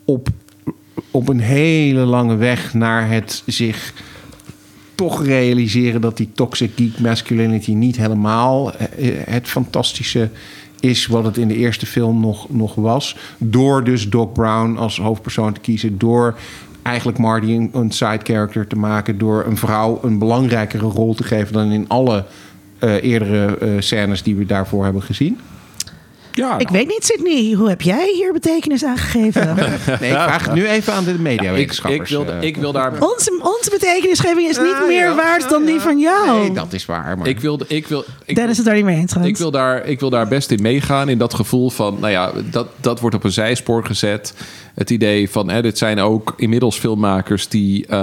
op, 0.05 0.29
op 1.11 1.29
een 1.29 1.39
hele 1.39 2.05
lange 2.05 2.35
weg 2.35 2.73
naar 2.73 3.09
het 3.09 3.43
zich 3.45 3.93
toch 4.95 5.25
realiseren 5.25 6.01
dat 6.01 6.17
die 6.17 6.29
toxic 6.33 6.71
geek 6.75 6.99
masculinity 6.99 7.73
niet 7.73 7.97
helemaal 7.97 8.73
eh, 8.73 8.87
het 9.25 9.47
fantastische 9.47 10.29
is 10.79 11.07
wat 11.07 11.23
het 11.23 11.37
in 11.37 11.47
de 11.47 11.55
eerste 11.55 11.85
film 11.85 12.19
nog, 12.19 12.49
nog 12.49 12.75
was. 12.75 13.15
Door 13.37 13.83
dus 13.83 14.09
Doc 14.09 14.31
Brown 14.33 14.77
als 14.77 14.97
hoofdpersoon 14.97 15.53
te 15.53 15.59
kiezen. 15.59 15.97
Door 15.97 16.37
eigenlijk 16.89 17.17
Marty 17.17 17.51
een, 17.51 17.69
een 17.73 17.91
side 17.91 18.19
character 18.23 18.67
te 18.67 18.75
maken. 18.75 19.17
Door 19.17 19.45
een 19.45 19.57
vrouw 19.57 19.99
een 20.03 20.19
belangrijkere 20.19 20.85
rol 20.85 21.13
te 21.13 21.23
geven 21.23 21.53
dan 21.53 21.71
in 21.71 21.85
alle 21.87 22.25
eh, 22.79 23.03
eerdere 23.03 23.57
eh, 23.57 23.69
scènes 23.79 24.23
die 24.23 24.35
we 24.35 24.45
daarvoor 24.45 24.83
hebben 24.83 25.01
gezien. 25.01 25.39
Ja, 26.31 26.57
Ik 26.57 26.69
weet 26.69 26.87
niet, 26.87 27.05
Sydney. 27.05 27.53
Hoe 27.53 27.69
heb 27.69 27.81
jij 27.81 28.11
hier 28.13 28.33
betekenis 28.33 28.83
aan 28.83 28.97
gegeven? 28.97 29.55
Nee, 29.99 30.09
ik 30.09 30.17
vraag 30.17 30.45
het 30.45 30.53
nu 30.53 30.67
even 30.67 30.93
aan 30.93 31.03
de 31.03 31.09
ik, 31.09 31.15
ik, 31.15 31.21
mediawetenschappers. 31.21 32.09
wil, 32.09 32.25
eh. 32.25 32.41
ik 32.41 32.57
wil 32.57 32.71
daar... 32.71 32.91
onze, 32.99 33.39
onze 33.41 33.69
betekenisgeving 33.69 34.49
is 34.49 34.57
niet 34.57 34.87
meer 34.87 35.09
ja, 35.09 35.15
waard 35.15 35.49
dan 35.49 35.65
die 35.65 35.79
van 35.79 35.99
jou. 35.99 36.39
Nee, 36.39 36.51
dat 36.51 36.73
is 36.73 36.85
waar. 36.85 37.17
Maar... 37.17 37.27
Ik 37.27 37.39
wil, 37.39 37.59
ik 37.67 37.87
wil, 37.87 38.05
ik 38.25 38.35
Dennis 38.35 38.51
is 38.51 38.57
het 38.57 38.65
daar 38.65 38.75
niet 38.75 38.85
mee 38.85 38.97
eens. 38.97 39.13
Ik 39.13 39.37
wil, 39.37 39.51
daar, 39.51 39.85
ik 39.85 39.99
wil 39.99 40.09
daar 40.09 40.27
best 40.27 40.51
in 40.51 40.61
meegaan. 40.61 41.09
In 41.09 41.17
dat 41.17 41.33
gevoel 41.33 41.69
van, 41.69 41.97
nou 41.99 42.11
ja, 42.11 42.31
dat, 42.51 42.67
dat 42.81 42.99
wordt 42.99 43.15
op 43.15 43.23
een 43.23 43.31
zijspoor 43.31 43.85
gezet. 43.85 44.33
Het 44.79 44.89
idee 44.89 45.29
van, 45.29 45.49
hè, 45.49 45.61
dit 45.61 45.77
zijn 45.77 45.99
ook 45.99 46.33
inmiddels 46.37 46.77
filmmakers 46.77 47.47
die 47.47 47.85
eh, 47.87 47.99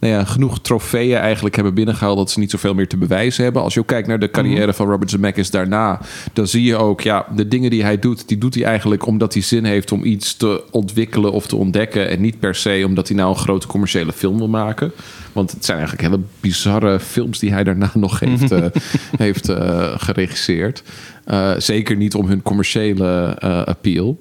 nou 0.00 0.12
ja, 0.12 0.24
genoeg 0.24 0.60
trofeeën 0.60 1.16
eigenlijk 1.16 1.54
hebben 1.54 1.74
binnengehaald. 1.74 2.16
dat 2.16 2.30
ze 2.30 2.38
niet 2.38 2.50
zoveel 2.50 2.74
meer 2.74 2.88
te 2.88 2.96
bewijzen 2.96 3.44
hebben. 3.44 3.62
Als 3.62 3.74
je 3.74 3.80
ook 3.80 3.86
kijkt 3.86 4.08
naar 4.08 4.18
de 4.18 4.30
carrière 4.30 4.72
van 4.72 4.88
Robert 4.88 5.10
Zemeckis 5.10 5.50
daarna. 5.50 6.00
dan 6.32 6.46
zie 6.46 6.62
je 6.62 6.76
ook, 6.76 7.00
ja, 7.00 7.26
de 7.36 7.48
dingen 7.48 7.70
die 7.70 7.82
hij 7.82 7.98
doet. 7.98 8.28
die 8.28 8.38
doet 8.38 8.54
hij 8.54 8.64
eigenlijk 8.64 9.06
omdat 9.06 9.32
hij 9.32 9.42
zin 9.42 9.64
heeft 9.64 9.92
om 9.92 10.04
iets 10.04 10.36
te 10.36 10.64
ontwikkelen 10.70 11.32
of 11.32 11.46
te 11.46 11.56
ontdekken. 11.56 12.08
En 12.08 12.20
niet 12.20 12.38
per 12.38 12.54
se 12.54 12.82
omdat 12.86 13.08
hij 13.08 13.16
nou 13.16 13.30
een 13.30 13.36
grote 13.36 13.66
commerciële 13.66 14.12
film 14.12 14.38
wil 14.38 14.48
maken. 14.48 14.92
Want 15.32 15.50
het 15.50 15.64
zijn 15.64 15.78
eigenlijk 15.78 16.08
hele 16.08 16.22
bizarre 16.40 17.00
films 17.00 17.38
die 17.38 17.52
hij 17.52 17.64
daarna 17.64 17.90
nog 18.06 18.20
heeft, 18.20 18.52
eh, 18.52 18.64
heeft 19.26 19.48
eh, 19.48 19.92
geregisseerd. 19.96 20.82
Zeker 21.58 21.96
niet 21.96 22.14
om 22.14 22.26
hun 22.26 22.42
commerciële 22.42 23.40
appeal. 23.66 24.18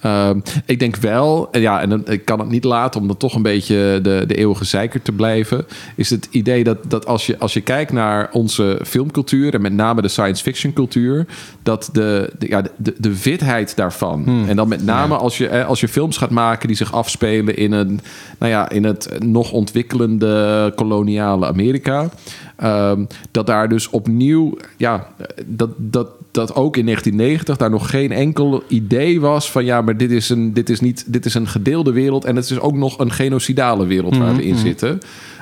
Ehm, 0.00 0.40
ik 0.66 0.78
denk 0.78 0.96
wel, 0.96 1.48
en 1.50 1.60
ja, 1.60 1.80
en 1.80 1.88
dan, 1.88 2.02
ik 2.06 2.24
kan 2.24 2.38
het 2.38 2.48
niet 2.48 2.64
laten 2.64 3.00
om 3.00 3.06
dan 3.06 3.16
toch 3.16 3.34
een 3.34 3.42
beetje 3.42 3.98
de, 4.02 4.24
de 4.26 4.34
eeuwige 4.34 4.64
zeiker 4.64 5.02
te 5.02 5.12
blijven. 5.12 5.66
Is 5.96 6.10
het 6.10 6.28
idee 6.30 6.64
dat, 6.64 6.78
dat 6.88 7.06
als, 7.06 7.26
je, 7.26 7.38
als 7.38 7.52
je 7.52 7.60
kijkt 7.60 7.92
naar 7.92 8.28
onze 8.32 8.80
filmcultuur 8.84 9.54
en 9.54 9.60
met 9.60 9.72
name 9.72 10.02
de 10.02 10.08
science 10.08 10.42
fiction 10.42 10.72
cultuur, 10.72 11.26
dat 11.62 11.88
de, 11.92 12.32
de, 12.38 12.48
ja, 12.48 12.62
de, 12.76 12.94
de 12.98 13.22
witheid 13.22 13.76
daarvan. 13.76 14.44
En 14.48 14.56
dan 14.56 14.68
met 14.68 14.84
name 14.84 15.16
als, 15.16 15.38
je, 15.38 15.64
als 15.64 15.80
je 15.80 15.88
films 15.88 16.16
gaat 16.16 16.30
maken 16.30 16.68
die 16.68 16.76
zich 16.76 16.92
afspelen 16.92 17.56
in, 17.56 17.72
een, 17.72 18.00
nou 18.38 18.52
ja, 18.52 18.68
in 18.70 18.84
het 18.84 19.10
nog 19.18 19.52
ontwikkelende 19.52 20.72
koloniale 20.76 21.46
Amerika. 21.46 22.08
Ehm, 22.56 23.04
dat 23.30 23.46
daar 23.46 23.68
dus 23.68 23.90
opnieuw, 23.90 24.56
ja, 24.76 25.06
dat, 25.46 25.70
dat, 25.76 26.08
dat 26.30 26.54
ook 26.54 26.76
in 26.76 26.84
1990 26.84 27.56
daar 27.56 27.70
nog 27.70 27.90
geen 27.90 28.12
enkel 28.12 28.62
idee 28.68 29.20
was 29.20 29.50
van 29.50 29.64
ja, 29.64 29.80
maar 29.80 29.96
dit 29.96 30.10
is 30.10 30.28
een, 30.28 30.52
dit 30.52 30.70
is 30.70 30.80
niet, 30.80 31.04
dit 31.06 31.24
is 31.24 31.34
een 31.34 31.48
gedeelde 31.48 31.92
wereld 31.92 32.24
en 32.24 32.36
het 32.36 32.50
is 32.50 32.60
ook 32.60 32.74
nog 32.74 32.98
een 32.98 33.12
genocidale 33.12 33.86
wereld 33.86 34.16
waar 34.16 34.36
we 34.36 34.44
in 34.44 34.56
zitten. 34.56 35.00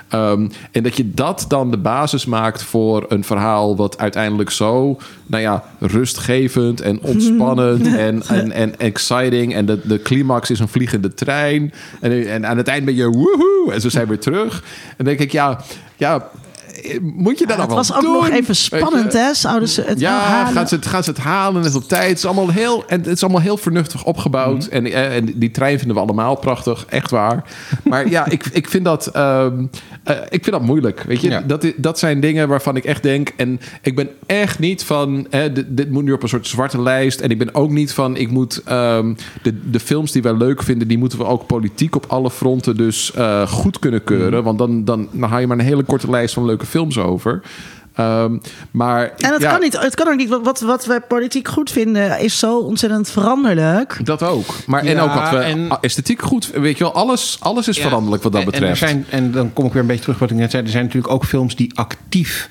Ehm, 0.09 0.49
en 0.71 0.83
dat 0.83 0.97
je 0.97 1.15
dat 1.15 1.45
dan 1.49 1.71
de 1.71 1.77
basis 1.77 2.27
maakt 2.27 2.63
voor 2.63 3.05
een 3.09 3.25
verhaal 3.25 3.77
wat 3.77 3.99
uiteindelijk 3.99 4.51
zo, 4.51 4.99
nou 5.27 5.43
ja, 5.43 5.65
rustgevend 5.79 6.81
en 6.81 7.01
ontspannend 7.03 7.87
en, 7.97 8.23
en, 8.29 8.53
en 8.53 8.79
exciting. 8.79 9.55
En 9.55 9.67
de, 9.67 9.81
de 9.85 10.03
climax 10.03 10.51
is 10.51 10.59
een 10.59 10.69
vliegende 10.69 11.15
trein. 11.15 11.73
En, 12.01 12.29
en 12.29 12.47
aan 12.47 12.57
het 12.57 12.69
eind 12.69 12.85
ben 12.85 12.95
je 12.95 13.09
woehoe 13.09 13.73
en 13.73 13.81
ze 13.81 13.91
zijn 13.91 14.09
weer 14.09 14.19
terug. 14.19 14.63
En 14.89 14.95
dan 14.97 15.07
denk 15.07 15.21
ik, 15.21 15.33
ja, 15.33 15.61
ja 15.97 16.31
moet 17.03 17.39
je 17.39 17.47
dat 17.47 17.57
het 17.57 17.67
allemaal 17.67 17.77
was 17.77 17.95
ook 17.95 18.03
nog 18.03 18.29
even 18.31 18.57
spannend, 18.57 19.13
hè? 19.13 19.35
Zouden 19.35 19.69
ze 19.69 19.83
het 19.83 20.01
Ja, 20.01 20.19
halen? 20.19 20.53
gaan 20.53 20.69
ze, 20.69 20.75
het, 20.75 20.87
gaan 20.87 21.05
ze 21.05 21.11
het 21.11 21.19
halen 21.19 21.63
net 21.63 21.75
op 21.75 21.89
tijd? 21.89 22.09
Het 22.09 22.19
is 22.19 22.25
allemaal 22.25 22.51
heel, 22.51 22.85
en 22.87 22.99
het 22.99 23.07
is 23.07 23.23
allemaal 23.23 23.41
heel 23.41 23.57
vernuftig 23.57 24.05
opgebouwd. 24.05 24.67
Mhm. 24.67 24.75
En, 24.75 24.87
eh, 24.87 25.17
en 25.17 25.33
die 25.35 25.51
trein 25.51 25.79
vinden 25.79 25.97
we 25.97 26.03
allemaal 26.03 26.35
prachtig, 26.37 26.85
echt 26.89 27.11
waar. 27.11 27.45
Maar 27.85 28.09
ja, 28.09 28.27
ik, 28.31 28.47
ik, 28.53 28.69
vind 28.69 28.85
dat, 28.85 29.07
ehm, 29.07 29.65
eh, 30.05 30.17
ik 30.29 30.43
vind 30.45 30.51
dat 30.51 30.63
moeilijk. 30.63 31.03
Weet 31.07 31.21
je, 31.21 31.29
Ja. 31.31 31.41
dat, 31.47 31.67
dat 31.77 31.99
zijn 31.99 32.21
dingen 32.21 32.49
waarvan 32.49 32.77
ik 32.77 32.85
echt 32.85 33.03
denk. 33.03 33.33
En 33.37 33.61
ik 33.83 33.97
ben 33.97 34.09
echt 34.27 34.59
niet 34.59 34.85
van. 34.85 35.27
Hè, 35.31 35.53
dit, 35.53 35.67
dit 35.69 35.91
moet 35.91 36.05
nu 36.05 36.13
op 36.13 36.23
een 36.23 36.29
soort 36.29 36.47
zwarte 36.47 36.83
lijst. 36.83 37.21
En 37.21 37.31
ik 37.31 37.39
ben 37.39 37.55
ook 37.55 37.71
niet 37.71 37.93
van. 37.93 38.17
Ik 38.17 38.31
moet 38.31 38.63
ehm, 38.65 39.15
de, 39.43 39.71
de 39.71 39.81
films 39.81 40.13
die 40.13 40.23
wij 40.23 40.37
leuk 40.37 40.63
vinden, 40.63 40.89
die 40.89 40.99
moeten 40.99 41.19
we 41.19 41.25
ook 41.25 41.47
politiek 41.47 41.97
op 41.97 42.05
alle 42.09 42.31
fronten 42.31 42.77
dus 42.77 43.13
eh, 43.15 43.47
goed 43.49 43.79
kunnen 43.79 44.01
Mhm. 44.05 44.09
keuren. 44.15 44.43
Want 44.43 44.59
dan, 44.59 44.85
dan, 44.85 45.09
dan 45.13 45.31
haal 45.31 45.39
je 45.41 45.47
maar 45.47 45.59
een 45.59 45.65
hele 45.65 45.83
korte 45.83 46.11
lijst 46.11 46.35
van 46.35 46.45
leuke 46.45 46.67
films 46.69 46.99
over. 46.99 47.41
Ehm, 47.95 48.39
maar 48.71 49.13
En 49.17 49.33
het, 49.33 49.43
ja, 49.43 49.51
kan 49.51 49.61
niet, 49.61 49.79
het 49.81 49.95
kan 49.95 50.09
ook 50.09 50.17
niet. 50.17 50.29
Wat- 50.29 50.61
Wat, 50.61 50.85
wij 50.87 51.01
politiek 51.01 51.49
goed 51.49 51.71
vinden 51.71 52.21
is 52.21 52.39
zo 52.39 52.59
ontzettend 52.59 53.11
veranderlijk. 53.11 54.01
Dat 54.05 54.23
ook. 54.23 54.47
Maar 54.67 54.81
en 54.85 54.95
Ja, 54.95 55.03
ook 55.03 55.15
wat 55.15 55.31
we 55.31 55.37
en- 55.37 55.69
esthetiek 55.81 56.23
goed. 56.23 56.51
Weet 56.55 56.79
je 56.79 56.85
wel, 56.85 56.95
alles, 56.95 57.37
alles 57.41 57.69
is 57.69 57.77
Ja. 57.77 57.83
veranderlijk 57.83 58.23
wat 58.23 58.33
dat 58.33 58.41
En- 58.43 58.47
En, 58.49 58.55
er 58.55 58.61
betreft. 58.61 58.91
zijn, 58.93 59.07
en 59.11 59.31
dan 59.33 59.53
kom 59.53 59.65
ik 59.67 59.73
weer 59.73 59.81
een 59.83 59.89
beetje 59.89 60.03
terug 60.03 60.19
wat 60.19 60.31
ik 60.31 60.37
net 60.37 60.51
zei. 60.51 60.63
Er 60.65 60.71
zijn 60.71 60.85
natuurlijk 60.85 61.13
ook 61.13 61.25
films 61.25 61.57
die 61.57 61.71
actief 61.79 62.49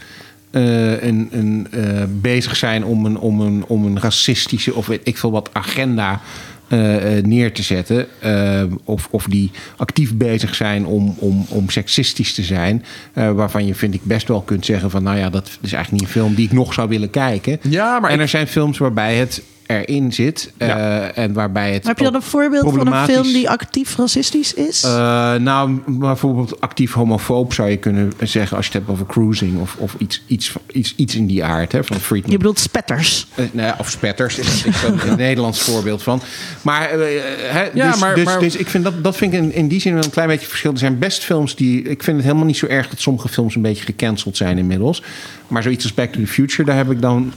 eh, 0.51 1.03
een, 1.03 1.27
een, 1.31 1.67
eh, 1.71 2.03
bezig 2.07 2.55
zijn 2.55 2.85
om 2.85 3.05
een, 3.05 3.17
om, 3.17 3.41
een, 3.41 3.63
om 3.67 3.85
een 3.85 3.99
racistische 3.99 4.73
of 4.73 4.87
weet 4.87 5.01
ik 5.03 5.17
veel 5.17 5.31
wat 5.31 5.49
agenda 5.53 6.19
eh, 6.67 7.17
eh, 7.17 7.23
neer 7.25 7.51
te 7.53 7.63
zetten. 7.63 8.07
Eh, 8.21 8.63
of, 8.83 9.07
of 9.11 9.25
die 9.25 9.51
actief 9.77 10.13
bezig 10.15 10.55
zijn 10.55 10.85
om, 10.85 11.15
om, 11.19 11.45
om 11.49 11.69
seksistisch 11.69 12.33
te 12.33 12.43
zijn. 12.43 12.83
Waarvan 13.13 13.65
je, 13.65 13.75
vind 13.75 13.93
ik, 13.93 14.03
best 14.03 14.27
wel 14.27 14.41
kunt 14.41 14.65
zeggen 14.65 14.89
van... 14.91 15.03
nou 15.03 15.17
ja, 15.17 15.29
dat 15.29 15.45
is 15.61 15.73
eigenlijk 15.73 15.91
niet 15.91 16.01
een 16.01 16.21
film 16.21 16.35
die 16.35 16.45
ik 16.45 16.51
nog 16.51 16.73
zou 16.73 16.89
willen 16.89 17.09
kijken. 17.09 17.59
Ja, 17.61 17.99
maar 17.99 18.09
en 18.09 18.15
ik- 18.15 18.21
er 18.21 18.27
zijn 18.27 18.47
films 18.47 18.77
waarbij 18.77 19.15
het 19.15 19.41
erin 19.67 20.13
zit. 20.13 20.51
eh, 20.57 21.17
en 21.17 21.33
waarbij 21.33 21.73
het 21.73 21.87
Heb 21.87 21.97
je 21.97 22.03
dan 22.03 22.15
een 22.15 22.21
voorbeeld 22.21 22.73
van 22.75 22.93
een 22.93 23.05
film 23.05 23.23
die 23.23 23.49
actief 23.49 23.95
racistisch 23.97 24.53
is? 24.53 24.83
eh, 24.83 24.89
nou, 25.35 25.79
bijvoorbeeld 25.85 26.61
actief 26.61 26.93
homofoob 26.93 27.53
zou 27.53 27.69
je 27.69 27.77
kunnen 27.77 28.11
zeggen 28.23 28.57
als 28.57 28.65
je 28.65 28.71
het 28.71 28.81
hebt 28.81 28.91
over 28.99 29.05
cruising 29.13 29.59
of, 29.61 29.75
of 29.79 29.95
iets, 29.97 30.23
iets, 30.27 30.53
iets, 30.71 30.93
iets 30.95 31.15
in 31.15 31.25
die 31.27 31.43
aard 31.43 31.71
hè, 31.71 31.83
van 31.83 31.97
Friedman. 31.99 32.31
je 32.31 32.37
bedoelt 32.37 32.59
spetters. 32.59 33.27
Eh, 33.35 33.45
nou 33.51 33.67
ja, 33.67 33.75
of 33.79 33.89
spetters 33.89 34.37
is 34.37 34.63
is 34.63 34.83
een 34.83 35.17
Nederlands 35.17 35.61
voorbeeld 35.61 36.03
van. 36.03 36.21
Maar, 36.61 36.89
hè, 36.89 37.69
Ja, 37.73 37.91
dus, 37.91 37.99
maar- 37.99 38.15
dus, 38.15 38.23
maar- 38.25 38.39
dus 38.39 38.55
ik 38.55 38.67
vind 38.67 38.83
dat, 38.83 39.03
dat 39.03 39.15
vind 39.17 39.33
ik 39.33 39.39
in, 39.39 39.53
in 39.53 39.67
die 39.67 39.79
zin 39.81 39.93
wel 39.93 40.03
een 40.03 40.09
klein 40.09 40.27
beetje 40.27 40.47
verschil. 40.47 40.71
Er 40.71 40.77
zijn 40.77 40.99
best 40.99 41.23
films 41.23 41.55
die. 41.55 41.81
Ik 41.81 42.03
vind 42.03 42.15
het 42.17 42.25
helemaal 42.25 42.45
niet 42.45 42.57
zo 42.57 42.65
erg 42.65 42.89
dat 42.89 42.99
sommige 42.99 43.27
films 43.29 43.55
een 43.55 43.61
beetje 43.61 43.83
gecanceld 43.85 44.37
zijn 44.37 44.57
inmiddels. 44.57 45.03
Maar 45.47 45.63
zoiets 45.63 45.83
als 45.83 45.93
Back 45.93 46.11
to 46.11 46.19
the 46.19 46.27
Future, 46.27 46.63
daar 46.63 46.77
heb 46.77 46.91
ik 46.91 47.01
dan 47.01 47.33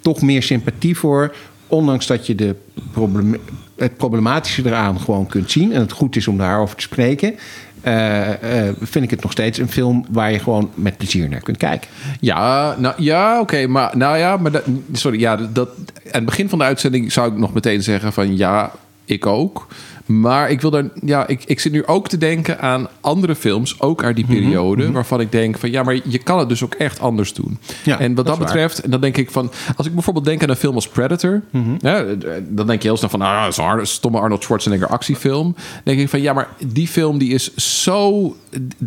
toch 0.00 0.22
meer 0.22 0.42
sympathie 0.42 0.96
voor. 0.96 1.34
Ondanks 1.72 2.06
dat 2.06 2.26
je 2.26 2.34
de 2.34 2.56
het 3.76 3.96
problematische 3.96 4.66
eraan 4.66 5.00
gewoon 5.00 5.26
kunt 5.26 5.50
zien. 5.50 5.72
En 5.72 5.80
het 5.80 5.92
goed 5.92 6.16
is 6.16 6.28
om 6.28 6.38
daarover 6.38 6.76
te 6.76 6.82
spreken. 6.82 7.34
eh, 7.80 8.68
eh, 8.68 8.74
vind 8.80 9.04
ik 9.04 9.10
het 9.10 9.22
nog 9.22 9.32
steeds 9.32 9.58
een 9.58 9.68
film 9.68 10.04
waar 10.10 10.32
je 10.32 10.38
gewoon 10.38 10.70
met 10.74 10.96
plezier 10.96 11.28
naar 11.28 11.40
kunt 11.40 11.56
kijken. 11.56 11.90
Ja, 12.20 12.76
nou 12.78 12.94
ja, 12.98 13.40
oké. 13.40 13.66
maar 13.66 13.96
nou 13.96 14.18
ja, 14.18 14.36
maar 14.36 14.62
sorry, 14.92 15.20
ja, 15.20 15.36
dat 15.36 15.68
aan 15.68 16.10
het 16.10 16.24
begin 16.24 16.48
van 16.48 16.58
de 16.58 16.64
uitzending 16.64 17.12
zou 17.12 17.32
ik 17.32 17.38
nog 17.38 17.54
meteen 17.54 17.82
zeggen 17.82 18.12
van 18.12 18.36
ja, 18.36 18.72
ik 19.04 19.26
ook. 19.26 19.66
Maar 20.20 20.50
ik 20.50 20.60
wil 20.60 20.70
daar, 20.70 20.84
ja, 21.04 21.26
ik, 21.26 21.44
ik 21.44 21.60
zit 21.60 21.72
nu 21.72 21.86
ook 21.86 22.08
te 22.08 22.18
denken 22.18 22.60
aan 22.60 22.88
andere 23.00 23.34
films, 23.34 23.80
ook 23.80 24.04
uit 24.04 24.16
die 24.16 24.26
periode, 24.26 24.92
waarvan 24.92 25.20
ik 25.20 25.32
denk 25.32 25.58
van 25.58 25.70
ja, 25.70 25.82
maar 25.82 25.98
je 26.04 26.18
kan 26.18 26.38
het 26.38 26.48
dus 26.48 26.64
ook 26.64 26.74
echt 26.74 27.00
anders 27.00 27.34
doen. 27.34 27.58
Ja, 27.84 27.98
en 27.98 28.14
wat 28.14 28.26
dat 28.26 28.38
betreft, 28.38 28.80
en 28.80 28.90
dan 28.90 29.00
denk 29.00 29.16
ik 29.16 29.30
van, 29.30 29.50
als 29.76 29.86
ik 29.86 29.94
bijvoorbeeld 29.94 30.24
denk 30.24 30.42
aan 30.42 30.48
een 30.48 30.56
film 30.56 30.74
als 30.74 30.88
Predator, 30.88 31.42
ja, 31.78 32.04
dan 32.48 32.66
denk 32.66 32.82
je 32.82 32.88
heel 32.88 32.96
snel 32.96 33.10
van, 33.10 33.20
ah, 33.20 33.42
dat 33.42 33.48
is 33.48 33.56
een 33.58 33.86
stomme 33.86 34.18
Arnold 34.18 34.42
Schwarzenegger 34.42 34.88
actiefilm. 34.88 35.52
Dan 35.52 35.80
denk 35.84 35.98
ik 35.98 36.08
van 36.08 36.20
ja, 36.20 36.32
maar 36.32 36.48
die 36.66 36.88
film 36.88 37.18
die 37.18 37.32
is 37.32 37.54
zo, 37.54 38.36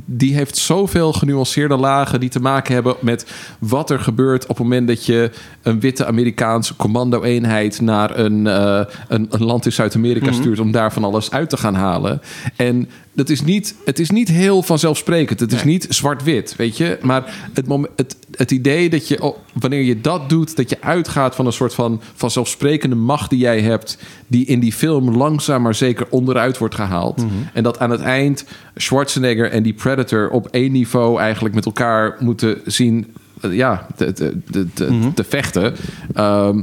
die 0.06 0.34
heeft 0.34 0.57
zoveel 0.57 1.14
genuanceerde 1.14 1.77
lagen 1.77 2.19
die 2.19 2.30
te 2.30 2.39
maken 2.39 2.73
hebben 2.73 2.95
met 2.99 3.31
wat 3.60 3.89
er 3.89 3.99
gebeurt 3.99 4.43
op 4.43 4.57
het 4.57 4.57
moment 4.57 4.88
dat 4.88 5.06
je 5.06 5.31
een 5.61 5.80
witte 5.80 6.06
Amerikaanse 6.06 6.76
commando-eenheid 6.76 7.81
naar 7.81 8.18
een, 8.18 8.47
eh, 8.47 8.81
een, 9.07 9.27
een 9.30 9.43
land 9.43 9.65
in 9.65 9.72
Zuid-Amerika 9.72 10.31
stuurt 10.31 10.60
om 10.60 10.72
daar 10.72 10.93
van 10.93 11.03
alles 11.03 11.14
uit 11.31 11.49
te 11.49 11.57
gaan 11.57 11.75
halen. 11.75 12.21
En 12.55 12.89
dat 13.13 13.29
is 13.29 13.41
niet, 13.41 13.75
het 13.85 13.99
is 13.99 14.09
niet 14.09 14.27
heel 14.27 14.61
vanzelfsprekend. 14.63 15.39
Het 15.39 15.51
is 15.51 15.63
niet 15.63 15.85
zwart-wit, 15.89 16.55
weet 16.55 16.77
je. 16.77 16.97
Maar 17.01 17.35
het, 17.53 17.67
mom- 17.67 17.87
het, 17.95 18.15
het 18.35 18.51
idee 18.51 18.89
dat 18.89 19.07
je, 19.07 19.21
oh, 19.23 19.37
wanneer 19.53 19.81
je 19.81 20.01
dat 20.01 20.29
doet, 20.29 20.55
dat 20.55 20.69
je 20.69 20.81
uitgaat 20.81 21.35
van 21.35 21.45
een 21.45 21.53
soort 21.53 21.73
van 21.73 22.01
vanzelfsprekende 22.15 22.95
macht 22.95 23.29
die 23.29 23.39
jij 23.39 23.61
hebt, 23.61 23.97
die 24.27 24.45
in 24.45 24.59
die 24.59 24.73
film 24.73 25.15
langzaam 25.17 25.61
maar 25.61 25.75
zeker 25.75 26.07
onderuit 26.09 26.57
wordt 26.57 26.75
gehaald. 26.75 27.25
En 27.53 27.63
dat 27.63 27.79
aan 27.79 27.89
het 27.89 28.01
eind 28.01 28.45
Schwarzenegger 28.75 29.51
en 29.51 29.63
die 29.63 29.73
Predator 29.73 30.29
op 30.29 30.47
één 30.47 30.71
niveau 30.71 31.19
eigenlijk 31.19 31.55
met 31.55 31.65
elkaar 31.65 32.15
moeten 32.19 32.61
zien, 32.65 33.13
eh, 33.41 33.53
ja, 33.55 33.87
te, 33.95 34.13
te, 34.13 34.37
te, 34.51 34.67
te- 34.73 35.11
te 35.13 35.23
vechten. 35.23 35.75
Ehm, 36.13 36.61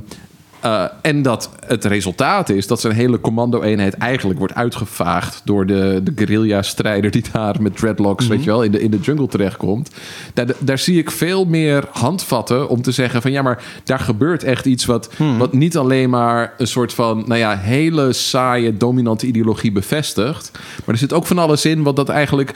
uh, 0.65 0.85
en 1.01 1.23
dat 1.23 1.51
het 1.67 1.85
resultaat 1.85 2.49
is 2.49 2.67
dat 2.67 2.81
zijn 2.81 2.93
hele 2.93 3.21
commando-eenheid 3.21 3.95
eigenlijk 3.95 4.39
wordt 4.39 4.55
uitgevaagd 4.55 5.43
door 5.45 5.67
de, 5.67 6.01
de 6.05 6.13
guerrilla-strijder 6.15 7.11
die 7.11 7.25
daar 7.33 7.63
met 7.63 7.77
dreadlocks, 7.77 8.27
weet 8.27 8.45
je 8.45 8.51
wel, 8.51 8.63
in 8.63 8.71
de, 8.71 8.81
in 8.81 8.91
de 8.91 8.99
jungle 8.99 9.27
terechtkomt. 9.27 9.91
Daar, 10.35 10.47
daar 10.59 10.79
zie 10.79 10.99
ik 10.99 11.11
veel 11.11 11.45
meer 11.45 11.85
handvatten 11.91 12.69
om 12.69 12.83
te 12.83 12.91
zeggen 12.93 13.23
van 13.23 13.33
ja, 13.33 13.43
maar 13.43 13.63
daar 13.85 13.99
gebeurt 13.99 14.43
echt 14.43 14.67
iets 14.67 14.85
wat, 14.85 15.11
wat 15.39 15.53
niet 15.53 15.77
alleen 15.77 16.11
maar 16.11 16.55
een 16.59 16.67
soort 16.67 16.95
van, 16.95 17.25
nou 17.27 17.41
ja, 17.41 17.57
hele 17.57 18.13
saaie, 18.13 18.77
dominante 18.77 19.27
ideologie 19.27 19.73
bevestigt. 19.73 20.51
Maar 20.53 20.95
er 20.95 20.99
zit 20.99 21.13
ook 21.13 21.27
van 21.27 21.39
alles 21.39 21.65
in 21.65 21.83
wat 21.83 21.97
dat 21.97 22.09
eigenlijk 22.09 22.55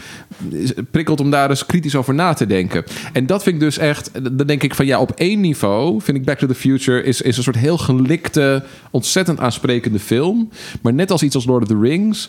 prikkelt 0.91 1.21
om 1.21 1.31
daar 1.31 1.51
eens 1.51 1.67
kritisch 1.67 1.97
over 1.97 2.15
na 2.15 2.33
te 2.33 2.47
denken. 2.47 2.85
En 3.13 3.27
dat 3.27 3.43
vind 3.43 3.55
ik 3.55 3.61
dus 3.61 3.79
echt, 3.79 4.11
dan 4.33 4.47
denk 4.47 4.63
ik 4.63 4.75
van 4.75 4.87
ja, 4.87 5.01
op 5.01 5.11
één 5.11 5.41
niveau 5.41 6.01
vind 6.01 6.17
ik 6.17 6.25
Back 6.25 6.39
to 6.39 6.47
the 6.47 6.55
Future 6.55 7.03
is, 7.03 7.23
is 7.23 7.37
een 7.37 7.43
soort 7.43 7.57
heel 7.57 7.79
gelikte, 7.97 8.65
ontzettend 8.91 9.41
aansprekende 9.41 9.99
film. 9.99 10.49
Maar 10.83 10.95
net 10.95 11.11
als 11.11 11.23
iets 11.23 11.35
als 11.35 11.47
Lord 11.47 11.63
of 11.63 11.69
the 11.69 11.79
Rings 11.81 12.29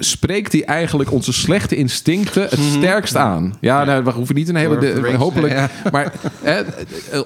spreekt 0.00 0.52
hij 0.52 0.64
eigenlijk 0.64 1.12
onze 1.12 1.32
slechte 1.32 1.76
instincten 1.76 2.42
het 2.42 2.60
sterkst 2.76 3.16
aan. 3.16 3.54
Ja, 3.60 3.84
nou, 3.84 4.04
we 4.04 4.10
hoeven 4.10 4.34
niet 4.34 4.48
een 4.48 4.56
hele... 4.56 4.78
De, 4.78 5.14
hopelijk... 5.16 5.52
ja. 5.52 5.70
Maar 5.92 6.12
eh, 6.42 6.58
eh, 6.58 6.64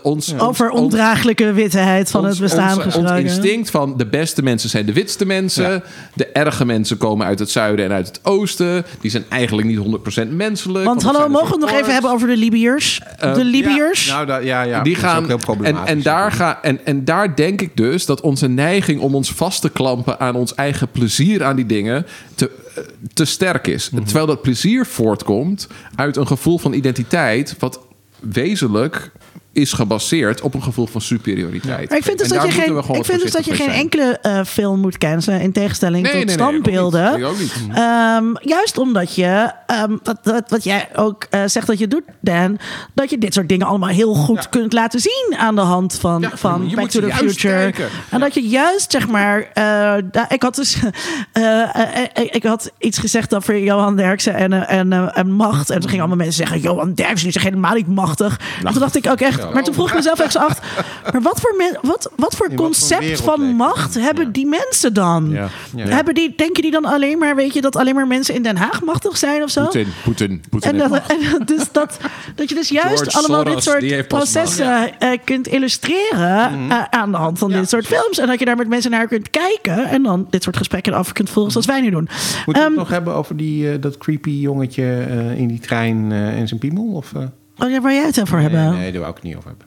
ons... 0.03 0.39
Over 0.39 0.71
ons- 0.71 0.81
ondraaglijke 0.81 1.53
witheid 1.53 2.11
van 2.11 2.21
ons- 2.21 2.31
het 2.31 2.41
bestaan 2.41 2.85
ons, 2.85 2.97
ons 2.97 3.11
instinct 3.11 3.71
van 3.71 3.97
de 3.97 4.07
beste 4.07 4.43
mensen 4.43 4.71
zijn 4.71 4.87
de 4.87 4.93
witste 4.93 5.27
mensen. 5.27 5.83
De 6.15 6.27
erge 6.27 6.65
mensen 6.65 6.97
komen 6.97 7.27
uit 7.27 7.39
het 7.39 7.51
zuiden 7.51 7.85
en 7.85 7.93
uit 7.93 8.07
het 8.07 8.21
oosten. 8.23 8.85
Die 9.01 9.11
zijn 9.11 9.25
eigenlijk 9.29 9.69
niet 9.69 9.79
100% 10.27 10.29
menselijk. 10.29 10.85
Want 10.85 11.03
hallo, 11.03 11.29
mogen 11.29 11.49
we 11.49 11.55
een 11.55 11.61
het 11.61 11.71
nog 11.71 11.81
even 11.81 11.93
hebben 11.93 12.11
over 12.11 12.29
de 12.29 12.37
Libiërs? 12.37 13.01
de 13.21 13.45
Libiërs? 13.45 14.07
Nou, 14.07 14.45
ja, 14.45 14.63
ja. 14.63 14.83
die 14.83 14.95
dat 14.95 15.03
is 15.03 15.09
ook 15.09 15.11
gaan 15.11 15.25
heel 15.25 15.35
en, 15.35 15.41
problematisch. 15.41 15.91
en, 15.91 16.03
daar 16.03 16.33
ga, 16.33 16.59
en, 16.63 16.81
en 16.85 17.05
daar 17.05 17.37
denk 17.37 17.61
ik 17.61 17.77
dus 17.77 18.07
dat 18.07 18.21
onze 18.21 18.49
neiging 18.49 19.01
om 19.01 19.15
ons 19.15 19.33
vast 19.33 19.61
te 19.61 19.71
klampen 19.71 20.21
aan 20.21 20.35
ons 20.35 20.55
eigen 20.55 20.89
plezier 20.89 21.45
aan 21.45 21.57
die 21.57 21.67
dingen 21.67 22.07
te, 22.35 22.51
eh, 22.51 22.64
te 23.13 23.25
sterk 23.25 23.67
is. 23.67 23.91
Mhm. 23.91 24.05
Terwijl 24.05 24.27
dat 24.27 24.43
plezier 24.43 24.87
voortkomt 24.87 25.69
uit 25.95 26.17
een 26.17 26.27
gevoel 26.27 26.59
van 26.59 26.73
identiteit, 26.73 27.57
wat 27.59 27.81
wezenlijk 28.21 29.11
is 29.55 29.73
gebaseerd 29.73 30.41
op 30.41 30.55
een 30.55 30.63
gevoel 30.63 30.87
van 30.87 31.01
superioriteit. 31.01 31.93
Ik 31.93 32.05
vind 32.05 32.19
dus 32.19 32.31
En 32.31 32.37
dat 32.37 32.47
je 32.47 32.53
geen, 32.53 32.97
ik 32.97 33.05
vind 33.05 33.21
dus 33.21 33.31
dat 33.31 33.45
je 33.45 33.55
geen 33.55 33.69
enkele 33.71 34.19
eh, 34.23 34.45
film 34.45 34.81
moet 34.81 34.99
cancelen 34.99 35.41
in 35.41 35.53
tegenstelling 35.53 36.03
Nee, 36.03 36.13
tot 36.13 36.25
nee, 36.25 36.37
nee, 36.37 36.47
standbeelden. 36.47 37.17
Ik 37.19 37.25
ook 37.25 37.39
niet. 37.39 37.53
Ehm, 37.75 38.25
juist 38.41 38.79
omdat 38.79 39.15
je, 39.15 39.51
ehm, 39.67 39.97
wat, 40.03 40.19
wat, 40.23 40.45
wat 40.49 40.65
jij 40.65 40.89
ook 40.95 41.27
eh, 41.31 41.41
zegt 41.47 41.67
dat 41.67 41.79
je 41.79 41.89
doet, 41.89 42.03
Dan, 42.21 42.59
dat 42.95 43.11
je 43.11 43.19
dit 43.19 43.35
soort 43.35 43.49
dingen 43.49 43.67
allemaal 43.67 43.89
heel 43.89 44.15
goed 44.15 44.49
kunt 44.49 44.73
laten 44.73 45.01
zien 45.01 45.35
aan 45.37 45.55
de 45.55 45.61
hand 45.61 45.95
van, 45.95 46.21
Ja, 46.21 46.31
van 46.35 46.73
Back 46.75 46.89
to 46.89 47.01
the 47.01 47.13
Future. 47.15 47.55
kijken. 47.55 47.89
En 48.11 48.21
dat 48.21 48.35
je 48.35 48.49
juist, 48.49 48.91
zeg 48.91 49.09
maar, 49.09 49.51
eh, 49.53 49.97
ik 50.29 50.43
had 50.43 50.55
dus, 50.55 50.77
ik 52.39 52.43
had 52.43 52.71
iets 52.79 52.99
gezegd 52.99 53.35
over 53.35 53.59
Johan 53.63 53.97
Derksen 53.97 54.35
en, 54.35 54.69
en, 54.69 55.15
en 55.15 55.31
macht. 55.31 55.71
En 55.71 55.81
toen 55.81 55.89
gingen 55.89 56.05
allemaal 56.05 56.25
mensen 56.25 56.47
zeggen, 56.47 56.61
Johan 56.61 56.95
Derksen 56.95 57.29
is 57.29 57.43
helemaal 57.43 57.75
niet 57.75 57.89
machtig. 57.89 58.41
En 58.65 58.71
toen 58.73 58.81
dacht 58.81 58.97
ik 58.97 59.07
ook 59.07 59.21
echt, 59.21 59.44
maar 59.53 59.63
toen 59.65 59.75
vroeg 59.75 59.89
ik 59.89 59.95
mezelf 60.03 60.21
echt 60.21 60.33
zo 60.33 60.39
af, 60.39 60.61
maar 61.13 61.23
wat 61.23 61.41
voor, 61.41 61.55
men, 61.57 61.79
wat, 61.83 62.11
wat 62.17 62.37
voor 62.37 62.49
In 62.51 62.57
wat 62.57 62.65
voor 62.77 62.97
concept 62.97 63.21
van 63.21 63.41
macht 63.43 63.95
hebben 63.95 64.33
die 64.33 64.47
mensen 64.47 64.95
dan? 64.95 65.31
Ja. 65.31 65.49
Ja. 65.77 65.87
Hebben 65.87 66.15
die, 66.15 66.35
denken 66.37 66.63
die 66.63 66.71
dan 66.71 66.85
alleen 66.85 67.19
maar, 67.19 67.37
weet 67.37 67.55
je, 67.55 67.61
dat 67.61 67.77
alleen 67.77 67.95
maar 67.95 68.07
mensen 68.07 68.35
in 68.35 68.43
Den 68.43 68.57
Haag 68.57 68.83
machtig 68.83 69.17
zijn 69.17 69.43
of 69.43 69.51
zo? 69.51 69.63
Poetin, 69.63 69.93
Poetin, 70.05 70.43
Poetin. 70.51 70.71
En, 70.81 70.91
heeft 70.91 71.09
dat, 71.09 71.17
en 71.39 71.45
dus 71.47 71.73
dat, 71.73 71.99
dat 72.35 72.49
je 72.49 72.55
dus 72.55 72.69
juist 72.69 72.99
George 73.03 73.19
allemaal 73.19 73.45
dit 73.45 73.63
soort 73.63 74.09
processen 74.09 74.99
eh, 74.99 75.19
kunt 75.25 75.47
illustreren 75.47 75.93
Mhm. 76.61 76.71
eh, 76.71 76.83
aan 76.91 77.11
de 77.11 77.17
hand 77.17 77.39
van 77.39 77.51
dit 77.51 77.69
soort 77.69 77.87
films. 77.87 78.19
En 78.19 78.27
dat 78.27 78.39
je 78.39 78.45
daar 78.45 78.57
met 78.57 78.69
mensen 78.69 78.91
naar 78.91 79.07
kunt 79.07 79.31
kijken 79.31 79.85
en 79.89 80.03
dan 80.03 80.27
dit 80.31 80.43
soort 80.43 80.57
gesprekken 80.57 80.93
af 80.93 81.13
kunt 81.13 81.31
volgen 81.31 81.53
zoals 81.53 81.67
wij 81.67 81.81
nu 81.81 81.91
doen. 81.91 82.09
Moeten 82.45 82.45
we 82.45 82.59
Ehm, 82.59 82.67
het 82.69 82.75
nog 82.77 82.89
hebben 82.89 83.15
over 83.15 83.37
die, 83.37 83.71
eh, 83.71 83.81
dat 83.81 83.99
creepy 83.99 84.31
jongetje 84.31 84.83
eh, 85.09 85.39
in 85.39 85.49
die 85.49 85.61
trein 85.61 86.13
eh, 86.13 86.39
en 86.39 86.49
zijn 86.49 86.61
piemel? 86.61 86.85
Of, 86.93 87.13
eh? 87.15 87.23
Oh 87.59 87.71
ja, 87.71 87.81
waar 87.81 87.93
jij 87.93 88.05
het 88.05 88.21
over 88.21 88.41
hebben? 88.41 88.71
Nee, 88.71 88.79
nee, 88.79 88.93
daar 88.93 89.01
wou 89.01 89.11
ik 89.11 89.17
het 89.17 89.25
niet 89.25 89.37
over 89.37 89.49
hebben. 89.49 89.67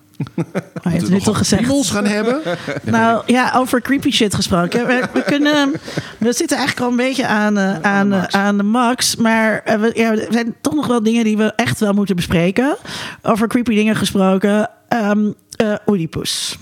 Maar 0.83 0.83
je 0.83 0.89
hebt 0.89 1.01
het 1.01 1.11
nu 1.11 1.19
toch 1.19 1.37
gezegd. 1.37 1.61
Piemels 1.61 1.89
gaan 1.89 2.05
hebben? 2.05 2.41
Nou 2.83 3.23
ja, 3.25 3.51
over 3.55 3.81
creepy 3.81 4.11
shit 4.11 4.35
gesproken. 4.35 4.87
We, 4.87 5.07
we 5.13 5.23
kunnen, 5.23 5.71
we 6.17 6.33
zitten 6.33 6.57
eigenlijk 6.57 6.85
al 6.85 6.91
een 6.91 7.07
beetje 7.07 7.27
aan, 7.27 7.57
eh, 7.57 7.81
aan, 7.81 8.13
eh, 8.13 8.23
aan 8.23 8.57
de 8.57 8.63
max. 8.63 9.15
Maar 9.15 9.61
eh, 9.65 9.79
we, 9.79 9.91
ja, 9.93 10.11
er 10.11 10.27
zijn 10.29 10.55
toch 10.61 10.75
nog 10.75 10.87
wel 10.87 11.03
dingen 11.03 11.23
die 11.23 11.37
we 11.37 11.53
echt 11.55 11.79
wel 11.79 11.93
moeten 11.93 12.15
bespreken. 12.15 12.77
Over 13.21 13.47
creepy 13.47 13.75
dingen 13.75 13.95
gesproken. 13.95 14.69
Ehm 14.87 15.29
eh, 15.57 15.75
Oedipus. 15.85 16.57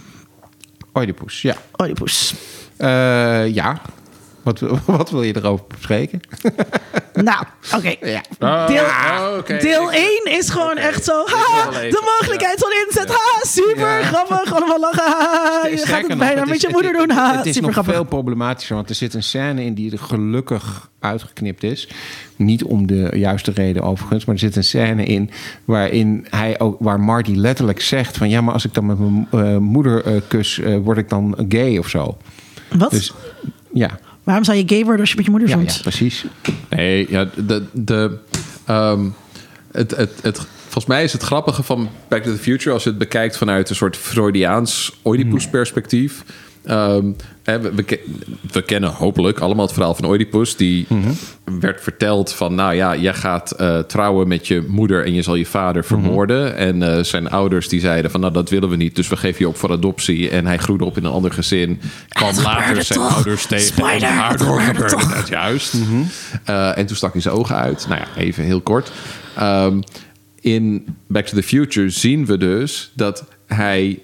Oedipus, 0.93 1.41
ja. 1.41 1.55
Oedipus. 1.81 2.33
Eh, 2.77 3.53
ja. 3.53 3.81
Wat, 4.45 4.59
wil- 4.59 4.79
wat 4.97 5.09
wil 5.09 5.21
je 5.23 5.35
erover 5.35 5.65
bespreken? 5.67 6.19
Nou, 7.13 7.45
oké. 7.75 7.95
Ja. 8.01 8.21
Deel, 8.67 8.83
Oh, 8.83 9.37
oké. 9.37 9.57
deel 9.57 9.91
1 9.91 10.21
is 10.25 10.49
gewoon 10.49 10.77
echt 10.77 11.03
zo. 11.03 11.23
Ha, 11.25 11.69
even, 11.69 11.89
de 11.89 12.15
mogelijkheid 12.19 12.59
van 12.59 12.69
inzet. 12.85 13.07
Ha, 13.09 13.39
super 13.47 13.99
Ja. 13.99 14.03
grappig. 14.05 14.53
Allemaal 14.55 14.79
lachen. 14.79 15.03
Ha, 15.03 15.67
je 15.67 15.77
gaat 15.77 15.97
het 15.99 16.07
nog, 16.07 16.17
bijna 16.17 16.39
het 16.39 16.45
met 16.45 16.55
is- 16.55 16.61
je 16.61 16.67
moeder 16.71 16.91
het- 16.91 17.07
doen. 17.07 17.17
Ha, 17.17 17.35
Het 17.37 17.45
is 17.45 17.53
super 17.53 17.61
nog 17.61 17.71
grappig. 17.71 17.93
veel 17.93 18.03
problematischer, 18.03 18.75
want 18.75 18.89
er 18.89 18.95
zit 18.95 19.13
een 19.13 19.23
scène 19.23 19.63
in 19.63 19.73
die 19.73 19.91
er 19.91 19.99
gelukkig 19.99 20.89
uitgeknipt 20.99 21.63
is. 21.63 21.89
Niet 22.35 22.63
om 22.63 22.87
de 22.87 23.11
juiste 23.13 23.51
reden 23.51 23.83
overigens, 23.83 24.25
maar 24.25 24.35
er 24.35 24.41
zit 24.41 24.55
een 24.55 24.63
scène 24.63 25.03
in 25.03 25.29
waarin 25.65 26.27
hij 26.29 26.59
ook, 26.59 26.75
waar 26.79 26.99
Marty 26.99 27.31
letterlijk 27.35 27.81
zegt 27.81 28.17
van 28.17 28.29
ja, 28.29 28.41
maar 28.41 28.53
als 28.53 28.65
ik 28.65 28.73
dan 28.73 28.85
met 28.85 28.97
mijn 28.99 29.27
eh, 29.31 29.57
moeder 29.57 30.05
eh, 30.05 30.21
kus, 30.27 30.59
eh, 30.59 30.77
word 30.77 30.97
ik 30.97 31.09
dan 31.09 31.45
gay 31.49 31.77
of 31.77 31.87
zo. 31.89 32.17
Wat? 32.77 32.91
Dus 32.91 33.13
ja, 33.73 33.89
Waarom 34.25 34.43
zou 34.43 34.57
je 34.57 34.63
gay 34.67 34.83
worden 34.83 34.99
als 34.99 35.09
je 35.09 35.15
met 35.15 35.25
je 35.25 35.31
moeder 35.31 35.49
ja, 35.49 35.57
ja 35.59 35.73
precies. 35.81 36.25
Nee, 36.69 37.07
ja, 37.09 37.29
de, 37.35 37.63
de, 37.71 38.17
ehm, 38.65 39.05
het, 39.71 39.95
het, 39.95 40.11
het, 40.21 40.37
volgens 40.63 40.85
mij 40.85 41.03
is 41.03 41.13
het 41.13 41.21
grappige 41.21 41.63
van 41.63 41.89
Back 42.07 42.23
to 42.23 42.31
the 42.31 42.37
Future... 42.37 42.73
als 42.73 42.83
je 42.83 42.89
het 42.89 42.97
bekijkt 42.97 43.37
vanuit 43.37 43.69
een 43.69 43.75
soort 43.75 43.97
Freudiaans 43.97 44.99
Oedipus-perspectief... 45.03 46.23
Ehm, 46.25 46.44
hè, 47.43 47.59
we, 47.59 47.71
we, 47.75 47.83
ke- 47.83 47.99
we 48.51 48.61
kennen 48.61 48.89
hopelijk 48.89 49.39
allemaal 49.39 49.65
het 49.65 49.73
verhaal 49.73 49.95
van 49.95 50.05
Oedipus. 50.05 50.55
Die 50.55 50.87
werd 51.59 51.81
verteld 51.81 52.33
van, 52.33 52.55
nou 52.55 52.73
ja, 52.75 52.95
jij 52.95 53.13
gaat 53.13 53.51
eh, 53.51 53.79
trouwen 53.79 54.27
met 54.27 54.47
je 54.47 54.65
moeder... 54.67 55.05
en 55.05 55.13
je 55.13 55.21
zal 55.21 55.35
je 55.35 55.45
vader 55.45 55.83
vermoorden. 55.85 56.55
En 56.55 56.83
eh, 56.97 57.03
zijn 57.03 57.29
ouders 57.29 57.67
die 57.67 57.79
zeiden 57.79 58.11
van, 58.11 58.19
nou 58.19 58.33
dat 58.33 58.49
willen 58.49 58.69
we 58.69 58.75
niet... 58.75 58.95
dus 58.95 59.07
we 59.07 59.17
geven 59.17 59.39
je 59.39 59.47
op 59.47 59.57
voor 59.57 59.71
adoptie. 59.71 60.29
En 60.29 60.45
hij 60.45 60.57
groeide 60.57 60.85
op 60.85 60.97
in 60.97 61.03
een 61.05 61.11
ander 61.11 61.31
gezin. 61.31 61.79
Kwam 62.09 62.35
later 62.43 62.83
zijn 62.83 62.99
toch? 62.99 63.15
ouders 63.15 63.45
tegen. 63.45 63.65
Spoiler, 63.65 64.09
en 64.09 64.39
gebeurde 64.39 65.23
juist. 65.29 65.73
Eh, 66.45 66.77
en 66.77 66.85
toen 66.85 66.95
stak 66.95 67.13
hij 67.13 67.21
zijn 67.21 67.35
ogen 67.35 67.55
uit. 67.55 67.85
Nou 67.89 68.01
ja, 68.01 68.21
even 68.21 68.43
heel 68.43 68.61
kort. 68.61 68.91
Ehm, 69.35 69.79
in 70.41 70.85
Back 71.07 71.25
to 71.25 71.35
the 71.35 71.43
Future 71.43 71.89
zien 71.89 72.25
we 72.25 72.37
dus 72.37 72.91
dat 72.95 73.25
hij 73.47 73.99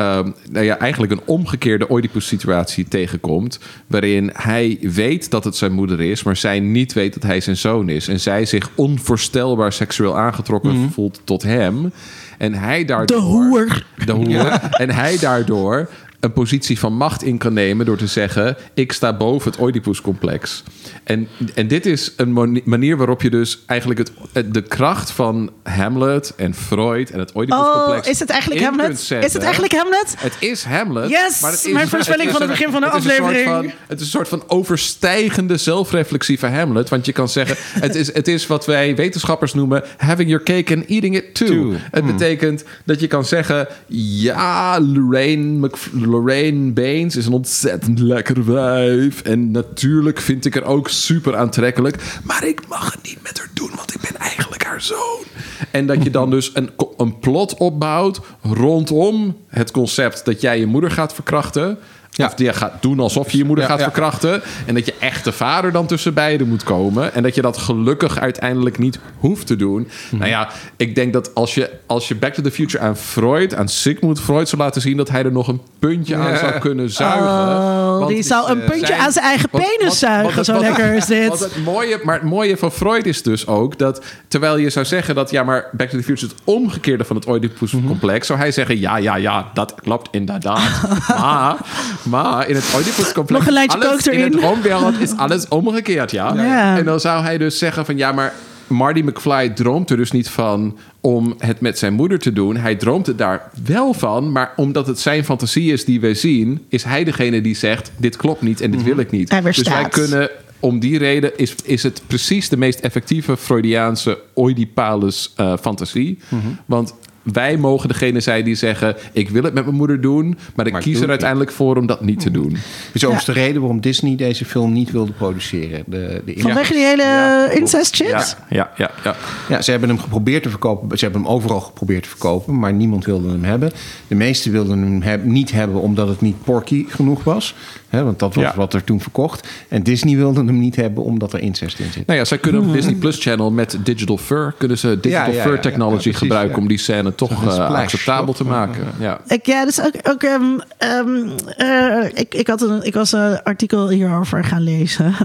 ehm, 0.00 0.30
nou 0.50 0.64
ja, 0.64 0.78
eigenlijk 0.78 1.12
een 1.12 1.20
omgekeerde 1.24 1.90
Oedipus-situatie 1.90 2.88
tegenkomt. 2.88 3.58
Waarin 3.86 4.30
hij 4.32 4.78
weet 4.80 5.30
dat 5.30 5.44
het 5.44 5.56
zijn 5.56 5.72
moeder 5.72 6.00
is, 6.00 6.22
maar 6.22 6.36
zij 6.36 6.60
niet 6.60 6.92
weet 6.92 7.14
dat 7.14 7.22
hij 7.22 7.40
zijn 7.40 7.56
zoon 7.56 7.88
is. 7.88 8.08
En 8.08 8.20
zij 8.20 8.44
zich 8.44 8.70
onvoorstelbaar 8.74 9.72
seksueel 9.72 10.18
aangetrokken 10.18 10.90
voelt 10.92 11.20
tot 11.24 11.42
hem. 11.42 11.92
En 12.38 12.54
hij 12.54 12.84
daardoor. 12.84 13.16
De 13.16 13.22
hoer. 13.22 13.84
De 14.04 14.12
hoer. 14.12 14.60
En 14.70 14.90
hij 14.90 15.18
daardoor 15.18 15.88
een 16.20 16.32
positie 16.32 16.78
van 16.78 16.92
macht 16.96 17.22
in 17.22 17.38
kan 17.38 17.52
nemen 17.52 17.86
door 17.86 17.96
te 17.96 18.06
zeggen: 18.06 18.56
ik 18.74 18.92
sta 18.92 19.16
boven 19.16 19.50
het 19.50 19.60
Oedipus-complex. 19.60 20.62
En, 21.04 21.28
en 21.54 21.68
dit 21.68 21.86
is 21.86 22.12
een 22.16 22.62
manier 22.64 22.96
waarop 22.96 23.22
je 23.22 23.30
dus 23.30 23.58
eigenlijk 23.66 24.00
het, 24.32 24.54
de 24.54 24.62
kracht 24.62 25.10
van 25.10 25.50
Hamlet 25.62 26.32
en 26.36 26.54
Freud 26.54 27.10
en 27.10 27.18
het 27.18 27.34
Oedipus-complex. 27.34 28.06
Oh, 28.06 28.12
is 28.12 28.20
het 28.20 28.30
eigenlijk 28.30 28.62
Hamlet? 28.62 28.98
Is 28.98 29.32
het 29.32 29.42
eigenlijk 29.42 29.72
Hamlet? 29.72 30.14
Het 30.18 30.32
is 30.40 30.64
Hamlet. 30.64 31.08
Yes, 31.10 31.40
maar 31.40 31.50
het 31.50 31.64
is, 31.66 31.72
mijn 31.72 31.88
voorspelling 31.88 32.30
van 32.30 32.40
het 32.40 32.50
begin 32.50 32.70
van 32.70 32.80
de 32.80 32.86
het 32.86 32.96
aflevering. 32.96 33.44
van- 33.48 33.70
het 33.86 34.00
is 34.00 34.04
een 34.06 34.10
soort 34.12 34.28
van 34.28 34.42
overstijgende 34.46 35.56
zelfreflectieve 35.56 36.46
Hamlet. 36.46 36.88
Want 36.88 37.06
je 37.06 37.12
kan 37.12 37.28
zeggen, 37.28 37.56
het 37.86 37.94
is, 37.94 38.14
het 38.14 38.28
is 38.28 38.46
wat 38.46 38.66
wij 38.66 38.94
wetenschappers 38.96 39.54
noemen... 39.54 39.82
having 39.96 40.28
your 40.28 40.44
cake 40.44 40.74
and 40.76 40.84
eating 40.86 41.16
it 41.16 41.34
too. 41.34 41.46
Too. 41.48 41.72
Het 41.90 42.06
betekent 42.06 42.64
dat 42.84 43.00
je 43.00 43.06
kan 43.06 43.24
zeggen... 43.24 43.68
ja, 43.86 44.80
Lorraine, 44.80 45.66
Mc- 45.66 45.76
Lorraine 46.10 46.72
Baines 46.72 47.16
is 47.16 47.26
een 47.26 47.32
ontzettend 47.32 47.98
lekker 47.98 48.44
wijf. 48.44 49.22
En 49.22 49.50
natuurlijk 49.50 50.20
vind 50.20 50.44
ik 50.44 50.54
haar 50.54 50.62
ook 50.62 50.88
super 50.88 51.36
aantrekkelijk. 51.36 52.20
Maar 52.24 52.46
ik 52.46 52.68
mag 52.68 52.92
het 52.92 53.02
niet 53.02 53.22
met 53.22 53.38
haar 53.38 53.50
doen, 53.54 53.70
want 53.76 53.94
ik 53.94 54.00
ben 54.00 54.20
eigenlijk 54.20 54.64
haar 54.64 54.82
zoon. 54.82 55.24
En 55.70 55.86
dat 55.86 56.02
je 56.02 56.10
dan 56.10 56.30
dus 56.30 56.50
een, 56.54 56.70
een 56.96 57.18
plot 57.18 57.54
opbouwt 57.54 58.20
rondom 58.42 59.36
het 59.46 59.70
concept... 59.70 60.24
dat 60.24 60.40
jij 60.40 60.58
je 60.58 60.66
moeder 60.66 60.90
gaat 60.90 61.14
verkrachten... 61.14 61.78
Ja. 62.10 62.26
Of 62.26 62.34
die 62.34 62.46
je 62.46 62.52
gaat 62.52 62.72
doen 62.80 63.00
alsof 63.00 63.30
je 63.30 63.38
je 63.38 63.44
moeder 63.44 63.64
Ja, 63.64 63.70
gaat 63.70 63.78
ja. 63.78 63.84
verkrachten. 63.84 64.42
En 64.66 64.74
dat 64.74 64.86
je 64.86 64.94
echte 64.98 65.32
vader 65.32 65.72
dan 65.72 65.86
tussen 65.86 66.14
beiden 66.14 66.48
moet 66.48 66.62
komen. 66.62 67.14
En 67.14 67.22
dat 67.22 67.34
je 67.34 67.42
dat 67.42 67.56
gelukkig 67.58 68.18
uiteindelijk 68.18 68.78
niet 68.78 68.98
hoeft 69.18 69.46
te 69.46 69.56
doen. 69.56 69.88
Mhm. 70.06 70.16
Nou 70.16 70.30
ja, 70.30 70.48
ik 70.76 70.94
denk 70.94 71.12
dat 71.12 71.34
als 71.34 71.54
je, 71.54 71.70
als 71.86 72.08
je 72.08 72.14
Back 72.14 72.34
to 72.34 72.42
the 72.42 72.50
Future 72.50 72.84
aan 72.84 72.96
Freud, 72.96 73.54
aan 73.54 73.68
Sigmund 73.68 74.20
Freud 74.20 74.48
zou 74.48 74.62
laten 74.62 74.80
zien... 74.80 74.96
dat 74.96 75.08
hij 75.08 75.24
er 75.24 75.32
nog 75.32 75.48
een 75.48 75.60
puntje 75.78 76.16
aan 76.16 76.36
zou 76.36 76.58
kunnen 76.58 76.90
zuigen. 76.90 77.20
Oh, 77.28 77.96
Want 77.98 78.08
die 78.08 78.22
zou 78.22 78.50
een 78.50 78.60
eh, 78.60 78.68
puntje 78.68 78.86
zijn- 78.86 79.00
aan 79.00 79.12
zijn 79.12 79.24
eigen 79.24 79.48
penis 79.50 79.76
wat- 79.82 79.94
zuigen. 79.96 80.36
wat- 80.36 80.44
Zo 80.44 80.58
lekker 80.60 80.94
is 80.94 81.06
dit. 81.06 81.28
wat 81.28 81.40
het 81.40 81.64
mooie, 81.64 82.00
maar 82.04 82.14
het 82.14 82.24
mooie 82.24 82.56
van 82.56 82.72
Freud 82.72 83.06
is 83.06 83.22
dus 83.22 83.46
ook 83.46 83.78
dat 83.78 84.04
terwijl 84.28 84.56
je 84.56 84.70
zou 84.70 84.84
zeggen 84.86 85.14
dat 85.14 85.30
ja, 85.30 85.42
maar 85.42 85.68
Back 85.72 85.88
to 85.88 85.96
the 85.96 86.02
Future 86.04 86.26
is 86.26 86.32
het 86.32 86.40
omgekeerde 86.44 87.04
van 87.04 87.16
het 87.16 87.26
Oedipus-complex, 87.28 88.26
zou 88.26 88.38
hij 88.38 88.52
zeggen 88.52 88.80
ja, 88.80 88.96
ja, 88.96 89.16
ja, 89.16 89.50
dat 89.54 89.74
klopt 89.82 90.08
inderdaad. 90.10 90.60
maar, 91.08 91.56
maar 92.02 92.48
in 92.48 92.54
het 92.54 92.64
Oedipus-complex 92.74 93.38
Nog 93.40 93.46
een 93.46 93.52
lijntje 93.52 93.88
alles 93.88 94.06
erin. 94.06 94.18
in 94.18 94.24
het 94.24 94.40
droomwereld 94.40 95.00
is 95.00 95.16
alles 95.16 95.48
omgekeerd, 95.48 96.10
ja. 96.10 96.34
Ja. 96.34 96.76
En 96.78 96.84
dan 96.84 97.00
zou 97.00 97.22
hij 97.22 97.38
dus 97.38 97.58
zeggen 97.58 97.84
van 97.84 97.96
ja, 97.96 98.12
maar 98.12 98.32
Marty 98.66 99.00
McFly 99.00 99.48
droomt 99.48 99.90
er 99.90 99.96
dus 99.96 100.10
niet 100.10 100.28
van 100.28 100.78
om 101.00 101.34
het 101.38 101.60
met 101.60 101.78
zijn 101.78 101.92
moeder 101.92 102.18
te 102.18 102.32
doen. 102.32 102.56
Hij 102.56 102.74
droomt 102.76 103.06
er 103.06 103.16
daar 103.16 103.50
wel 103.64 103.94
van, 103.94 104.32
maar 104.32 104.52
omdat 104.56 104.86
het 104.86 105.00
zijn 105.00 105.24
fantasie 105.24 105.72
is 105.72 105.84
die 105.84 106.00
wij 106.00 106.14
zien, 106.14 106.64
is 106.68 106.84
hij 106.84 107.04
degene 107.04 107.40
die 107.40 107.56
zegt: 107.56 107.90
dit 107.96 108.16
klopt 108.16 108.42
niet 108.42 108.60
en 108.60 108.70
dit 108.70 108.82
wil 108.82 108.98
ik 108.98 109.10
niet. 109.10 109.30
Hij 109.30 109.40
dus 109.40 109.62
wij 109.62 109.88
kunnen 109.88 110.30
om 110.60 110.78
die 110.78 110.98
reden 110.98 111.38
is, 111.38 111.54
is 111.64 111.82
het 111.82 112.02
precies 112.06 112.48
de 112.48 112.56
meest 112.56 112.80
effectieve 112.80 113.36
Freudiaanse 113.36 114.18
Oedipalus 114.34 115.32
eh, 115.36 115.52
fantasie. 115.60 116.18
Mhm. 116.28 116.46
Want 116.66 116.94
wij 117.22 117.56
mogen 117.56 117.88
degene 117.88 118.20
zijn 118.20 118.44
die 118.44 118.54
zeggen: 118.54 118.96
Ik 119.12 119.28
wil 119.28 119.42
het 119.42 119.54
met 119.54 119.64
mijn 119.64 119.76
moeder 119.76 120.00
doen, 120.00 120.38
maar 120.54 120.66
ik 120.66 120.72
Maar 120.72 120.82
kies 120.82 121.00
er 121.00 121.08
uiteindelijk 121.08 121.50
voor 121.50 121.76
om 121.76 121.86
dat 121.86 122.00
niet 122.04 122.20
te 122.20 122.30
doen. 122.30 122.56
is 122.92 123.04
overigens 123.04 123.24
de 123.24 123.32
reden 123.32 123.60
waarom 123.60 123.80
Disney 123.80 124.16
deze 124.16 124.44
film 124.44 124.72
niet 124.72 124.90
wilde 124.90 125.12
produceren. 125.12 125.82
De, 125.86 126.22
de 126.24 126.34
Vanwege 126.36 126.72
die 126.72 126.84
hele 126.84 127.02
Ja, 127.02 127.50
incest 127.50 127.96
shit? 127.96 128.08
Ja, 128.08 128.24
ja, 128.48 128.70
ja. 128.76 128.90
ja. 129.04 129.16
Ja, 129.48 129.62
ze 129.62 129.70
hebben 129.70 129.88
hem 129.88 129.98
geprobeerd 129.98 130.42
te 130.42 130.50
verkopen. 130.50 130.98
Ze 130.98 131.04
hebben 131.04 131.22
hem 131.22 131.30
overal 131.30 131.60
geprobeerd 131.60 132.02
te 132.02 132.08
verkopen, 132.08 132.58
maar 132.58 132.72
niemand 132.72 133.04
wilde 133.04 133.28
hem 133.28 133.44
hebben. 133.44 133.70
De 134.08 134.14
meesten 134.14 134.52
wilden 134.52 134.78
hem 134.78 135.02
heb- 135.02 135.24
niet 135.24 135.52
hebben 135.52 135.80
omdat 135.80 136.08
het 136.08 136.20
niet 136.20 136.42
porky 136.44 136.84
genoeg 136.88 137.24
was. 137.24 137.54
Hè, 137.90 138.04
want 138.04 138.18
dat 138.18 138.34
was 138.34 138.44
Ja. 138.44 138.52
wat 138.56 138.74
er 138.74 138.84
toen 138.84 139.00
verkocht. 139.00 139.48
En 139.68 139.82
Disney 139.82 140.16
wilde 140.16 140.44
hem 140.44 140.58
niet 140.58 140.76
hebben 140.76 141.04
omdat 141.04 141.32
er 141.32 141.40
incest 141.40 141.78
in 141.78 141.92
zit. 141.92 142.06
Nou 142.06 142.18
ja, 142.18 142.24
zij 142.24 142.38
kunnen 142.38 142.62
op 142.62 142.72
Disney 142.72 142.94
Plus 142.94 143.18
Channel 143.22 143.50
met 143.50 143.78
Digital 143.82 144.16
Fur 144.16 144.54
kunnen 144.58 144.78
ze 144.78 145.00
digital 145.00 145.32
Ja, 145.32 145.36
ja, 145.36 145.42
fur 145.42 145.60
technology 145.60 145.94
ja, 145.94 146.00
precies, 146.02 146.18
gebruiken 146.18 146.56
ja. 146.56 146.62
om 146.62 146.68
die 146.68 146.78
scène 146.78 147.14
toch 147.14 147.44
eh, 147.44 147.70
acceptabel 147.70 148.32
te 148.32 148.44
maken. 148.44 148.86
Ja. 148.98 149.20
Ik, 149.26 149.46
ja, 149.46 149.64
dus 149.64 149.80
ook, 149.80 149.94
ook 150.02 150.22
ehm, 150.22 150.42
ehm, 150.78 151.28
eh, 151.56 152.04
ik, 152.14 152.34
ik, 152.34 152.46
had 152.46 152.62
een, 152.62 152.82
ik 152.82 152.94
was 152.94 153.12
een 153.12 153.42
artikel 153.42 153.88
hierover 153.88 154.44
gaan 154.44 154.62
lezen. 154.62 155.14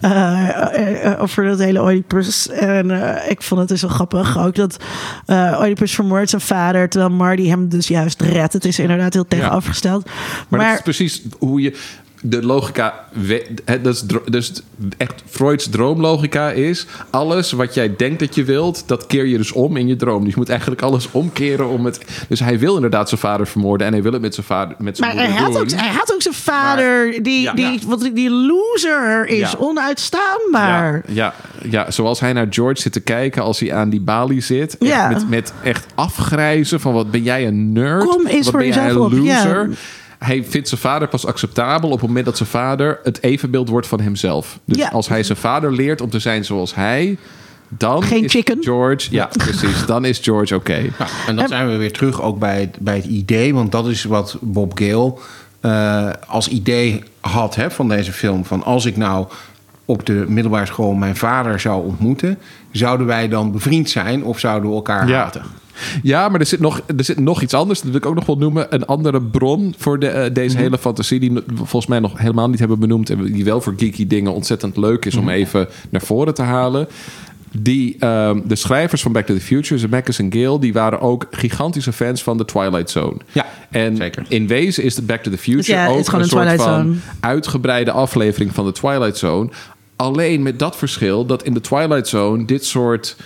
Eh, 0.00 1.22
over 1.22 1.44
dat 1.44 1.58
hele 1.58 1.82
Oedipus. 1.82 2.48
En 2.48 2.90
eh, 2.90 3.30
ik 3.30 3.42
vond 3.42 3.60
het 3.60 3.68
dus 3.68 3.82
wel 3.82 3.90
grappig 3.90 4.38
ook 4.38 4.54
dat 4.54 4.76
eh 5.26 5.58
Oedipus 5.60 5.94
vermoordt 5.94 6.30
zijn 6.30 6.42
vader. 6.42 6.88
Terwijl 6.88 7.12
Marty 7.12 7.48
hem 7.48 7.68
dus 7.68 7.88
juist 7.88 8.20
redt. 8.20 8.52
Het 8.52 8.64
is 8.64 8.78
inderdaad 8.78 9.12
heel 9.12 9.26
tegenovergesteld. 9.26 10.04
Maar, 10.04 10.14
Maar, 10.60 10.68
dat 10.68 10.76
is 10.76 10.82
precies 10.82 11.22
hoe 11.38 11.60
je 11.60 11.76
de 12.30 12.42
logica, 12.46 13.04
dro- 14.06 14.22
dus 14.30 14.52
echt 14.96 15.22
Freud's 15.28 15.68
droomlogica 15.70 16.50
is: 16.50 16.86
alles 17.10 17.52
wat 17.52 17.74
jij 17.74 17.94
denkt 17.96 18.18
dat 18.20 18.34
je 18.34 18.44
wilt, 18.44 18.82
dat 18.86 19.06
keer 19.06 19.26
je 19.26 19.36
dus 19.36 19.52
om 19.52 19.76
in 19.76 19.86
je 19.86 19.96
droom. 19.96 20.20
Dus 20.24 20.32
je 20.32 20.38
moet 20.38 20.48
eigenlijk 20.48 20.82
alles 20.82 21.08
omkeren 21.10 21.68
om 21.68 21.84
het. 21.84 22.00
Dus 22.28 22.40
hij 22.40 22.58
wil 22.58 22.74
inderdaad 22.74 23.08
zijn 23.08 23.20
vader 23.20 23.46
vermoorden 23.46 23.86
en 23.86 23.92
hij 23.92 24.02
wil 24.02 24.12
het 24.12 24.20
met 24.22 24.34
zijn 24.34 24.46
vader, 24.46 24.76
met 24.78 24.96
zijn 24.96 25.16
maar 25.16 25.24
hij, 25.26 25.34
had 25.36 25.58
ook, 25.58 25.70
hij 25.70 25.92
had 25.92 26.12
ook 26.14 26.22
zijn 26.22 26.34
vader, 26.34 27.22
die, 27.22 27.40
ja. 27.42 27.52
die, 27.52 27.80
wat, 27.86 28.10
die 28.14 28.30
loser 28.30 29.26
is, 29.26 29.38
Ja. 29.50 29.58
onuitstaanbaar. 29.58 31.02
Ja, 31.06 31.12
ja, 31.14 31.34
ja, 31.70 31.90
zoals 31.90 32.20
hij 32.20 32.32
naar 32.32 32.46
George 32.50 32.80
zit 32.80 32.92
te 32.92 33.00
kijken 33.00 33.42
als 33.42 33.60
hij 33.60 33.74
aan 33.74 33.90
die 33.90 34.00
balie 34.00 34.40
zit. 34.40 34.78
Echt 34.78 34.90
Ja. 34.90 35.08
met, 35.08 35.28
met 35.28 35.52
echt 35.62 35.86
afgrijzen 35.94 36.80
van 36.80 36.92
wat 36.92 37.10
ben 37.10 37.22
jij 37.22 37.46
een 37.46 37.72
nerd? 37.72 38.04
Kom 38.04 38.26
eens 38.26 38.44
wat 38.44 38.50
voor 38.50 38.58
ben 38.60 38.68
jij 38.72 38.90
een 38.90 38.98
op, 39.00 39.12
ja. 39.12 39.18
loser? 39.18 39.70
Hij 40.18 40.44
vindt 40.44 40.68
zijn 40.68 40.80
vader 40.80 41.08
pas 41.08 41.26
acceptabel 41.26 41.90
op 41.90 41.98
het 41.98 42.06
moment 42.08 42.24
dat 42.26 42.36
zijn 42.36 42.48
vader 42.48 43.00
het 43.02 43.22
evenbeeld 43.22 43.68
wordt 43.68 43.86
van 43.86 44.00
hemzelf. 44.00 44.58
Dus 44.64 44.76
Ja. 44.76 44.88
als 44.88 45.08
hij 45.08 45.22
zijn 45.22 45.38
vader 45.38 45.72
leert 45.72 46.00
om 46.00 46.10
te 46.10 46.18
zijn 46.18 46.44
zoals 46.44 46.74
hij, 46.74 47.16
dan 47.68 48.02
Geen 48.02 48.24
is 48.24 48.30
chicken? 48.32 48.58
George, 48.60 49.08
ja, 49.10 49.28
precies. 49.44 49.86
Dan 49.86 50.04
is 50.04 50.18
George 50.18 50.54
oké. 50.54 50.74
Ja, 50.76 51.06
en 51.26 51.36
dan 51.36 51.48
zijn 51.48 51.68
we 51.68 51.76
weer 51.76 51.92
terug 51.92 52.22
ook 52.22 52.38
bij 52.38 52.60
het, 52.60 52.76
bij 52.80 52.96
het 52.96 53.04
idee. 53.04 53.54
Want 53.54 53.72
dat 53.72 53.86
is 53.88 54.04
wat 54.04 54.36
Bob 54.40 54.78
Gale 54.78 55.14
eh, 55.60 56.08
als 56.28 56.48
idee 56.48 57.02
had 57.20 57.54
hè, 57.54 57.70
van 57.70 57.88
deze 57.88 58.12
film. 58.12 58.44
Van 58.44 58.62
als 58.64 58.84
ik 58.84 58.96
nou 58.96 59.26
op 59.84 60.06
de 60.06 60.24
middelbare 60.28 60.66
school 60.66 60.92
mijn 60.92 61.16
vader 61.16 61.60
zou 61.60 61.84
ontmoeten... 61.86 62.38
zouden 62.72 63.06
wij 63.06 63.28
dan 63.28 63.52
bevriend 63.52 63.90
zijn 63.90 64.24
of 64.24 64.38
zouden 64.38 64.70
we 64.70 64.76
elkaar 64.76 65.08
Ja. 65.08 65.22
haten? 65.22 65.42
Ja, 66.02 66.28
maar 66.28 66.40
er 66.40 66.46
zit, 66.46 66.60
nog, 66.60 66.80
er 66.96 67.04
zit 67.04 67.20
nog 67.20 67.42
iets 67.42 67.54
anders. 67.54 67.80
Dat 67.80 67.90
wil 67.90 68.00
ik 68.00 68.06
ook 68.06 68.14
nog 68.14 68.26
wel 68.26 68.36
noemen. 68.36 68.66
Een 68.74 68.86
andere 68.86 69.22
bron 69.22 69.74
voor 69.78 69.98
de, 69.98 70.08
eh, 70.08 70.34
deze 70.34 70.56
hele 70.56 70.78
fantasie... 70.78 71.20
die 71.20 71.32
we 71.32 71.42
volgens 71.54 71.86
mij 71.86 71.98
nog 71.98 72.18
helemaal 72.18 72.48
niet 72.48 72.58
hebben 72.58 72.78
benoemd... 72.78 73.10
en 73.10 73.24
die 73.24 73.44
wel 73.44 73.60
voor 73.60 73.74
geeky 73.76 74.06
dingen 74.06 74.34
ontzettend 74.34 74.76
leuk 74.76 75.04
is... 75.04 75.16
om 75.16 75.28
even 75.28 75.68
naar 75.90 76.02
voren 76.02 76.34
te 76.34 76.42
halen. 76.42 76.88
Die, 77.58 77.96
ehm, 77.98 78.40
de 78.44 78.56
schrijvers 78.56 79.02
van 79.02 79.12
Back 79.12 79.26
to 79.26 79.34
the 79.34 79.40
Future, 79.40 79.80
Zemeckis 79.80 80.18
en 80.18 80.32
Gale... 80.32 80.58
die 80.58 80.72
waren 80.72 81.00
ook 81.00 81.26
gigantische 81.30 81.92
fans 81.92 82.22
van 82.22 82.36
The 82.36 82.44
Twilight 82.44 82.90
Zone. 82.90 83.16
Ja, 83.32 83.46
en 83.70 83.96
zeker. 83.96 84.24
in 84.28 84.46
wezen 84.46 84.82
is 84.82 84.94
de 84.94 85.02
Back 85.02 85.22
to 85.22 85.30
the 85.30 85.38
Future 85.38 85.78
ja, 85.78 85.86
ook 85.86 86.12
een 86.12 86.20
een 86.20 86.24
soort 86.24 86.48
van 86.48 86.58
Zone. 86.58 86.94
uitgebreide 87.20 87.90
aflevering 87.90 88.54
van 88.54 88.64
de 88.64 88.72
Twilight 88.72 89.16
Zone. 89.16 89.50
Alleen 89.96 90.42
met 90.42 90.58
dat 90.58 90.76
verschil 90.76 91.26
dat 91.26 91.42
in 91.42 91.54
de 91.54 91.60
Twilight 91.60 92.08
Zone 92.08 92.44
dit 92.44 92.64
soort 92.64 93.16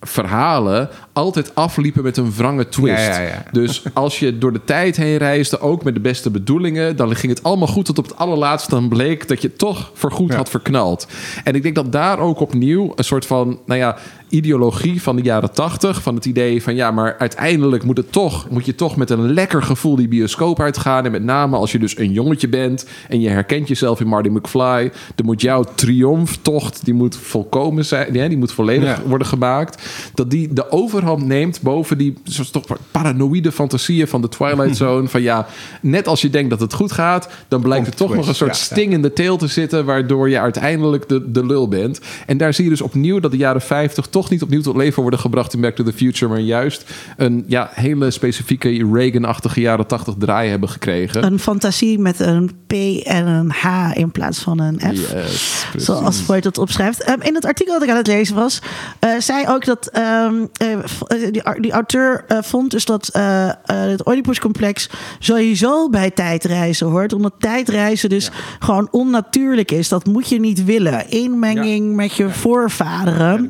verhalen 0.00 0.88
altijd 1.12 1.54
afliepen 1.54 2.02
met 2.02 2.16
een 2.16 2.32
wrange 2.36 2.68
twist. 2.68 3.06
Ja, 3.06 3.20
ja, 3.20 3.28
ja. 3.28 3.44
Dus 3.52 3.82
als 3.92 4.18
je 4.18 4.38
door 4.38 4.52
de 4.52 4.64
tijd 4.64 4.96
heen 4.96 5.16
reisde, 5.16 5.60
ook 5.60 5.84
met 5.84 5.94
de 5.94 6.00
beste 6.00 6.30
bedoelingen, 6.30 6.96
dan 6.96 7.16
ging 7.16 7.32
het 7.32 7.42
allemaal 7.42 7.68
goed 7.68 7.84
tot 7.84 7.98
op 7.98 8.04
het 8.04 8.16
allerlaatste 8.16 8.70
dan 8.70 8.88
bleek 8.88 9.28
dat 9.28 9.42
je 9.42 9.52
toch 9.52 9.90
voorgoed 9.94 10.34
had 10.34 10.50
verknald. 10.50 11.06
En 11.44 11.54
ik 11.54 11.62
denk 11.62 11.74
dat 11.74 11.92
daar 11.92 12.18
ook 12.18 12.40
opnieuw 12.40 12.92
een 12.94 13.04
soort 13.04 13.26
van, 13.26 13.58
nou 13.66 13.80
ja, 13.80 13.96
ideologie 14.30 15.02
van 15.02 15.16
de 15.16 15.22
jaren 15.22 15.52
tachtig, 15.52 16.02
van 16.02 16.14
het 16.14 16.24
idee 16.24 16.62
van 16.62 16.74
ja, 16.74 16.90
maar 16.90 17.16
uiteindelijk 17.18 17.84
moet 17.84 17.96
het 17.96 18.12
toch, 18.12 18.50
moet 18.50 18.66
je 18.66 18.74
toch 18.74 18.96
met 18.96 19.10
een 19.10 19.32
lekker 19.32 19.62
gevoel 19.62 19.96
die 19.96 20.08
bioscoop 20.08 20.60
uitgaan. 20.60 21.04
En 21.04 21.10
met 21.10 21.22
name 21.24 21.56
als 21.56 21.72
je 21.72 21.78
dus 21.78 21.98
een 21.98 22.12
jongetje 22.12 22.48
bent 22.48 22.86
en 23.08 23.20
je 23.20 23.28
herkent 23.28 23.68
jezelf 23.68 24.00
in 24.00 24.06
Marty 24.06 24.28
McFly, 24.28 24.92
dan 25.14 25.26
moet 25.26 25.40
jouw 25.40 25.64
triomftocht, 25.74 26.84
die 26.84 26.94
moet 26.94 27.16
volkomen 27.16 27.84
zijn, 27.84 28.12
ja, 28.14 28.28
die 28.28 28.38
moet 28.38 28.52
volledig 28.52 28.88
Ja. 28.88 29.02
worden 29.06 29.26
gemaakt. 29.26 29.82
Dat 30.14 30.30
die 30.30 30.52
de 30.52 30.70
overhand 30.70 31.26
neemt 31.26 31.60
boven 31.62 31.98
die 31.98 32.14
toch 32.52 32.64
paranoïde 32.90 33.52
fantasieën 33.52 34.08
van 34.08 34.20
de 34.20 34.28
Twilight 34.28 34.76
Zone. 34.82 35.08
Van 35.08 35.22
ja, 35.22 35.46
net 35.82 36.06
als 36.08 36.20
je 36.20 36.30
denkt 36.30 36.50
dat 36.50 36.60
het 36.60 36.72
goed 36.72 36.92
gaat, 36.92 37.28
dan 37.48 37.60
blijkt 37.60 37.86
er 37.86 37.94
toch 37.94 38.06
twist, 38.06 38.20
nog 38.20 38.28
een 38.28 38.34
soort 38.34 38.56
ja, 38.56 38.58
ja. 38.58 38.64
sting 38.64 38.92
in 38.92 39.02
de 39.02 39.12
teel 39.12 39.36
te 39.36 39.46
zitten, 39.46 39.84
waardoor 39.84 40.30
je 40.30 40.40
uiteindelijk 40.40 41.08
de, 41.08 41.30
de 41.30 41.46
lul 41.46 41.68
bent. 41.68 42.00
En 42.26 42.36
daar 42.36 42.54
zie 42.54 42.64
je 42.64 42.70
dus 42.70 42.80
opnieuw 42.80 43.20
dat 43.20 43.30
de 43.30 43.36
jaren 43.36 43.60
50 43.60 44.06
toch 44.06 44.19
niet 44.28 44.42
opnieuw 44.42 44.60
tot 44.60 44.76
leven 44.76 45.02
worden 45.02 45.20
gebracht 45.20 45.54
in 45.54 45.60
Back 45.60 45.74
to 45.74 45.84
the 45.84 45.92
Future, 45.92 46.30
maar 46.30 46.40
juist 46.40 46.90
een 47.16 47.44
ja, 47.46 47.70
hele 47.74 48.10
specifieke 48.10 48.88
Reagan-achtige 48.92 49.60
jaren 49.60 49.86
80 49.86 50.14
draai 50.18 50.50
hebben 50.50 50.68
gekregen. 50.68 51.24
Een 51.24 51.38
fantasie 51.38 51.98
met 51.98 52.20
een 52.20 52.50
P 52.66 52.72
en 53.04 53.26
een 53.26 53.50
H 53.50 53.90
in 53.94 54.10
plaats 54.10 54.38
van 54.38 54.60
een 54.60 54.80
F. 54.80 55.12
Yes. 55.12 55.66
Zoals 55.76 56.18
Freud 56.20 56.42
dat 56.42 56.58
opschrijft. 56.58 57.02
Ehm, 57.02 57.20
in 57.20 57.34
het 57.34 57.44
artikel 57.44 57.72
dat 57.72 57.82
ik 57.82 57.90
aan 57.90 57.96
het 57.96 58.06
lezen 58.06 58.34
was, 58.34 58.62
eh, 58.98 59.10
zei 59.18 59.46
ook 59.48 59.64
dat 59.64 59.86
ehm, 59.86 60.34
eh, 60.52 60.72
eh, 60.72 61.32
die, 61.32 61.60
die 61.60 61.72
auteur 61.72 62.24
vond 62.42 62.70
dus 62.70 62.84
dat 62.84 63.08
eh, 63.08 63.48
eh, 63.48 63.54
het 63.64 64.06
Oedipus-complex 64.06 64.90
sowieso 65.18 65.88
bij 65.88 66.10
tijdreizen 66.10 66.86
hoort. 66.86 67.12
Omdat 67.12 67.34
tijdreizen 67.38 68.08
dus 68.08 68.30
gewoon 68.58 68.88
onnatuurlijk 68.90 69.70
is. 69.70 69.88
Dat 69.88 70.06
moet 70.06 70.28
je 70.28 70.40
niet 70.40 70.64
willen. 70.64 71.10
Inmenging 71.10 71.94
met 71.94 72.14
je 72.14 72.30
voorvaderen. 72.30 73.42
De 73.42 73.48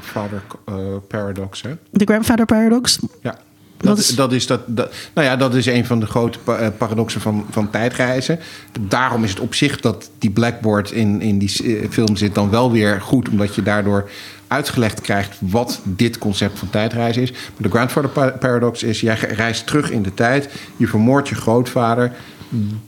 grandfather 0.00 0.42
father, 0.64 0.84
eh, 0.84 0.96
paradox, 1.08 1.62
hè? 1.62 1.70
De 1.90 2.04
grandfather 2.04 2.46
paradox. 2.46 2.98
Ja. 3.22 3.38
Dat, 3.76 3.98
is- 3.98 4.14
dat, 4.14 4.32
is 4.32 4.46
dat, 4.46 4.60
dat, 4.66 4.94
nou 5.14 5.26
ja, 5.26 5.36
dat 5.36 5.54
is 5.54 5.66
een 5.66 5.86
van 5.86 6.00
de 6.00 6.06
grote 6.06 6.38
eh, 6.46 6.66
paradoxen 6.78 7.20
van, 7.20 7.46
van 7.50 7.70
tijdreizen. 7.70 8.38
Daarom 8.80 9.24
is 9.24 9.30
het 9.30 9.40
op 9.40 9.54
zich 9.54 9.80
dat 9.80 10.10
die 10.18 10.30
blackboard 10.30 10.90
in, 10.90 11.20
in 11.20 11.38
die 11.38 11.78
eh, 11.78 11.90
film 11.90 12.16
zit 12.16 12.34
dan 12.34 12.50
wel 12.50 12.72
weer 12.72 13.00
goed. 13.00 13.28
Omdat 13.28 13.54
je 13.54 13.62
daardoor 13.62 14.10
uitgelegd 14.48 15.00
krijgt 15.00 15.36
wat 15.38 15.80
dit 15.84 16.18
concept 16.18 16.58
van 16.58 16.70
tijdreizen 16.70 17.22
is. 17.22 17.30
Maar 17.30 17.40
de 17.56 17.68
grandfather 17.70 18.10
pa- 18.10 18.30
paradox 18.40 18.82
is, 18.82 19.00
jij 19.00 19.14
reist 19.16 19.66
terug 19.66 19.90
in 19.90 20.02
de 20.02 20.14
tijd. 20.14 20.48
Je 20.76 20.86
vermoordt 20.86 21.28
je 21.28 21.34
grootvader. 21.34 22.12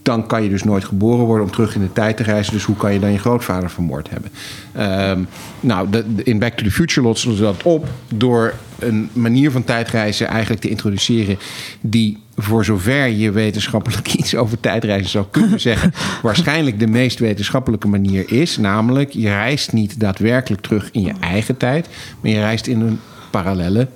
Dan 0.02 0.26
kan 0.26 0.42
je 0.42 0.48
dus 0.48 0.64
nooit 0.64 0.84
geboren 0.84 1.24
worden 1.24 1.44
om 1.46 1.52
terug 1.52 1.74
in 1.74 1.80
de 1.80 1.92
tijd 1.92 2.16
te 2.16 2.22
reizen. 2.22 2.52
Dus 2.52 2.64
hoe 2.64 2.76
kan 2.76 2.92
je 2.92 2.98
dan 3.00 3.12
je 3.12 3.18
grootvader 3.18 3.70
vermoord 3.70 4.10
hebben? 4.10 4.30
Ehm, 4.72 5.20
nou, 5.60 5.90
de, 5.90 6.14
de- 6.14 6.22
in 6.22 6.38
Back 6.38 6.52
to 6.52 6.64
the 6.64 6.70
Future 6.70 7.06
lossen 7.06 7.36
ze 7.36 7.42
dat 7.42 7.62
op 7.62 7.88
door 8.14 8.54
een 8.78 9.08
manier 9.12 9.50
van 9.50 9.64
tijdreizen 9.64 10.26
eigenlijk 10.26 10.60
te 10.62 10.68
introduceren 10.68 11.38
die 11.80 12.18
voor 12.36 12.64
zover 12.64 13.06
je 13.06 13.30
wetenschappelijk 13.30 14.12
iets 14.18 14.34
over 14.34 14.60
tijdreizen 14.60 15.10
zou 15.10 15.24
kunnen 15.30 15.60
zeggen, 15.70 15.92
waarschijnlijk 16.22 16.78
de 16.78 16.86
meest 16.86 17.18
wetenschappelijke 17.18 17.88
manier 17.88 18.32
is. 18.32 18.56
Namelijk, 18.56 19.10
je 19.12 19.28
reist 19.28 19.72
niet 19.72 20.00
daadwerkelijk 20.00 20.62
terug 20.62 20.88
in 20.92 21.02
je 21.02 21.12
eigen 21.20 21.56
tijd, 21.56 21.88
maar 22.20 22.30
je 22.30 22.38
reist 22.38 22.66
in 22.66 22.80
een 22.80 23.00
parallelle 23.30 23.88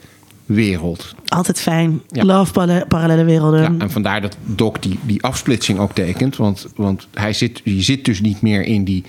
wereld. 0.46 1.14
Altijd 1.26 1.60
fijn. 1.60 2.00
Ja. 2.08 2.24
Love 2.24 2.52
parallele, 2.52 2.86
parallele 2.86 3.24
werelden. 3.24 3.60
Ja, 3.60 3.74
en 3.78 3.90
vandaar 3.90 4.20
dat 4.20 4.36
Doc 4.44 4.74
die, 4.80 4.98
die 5.02 5.22
afsplitsing 5.22 5.78
ook 5.78 5.92
tekent. 5.92 6.36
Want, 6.36 6.66
want 6.76 7.08
hij 7.14 7.32
zit, 7.32 7.60
je 7.64 7.82
zit 7.82 8.04
dus 8.04 8.20
niet 8.20 8.42
meer 8.42 8.62
in 8.62 8.84
die 8.84 9.04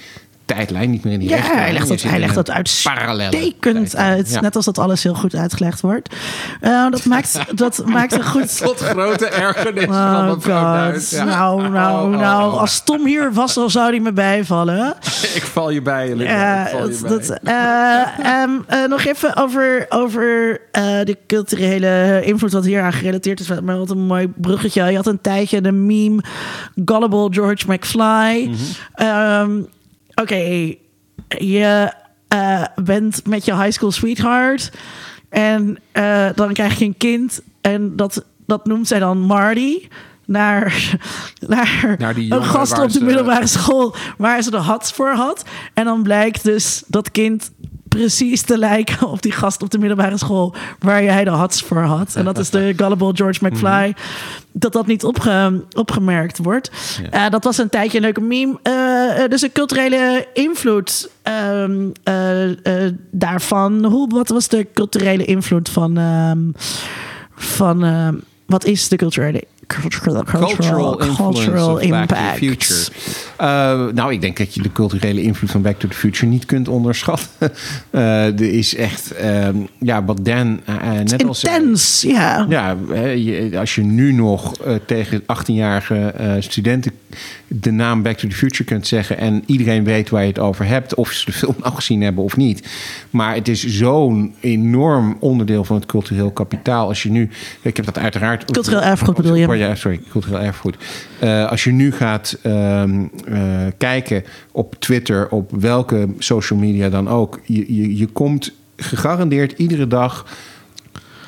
tijdlijn, 0.45 0.89
niet 0.89 1.03
meer 1.03 1.13
in 1.13 1.19
die 1.19 1.29
Ja, 1.29 1.35
hij 1.41 1.73
legt 1.73 1.87
dat, 1.87 2.01
hij 2.01 2.19
legt 2.19 2.35
dat 2.35 2.49
uitstekend 2.51 3.95
uit. 3.95 4.29
Ja. 4.29 4.41
Net 4.41 4.55
als 4.55 4.65
dat 4.65 4.77
alles 4.77 5.03
heel 5.03 5.13
goed 5.13 5.35
uitgelegd 5.35 5.81
wordt. 5.81 6.15
Eh, 6.61 6.89
dat, 6.89 7.05
maakt, 7.05 7.39
dat 7.57 7.83
maakt 7.85 8.13
een 8.13 8.25
goed... 8.25 8.57
Tot 8.63 8.79
grote 8.79 9.25
ergernis 9.27 9.83
van 9.85 9.93
Oh 10.29 10.33
mevrouw 10.33 10.63
Duits. 10.63 11.09
Ja. 11.11 11.23
Nou, 11.23 11.69
nou, 11.69 12.13
Oh, 12.13 12.19
nou. 12.19 12.51
oh. 12.53 12.59
Als 12.59 12.83
Tom 12.83 13.05
hier 13.05 13.33
was, 13.33 13.53
dan 13.53 13.71
zou 13.71 13.89
hij 13.89 13.99
me 13.99 14.13
bijvallen. 14.13 14.93
Ik 15.35 15.43
val 15.43 15.69
je 15.69 15.81
bij, 15.81 16.07
val 16.07 16.89
je 16.89 16.97
dat, 17.01 17.39
bij. 17.41 17.53
eh, 17.53 18.41
ehm, 18.41 18.51
eh, 18.67 18.85
nog 18.89 19.05
even 19.05 19.35
over, 19.35 19.85
over 19.89 20.23
de 21.03 21.17
culturele 21.27 22.21
invloed 22.23 22.51
wat 22.51 22.65
hier 22.65 22.81
aan 22.81 22.93
gerelateerd 22.93 23.39
is. 23.39 23.59
Maar 23.61 23.77
wat 23.77 23.89
een 23.89 24.05
mooi 24.05 24.31
bruggetje. 24.35 24.83
Je 24.83 24.95
had 24.95 25.07
een 25.07 25.21
tijdje 25.21 25.61
de 25.61 25.71
meme 25.71 26.23
Gullible 26.85 27.27
George 27.31 27.71
McFly. 27.71 28.51
Ehm, 28.93 29.51
Oké, 30.15 30.75
je 31.27 31.93
eh, 32.27 32.63
bent 32.75 33.27
met 33.27 33.45
je 33.45 33.55
high 33.55 33.71
school 33.71 33.91
sweetheart. 33.91 34.71
En 35.29 35.77
eh, 35.91 36.27
dan 36.35 36.53
krijg 36.53 36.79
je 36.79 36.85
een 36.85 36.97
kind. 36.97 37.41
En 37.61 37.95
dat, 37.95 38.25
dat 38.45 38.65
noemt 38.65 38.87
zij 38.87 38.99
dan 38.99 39.19
Marty. 39.19 39.87
Naar, 40.25 40.97
naar, 41.47 41.95
Naar 41.97 42.13
die 42.13 42.33
een 42.33 42.43
gast 42.43 42.79
op 42.79 42.91
de 42.91 43.03
middelbare 43.03 43.47
school 43.47 43.95
waar 44.17 44.41
ze 44.41 44.51
de 44.51 44.57
hats 44.57 44.91
voor 44.91 45.13
had. 45.13 45.45
En 45.73 45.85
dan 45.85 46.03
blijkt 46.03 46.43
dus 46.43 46.83
dat 46.87 47.11
kind 47.11 47.51
precies 47.95 48.41
te 48.41 48.57
lijken 48.57 49.07
op 49.07 49.21
die 49.21 49.31
gast 49.31 49.61
op 49.61 49.69
de 49.69 49.77
middelbare 49.77 50.17
school 50.17 50.55
waar 50.79 51.03
jij 51.03 51.23
de 51.23 51.29
hats 51.29 51.61
voor 51.61 51.81
had. 51.81 52.15
En 52.15 52.25
dat 52.25 52.37
is 52.37 52.49
de 52.49 52.73
gullible 52.77 53.11
George 53.15 53.45
McFly. 53.45 53.95
Dat 54.51 54.73
dat 54.73 54.87
niet 54.87 55.03
opge, 55.03 55.63
opgemerkt 55.73 56.37
wordt. 56.37 56.71
Eh, 57.11 57.29
dat 57.29 57.43
was 57.43 57.57
een 57.57 57.69
tijdje 57.69 57.97
een 57.97 58.03
leuke 58.03 58.21
meme. 58.21 58.59
Eh, 58.63 59.23
eh, 59.23 59.29
dus 59.29 59.41
een 59.41 59.51
culturele 59.51 60.27
invloed 60.33 61.09
ehm, 61.21 61.89
eh, 62.03 62.85
eh, 62.85 62.93
daarvan. 63.11 63.85
Hoe, 63.85 64.09
wat 64.09 64.29
was 64.29 64.47
de 64.47 64.67
culturele 64.73 65.25
invloed 65.25 65.69
van... 65.69 65.97
ehm, 65.97 66.39
van 67.35 67.83
ehm, 67.83 68.15
wat 68.45 68.65
is 68.65 68.87
de 68.87 68.95
culturele... 68.95 69.43
Cultural, 69.67 70.23
Cultural 70.23 70.99
influence 70.99 71.49
of 71.49 71.89
Back 71.89 72.07
to 72.07 72.15
the 72.15 72.33
Future. 72.37 72.91
Uh, 73.41 73.93
nou, 73.93 74.13
ik 74.13 74.21
denk 74.21 74.37
dat 74.37 74.53
je 74.53 74.61
de 74.61 74.71
culturele 74.71 75.21
invloed 75.21 75.51
van 75.51 75.61
Back 75.61 75.79
to 75.79 75.87
the 75.87 75.95
Future 75.95 76.25
niet 76.25 76.45
kunt 76.45 76.67
onderschatten. 76.67 77.27
Uh, 77.91 78.25
er 78.25 78.53
is 78.53 78.75
echt, 78.75 79.13
um, 79.23 79.67
ja, 79.79 80.03
wat 80.03 80.25
Dan 80.25 80.61
uh, 80.69 80.91
net 80.91 81.25
al 81.25 81.33
zei. 81.33 81.55
Intens, 81.55 82.01
ja. 82.01 82.45
Ja, 82.49 82.77
als 83.59 83.75
je 83.75 83.81
nu 83.81 84.11
nog 84.11 84.65
uh, 84.67 84.75
tegen 84.85 85.21
18-jarige 85.21 86.13
uh, 86.19 86.33
studenten 86.39 86.91
de 87.47 87.71
naam 87.71 88.01
Back 88.01 88.17
to 88.17 88.27
the 88.27 88.35
Future 88.35 88.63
kunt 88.63 88.87
zeggen 88.87 89.17
en 89.17 89.43
iedereen 89.45 89.83
weet 89.83 90.09
waar 90.09 90.21
je 90.21 90.27
het 90.27 90.39
over 90.39 90.65
hebt, 90.65 90.95
of 90.95 91.11
ze 91.11 91.25
de 91.25 91.31
film 91.31 91.55
al 91.61 91.71
gezien 91.71 92.01
hebben 92.01 92.23
of 92.23 92.37
niet. 92.37 92.67
Maar 93.09 93.35
het 93.35 93.47
is 93.47 93.65
zo'n 93.65 94.35
enorm 94.39 95.17
onderdeel 95.19 95.63
van 95.63 95.75
het 95.75 95.85
cultureel 95.85 96.31
kapitaal. 96.31 96.87
Als 96.87 97.03
je 97.03 97.09
nu, 97.09 97.29
ik 97.61 97.75
heb 97.75 97.85
dat 97.85 97.97
uiteraard. 97.97 98.51
Cultureel 98.51 98.81
erfgoed 98.81 99.15
bedoel 99.15 99.35
je? 99.35 99.57
Ja, 99.57 99.75
sorry, 99.75 99.99
cultureel 100.09 100.39
erfgoed. 100.39 100.77
Uh, 101.23 101.49
als 101.49 101.63
je 101.63 101.71
nu 101.71 101.91
gaat 101.91 102.37
um, 102.45 103.11
uh, 103.29 103.39
kijken 103.77 104.23
op 104.51 104.75
Twitter, 104.79 105.29
op 105.29 105.51
welke 105.59 106.07
social 106.17 106.59
media 106.59 106.89
dan 106.89 107.09
ook, 107.09 107.39
je, 107.43 107.75
je, 107.75 107.97
je 107.97 108.05
komt 108.05 108.53
gegarandeerd 108.75 109.51
iedere 109.51 109.87
dag 109.87 110.25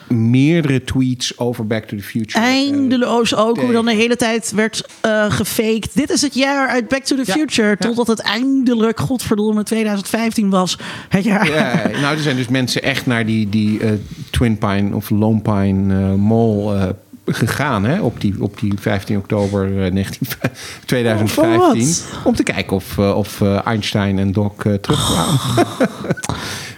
meerdere 0.09 0.84
tweets 0.84 1.38
over 1.38 1.67
Back 1.67 1.84
to 1.84 1.97
the 1.97 2.03
Future. 2.03 2.45
Eindeloos 2.45 3.35
ook, 3.35 3.57
hoe 3.59 3.71
dan 3.71 3.85
de 3.85 3.93
hele 3.93 4.15
tijd 4.15 4.51
werd 4.55 4.88
eh 5.01 5.31
gefaked. 5.31 5.89
Dit 5.93 6.09
is 6.09 6.21
het 6.21 6.34
jaar 6.34 6.67
uit 6.67 6.88
Back 6.88 7.03
to 7.03 7.15
the 7.15 7.23
Ja, 7.25 7.34
Future. 7.34 7.67
ja. 7.67 7.75
Totdat 7.75 8.07
het 8.07 8.19
eindelijk, 8.19 8.99
godverdomme, 8.99 9.63
2015 9.63 10.49
was. 10.49 10.77
Het 11.09 11.23
jaar. 11.23 11.47
Ja, 11.47 11.99
nou, 12.01 12.15
er 12.15 12.21
zijn 12.21 12.35
dus 12.35 12.47
mensen 12.47 12.84
echt 12.84 13.05
naar 13.05 13.25
die, 13.25 13.49
die 13.49 13.79
eh, 13.79 13.91
Twin 14.29 14.57
Pine 14.57 14.95
of 14.95 15.09
Lone 15.09 15.41
Pine 15.41 15.93
eh, 15.93 16.13
Mall 16.13 16.75
eh, 16.75 16.89
gegaan. 17.27 17.85
Hè, 17.85 18.01
op, 18.01 18.21
die, 18.21 18.35
op 18.39 18.59
die 18.59 18.73
15 18.79 19.17
oktober 19.17 19.83
eh, 19.85 19.91
19, 19.91 20.27
2015. 20.85 21.87
wat? 21.87 22.03
om 22.23 22.35
te 22.35 22.43
kijken 22.43 22.75
of, 22.75 22.97
eh, 22.97 23.17
of 23.17 23.41
eh, 23.41 23.65
Einstein 23.67 24.19
en 24.19 24.31
Doc 24.31 24.51
eh, 24.57 24.73
terugkwamen. 24.73 25.39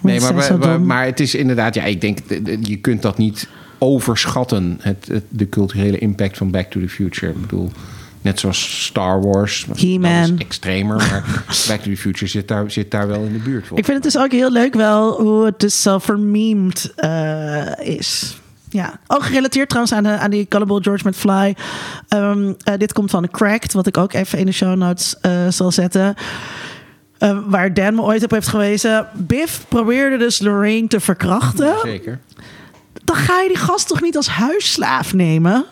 nee, 0.01 0.19
maar, 0.19 0.57
maar, 0.59 0.81
maar 0.81 1.05
het 1.05 1.19
is 1.19 1.35
inderdaad... 1.35 1.75
Ja, 1.75 1.83
ik 1.83 2.01
denk, 2.01 2.27
de- 2.27 2.41
de- 2.41 2.57
je 2.61 2.77
kunt 2.77 3.01
dat 3.01 3.17
niet 3.17 3.47
overschatten. 3.77 4.77
Het, 4.81 5.07
het, 5.07 5.23
de 5.29 5.49
culturele 5.49 5.97
impact 5.97 6.37
van 6.37 6.51
Back 6.51 6.69
to 6.69 6.79
the 6.79 6.89
Future. 6.89 7.31
Ik 7.31 7.41
bedoel... 7.41 7.71
Net 8.21 8.39
zoals 8.39 8.85
Star 8.85 9.21
Wars. 9.21 9.67
He-Man. 9.75 10.37
Extremer, 10.37 10.95
maar 10.97 11.43
Back 11.67 11.79
to 11.79 11.89
the 11.89 11.97
Future 11.97 12.27
zit 12.27 12.47
daar, 12.47 12.71
zit 12.71 12.91
daar 12.91 13.07
wel 13.07 13.23
in 13.23 13.33
de 13.33 13.39
buurt. 13.39 13.65
Ik 13.65 13.85
vind 13.85 14.03
het 14.03 14.13
dus 14.13 14.17
ook 14.17 14.31
heel 14.31 14.51
leuk 14.51 14.73
wel 14.73 15.21
hoe 15.21 15.45
het 15.45 15.59
dus 15.59 15.81
zo 15.81 15.97
vermeemd 15.97 16.91
eh, 16.95 17.65
is. 17.79 18.37
Ja, 18.69 18.99
ook 19.07 19.23
gerelateerd 19.23 19.69
trouwens 19.69 19.93
aan, 19.95 20.03
de, 20.03 20.09
aan 20.09 20.31
die 20.31 20.45
Gullible 20.49 20.81
George 20.81 21.07
McFly. 21.07 21.55
Ehm, 22.07 22.53
eh, 22.63 22.73
dit 22.77 22.93
komt 22.93 23.11
van 23.11 23.29
Cracked, 23.29 23.73
wat 23.73 23.87
ik 23.87 23.97
ook 23.97 24.13
even 24.13 24.39
in 24.39 24.45
de 24.45 24.51
show 24.51 24.75
notes 24.75 25.19
eh, 25.21 25.47
zal 25.47 25.71
zetten. 25.71 26.15
Eh, 27.17 27.37
waar 27.45 27.73
Dan 27.73 27.95
me 27.95 28.01
ooit 28.01 28.23
op 28.23 28.31
heeft 28.31 28.47
gewezen. 28.47 29.07
Biff 29.13 29.65
probeerde 29.67 30.17
dus 30.17 30.39
Lorraine 30.39 30.87
te 30.87 30.99
verkrachten. 30.99 31.73
Zeker. 31.83 32.19
Dan 33.03 33.15
ga 33.15 33.41
je 33.41 33.47
die 33.47 33.57
gast 33.57 33.87
toch 33.87 34.01
niet 34.01 34.15
als 34.15 34.27
huisslaaf 34.27 35.13
nemen? 35.13 35.65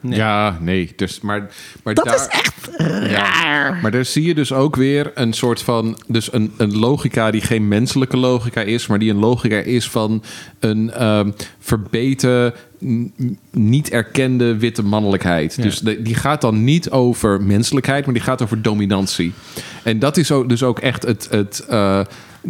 Ja, 0.00 0.58
nee. 0.60 0.92
Dus, 0.96 1.20
maar, 1.20 1.50
maar 1.82 1.94
Dat 1.94 2.04
daar, 2.04 2.14
is 2.14 2.26
echt 2.26 2.68
raar. 3.12 3.78
Maar 3.82 3.90
daar 3.90 4.04
zie 4.04 4.22
je 4.26 4.34
dus 4.34 4.52
ook 4.52 4.76
weer 4.76 5.10
een 5.14 5.32
soort 5.32 5.62
van... 5.62 5.98
Dus 6.06 6.32
een, 6.32 6.52
een 6.56 6.78
logica 6.78 7.30
die 7.30 7.40
geen 7.40 7.68
menselijke 7.68 8.16
logica 8.16 8.60
is... 8.60 8.86
maar 8.86 8.98
die 8.98 9.10
een 9.10 9.18
logica 9.18 9.56
is 9.56 9.88
van 9.90 10.22
een 10.60 10.90
ehm, 10.92 11.30
verbeten... 11.58 12.54
niet 13.50 13.90
erkende 13.90 14.56
witte 14.56 14.82
mannelijkheid. 14.82 15.62
Dus 15.62 15.78
de- 15.78 16.02
die 16.02 16.14
gaat 16.14 16.40
dan 16.40 16.64
niet 16.64 16.90
over 16.90 17.42
menselijkheid... 17.42 18.04
maar 18.04 18.14
die 18.14 18.22
gaat 18.22 18.42
over 18.42 18.62
dominantie. 18.62 19.32
En 19.82 19.98
dat 19.98 20.16
is 20.16 20.32
ook, 20.32 20.48
dus 20.48 20.62
ook 20.62 20.78
echt 20.78 21.02
het... 21.02 21.28
het 21.30 21.64
eh, 21.68 22.00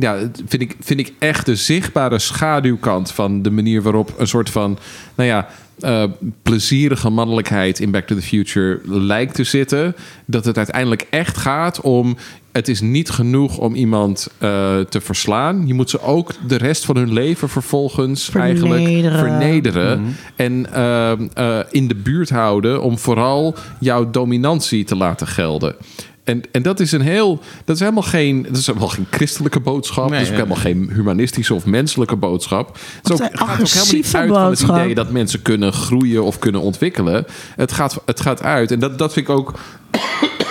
ja, 0.00 0.16
vind 0.46 0.62
ik, 0.62 0.76
vind 0.80 1.00
ik 1.00 1.12
echt 1.18 1.46
de 1.46 1.56
zichtbare 1.56 2.18
schaduwkant 2.18 3.12
van 3.12 3.42
de 3.42 3.50
manier 3.50 3.82
waarop 3.82 4.14
een 4.18 4.26
soort 4.26 4.50
van, 4.50 4.78
nou 5.14 5.28
ja, 5.28 5.48
eh, 5.80 6.04
plezierige 6.42 7.10
mannelijkheid 7.10 7.80
in 7.80 7.90
Back 7.90 8.06
to 8.06 8.14
the 8.14 8.22
Future 8.22 8.80
lijkt 8.84 9.34
te 9.34 9.44
zitten. 9.44 9.94
Dat 10.24 10.44
het 10.44 10.56
uiteindelijk 10.56 11.06
echt 11.10 11.36
gaat 11.36 11.80
om. 11.80 12.16
Het 12.52 12.68
is 12.68 12.80
niet 12.80 13.10
genoeg 13.10 13.58
om 13.58 13.74
iemand 13.74 14.28
eh, 14.38 14.78
te 14.80 15.00
verslaan. 15.00 15.66
Je 15.66 15.74
moet 15.74 15.90
ze 15.90 16.00
ook 16.00 16.32
de 16.48 16.56
rest 16.56 16.84
van 16.84 16.96
hun 16.96 17.12
leven 17.12 17.48
vervolgens 17.48 18.30
eigenlijk 18.30 18.82
Vernederen. 18.82 19.18
vernederen. 19.18 20.16
En 20.36 20.72
eh, 20.72 21.60
in 21.70 21.88
de 21.88 21.94
buurt 21.94 22.30
houden 22.30 22.82
om 22.82 22.98
vooral 22.98 23.54
jouw 23.80 24.10
dominantie 24.10 24.84
te 24.84 24.96
laten 24.96 25.26
gelden. 25.26 25.76
En, 26.26 26.42
en 26.52 26.62
dat 26.62 26.80
is 26.80 26.92
een 26.92 27.00
heel. 27.00 27.40
Dat 27.64 27.74
is 27.74 27.80
helemaal 27.80 28.02
geen. 28.02 28.42
Dat 28.42 28.56
is 28.56 28.66
helemaal 28.66 28.88
geen 28.88 29.06
christelijke 29.10 29.60
boodschap. 29.60 30.10
Nee, 30.10 30.18
dat 30.18 30.20
is 30.20 30.26
ook 30.28 30.34
ja. 30.34 30.42
helemaal 30.42 30.62
geen 30.62 30.90
humanistische 30.92 31.54
of 31.54 31.66
menselijke 31.66 32.16
boodschap. 32.16 32.78
Het, 33.02 33.04
is 33.04 33.12
ook, 33.12 33.18
een 33.18 33.24
het 33.26 33.38
gaat 33.38 33.50
ook 33.50 33.66
helemaal 33.68 33.92
niet 33.92 34.14
uit 34.14 34.60
van 34.60 34.74
het 34.74 34.82
idee 34.82 34.94
dat 34.94 35.10
mensen 35.10 35.42
kunnen 35.42 35.72
groeien 35.72 36.24
of 36.24 36.38
kunnen 36.38 36.60
ontwikkelen. 36.60 37.26
Het 37.56 37.72
gaat, 37.72 38.02
het 38.06 38.20
gaat 38.20 38.42
uit. 38.42 38.70
En 38.70 38.78
dat, 38.78 38.98
dat 38.98 39.12
vind 39.12 39.28
ik 39.28 39.34
ook. 39.34 39.54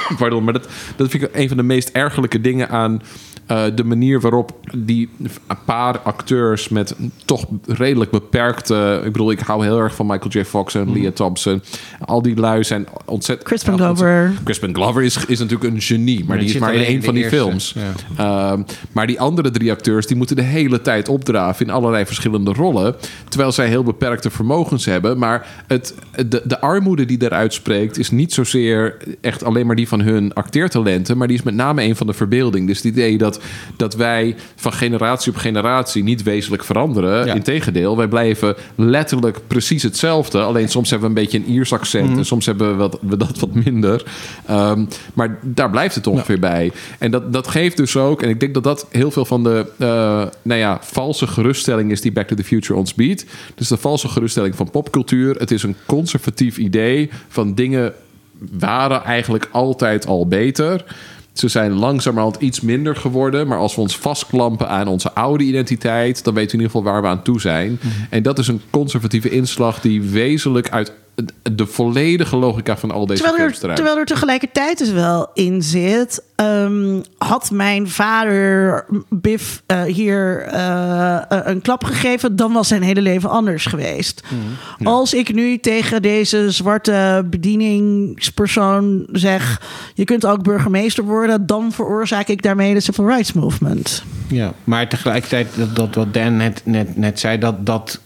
Pardon, 0.18 0.44
maar 0.44 0.54
dat, 0.54 0.68
dat 0.96 1.10
vind 1.10 1.24
ik 1.24 1.30
een 1.36 1.48
van 1.48 1.58
de 1.58 1.64
meest 1.64 1.90
ergelijke 1.90 2.42
dingen 2.42 2.70
aan 2.70 3.02
eh, 3.46 3.64
de 3.76 3.84
manier 3.84 4.22
waarop 4.22 4.52
die 4.78 5.10
paar 5.66 6.00
acteurs 6.00 6.70
met 6.70 6.96
toch 7.26 7.46
redelijk 7.66 8.12
beperkte. 8.12 9.02
Ik 9.06 9.12
bedoel, 9.12 9.32
ik 9.32 9.40
hou 9.40 9.64
heel 9.64 9.80
erg 9.80 9.96
van 9.96 10.06
Michael 10.06 10.30
J. 10.30 10.44
Fox 10.44 10.76
en 10.76 10.94
Leah 10.94 11.12
Thompson. 11.12 11.62
Al 12.00 12.22
die 12.22 12.36
lui 12.36 12.64
zijn 12.64 12.88
ontzettend. 13.06 13.48
Crispin 13.48 13.78
Glover. 13.78 14.34
Crispin 14.44 14.76
Glover 14.76 15.04
is, 15.04 15.26
is 15.26 15.40
natuurlijk 15.40 15.74
een 15.74 15.82
genie, 15.82 16.18
maar, 16.18 16.28
Maar 16.28 16.38
die 16.38 16.48
is 16.48 16.58
maar 16.58 16.76
in 16.76 16.84
één 16.84 17.04
van 17.04 17.14
die 17.14 17.24
eerste, 17.24 17.38
films. 17.38 17.76
Ehm, 18.18 18.62
maar 18.92 19.08
die 19.08 19.20
andere 19.20 19.52
drie 19.52 19.72
acteurs 19.72 20.08
die 20.08 20.18
moeten 20.18 20.36
de 20.36 20.42
hele 20.42 20.82
tijd 20.82 21.10
opdraven 21.10 21.66
in 21.66 21.72
allerlei 21.72 22.06
verschillende 22.06 22.54
rollen. 22.54 22.96
Terwijl 23.30 23.52
zij 23.52 23.68
heel 23.68 23.84
beperkte 23.84 24.30
vermogens 24.30 24.86
hebben. 24.86 25.18
Maar 25.18 25.48
het, 25.68 25.96
de, 26.28 26.42
de 26.46 26.60
armoede 26.60 27.06
die 27.06 27.18
daaruit 27.18 27.54
spreekt 27.54 27.98
is 27.98 28.12
niet 28.12 28.34
zozeer 28.34 28.98
echt 29.22 29.44
alleen 29.44 29.66
maar 29.66 29.76
die 29.76 29.88
van 29.88 29.95
hun 30.02 30.34
acteertalenten. 30.34 31.18
Maar 31.18 31.28
die 31.28 31.38
is 31.38 31.44
met 31.44 31.54
name 31.54 31.84
een 31.84 31.96
van 31.96 32.08
de 32.08 32.14
verbeelding. 32.14 32.68
Dus 32.68 32.78
het 32.78 32.86
idee 32.86 33.18
dat, 33.18 33.40
dat 33.78 33.96
wij 33.96 34.36
van 34.56 34.74
generatie 34.74 35.32
op 35.32 35.38
generatie 35.38 36.04
niet 36.04 36.24
wezenlijk 36.24 36.64
veranderen. 36.64 37.26
Ja. 37.26 37.34
Integendeel, 37.34 37.98
wij 37.98 38.08
blijven 38.08 38.56
letterlijk 38.76 39.40
precies 39.48 39.84
hetzelfde. 39.84 40.42
Alleen 40.42 40.70
soms 40.70 40.90
hebben 40.90 41.14
we 41.14 41.16
een 41.16 41.24
beetje 41.24 41.38
een 41.38 41.54
Iers 41.54 41.74
accent. 41.74 42.18
En 42.18 42.26
soms 42.26 42.46
hebben 42.46 42.70
we, 42.70 42.76
wat, 42.76 42.98
we 43.02 43.18
dat 43.18 43.40
wat 43.40 43.54
minder. 43.54 44.04
Ehm, 44.46 44.86
maar 45.14 45.40
daar 45.42 45.70
blijft 45.70 45.96
het 45.96 46.08
ongeveer 46.08 46.40
bij. 46.40 46.72
En 47.00 47.12
dat, 47.12 47.34
dat 47.34 47.48
geeft 47.48 47.78
dus 47.78 47.98
ook... 47.98 48.22
En 48.22 48.30
ik 48.30 48.40
denk 48.40 48.54
dat 48.54 48.64
dat 48.64 48.88
heel 48.92 49.12
veel 49.12 49.26
van 49.26 49.44
de 49.44 49.66
eh, 49.78 49.88
nou 50.42 50.60
ja, 50.60 50.80
valse 50.82 51.28
geruststelling 51.28 51.92
is... 51.92 52.02
die 52.02 52.12
Back 52.12 52.28
to 52.28 52.36
the 52.36 52.44
Future 52.44 52.80
ons 52.80 52.94
biedt. 52.94 53.26
Dus 53.56 53.68
de 53.68 53.78
valse 53.78 54.08
geruststelling 54.08 54.56
van 54.56 54.70
popcultuur. 54.70 55.36
Het 55.36 55.52
is 55.52 55.64
een 55.64 55.76
conservatief 55.86 56.58
idee 56.58 57.10
van 57.28 57.54
dingen 57.54 57.94
waren 58.52 59.04
eigenlijk 59.04 59.50
altijd 59.52 60.08
al 60.08 60.28
beter. 60.28 60.86
Ze 61.34 61.48
zijn 61.48 61.72
langzamerhand 61.72 62.36
iets 62.40 62.62
minder 62.62 62.96
geworden. 62.96 63.48
Maar 63.48 63.58
als 63.58 63.76
we 63.76 63.82
ons 63.82 63.98
vastklampen 63.98 64.70
aan 64.70 64.88
onze 64.88 65.14
oude 65.14 65.44
identiteit... 65.44 66.24
dan 66.24 66.34
weten 66.34 66.58
we 66.58 66.58
in 66.58 66.64
ieder 66.64 66.76
geval 66.76 66.94
waar 66.94 67.02
we 67.02 67.08
aan 67.08 67.24
toe 67.24 67.42
zijn. 67.42 67.80
En 68.10 68.24
dat 68.24 68.40
is 68.40 68.48
een 68.48 68.62
conservatieve 68.70 69.30
inslag... 69.30 69.82
die 69.82 70.02
wezenlijk 70.02 70.70
uit 70.70 70.94
de 71.52 71.66
volledige 71.66 72.36
logica 72.36 72.78
van 72.78 72.92
al 72.92 73.06
deze 73.06 73.24
Terwijl 73.24 73.48
er, 73.48 73.58
eruit... 73.62 73.76
terwijl 73.76 73.98
er 73.98 74.06
tegelijkertijd 74.06 74.78
dus 74.78 74.92
wel 74.92 75.30
in 75.34 75.62
zit. 75.64 76.24
ehm, 76.36 77.02
had 77.18 77.52
mijn 77.52 77.90
vader 77.90 78.86
Biff 79.10 79.64
eh, 79.66 79.84
hier 79.84 80.42
eh, 80.42 81.16
eh, 81.16 81.22
een 81.30 81.62
klap 81.62 81.84
gegeven, 81.84 82.36
dan 82.36 82.54
was 82.54 82.68
zijn 82.68 82.82
hele 82.82 83.02
leven 83.02 83.30
anders 83.30 83.66
geweest. 83.66 84.24
Mhm. 84.30 84.88
Als 84.88 85.14
ik 85.14 85.34
nu 85.34 85.58
tegen 85.58 86.02
deze 86.02 86.52
zwarte 86.52 87.26
bedieningspersoon 87.30 89.08
zeg: 89.12 89.62
je 89.94 90.04
kunt 90.04 90.26
ook 90.26 90.44
burgemeester 90.44 91.04
worden, 91.04 91.46
dan 91.46 91.72
veroorzaak 91.72 92.28
ik 92.28 92.42
daarmee 92.42 92.74
de 92.74 92.80
civil 92.80 93.08
rights 93.08 93.34
movement. 93.34 94.04
Ja, 94.28 94.54
maar 94.64 94.90
tegelijkertijd, 94.90 95.48
dat, 95.56 95.76
dat 95.76 95.96
wat 95.96 96.14
Dan 96.14 96.38
net, 96.38 96.62
net, 96.64 96.98
net 96.98 97.20
zei, 97.20 97.38
dat, 97.38 97.66
dat 97.66 98.00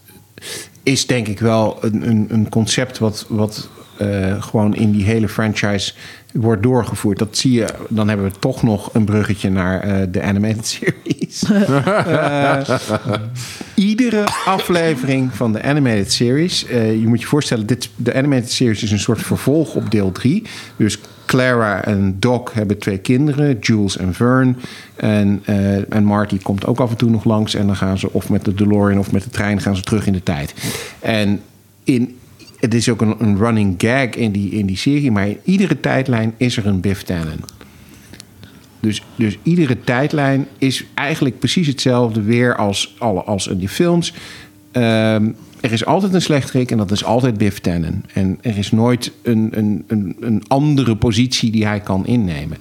is 0.82 1.06
denk 1.06 1.28
ik 1.28 1.40
wel 1.40 1.78
een, 1.80 2.08
een, 2.08 2.26
een 2.28 2.48
concept 2.48 2.98
wat, 2.98 3.26
wat 3.28 3.68
eh, 3.98 4.42
gewoon 4.42 4.74
in 4.74 4.90
die 4.90 5.04
hele 5.04 5.28
franchise 5.28 5.92
wordt 6.32 6.62
doorgevoerd. 6.62 7.18
Dat 7.18 7.36
zie 7.36 7.52
je, 7.52 7.66
dan 7.88 8.08
hebben 8.08 8.26
we 8.26 8.38
toch 8.38 8.62
nog 8.62 8.94
een 8.94 9.04
bruggetje 9.04 9.50
naar 9.50 9.80
eh, 9.80 10.06
de 10.10 10.22
animated 10.22 10.66
series. 10.66 11.42
Eh, 12.10 12.60
iedere 13.74 14.24
aflevering 14.44 15.34
van 15.34 15.52
de 15.52 15.62
animated 15.62 16.12
series, 16.12 16.66
eh, 16.66 17.00
je 17.00 17.06
moet 17.06 17.20
je 17.20 17.26
voorstellen, 17.26 17.66
dit, 17.66 17.90
de 17.96 18.14
animated 18.14 18.52
series 18.52 18.82
is 18.82 18.90
een 18.90 18.98
soort 18.98 19.22
vervolg 19.22 19.74
op 19.74 19.90
deel 19.90 20.12
3. 20.12 20.42
Dus 20.76 20.98
Clara 21.26 21.84
en 21.84 22.16
Doc 22.18 22.52
hebben 22.52 22.78
twee 22.78 22.98
kinderen, 22.98 23.58
Jules 23.58 23.96
en 23.96 24.14
Vern. 24.14 24.56
En, 24.96 25.42
en 25.88 26.04
Marty 26.04 26.38
komt 26.38 26.66
ook 26.66 26.80
af 26.80 26.90
en 26.90 26.96
toe 26.96 27.10
nog 27.10 27.24
langs. 27.24 27.54
En 27.54 27.66
dan 27.66 27.76
gaan 27.76 27.98
ze 27.98 28.12
of 28.12 28.28
met 28.28 28.44
de 28.44 28.54
DeLorean 28.54 28.98
of 28.98 29.12
met 29.12 29.22
de 29.22 29.30
trein 29.30 29.60
gaan 29.60 29.76
ze 29.76 29.82
terug 29.82 30.06
in 30.06 30.12
de 30.12 30.22
tijd. 30.22 30.54
En 31.00 31.40
in, 31.84 32.18
het 32.60 32.74
is 32.74 32.88
ook 32.88 33.00
een, 33.00 33.14
een 33.18 33.36
running 33.36 33.74
gag 33.78 34.08
in 34.08 34.32
die, 34.32 34.50
in 34.50 34.66
die 34.66 34.76
serie. 34.76 35.10
Maar 35.10 35.28
in 35.28 35.38
iedere 35.44 35.80
tijdlijn 35.80 36.34
is 36.36 36.56
er 36.56 36.66
een 36.66 36.80
Biff 36.80 37.02
Tannen. 37.02 37.40
Dus, 38.80 39.02
dus 39.16 39.38
iedere 39.42 39.80
tijdlijn 39.80 40.46
is 40.58 40.84
eigenlijk 40.94 41.38
precies 41.38 41.66
hetzelfde 41.66 42.22
weer 42.22 42.56
als, 42.56 42.94
alle, 42.98 43.22
als 43.22 43.46
in 43.46 43.58
die 43.58 43.68
films. 43.68 44.14
Ehm, 44.72 45.28
er 45.60 45.72
is 45.72 45.84
altijd 45.84 46.14
een 46.14 46.22
slechterik 46.22 46.70
en 46.70 46.78
dat 46.78 46.90
is 46.90 47.04
altijd 47.04 47.38
Biff 47.38 47.58
Tannen. 47.58 48.04
En 48.14 48.38
er 48.40 48.58
is 48.58 48.70
nooit 48.70 49.12
een, 49.22 49.48
een, 49.52 49.84
een, 49.86 50.16
een 50.20 50.42
andere 50.48 50.96
positie 50.96 51.50
die 51.50 51.66
hij 51.66 51.80
kan 51.80 52.06
innemen. 52.06 52.56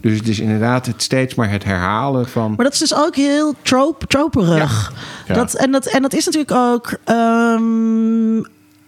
Dus 0.00 0.18
het 0.18 0.28
is 0.28 0.40
inderdaad 0.40 0.86
het 0.86 1.02
steeds 1.02 1.34
maar 1.34 1.50
het 1.50 1.64
herhalen 1.64 2.28
van... 2.28 2.54
Maar 2.56 2.64
dat 2.64 2.72
is 2.72 2.78
dus 2.78 2.94
ook 2.94 3.16
heel 3.16 3.54
trope, 3.62 4.06
troperig. 4.06 4.92
Ja. 5.26 5.34
Dat, 5.34 5.54
en, 5.54 5.70
dat, 5.70 5.86
en 5.86 6.02
dat 6.02 6.14
is 6.14 6.24
natuurlijk 6.24 6.52
ook. 6.52 6.98
ehm, 7.04 8.40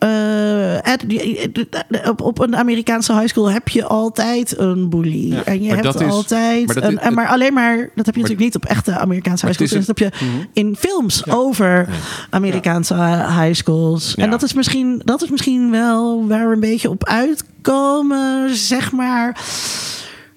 eh, 0.05 0.93
at- 0.93 2.09
op, 2.09 2.21
op 2.21 2.39
een 2.39 2.57
Amerikaanse 2.57 3.13
high 3.13 3.27
school 3.27 3.51
heb 3.51 3.69
je 3.69 3.85
altijd 3.85 4.59
een 4.59 4.89
bully. 4.89 5.33
En 5.45 5.63
je 5.63 5.75
hebt 5.75 6.01
is- 6.01 6.09
altijd. 6.11 6.67
maar 6.67 6.83
een, 6.83 6.99
is- 6.99 7.11
maar 7.15 7.29
alleen 7.29 7.53
maar. 7.53 7.77
Dat 7.95 8.07
heb 8.07 8.15
je 8.15 8.21
natuurlijk 8.21 8.39
niet 8.41 8.55
op 8.55 8.65
echte 8.65 8.99
Amerikaanse 8.99 9.47
high 9.47 9.59
schools. 9.65 9.87
Dat 9.87 9.99
heb 9.99 10.13
je 10.13 10.45
in 10.53 10.77
films 10.79 11.31
over 11.31 11.89
Amerikaanse 12.31 12.95
high 13.41 13.53
schools. 13.55 14.15
En 14.15 14.31
dat 14.31 14.43
is, 14.43 14.53
misschien, 14.53 15.01
dat 15.05 15.23
is 15.23 15.31
misschien 15.31 15.71
wel 15.71 16.27
waar 16.29 16.49
we 16.49 16.55
een 16.55 16.61
beetje 16.61 16.91
op 16.91 17.05
uitkomen, 17.05 18.57
zeg 18.57 18.93
maar. 18.93 19.39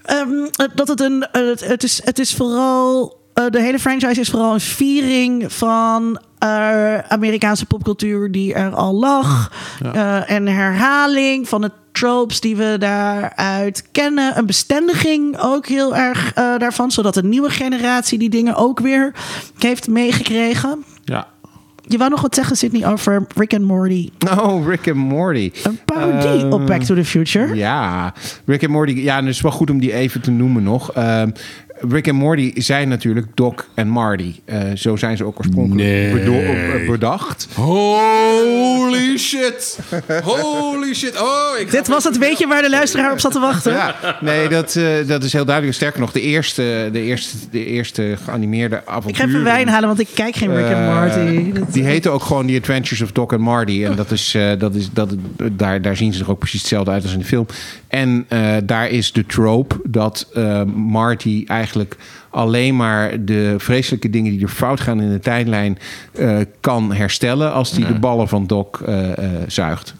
Ehm, 0.03 0.29
dat 0.75 0.87
het 0.87 1.01
een. 1.01 1.27
eh, 1.31 1.41
Het, 1.47 1.67
het, 1.67 1.83
is, 1.83 2.01
het 2.03 2.19
is 2.19 2.33
vooral. 2.35 3.15
eh, 3.33 3.45
de 3.49 3.61
hele 3.61 3.79
franchise 3.79 4.19
is 4.21 4.29
vooral 4.29 4.53
een 4.53 4.59
viering 4.59 5.53
van 5.53 6.19
eh, 6.39 6.97
Amerikaanse 6.97 7.65
popcultuur 7.65 8.31
die 8.31 8.53
er 8.53 8.71
al 8.71 8.93
lag. 8.93 9.51
Eh, 9.93 10.31
en 10.31 10.47
herhaling 10.47 11.47
van 11.47 11.61
de 11.61 11.71
tropes 11.91 12.39
die 12.39 12.55
we 12.55 12.75
daaruit 12.79 13.83
kennen. 13.91 14.37
Een 14.37 14.45
bestendiging 14.45 15.37
ook 15.39 15.67
heel 15.67 15.95
erg 15.95 16.33
eh, 16.33 16.57
daarvan. 16.57 16.91
Zodat 16.91 17.13
de 17.13 17.23
nieuwe 17.23 17.49
generatie 17.49 18.19
die 18.19 18.29
dingen 18.29 18.55
ook 18.55 18.79
weer 18.79 19.11
heeft 19.57 19.87
meegekregen. 19.87 20.83
Ja. 21.03 21.27
Je 21.89 21.97
wou 21.97 22.09
nog 22.09 22.21
wat 22.21 22.35
zeggen, 22.35 22.55
Sydney, 22.57 22.87
over 22.91 23.25
Rick 23.35 23.53
and 23.53 23.63
Morty. 23.63 24.09
Oh, 24.39 24.67
Rick 24.67 24.87
and 24.87 24.95
Morty. 24.97 25.51
Een 25.63 25.79
parodie 25.85 26.41
Ehm, 26.43 26.51
op 26.53 26.65
Back 26.67 26.81
to 26.83 26.95
the 26.95 27.05
Future. 27.05 27.55
Ja, 27.55 28.13
Rick 28.45 28.61
and 28.63 28.71
Morty. 28.71 28.91
Ja, 28.91 29.17
en 29.17 29.25
het 29.25 29.35
is 29.35 29.41
wel 29.41 29.51
goed 29.51 29.69
om 29.69 29.79
die 29.79 29.93
even 29.93 30.21
te 30.21 30.31
noemen 30.31 30.63
nog. 30.63 30.91
Ehm, 30.91 31.29
Rick 31.89 32.07
en 32.07 32.15
Morty 32.15 32.51
zijn 32.55 32.89
natuurlijk 32.89 33.25
Doc 33.33 33.53
en 33.73 33.87
Marty. 33.87 34.35
Eh, 34.45 34.61
zo 34.75 34.95
zijn 34.95 35.17
ze 35.17 35.23
ook 35.25 35.37
oorspronkelijk 35.37 35.87
Nee. 35.87 36.81
eh, 36.81 36.89
bedacht. 36.89 37.47
Holy 37.55 39.17
shit. 39.17 39.79
Holy 40.23 40.93
shit. 40.93 41.21
Oh, 41.21 41.59
ik 41.59 41.71
Dit 41.71 41.87
was 41.87 42.03
het 42.03 42.17
weetje 42.17 42.47
waar 42.47 42.61
de 42.61 42.69
luisteraar 42.69 43.11
op 43.11 43.19
zat 43.19 43.31
te 43.31 43.39
wachten. 43.39 43.71
Ja, 43.73 44.17
nee, 44.21 44.47
dat, 44.49 44.75
eh, 44.75 44.85
dat 45.07 45.23
is 45.23 45.33
heel 45.33 45.45
duidelijk. 45.45 45.75
Sterker 45.75 45.99
nog, 45.99 46.11
de 46.11 46.21
eerste, 46.21 46.89
de 46.91 47.01
eerste, 47.01 47.37
de 47.51 47.65
eerste 47.65 48.17
geanimeerde 48.23 48.75
Ik 49.05 49.15
ga 49.17 49.25
even 49.25 49.43
wijn 49.43 49.67
halen, 49.67 49.87
want 49.87 49.99
ik 49.99 50.07
kijk 50.13 50.35
geen 50.35 50.55
Rick 50.55 50.65
and 50.65 50.73
Eh, 50.73 50.99
Morty. 51.25 51.51
Dat- 51.59 51.73
Die 51.73 51.83
heten 51.83 52.11
ook 52.11 52.23
gewoon 52.23 52.47
The 52.47 52.55
Adventures 52.57 53.01
of 53.01 53.11
Doc 53.11 53.31
and 53.31 53.41
Marty. 53.41 53.83
En 53.85 53.95
dat 53.95 54.11
is, 54.11 54.33
eh, 54.35 54.51
dat 54.59 54.75
is, 54.75 54.89
dat, 54.93 55.13
daar, 55.51 55.81
daar 55.81 55.95
zien 55.97 56.13
ze 56.13 56.23
er 56.23 56.29
ook 56.31 56.39
precies 56.39 56.59
hetzelfde 56.59 56.91
uit 56.91 57.03
als 57.03 57.13
in 57.13 57.19
de 57.19 57.25
film. 57.25 57.45
En 57.87 58.25
eh, 58.27 58.55
daar 58.63 58.89
is 58.89 59.11
de 59.11 59.25
trope 59.25 59.75
dat 59.83 60.27
eh, 60.33 60.63
Marty 60.75 61.43
eigenlijk 61.47 61.65
alleen 62.29 62.75
maar 62.75 63.25
de 63.25 63.55
vreselijke 63.57 64.09
dingen 64.09 64.31
die 64.31 64.41
er 64.41 64.47
fout 64.47 64.79
gaan 64.79 65.01
in 65.01 65.11
de 65.11 65.19
tijdlijn 65.19 65.77
eh, 66.11 66.37
kan 66.59 66.93
herstellen 66.93 67.53
als 67.53 67.71
hij 67.71 67.85
de 67.87 67.99
ballen 67.99 68.27
van 68.27 68.47
Doc 68.47 68.67
eh, 68.85 69.11
eh, 69.17 69.41
zuigt. 69.47 69.93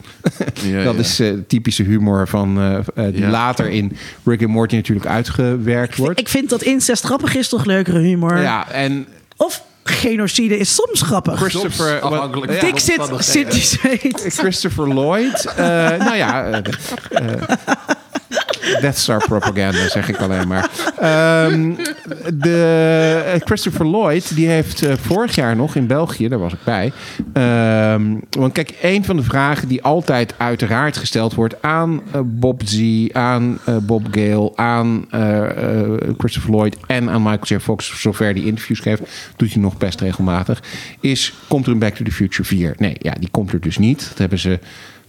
Ja, 0.62 0.82
dat 0.84 0.94
ja. 0.94 1.00
is 1.00 1.20
eh, 1.20 1.32
typische 1.46 1.82
humor 1.82 2.28
van 2.28 2.54
die 2.94 3.18
Ja. 3.20 3.30
later 3.30 3.68
in 3.68 3.96
Rick 4.24 4.40
and 4.42 4.50
Morty 4.50 4.74
natuurlijk 4.74 5.06
uitgewerkt 5.06 5.96
wordt. 5.96 6.20
Ik 6.20 6.28
vind 6.28 6.48
dat 6.48 6.62
incest 6.62 7.04
grappig 7.04 7.34
is 7.34 7.48
toch 7.48 7.64
leukere 7.64 7.98
humor. 7.98 8.38
Ja, 8.40 8.70
en 8.70 9.06
Of 9.36 9.62
genocide 9.84 10.58
is 10.58 10.74
soms 10.74 11.02
grappig. 11.02 11.38
Christopher... 11.38 12.00
afhankelijk 12.00 12.52
ja, 12.52 12.60
Dik 12.60 12.78
zit, 12.78 13.08
zit 13.18 13.50
die 13.52 13.62
zweet. 13.62 14.24
Christopher 14.36 14.88
Lloyd. 14.94 15.44
eh, 15.56 15.66
nou 15.98 16.16
ja, 16.16 16.62
Death 18.80 18.98
Star 18.98 19.24
propaganda, 19.26 19.88
zeg 19.88 20.08
ik 20.08 20.16
alleen 20.16 20.48
maar. 20.48 20.70
Ehm, 20.98 21.72
de, 22.34 23.22
eh, 23.26 23.40
Christopher 23.44 23.86
Lloyd, 23.86 24.34
die 24.34 24.48
heeft 24.48 24.82
eh, 24.82 24.94
vorig 25.00 25.34
jaar 25.34 25.56
nog 25.56 25.74
in 25.74 25.86
België, 25.86 26.28
daar 26.28 26.38
was 26.38 26.52
ik 26.52 26.64
bij. 26.64 26.92
ehm, 27.32 28.02
want 28.30 28.52
kijk, 28.52 28.74
een 28.82 29.04
van 29.04 29.16
de 29.16 29.22
vragen 29.22 29.68
die 29.68 29.82
altijd 29.82 30.34
uiteraard 30.36 30.96
gesteld 30.96 31.34
wordt 31.34 31.62
aan 31.62 32.02
eh, 32.12 32.20
Bob 32.24 32.62
Z, 32.64 33.06
aan 33.12 33.58
Bob 33.82 34.06
Gale, 34.10 34.52
aan 34.56 35.06
Christopher 36.18 36.50
Lloyd 36.50 36.76
en 36.86 37.10
aan 37.10 37.22
Michael 37.22 37.58
J. 37.58 37.58
Fox, 37.58 38.00
zover 38.00 38.34
die 38.34 38.44
interviews 38.44 38.80
geeft, 38.80 39.02
doet 39.36 39.52
hij 39.52 39.62
nog 39.62 39.76
best 39.76 40.00
regelmatig, 40.00 40.62
is: 41.00 41.34
komt 41.48 41.66
er 41.66 41.72
een 41.72 41.78
Back 41.78 41.94
to 41.94 42.04
the 42.04 42.12
Future 42.12 42.44
4? 42.48 42.74
Nee, 42.78 42.96
ja, 42.98 43.12
die 43.18 43.28
komt 43.30 43.52
er 43.52 43.60
dus 43.60 43.78
niet. 43.78 44.06
Dat 44.08 44.18
hebben 44.18 44.38
ze 44.38 44.58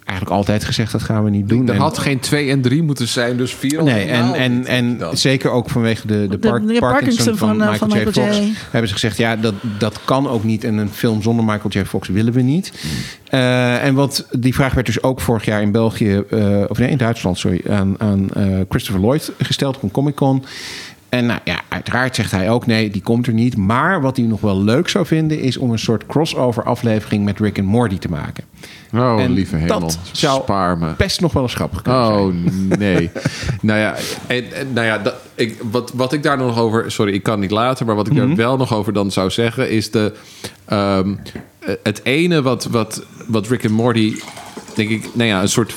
eigenlijk 0.09 0.37
altijd 0.37 0.63
gezegd, 0.63 0.91
dat 0.91 1.03
gaan 1.03 1.23
we 1.23 1.29
niet 1.29 1.49
doen. 1.49 1.67
Er 1.67 1.73
En- 1.73 1.79
had 1.79 1.97
geen 1.97 2.19
2 2.19 2.49
en 2.49 2.61
3 2.61 2.83
moeten 2.83 3.07
zijn, 3.07 3.37
dus 3.37 3.53
4 3.53 3.83
Nee, 3.83 4.05
en, 4.05 4.33
en, 4.33 4.65
en 4.65 4.99
zeker 5.11 5.51
ook 5.51 5.69
vanwege 5.69 6.07
de, 6.07 6.27
de, 6.29 6.37
Park- 6.37 6.67
de 6.67 6.79
Parkinson, 6.79 6.79
Parkinson 6.79 7.37
van, 7.37 7.47
van, 7.47 7.61
eh, 7.61 7.69
Michael, 7.71 7.89
van 7.91 7.99
J. 7.99 8.03
Fox. 8.11 8.37
J. 8.37 8.53
Hebben 8.71 8.87
ze 8.87 8.93
gezegd, 8.93 9.17
ja, 9.17 9.35
dat, 9.35 9.53
dat 9.79 9.99
kan 10.05 10.27
ook 10.27 10.43
niet. 10.43 10.63
En 10.63 10.77
een 10.77 10.89
film 10.89 11.21
zonder 11.21 11.45
Michael 11.45 11.69
J. 11.69 11.85
Fox 11.85 12.07
willen 12.07 12.33
we 12.33 12.41
niet. 12.41 12.73
Eh, 13.29 13.83
en 13.83 13.93
wat, 13.93 14.27
die 14.31 14.53
vraag 14.53 14.73
werd 14.73 14.85
dus 14.85 15.03
ook 15.03 15.21
vorig 15.21 15.45
jaar 15.45 15.61
in 15.61 15.71
België, 15.71 16.23
eh, 16.29 16.63
of 16.67 16.77
nee, 16.77 16.89
in 16.89 16.97
Duitsland, 16.97 17.37
sorry, 17.37 17.61
aan, 17.69 17.95
aan 17.97 18.29
eh, 18.29 18.45
Christopher 18.69 19.01
Lloyd 19.01 19.31
gesteld 19.37 19.75
op 19.75 19.83
een 19.83 19.91
Comic 19.91 20.15
Con. 20.15 20.43
En 21.09 21.25
nou 21.25 21.39
ja, 21.43 21.61
uiteraard 21.67 22.15
zegt 22.15 22.31
hij 22.31 22.49
ook 22.49 22.65
nee, 22.65 22.89
die 22.89 23.01
komt 23.01 23.27
er 23.27 23.33
niet. 23.33 23.57
Maar 23.57 24.01
wat 24.01 24.17
hij 24.17 24.25
nog 24.25 24.41
wel 24.41 24.63
leuk 24.63 24.89
zou 24.89 25.05
vinden, 25.05 25.39
is 25.39 25.57
om 25.57 25.71
een 25.71 25.79
soort 25.79 26.05
crossover 26.05 26.63
aflevering 26.63 27.25
met 27.25 27.39
Rick 27.39 27.57
en 27.57 27.65
Morty 27.65 27.97
te 27.97 28.09
maken. 28.09 28.43
Oh, 28.93 29.21
En 29.21 29.31
lieve 29.31 29.55
hemel. 29.55 29.79
dat 29.79 29.99
zou 30.11 30.41
Spaar 30.41 30.77
me. 30.77 30.93
Best 30.97 31.21
nog 31.21 31.33
wel 31.33 31.43
eens 31.43 31.53
grappig 31.53 31.81
kunnen 31.81 32.05
zijn. 32.05 32.17
Oh 32.19 32.33
nee. 32.77 33.09
nou 33.61 33.79
ja, 33.79 33.95
en, 34.27 34.53
en, 34.53 34.73
nou 34.73 34.87
ja 34.87 34.97
dat, 34.97 35.15
ik, 35.35 35.57
wat, 35.71 35.91
wat 35.95 36.13
ik 36.13 36.23
daar 36.23 36.37
nog 36.37 36.59
over. 36.59 36.91
Sorry, 36.91 37.13
ik 37.13 37.23
kan 37.23 37.39
niet 37.39 37.51
later. 37.51 37.85
Maar 37.85 37.95
wat 37.95 38.07
ik 38.07 38.13
Mhm. 38.13 38.27
daar 38.27 38.35
wel 38.35 38.57
nog 38.57 38.73
over 38.73 38.93
dan 38.93 39.11
zou 39.11 39.29
zeggen. 39.29 39.69
Is 39.69 39.91
de. 39.91 40.13
ehm, 40.65 41.15
het 41.83 42.01
ene 42.03 42.41
wat, 42.41 42.65
wat, 42.65 43.03
wat 43.27 43.47
Rick 43.47 43.63
en 43.63 43.71
Morty. 43.71 44.15
Denk 44.75 44.89
ik. 44.89 45.09
Nou 45.13 45.29
ja, 45.29 45.41
een 45.41 45.49
soort. 45.49 45.73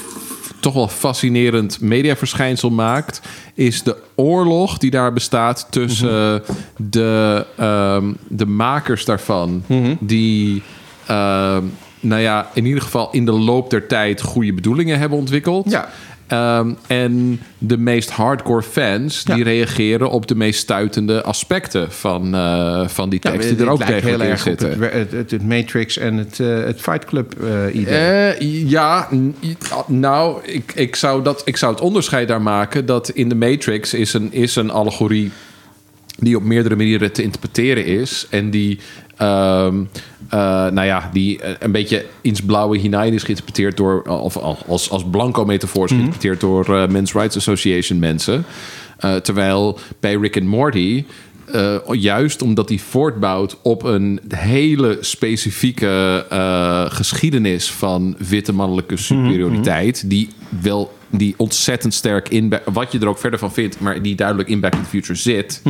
Toch 0.63 0.75
wel 0.75 0.89
fascinerend 0.89 1.81
mediaverschijnsel 1.81 2.71
maakt. 2.71 3.21
Is 3.55 3.83
de 3.83 3.97
oorlog 4.15 4.79
die 4.79 4.91
daar 4.91 5.13
bestaat 5.13 5.67
tussen 5.71 6.33
Mhm. 6.33 6.53
de, 6.77 7.47
ehm, 7.57 8.13
de 8.29 8.47
makers 8.47 9.05
daarvan. 9.05 9.63
Mhm. 9.67 9.95
Die. 10.01 10.63
ehm, 11.07 11.63
nou 12.01 12.21
ja, 12.23 12.51
in 12.55 12.67
ieder 12.67 12.83
geval 12.83 13.09
in 13.13 13.25
de 13.25 13.33
loop 13.33 13.71
der 13.71 13.87
tijd 13.87 14.21
goede 14.23 14.53
bedoelingen 14.53 14.99
hebben 14.99 15.19
ontwikkeld. 15.19 15.71
Ja. 15.71 15.89
Ehm, 16.33 16.73
en 16.87 17.41
de 17.59 17.77
meest 17.77 18.11
hardcore 18.11 18.63
fans 18.63 19.25
die 19.25 19.43
reageren 19.43 20.11
op 20.11 20.27
de 20.27 20.35
meest 20.35 20.61
stuitende 20.61 21.23
aspecten 21.23 21.93
van, 21.93 22.35
eh, 22.35 22.89
van 22.89 23.09
die 23.09 23.19
tekst 23.19 23.49
die 23.49 23.59
er 23.59 23.71
ook 23.71 23.85
heel 23.85 24.21
erg 24.21 24.41
op 24.41 24.49
zitten. 24.49 24.83
het, 24.83 24.93
het, 24.93 25.13
het, 25.13 25.31
het 25.31 25.47
Matrix 25.47 25.99
en 25.99 26.17
het, 26.17 26.41
eh, 26.41 26.65
het 26.65 26.81
Fight 26.81 27.05
Club 27.05 27.43
eh, 27.43 27.81
idee. 27.81 28.69
Ja, 28.69 29.09
nou, 29.87 30.45
ik, 30.45 30.73
ik, 30.75 30.97
zou 30.97 31.23
dat, 31.23 31.43
ik 31.45 31.57
zou 31.57 31.73
het 31.73 31.81
onderscheid 31.81 32.29
daar 32.29 32.43
maken 32.43 32.87
dat 32.87 33.09
in 33.09 33.29
de 33.29 33.35
Matrix 33.35 33.95
is 33.95 34.13
een, 34.13 34.33
is 34.33 34.57
een 34.57 34.71
allegorie 34.71 35.33
die 36.19 36.37
op 36.37 36.43
meerdere 36.43 36.77
manieren 36.77 37.13
te 37.13 37.23
interpreteren 37.23 37.85
is. 37.87 38.27
En 38.31 38.51
die, 38.51 38.79
ehm, 39.17 39.85
eh, 40.29 40.39
nou 40.67 40.85
ja, 40.85 41.11
die 41.13 41.41
eh, 41.41 41.55
een 41.59 41.73
beetje 41.73 42.05
ins 42.21 42.43
blauwe 42.43 42.79
hinein 42.79 43.13
is 43.13 43.23
geïnterpreteerd 43.23 43.77
door, 43.77 44.03
of 44.03 44.37
als, 44.67 44.91
als 44.91 45.05
blanco 45.11 45.45
metafoor 45.45 45.85
is 45.85 45.91
geïnterpreteerd 45.91 46.41
door 46.41 46.77
eh, 46.77 46.89
Men's 46.89 47.13
Rights 47.13 47.37
Association 47.37 47.99
mensen. 47.99 48.45
Terwijl 49.23 49.79
bij 50.01 50.15
Rick 50.15 50.37
and 50.37 50.47
Morty, 50.47 51.05
juist 51.91 52.43
omdat 52.43 52.69
die 52.69 52.81
voortbouwt 52.81 53.57
op 53.63 53.83
een 53.83 54.21
hele 54.29 54.99
specifieke 55.01 56.27
geschiedenis 56.89 57.71
van 57.71 58.15
witte 58.29 58.53
mannelijke 58.53 58.97
superioriteit, 58.97 60.11
die 60.11 60.29
wel 60.63 60.93
die 61.13 61.35
ontzettend 61.37 61.95
sterk 61.95 62.29
in, 62.29 62.53
wat 62.65 62.93
je 62.93 62.99
er 62.99 63.09
ook 63.09 63.19
verder 63.19 63.39
van 63.39 63.53
vindt, 63.53 63.81
maar 63.81 64.03
die 64.03 64.15
duidelijk 64.15 64.49
in 64.49 64.61
Back 64.61 64.73
to 64.73 64.79
the 64.79 64.89
Future 64.89 65.19
zit, 65.19 65.63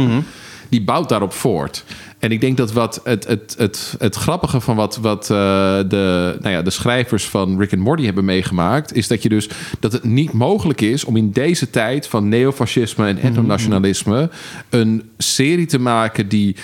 die 0.69 0.83
bouwt 0.83 1.09
daarop 1.09 1.33
voort. 1.33 1.85
En 2.19 2.31
ik 2.33 2.41
denk 2.41 2.57
dat 2.57 2.73
wat 2.73 3.01
het, 3.05 3.27
het, 3.27 3.55
het, 3.59 3.95
het 3.99 4.15
grappige 4.15 4.61
van 4.61 4.77
wat, 4.77 4.97
wat 4.97 5.23
eh, 5.23 5.79
de, 5.89 6.37
nou 6.41 6.55
ja, 6.55 6.63
de 6.63 6.71
schrijvers 6.71 7.25
van 7.25 7.59
Rick 7.59 7.73
and 7.73 7.83
Morty 7.83 8.05
hebben 8.05 8.25
meegemaakt, 8.25 8.95
is 8.95 9.09
dat 9.09 9.23
je 9.23 9.29
dus 9.29 9.49
dat 9.81 9.93
het 9.93 10.05
niet 10.05 10.33
mogelijk 10.33 10.81
is 10.81 11.05
om 11.05 11.17
in 11.17 11.31
deze 11.31 11.71
tijd 11.71 12.07
van 12.07 12.29
neofascisme 12.29 13.07
en 13.07 13.19
etnonationalisme 13.19 14.31
een 14.71 15.11
serie 15.19 15.67
te 15.67 15.79
maken 15.79 16.29
die 16.29 16.57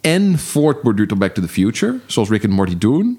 en 0.00 0.38
voortborduurt 0.38 1.12
op 1.12 1.18
Back 1.18 1.34
to 1.34 1.42
the 1.42 1.48
Future, 1.48 1.98
zoals 2.06 2.28
Rick 2.28 2.44
and 2.44 2.52
Morty 2.52 2.78
doen, 2.78 3.18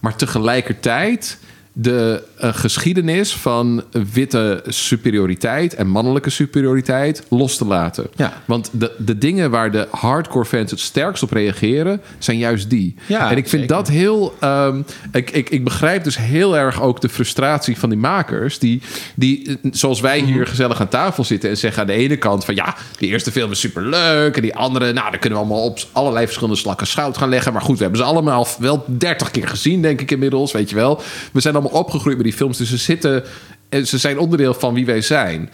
maar 0.00 0.16
tegelijkertijd 0.16 1.38
de 1.72 2.22
eh, 2.36 2.54
geschiedenis 2.54 3.36
van 3.36 3.82
witte 4.12 4.62
superioriteit 4.66 5.74
en 5.74 5.86
mannelijke 5.86 6.30
superioriteit 6.30 7.22
los 7.28 7.56
te 7.56 7.64
laten. 7.64 8.06
Ja. 8.16 8.32
Want 8.44 8.70
de, 8.72 8.92
de 8.98 9.18
dingen 9.18 9.50
waar 9.50 9.70
de 9.70 9.88
hardcore 9.90 10.44
fans 10.44 10.70
het 10.70 10.80
sterkst 10.80 11.22
op 11.22 11.32
reageren, 11.32 12.00
zijn 12.18 12.38
juist 12.38 12.70
die. 12.70 12.94
Ja, 13.06 13.30
en 13.30 13.36
ik 13.36 13.48
vind 13.48 13.62
zeker. 13.62 13.76
dat 13.76 13.88
heel. 13.88 14.34
ehm, 14.40 14.82
ik, 15.12 15.30
ik, 15.30 15.50
ik 15.50 15.64
begrijp 15.64 16.04
dus 16.04 16.18
heel 16.18 16.56
erg 16.56 16.82
ook 16.82 17.00
de 17.00 17.08
frustratie 17.08 17.78
van 17.78 17.88
die 17.88 17.98
makers. 17.98 18.58
Die, 18.58 18.82
die 19.14 19.48
eh, 19.48 19.70
zoals 19.72 20.00
wij 20.00 20.20
hier 20.20 20.46
gezellig 20.46 20.80
aan 20.80 20.88
tafel 20.88 21.24
zitten 21.24 21.50
en 21.50 21.56
zeggen 21.56 21.80
aan 21.80 21.88
de 21.88 21.92
ene 21.92 22.16
kant 22.16 22.44
van 22.44 22.54
ja, 22.54 22.76
die 22.98 23.08
eerste 23.08 23.32
film 23.32 23.50
is 23.50 23.60
superleuk. 23.60 24.36
En 24.36 24.42
die 24.42 24.56
andere, 24.56 24.92
nou, 24.92 25.10
daar 25.10 25.20
kunnen 25.20 25.38
we 25.38 25.44
allemaal 25.44 25.64
op 25.64 25.78
allerlei 25.92 26.24
verschillende 26.24 26.58
slakken 26.58 26.86
schout 26.86 27.16
gaan 27.16 27.28
leggen. 27.28 27.52
Maar 27.52 27.62
goed, 27.62 27.76
we 27.76 27.82
hebben 27.82 28.00
ze 28.00 28.06
allemaal 28.06 28.46
wel 28.58 28.84
30 28.86 29.30
keer 29.30 29.48
gezien, 29.48 29.82
denk 29.82 30.00
ik 30.00 30.10
inmiddels. 30.10 30.52
Weet 30.52 30.70
je 30.70 30.76
wel. 30.76 31.02
We 31.32 31.40
zijn 31.40 31.54
allemaal 31.54 31.69
opgegroeid 31.70 32.16
met 32.16 32.24
die 32.24 32.34
films. 32.34 32.58
Dus 32.58 32.68
ze 32.68 32.76
zitten... 32.76 33.24
en 33.68 33.86
Ze 33.86 33.98
zijn 33.98 34.18
onderdeel 34.18 34.54
van 34.54 34.74
wie 34.74 34.86
wij 34.86 35.00
zijn. 35.00 35.50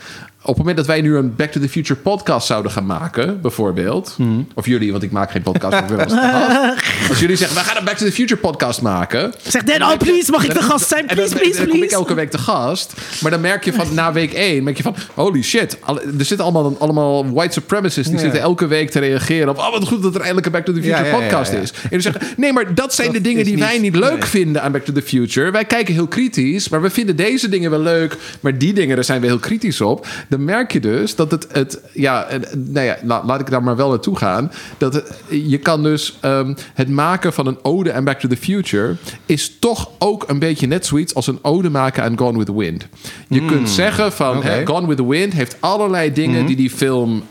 Op 0.46 0.54
het 0.54 0.58
moment 0.58 0.76
dat 0.76 0.86
wij 0.86 1.00
nu 1.00 1.16
een 1.16 1.34
Back 1.36 1.50
to 1.50 1.60
the 1.60 1.68
Future 1.68 2.00
podcast 2.00 2.46
zouden 2.46 2.72
gaan 2.72 2.86
maken, 2.86 3.40
bijvoorbeeld. 3.40 4.14
Hmm. 4.16 4.46
Of 4.54 4.66
jullie, 4.66 4.90
want 4.90 5.02
ik 5.02 5.10
maak 5.10 5.30
geen 5.30 5.42
podcast. 5.42 5.76
ik 5.78 5.88
de. 5.88 5.96
Als 7.08 7.20
jullie 7.20 7.36
zeggen, 7.36 7.56
we 7.56 7.62
gaan 7.64 7.76
een 7.76 7.84
Back 7.84 7.96
to 7.96 8.04
the 8.06 8.12
Future 8.12 8.40
podcast 8.40 8.82
maken. 8.82 9.32
Zeg, 9.46 9.62
Dan, 9.62 9.82
oh 9.82 9.96
please, 9.96 10.30
mag 10.30 10.44
ik 10.44 10.54
de 10.54 10.62
gast 10.62 10.88
zijn? 10.88 11.06
Dan, 11.06 11.16
Please, 11.16 11.34
please, 11.34 11.56
dan 11.56 11.64
kom 11.66 11.74
ik 11.74 11.78
please. 11.80 11.94
elke 11.94 12.14
week 12.14 12.30
te 12.30 12.38
gast. 12.38 12.92
Maar 13.20 13.30
dan 13.30 13.40
merk 13.40 13.64
je 13.64 13.72
van 13.72 13.86
na 13.94 14.12
week 14.12 14.32
1, 14.32 14.64
merk 14.64 14.76
je 14.76 14.82
van, 14.82 14.96
holy 15.14 15.42
shit. 15.42 15.78
Er 16.18 16.24
zitten 16.24 16.40
allemaal, 16.46 16.76
allemaal 16.78 17.32
white 17.32 17.52
supremacists 17.52 18.08
die 18.10 18.16
Ja. 18.18 18.22
zitten 18.24 18.40
elke 18.40 18.66
week 18.66 18.90
te 18.90 18.98
reageren 18.98 19.48
op, 19.48 19.58
oh 19.58 19.70
wat 19.70 19.86
goed 19.88 20.02
dat 20.02 20.14
er 20.14 20.20
eindelijk 20.20 20.46
een 20.46 20.52
Back 20.52 20.64
to 20.64 20.72
the 20.72 20.82
Future 20.82 21.04
Ja, 21.04 21.18
podcast 21.18 21.52
ja. 21.52 21.58
is. 21.58 21.70
En 21.72 21.88
die 21.90 22.00
zeggen, 22.00 22.22
nee, 22.36 22.52
maar 22.52 22.74
dat 22.74 22.94
zijn 22.94 23.06
Dat 23.06 23.16
de 23.16 23.22
dingen 23.22 23.44
die 23.44 23.54
niet- 23.54 23.64
wij 23.64 23.78
niet 23.78 23.94
leuk 23.96 24.18
nee. 24.18 24.28
vinden 24.28 24.62
aan 24.62 24.72
Back 24.72 24.84
to 24.84 24.92
the 24.92 25.02
Future. 25.02 25.50
Wij 25.50 25.64
kijken 25.64 25.94
heel 25.94 26.06
kritisch, 26.06 26.68
maar 26.68 26.82
we 26.82 26.90
vinden 26.90 27.16
deze 27.16 27.48
dingen 27.48 27.70
wel 27.70 27.80
leuk. 27.80 28.16
Maar 28.40 28.58
die 28.58 28.72
dingen, 28.72 28.94
daar 28.94 29.04
zijn 29.04 29.20
we 29.20 29.26
heel 29.26 29.38
kritisch 29.38 29.80
op. 29.80 30.06
Dan 30.36 30.44
merk 30.44 30.72
je 30.72 30.80
dus 30.80 31.14
dat 31.14 31.30
het, 31.30 31.46
het 31.52 31.80
ja, 31.92 32.24
eh, 32.24 32.38
nou 32.56 32.86
ja, 32.86 32.96
la- 33.04 33.22
laat 33.26 33.40
ik 33.40 33.50
daar 33.50 33.62
maar 33.62 33.76
wel 33.76 33.88
naartoe 33.88 34.16
gaan. 34.16 34.52
Dat 34.78 34.94
het, 34.94 35.12
je 35.28 35.58
kan 35.58 35.82
dus 35.82 36.18
ehm, 36.20 36.54
het 36.74 36.88
maken 36.88 37.32
van 37.32 37.46
een 37.46 37.58
ode 37.62 37.92
aan 37.92 38.04
Back 38.04 38.18
to 38.20 38.28
the 38.28 38.36
Future 38.36 38.94
is 39.26 39.56
toch 39.58 39.90
ook 39.98 40.24
een 40.28 40.38
beetje 40.38 40.66
net 40.66 40.86
zoiets 40.86 41.14
als 41.14 41.26
een 41.26 41.38
ode 41.42 41.70
maken 41.70 42.02
aan 42.02 42.18
Gone 42.18 42.38
with 42.38 42.46
the 42.46 42.56
Wind. 42.56 42.86
Je 43.28 43.44
kunt 43.44 43.68
zeggen 43.70 44.12
van 44.12 44.32
Hmm. 44.36 44.42
Hè, 44.42 44.66
Gone 44.66 44.86
with 44.86 44.96
the 44.96 45.08
Wind 45.08 45.32
heeft 45.32 45.56
allerlei 45.60 46.12
dingen 46.12 46.46
die 46.46 46.56
die 46.56 46.70
film 46.70 47.22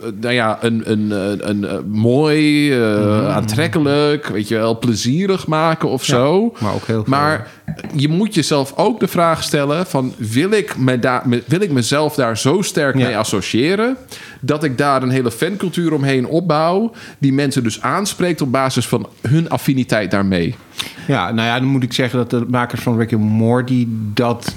eh, 0.00 0.06
nou 0.20 0.34
ja, 0.34 0.58
een, 0.60 0.82
een, 0.90 1.10
een, 1.10 1.48
een, 1.48 1.64
eh, 1.64 1.76
mooi, 1.86 2.72
eh, 2.72 3.34
aantrekkelijk, 3.36 4.26
weet 4.26 4.48
je 4.48 4.54
wel, 4.54 4.78
plezierig 4.78 5.46
maken 5.46 5.88
of 5.88 6.04
zo. 6.04 6.54
maar 6.60 6.74
ook 6.74 6.86
heel 6.86 6.94
veel- 7.04 7.04
Maar 7.06 7.48
je 7.94 8.08
moet 8.08 8.34
jezelf 8.34 8.72
ook 8.76 9.00
de 9.00 9.08
vraag 9.08 9.42
stellen 9.42 9.86
van 9.86 10.14
wil 10.16 10.50
ik, 10.50 10.76
me 10.76 10.98
daar, 10.98 11.22
wil 11.46 11.60
ik 11.60 11.70
mezelf 11.70 12.14
daar 12.14 12.38
zo 12.38 12.62
sterk 12.62 12.98
Ja. 12.98 13.06
mee 13.06 13.16
associëren 13.16 13.96
dat 14.40 14.64
ik 14.64 14.78
daar 14.78 15.02
een 15.02 15.10
hele 15.10 15.30
fancultuur 15.30 15.92
omheen 15.92 16.26
opbouw 16.26 16.92
die 17.18 17.32
mensen 17.32 17.62
dus 17.62 17.80
aanspreekt 17.80 18.40
op 18.40 18.52
basis 18.52 18.86
van 18.86 19.08
hun 19.28 19.48
affiniteit 19.48 20.10
daarmee. 20.10 20.54
Ja, 21.06 21.32
nou 21.32 21.48
ja, 21.48 21.58
dan 21.58 21.68
moet 21.68 21.82
ik 21.82 21.92
zeggen 21.92 22.18
dat 22.18 22.30
de 22.30 22.44
makers 22.48 22.80
van 22.80 22.98
Rick 22.98 23.12
and 23.12 23.22
Morty 23.22 23.86
dat... 24.12 24.54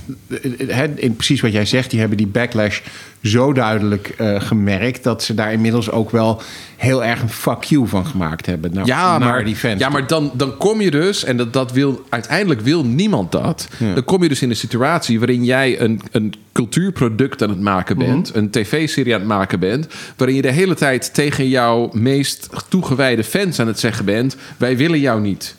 in 0.95 1.15
precies 1.15 1.41
wat 1.41 1.51
jij 1.51 1.65
zegt, 1.65 1.89
die 1.89 1.99
hebben 1.99 2.17
die 2.17 2.27
backlash 2.27 2.79
zo 3.23 3.53
duidelijk 3.53 4.13
eh, 4.17 4.41
gemerkt... 4.41 5.03
dat 5.03 5.23
ze 5.23 5.33
daar 5.33 5.51
inmiddels 5.51 5.91
ook 5.91 6.11
wel 6.11 6.41
heel 6.75 7.03
erg 7.03 7.21
een 7.21 7.29
fuck 7.29 7.63
you 7.63 7.87
van 7.87 8.05
gemaakt 8.05 8.45
hebben. 8.45 8.73
Naar, 8.73 8.85
Ja, 8.85 9.19
maar, 9.19 9.45
die 9.45 9.55
fans. 9.55 9.79
ja, 9.79 9.89
maar 9.89 10.07
dan, 10.07 10.31
dan 10.33 10.57
kom 10.57 10.81
je 10.81 10.91
dus, 10.91 11.23
en 11.23 11.37
dat, 11.37 11.53
dat 11.53 11.71
wil, 11.71 12.05
uiteindelijk 12.09 12.61
wil 12.61 12.85
niemand 12.97 13.31
dat. 13.31 13.67
Ja. 13.79 13.93
Dan 13.93 14.03
kom 14.03 14.23
je 14.23 14.29
dus 14.29 14.41
in 14.41 14.49
een 14.49 14.55
situatie 14.55 15.19
waarin 15.19 15.43
jij 15.45 15.79
een, 15.81 16.01
een 16.11 16.33
cultuurproduct 16.51 17.41
aan 17.43 17.49
het 17.49 17.59
maken 17.61 17.97
bent, 17.97 18.29
Mhm. 18.29 18.37
een 18.37 18.49
tv-serie 18.49 19.13
aan 19.13 19.19
het 19.19 19.29
maken 19.29 19.59
bent, 19.59 19.87
waarin 20.17 20.35
je 20.35 20.41
de 20.41 20.51
hele 20.51 20.75
tijd 20.75 21.13
tegen 21.13 21.47
jouw 21.49 21.89
meest 21.93 22.49
toegewijde 22.69 23.23
fans 23.23 23.59
aan 23.59 23.67
het 23.67 23.79
zeggen 23.79 24.05
bent: 24.05 24.35
wij 24.57 24.77
willen 24.77 24.99
jou 24.99 25.21
niet. 25.21 25.55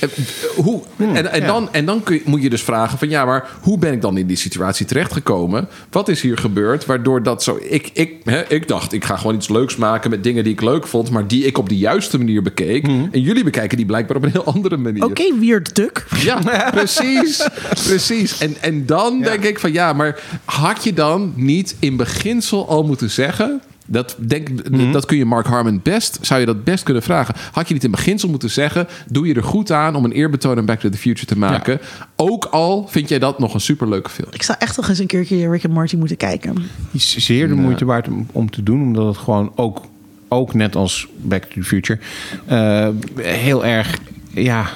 En, 0.00 0.10
eh, 0.16 0.64
Hoe, 0.64 0.82
en, 0.96 1.32
en, 1.32 1.40
ja. 1.40 1.46
dan, 1.46 1.72
en 1.72 1.84
dan 1.84 2.02
kun 2.02 2.14
je, 2.14 2.22
moet 2.24 2.42
je 2.42 2.50
dus 2.50 2.62
vragen 2.62 2.98
van 2.98 3.08
ja, 3.08 3.24
maar 3.24 3.50
hoe 3.60 3.78
ben 3.78 3.92
ik 3.92 4.00
dan 4.00 4.16
in 4.16 4.26
die 4.26 4.36
situatie 4.36 4.86
terechtgekomen? 4.86 5.68
Wat 5.90 6.08
is 6.08 6.20
hier 6.20 6.38
gebeurd 6.38 6.86
waardoor 6.86 7.22
dat 7.22 7.42
zo... 7.42 7.58
Ik, 7.60 7.90
ik, 7.92 8.14
hè, 8.24 8.48
ik 8.48 8.68
dacht, 8.68 8.92
ik 8.92 9.04
ga 9.04 9.16
gewoon 9.16 9.34
iets 9.34 9.48
leuks 9.48 9.76
maken 9.76 10.10
met 10.10 10.24
dingen 10.24 10.44
die 10.44 10.52
ik 10.52 10.60
leuk 10.60 10.86
vond... 10.86 11.10
maar 11.10 11.26
die 11.26 11.44
ik 11.44 11.58
op 11.58 11.68
de 11.68 11.78
juiste 11.78 12.18
manier 12.18 12.42
bekeek. 12.42 12.86
En 12.86 13.20
jullie 13.20 13.44
bekijken 13.44 13.76
die 13.76 13.86
blijkbaar 13.86 14.16
op 14.16 14.22
een 14.22 14.30
heel 14.30 14.44
andere 14.44 14.76
manier. 14.76 15.04
Oké, 15.04 15.38
weird 15.38 15.74
duck. 15.74 16.06
Ja, 16.22 16.38
precies. 16.70 17.48
precies. 17.68 18.38
En, 18.38 18.56
en 18.60 18.86
dan 18.86 19.20
denk 19.20 19.44
ik 19.44 19.58
van 19.58 19.72
ja, 19.72 19.92
maar 19.92 20.20
had 20.44 20.84
je 20.84 20.92
dan 20.92 21.32
niet 21.36 21.76
in 21.78 21.96
beginsel 21.96 22.68
al 22.68 22.82
moeten 22.82 23.10
zeggen. 23.10 23.62
Dat, 23.86 24.16
denk, 24.18 24.48
dat 24.92 25.06
kun 25.06 25.16
je 25.16 25.24
Mark 25.24 25.46
Harmon 25.46 25.80
best, 25.82 26.18
zou 26.20 26.40
je 26.40 26.46
dat 26.46 26.64
best 26.64 26.84
kunnen 26.84 27.02
vragen. 27.02 27.34
Had 27.52 27.68
je 27.68 27.74
niet 27.74 27.84
in 27.84 27.90
beginsel 27.90 28.28
moeten 28.28 28.50
zeggen, 28.50 28.88
doe 29.06 29.26
je 29.26 29.34
er 29.34 29.44
goed 29.44 29.70
aan 29.70 29.94
om 29.94 30.04
een 30.04 30.12
eerbetoon 30.12 30.58
aan 30.58 30.64
Back 30.64 30.80
to 30.80 30.88
the 30.88 30.98
Future 30.98 31.26
te 31.26 31.38
maken. 31.38 31.80
Ook 32.16 32.44
al 32.44 32.86
vind 32.88 33.08
jij 33.08 33.18
dat 33.18 33.38
nog 33.38 33.54
een 33.54 33.60
superleuke 33.60 34.10
film. 34.10 34.28
Ik 34.32 34.42
zou 34.42 34.58
echt 34.60 34.76
nog 34.76 34.88
eens 34.88 34.98
een 34.98 35.06
keertje 35.06 35.50
Rick 35.50 35.64
and 35.64 35.74
Morty 35.74 35.96
moeten 35.96 36.16
kijken. 36.16 36.56
is 36.92 37.16
zeer 37.16 37.48
de 37.48 37.54
moeite 37.54 37.84
waard 37.84 38.08
om, 38.08 38.26
om 38.32 38.50
te 38.50 38.62
doen, 38.62 38.82
omdat 38.82 39.06
het 39.06 39.16
gewoon 39.16 39.52
ook, 39.54 39.80
ook 40.28 40.54
net 40.54 40.76
als 40.76 41.08
Back 41.16 41.44
to 41.44 41.60
the 41.60 41.64
Future 41.64 41.98
eh, 42.46 42.88
heel 43.16 43.64
erg. 43.64 43.98
Ja, 44.34 44.66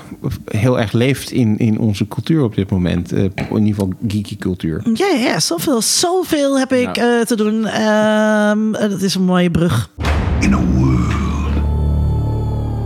heel 0.45 0.81
erg 0.81 0.93
leeft 0.93 1.31
in, 1.31 1.59
in 1.59 1.79
onze 1.79 2.09
cultuur 2.09 2.43
op 2.43 2.55
dit 2.55 2.71
moment. 2.71 3.13
Eh, 3.13 3.23
in 3.25 3.31
ieder 3.51 3.69
geval 3.69 3.93
geeky 4.09 4.37
cultuur. 4.37 4.81
Ja, 4.95 5.07
ja, 5.07 5.17
ja, 5.19 5.41
zoveel, 5.41 5.83
zoveel 5.83 6.59
heb 6.59 6.73
ik 6.73 6.97
Nou. 6.97 7.19
eh, 7.19 7.27
te 7.27 7.37
doen. 7.37 7.67
Ehm, 7.67 8.75
eh, 8.75 8.91
dat 8.91 9.03
is 9.03 9.15
een 9.15 9.25
mooie 9.25 9.51
brug. 9.51 9.91
In 10.41 10.53
a 10.55 10.59
world. 10.75 11.15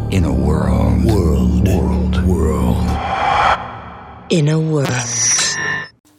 In 0.09 0.25
a 0.25 0.29
world. 0.29 1.03
World. 1.03 1.69
World. 1.69 2.21
World. 2.25 2.77
In 4.29 4.49
a 4.49 4.57
world. 4.57 5.40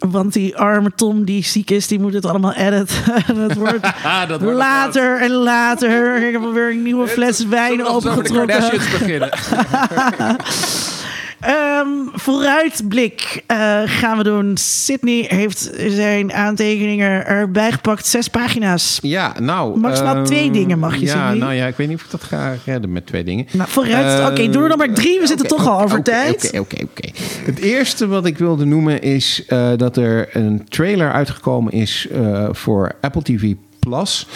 Want 0.10 0.34
die 0.34 0.58
arme 0.58 0.92
Tom 0.96 1.26
die 1.26 1.44
ziek 1.44 1.70
is, 1.70 1.88
die 1.88 2.00
moet 2.00 2.14
het 2.14 2.26
allemaal 2.26 2.54
editen. 2.54 2.96
En 3.28 3.36
het 3.36 3.56
wordt 3.56 3.82
dat 4.28 4.42
wordt 4.42 4.58
later 4.58 5.22
en 5.22 5.32
later. 5.32 6.24
Ik 6.28 6.32
heb 6.32 6.42
alweer 6.42 6.72
een 6.72 6.84
nieuwe 6.84 7.08
fles 7.08 7.46
wijn 7.46 7.86
opengetrokken. 7.86 8.72
beginnen. 8.72 9.30
Ehm, 11.42 11.88
vooruitblik 12.14 13.44
eh, 13.48 13.82
gaan 13.86 14.18
we 14.18 14.24
doen. 14.24 14.58
Sydney 14.58 15.26
heeft 15.28 15.72
zijn 15.88 16.34
aantekeningen 16.34 17.26
erbij 17.26 17.72
gepakt. 17.72 18.06
Zes 18.08 18.28
pagina's. 18.28 19.00
Ja, 19.02 19.34
nou. 19.40 19.80
Maximaal 19.80 20.16
eh, 20.16 20.22
twee 20.24 20.52
dingen 20.52 20.80
mag 20.80 20.95
je 20.95 21.06
Ja, 21.06 21.30
zien. 21.32 21.40
nou 21.40 21.53
ja, 21.53 21.68
ik 21.68 21.76
weet 21.76 21.88
niet 21.88 21.98
of 21.98 22.03
ik 22.03 22.11
dat 22.11 22.24
ga 22.24 22.53
redden 22.66 22.92
met 22.92 23.06
twee 23.06 23.24
dingen. 23.24 23.45
Nou, 23.52 23.70
vooruit. 23.70 24.20
Eh, 24.20 24.26
Oké, 24.32 24.50
doe 24.50 24.64
er 24.64 24.70
nog 24.70 24.78
maar 24.78 24.94
drie. 24.94 25.20
We 25.20 25.28
zitten 25.28 25.45
oké, 25.45 25.56
toch 25.56 25.68
al 25.68 25.82
over 25.82 26.03
tijd. 26.03 26.45
Oké, 26.48 26.60
oké, 26.60 26.84
oké. 26.84 27.10
Het 27.45 27.60
eerste 27.60 28.08
wat 28.08 28.26
ik 28.26 28.38
wilde 28.38 28.66
noemen 28.66 29.02
is 29.02 29.44
eh, 29.48 29.70
dat 29.78 29.98
er 29.98 30.36
een 30.36 30.66
trailer 30.70 31.11
uitgekomen 31.11 31.72
is 31.74 32.08
eh, 32.11 32.48
voor 32.52 32.92
Apple 33.02 33.22
TV 33.22 33.53
Plus 33.80 34.28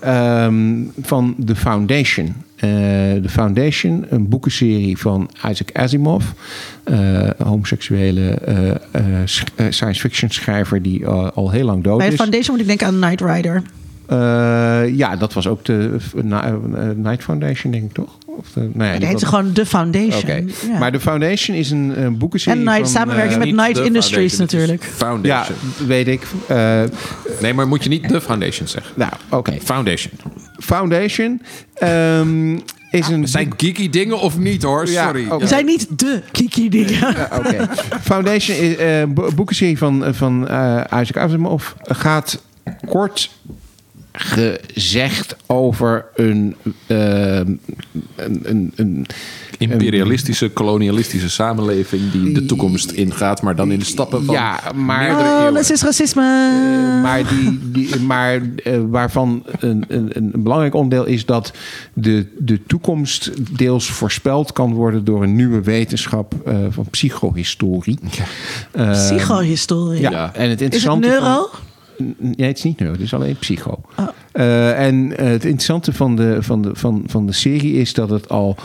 ehm, 0.00 0.74
van 1.00 1.34
The 1.46 1.56
Foundation. 1.56 2.34
Eh 2.62 2.68
The 3.22 3.28
Foundation, 3.28 4.04
een 4.08 4.28
boekenserie 4.28 4.98
van 4.98 5.30
Isaac 5.50 5.68
Asimov, 5.72 6.24
eh, 6.84 7.28
homoseksuele 7.44 8.30
eh, 8.92 9.02
science 9.70 10.00
fiction 10.00 10.30
schrijver 10.30 10.82
die 10.82 11.06
al 11.06 11.50
heel 11.50 11.64
lang 11.64 11.82
dood 11.84 11.98
Bij 11.98 12.08
is. 12.08 12.14
Foundation 12.14 12.50
moet 12.56 12.60
ik 12.60 12.66
denken 12.66 12.86
aan 12.86 13.00
Knight 13.16 13.20
Rider. 13.34 13.62
Eh, 14.06 14.18
ja, 14.96 15.16
dat 15.16 15.32
was 15.32 15.46
ook 15.46 15.64
de 15.64 15.96
Night 16.96 17.22
Foundation, 17.22 17.72
denk 17.72 17.84
ik 17.84 17.92
toch? 17.92 18.18
Of 18.26 18.46
de, 18.54 18.60
nou 18.60 18.84
ja, 18.84 18.90
Die 18.90 18.98
die 18.98 19.08
heet 19.08 19.20
was- 19.20 19.28
gewoon 19.28 19.52
The 19.52 19.66
Foundation. 19.66 20.22
Oké, 20.22 20.44
Ja. 20.72 20.78
maar 20.78 20.92
de 20.92 21.00
Foundation 21.00 21.56
is 21.56 21.70
een, 21.70 22.02
een 22.04 22.18
boekenserie 22.18 22.58
en 22.58 22.64
Night, 22.64 22.80
van... 22.80 22.90
samenwerking 22.90 23.38
met 23.38 23.48
Night 23.66 23.78
Industries 23.86 24.34
Foundation, 24.34 24.40
natuurlijk. 24.68 24.82
Ja, 24.82 24.90
Foundation. 25.44 25.56
weet 25.86 26.08
ik. 26.08 26.22
Eh, 26.48 26.82
Nee, 27.40 27.54
maar 27.54 27.68
moet 27.68 27.82
je 27.82 27.88
niet 27.88 28.08
de 28.08 28.20
Foundation 28.20 28.68
zeggen. 28.68 28.92
nou, 28.96 29.12
oké. 29.30 29.52
Foundation. 29.62 30.12
Foundation 30.64 31.42
ehm, 31.74 32.58
is 32.90 33.08
een... 33.08 33.28
Zijn 33.28 33.52
geeky 33.56 33.90
dingen 33.90 34.20
of 34.20 34.38
niet 34.38 34.62
hoor? 34.62 34.90
Ja, 34.90 35.04
Sorry. 35.04 35.46
zijn 35.46 35.66
niet 35.66 35.98
de 35.98 36.22
kiki 36.32 36.68
dingen. 36.68 37.14
Foundation 38.02 38.56
is 38.56 38.76
eh, 38.76 39.00
een 39.00 39.14
bo- 39.14 39.30
boekenserie 39.34 39.78
van, 39.78 40.04
van 40.14 40.48
eh, 40.48 40.80
Isaac 41.00 41.16
Asimov. 41.16 41.64
Gaat 41.82 42.42
kort 42.88 43.30
gezegd 44.12 45.36
over 45.46 46.04
een, 46.14 46.54
eh, 46.86 47.36
een, 47.36 47.60
een, 48.42 48.72
een 48.76 49.06
Imperialistische, 49.58 50.48
kolonialistische 50.50 51.30
samenleving 51.30 52.10
die 52.12 52.32
de 52.32 52.46
toekomst 52.46 52.90
ingaat, 52.90 53.42
maar 53.42 53.56
dan 53.56 53.72
in 53.72 53.78
de 53.78 53.84
stappen 53.84 54.24
van 54.24 54.34
Ja, 54.34 54.60
maar- 54.74 55.10
Oh, 55.10 55.54
dat 55.54 55.70
is 55.70 55.82
racisme. 55.82 56.22
maar 57.02 57.22
die, 57.28 57.58
die, 57.72 58.00
maar 58.00 58.40
eh, 58.64 58.78
waarvan 58.90 59.42
een, 59.58 59.84
een, 59.88 60.10
een 60.12 60.30
belangrijk 60.42 60.74
onderdeel 60.74 61.06
is 61.06 61.26
dat 61.26 61.52
de, 61.92 62.26
de 62.38 62.62
toekomst 62.66 63.30
deels 63.56 63.90
voorspeld 63.90 64.52
kan 64.52 64.72
worden 64.72 65.04
door 65.04 65.22
een 65.22 65.36
nieuwe 65.36 65.60
wetenschap 65.62 66.34
eh, 66.46 66.54
van 66.70 66.86
psychohistorie. 66.90 67.98
Eh, 68.72 68.90
Psychohistorie. 68.90 70.00
ja. 70.00 70.10
Ja. 70.10 70.30
en 70.34 70.40
het 70.40 70.42
Is 70.42 70.48
het 70.50 70.60
interessante 70.60 71.08
van- 71.08 71.18
neuro? 71.22 71.48
Nee, 72.18 72.48
het 72.48 72.56
is 72.56 72.64
niet 72.64 72.78
neuro, 72.78 72.94
het 72.94 73.02
is 73.02 73.14
alleen 73.14 73.36
psycho. 73.36 73.80
Oh. 73.98 74.08
Eh, 74.32 74.86
en 74.86 75.16
eh, 75.16 75.26
het 75.26 75.44
interessante 75.44 75.92
van 75.92 76.16
de, 76.16 76.42
van, 76.42 76.62
de, 76.62 76.70
van, 76.72 77.02
van 77.06 77.26
de 77.26 77.32
serie 77.32 77.72
is 77.74 77.94
dat 77.94 78.10
het 78.10 78.28
al 78.28 78.56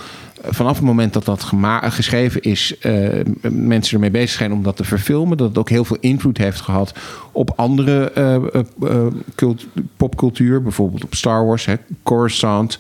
vanaf 0.50 0.76
het 0.76 0.86
moment 0.86 1.14
dat 1.14 1.26
dat 1.26 1.52
geschreven 1.82 2.42
is, 2.42 2.78
eh, 2.80 3.10
mensen 3.52 3.94
ermee 3.94 4.12
bezig 4.12 4.38
zijn 4.38 4.54
om 4.54 4.64
dat 4.64 4.76
te 4.76 4.84
verfilmen. 4.84 5.38
Dat 5.38 5.48
het 5.48 5.58
ook 5.58 5.70
heel 5.70 5.86
veel 5.86 5.98
invloed 6.00 6.38
heeft 6.38 6.62
gehad 6.62 6.94
op 7.32 7.54
andere 7.56 8.12
cult- 9.36 9.68
popcultuur. 9.98 10.62
Bijvoorbeeld 10.62 11.04
op 11.04 11.16
Star 11.16 11.46
Wars, 11.46 11.66
hè, 11.66 11.76
Coruscant, 12.04 12.80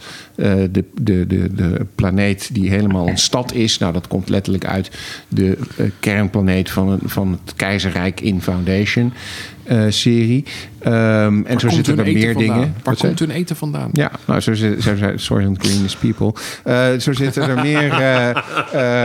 de, 0.71 0.83
de, 1.01 1.27
de, 1.27 1.53
de 1.55 1.85
planeet 1.95 2.49
die 2.53 2.69
helemaal 2.69 3.07
een 3.07 3.17
stad 3.17 3.53
is. 3.53 3.77
Nou, 3.77 3.93
dat 3.93 4.07
komt 4.07 4.29
letterlijk 4.29 4.65
uit 4.65 4.91
de 5.27 5.57
eh, 5.77 5.85
kernplaneet 5.99 6.69
van, 6.69 6.89
een, 6.89 6.99
van 7.03 7.39
het 7.45 7.55
keizerrijk 7.55 8.21
in 8.21 8.41
Foundation. 8.41 9.13
eh, 9.63 9.83
serie. 9.89 10.43
Ehm, 10.79 11.41
en 11.45 11.59
zo 11.59 11.69
zitten 11.69 11.97
er 11.99 12.03
meer 12.13 12.33
vandaan? 12.33 12.41
dingen. 12.55 12.57
Waar 12.83 12.93
Wat 12.93 12.97
komt 12.97 13.19
hun 13.19 13.29
eten 13.31 13.55
vandaan? 13.55 13.89
ja, 13.93 14.11
nou, 14.25 14.39
zo, 14.39 14.53
zit- 14.53 14.83
zo, 14.83 14.95
zo, 14.95 15.11
Soylent 15.15 15.57
Green 15.65 15.83
is 15.85 15.95
people. 15.95 16.33
Eh, 16.63 16.99
zo 16.99 17.13
zitten 17.13 17.43
er 17.49 17.61
meer 17.61 17.91
eh, 17.91 18.29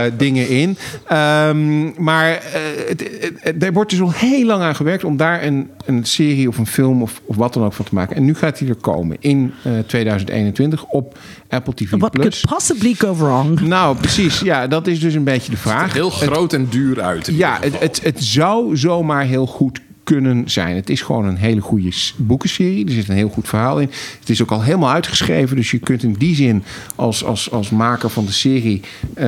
eh, 0.05 0.11
dingen 0.17 0.49
in. 0.49 0.77
Ehm, 1.07 2.03
maar 2.03 2.31
eh, 2.31 2.41
het, 2.87 3.63
er 3.63 3.73
wordt 3.73 3.89
dus 3.89 4.01
al 4.01 4.11
heel 4.11 4.45
lang 4.45 4.61
aan 4.63 4.75
gewerkt 4.75 5.03
om 5.03 5.17
daar 5.17 5.43
een, 5.43 5.69
een 5.85 6.05
serie 6.05 6.47
of 6.47 6.57
een 6.57 6.67
film 6.67 7.01
of, 7.01 7.21
of 7.25 7.35
wat 7.35 7.53
dan 7.53 7.63
ook 7.63 7.73
van 7.73 7.85
te 7.85 7.93
maken. 7.95 8.15
En 8.15 8.25
nu 8.25 8.35
gaat 8.35 8.57
die 8.57 8.69
er 8.69 8.75
komen 8.75 9.17
in 9.19 9.53
eh, 9.63 9.71
2021 9.87 10.83
op 10.83 11.17
Apple 11.49 11.73
TV+. 11.73 11.89
What 11.89 12.11
could 12.11 12.41
possibly 12.47 12.93
go 12.93 13.15
wrong? 13.15 13.59
Nou, 13.59 13.97
precies. 13.97 14.39
Ja, 14.39 14.67
dat 14.67 14.87
is 14.87 14.99
dus 14.99 15.13
een 15.13 15.23
beetje 15.23 15.51
de 15.51 15.57
vraag. 15.57 15.93
Heel 15.93 16.09
groot 16.09 16.53
en 16.53 16.67
duur 16.69 17.01
uit. 17.01 17.27
in 17.27 17.35
Ja, 17.35 17.57
het, 17.61 17.79
het, 17.79 18.03
het 18.03 18.23
zou 18.23 18.77
zomaar 18.77 19.23
heel 19.23 19.45
goed 19.45 19.81
kunnen 20.03 20.49
zijn. 20.49 20.75
Het 20.75 20.89
is 20.89 21.01
gewoon 21.01 21.25
een 21.25 21.35
hele 21.35 21.61
goede 21.61 21.89
boekenserie. 22.17 22.85
Er 22.85 22.91
zit 22.91 23.09
een 23.09 23.15
heel 23.15 23.29
goed 23.29 23.47
verhaal 23.47 23.79
in. 23.79 23.91
Het 24.19 24.29
is 24.29 24.41
ook 24.41 24.51
al 24.51 24.61
helemaal 24.61 24.91
uitgeschreven. 24.91 25.55
Dus 25.55 25.71
je 25.71 25.79
kunt 25.79 26.03
in 26.03 26.13
die 26.13 26.35
zin 26.35 26.63
als, 26.95 27.23
als, 27.25 27.51
als 27.51 27.69
maker 27.69 28.09
van 28.09 28.25
de 28.25 28.31
serie... 28.31 28.81
eh, 29.13 29.25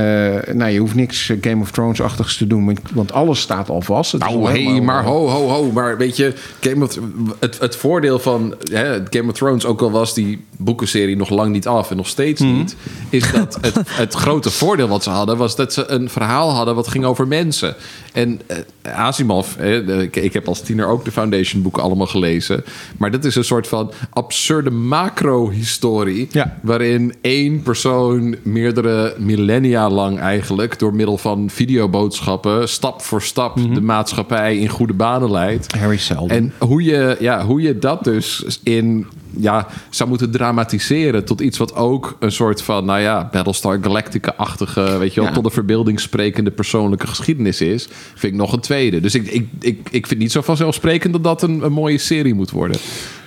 nou, 0.53 0.69
je 0.71 0.79
hoeft 0.79 0.95
niks 0.95 1.29
eh, 1.29 1.37
Game 1.41 1.61
of 1.61 1.71
Thrones-achtigs 1.71 2.37
te 2.37 2.47
doen. 2.47 2.77
want- 2.93 3.11
alles 3.11 3.39
staat 3.39 3.69
al 3.69 3.81
vast. 3.81 4.11
Het 4.11 4.21
Nou, 4.21 4.35
al 4.35 4.47
hey, 4.47 4.81
maar 4.81 5.03
ho, 5.03 5.27
ho, 5.27 5.47
ho. 5.49 5.71
Maar 5.71 5.97
weet 5.97 6.17
je, 6.17 6.33
Game 6.61 6.83
of, 6.85 6.99
het, 7.39 7.59
het 7.59 7.75
voordeel 7.75 8.19
van 8.19 8.55
hè, 8.71 8.99
Game 9.09 9.29
of 9.31 9.37
Thrones, 9.37 9.65
ook 9.65 9.81
al 9.81 9.91
was 9.91 10.13
die 10.13 10.43
boekenserie 10.57 11.15
nog 11.17 11.29
lang 11.29 11.51
niet 11.51 11.67
af 11.67 11.89
en 11.91 11.97
nog 11.97 12.07
steeds 12.07 12.41
Mhm. 12.41 12.57
niet, 12.57 12.75
is 13.09 13.31
dat 13.31 13.57
het, 13.61 13.79
het 13.89 14.13
grote 14.23 14.49
voordeel 14.51 14.87
wat 14.87 15.03
ze 15.03 15.09
hadden, 15.09 15.37
was 15.37 15.55
dat 15.55 15.73
ze 15.73 15.87
een 15.91 16.09
verhaal 16.09 16.51
hadden 16.51 16.75
wat 16.75 16.87
ging 16.87 17.05
over 17.05 17.27
mensen. 17.27 17.75
En 18.15 18.41
eh, 18.47 18.57
Asimov, 19.05 19.57
ik, 20.01 20.15
ik 20.15 20.33
heb 20.33 20.47
als 20.47 20.61
tiener 20.61 20.87
ook 20.87 21.05
de 21.05 21.11
Foundation 21.11 21.61
boeken 21.61 21.83
allemaal 21.83 22.07
gelezen, 22.07 22.63
maar 22.97 23.11
dat 23.11 23.25
is 23.25 23.35
een 23.35 23.43
soort 23.43 23.67
van 23.67 23.91
absurde 24.09 24.69
macro-historie, 24.69 26.27
Ja. 26.31 26.57
waarin 26.61 27.13
één 27.21 27.61
persoon 27.61 28.35
meerdere 28.43 29.15
millennia 29.17 29.89
lang 29.89 30.19
eigenlijk 30.19 30.79
door 30.79 30.93
middel 30.93 31.17
van 31.17 31.49
videoboodschappen 31.49 32.69
stap 32.69 33.01
voor 33.01 33.21
stap 33.21 33.55
Mhm. 33.55 33.73
de 33.73 33.81
maatschappij 33.81 34.57
in 34.57 34.69
goede 34.69 34.93
banen 34.93 35.31
leidt. 35.31 35.75
Harry 35.77 35.97
Seldon. 35.97 36.29
En 36.29 36.53
hoe 36.59 36.83
je, 36.83 37.17
ja, 37.19 37.45
hoe 37.45 37.61
je 37.61 37.79
dat 37.79 38.03
dus 38.03 38.59
in 38.63 39.05
ja, 39.37 39.67
zou 39.89 40.09
moeten 40.09 40.31
dramatiseren 40.31 41.25
tot 41.25 41.41
iets 41.41 41.57
wat 41.57 41.75
ook 41.75 42.15
een 42.19 42.31
soort 42.31 42.61
van, 42.61 42.85
nou 42.85 42.99
ja, 42.99 43.29
Battlestar 43.31 43.79
Galactica-achtige, 43.81 44.97
weet 44.97 45.13
je 45.13 45.19
wel, 45.19 45.29
Ja. 45.29 45.35
tot 45.35 45.43
de 45.43 45.49
verbeelding 45.51 45.99
sprekende 45.99 46.51
persoonlijke 46.51 47.07
geschiedenis 47.07 47.61
is, 47.61 47.87
vind 48.15 48.33
ik 48.33 48.39
nog 48.39 48.53
een 48.53 48.59
tweede. 48.59 48.99
Dus 48.99 49.15
ik, 49.15 49.27
ik, 49.27 49.47
ik, 49.59 49.87
ik 49.91 50.07
vind 50.07 50.19
niet 50.19 50.31
zo 50.31 50.41
vanzelfsprekend 50.41 51.13
dat 51.13 51.23
dat 51.23 51.41
een, 51.43 51.61
een 51.63 51.71
mooie 51.71 51.97
serie 51.97 52.33
moet 52.33 52.51
worden. 52.51 52.77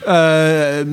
Eh, 0.09 0.85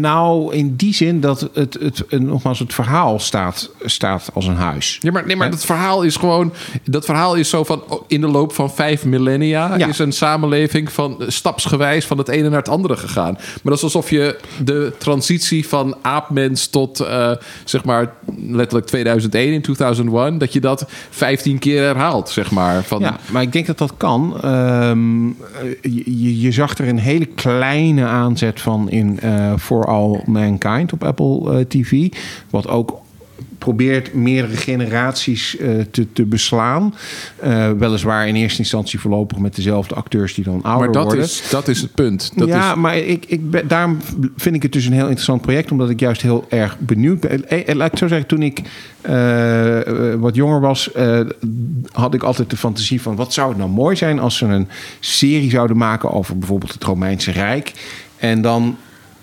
nou, 0.00 0.54
in 0.54 0.76
die 0.76 0.94
zin 0.94 1.20
dat 1.20 1.40
het, 1.40 1.76
het, 1.80 2.02
het- 2.08 2.20
nogmaals, 2.20 2.58
het 2.58 2.74
verhaal 2.74 3.18
staat, 3.18 3.70
staat 3.84 4.30
als 4.34 4.46
een 4.46 4.56
huis. 4.56 4.98
Ja, 5.00 5.10
maar, 5.10 5.26
nee, 5.26 5.36
maar 5.36 5.50
dat 5.50 5.64
verhaal 5.64 6.02
is 6.02 6.16
gewoon. 6.16 6.52
Dat 6.84 7.04
verhaal 7.04 7.34
is 7.34 7.48
zo 7.48 7.64
van. 7.64 7.82
oh, 7.88 8.02
In 8.06 8.20
de 8.20 8.26
loop 8.26 8.52
van 8.52 8.70
vijf 8.70 9.04
millennia. 9.04 9.76
Ja. 9.76 9.86
is 9.86 9.98
een 9.98 10.12
samenleving 10.12 10.92
van 10.92 11.16
eh, 11.20 11.28
stapsgewijs 11.28 12.06
van 12.06 12.18
het 12.18 12.28
ene 12.28 12.48
naar 12.48 12.58
het 12.58 12.68
andere 12.68 12.96
gegaan. 12.96 13.32
Maar 13.32 13.60
dat 13.62 13.76
is 13.76 13.82
alsof 13.82 14.10
je 14.10 14.38
de 14.64 14.92
transitie 14.98 15.68
van 15.68 15.96
aapmens 16.02 16.66
tot. 16.68 17.00
eh, 17.00 17.30
zeg 17.64 17.84
maar. 17.84 18.12
letterlijk 18.48 18.86
2001 18.86 19.52
in 19.52 19.62
2001. 19.62 20.38
dat 20.38 20.52
je 20.52 20.60
dat 20.60 20.84
15 21.10 21.58
keer 21.58 21.82
herhaalt, 21.82 22.28
zeg 22.30 22.50
maar. 22.50 22.82
Van, 22.82 23.00
Ja, 23.00 23.16
maar 23.30 23.42
ik 23.42 23.52
denk 23.52 23.66
dat 23.66 23.78
dat 23.78 23.92
kan. 23.96 24.36
Ehm, 24.42 25.26
eh, 25.26 25.92
je, 26.04 26.40
je 26.40 26.52
zag 26.52 26.78
er 26.78 26.88
een 26.88 26.98
hele 26.98 27.26
kleine 27.26 28.04
aanzet 28.28 28.60
van 28.60 28.90
in 28.90 29.20
eh 29.20 29.52
For 29.58 29.86
All 29.86 30.22
Mankind 30.26 30.92
op 30.92 31.04
Apple 31.04 31.58
eh, 31.58 31.64
TV. 31.64 32.08
Wat 32.50 32.68
ook 32.68 33.00
probeert 33.58 34.14
meerdere 34.14 34.56
generaties 34.56 35.56
eh, 35.56 35.68
te, 35.90 36.12
te 36.12 36.24
beslaan. 36.24 36.94
Weliswaar 37.78 38.28
in 38.28 38.34
eerste 38.34 38.58
instantie 38.58 39.00
voorlopig 39.00 39.38
met 39.38 39.54
dezelfde 39.54 39.94
acteurs 39.94 40.34
die 40.34 40.44
dan 40.44 40.62
ouder 40.62 40.84
maar 40.84 40.92
dat 40.92 41.04
worden. 41.04 41.24
is, 41.24 41.48
dat 41.50 41.68
is 41.68 41.80
het 41.80 41.94
punt. 41.94 42.32
Dat 42.34 42.48
ja, 42.48 42.70
is, 42.70 42.76
maar 42.76 42.96
ik, 42.96 43.24
ik 43.26 43.50
ben, 43.50 43.68
daarom 43.68 43.98
vind 44.36 44.54
ik 44.54 44.62
het 44.62 44.72
dus 44.72 44.84
een 44.84 44.92
heel 44.92 45.02
interessant 45.02 45.42
project, 45.42 45.70
omdat 45.70 45.90
ik 45.90 46.00
juist 46.00 46.22
heel 46.22 46.46
erg 46.48 46.78
benieuwd 46.78 47.20
ben. 47.20 47.44
Laat 47.76 47.92
ik 47.92 47.98
zo 47.98 48.06
zeggen, 48.06 48.28
toen 48.28 48.42
ik 48.42 48.62
wat 50.18 50.34
jonger 50.34 50.60
was, 50.60 50.90
had 51.92 52.14
ik 52.14 52.22
altijd 52.22 52.50
de 52.50 52.56
fantasie 52.56 53.02
van 53.02 53.16
wat 53.16 53.32
zou 53.32 53.48
het 53.48 53.58
nou 53.58 53.70
mooi 53.70 53.96
zijn 53.96 54.18
als 54.18 54.36
ze 54.36 54.46
een 54.46 54.68
serie 55.00 55.50
zouden 55.50 55.76
maken 55.76 56.12
over 56.12 56.38
bijvoorbeeld 56.38 56.72
het 56.72 56.84
Romeinse 56.84 57.30
Rijk. 57.30 57.72
En 58.18 58.42
dan 58.42 58.76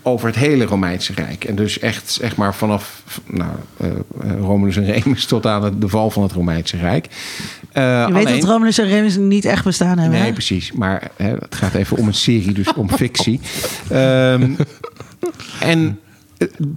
over 0.07 0.27
het 0.27 0.35
hele 0.35 0.65
Romeinse 0.65 1.13
Rijk. 1.13 1.43
En 1.43 1.55
dus 1.55 1.79
echt, 1.79 2.11
zeg 2.11 2.35
maar, 2.35 2.55
vanaf 2.55 3.01
nou, 3.25 3.51
eh, 3.77 3.87
eh, 3.87 4.39
Romulus 4.39 4.77
en 4.77 4.85
Remus 4.85 5.25
tot 5.35 5.45
aan 5.45 5.79
de 5.79 5.87
val 5.87 6.09
van 6.09 6.23
het 6.23 6.31
Romeinse 6.31 6.77
Rijk. 6.77 7.07
Eh, 7.71 8.05
Je 8.07 8.13
weet 8.13 8.27
dat 8.27 8.43
Romulus 8.43 8.77
en 8.77 8.87
Remus 8.87 9.17
niet 9.17 9.45
echt 9.45 9.63
bestaan 9.63 9.97
hebben. 9.97 10.19
Nee, 10.19 10.27
hè? 10.27 10.33
precies. 10.33 10.71
Maar 10.71 11.09
hè, 11.15 11.29
het 11.29 11.55
gaat 11.55 11.73
even 11.73 11.97
om 11.97 12.07
een 12.07 12.13
serie, 12.13 12.53
dus 12.53 12.73
om 12.73 12.89
fictie. 13.03 13.39
Ehm, 13.89 14.51
en 15.59 15.99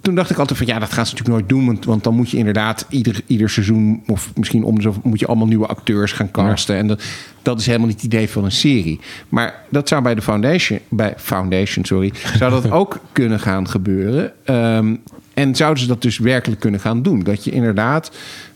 toen 0.03 0.15
dacht 0.15 0.31
ik 0.31 0.39
altijd 0.39 0.59
van 0.59 0.67
ja, 0.67 0.78
dat 0.78 0.93
gaan 0.93 1.07
ze 1.07 1.15
natuurlijk 1.15 1.39
nooit 1.39 1.49
doen. 1.49 1.67
Want, 1.67 1.85
want 1.85 2.05
dan 2.05 2.15
moet 2.15 2.31
je 2.31 2.37
inderdaad 2.37 2.87
ieder, 2.89 3.20
ieder 3.27 3.51
seizoen, 3.51 4.03
of 4.07 4.33
misschien 4.35 4.65
om 4.65 4.81
zo, 4.81 4.95
moet 5.03 5.20
je 5.20 5.27
allemaal 5.27 5.47
nieuwe 5.47 5.67
acteurs 5.67 6.12
gaan 6.12 6.31
casten. 6.31 6.77
En 6.77 6.87
dat, 6.87 7.03
dat 7.43 7.61
is 7.61 7.67
helemaal 7.67 7.87
niet 7.87 7.97
het 7.97 8.05
idee 8.05 8.28
van 8.28 8.45
een 8.45 8.53
serie. 8.53 9.01
Maar 9.28 9.65
dat 9.70 9.89
zou 9.89 10.03
bij 10.03 10.15
de 10.15 10.23
Foundation, 10.23 10.78
bij 10.89 11.15
Foundation, 11.17 11.85
sorry, 11.85 12.12
zou 12.39 12.51
dat 12.51 12.70
ook 12.70 13.01
kunnen 13.12 13.41
gaan 13.41 13.69
gebeuren. 13.69 14.33
Ehm, 14.45 14.95
en 15.35 15.55
zouden 15.55 15.83
ze 15.83 15.89
dat 15.89 16.03
dus 16.03 16.19
werkelijk 16.19 16.61
kunnen 16.61 16.81
gaan 16.81 17.03
doen? 17.03 17.23
Dat 17.23 17.45
je 17.45 17.51
inderdaad 17.51 18.11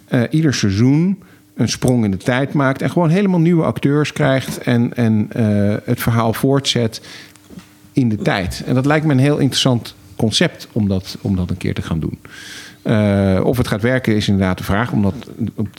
eh, 0.09 0.23
ieder 0.31 0.55
seizoen 0.55 1.23
een 1.55 1.69
sprong 1.69 2.05
in 2.05 2.11
de 2.11 2.17
tijd 2.17 2.53
maakt 2.53 2.83
en 2.83 2.91
gewoon 2.91 3.09
helemaal 3.09 3.41
nieuwe 3.41 3.65
acteurs 3.65 4.13
krijgt 4.13 4.59
en, 4.59 4.95
en 4.95 5.27
eh, 5.33 5.77
het 5.85 6.01
verhaal 6.01 6.33
voortzet 6.33 7.01
in 7.93 8.09
de 8.09 8.17
tijd. 8.17 8.63
En 8.67 8.75
dat 8.75 8.87
lijkt 8.87 9.07
me 9.07 9.13
een 9.13 9.19
heel 9.19 9.39
interessant 9.39 9.95
concept 10.23 10.69
om 10.73 10.89
dat, 10.89 11.17
om 11.21 11.37
dat 11.37 11.51
een 11.51 11.57
keer 11.57 11.75
te 11.75 11.83
gaan 11.83 12.01
doen. 12.01 12.19
Eh, 12.83 13.41
of 13.45 13.57
het 13.57 13.69
gaat 13.69 13.83
werken 13.83 14.17
is 14.17 14.29
inderdaad 14.29 14.59
de 14.59 14.65
vraag. 14.65 14.93
Omdat 14.93 15.15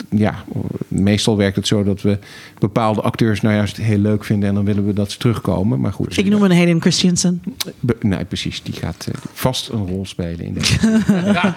ja, 0.10 0.44
meestal 0.88 1.38
werkt 1.38 1.56
het 1.56 1.68
zo 1.68 1.84
dat 1.84 2.02
we 2.02 2.18
bepaalde 2.60 3.02
acteurs 3.02 3.42
nou 3.42 3.56
juist 3.56 3.78
heel 3.78 3.98
leuk 3.98 4.24
vinden 4.24 4.50
en 4.50 4.56
dan 4.56 4.66
willen 4.66 4.86
we 4.86 4.94
dat 4.94 5.12
ze 5.12 5.18
terugkomen. 5.18 5.80
Maar 5.80 5.94
goed. 5.94 6.18
Ik 6.18 6.26
noem 6.26 6.44
een 6.44 6.52
Hayden 6.56 6.82
Christensen. 6.82 7.44
Be- 7.80 7.96
nee, 8.02 8.26
precies. 8.26 8.64
Die 8.64 8.74
gaat 8.74 9.08
eh, 9.12 9.14
vast 9.34 9.70
een 9.70 9.88
rol 9.88 10.06
spelen 10.06 10.46
in 10.46 10.54
deze. 10.54 10.80
ja. 11.26 11.56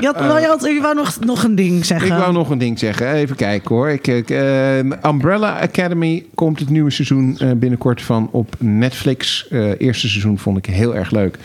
Je, 0.00 0.06
had, 0.06 0.20
wel- 0.20 0.38
je, 0.38 0.46
had, 0.46 0.62
je 0.62 0.80
wou 0.82 0.94
nog, 0.94 1.18
nog 1.20 1.42
een 1.44 1.54
ding 1.54 1.84
zeggen. 1.84 2.08
Ik 2.08 2.18
wou 2.18 2.32
nog 2.32 2.50
een 2.50 2.58
ding 2.58 2.78
zeggen. 2.78 3.12
Even 3.12 3.36
kijken 3.36 3.74
hoor. 3.74 3.88
Ik, 3.88 4.06
ik, 4.06 4.30
eh, 4.30 4.78
Umbrella 4.78 5.60
Academy 5.60 6.24
komt 6.34 6.58
het 6.58 6.68
nieuwe 6.70 6.90
seizoen 6.90 7.38
eh, 7.38 7.50
binnenkort 7.52 8.02
van 8.02 8.28
op 8.32 8.54
Netflix. 8.58 9.46
Eerste 9.78 10.08
seizoen 10.08 10.38
vond 10.38 10.58
ik 10.58 10.66
heel 10.66 10.96
erg 10.96 11.10
leuk. 11.10 11.38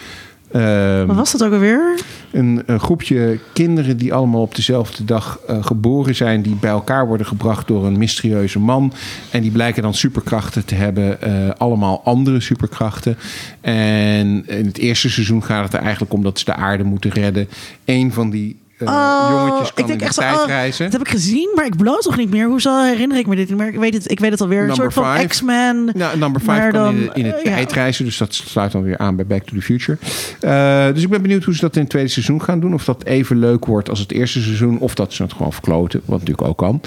Ehm, 0.53 1.05
Wat 1.05 1.15
was 1.15 1.31
dat 1.31 1.43
ook 1.43 1.53
alweer? 1.53 1.99
een, 2.31 2.63
een 2.65 2.79
groepje 2.79 3.39
kinderen 3.53 3.97
die 3.97 4.13
allemaal 4.13 4.41
op 4.41 4.55
dezelfde 4.55 5.05
dag 5.05 5.39
eh, 5.47 5.63
geboren 5.63 6.15
zijn, 6.15 6.41
die 6.41 6.55
bij 6.55 6.69
elkaar 6.69 7.07
worden 7.07 7.25
gebracht 7.25 7.67
door 7.67 7.85
een 7.85 7.97
mysterieuze 7.97 8.59
man. 8.59 8.93
En 9.31 9.41
die 9.41 9.51
blijken 9.51 9.83
dan 9.83 9.93
superkrachten 9.93 10.65
te 10.65 10.75
hebben, 10.75 11.21
eh, 11.21 11.49
allemaal 11.57 12.01
andere 12.03 12.39
superkrachten. 12.39 13.17
En 13.61 14.47
in 14.47 14.65
het 14.65 14.77
eerste 14.77 15.09
seizoen 15.09 15.43
gaat 15.43 15.63
het 15.63 15.73
er 15.73 15.79
eigenlijk 15.79 16.13
om 16.13 16.23
dat 16.23 16.39
ze 16.39 16.45
de 16.45 16.53
aarde 16.53 16.83
moeten 16.83 17.11
redden. 17.11 17.47
Eén 17.85 18.13
van 18.13 18.29
die 18.29 18.59
eh, 18.81 18.87
Oh, 18.87 19.29
jongetjes 19.29 19.73
kan 19.73 19.83
ik 19.83 19.87
denk 19.87 20.01
echt 20.01 20.13
zo, 20.13 20.21
tijd 20.21 20.39
oh, 20.39 20.47
reizen. 20.47 20.83
Dat 20.83 20.93
heb 20.93 21.01
ik 21.01 21.09
gezien, 21.09 21.51
maar 21.55 21.65
ik 21.65 21.75
bloot 21.75 22.01
toch 22.01 22.17
niet 22.17 22.29
meer. 22.29 22.47
Hoezo 22.47 22.83
herinner 22.83 23.17
ik 23.17 23.27
me 23.27 23.35
dit 23.35 23.49
niet 23.49 23.57
meer? 23.57 23.67
Ik 23.67 23.79
weet 23.79 23.93
het, 23.93 24.11
ik 24.11 24.19
weet 24.19 24.31
het 24.31 24.41
alweer. 24.41 24.61
Een 24.61 24.67
Number 24.67 24.91
soort 24.91 25.07
van. 25.07 25.27
X-Men. 25.27 25.89
Nou, 25.93 26.17
number 26.17 26.41
5 26.41 26.59
maar 26.59 26.71
kan 26.71 26.95
in, 26.95 27.09
in 27.13 27.25
het 27.25 27.35
eh, 27.35 27.43
ja. 27.43 27.51
tijd 27.51 27.71
reizen, 27.71 28.05
dus 28.05 28.17
dat 28.17 28.33
sluit 28.33 28.71
dan 28.71 28.83
weer 28.83 28.97
aan 28.97 29.15
bij 29.15 29.25
Back 29.25 29.43
to 29.43 29.55
the 29.55 29.61
Future. 29.61 29.97
Eh, 30.39 30.93
dus 30.93 31.03
ik 31.03 31.09
ben 31.09 31.21
benieuwd 31.21 31.43
hoe 31.43 31.55
ze 31.55 31.61
dat 31.61 31.75
in 31.75 31.81
het 31.81 31.89
tweede 31.89 32.09
seizoen 32.09 32.41
gaan 32.41 32.59
doen. 32.59 32.73
Of 32.73 32.85
dat 32.85 33.03
even 33.03 33.39
leuk 33.39 33.65
wordt 33.65 33.89
als 33.89 33.99
het 33.99 34.11
eerste 34.11 34.41
seizoen, 34.41 34.79
of 34.79 34.95
dat 34.95 35.13
ze 35.13 35.23
het 35.23 35.33
gewoon 35.33 35.53
verkloten, 35.53 36.01
wat 36.05 36.19
natuurlijk 36.19 36.47
ook 36.47 36.57
kan. 36.57 36.81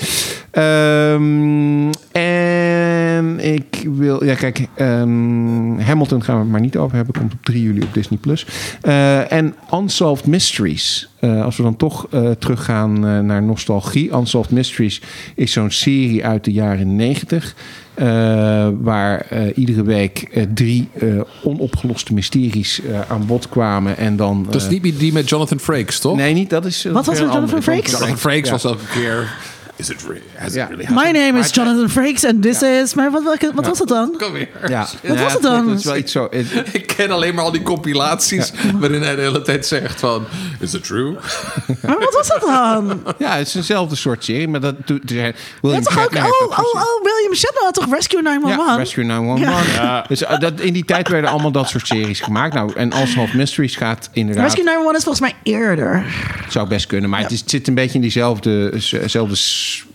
Ehm, 0.51 1.91
en 2.13 2.94
en 3.17 3.41
ik 3.55 3.87
wil... 3.95 4.25
Ja, 4.25 4.35
kijk, 4.35 4.67
ehm, 4.75 5.79
Hamilton 5.79 6.23
gaan 6.23 6.35
we 6.37 6.41
het 6.43 6.51
maar 6.51 6.61
niet 6.61 6.77
over 6.77 6.97
hebben. 6.97 7.15
Komt 7.15 7.33
op 7.33 7.45
3 7.45 7.63
juli 7.63 7.83
op 7.83 7.95
Disney+. 7.95 8.19
Plus. 8.19 8.47
Eh, 8.81 9.33
en 9.33 9.55
Unsolved 9.75 10.27
Mysteries. 10.27 11.09
Eh, 11.21 11.45
als 11.45 11.57
we 11.57 11.63
dan 11.63 11.77
toch 11.77 12.07
eh, 12.11 12.31
teruggaan 12.31 13.07
eh, 13.07 13.19
naar 13.19 13.43
nostalgie. 13.43 14.15
Unsolved 14.15 14.51
Mysteries 14.51 15.01
is 15.35 15.53
zo'n 15.53 15.71
serie 15.71 16.25
uit 16.25 16.45
de 16.45 16.53
jaren 16.53 16.97
90... 16.97 17.55
eh, 17.95 18.69
waar 18.81 19.21
eh, 19.21 19.41
iedere 19.55 19.83
week 19.83 20.47
drie 20.55 20.89
eh, 20.99 21.21
onopgeloste 21.43 22.15
mysteries 22.15 22.81
aan 23.09 23.27
bod 23.27 23.49
kwamen. 23.49 23.97
En 23.97 24.17
dan... 24.17 24.47
Dat 24.51 24.55
is 24.63 24.69
niet 24.69 24.99
die 24.99 25.13
met 25.13 25.29
Jonathan 25.29 25.61
Frakes, 25.61 25.99
toch? 25.99 26.17
Nee, 26.17 26.35
niet. 26.35 26.51
Dat 26.51 26.65
is. 26.65 26.85
Wat 26.85 27.07
was 27.07 27.19
er 27.19 27.25
met 27.25 27.35
Jonathan 27.35 27.63
Frakes? 27.63 27.91
Jonathan 27.91 28.19
Frakes 28.19 28.45
Ja. 28.47 28.51
was 28.51 28.65
elke 28.65 28.85
keer... 28.93 29.33
Is 29.77 29.91
it 29.91 30.03
real? 30.09 30.21
Has 30.35 30.49
it 30.49 30.55
Ja. 30.55 30.67
really 30.67 30.87
My 30.91 31.11
name 31.11 31.39
is 31.39 31.51
Jonathan 31.55 31.89
Frakes 31.91 32.25
and 32.25 32.43
this 32.43 32.63
is... 32.63 32.95
Maar 32.95 33.11
wat, 33.11 33.23
was 33.55 33.79
het 33.79 33.89
dan? 33.89 34.15
Kom 34.19 34.33
weer. 34.33 34.49
Ja. 34.69 34.87
Wat 35.03 35.19
was 35.21 35.33
het 35.33 35.43
dan? 35.43 35.69
Dat 35.69 35.79
is 35.79 35.85
wel 35.85 35.97
iets 35.97 36.13
zo. 36.13 36.27
het- 36.31 36.47
Ik 36.73 36.87
ken 36.87 37.11
alleen 37.11 37.35
maar 37.35 37.45
al 37.45 37.51
die 37.51 37.63
compilaties 37.63 38.53
waarin 38.81 39.03
hij 39.03 39.15
de 39.17 39.21
hele 39.23 39.43
tijd 39.43 39.67
zegt 39.67 40.01
van... 40.01 40.25
Is 40.61 40.75
it 40.75 40.85
true? 40.85 41.13
Maar 41.83 41.99
wat 41.99 42.15
was 42.15 42.29
dat 42.29 42.41
dan? 42.41 43.03
Ja, 43.19 43.37
het 43.37 43.47
is 43.47 43.55
eenzelfde 43.55 43.97
soort 43.97 44.25
serie, 44.25 44.49
maar 44.49 44.61
dat 44.61 44.75
doet. 44.87 45.11
Ja, 45.11 45.33
William 45.63 45.83
toch 45.83 46.05
ook, 46.05 46.15
oh, 46.15 46.25
oh, 46.49 46.59
oh, 46.59 47.03
William 47.03 47.35
Shatner 47.35 47.63
had 47.65 47.75
toch 47.75 47.91
Rescue 47.95 48.23
911? 48.23 48.67
Ja, 48.71 48.77
Rescue 48.77 49.05
911. 49.05 50.07
Dus 50.07 50.23
uh, 50.23 50.39
dat, 50.39 50.61
in 50.61 50.73
die 50.73 50.85
tijd 50.85 51.09
werden 51.09 51.31
allemaal 51.31 51.51
dat 51.53 51.69
soort 51.69 51.87
series 51.87 52.21
gemaakt. 52.21 52.55
Nou, 52.55 52.73
en 52.75 53.01
Unsolved 53.01 53.35
Mysteries 53.35 53.77
gaat 53.77 54.09
inderdaad... 54.13 54.45
Rescue 54.45 54.65
911 54.65 54.97
is 54.97 55.05
volgens 55.05 55.33
mij 55.33 55.53
eerder. 55.53 56.05
zou 56.49 56.69
best 56.69 56.87
kunnen, 56.87 57.11
maar 57.11 57.21
het, 57.21 57.31
is, 57.31 57.41
het 57.41 57.51
zit 57.51 57.69
een 57.69 57.75
beetje 57.75 57.95
in 57.95 58.01
diezelfde 58.01 58.73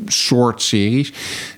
soort 0.08 0.62
series. 0.62 1.12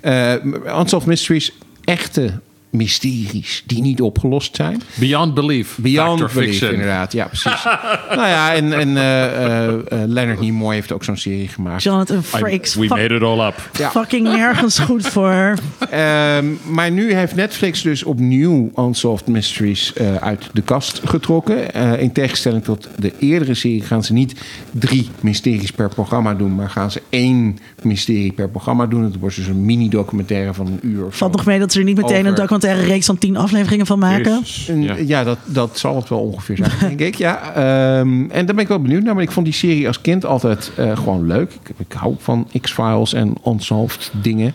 Uh, 0.03 0.39
Unsolved 0.65 1.07
Mysteries, 1.07 1.51
echte 1.85 2.41
mysteries 2.71 3.63
die 3.65 3.81
niet 3.81 4.01
opgelost 4.01 4.55
zijn. 4.55 4.81
Beyond 4.95 5.33
Belief. 5.33 5.77
Beyond 5.81 6.19
Belief, 6.33 6.49
Fiction. 6.49 6.71
inderdaad. 6.71 7.11
Ja, 7.13 7.25
precies. 7.25 7.63
nou 8.09 8.27
ja, 8.27 8.53
en, 8.53 8.73
en 8.73 8.97
eh, 8.97 9.23
eh, 9.25 9.67
eh, 9.67 9.79
Leonard 10.07 10.39
Nimoy 10.39 10.73
heeft 10.73 10.91
ook 10.91 11.03
zo'n 11.03 11.17
serie 11.17 11.47
gemaakt. 11.47 11.83
Jonathan 11.83 12.23
Frakes. 12.23 12.75
We 12.75 12.81
fuck- 12.87 12.89
made 12.97 13.15
it 13.15 13.21
all 13.21 13.47
up. 13.47 13.69
Ja. 13.77 13.89
Fucking 13.89 14.23
nergens 14.27 14.79
goed 14.79 15.07
voor. 15.07 15.53
Ehm, 15.89 16.45
maar 16.65 16.91
nu 16.91 17.13
heeft 17.13 17.35
Netflix 17.35 17.81
dus 17.81 18.03
opnieuw 18.03 18.71
Unsolved 18.77 19.27
Mysteries 19.27 19.93
eh, 19.93 20.15
uit 20.15 20.49
de 20.53 20.61
kast 20.61 21.01
getrokken. 21.05 21.73
Eh, 21.73 22.01
in 22.01 22.11
tegenstelling 22.11 22.63
tot 22.63 22.87
de 22.97 23.11
eerdere 23.19 23.53
serie 23.53 23.81
gaan 23.81 24.03
ze 24.03 24.13
niet 24.13 24.35
drie 24.71 25.09
mysteries 25.19 25.71
per 25.71 25.89
programma 25.89 26.33
doen, 26.33 26.55
maar 26.55 26.69
gaan 26.69 26.91
ze 26.91 27.01
één 27.09 27.57
mysterie 27.81 28.31
per 28.31 28.49
programma 28.49 28.85
doen. 28.85 29.03
Het 29.03 29.19
wordt 29.19 29.35
dus 29.35 29.47
een 29.47 29.65
mini-documentaire 29.65 30.53
van 30.53 30.67
een 30.67 30.79
uur. 30.81 31.05
Of 31.05 31.11
zo. 31.11 31.17
Valt 31.17 31.31
nog 31.35 31.45
mee 31.45 31.59
dat 31.59 31.71
ze 31.71 31.79
er 31.79 31.85
niet 31.85 31.95
meteen 31.97 32.15
een 32.25 32.25
Over- 32.31 32.35
documentaire 32.61 32.93
reeks 32.93 33.05
van 33.05 33.17
tien 33.17 33.37
afleveringen 33.37 33.85
van 33.85 33.99
maken. 33.99 34.43
Ja. 34.65 34.95
ja, 34.95 35.23
dat, 35.23 35.37
dat 35.45 35.79
zal 35.79 35.95
het 35.95 36.09
wel 36.09 36.19
ongeveer 36.19 36.57
zijn, 36.57 36.71
denk 36.79 36.99
ik. 36.99 37.15
Ja, 37.15 37.53
ehm, 37.53 38.29
en 38.29 38.45
daar 38.45 38.55
ben 38.55 38.63
ik 38.63 38.67
wel 38.67 38.81
benieuwd 38.81 39.03
naar. 39.03 39.13
Maar 39.13 39.23
ik 39.23 39.31
vond 39.31 39.45
die 39.45 39.55
serie 39.55 39.87
als 39.87 40.01
kind 40.01 40.25
altijd 40.25 40.71
eh, 40.75 40.97
gewoon 40.97 41.27
leuk. 41.27 41.53
Ik, 41.53 41.75
ik 41.77 41.93
hou 41.93 42.15
van 42.17 42.47
X-Files 42.61 43.13
en 43.13 43.33
Unsolved 43.47 44.11
dingen. 44.21 44.53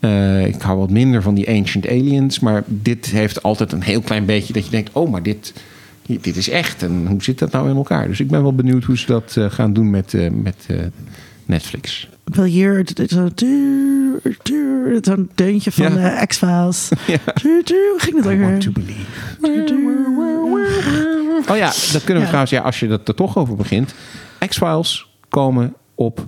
Eh, 0.00 0.46
ik 0.46 0.62
hou 0.62 0.78
wat 0.78 0.90
minder 0.90 1.22
van 1.22 1.34
die 1.34 1.48
Ancient 1.48 1.88
Aliens. 1.88 2.40
Maar 2.40 2.62
dit 2.66 3.06
heeft 3.06 3.42
altijd 3.42 3.72
een 3.72 3.82
heel 3.82 4.00
klein 4.00 4.24
beetje 4.24 4.52
dat 4.52 4.64
je 4.64 4.70
denkt... 4.70 4.90
oh, 4.92 5.10
maar 5.10 5.22
dit, 5.22 5.52
dit 6.06 6.36
is 6.36 6.48
echt. 6.48 6.82
En 6.82 7.06
hoe 7.06 7.22
zit 7.22 7.38
dat 7.38 7.52
nou 7.52 7.70
in 7.70 7.76
elkaar? 7.76 8.08
Dus 8.08 8.20
ik 8.20 8.28
ben 8.28 8.42
wel 8.42 8.54
benieuwd 8.54 8.84
hoe 8.84 8.98
ze 8.98 9.06
dat 9.06 9.36
eh, 9.36 9.50
gaan 9.50 9.72
doen 9.72 9.90
met, 9.90 10.14
eh, 10.14 10.30
met 10.30 10.56
eh, 10.66 10.76
Netflix. 11.44 12.08
Duur, 14.42 14.98
zo'n 15.00 15.30
deuntje 15.34 15.72
van 15.72 15.98
Ja. 15.98 16.18
de 16.20 16.26
X-Files. 16.26 16.88
Ja. 17.06 17.18
Ging 17.96 18.24
het 18.24 18.60
to 18.60 18.70
believe. 18.72 19.06
Oh 21.50 21.56
ja, 21.56 21.66
dat 21.92 22.04
kunnen 22.04 22.14
we 22.14 22.20
Ja. 22.20 22.26
trouwens, 22.26 22.50
ja, 22.50 22.60
als 22.60 22.80
je 22.80 22.88
dat 22.88 23.08
er 23.08 23.14
toch 23.14 23.36
over 23.36 23.56
begint. 23.56 23.94
X-Files 24.48 25.08
komen 25.28 25.74
op 25.94 26.26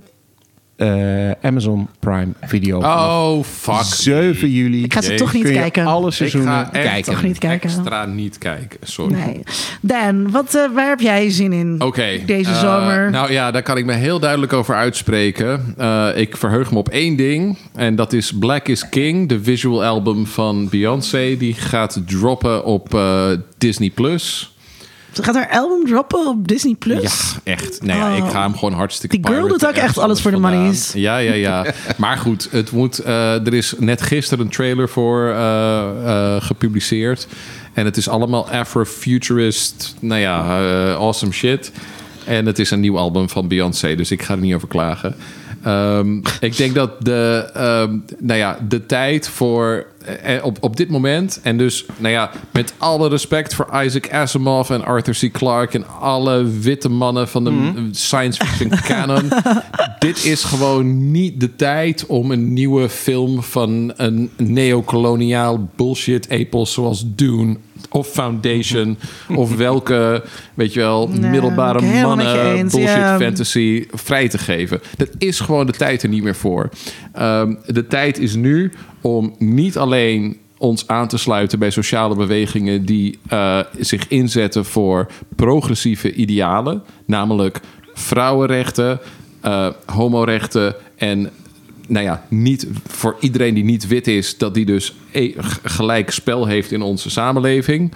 eh, 0.75 1.31
Amazon 1.41 1.87
Prime 1.99 2.31
Video. 2.41 2.79
Oh, 2.79 3.43
fuck. 3.43 3.83
7 3.83 4.51
juli. 4.51 4.83
Ik 4.83 4.93
ga 4.93 5.01
ze 5.01 5.15
toch 5.15 5.33
niet 5.33 5.43
kun 5.43 5.53
je 5.53 5.59
kijken. 5.59 5.85
alle 5.85 6.07
Ik 6.07 6.13
seizoenen 6.13 6.53
ga 6.53 6.71
echt 6.71 6.83
kijken. 6.83 7.13
Toch 7.13 7.23
niet 7.23 7.37
kijken. 7.37 7.69
extra 7.69 8.05
niet 8.05 8.37
kijken. 8.37 8.79
Sorry. 8.81 9.13
Nee. 9.13 9.43
Dan, 9.81 10.31
wat, 10.31 10.55
eh, 10.55 10.71
waar 10.73 10.89
heb 10.89 10.99
jij 10.99 11.29
zin 11.29 11.53
in 11.53 11.77
deze 12.25 12.49
eh, 12.49 12.59
zomer? 12.59 13.09
Nou 13.11 13.31
ja, 13.31 13.51
daar 13.51 13.63
kan 13.63 13.77
ik 13.77 13.85
me 13.85 13.93
heel 13.93 14.19
duidelijk 14.19 14.53
over 14.53 14.75
uitspreken. 14.75 15.73
Eh, 15.77 16.07
ik 16.15 16.37
verheug 16.37 16.71
me 16.71 16.77
op 16.77 16.89
één 16.89 17.15
ding. 17.15 17.57
En 17.75 17.95
dat 17.95 18.13
is 18.13 18.31
Black 18.31 18.67
is 18.67 18.89
King, 18.89 19.29
de 19.29 19.43
visual 19.43 19.83
album 19.83 20.25
van 20.25 20.69
Beyoncé. 20.69 21.37
Die 21.37 21.53
gaat 21.53 22.01
droppen 22.05 22.65
op 22.65 22.93
eh, 22.93 23.27
Disney+. 23.57 23.89
Plus. 23.89 24.54
Gaat 25.21 25.35
haar 25.35 25.49
album 25.49 25.85
droppen 25.85 26.27
op 26.27 26.47
Disney+. 26.47 26.75
Plus. 26.75 27.01
Ja, 27.43 27.51
echt. 27.53 27.81
Nou 27.83 27.99
ja, 27.99 28.11
Oh. 28.11 28.25
ik 28.25 28.31
ga 28.31 28.41
hem 28.41 28.53
gewoon 28.53 28.73
hartstikke 28.73 29.17
Die 29.19 29.27
girl 29.27 29.47
doet 29.47 29.67
ook 29.67 29.73
echt 29.73 29.97
alles 29.97 30.21
voor 30.21 30.31
de 30.31 30.37
monies. 30.37 30.91
Ja, 30.93 31.17
ja, 31.17 31.33
ja. 31.33 31.65
maar 31.97 32.17
goed, 32.17 32.47
het 32.51 32.71
moet, 32.71 32.99
eh, 32.99 33.47
er 33.47 33.53
is 33.53 33.73
net 33.77 34.01
gisteren 34.01 34.45
een 34.45 34.51
trailer 34.51 34.89
voor 34.89 35.29
eh, 35.29 36.35
eh, 36.35 36.41
gepubliceerd. 36.43 37.27
En 37.73 37.85
het 37.85 37.97
is 37.97 38.09
allemaal 38.09 38.49
Afrofuturist, 38.49 39.95
nou 39.99 40.21
ja, 40.21 40.59
awesome 40.93 41.31
shit. 41.31 41.71
En 42.25 42.45
het 42.45 42.59
is 42.59 42.71
een 42.71 42.79
nieuw 42.79 42.97
album 42.97 43.29
van 43.29 43.47
Beyoncé, 43.47 43.95
dus 43.95 44.11
ik 44.11 44.21
ga 44.21 44.33
er 44.33 44.39
niet 44.39 44.53
over 44.53 44.67
klagen. 44.67 45.15
Ehm, 45.63 46.17
ik 46.39 46.57
denk 46.57 46.75
dat 46.75 47.05
de, 47.05 47.49
ehm, 47.53 47.97
nou 48.19 48.39
ja, 48.39 48.57
de 48.67 48.85
tijd 48.85 49.29
voor 49.29 49.85
op, 50.43 50.57
op 50.61 50.75
dit 50.75 50.89
moment, 50.89 51.39
en 51.43 51.57
dus 51.57 51.85
nou 51.97 52.13
ja, 52.13 52.31
met 52.51 52.73
alle 52.77 53.09
respect 53.09 53.53
voor 53.55 53.69
Isaac 53.83 54.11
Asimov 54.11 54.69
en 54.69 54.85
Arthur 54.85 55.17
C. 55.19 55.31
Clarke 55.31 55.77
en 55.77 55.87
alle 55.99 56.43
witte 56.43 56.89
mannen 56.89 57.27
van 57.27 57.43
de 57.43 57.87
science 57.91 58.45
fiction 58.45 58.69
canon, 58.69 59.31
dit 59.99 60.25
is 60.25 60.43
gewoon 60.43 61.11
niet 61.11 61.39
de 61.39 61.55
tijd 61.55 62.05
om 62.05 62.31
een 62.31 62.53
nieuwe 62.53 62.89
film 62.89 63.43
van 63.43 63.93
een 63.95 64.31
neocoloniaal 64.37 65.69
bullshit 65.75 66.29
epos 66.29 66.73
zoals 66.73 67.03
Dune 67.15 67.57
of 67.89 68.07
Foundation 68.07 68.97
of 69.35 69.55
welke, 69.55 70.23
weet 70.53 70.73
je 70.73 70.79
wel, 70.79 71.07
Nee, 71.07 71.29
middelbare 71.29 71.81
mannen 71.81 72.67
bullshit 72.67 73.21
fantasy 73.21 73.85
vrij 73.91 74.29
te 74.29 74.37
geven. 74.37 74.81
Dat 74.97 75.09
is 75.17 75.39
gewoon 75.39 75.65
de 75.65 75.71
tijd 75.71 76.03
er 76.03 76.09
niet 76.09 76.23
meer 76.23 76.35
voor. 76.35 76.69
Ehm, 77.13 77.55
de 77.65 77.87
tijd 77.87 78.19
is 78.19 78.35
nu 78.35 78.71
om 79.05 79.35
niet 79.37 79.77
alleen 79.77 80.37
ons 80.57 80.87
aan 80.87 81.07
te 81.07 81.17
sluiten 81.17 81.59
bij 81.59 81.69
sociale 81.69 82.15
bewegingen 82.15 82.85
die 82.85 83.19
eh, 83.27 83.59
zich 83.79 84.07
inzetten 84.07 84.65
voor 84.65 85.11
progressieve 85.35 86.13
idealen, 86.13 86.83
namelijk 87.05 87.59
vrouwenrechten, 87.93 88.99
eh, 89.41 89.67
homorechten 89.85 90.75
en 90.95 91.29
nou 91.87 92.05
ja, 92.05 92.25
niet 92.29 92.67
voor 92.87 93.15
iedereen 93.19 93.53
die 93.53 93.63
niet 93.63 93.87
wit 93.87 94.07
is, 94.07 94.37
dat 94.37 94.53
die 94.53 94.65
dus 94.65 94.95
e- 95.11 95.33
gelijk 95.63 96.11
spel 96.11 96.45
heeft 96.45 96.71
in 96.71 96.81
onze 96.81 97.09
samenleving. 97.09 97.93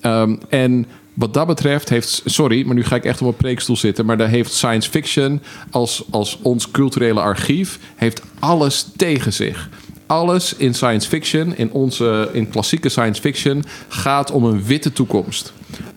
Ehm, 0.00 0.36
en 0.48 0.86
wat 1.14 1.34
dat 1.34 1.46
betreft 1.46 1.88
heeft, 1.88 2.22
sorry, 2.24 2.66
maar 2.66 2.74
nu 2.74 2.84
ga 2.84 2.96
ik 2.96 3.04
echt 3.04 3.22
op 3.22 3.28
een 3.28 3.34
preekstoel 3.34 3.76
zitten, 3.76 4.06
maar 4.06 4.16
daar 4.16 4.28
heeft 4.28 4.52
science 4.52 4.90
fiction 4.90 5.42
als, 5.70 6.04
als 6.10 6.38
ons 6.42 6.70
culturele 6.70 7.20
archief 7.20 7.78
heeft 7.96 8.22
alles 8.38 8.86
tegen 8.96 9.32
zich. 9.32 9.68
Alles 10.10 10.54
in 10.54 10.74
science 10.74 11.08
fiction, 11.08 11.56
in 11.56 11.72
onze 11.72 12.28
in 12.32 12.48
klassieke 12.48 12.88
science 12.88 13.20
fiction, 13.20 13.64
gaat 13.88 14.30
om 14.30 14.44
een 14.44 14.64
witte 14.64 14.92
toekomst. 14.92 15.52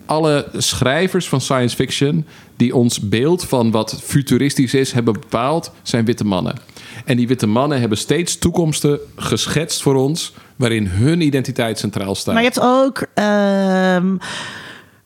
Alle 0.06 0.48
schrijvers 0.56 1.28
van 1.28 1.40
science 1.40 1.76
fiction 1.76 2.26
die 2.56 2.74
ons 2.74 3.00
beeld 3.00 3.44
van 3.44 3.70
wat 3.70 4.00
futuristisch 4.02 4.74
is 4.74 4.92
hebben 4.92 5.12
bepaald, 5.12 5.72
zijn 5.82 6.04
witte 6.04 6.24
mannen. 6.24 6.54
En 7.04 7.16
die 7.16 7.28
witte 7.28 7.46
mannen 7.46 7.80
hebben 7.80 7.98
steeds 7.98 8.38
toekomsten 8.38 8.98
geschetst 9.16 9.82
voor 9.82 9.94
ons, 9.94 10.32
waarin 10.56 10.86
hun 10.86 11.20
identiteit 11.20 11.78
centraal 11.78 12.14
staat. 12.14 12.34
Maar 12.34 12.42
je 12.42 12.50
hebt 12.52 12.66
ook 12.66 13.06
ehm, 13.14 14.16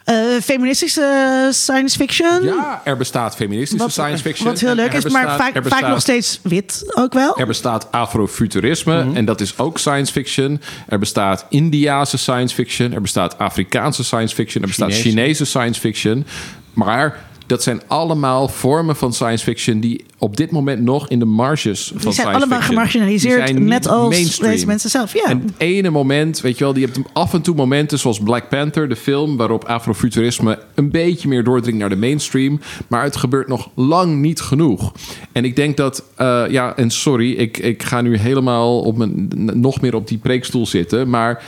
eh, 0.09 0.41
feministische 0.43 1.49
science 1.51 1.97
fiction. 1.97 2.43
Ja, 2.43 2.81
er 2.85 2.97
bestaat 2.97 3.37
feministische 3.37 3.83
Wat, 3.83 3.93
science 3.93 4.23
fiction. 4.23 4.49
wat 4.49 4.61
heel 4.61 4.75
leuk 4.75 4.93
is, 4.93 5.09
maar 5.09 5.37
vaak, 5.37 5.55
er 5.55 5.65
vaak 5.65 5.89
nog 5.89 6.01
steeds 6.01 6.41
wit 6.43 6.93
ook 6.95 7.13
wel. 7.13 7.39
Er 7.39 7.47
bestaat 7.47 7.93
afrofuturisme 7.93 9.07
en 9.15 9.25
dat 9.25 9.41
is 9.41 9.59
ook 9.59 9.79
science 9.79 10.13
fiction. 10.13 10.61
Er 10.89 10.99
bestaat 10.99 11.47
Indiase 11.49 12.19
science 12.19 12.55
fiction. 12.55 12.93
Er 12.93 13.01
bestaat 13.01 13.39
Afrikaanse 13.39 14.05
science 14.05 14.35
fiction. 14.35 14.63
Er 14.63 14.69
bestaat 14.69 14.93
Chinese. 14.93 15.09
Chinese 15.09 15.45
science 15.45 15.81
fiction. 15.81 16.27
Maar 16.73 17.25
Dat 17.49 17.63
zijn 17.63 17.81
allemaal 17.87 18.49
vormen 18.49 18.97
van 18.97 19.13
science 19.13 19.45
fiction 19.45 19.81
die 19.81 20.05
op 20.19 20.37
dit 20.37 20.51
moment 20.51 20.83
nog 20.83 21.09
in 21.09 21.19
de 21.19 21.25
marges 21.25 21.85
van 21.87 21.93
Die 21.93 22.01
zijn 22.03 22.15
science 22.15 22.37
allemaal 22.37 22.59
fiction. 22.59 22.77
gemarginaliseerd, 22.77 23.47
Die 23.47 23.55
zijn 23.55 23.65
net 23.69 23.89
als 23.89 24.09
mainstream. 24.15 24.53
deze 24.53 24.67
mensen 24.67 24.91
zelf. 24.91 25.13
Ja. 25.15 25.25
En 25.25 25.41
het 25.41 25.53
ene 25.57 25.91
moment, 25.91 26.41
weet 26.41 26.59
je 26.59 26.65
wel, 26.65 26.77
je 26.77 26.85
hebt 26.85 26.99
af 27.13 27.35
en 27.35 27.43
toe 27.43 27.55
momenten 27.55 27.99
zoals 27.99 28.19
Black 28.21 28.49
Panther, 28.49 28.89
de 28.89 28.97
film, 28.97 29.37
waarop 29.37 29.65
afrofuturisme 29.65 30.59
een 30.75 30.91
beetje 30.91 31.29
meer 31.29 31.45
doordringt 31.45 31.81
naar 31.81 31.89
de 31.89 31.97
mainstream. 31.97 32.61
Maar 32.89 33.03
het 33.03 33.17
gebeurt 33.17 33.49
nog 33.49 33.71
lang 33.75 34.17
niet 34.21 34.41
genoeg. 34.41 34.93
En 35.33 35.45
ik 35.45 35.57
denk 35.57 35.77
dat, 35.77 36.05
eh, 36.17 36.45
ja, 36.51 36.77
en 36.77 36.91
sorry, 36.91 37.33
ik, 37.33 37.59
ik 37.59 37.83
ga 37.83 38.01
nu 38.01 38.17
helemaal 38.17 38.81
op 38.81 38.97
mijn, 38.97 39.29
nog 39.61 39.81
meer 39.81 39.95
op 39.95 40.09
die 40.09 40.19
preekstoel 40.19 40.67
zitten. 40.67 41.09
Maar 41.11 41.43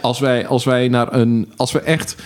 als 0.00 0.18
wij, 0.20 0.46
als 0.46 0.64
wij 0.64 0.88
naar 0.88 1.12
een, 1.14 1.52
als 1.56 1.72
we 1.72 1.78
echt 1.80 2.16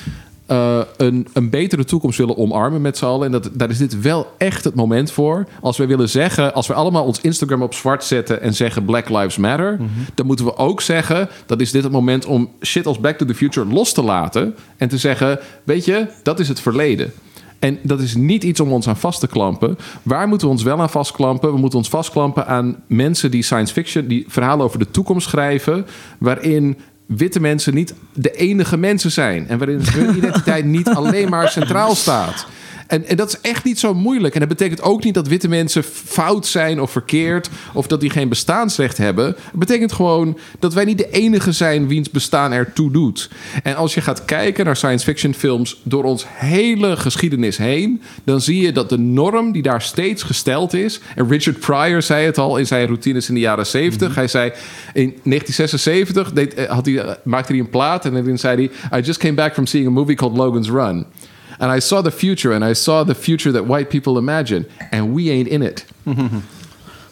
eh, 0.49 0.81
een, 0.97 1.27
een 1.33 1.51
betere 1.51 1.85
toekomst 1.85 2.19
willen 2.19 2.37
omarmen 2.37 2.81
met 2.81 2.99
z'n 2.99 3.05
allen. 3.05 3.27
En 3.27 3.33
dat, 3.33 3.51
daar 3.53 3.71
is 3.71 3.79
dit 3.79 4.01
wel 4.01 4.27
echt 4.39 4.65
het 4.65 4.75
moment 4.75 5.11
voor. 5.11 5.47
Als 5.61 5.77
we 5.77 5.87
willen 5.87 6.09
zeggen, 6.09 6.55
als 6.55 6.67
we 6.67 6.75
allemaal 6.75 7.05
ons 7.05 7.21
Instagram 7.21 7.63
op 7.63 7.75
zwart 7.75 8.05
zetten 8.05 8.41
en 8.41 8.55
zeggen 8.55 8.85
Black 8.85 9.09
Lives 9.09 9.37
Matter, 9.37 9.79
dan 10.15 10.27
moeten 10.27 10.45
we 10.45 10.57
ook 10.57 10.81
zeggen 10.81 11.29
dat 11.47 11.61
is 11.61 11.71
dit 11.71 11.83
het 11.83 11.93
moment 11.93 12.27
om 12.27 12.51
shit 12.63 12.87
als 12.87 13.01
Back 13.01 13.19
to 13.19 13.27
the 13.27 13.35
Future 13.35 13.67
los 13.67 13.93
te 13.93 14.03
laten 14.03 14.55
en 14.77 14.89
te 14.89 14.99
zeggen, 14.99 15.39
weet 15.65 15.85
je, 15.85 16.07
dat 16.23 16.41
is 16.41 16.49
het 16.49 16.61
verleden. 16.61 17.13
En 17.59 17.79
dat 17.83 18.01
is 18.01 18.15
niet 18.15 18.45
iets 18.45 18.61
om 18.61 18.73
ons 18.73 18.89
aan 18.89 18.97
vast 18.97 19.21
te 19.21 19.27
klampen. 19.27 19.79
Waar 20.03 20.29
moeten 20.29 20.47
we 20.47 20.53
ons 20.53 20.63
wel 20.63 20.81
aan 20.81 20.91
vastklampen? 20.91 21.53
We 21.53 21.59
moeten 21.59 21.79
ons 21.79 21.89
vastklampen 21.89 22.47
aan 22.47 22.83
mensen 22.87 23.31
die 23.31 23.43
science 23.43 23.73
fiction, 23.73 24.07
die 24.07 24.25
verhalen 24.29 24.65
over 24.65 24.79
de 24.79 24.91
toekomst 24.91 25.29
schrijven, 25.29 25.87
waarin 26.19 26.79
witte 27.09 27.41
mensen 27.41 27.75
niet 27.75 27.95
de 28.13 28.31
enige 28.31 28.77
mensen 28.77 29.11
zijn. 29.11 29.49
En 29.49 29.59
waarin 29.59 29.81
hun 29.93 30.17
identiteit 30.19 30.65
niet 30.65 30.89
alleen 30.89 31.29
maar 31.29 31.49
centraal 31.49 31.95
staat. 31.95 32.47
En, 32.89 33.07
en 33.07 33.17
dat 33.17 33.29
is 33.29 33.41
echt 33.41 33.65
niet 33.65 33.79
zo 33.79 33.95
moeilijk. 33.95 34.35
En 34.35 34.41
dat 34.41 34.49
betekent 34.49 34.83
ook 34.83 35.05
niet 35.05 35.15
dat 35.15 35.29
witte 35.29 35.49
mensen 35.49 35.85
fout 35.85 36.47
zijn 36.47 36.81
of 36.81 36.91
verkeerd. 36.91 37.49
Of 37.73 37.87
dat 37.87 38.01
die 38.01 38.11
geen 38.11 38.29
bestaansrecht 38.29 38.97
hebben. 38.97 39.27
Het 39.27 39.53
betekent 39.53 39.93
gewoon 39.93 40.39
dat 40.59 40.75
wij 40.75 40.85
niet 40.85 40.99
de 40.99 41.11
enige 41.11 41.53
zijn 41.53 41.89
wiens 41.89 42.11
bestaan 42.11 42.53
ertoe 42.53 42.91
doet. 42.91 43.31
En 43.63 43.77
als 43.77 43.95
je 43.95 44.01
gaat 44.01 44.25
kijken 44.25 44.65
naar 44.65 44.77
science 44.77 45.05
fiction 45.05 45.35
films 45.35 45.81
door 45.83 46.05
ons 46.05 46.25
hele 46.29 46.97
geschiedenis 46.97 47.57
heen. 47.57 48.03
dan 48.25 48.41
zie 48.41 48.63
je 48.63 48.73
dat 48.73 48.89
de 48.89 48.99
norm 48.99 49.53
die 49.53 49.63
daar 49.63 49.83
steeds 49.83 50.23
gesteld 50.23 50.75
is. 50.75 51.01
En 51.15 51.29
Richard 51.29 51.59
Pryor 51.61 52.03
zei 52.03 52.27
het 52.27 52.39
al 52.39 52.57
in 52.57 52.67
zijn 52.67 52.87
routines 52.87 53.29
in 53.29 53.35
de 53.35 53.41
jaren 53.41 53.67
70. 53.67 54.15
Hij 54.15 54.29
zei 54.29 54.53
in 54.93 55.17
1976 55.23 56.33
deed, 56.33 56.55
eh, 56.55 56.71
had 56.71 56.87
hij, 56.87 56.99
eh, 56.99 57.15
maakte 57.25 57.53
hij 57.53 57.61
een 57.61 57.71
plaat. 57.71 58.05
En 58.05 58.25
dan 58.25 58.39
zei 58.39 58.71
hij: 58.91 58.99
I 59.01 59.05
just 59.05 59.19
came 59.19 59.35
back 59.35 59.53
from 59.53 59.67
seeing 59.67 59.89
a 59.89 59.93
movie 59.93 60.17
called 60.17 60.37
Logan's 60.37 60.69
Run. 60.69 61.07
And 61.59 61.77
I 61.77 61.81
saw 61.81 62.03
the 62.03 62.11
future, 62.11 62.55
and 62.55 62.65
I 62.71 62.75
saw 62.75 63.05
the 63.05 63.15
future 63.15 63.53
that 63.53 63.67
white 63.67 63.89
people 63.89 64.17
imagine, 64.21 64.67
and 64.91 65.15
we 65.15 65.31
ain't 65.31 65.49
in 65.49 65.63
it. 65.63 65.85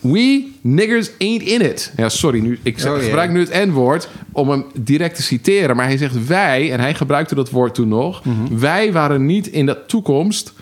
We 0.00 0.52
niggers 0.62 1.10
ain't 1.18 1.42
in 1.42 1.60
it. 1.60 1.92
Ja, 1.96 2.08
sorry, 2.08 2.40
nu, 2.40 2.58
ik 2.62 2.78
zeg- 2.78 2.92
Oh, 2.92 2.98
gebruik 3.04 3.30
nu 3.30 3.40
het 3.40 3.66
N-woord 3.66 4.08
om 4.32 4.50
hem 4.50 4.64
direct 4.80 5.16
te 5.16 5.22
citeren. 5.22 5.76
Maar 5.76 5.86
hij 5.86 5.96
zegt 5.96 6.26
wij, 6.26 6.72
en 6.72 6.80
hij 6.80 6.94
gebruikte 6.94 7.34
dat 7.34 7.50
woord 7.50 7.74
toen 7.74 7.88
nog. 7.88 8.22
Wij 8.50 8.92
waren 8.92 9.26
niet 9.26 9.46
in 9.46 9.66
de 9.66 9.78
toekomst, 9.86 10.52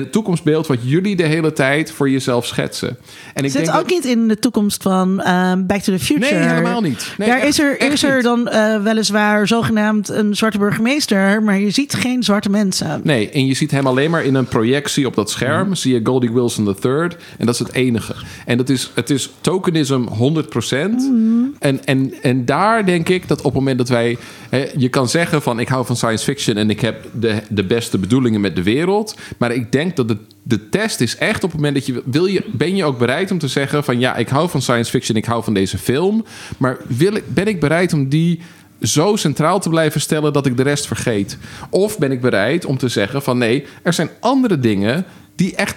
het 0.00 0.12
toekomstbeeld 0.12 0.66
wat 0.66 0.78
jullie 0.82 1.16
de 1.16 1.22
hele 1.26 1.52
tijd 1.52 1.90
voor 1.92 2.10
jezelf 2.10 2.46
schetsen. 2.46 2.96
En 3.34 3.44
ik 3.44 3.50
Zit 3.50 3.64
denk 3.64 3.76
ook 3.76 3.82
dat- 3.82 3.90
niet 3.90 4.04
in 4.04 4.28
de 4.28 4.38
toekomst 4.38 4.82
van 4.82 5.20
ehm, 5.20 5.66
Back 5.66 5.80
to 5.80 5.92
the 5.92 5.98
Future. 6.04 6.34
Nee, 6.34 6.48
helemaal 6.48 6.80
niet. 6.80 7.14
Nee, 7.18 7.28
Daar 7.28 7.38
echt- 7.38 7.46
is 7.48 7.58
er, 7.58 7.80
is 7.92 8.02
er 8.02 8.14
niet. 8.14 8.24
dan 8.24 8.48
eh, 8.48 8.82
weliswaar 8.82 9.46
zogenaamd 9.46 10.08
een 10.08 10.34
zwarte 10.36 10.58
burgemeester, 10.58 11.42
maar 11.42 11.58
je 11.60 11.70
ziet 11.70 11.94
geen 11.94 12.22
zwarte 12.22 12.50
mensen. 12.50 13.00
Nee, 13.04 13.30
en 13.30 13.46
je 13.46 13.54
ziet 13.54 13.70
hem 13.70 13.86
alleen 13.86 14.10
maar 14.10 14.24
in 14.24 14.34
een 14.34 14.46
projectie 14.46 15.06
op 15.06 15.14
dat 15.14 15.30
scherm. 15.30 15.74
Zie 15.74 15.92
je 15.94 16.00
Goldie 16.04 16.32
Wilson 16.32 16.76
III. 16.82 16.92
En 17.38 17.46
dat 17.46 17.54
is 17.54 17.58
het 17.58 17.72
enige. 17.72 18.14
En 18.46 18.56
dat 18.56 18.68
is, 18.68 18.90
het 18.94 19.10
is 19.10 19.30
tokenism 19.40 20.04
100%. 20.06 21.10
En, 21.58 21.84
en, 21.84 22.12
en 22.22 22.44
daar 22.44 22.86
denk 22.86 23.08
ik 23.08 23.28
dat 23.28 23.38
op 23.38 23.44
het 23.44 23.54
moment 23.54 23.78
dat 23.78 23.88
wij... 23.88 24.16
Hè, 24.48 24.66
je 24.76 24.88
kan 24.88 25.08
zeggen 25.08 25.42
van 25.42 25.60
ik 25.60 25.68
hou 25.68 25.86
van 25.86 25.96
science 25.96 26.24
fiction... 26.24 26.56
en 26.56 26.70
ik 26.70 26.80
heb 26.80 27.06
de, 27.12 27.34
de 27.48 27.64
beste 27.64 27.98
bedoelingen 27.98 28.40
met 28.40 28.56
de 28.56 28.62
wereld. 28.62 29.16
Maar 29.38 29.52
ik 29.52 29.72
denk 29.72 29.81
dat 29.90 30.08
de, 30.08 30.16
de 30.42 30.68
test 30.68 31.00
is 31.00 31.16
echt 31.16 31.44
op 31.44 31.50
het 31.50 31.60
moment 31.60 31.74
dat 31.74 31.86
je... 31.86 32.02
Wil 32.04 32.26
je 32.26 32.44
ben 32.52 32.76
je 32.76 32.84
ook 32.84 32.98
bereid 32.98 33.30
om 33.30 33.38
te 33.38 33.48
zeggen 33.48 33.84
van... 33.84 33.98
ja, 33.98 34.16
ik 34.16 34.28
hou 34.28 34.48
van 34.48 34.62
science 34.62 34.90
fiction, 34.90 35.16
ik 35.16 35.24
hou 35.24 35.44
van 35.44 35.54
deze 35.54 35.78
film. 35.78 36.24
Maar 36.58 36.76
wil 36.86 37.14
ik, 37.14 37.34
ben 37.34 37.46
ik 37.46 37.60
bereid 37.60 37.92
om 37.92 38.08
die 38.08 38.40
zo 38.80 39.16
centraal 39.16 39.60
te 39.60 39.68
blijven 39.68 40.00
stellen 40.00 40.32
dat 40.32 40.46
ik 40.46 40.56
de 40.56 40.62
rest 40.62 40.86
vergeet? 40.86 41.38
Of 41.70 41.98
ben 41.98 42.12
ik 42.12 42.20
bereid 42.20 42.64
om 42.64 42.78
te 42.78 42.88
zeggen 42.88 43.22
van 43.22 43.38
nee, 43.38 43.64
er 43.82 43.92
zijn 43.92 44.10
andere 44.20 44.58
dingen 44.58 45.04
die 45.34 45.54
echt 45.56 45.74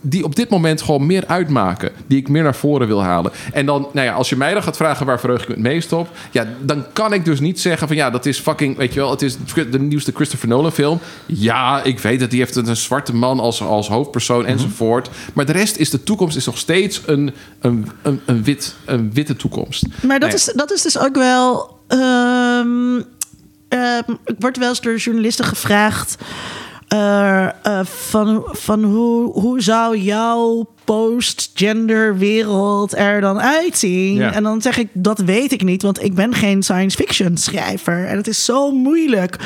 die 0.00 0.24
op 0.24 0.36
dit 0.36 0.50
moment 0.50 0.82
gewoon 0.82 1.06
meer 1.06 1.24
uitmaken, 1.26 1.90
die 2.06 2.18
ik 2.18 2.28
meer 2.28 2.42
naar 2.42 2.54
voren 2.54 2.86
wil 2.86 3.02
halen. 3.02 3.32
En 3.52 3.66
dan, 3.66 3.88
nou 3.92 4.06
ja, 4.06 4.12
als 4.12 4.28
je 4.28 4.36
mij 4.36 4.52
dan 4.52 4.62
gaat 4.62 4.76
vragen 4.76 5.06
waar 5.06 5.20
verheug 5.20 5.42
ik 5.42 5.48
me 5.48 5.54
het 5.54 5.62
meest 5.62 5.92
op, 5.92 6.08
ja, 6.30 6.46
dan 6.60 6.84
kan 6.92 7.12
ik 7.12 7.24
dus 7.24 7.40
niet 7.40 7.60
zeggen 7.60 7.86
van 7.86 7.96
ja, 7.96 8.10
dat 8.10 8.26
is 8.26 8.38
fucking, 8.38 8.76
weet 8.76 8.94
je 8.94 9.00
wel, 9.00 9.10
het 9.10 9.22
is 9.22 9.36
de 9.70 9.80
nieuwste 9.80 10.12
Christopher 10.14 10.48
Nolan 10.48 10.72
film. 10.72 10.98
Ja, 11.26 11.82
ik 11.82 11.98
weet 11.98 12.20
dat 12.20 12.30
die 12.30 12.38
heeft 12.38 12.56
een 12.56 12.76
zwarte 12.76 13.14
man 13.14 13.40
als, 13.40 13.62
als 13.62 13.88
hoofdpersoon 13.88 14.46
enzovoort. 14.46 15.10
Maar 15.32 15.46
de 15.46 15.52
rest 15.52 15.76
is 15.76 15.90
de 15.90 16.02
toekomst 16.02 16.36
is 16.36 16.46
nog 16.46 16.58
steeds 16.58 17.00
een, 17.06 17.34
een, 17.60 17.88
een, 18.02 18.20
een, 18.26 18.42
wit, 18.44 18.74
een 18.84 19.12
witte 19.12 19.36
toekomst. 19.36 19.84
Maar 20.02 20.18
dat, 20.20 20.28
Nee. 20.28 20.38
is, 20.38 20.52
dat 20.54 20.72
is 20.72 20.82
dus 20.82 20.98
ook 20.98 21.14
wel. 21.16 21.78
ehm, 21.88 23.00
ehm, 23.68 24.10
ik 24.24 24.34
word 24.38 24.58
wel 24.58 24.68
eens 24.68 24.80
door 24.80 24.96
journalisten 24.96 25.44
gevraagd. 25.44 26.16
Eh, 26.88 27.44
eh, 27.62 27.84
van 27.84 28.42
van 28.46 28.84
hoe, 28.84 29.32
hoe 29.32 29.60
zou 29.60 29.98
jouw 29.98 30.66
post-gender 30.84 32.16
wereld 32.18 32.96
er 32.96 33.20
dan 33.20 33.40
uitzien? 33.40 34.14
Ja. 34.14 34.32
En 34.32 34.42
dan 34.42 34.62
zeg 34.62 34.78
ik, 34.78 34.88
dat 34.92 35.18
weet 35.18 35.52
ik 35.52 35.62
niet, 35.64 35.82
want 35.82 36.02
ik 36.02 36.14
ben 36.14 36.34
geen 36.34 36.62
science 36.62 36.96
fiction 36.96 37.36
schrijver. 37.36 38.06
En 38.06 38.16
het 38.16 38.26
is 38.28 38.44
zo 38.44 38.70
moeilijk 38.72 39.36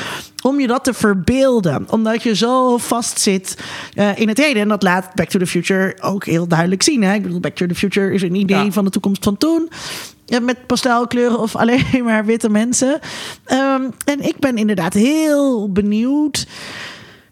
om 0.43 0.59
je 0.59 0.67
dat 0.67 0.83
te 0.83 0.93
verbeelden. 0.93 1.85
Omdat 1.89 2.23
je 2.23 2.35
zo 2.35 2.77
vastzit 2.77 3.57
eh 3.93 4.09
in 4.19 4.27
het 4.27 4.37
heden. 4.37 4.61
En 4.61 4.67
dat 4.67 4.83
laat 4.83 5.13
Back 5.15 5.29
to 5.29 5.39
the 5.39 5.47
Future 5.47 5.97
ook 6.01 6.25
heel 6.25 6.47
duidelijk 6.47 6.83
zien. 6.83 7.03
Hè? 7.03 7.13
Ik 7.13 7.21
bedoel, 7.23 7.39
Back 7.39 7.55
to 7.55 7.65
the 7.65 7.75
Future 7.75 8.13
is 8.13 8.21
een 8.21 8.35
idee 8.35 8.63
Ja. 8.65 8.71
van 8.71 8.83
de 8.83 8.89
toekomst 8.91 9.23
van 9.23 9.37
toen. 9.37 9.69
Ja, 10.25 10.39
met 10.39 10.65
pastelkleuren 10.65 11.39
of 11.39 11.55
alleen 11.61 12.03
maar 12.03 12.25
witte 12.25 12.49
mensen. 12.49 12.99
Ehm, 13.45 13.81
en 14.05 14.21
ik 14.21 14.39
ben 14.39 14.57
inderdaad 14.57 14.93
heel 14.93 15.71
benieuwd 15.71 16.47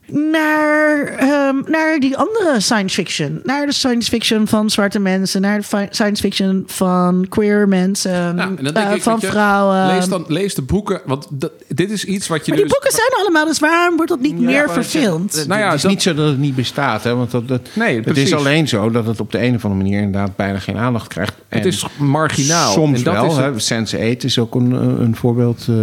naar, 0.08 1.06
ehm, 1.06 1.56
naar 1.72 2.00
die 2.00 2.18
andere 2.18 2.56
science 2.60 2.96
fiction. 2.96 3.40
Naar 3.44 3.66
de 3.66 3.74
science 3.74 4.10
fiction 4.10 4.48
van 4.48 4.70
zwarte 4.70 5.00
mensen. 5.00 5.42
Naar 5.42 5.58
de 5.58 5.64
fi- 5.64 5.88
science 5.90 6.22
fiction 6.22 6.64
van 6.68 7.26
queer 7.30 7.68
mensen. 7.68 8.36
Denk 8.36 8.60
eh, 8.78 8.92
ik, 8.96 9.02
van 9.04 9.18
je, 9.20 9.28
vrouwen. 9.28 9.88
Lees, 9.88 10.08
dan, 10.10 10.26
lees 10.28 10.56
de 10.56 10.62
boeken, 10.62 11.02
want 11.06 11.28
dat, 11.30 11.52
dit 11.68 11.92
is 11.92 12.06
iets 12.06 12.28
wat 12.28 12.46
je 12.46 12.52
maar 12.52 12.60
die 12.62 12.70
dus... 12.70 12.74
boeken 12.80 12.92
zijn 12.98 13.22
allemaal, 13.22 13.46
dus 13.46 13.60
waarom 13.60 13.96
wordt 13.96 14.12
dat 14.12 14.20
niet 14.22 14.40
meer 14.40 14.70
verfilmd? 14.70 15.36
Het, 15.36 15.48
Nou 15.48 15.60
ja, 15.60 15.66
het 15.66 15.76
is 15.76 15.82
dat- 15.82 15.92
niet 15.92 16.02
zo 16.02 16.14
dat 16.14 16.28
het 16.28 16.38
niet 16.40 16.56
bestaat. 16.56 17.04
Hè? 17.04 17.16
Want 17.16 17.32
dat, 17.32 17.48
dat, 17.48 17.62
Nee, 17.74 17.96
het 17.96 18.04
precies. 18.04 18.24
is 18.24 18.34
alleen 18.36 18.68
zo 18.68 18.90
dat 18.92 19.06
het 19.06 19.20
op 19.20 19.32
de 19.32 19.42
een 19.44 19.56
of 19.56 19.66
andere 19.66 19.84
manier 19.84 20.02
inderdaad 20.02 20.36
bijna 20.36 20.60
geen 20.60 20.78
aandacht 20.78 21.08
krijgt. 21.08 21.34
Het 21.48 21.66
is 21.66 21.86
marginaal. 21.98 22.72
Soms 22.72 22.98
En 22.98 23.04
dat 23.04 23.14
wel. 23.14 23.26
is 23.26 23.36
het- 23.66 23.70
hè. 23.70 23.86
Sense8 24.16 24.18
is 24.24 24.40
ook 24.40 24.56
een, 24.56 24.72
een 25.02 25.16
voorbeeld 25.16 25.66
eh, 25.70 25.76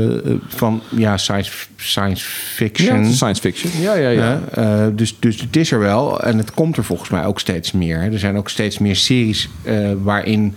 van 0.48 0.82
ja, 0.88 1.16
science, 1.16 1.52
science 1.76 2.24
Ja, 2.24 2.30
fiction. 2.54 3.00
is 3.04 3.14
science 3.16 3.40
fiction. 3.40 3.72
Ja, 3.80 3.94
ja, 3.94 4.08
ja. 4.14 4.40
Eh, 4.50 4.86
dus, 4.92 5.16
dus 5.18 5.40
het 5.40 5.56
is 5.56 5.72
er 5.72 5.78
wel. 5.78 6.20
En 6.20 6.38
het 6.38 6.54
komt 6.54 6.76
er 6.76 6.84
volgens 6.84 7.10
mij 7.10 7.24
ook 7.24 7.40
steeds 7.40 7.72
meer. 7.72 7.98
Er 7.98 8.18
zijn 8.18 8.36
ook 8.36 8.48
steeds 8.48 8.78
meer 8.78 8.96
series 8.96 9.48
eh, 9.62 9.90
waarin 10.02 10.54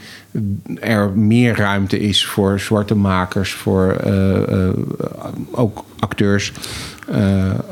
er 0.80 1.10
meer 1.10 1.56
ruimte 1.56 2.00
is 2.00 2.26
voor 2.26 2.60
zwarte 2.60 2.96
makers, 2.96 3.52
voor 3.54 3.92
eh, 3.92 4.70
ook 5.52 5.84
acteurs. 6.00 6.52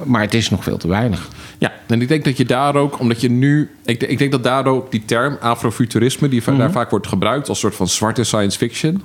Maar 0.03 0.21
het 0.21 0.33
is 0.33 0.49
nog 0.49 0.63
veel 0.63 0.77
te 0.77 0.87
weinig. 0.87 1.29
Ja, 1.57 1.71
en 1.87 2.01
ik 2.01 2.07
denk 2.07 2.23
dat 2.23 2.37
je 2.37 2.45
daar 2.45 2.75
ook, 2.75 2.99
omdat 2.99 3.21
je 3.21 3.29
nu... 3.29 3.69
Ik, 3.85 4.03
ik 4.03 4.17
denk 4.17 4.31
dat 4.31 4.43
daar 4.43 4.65
ook 4.65 4.91
die 4.91 5.05
term 5.05 5.37
afrofuturisme... 5.41 6.29
die 6.29 6.41
daar 6.57 6.71
vaak 6.71 6.89
wordt 6.89 7.07
gebruikt 7.07 7.49
als 7.49 7.59
soort 7.59 7.75
van 7.75 7.87
zwarte 7.87 8.23
science 8.23 8.57
fiction... 8.57 9.01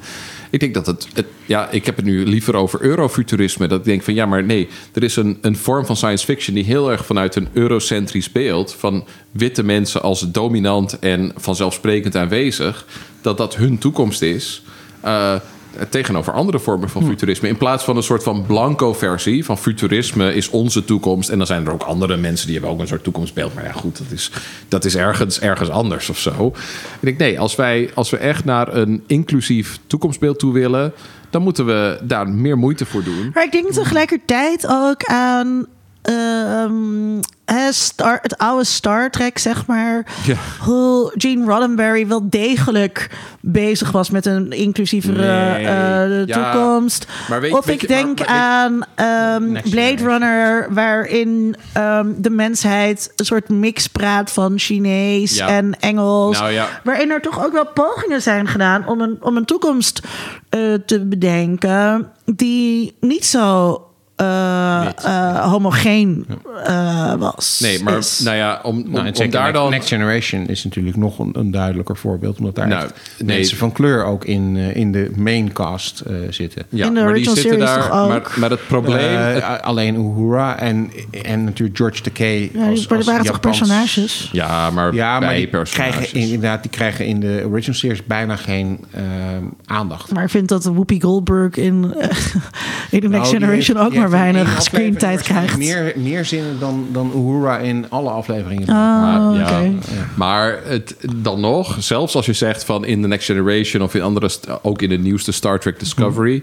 Ik 0.50 0.60
denk 0.60 0.74
dat 0.74 0.86
het, 0.86 1.08
het... 1.14 1.26
Ja, 1.46 1.70
ik 1.70 1.86
heb 1.86 1.96
het 1.96 2.04
nu 2.04 2.26
liever 2.26 2.56
over 2.56 2.80
eurofuturisme. 2.80 3.66
Dat 3.66 3.78
ik 3.78 3.84
denk 3.84 4.02
van, 4.02 4.14
ja, 4.14 4.26
maar 4.26 4.44
nee... 4.44 4.68
Er 4.92 5.02
is 5.02 5.16
een, 5.16 5.38
een 5.40 5.56
vorm 5.56 5.86
van 5.86 5.96
science 5.96 6.24
fiction... 6.24 6.54
die 6.54 6.64
heel 6.64 6.90
erg 6.90 7.06
vanuit 7.06 7.36
een 7.36 7.48
eurocentrisch 7.52 8.32
beeld... 8.32 8.74
van 8.74 9.06
witte 9.30 9.62
mensen 9.62 10.02
als 10.02 10.30
dominant 10.30 10.98
en 10.98 11.32
vanzelfsprekend 11.36 12.16
aanwezig... 12.16 12.86
dat 13.20 13.36
dat 13.36 13.56
hun 13.56 13.78
toekomst 13.78 14.22
is... 14.22 14.62
Eh, 15.00 15.34
tegenover 15.88 16.32
andere 16.32 16.58
vormen 16.58 16.88
van 16.88 17.04
futurisme. 17.04 17.48
In 17.48 17.56
plaats 17.56 17.84
van 17.84 17.96
een 17.96 18.02
soort 18.02 18.22
van 18.22 18.46
blanco 18.46 18.92
versie 18.92 19.44
van 19.44 19.58
futurisme 19.58 20.34
is 20.34 20.48
onze 20.48 20.84
toekomst. 20.84 21.28
En 21.28 21.38
dan 21.38 21.46
zijn 21.46 21.66
er 21.66 21.72
ook 21.72 21.82
andere 21.82 22.16
mensen 22.16 22.46
die 22.46 22.56
hebben 22.56 22.74
ook 22.74 22.80
een 22.80 22.86
soort 22.86 23.04
toekomstbeeld. 23.04 23.54
Maar 23.54 23.64
ja, 23.64 23.72
goed, 23.72 23.98
dat 23.98 24.10
is, 24.10 24.30
dat 24.68 24.84
is 24.84 24.96
ergens, 24.96 25.40
ergens 25.40 25.70
anders 25.70 26.08
of 26.08 26.18
zo. 26.18 26.46
Ik 27.00 27.00
denk, 27.00 27.18
nee, 27.18 27.40
als 27.40 27.56
wij, 27.56 27.90
als 27.94 28.10
we 28.10 28.16
echt 28.16 28.44
naar 28.44 28.74
een 28.74 29.02
inclusief 29.06 29.78
toekomstbeeld 29.86 30.38
toe 30.38 30.52
willen... 30.52 30.92
dan 31.30 31.42
moeten 31.42 31.66
we 31.66 31.98
daar 32.02 32.28
meer 32.28 32.58
moeite 32.58 32.86
voor 32.86 33.04
doen. 33.04 33.30
Maar 33.34 33.44
ik 33.44 33.52
denk 33.52 33.72
tegelijkertijd 33.72 34.66
ook 34.66 35.04
aan 35.04 35.66
ehm, 36.12 37.20
hè, 37.44 37.72
Star, 37.72 38.18
het 38.22 38.38
oude 38.38 38.64
Star 38.64 39.10
Trek, 39.10 39.38
zeg 39.38 39.66
maar. 39.66 40.06
Ja. 40.24 40.34
Hoe 40.60 41.12
Gene 41.16 41.44
Roddenberry 41.44 42.06
wel 42.06 42.30
degelijk 42.30 43.10
bezig 43.40 43.90
was 43.90 44.10
met 44.10 44.26
een 44.26 44.50
inclusievere 44.52 45.52
Nee. 45.52 46.26
Ja. 46.26 46.52
toekomst. 46.52 47.06
Maar 47.28 47.40
weet- 47.40 47.52
of 47.52 47.64
weet 47.64 47.82
ik 47.82 47.88
maar- 47.88 47.98
denk 47.98 48.18
maar 48.18 48.28
aan 48.28 48.84
Blade. 49.70 49.94
Runner, 50.02 50.66
waarin 50.74 51.56
ehm, 51.72 52.06
de 52.16 52.30
mensheid 52.30 53.12
een 53.16 53.24
soort 53.24 53.48
mix 53.48 53.86
praat 53.86 54.30
van 54.32 54.58
Chinees 54.58 55.36
Ja. 55.36 55.48
en 55.48 55.80
Engels. 55.80 56.38
Nou. 56.40 56.54
Waarin 56.84 57.10
er 57.10 57.20
toch 57.20 57.44
ook 57.44 57.52
wel 57.52 57.66
pogingen 57.66 58.22
zijn 58.22 58.46
gedaan 58.48 58.86
om 58.86 59.00
een, 59.00 59.16
om 59.20 59.36
een 59.36 59.44
toekomst 59.44 60.00
eh, 60.48 60.60
te 60.86 61.04
bedenken 61.06 62.08
die 62.24 62.96
niet 63.00 63.26
zo 63.26 63.82
eh, 64.18 64.86
eh, 65.04 65.50
homogeen 65.50 66.26
eh, 66.64 67.14
was. 67.14 67.58
Nee, 67.62 67.82
maar 67.82 67.96
Is. 67.98 68.18
nou 68.24 68.36
ja, 68.36 68.60
om, 68.62 68.76
om, 68.76 68.90
Nou, 68.90 69.06
om 69.06 69.30
daar 69.30 69.42
Next- 69.42 69.54
dan... 69.54 69.70
Next 69.70 69.88
Generation 69.88 70.46
is 70.46 70.64
natuurlijk 70.64 70.96
nog 70.96 71.18
een, 71.18 71.30
een 71.32 71.50
duidelijker 71.50 71.96
voorbeeld. 71.96 72.38
Omdat 72.38 72.54
daar 72.54 72.68
Nou, 72.68 72.90
nee. 73.18 73.36
mensen 73.36 73.56
van 73.56 73.72
kleur 73.72 74.04
ook 74.04 74.24
in, 74.24 74.54
eh, 74.56 74.76
in 74.76 74.92
de 74.92 75.10
maincast 75.16 76.00
eh 76.00 76.14
zitten. 76.30 76.62
Ja, 76.68 76.86
In 76.86 76.94
de 76.94 77.00
maar 77.00 77.14
die 77.14 77.24
zitten 77.24 77.42
series 77.42 77.64
daar. 77.64 77.88
toch 77.88 77.90
ook? 78.00 78.08
Maar, 78.08 78.22
maar 78.36 78.50
het 78.50 78.66
probleem... 78.66 79.16
Het- 79.18 79.62
alleen 79.62 79.94
Uhura 79.94 80.58
en, 80.58 80.90
en 81.22 81.44
natuurlijk 81.44 81.76
George 81.76 82.02
Takei. 82.02 82.50
ja, 82.54 82.68
als, 82.68 82.88
als 82.90 83.06
waren 83.06 83.24
toch 83.24 83.40
personages? 83.40 84.28
ja, 84.32 84.70
maar, 84.70 84.94
Ja, 84.94 85.10
maar 85.10 85.28
bij 85.28 85.36
die 85.36 85.48
personages. 85.48 85.94
krijgen 85.96 86.18
inderdaad, 86.20 86.62
die 86.62 86.70
krijgen 86.70 87.06
in 87.06 87.20
de 87.20 87.42
original 87.46 87.74
series 87.76 88.04
bijna 88.06 88.36
geen 88.36 88.84
aandacht. 89.64 90.12
Maar 90.12 90.24
ik 90.24 90.30
vind 90.30 90.48
dat 90.48 90.64
Whoopi 90.64 91.00
Goldberg 91.00 91.56
in, 91.56 91.74
in 92.90 93.00
The 93.00 93.08
Next 93.08 93.10
Nou, 93.10 93.26
Generation 93.26 93.76
heeft- 93.76 93.88
ook 93.88 93.94
maar 93.94 94.07
weinig 94.10 94.62
screentijd 94.62 95.22
krijgt. 95.22 95.56
Meer, 95.56 95.92
meer 95.96 96.24
zinnen 96.24 96.58
dan, 96.60 96.86
dan 96.92 97.12
Uhura 97.14 97.58
in 97.58 97.86
alle 97.88 98.10
afleveringen. 98.10 98.68
Oh, 98.68 98.74
Maar, 98.74 99.34
ja, 99.36 99.72
maar 100.14 100.60
het, 100.64 100.96
dan 101.16 101.40
nog, 101.40 101.76
zelfs 101.78 102.14
als 102.14 102.26
je 102.26 102.32
zegt 102.32 102.64
van 102.64 102.84
in 102.84 103.02
The 103.02 103.08
Next 103.08 103.26
Generation 103.26 103.82
of 103.82 103.94
in 103.94 104.02
andere, 104.02 104.30
ook 104.62 104.82
in 104.82 104.88
de 104.88 104.98
nieuwste 104.98 105.32
Star 105.32 105.60
Trek 105.60 105.78
Discovery, 105.78 106.42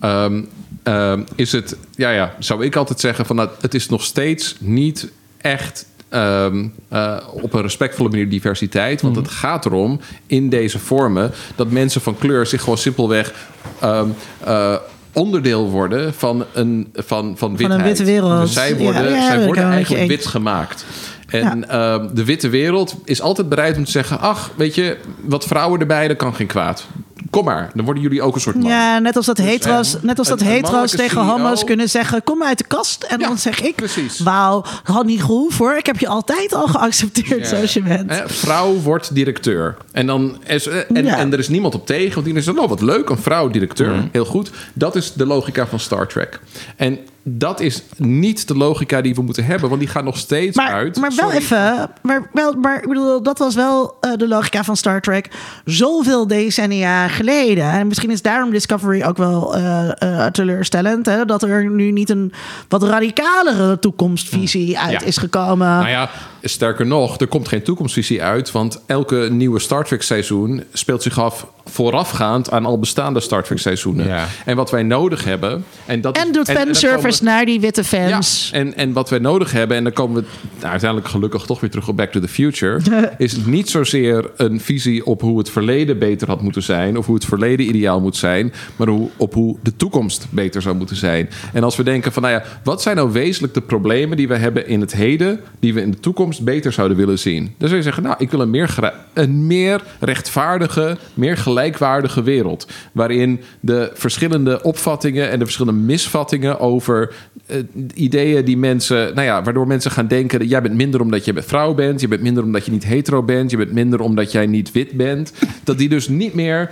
ehm, 0.00 0.42
ehm, 0.82 1.22
is 1.34 1.52
het, 1.52 1.76
ja, 1.94 2.10
ja, 2.10 2.34
zou 2.38 2.64
ik 2.64 2.76
altijd 2.76 3.00
zeggen 3.00 3.26
van 3.26 3.36
nou, 3.36 3.48
het 3.60 3.74
is 3.74 3.88
nog 3.88 4.04
steeds 4.04 4.56
niet 4.60 5.08
echt. 5.40 5.86
ehm, 6.08 6.66
eh, 6.88 7.16
op 7.30 7.52
een 7.52 7.62
respectvolle 7.62 8.08
manier 8.08 8.28
diversiteit. 8.28 9.02
Want 9.02 9.16
het 9.16 9.28
gaat 9.28 9.66
erom 9.66 10.00
in 10.26 10.48
deze 10.48 10.78
vormen 10.78 11.30
dat 11.56 11.70
mensen 11.70 12.00
van 12.00 12.18
kleur 12.18 12.46
zich 12.46 12.60
gewoon 12.60 12.78
simpelweg 12.78 13.32
ehm, 13.80 14.08
eh, 14.44 14.74
onderdeel 15.16 15.70
worden 15.70 16.14
van 16.14 16.44
een, 16.52 16.88
van, 16.94 17.34
van 17.38 17.56
witheid. 17.56 17.82
witte 17.82 18.04
wereld. 18.04 18.40
Dus 18.40 18.52
zij 18.52 18.76
worden, 18.76 19.10
ja, 19.10 19.26
zij 19.26 19.44
worden 19.44 19.64
eigenlijk 19.64 20.06
wit 20.06 20.26
gemaakt. 20.26 20.84
En 21.26 21.68
ehm, 21.68 22.14
de 22.14 22.24
witte 22.24 22.48
wereld 22.48 22.96
is 23.04 23.20
altijd 23.20 23.48
bereid 23.48 23.76
om 23.76 23.84
te 23.84 23.90
zeggen... 23.90 24.20
ach, 24.20 24.50
weet 24.56 24.74
je, 24.74 24.96
wat 25.20 25.44
vrouwen 25.44 25.80
erbij, 25.80 26.08
dat 26.08 26.16
kan 26.16 26.34
geen 26.34 26.46
kwaad. 26.46 26.86
Kom 27.30 27.44
maar, 27.44 27.70
dan 27.74 27.84
worden 27.84 28.02
jullie 28.02 28.22
ook 28.22 28.34
een 28.34 28.40
soort 28.40 28.56
man. 28.56 28.68
Ja, 28.70 28.98
net 28.98 29.16
als 29.16 29.26
dat 29.26 29.38
hetero's, 29.38 29.96
eh, 29.96 30.02
net 30.02 30.18
als 30.18 30.28
dat 30.28 30.40
hetero's 30.40 30.90
tegen 30.90 31.10
CEO. 31.10 31.22
homo's 31.30 31.64
kunnen 31.64 31.88
zeggen: 31.88 32.22
Kom 32.24 32.42
uit 32.42 32.58
de 32.58 32.64
kast. 32.66 33.02
En 33.02 33.18
Ja, 33.20 33.26
dan 33.28 33.38
zeg 33.38 33.60
ik: 33.60 33.74
precies. 33.74 34.18
Wauw, 34.18 34.64
had 34.82 35.06
niet 35.06 35.20
gehoeven 35.22 35.64
hoor. 35.64 35.76
Ik 35.76 35.86
heb 35.86 35.98
je 35.98 36.08
altijd 36.08 36.54
al 36.54 36.66
geaccepteerd 36.66 37.46
zoals 37.48 37.72
je 37.72 37.82
bent. 37.82 38.10
Hè, 38.10 38.28
vrouw 38.28 38.74
wordt 38.74 39.14
directeur. 39.14 39.76
En, 39.92 40.06
dan 40.06 40.36
is, 40.46 40.66
eh, 40.66 40.78
en, 40.94 41.04
Ja. 41.04 41.16
en 41.18 41.32
er 41.32 41.38
is 41.38 41.48
niemand 41.48 41.74
op 41.74 41.86
tegen. 41.86 42.14
Want 42.14 42.26
iedereen 42.26 42.42
zegt, 42.42 42.58
oh 42.58 42.68
wat 42.68 42.80
leuk, 42.80 43.08
een 43.08 43.18
vrouw 43.18 43.48
directeur. 43.48 44.08
Heel 44.12 44.24
goed. 44.24 44.50
Dat 44.72 44.96
is 44.96 45.12
de 45.12 45.26
logica 45.26 45.66
van 45.66 45.80
Star 45.80 46.06
Trek. 46.08 46.40
En 46.76 46.98
dat 47.28 47.60
is 47.60 47.82
niet 47.96 48.48
de 48.48 48.56
logica 48.56 49.00
die 49.00 49.14
we 49.14 49.22
moeten 49.22 49.44
hebben. 49.44 49.68
Want 49.68 49.80
die 49.80 49.90
gaat 49.90 50.04
nog 50.04 50.16
steeds 50.16 50.56
Maar, 50.56 50.72
uit. 50.72 50.96
maar 50.96 51.12
wel 51.16 51.24
Sorry. 51.30 51.36
even, 51.42 51.90
maar, 52.02 52.30
wel, 52.32 52.52
maar 52.52 52.82
ik 52.82 52.88
bedoel, 52.88 53.22
dat 53.22 53.38
was 53.38 53.54
wel 53.54 53.96
eh, 54.00 54.10
de 54.16 54.28
logica 54.28 54.64
van 54.64 54.76
Star 54.76 55.00
Trek 55.00 55.30
zoveel 55.64 56.26
decennia 56.26 57.08
geleden. 57.16 57.70
En 57.70 57.86
misschien 57.86 58.10
is 58.10 58.22
daarom 58.22 58.50
Discovery 58.50 59.02
ook 59.02 59.16
wel 59.16 59.56
eh, 59.56 60.02
eh, 60.02 60.30
teleurstellend. 60.32 61.06
Hè? 61.06 61.24
Dat 61.24 61.42
er 61.42 61.70
nu 61.70 61.90
niet 61.90 62.10
een 62.10 62.32
wat 62.68 62.82
radicalere 62.82 63.78
toekomstvisie 63.78 64.78
uit 64.78 64.90
Ja. 65.00 65.06
is 65.06 65.16
gekomen. 65.16 65.68
Nou 65.68 65.88
ja, 65.88 66.08
sterker 66.48 66.86
nog, 66.86 67.20
er 67.20 67.26
komt 67.26 67.48
geen 67.48 67.62
toekomstvisie 67.62 68.22
uit. 68.22 68.52
Want 68.52 68.80
elke 68.86 69.28
nieuwe 69.30 69.58
Star 69.58 69.84
Trek 69.84 70.02
seizoen 70.02 70.64
speelt 70.72 71.02
zich 71.02 71.18
af 71.20 71.46
voorafgaand 71.70 72.50
aan 72.50 72.66
al 72.66 72.78
bestaande 72.78 73.20
Star 73.20 73.42
Trek 73.42 73.58
seizoenen. 73.58 74.06
Ja. 74.06 74.26
En 74.44 74.56
wat 74.56 74.70
wij 74.70 74.82
nodig 74.82 75.24
hebben. 75.24 75.64
En, 75.86 76.00
dat 76.00 76.16
en 76.16 76.32
doet 76.32 76.50
fanservice 76.50 77.24
naar 77.24 77.44
die 77.44 77.60
witte 77.60 77.84
fans. 77.84 78.48
Ja, 78.52 78.58
en, 78.58 78.76
en 78.76 78.92
wat 78.92 79.10
wij 79.10 79.18
nodig 79.18 79.52
hebben, 79.52 79.76
en 79.76 79.84
dan 79.84 79.92
komen 79.92 80.22
we 80.22 80.28
nou, 80.58 80.70
uiteindelijk 80.70 81.10
gelukkig 81.10 81.42
toch 81.42 81.60
weer 81.60 81.70
terug 81.70 81.88
op 81.88 81.96
Back 81.96 82.12
to 82.12 82.20
the 82.20 82.28
Future, 82.28 82.80
is 83.18 83.36
niet 83.36 83.70
zozeer 83.70 84.30
een 84.36 84.60
visie 84.60 85.06
op 85.06 85.20
hoe 85.20 85.38
het 85.38 85.50
verleden 85.50 85.98
beter 85.98 86.28
had 86.28 86.42
moeten 86.42 86.62
zijn, 86.62 86.98
of 86.98 87.06
hoe 87.06 87.14
het 87.14 87.24
verleden 87.24 87.68
ideaal 87.68 88.00
moet 88.00 88.16
zijn, 88.16 88.52
maar 88.76 88.88
hoe, 88.88 89.08
op 89.16 89.34
hoe 89.34 89.56
de 89.62 89.76
toekomst 89.76 90.26
beter 90.30 90.62
zou 90.62 90.76
moeten 90.76 90.96
zijn. 90.96 91.30
En 91.52 91.64
als 91.64 91.76
we 91.76 91.82
denken 91.82 92.12
van, 92.12 92.22
nou 92.22 92.34
ja, 92.34 92.42
wat 92.64 92.82
zijn 92.82 92.96
nou 92.96 93.12
wezenlijk 93.12 93.54
de 93.54 93.60
problemen 93.60 94.16
die 94.16 94.28
we 94.28 94.36
hebben 94.36 94.68
in 94.68 94.80
het 94.80 94.92
heden, 94.92 95.40
die 95.60 95.74
we 95.74 95.80
in 95.80 95.90
de 95.90 96.00
toekomst 96.00 96.35
beter 96.44 96.72
zouden 96.72 96.96
willen 96.96 97.18
zien? 97.18 97.54
Zou 97.58 97.74
je 97.74 97.82
zeggen, 97.82 98.02
nou, 98.02 98.14
ik 98.18 98.30
wil 98.30 98.40
een 98.40 98.50
meer, 98.50 98.94
een 99.12 99.46
meer 99.46 99.82
rechtvaardige, 100.00 100.96
meer 101.14 101.36
gelijkwaardige 101.36 102.22
wereld, 102.22 102.66
waarin 102.92 103.40
de 103.60 103.90
verschillende 103.94 104.62
opvattingen 104.62 105.30
en 105.30 105.38
de 105.38 105.44
verschillende 105.44 105.80
misvattingen 105.80 106.60
over 106.60 107.14
eh, 107.46 107.56
ideeën 107.94 108.44
die 108.44 108.56
mensen, 108.56 109.14
nou 109.14 109.26
ja, 109.26 109.42
waardoor 109.42 109.66
mensen 109.66 109.90
gaan 109.90 110.06
denken: 110.06 110.46
jij 110.46 110.62
bent 110.62 110.74
minder 110.74 111.00
omdat 111.00 111.24
je 111.24 111.42
vrouw 111.42 111.74
bent, 111.74 112.00
je 112.00 112.08
bent 112.08 112.22
minder 112.22 112.44
omdat 112.44 112.64
je 112.64 112.70
niet 112.70 112.84
hetero 112.84 113.22
bent, 113.22 113.50
je 113.50 113.56
bent 113.56 113.72
minder 113.72 114.00
omdat 114.00 114.32
jij 114.32 114.46
niet 114.46 114.72
wit 114.72 114.92
bent, 114.92 115.32
dat 115.64 115.78
die 115.78 115.88
dus 115.88 116.08
niet 116.08 116.34
meer 116.34 116.70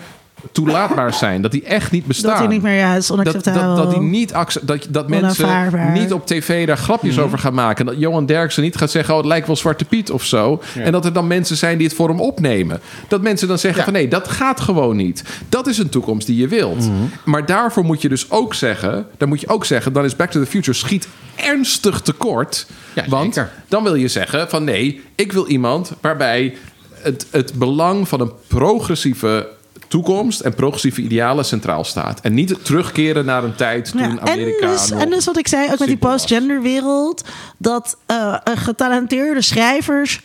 toelaatbaar 0.52 1.14
zijn, 1.14 1.42
dat 1.42 1.52
die 1.52 1.64
echt 1.64 1.90
niet 1.90 2.06
bestaan. 2.06 2.30
Dat 2.30 2.38
hij 2.38 2.48
niet 2.48 2.62
meer 2.62 2.74
ja, 2.74 2.94
is 2.94 3.06
dat, 3.06 3.18
onacceptabel. 3.18 3.74
dat, 3.74 3.76
dat, 3.76 3.90
die 3.90 4.00
niet 4.00 4.32
dat, 4.62 4.86
dat 4.90 5.08
mensen 5.08 5.92
niet 5.92 6.12
op 6.12 6.26
tv 6.26 6.66
daar 6.66 6.76
grapjes 6.76 7.14
Mhm. 7.14 7.24
over 7.24 7.38
gaan 7.38 7.54
maken. 7.54 7.86
Dat 7.86 7.94
Johan 7.98 8.26
Derksen 8.26 8.62
niet 8.62 8.76
gaat 8.76 8.90
zeggen: 8.90 9.14
Oh, 9.14 9.20
het 9.20 9.28
lijkt 9.28 9.46
wel 9.46 9.56
Zwarte 9.56 9.84
Piet 9.84 10.10
of 10.10 10.24
zo. 10.24 10.62
En 10.74 10.92
dat 10.92 11.04
er 11.04 11.12
dan 11.12 11.26
mensen 11.26 11.56
zijn 11.56 11.78
die 11.78 11.86
het 11.86 11.96
voor 11.96 12.08
hem 12.08 12.20
opnemen. 12.20 12.80
Dat 13.08 13.22
mensen 13.22 13.48
dan 13.48 13.58
zeggen: 13.58 13.84
van 13.84 13.92
nee, 13.92 14.08
dat 14.08 14.28
gaat 14.28 14.60
gewoon 14.60 14.96
niet. 14.96 15.24
Dat 15.48 15.66
is 15.66 15.78
een 15.78 15.88
toekomst 15.88 16.26
die 16.26 16.36
je 16.36 16.48
wilt. 16.48 16.78
Mhm. 16.78 16.90
Maar 17.24 17.46
daarvoor 17.46 17.84
moet 17.84 18.02
je 18.02 18.08
dus 18.08 18.30
ook 18.30 18.54
zeggen: 18.54 19.06
dan 19.16 19.28
moet 19.28 19.40
je 19.40 19.48
ook 19.48 19.64
zeggen, 19.64 19.92
dan 19.92 20.04
is 20.04 20.16
Back 20.16 20.30
to 20.30 20.40
the 20.40 20.46
Future 20.46 20.76
schiet 20.76 21.08
ernstig 21.36 22.00
tekort. 22.00 22.66
Ja, 22.92 23.04
want 23.08 23.34
zeker. 23.34 23.50
dan 23.68 23.82
wil 23.82 23.94
je 23.94 24.08
zeggen: 24.08 24.48
van 24.48 24.64
nee, 24.64 25.02
ik 25.14 25.32
wil 25.32 25.46
iemand 25.46 25.92
waarbij 26.00 26.54
het, 27.00 27.26
het 27.30 27.52
belang 27.54 28.08
van 28.08 28.20
een 28.20 28.32
progressieve 28.46 29.48
toekomst 29.94 30.40
en 30.40 30.54
progressieve 30.54 31.00
idealen 31.00 31.44
centraal 31.44 31.84
staat. 31.84 32.20
En 32.20 32.34
niet 32.34 32.64
terugkeren 32.64 33.24
naar 33.24 33.44
een 33.44 33.54
tijd 33.54 33.90
toen 33.90 34.00
Ja, 34.00 34.08
en, 34.08 34.20
Amerika 34.20 34.70
dus, 34.70 34.90
nog 34.90 35.00
en 35.00 35.10
dus 35.10 35.24
wat 35.24 35.38
ik 35.38 35.48
zei, 35.48 35.62
ook 35.62 35.68
met 35.68 35.78
die 35.78 35.88
simpel 35.88 36.08
was. 36.08 36.20
postgender 36.20 36.62
wereld, 36.62 37.24
dat 37.58 37.96
eh, 38.06 38.36
getalenteerde 38.44 39.42
schrijvers 39.42 40.20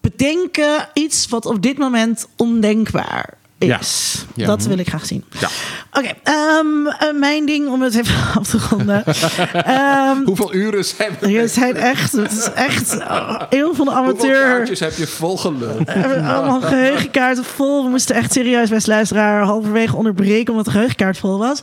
bedenken 0.00 0.88
iets 0.92 1.28
wat 1.28 1.46
op 1.46 1.62
dit 1.62 1.78
moment 1.78 2.26
ondenkbaar 2.36 3.34
is. 3.64 4.24
Ja. 4.34 4.46
Dat 4.46 4.64
wil 4.64 4.78
ik 4.78 4.88
graag 4.88 5.06
zien. 5.06 5.24
Ja. 5.38 5.48
Oké, 5.92 6.10
ehm, 6.22 6.86
eh, 6.86 7.18
mijn 7.18 7.46
ding 7.46 7.68
om 7.68 7.82
het 7.82 7.94
even 7.94 8.14
af 8.38 8.48
te 8.48 8.58
ronden. 8.70 9.04
Ehm, 9.52 10.24
Hoeveel 10.24 10.54
uren 10.54 10.84
zijn 10.84 11.10
we? 11.20 11.30
je 11.30 11.48
zijn 11.48 11.76
echt, 11.76 12.12
het 12.12 12.32
is 12.32 12.48
echt 12.54 12.98
eh, 12.98 13.40
heel 13.50 13.74
van 13.74 13.84
de 13.84 13.90
Hoeveel 13.92 14.10
amateur. 14.12 14.42
kaartjes 14.42 14.80
heb 14.80 14.96
je 14.96 15.06
vol 15.06 15.36
geluld? 15.36 15.78
We 15.78 15.92
hebben 15.92 16.24
allemaal 16.24 16.60
geheugenkaarten 16.60 17.44
vol. 17.44 17.84
We 17.84 17.90
moesten 17.90 18.14
echt 18.16 18.32
serieus, 18.32 18.68
best 18.70 18.86
luisteraar, 18.86 19.42
halverwege 19.44 19.96
onderbreken 19.96 20.50
omdat 20.50 20.64
de 20.64 20.70
geheugenkaart 20.70 21.18
vol 21.18 21.38
was. 21.38 21.58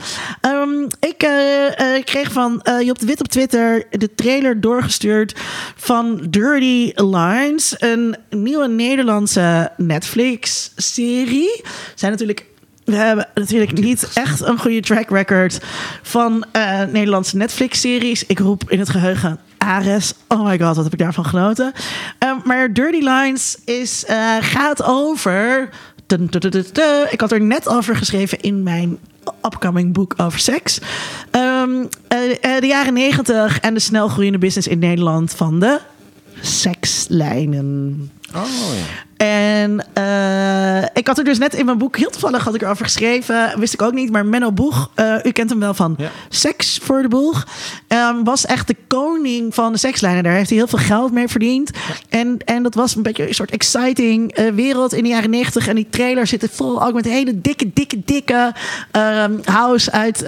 Ehm, 0.82 1.10
ik 1.11 1.24
eh, 1.24 1.95
eh, 1.95 2.03
kreeg 2.03 2.32
van 2.32 2.61
eh, 2.61 2.82
Job 2.82 3.00
de 3.00 3.06
Wit 3.06 3.19
op 3.19 3.27
Twitter 3.27 3.85
de 3.90 4.16
trailer 4.16 4.61
doorgestuurd 4.61 5.35
van 5.76 6.19
Dirty 6.30 6.92
Lines, 6.95 7.76
een 7.80 8.16
nieuwe 8.30 8.68
Nederlandse 8.68 9.72
Netflix-serie. 9.77 11.64
Zijn 11.95 12.11
natuurlijk 12.11 12.50
we 12.85 12.95
hebben 12.95 13.27
natuurlijk 13.34 13.82
niet 13.82 14.10
echt 14.14 14.42
een 14.42 14.60
goede 14.60 14.80
track 14.80 15.10
record 15.10 15.60
van 16.01 16.45
Nederlandse 16.92 17.38
Netflix-series. 17.38 18.26
Ik 18.26 18.40
roep 18.40 18.69
in 18.69 18.80
het 18.80 18.90
geheugen 18.90 19.40
Ares. 19.58 20.14
Oh 20.27 20.43
my 20.43 20.60
god, 20.60 20.76
wat 20.76 20.84
heb 20.84 20.93
ik 20.93 21.00
daarvan 21.00 21.26
genoten. 21.26 21.72
Eh, 22.18 22.32
maar 22.43 22.74
Dirty 22.74 23.08
Lines 23.08 23.58
is, 23.66 24.06
gaat 24.40 24.84
over... 24.84 25.69
Ik 27.09 27.22
had 27.22 27.31
er 27.31 27.41
net 27.41 27.67
over 27.67 27.95
geschreven 27.95 28.40
in 28.40 28.64
mijn 28.64 28.98
upcoming 29.45 29.93
boek 29.93 30.14
over 30.17 30.40
seks. 30.40 30.80
Ehm, 31.31 31.85
eh, 32.07 32.56
eh, 32.56 32.61
de 32.61 32.67
jaren 32.67 32.93
negentig 32.93 33.59
en 33.59 33.73
de 33.73 33.80
snelgroeiende 33.80 34.38
business 34.38 34.67
in 34.67 34.80
Nederland 34.80 35.33
van 35.33 35.59
de 35.59 35.80
sekslijnen. 36.41 38.11
Oh 38.35 38.75
ja. 38.75 39.10
En 39.22 39.85
eh, 39.93 40.90
ik 40.93 41.08
had 41.08 41.17
er 41.17 41.24
dus 41.24 41.38
net 41.38 41.53
in 41.53 41.66
mijn 41.66 41.77
boek, 41.77 41.98
heel 41.98 42.09
toevallig 42.09 42.43
had 42.43 42.56
ik 42.56 42.61
erover 42.61 42.85
geschreven, 42.85 43.59
wist 43.59 43.74
ik 43.74 43.82
ook 43.82 43.93
niet, 43.93 44.11
maar 44.11 44.25
Menno 44.25 44.51
Boeg, 44.51 44.91
eh, 44.95 45.16
u 45.24 45.32
kent 45.32 45.50
hem 45.50 45.59
wel 45.59 45.74
van 45.74 45.95
Ja. 45.98 46.09
Seks 46.30 46.80
voor 46.83 47.01
de 47.01 47.08
Boeg, 47.08 47.48
ehm, 47.88 48.24
was 48.24 48.45
echt 48.45 48.67
de 48.67 48.75
koning 48.88 49.53
van 49.53 49.72
de 49.72 49.77
sekslijnen. 49.77 50.24
Daar 50.24 50.33
heeft 50.33 50.50
hij 50.50 50.58
heel 50.58 50.67
veel 50.67 50.80
geld 50.80 51.11
mee 51.11 51.27
verdiend. 51.27 51.72
En, 52.09 52.38
en 52.45 52.64
dat 52.64 52.74
was 52.74 52.95
een 52.95 53.01
beetje 53.01 53.27
een 53.27 53.33
soort 53.33 53.51
exciting 53.51 54.32
eh, 54.32 54.51
wereld 54.53 54.93
in 54.93 55.03
de 55.03 55.09
jaren 55.09 55.30
negentig. 55.30 55.67
En 55.67 55.75
die 55.75 55.88
trailer 55.90 56.27
zitten 56.27 56.50
vol 56.50 56.83
ook 56.83 56.93
met 56.93 57.06
hele 57.06 57.41
dikke, 57.41 57.72
dikke, 57.74 58.01
dikke 58.06 58.53
ehm, 58.91 59.32
house 59.43 59.91
uit, 59.91 60.25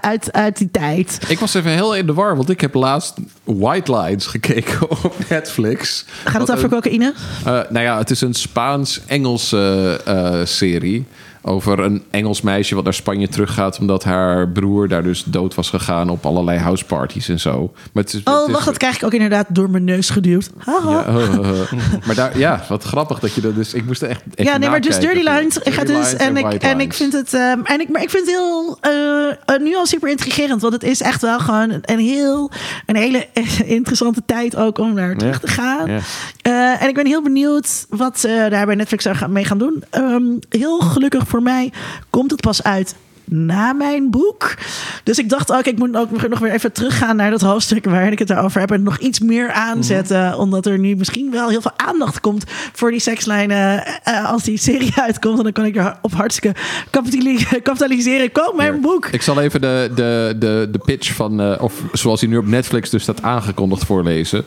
uit, 0.00 0.32
uit 0.32 0.58
die 0.58 0.70
tijd. 0.70 1.18
Ik 1.28 1.38
was 1.38 1.54
even 1.54 1.70
heel 1.70 1.96
in 1.96 2.06
de 2.06 2.14
war, 2.14 2.36
want 2.36 2.50
ik 2.50 2.60
heb 2.60 2.74
laatst 2.74 3.14
White 3.44 3.96
Lines 3.96 4.26
gekeken 4.26 4.90
op 4.90 5.14
Netflix. 5.28 6.04
Gaat 6.24 6.40
het 6.40 6.52
over 6.52 6.68
cocaïne? 6.68 7.14
Nou 7.44 7.80
ja, 7.80 7.98
het 7.98 8.10
is 8.10 8.23
een 8.24 8.34
Spaans-Engelse 8.34 10.00
eh, 10.04 10.40
serie. 10.44 11.04
Over 11.46 11.78
een 11.78 12.02
Engels 12.10 12.40
meisje 12.40 12.74
wat 12.74 12.84
naar 12.84 12.94
Spanje 12.94 13.28
teruggaat. 13.28 13.78
omdat 13.78 14.04
haar 14.04 14.48
broer 14.48 14.88
daar 14.88 15.02
dus 15.02 15.24
dood 15.24 15.54
was 15.54 15.70
gegaan 15.70 16.08
op 16.08 16.26
allerlei 16.26 16.58
houseparties 16.58 17.28
en 17.28 17.40
zo. 17.40 17.72
Maar 17.92 18.02
het 18.04 18.12
is, 18.12 18.20
Oh, 18.24 18.38
het 18.38 18.46
is- 18.46 18.52
wacht, 18.52 18.64
dat 18.64 18.76
krijg 18.76 18.96
ik 18.96 19.02
ook 19.04 19.12
inderdaad 19.12 19.46
door 19.48 19.70
mijn 19.70 19.84
neus 19.84 20.10
geduwd. 20.10 20.50
Haha. 20.58 20.90
Ja, 20.90 21.04
eh, 21.06 21.22
eh, 21.34 21.60
eh. 21.60 21.72
maar 22.06 22.14
daar, 22.14 22.38
ja, 22.38 22.64
wat 22.68 22.82
grappig 22.82 23.18
dat 23.18 23.34
je 23.34 23.40
dat 23.40 23.54
dus. 23.54 23.74
Ik 23.74 23.84
moest 23.86 24.02
er 24.02 24.08
echt. 24.08 24.22
even 24.34 24.52
Ja, 24.52 24.58
nee, 24.58 24.68
maar 24.68 24.80
dus. 24.80 24.98
Dirty 24.98 25.28
Lines. 25.28 25.58
Ik 25.58 25.72
ga 25.72 25.84
dus, 25.84 26.14
en, 26.14 26.36
ik, 26.36 26.52
en 26.52 26.80
ik 26.80 26.92
vind 26.94 27.12
het, 27.12 27.34
ehm, 27.34 27.60
en 27.64 27.80
ik, 27.80 27.88
maar 27.88 28.02
ik 28.02 28.10
vind 28.10 28.26
het 28.26 28.34
heel, 28.36 28.78
eh, 28.80 29.28
eh, 29.54 29.60
nu 29.62 29.76
al 29.76 29.86
super 29.86 30.08
intrigerend. 30.10 30.60
Want 30.60 30.72
het 30.72 30.82
is 30.82 31.00
echt 31.00 31.20
wel 31.22 31.38
gewoon 31.38 31.78
een, 31.82 31.98
heel, 31.98 32.50
een 32.86 32.96
hele 32.96 33.26
interessante 33.78 34.22
tijd 34.26 34.56
ook 34.56 34.78
om 34.78 34.94
naar 34.94 35.16
terug 35.16 35.34
Ja. 35.34 35.46
te 35.46 35.52
gaan. 35.52 35.90
Ja. 35.90 35.98
Eh, 36.42 36.82
en 36.82 36.88
ik 36.88 36.94
ben 36.94 37.06
heel 37.06 37.22
benieuwd 37.22 37.86
wat 37.88 38.20
ze 38.20 38.46
daar 38.50 38.66
bij 38.66 38.74
Netflix 38.74 39.06
mee 39.28 39.44
gaan 39.44 39.58
doen. 39.58 39.84
Ehm, 39.90 40.22
heel 40.48 40.78
gelukkig 40.80 41.28
voor 41.34 41.42
mij 41.42 41.72
komt 42.10 42.30
het 42.30 42.40
pas 42.40 42.62
uit 42.62 42.94
na 43.24 43.72
mijn 43.72 44.10
boek. 44.10 44.54
Dus 45.04 45.18
ik 45.18 45.28
dacht 45.28 45.52
ook, 45.52 45.64
ik 45.64 45.78
moet 45.78 45.96
ook 45.96 46.28
nog 46.28 46.38
weer 46.38 46.52
even 46.52 46.72
teruggaan 46.72 47.16
naar 47.16 47.30
dat 47.30 47.40
hoofdstuk 47.40 47.84
waarin 47.84 48.12
ik 48.12 48.18
het 48.18 48.28
daarover 48.28 48.60
heb. 48.60 48.70
En 48.70 48.82
nog 48.82 48.98
iets 48.98 49.20
meer 49.20 49.52
aanzetten. 49.52 50.38
Omdat 50.38 50.66
er 50.66 50.78
nu 50.78 50.96
misschien 50.96 51.30
wel 51.30 51.48
heel 51.48 51.60
veel 51.60 51.72
aandacht 51.76 52.20
komt 52.20 52.44
voor 52.72 52.90
die 52.90 53.00
sekslijnen. 53.00 53.84
eh, 54.04 54.30
als 54.30 54.42
die 54.42 54.58
serie 54.58 54.92
uitkomt. 54.96 55.36
En 55.38 55.42
dan 55.44 55.52
kan 55.52 55.64
ik 55.64 55.76
er 55.76 55.96
op 56.02 56.12
hartstikke 56.12 56.60
kapitali- 56.90 57.46
kapitaliseren. 57.62 58.32
Koop 58.32 58.56
mijn 58.56 58.80
boek. 58.80 59.06
Ik 59.06 59.22
zal 59.22 59.40
even 59.40 59.60
de, 59.60 59.90
de, 59.94 60.34
de, 60.38 60.68
de 60.72 60.78
pitch 60.78 61.12
van, 61.14 61.40
eh, 61.40 61.62
of 61.62 61.82
zoals 61.92 62.20
hij 62.20 62.28
nu 62.30 62.36
op 62.36 62.46
Netflix 62.46 62.90
dus 62.90 63.02
staat 63.02 63.22
aangekondigd 63.22 63.84
voorlezen. 63.84 64.44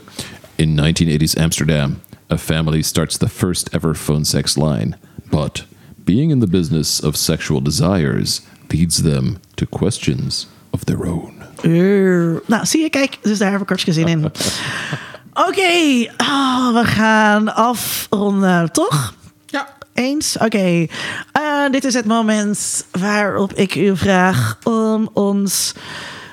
In 0.56 0.76
1980s 0.76 1.42
Amsterdam, 1.42 2.00
a 2.32 2.38
family 2.38 2.82
starts 2.82 3.18
the 3.18 3.30
first 3.30 3.68
ever 3.72 3.96
phone 3.96 4.26
sex 4.26 4.56
line. 4.56 4.96
But 5.30 5.66
being 6.08 6.32
in 6.32 6.40
the 6.40 6.48
business 6.48 7.02
of 7.02 7.16
sexual 7.16 7.62
desires 7.62 8.42
leads 8.70 9.02
them 9.02 9.38
to 9.56 9.66
questions 9.66 10.48
of 10.70 10.84
their 10.84 11.06
own. 11.06 11.34
Uh, 11.64 12.40
nou, 12.46 12.66
zie 12.66 12.82
je, 12.82 12.90
kijk, 12.90 13.18
dus 13.22 13.38
daar 13.38 13.52
heb 13.52 13.62
ik 13.62 13.68
hartstikke 13.68 14.00
zin 14.00 14.08
in. 14.08 14.26
Oké, 15.48 16.12
ah, 16.18 16.74
we 16.74 16.82
gaan 16.84 17.56
afronden, 17.56 18.72
toch? 18.72 19.14
Ja. 19.46 19.68
Eens? 19.94 20.38
Oké. 20.38 20.86
Eh, 21.32 21.70
dit 21.72 21.84
is 21.84 21.94
het 21.94 22.06
moment 22.06 22.86
waarop 22.92 23.54
ik 23.54 23.76
u 23.76 23.98
vraag 23.98 24.58
om 24.64 25.10
ons 25.14 25.74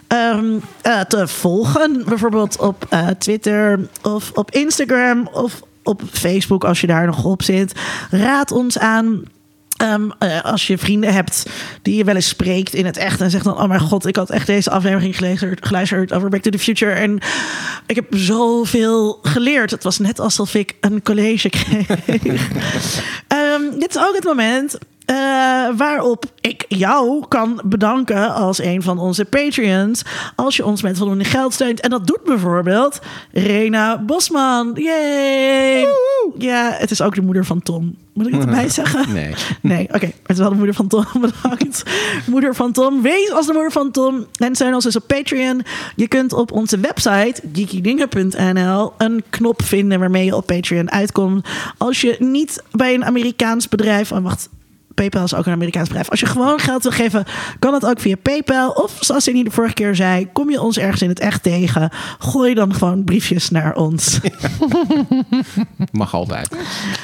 ehm, 0.07 0.59
eh, 0.83 1.01
te 1.01 1.29
volgen. 1.29 2.05
Bijvoorbeeld 2.09 2.59
op 2.59 2.87
eh, 2.89 3.09
Twitter 3.09 3.89
of 4.03 4.31
op 4.35 4.51
Instagram 4.51 5.29
of 5.33 5.63
op 5.83 6.03
Facebook 6.11 6.65
als 6.65 6.81
je 6.81 6.87
daar 6.87 7.07
nog 7.07 7.25
op 7.25 7.43
zit. 7.43 7.73
Raad 8.11 8.51
ons 8.53 8.79
aan. 8.79 9.23
Ehm, 9.77 10.11
eh, 10.19 10.45
als 10.45 10.67
je 10.67 10.79
vrienden 10.79 11.13
hebt 11.13 11.47
die 11.83 11.97
je 11.97 12.05
wel 12.05 12.15
eens 12.15 12.29
spreekt 12.29 12.75
in 12.75 12.87
het 12.87 12.97
echt 12.97 13.21
en 13.21 13.31
zegt 13.31 13.45
dan: 13.45 13.61
Oh 13.61 13.69
mijn 13.69 13.81
god, 13.81 14.07
ik 14.07 14.17
had 14.17 14.31
echt 14.31 14.47
deze 14.47 14.71
aflevering 14.71 15.17
geluisterd, 15.17 15.67
geluisterd 15.67 16.13
over 16.13 16.29
Back 16.29 16.43
to 16.43 16.51
the 16.51 16.59
Future 16.59 16.93
en 16.93 17.19
ik 17.87 17.95
heb 17.95 18.07
zoveel 18.11 19.19
geleerd. 19.23 19.71
Het 19.71 19.83
was 19.83 19.99
net 19.99 20.21
alsof 20.21 20.55
ik 20.55 20.75
een 20.81 21.03
college 21.03 21.49
kreeg. 21.49 21.87
Ehm, 23.29 23.79
dit 23.79 23.95
is 23.95 24.03
ook 24.03 24.15
het 24.15 24.25
moment 24.25 24.79
eh, 25.05 25.17
waarop 25.77 26.25
ik 26.41 26.65
jou 26.69 27.25
kan 27.29 27.61
bedanken 27.65 28.35
als 28.35 28.59
een 28.59 28.83
van 28.83 28.99
onze 28.99 29.25
Patreons. 29.25 30.03
Als 30.37 30.57
je 30.57 30.65
ons 30.65 30.83
met 30.83 30.99
voldoende 30.99 31.25
geld 31.25 31.53
steunt. 31.53 31.81
En 31.81 31.91
dat 31.91 32.07
doet 32.07 32.25
bijvoorbeeld 32.25 33.01
Rena 33.33 33.99
Bosman. 33.99 34.71
Yay! 34.75 35.87
Ja, 36.39 36.71
het 36.79 36.91
is 36.91 37.03
ook 37.03 37.15
de 37.15 37.23
moeder 37.23 37.45
van 37.45 37.63
Tom. 37.63 37.97
Moet 38.13 38.27
ik 38.27 38.33
het 38.33 38.45
erbij 38.45 38.69
zeggen? 38.81 39.13
Nee. 39.13 39.35
Nee, 39.61 39.89
oké. 39.89 40.07
Het 40.07 40.13
is 40.27 40.39
wel 40.39 40.49
de 40.49 40.57
moeder 40.57 40.75
van 40.75 40.87
Tom. 40.87 41.05
Bedankt. 41.21 41.83
Moeder 42.27 42.55
van 42.55 42.73
Tom. 42.73 43.03
Wees 43.03 43.31
als 43.31 43.47
de 43.47 43.53
moeder 43.53 43.73
van 43.73 43.91
Tom. 43.91 44.27
En 44.37 44.55
steun 44.55 44.75
ons 44.75 44.85
dus 44.85 44.97
op 44.97 45.07
Patreon. 45.07 45.63
Je 45.97 46.09
kunt 46.09 46.33
op 46.33 46.53
onze 46.53 46.79
website, 46.79 47.43
geekydingen.nl, 47.53 48.93
een 48.99 49.25
knop 49.31 49.63
vinden 49.63 49.99
waarmee 49.99 50.25
je 50.25 50.37
op 50.37 50.47
Patreon 50.47 50.91
uitkomt. 50.91 51.49
Als 51.79 52.01
je 52.01 52.17
niet 52.19 52.63
bij 52.71 52.95
een 52.95 53.05
Amerikaans 53.05 53.69
bedrijf... 53.69 54.13
Oh, 54.13 54.23
wacht. 54.23 54.49
PayPal 54.95 55.25
is 55.25 55.35
ook 55.35 55.47
een 55.47 55.53
Amerikaans 55.53 55.89
bedrijf. 55.89 56.11
Als 56.11 56.21
je 56.21 56.27
gewoon 56.27 56.59
geld 56.59 56.83
wil 56.83 56.93
geven, 56.93 57.25
kan 57.59 57.73
dat 57.73 57.87
ook 57.87 58.01
via 58.01 58.17
PayPal. 58.23 58.71
Of 58.71 58.97
zoals 59.01 59.25
Cindy 59.25 59.43
de 59.43 59.51
vorige 59.51 59.75
keer 59.75 59.95
zei, 59.95 60.33
kom 60.33 60.51
je 60.51 60.61
ons 60.61 60.79
ergens 60.79 61.03
in 61.03 61.09
het 61.09 61.21
echt 61.21 61.43
tegen. 61.43 61.91
Gooi 62.19 62.55
dan 62.55 62.75
gewoon 62.75 63.05
briefjes 63.05 63.51
naar 63.51 63.75
ons. 63.77 64.21
Mag 65.93 66.15
altijd. 66.15 66.57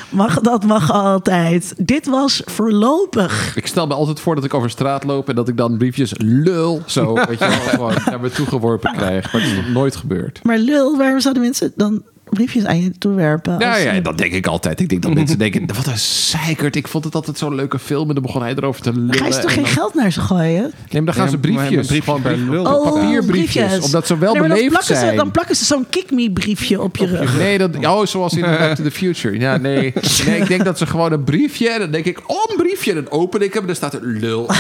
Mag, 0.08 0.40
dat 0.40 0.64
mag 0.64 0.92
altijd. 0.92 1.74
Dit 1.76 2.06
was 2.06 2.42
voorlopig. 2.44 3.56
Ik 3.56 3.66
stel 3.66 3.86
me 3.86 3.94
altijd 3.94 4.20
voor 4.20 4.34
dat 4.34 4.44
ik 4.44 4.54
over 4.54 4.70
straat 4.70 5.04
loop 5.04 5.28
en 5.28 5.34
dat 5.34 5.48
ik 5.48 5.56
dan 5.56 5.78
briefjes 5.78 6.12
lul 6.16 6.82
zo, 6.86 7.14
weet 7.14 7.38
je 7.38 7.48
wel, 7.48 7.50
gewoon 7.50 7.94
naar 8.04 8.20
me 8.20 8.30
toegeworpen 8.30 8.92
krijg. 8.92 9.32
Maar 9.32 9.42
het 9.42 9.50
is 9.50 9.56
nog 9.56 9.68
nooit 9.68 9.96
gebeurd. 9.96 10.40
Maar 10.42 10.58
lul, 10.58 10.96
waarom 10.96 11.20
zouden 11.20 11.42
mensen 11.42 11.72
dan 11.76 12.02
briefjes 12.30 12.64
aan 12.64 12.82
je 12.82 12.90
toewerpen? 12.98 13.58
Ja, 13.58 13.72
als- 13.72 13.82
ja, 13.82 14.00
dat 14.00 14.18
denk 14.18 14.32
ik 14.32 14.46
altijd. 14.46 14.80
Ik 14.80 14.88
denk 14.88 15.02
dat 15.02 15.14
mensen 15.20 15.38
denken, 15.38 15.66
wat 15.76 15.86
een 15.86 15.98
zeikert. 15.98 16.76
Ik 16.76 16.88
vond 16.88 17.04
het 17.04 17.14
altijd 17.14 17.38
zo'n 17.38 17.54
leuke 17.54 17.78
film. 17.78 18.08
En 18.08 18.14
dan 18.14 18.22
begon 18.22 18.42
hij 18.42 18.54
erover 18.56 18.82
te 18.82 18.92
lullen. 18.92 19.14
Ga 19.14 19.26
je 19.26 19.32
toch 19.32 19.42
en 19.42 19.48
geen 19.50 19.62
dan- 19.62 19.72
geld 19.72 19.94
naar 19.94 20.12
ze 20.12 20.20
gooien? 20.20 20.60
Nee, 20.62 20.72
maar 20.90 21.04
dan 21.04 21.14
gaan 21.14 21.24
Ja, 21.24 21.30
ze 21.30 21.38
briefjes. 21.38 21.68
briefjes 21.86 22.04
gewoon 22.04 22.22
bij 22.22 22.32
brief- 22.34 22.48
lul. 22.48 22.64
op 22.64 22.86
Oh, 22.86 22.92
papierbriefjes. 22.92 23.80
Omdat 23.80 24.06
ze 24.06 24.18
wel 24.18 24.32
Nee, 24.32 24.40
maar 24.40 24.48
dan 24.48 24.58
beleefd 24.58 24.68
plakken 24.74 24.96
zijn. 24.96 25.10
Ze, 25.10 25.16
dan 25.16 25.30
plakken 25.30 25.56
ze 25.56 25.64
zo'n 25.64 25.86
kick 25.90 26.10
me 26.10 26.30
briefje 26.32 26.80
op 26.82 26.96
je 26.96 27.06
rug. 27.06 27.36
Nee, 27.36 27.58
dat, 27.58 27.76
oh, 27.86 28.06
zoals 28.06 28.32
in 28.32 28.40
Back 28.40 28.74
to 28.74 28.82
the 28.82 28.90
Future. 28.90 29.38
Ja, 29.38 29.56
nee. 29.56 29.92
nee. 30.26 30.40
Ik 30.40 30.48
denk 30.48 30.64
dat 30.64 30.78
ze 30.78 30.86
gewoon 30.86 31.12
een 31.12 31.24
briefje... 31.24 31.68
En 31.70 31.78
dan 31.80 31.90
denk 31.90 32.04
ik, 32.04 32.20
oh, 32.26 32.36
een 32.50 32.56
briefje. 32.56 32.90
En 32.90 32.96
dan 33.04 33.10
open 33.12 33.42
ik 33.42 33.52
hem 33.52 33.60
en 33.62 33.66
dan 33.66 33.76
staat 33.76 33.94
er 33.94 34.00
lul. 34.02 34.46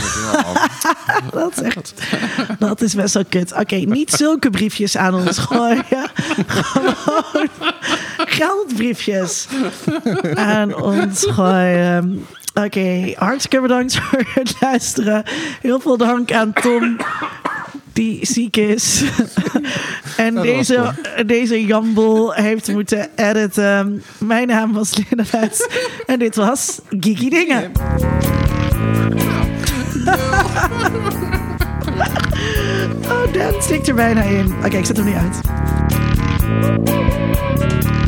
Dat 1.32 1.52
is 1.52 1.62
echt... 1.62 1.94
Dat 2.58 2.80
is 2.82 2.94
best 2.94 3.14
wel 3.14 3.24
kut. 3.28 3.52
Oké, 3.58 3.74
niet 3.76 4.10
zulke 4.10 4.50
briefjes 4.50 4.96
aan 4.96 5.14
ons 5.14 5.38
gooien. 5.38 5.84
Gewoon 6.46 7.48
geldbriefjes 8.38 9.48
aan 10.34 10.82
ons 10.82 11.26
gooien. 11.26 12.26
Oké, 12.54 13.12
hartstikke 13.16 13.60
bedankt 13.60 13.96
voor 13.98 14.24
het 14.34 14.54
luisteren. 14.60 15.22
Heel 15.60 15.80
veel 15.80 15.96
dank 15.96 16.32
aan 16.32 16.52
Tom, 16.52 16.96
die 17.92 18.26
ziek 18.26 18.56
is. 18.56 19.02
en 20.16 20.34
deze, 20.34 20.94
deze 21.26 21.64
jambol 21.64 22.32
heeft 22.32 22.72
moeten 22.72 23.08
editen. 23.16 24.02
Mijn 24.18 24.46
naam 24.46 24.72
was 24.72 24.96
Linda 24.96 25.24
Vets. 25.24 25.68
en 26.06 26.18
dit 26.18 26.36
was 26.36 26.80
Geeky 26.88 27.28
Dingen. 27.28 27.72
Oh, 33.10 33.32
Dan 33.32 33.62
stikt 33.62 33.88
er 33.88 33.94
bijna 33.94 34.22
in. 34.22 34.54
Oké, 34.64 34.76
ik 34.76 34.86
zet 34.86 34.96
hem 34.96 35.06
niet 35.06 35.14
uit. 35.14 35.40
Thank 36.50 37.94
you. 37.94 37.99